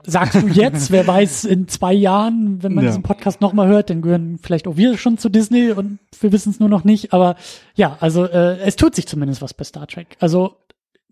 Sagst 0.03 0.41
du 0.41 0.47
jetzt, 0.47 0.91
wer 0.91 1.05
weiß, 1.05 1.45
in 1.45 1.67
zwei 1.67 1.93
Jahren, 1.93 2.63
wenn 2.63 2.73
man 2.73 2.83
ja. 2.85 2.89
diesen 2.89 3.03
Podcast 3.03 3.41
nochmal 3.41 3.67
hört, 3.67 3.89
dann 3.91 4.01
gehören 4.01 4.39
vielleicht 4.41 4.67
auch 4.67 4.75
wir 4.75 4.97
schon 4.97 5.17
zu 5.19 5.29
Disney 5.29 5.71
und 5.71 5.99
wir 6.19 6.31
wissen 6.31 6.49
es 6.49 6.59
nur 6.59 6.69
noch 6.69 6.83
nicht. 6.83 7.13
Aber 7.13 7.35
ja, 7.75 7.97
also 7.99 8.25
äh, 8.25 8.57
es 8.59 8.75
tut 8.75 8.95
sich 8.95 9.07
zumindest 9.07 9.41
was 9.41 9.53
bei 9.53 9.63
Star 9.63 9.87
Trek. 9.87 10.17
Also 10.19 10.55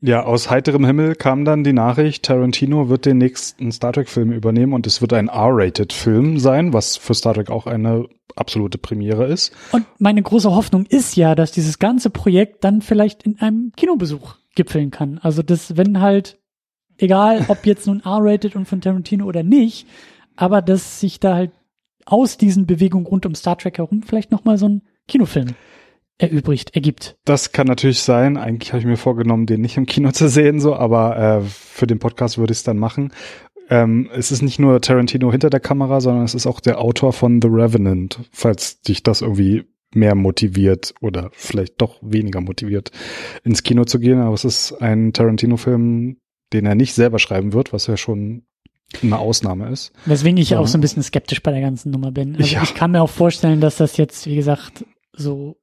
ja, 0.01 0.23
aus 0.23 0.49
heiterem 0.49 0.85
Himmel 0.85 1.15
kam 1.15 1.43
dann 1.43 1.63
die 1.63 1.73
Nachricht, 1.73 2.23
Tarantino 2.23 2.89
wird 2.89 3.05
den 3.05 3.17
nächsten 3.17 3.71
Star 3.71 3.91
Trek-Film 3.91 4.31
übernehmen 4.31 4.73
und 4.73 4.87
es 4.87 5.01
wird 5.01 5.13
ein 5.13 5.27
R-Rated-Film 5.27 6.39
sein, 6.39 6.71
was 6.73 6.95
für 6.95 7.13
Star 7.13 7.33
Trek 7.33 7.49
auch 7.49 7.67
eine 7.67 8.07
absolute 8.35 8.77
Premiere 8.77 9.25
ist. 9.25 9.53
Und 9.71 9.85
meine 9.97 10.21
große 10.21 10.51
Hoffnung 10.51 10.85
ist 10.85 11.17
ja, 11.17 11.35
dass 11.35 11.51
dieses 11.51 11.79
ganze 11.79 12.09
Projekt 12.09 12.63
dann 12.63 12.81
vielleicht 12.81 13.23
in 13.23 13.39
einem 13.39 13.73
Kinobesuch 13.75 14.35
gipfeln 14.55 14.91
kann. 14.91 15.19
Also 15.21 15.43
das, 15.43 15.75
wenn 15.75 15.99
halt, 15.99 16.39
egal 16.97 17.45
ob 17.49 17.65
jetzt 17.65 17.85
nun 17.87 18.01
R-Rated 18.03 18.55
und 18.55 18.67
von 18.67 18.79
Tarantino 18.81 19.25
oder 19.25 19.43
nicht, 19.43 19.85
aber 20.37 20.61
dass 20.61 21.01
sich 21.01 21.19
da 21.19 21.35
halt 21.35 21.51
aus 22.05 22.37
diesen 22.37 22.65
Bewegungen 22.65 23.05
rund 23.05 23.25
um 23.25 23.35
Star 23.35 23.57
Trek 23.57 23.77
herum 23.77 24.03
vielleicht 24.03 24.31
nochmal 24.31 24.57
so 24.57 24.69
ein 24.69 24.81
Kinofilm 25.07 25.55
erübrigt, 26.19 26.75
ergibt. 26.75 27.17
Das 27.25 27.51
kann 27.51 27.65
natürlich 27.65 28.01
sein. 28.01 28.37
Eigentlich 28.37 28.71
habe 28.71 28.81
ich 28.81 28.85
mir 28.85 28.97
vorgenommen, 28.97 29.45
den 29.45 29.61
nicht 29.61 29.77
im 29.77 29.85
Kino 29.85 30.11
zu 30.11 30.29
sehen, 30.29 30.59
so, 30.59 30.75
aber 30.75 31.17
äh, 31.17 31.41
für 31.41 31.87
den 31.87 31.99
Podcast 31.99 32.37
würde 32.37 32.51
ich 32.51 32.59
es 32.59 32.63
dann 32.63 32.77
machen. 32.77 33.11
Ähm, 33.69 34.09
es 34.13 34.31
ist 34.31 34.41
nicht 34.41 34.59
nur 34.59 34.81
Tarantino 34.81 35.31
hinter 35.31 35.49
der 35.49 35.59
Kamera, 35.59 36.01
sondern 36.01 36.25
es 36.25 36.35
ist 36.35 36.45
auch 36.45 36.59
der 36.59 36.79
Autor 36.79 37.13
von 37.13 37.41
The 37.41 37.47
Revenant, 37.49 38.19
falls 38.31 38.81
dich 38.81 39.03
das 39.03 39.21
irgendwie 39.21 39.63
mehr 39.93 40.15
motiviert 40.15 40.93
oder 41.01 41.29
vielleicht 41.33 41.81
doch 41.81 41.97
weniger 42.01 42.41
motiviert, 42.41 42.91
ins 43.43 43.63
Kino 43.63 43.85
zu 43.85 43.99
gehen. 43.99 44.19
Aber 44.19 44.33
es 44.33 44.45
ist 44.45 44.73
ein 44.73 45.13
Tarantino-Film, 45.13 46.17
den 46.53 46.65
er 46.65 46.75
nicht 46.75 46.93
selber 46.93 47.19
schreiben 47.19 47.53
wird, 47.53 47.73
was 47.73 47.87
ja 47.87 47.95
schon 47.95 48.43
eine 49.03 49.19
Ausnahme 49.19 49.69
ist. 49.69 49.91
Weswegen 50.05 50.37
ich 50.37 50.51
ja. 50.51 50.59
auch 50.59 50.67
so 50.67 50.77
ein 50.77 50.81
bisschen 50.81 51.03
skeptisch 51.03 51.43
bei 51.43 51.51
der 51.51 51.61
ganzen 51.61 51.91
Nummer 51.91 52.11
bin. 52.11 52.35
Also 52.35 52.55
ja. 52.55 52.63
ich 52.63 52.73
kann 52.73 52.91
mir 52.91 53.01
auch 53.01 53.09
vorstellen, 53.09 53.61
dass 53.61 53.77
das 53.77 53.97
jetzt, 53.97 54.25
wie 54.25 54.35
gesagt, 54.35 54.83
so 55.13 55.57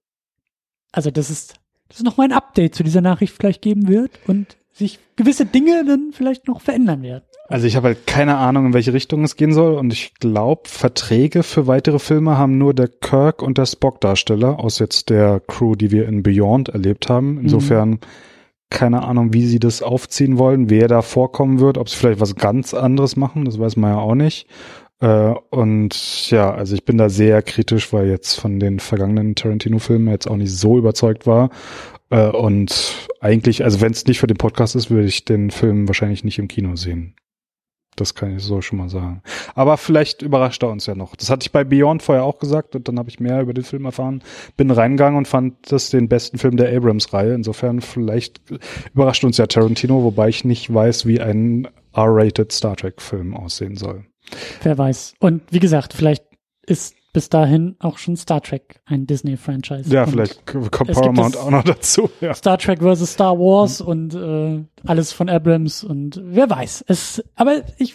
also 0.96 1.10
das 1.10 1.30
ist, 1.30 1.54
das 1.88 1.98
ist 1.98 2.04
noch 2.04 2.16
mal 2.16 2.24
ein 2.24 2.32
Update 2.32 2.74
zu 2.74 2.82
dieser 2.82 3.02
Nachricht 3.02 3.34
vielleicht 3.34 3.62
geben 3.62 3.86
wird 3.86 4.10
und 4.26 4.56
sich 4.72 4.98
gewisse 5.14 5.46
Dinge 5.46 5.84
dann 5.86 6.10
vielleicht 6.12 6.48
noch 6.48 6.60
verändern 6.60 7.02
werden. 7.02 7.24
Also 7.48 7.66
ich 7.66 7.76
habe 7.76 7.88
halt 7.88 8.06
keine 8.06 8.38
Ahnung, 8.38 8.66
in 8.66 8.74
welche 8.74 8.92
Richtung 8.92 9.22
es 9.22 9.36
gehen 9.36 9.52
soll 9.52 9.74
und 9.74 9.92
ich 9.92 10.14
glaube, 10.14 10.62
Verträge 10.64 11.42
für 11.42 11.66
weitere 11.66 11.98
Filme 11.98 12.38
haben 12.38 12.58
nur 12.58 12.74
der 12.74 12.88
Kirk 12.88 13.42
und 13.42 13.58
der 13.58 13.66
Spock-Darsteller 13.66 14.58
aus 14.58 14.78
jetzt 14.78 15.10
der 15.10 15.40
Crew, 15.40 15.76
die 15.76 15.90
wir 15.90 16.08
in 16.08 16.22
Beyond 16.22 16.70
erlebt 16.70 17.08
haben. 17.08 17.34
Mhm. 17.34 17.40
Insofern 17.42 17.90
mhm. 17.90 17.98
keine 18.70 19.04
Ahnung, 19.04 19.32
wie 19.32 19.46
sie 19.46 19.60
das 19.60 19.82
aufziehen 19.82 20.38
wollen, 20.38 20.70
wer 20.70 20.88
da 20.88 21.02
vorkommen 21.02 21.60
wird, 21.60 21.78
ob 21.78 21.88
sie 21.88 21.96
vielleicht 21.96 22.20
was 22.20 22.34
ganz 22.34 22.74
anderes 22.74 23.16
machen, 23.16 23.44
das 23.44 23.58
weiß 23.58 23.76
man 23.76 23.92
ja 23.92 23.98
auch 23.98 24.14
nicht. 24.14 24.48
Äh, 25.00 25.34
und 25.50 26.30
ja, 26.30 26.52
also 26.54 26.74
ich 26.74 26.84
bin 26.84 26.98
da 26.98 27.08
sehr 27.08 27.42
kritisch, 27.42 27.92
weil 27.92 28.08
jetzt 28.08 28.34
von 28.40 28.58
den 28.58 28.80
vergangenen 28.80 29.34
Tarantino-Filmen 29.34 30.08
jetzt 30.08 30.28
auch 30.28 30.36
nicht 30.36 30.56
so 30.56 30.78
überzeugt 30.78 31.26
war. 31.26 31.50
Äh, 32.10 32.28
und 32.28 33.08
eigentlich, 33.20 33.64
also 33.64 33.80
wenn 33.80 33.92
es 33.92 34.06
nicht 34.06 34.20
für 34.20 34.26
den 34.26 34.38
Podcast 34.38 34.76
ist, 34.76 34.90
würde 34.90 35.06
ich 35.06 35.24
den 35.24 35.50
Film 35.50 35.88
wahrscheinlich 35.88 36.24
nicht 36.24 36.38
im 36.38 36.48
Kino 36.48 36.76
sehen. 36.76 37.14
Das 37.96 38.14
kann 38.14 38.36
ich 38.36 38.42
so 38.42 38.60
schon 38.60 38.78
mal 38.78 38.90
sagen. 38.90 39.22
Aber 39.54 39.78
vielleicht 39.78 40.20
überrascht 40.20 40.62
er 40.62 40.68
uns 40.68 40.84
ja 40.84 40.94
noch. 40.94 41.16
Das 41.16 41.30
hatte 41.30 41.44
ich 41.44 41.52
bei 41.52 41.64
Beyond 41.64 42.02
vorher 42.02 42.24
auch 42.24 42.38
gesagt 42.38 42.76
und 42.76 42.86
dann 42.88 42.98
habe 42.98 43.08
ich 43.08 43.20
mehr 43.20 43.40
über 43.40 43.54
den 43.54 43.64
Film 43.64 43.86
erfahren. 43.86 44.22
Bin 44.56 44.70
reingegangen 44.70 45.16
und 45.16 45.26
fand 45.26 45.72
das 45.72 45.88
den 45.88 46.08
besten 46.08 46.36
Film 46.36 46.58
der 46.58 46.76
Abrams-Reihe. 46.76 47.34
Insofern 47.34 47.80
vielleicht 47.80 48.42
überrascht 48.92 49.24
uns 49.24 49.38
ja 49.38 49.46
Tarantino, 49.46 50.04
wobei 50.04 50.28
ich 50.28 50.44
nicht 50.44 50.72
weiß, 50.72 51.06
wie 51.06 51.20
ein 51.20 51.68
R-rated 51.94 52.52
Star 52.52 52.76
Trek-Film 52.76 53.34
aussehen 53.34 53.76
soll. 53.76 54.04
Wer 54.62 54.78
weiß. 54.78 55.14
Und 55.20 55.42
wie 55.50 55.60
gesagt, 55.60 55.94
vielleicht 55.94 56.24
ist 56.66 56.96
bis 57.16 57.30
dahin 57.30 57.76
auch 57.78 57.96
schon 57.96 58.14
Star 58.14 58.42
Trek 58.42 58.80
ein 58.84 59.06
Disney-Franchise. 59.06 59.88
Ja, 59.88 60.04
und 60.04 60.10
vielleicht 60.10 60.44
kommt 60.44 60.70
Paramount 60.70 61.38
auch 61.38 61.50
noch 61.50 61.64
dazu. 61.64 62.10
Ja. 62.20 62.34
Star 62.34 62.58
Trek 62.58 62.80
versus 62.80 63.14
Star 63.14 63.38
Wars 63.38 63.80
mhm. 63.80 63.86
und 63.88 64.14
äh, 64.14 64.64
alles 64.86 65.12
von 65.12 65.30
Abrams 65.30 65.82
und 65.82 66.20
wer 66.22 66.50
weiß. 66.50 66.84
Es, 66.88 67.24
aber 67.34 67.62
ich 67.78 67.94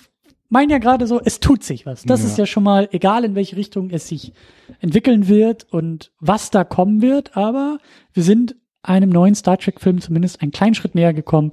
meine 0.50 0.74
ja 0.74 0.80
gerade 0.80 1.06
so, 1.06 1.22
es 1.24 1.40
tut 1.40 1.64
sich 1.64 1.86
was. 1.86 2.02
Das 2.02 2.22
ja. 2.22 2.28
ist 2.30 2.38
ja 2.40 2.48
schon 2.48 2.64
mal, 2.64 2.90
egal 2.92 3.24
in 3.24 3.36
welche 3.36 3.58
Richtung 3.58 3.92
es 3.92 4.08
sich 4.08 4.34
entwickeln 4.80 5.28
wird 5.28 5.68
und 5.72 6.12
was 6.20 6.50
da 6.50 6.64
kommen 6.64 7.04
wird, 7.04 7.38
aber 7.38 7.78
wir 8.14 8.24
sind 8.24 8.56
einem 8.82 9.12
neuen 9.12 9.36
Star 9.36 9.58
Trek-Film 9.58 10.02
zumindest 10.02 10.42
einen 10.42 10.52
kleinen 10.52 10.74
Schritt 10.74 10.96
näher 10.96 11.14
gekommen 11.14 11.52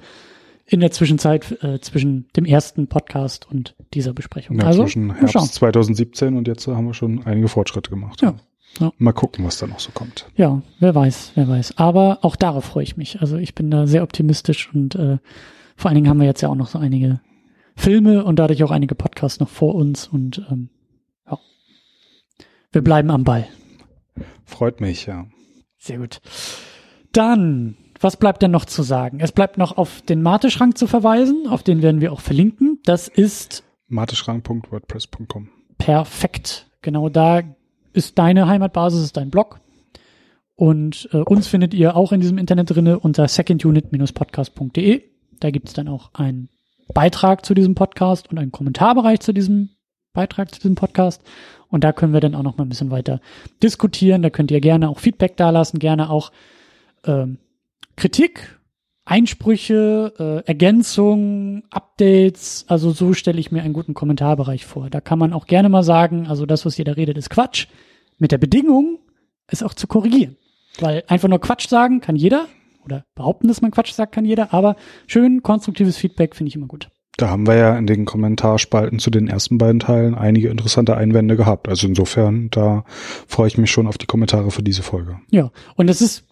in 0.69 0.81
der 0.81 0.91
Zwischenzeit 0.91 1.63
äh, 1.63 1.81
zwischen 1.81 2.29
dem 2.37 2.45
ersten 2.45 2.89
Podcast 2.89 3.51
und 3.51 3.75
dieser 3.95 4.13
Besprechung. 4.13 4.59
Ja, 4.59 4.67
also 4.67 4.83
zwischen 4.83 5.15
Herbst 5.15 5.55
2017 5.55 6.37
und 6.37 6.47
jetzt 6.47 6.67
haben 6.67 6.87
wir 6.87 6.95
schon 6.95 7.25
einige 7.25 7.49
Fortschritte 7.49 7.91
gemacht. 7.91 8.21
Ja, 8.21 8.35
Ja. 8.79 8.93
Mal 8.99 9.13
gucken, 9.13 9.45
was 9.47 9.59
da 9.59 9.67
noch 9.67 9.81
so 9.81 9.91
kommt. 9.93 10.27
Ja, 10.37 10.61
wer 10.79 10.95
weiß, 10.95 11.33
wer 11.35 11.49
weiß. 11.49 11.79
Aber 11.79 12.19
auch 12.23 12.37
darauf 12.37 12.67
freue 12.67 12.83
ich 12.83 12.97
mich. 12.99 13.21
Also 13.21 13.39
ich 13.39 13.55
bin 13.55 13.71
da 13.71 13.87
sehr 13.87 14.03
optimistisch 14.03 14.71
und 14.73 14.95
äh, 14.95 15.19
vor 15.75 15.89
allen 15.89 15.95
Dingen 15.95 16.09
haben 16.09 16.21
wir 16.21 16.27
jetzt 16.27 16.43
ja 16.43 16.51
auch 16.51 16.55
noch 16.55 16.69
so 16.69 16.79
einige 16.79 17.21
Filme 17.75 18.25
und 18.25 18.39
dadurch 18.39 18.63
auch 18.63 18.71
einige 18.71 18.95
Podcasts 18.95 19.41
noch 19.41 19.49
vor 19.49 19.75
uns 19.75 20.07
und 20.07 20.45
ähm, 20.51 20.69
ja, 21.27 21.39
wir 22.73 22.83
bleiben 22.83 23.11
am 23.11 23.25
Ball. 23.25 23.47
Freut 24.45 24.81
mich, 24.81 25.07
ja. 25.07 25.27
Sehr 25.79 25.99
gut. 25.99 26.21
Dann, 27.13 27.77
was 28.01 28.17
bleibt 28.17 28.43
denn 28.43 28.51
noch 28.51 28.65
zu 28.65 28.83
sagen? 28.83 29.21
Es 29.21 29.33
bleibt 29.33 29.59
noch 29.59 29.77
auf 29.77 30.03
den 30.03 30.23
Mate-Schrank 30.23 30.79
zu 30.79 30.87
verweisen, 30.87 31.47
auf 31.49 31.63
den 31.63 31.83
werden 31.83 32.01
wir 32.01 32.13
auch 32.13 32.21
verlinken. 32.21 32.79
Das 32.85 33.09
ist 33.09 33.65
mateschrank.wordpress.com. 33.89 35.49
perfekt. 35.79 36.67
Genau 36.83 37.09
da 37.09 37.43
ist 37.93 38.19
deine 38.19 38.47
Heimatbasis, 38.47 39.03
ist 39.03 39.17
dein 39.17 39.31
Blog. 39.31 39.61
Und 40.55 41.09
äh, 41.13 41.19
uns 41.19 41.47
findet 41.47 41.75
ihr 41.75 41.97
auch 41.97 42.13
in 42.13 42.21
diesem 42.21 42.39
Internet 42.39 42.71
drinne 42.71 42.99
unter 42.99 43.29
secondunit-podcast.de. 43.29 45.03
Da 45.41 45.51
gibt 45.51 45.69
es 45.69 45.75
dann 45.75 45.89
auch 45.89 46.11
einen 46.15 46.49
Beitrag 46.93 47.45
zu 47.45 47.55
diesem 47.55 47.75
Podcast 47.75 48.31
und 48.31 48.39
einen 48.39 48.51
Kommentarbereich 48.53 49.21
zu 49.21 49.33
diesem 49.33 49.71
Beitrag 50.13 50.53
zu 50.53 50.61
diesem 50.61 50.75
Podcast. 50.75 51.23
Und 51.69 51.85
da 51.85 51.93
können 51.93 52.13
wir 52.13 52.21
dann 52.21 52.35
auch 52.35 52.43
noch 52.43 52.57
mal 52.57 52.65
ein 52.65 52.71
bisschen 52.71 52.91
weiter 52.91 53.21
diskutieren. 53.63 54.23
Da 54.23 54.31
könnt 54.31 54.51
ihr 54.51 54.61
gerne 54.61 54.89
auch 54.89 54.99
Feedback 54.99 55.37
dalassen, 55.37 55.79
gerne 55.79 56.11
auch 56.11 56.33
ähm, 57.05 57.39
Kritik, 57.99 58.61
Einsprüche, 59.05 60.15
äh, 60.19 60.49
Ergänzungen, 60.49 61.65
Updates. 61.71 62.65
Also 62.69 62.93
so 62.93 63.13
stelle 63.13 63.41
ich 63.41 63.51
mir 63.51 63.63
einen 63.63 63.73
guten 63.73 63.93
Kommentarbereich 63.93 64.67
vor. 64.67 64.89
Da 64.89 65.01
kann 65.01 65.19
man 65.19 65.33
auch 65.33 65.47
gerne 65.47 65.69
mal 65.69 65.83
sagen, 65.83 66.29
also 66.29 66.47
das, 66.47 66.65
was 66.65 66.79
ihr 66.79 66.85
da 66.85 66.93
redet, 66.93 67.19
ist 67.19 67.29
Quatsch. 67.29 67.67
Mit 68.17 68.31
der 68.31 68.39
Bedingung, 68.39 69.01
es 69.49 69.65
auch 69.65 69.75
zu 69.75 69.89
korrigieren. 69.89 70.37
Weil 70.79 71.03
einfach 71.09 71.29
nur 71.29 71.41
Quatsch 71.41 71.67
sagen 71.67 72.01
kann 72.01 72.15
jeder. 72.15 72.47
Oder 72.85 73.05
behaupten, 73.17 73.49
dass 73.49 73.61
man 73.63 73.73
Quatsch 73.73 73.93
sagt, 73.93 74.13
kann 74.13 74.25
jeder. 74.25 74.55
Aber 74.55 74.77
schön 75.09 75.43
konstruktives 75.43 75.97
Feedback 75.97 76.37
finde 76.37 76.51
ich 76.51 76.55
immer 76.55 76.69
gut. 76.69 76.89
Da 77.17 77.31
haben 77.31 77.49
wir 77.49 77.57
ja 77.57 77.77
in 77.77 77.89
den 77.89 78.05
Kommentarspalten 78.05 79.01
zu 79.01 79.11
den 79.11 79.27
ersten 79.27 79.59
beiden 79.59 79.81
Teilen 79.81 80.15
einige 80.15 80.51
interessante 80.51 80.97
Einwände 80.97 81.35
gehabt. 81.35 81.69
Also 81.69 81.89
insofern, 81.89 82.49
da 82.51 82.85
freue 83.27 83.49
ich 83.49 83.59
mich 83.59 83.73
schon 83.73 83.89
auf 83.89 83.99
die 83.99 84.07
Kommentare 84.07 84.53
für 84.53 84.63
diese 84.63 84.85
Folge. 84.85 85.19
Ja, 85.29 85.51
und 85.75 85.91
es 85.91 86.01
ist 86.01 86.28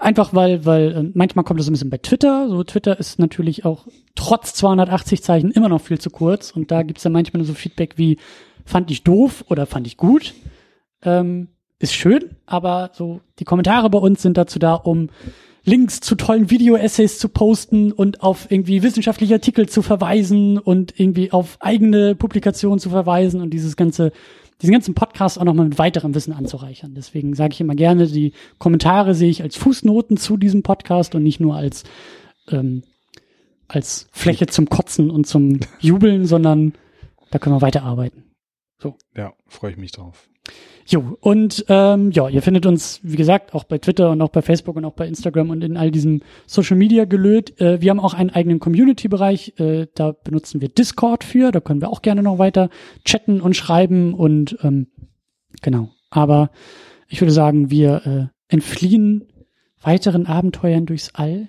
einfach, 0.00 0.34
weil, 0.34 0.64
weil 0.64 0.92
äh, 0.92 1.10
manchmal 1.14 1.44
kommt 1.44 1.60
es 1.60 1.68
ein 1.68 1.72
bisschen 1.72 1.90
bei 1.90 1.98
Twitter. 1.98 2.48
So 2.48 2.64
Twitter 2.64 2.98
ist 2.98 3.18
natürlich 3.18 3.64
auch 3.64 3.86
trotz 4.14 4.54
280 4.54 5.22
Zeichen 5.22 5.50
immer 5.50 5.68
noch 5.68 5.80
viel 5.80 5.98
zu 5.98 6.10
kurz. 6.10 6.50
Und 6.50 6.70
da 6.70 6.82
gibt's 6.82 7.02
dann 7.02 7.12
manchmal 7.12 7.44
so 7.44 7.54
Feedback 7.54 7.98
wie 7.98 8.18
fand 8.64 8.90
ich 8.90 9.02
doof 9.02 9.44
oder 9.48 9.66
fand 9.66 9.86
ich 9.86 9.96
gut. 9.96 10.34
Ähm, 11.02 11.48
ist 11.78 11.94
schön, 11.94 12.36
aber 12.46 12.90
so 12.94 13.20
die 13.40 13.44
Kommentare 13.44 13.90
bei 13.90 13.98
uns 13.98 14.22
sind 14.22 14.36
dazu 14.36 14.60
da, 14.60 14.74
um 14.74 15.10
Links 15.64 16.00
zu 16.00 16.16
tollen 16.16 16.50
Video-Essays 16.50 17.18
zu 17.18 17.28
posten 17.28 17.92
und 17.92 18.22
auf 18.22 18.50
irgendwie 18.50 18.82
wissenschaftliche 18.82 19.34
Artikel 19.34 19.68
zu 19.68 19.82
verweisen 19.82 20.58
und 20.58 20.98
irgendwie 20.98 21.30
auf 21.32 21.56
eigene 21.60 22.14
Publikationen 22.14 22.80
zu 22.80 22.90
verweisen 22.90 23.40
und 23.40 23.50
dieses 23.50 23.76
ganze, 23.76 24.12
diesen 24.62 24.72
ganzen 24.72 24.94
Podcast 24.94 25.38
auch 25.38 25.44
nochmal 25.44 25.66
mit 25.66 25.78
weiterem 25.78 26.14
Wissen 26.14 26.32
anzureichern. 26.32 26.94
Deswegen 26.94 27.34
sage 27.34 27.52
ich 27.52 27.60
immer 27.60 27.74
gerne, 27.74 28.06
die 28.06 28.32
Kommentare 28.58 29.14
sehe 29.14 29.30
ich 29.30 29.42
als 29.42 29.56
Fußnoten 29.56 30.16
zu 30.16 30.36
diesem 30.36 30.62
Podcast 30.62 31.14
und 31.14 31.22
nicht 31.22 31.40
nur 31.40 31.56
als, 31.56 31.84
ähm, 32.48 32.82
als 33.68 34.08
Fläche 34.12 34.46
zum 34.46 34.68
Kotzen 34.68 35.10
und 35.10 35.26
zum 35.26 35.60
Jubeln, 35.80 36.26
sondern 36.26 36.74
da 37.30 37.38
können 37.38 37.56
wir 37.56 37.62
weiterarbeiten. 37.62 38.24
Ja, 39.14 39.32
freue 39.46 39.72
ich 39.72 39.76
mich 39.76 39.92
drauf. 39.92 40.28
Jo, 40.86 41.16
und 41.20 41.64
ähm, 41.68 42.10
ja, 42.10 42.28
ihr 42.28 42.42
findet 42.42 42.66
uns, 42.66 43.00
wie 43.02 43.16
gesagt, 43.16 43.54
auch 43.54 43.64
bei 43.64 43.78
Twitter 43.78 44.10
und 44.10 44.20
auch 44.20 44.30
bei 44.30 44.42
Facebook 44.42 44.76
und 44.76 44.84
auch 44.84 44.94
bei 44.94 45.06
Instagram 45.06 45.50
und 45.50 45.62
in 45.62 45.76
all 45.76 45.90
diesem 45.90 46.22
Social 46.46 46.76
Media 46.76 47.04
gelöt. 47.04 47.60
Äh, 47.60 47.80
wir 47.80 47.90
haben 47.90 48.00
auch 48.00 48.14
einen 48.14 48.30
eigenen 48.30 48.58
Community-Bereich, 48.58 49.60
äh, 49.60 49.86
da 49.94 50.12
benutzen 50.12 50.60
wir 50.60 50.68
Discord 50.68 51.24
für, 51.24 51.52
da 51.52 51.60
können 51.60 51.80
wir 51.80 51.90
auch 51.90 52.02
gerne 52.02 52.22
noch 52.22 52.38
weiter 52.38 52.68
chatten 53.04 53.40
und 53.40 53.54
schreiben 53.54 54.14
und 54.14 54.58
ähm, 54.62 54.88
genau. 55.60 55.90
Aber 56.10 56.50
ich 57.08 57.20
würde 57.20 57.32
sagen, 57.32 57.70
wir 57.70 58.06
äh, 58.06 58.52
entfliehen 58.52 59.28
weiteren 59.80 60.26
Abenteuern 60.26 60.86
durchs 60.86 61.10
All, 61.14 61.48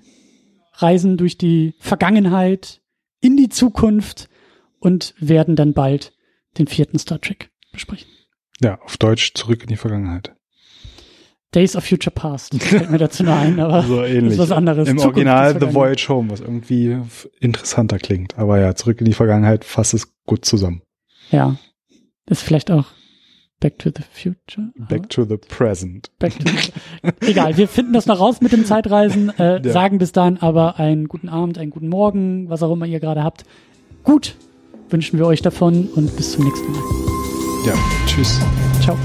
reisen 0.74 1.18
durch 1.18 1.38
die 1.38 1.76
Vergangenheit 1.80 2.82
in 3.20 3.38
die 3.38 3.50
Zukunft 3.50 4.30
und 4.80 5.16
werden 5.18 5.56
dann 5.56 5.74
bald 5.74 6.14
den 6.58 6.68
vierten 6.68 7.00
Star 7.00 7.20
Trek 7.20 7.52
besprechen. 7.72 8.10
Ja, 8.62 8.80
auf 8.82 8.98
Deutsch 8.98 9.34
zurück 9.34 9.62
in 9.64 9.68
die 9.68 9.76
Vergangenheit. 9.78 10.34
Days 11.54 11.76
of 11.76 11.84
Future 11.86 12.14
Past 12.14 12.56
fällt 12.64 12.90
mir 12.90 12.98
dazu 12.98 13.24
nur 13.24 13.36
ein, 13.36 13.60
aber 13.60 13.84
So 13.84 14.04
ähnlich. 14.04 14.34
ist 14.34 14.40
was 14.40 14.52
anderes. 14.52 14.88
Im 14.88 14.98
Zukunft 14.98 15.18
Original 15.28 15.60
The. 15.60 15.74
Voyage 15.76 16.08
Home, 16.10 16.32
was 16.32 16.40
irgendwie 16.40 16.98
interessanter 17.40 18.00
klingt. 18.00 18.38
Aber 18.38 18.60
ja, 18.60 18.74
zurück 18.76 19.00
in 19.00 19.06
die 19.06 19.14
Vergangenheit 19.14 19.64
fasst 19.64 19.94
es 19.94 20.14
gut 20.26 20.46
zusammen. 20.46 20.82
Ja. 21.32 21.58
Ist 22.28 22.42
vielleicht 22.42 22.72
auch 22.72 22.86
Back 23.60 23.80
to 23.80 23.92
the 23.96 24.04
Future. 24.12 24.72
Back 24.90 25.10
to 25.10 25.24
the 25.26 25.38
present. 25.38 26.10
Back 26.20 26.34
to 26.40 26.50
the 26.50 27.10
Egal, 27.30 27.56
wir 27.56 27.68
finden 27.68 27.94
das 27.94 28.08
noch 28.08 28.20
raus 28.20 28.42
mit 28.42 28.52
dem 28.52 28.66
Zeitreisen, 28.66 29.30
äh, 29.38 29.62
Ja. 29.66 29.72
sagen 29.72 30.00
bis 30.00 30.12
dahin 30.12 30.42
aber 30.42 30.80
einen 30.80 31.08
guten 31.08 31.30
Abend, 31.30 31.58
einen 31.58 31.70
guten 31.70 31.88
Morgen, 31.88 32.50
was 32.50 32.64
auch 32.64 32.74
immer 32.74 32.86
ihr 32.88 33.00
gerade 33.00 33.24
habt. 33.24 33.44
Gut, 34.04 34.36
wünschen 34.90 35.18
wir 35.20 35.28
euch 35.28 35.42
davon 35.42 35.88
und 35.96 36.16
bis 36.18 36.34
zum 36.34 36.44
nächsten 36.46 36.72
Mal. 36.72 37.13
Ja, 37.66 37.74
tschüss. 38.06 38.40
Ciao. 38.82 38.98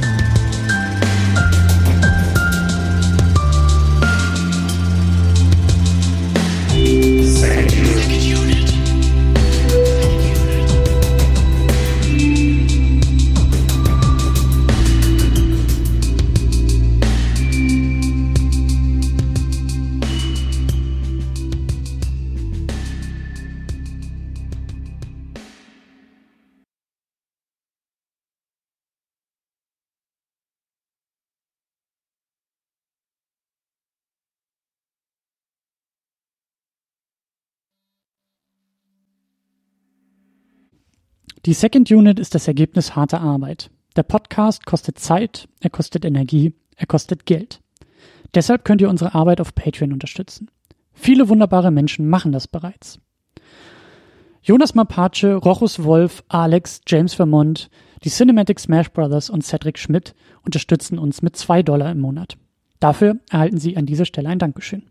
Die 41.47 41.55
Second 41.55 41.89
Unit 41.91 42.19
ist 42.19 42.35
das 42.35 42.49
Ergebnis 42.49 42.97
harter 42.97 43.21
Arbeit. 43.21 43.71
Der 43.95 44.03
Podcast 44.03 44.67
kostet 44.67 44.99
Zeit, 44.99 45.49
er 45.61 45.71
kostet 45.71 46.05
Energie, 46.05 46.53
er 46.75 46.87
kostet 46.87 47.27
Geld. 47.27 47.61
Deshalb 48.35 48.65
könnt 48.65 48.81
ihr 48.81 48.91
unsere 48.91 49.15
Arbeit 49.15 49.41
auf 49.41 49.55
Patreon 49.55 49.93
unterstützen. 49.93 50.51
Viele 50.93 51.29
wunderbare 51.29 51.71
Menschen 51.71 52.09
machen 52.09 52.33
das 52.33 52.49
bereits. 52.49 52.99
Jonas 54.43 54.75
Mapace, 54.75 55.25
Rochus 55.45 55.85
Wolf, 55.85 56.25
Alex, 56.29 56.81
James 56.87 57.15
Vermont, 57.15 57.71
die 58.03 58.11
Cinematic 58.11 58.59
Smash 58.59 58.91
Brothers 58.91 59.31
und 59.31 59.45
Cedric 59.45 59.79
Schmidt 59.79 60.15
unterstützen 60.45 60.99
uns 60.99 61.23
mit 61.23 61.37
zwei 61.37 61.63
Dollar 61.63 61.93
im 61.93 62.01
Monat. 62.01 62.37
Dafür 62.81 63.19
erhalten 63.31 63.59
Sie 63.59 63.77
an 63.77 63.87
dieser 63.87 64.05
Stelle 64.05 64.29
ein 64.29 64.39
Dankeschön. 64.41 64.83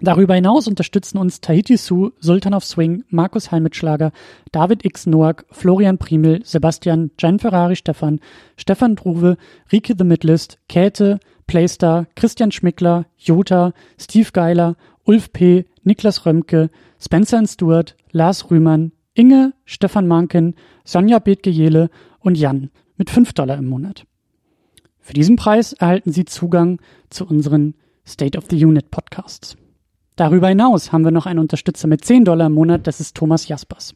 Darüber 0.00 0.34
hinaus 0.34 0.66
unterstützen 0.66 1.18
uns 1.18 1.40
Tahiti 1.40 1.76
Su, 1.76 2.10
Sultan 2.18 2.52
of 2.52 2.64
Swing, 2.64 3.04
Markus 3.08 3.52
Halmitschlager, 3.52 4.10
David 4.50 4.84
X. 4.84 5.06
Noack, 5.06 5.46
Florian 5.50 5.98
Primel, 5.98 6.44
Sebastian, 6.44 7.12
Gian 7.16 7.38
Ferrari 7.38 7.76
Stefan, 7.76 8.20
Stefan 8.56 8.96
Druwe, 8.96 9.36
Rike 9.72 9.94
The 9.96 10.04
Midlist, 10.04 10.58
Käthe, 10.68 11.20
Playstar, 11.46 12.06
Christian 12.16 12.50
Schmickler, 12.50 13.06
Jota, 13.16 13.72
Steve 13.98 14.30
Geiler, 14.32 14.76
Ulf 15.04 15.32
P., 15.32 15.64
Niklas 15.84 16.26
Römke, 16.26 16.70
Spencer 16.98 17.46
Stewart, 17.46 17.94
Lars 18.10 18.50
Rühmann, 18.50 18.92
Inge, 19.14 19.52
Stefan 19.64 20.08
Manken, 20.08 20.56
Sonja 20.84 21.20
Bethgejele 21.20 21.88
und 22.18 22.36
Jan 22.36 22.70
mit 22.96 23.10
5 23.10 23.32
Dollar 23.32 23.58
im 23.58 23.66
Monat. 23.66 24.06
Für 24.98 25.12
diesen 25.12 25.36
Preis 25.36 25.72
erhalten 25.72 26.12
Sie 26.12 26.24
Zugang 26.24 26.80
zu 27.10 27.26
unseren 27.26 27.74
State 28.06 28.36
of 28.36 28.46
the 28.50 28.64
Unit 28.64 28.90
Podcasts. 28.90 29.56
Darüber 30.16 30.48
hinaus 30.48 30.92
haben 30.92 31.04
wir 31.04 31.10
noch 31.10 31.26
einen 31.26 31.40
Unterstützer 31.40 31.88
mit 31.88 32.04
10 32.04 32.24
Dollar 32.24 32.46
im 32.46 32.54
Monat, 32.54 32.86
das 32.86 33.00
ist 33.00 33.16
Thomas 33.16 33.48
Jaspers. 33.48 33.94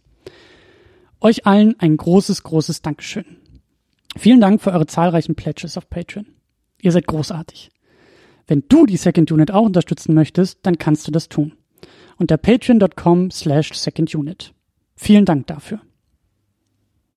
Euch 1.21 1.47
allen 1.47 1.79
ein 1.79 1.97
großes, 1.97 2.43
großes 2.43 2.83
Dankeschön. 2.83 3.25
Vielen 4.17 4.41
Dank 4.41 4.61
für 4.61 4.73
eure 4.73 4.87
zahlreichen 4.87 5.35
Pledges 5.35 5.77
auf 5.77 5.89
Patreon. 5.89 6.27
Ihr 6.81 6.93
seid 6.93 7.07
großartig. 7.07 7.71
Wenn 8.47 8.65
du 8.69 8.87
die 8.87 8.97
Second 8.97 9.31
Unit 9.31 9.51
auch 9.51 9.67
unterstützen 9.67 10.15
möchtest, 10.15 10.61
dann 10.63 10.79
kannst 10.79 11.07
du 11.07 11.13
das 11.13 11.29
tun. 11.29 11.53
Unter 12.17 12.37
patreon.com 12.37 13.31
slash 13.31 13.75
secondunit. 13.75 14.55
Vielen 14.97 15.25
Dank 15.25 15.47
dafür. 15.47 15.81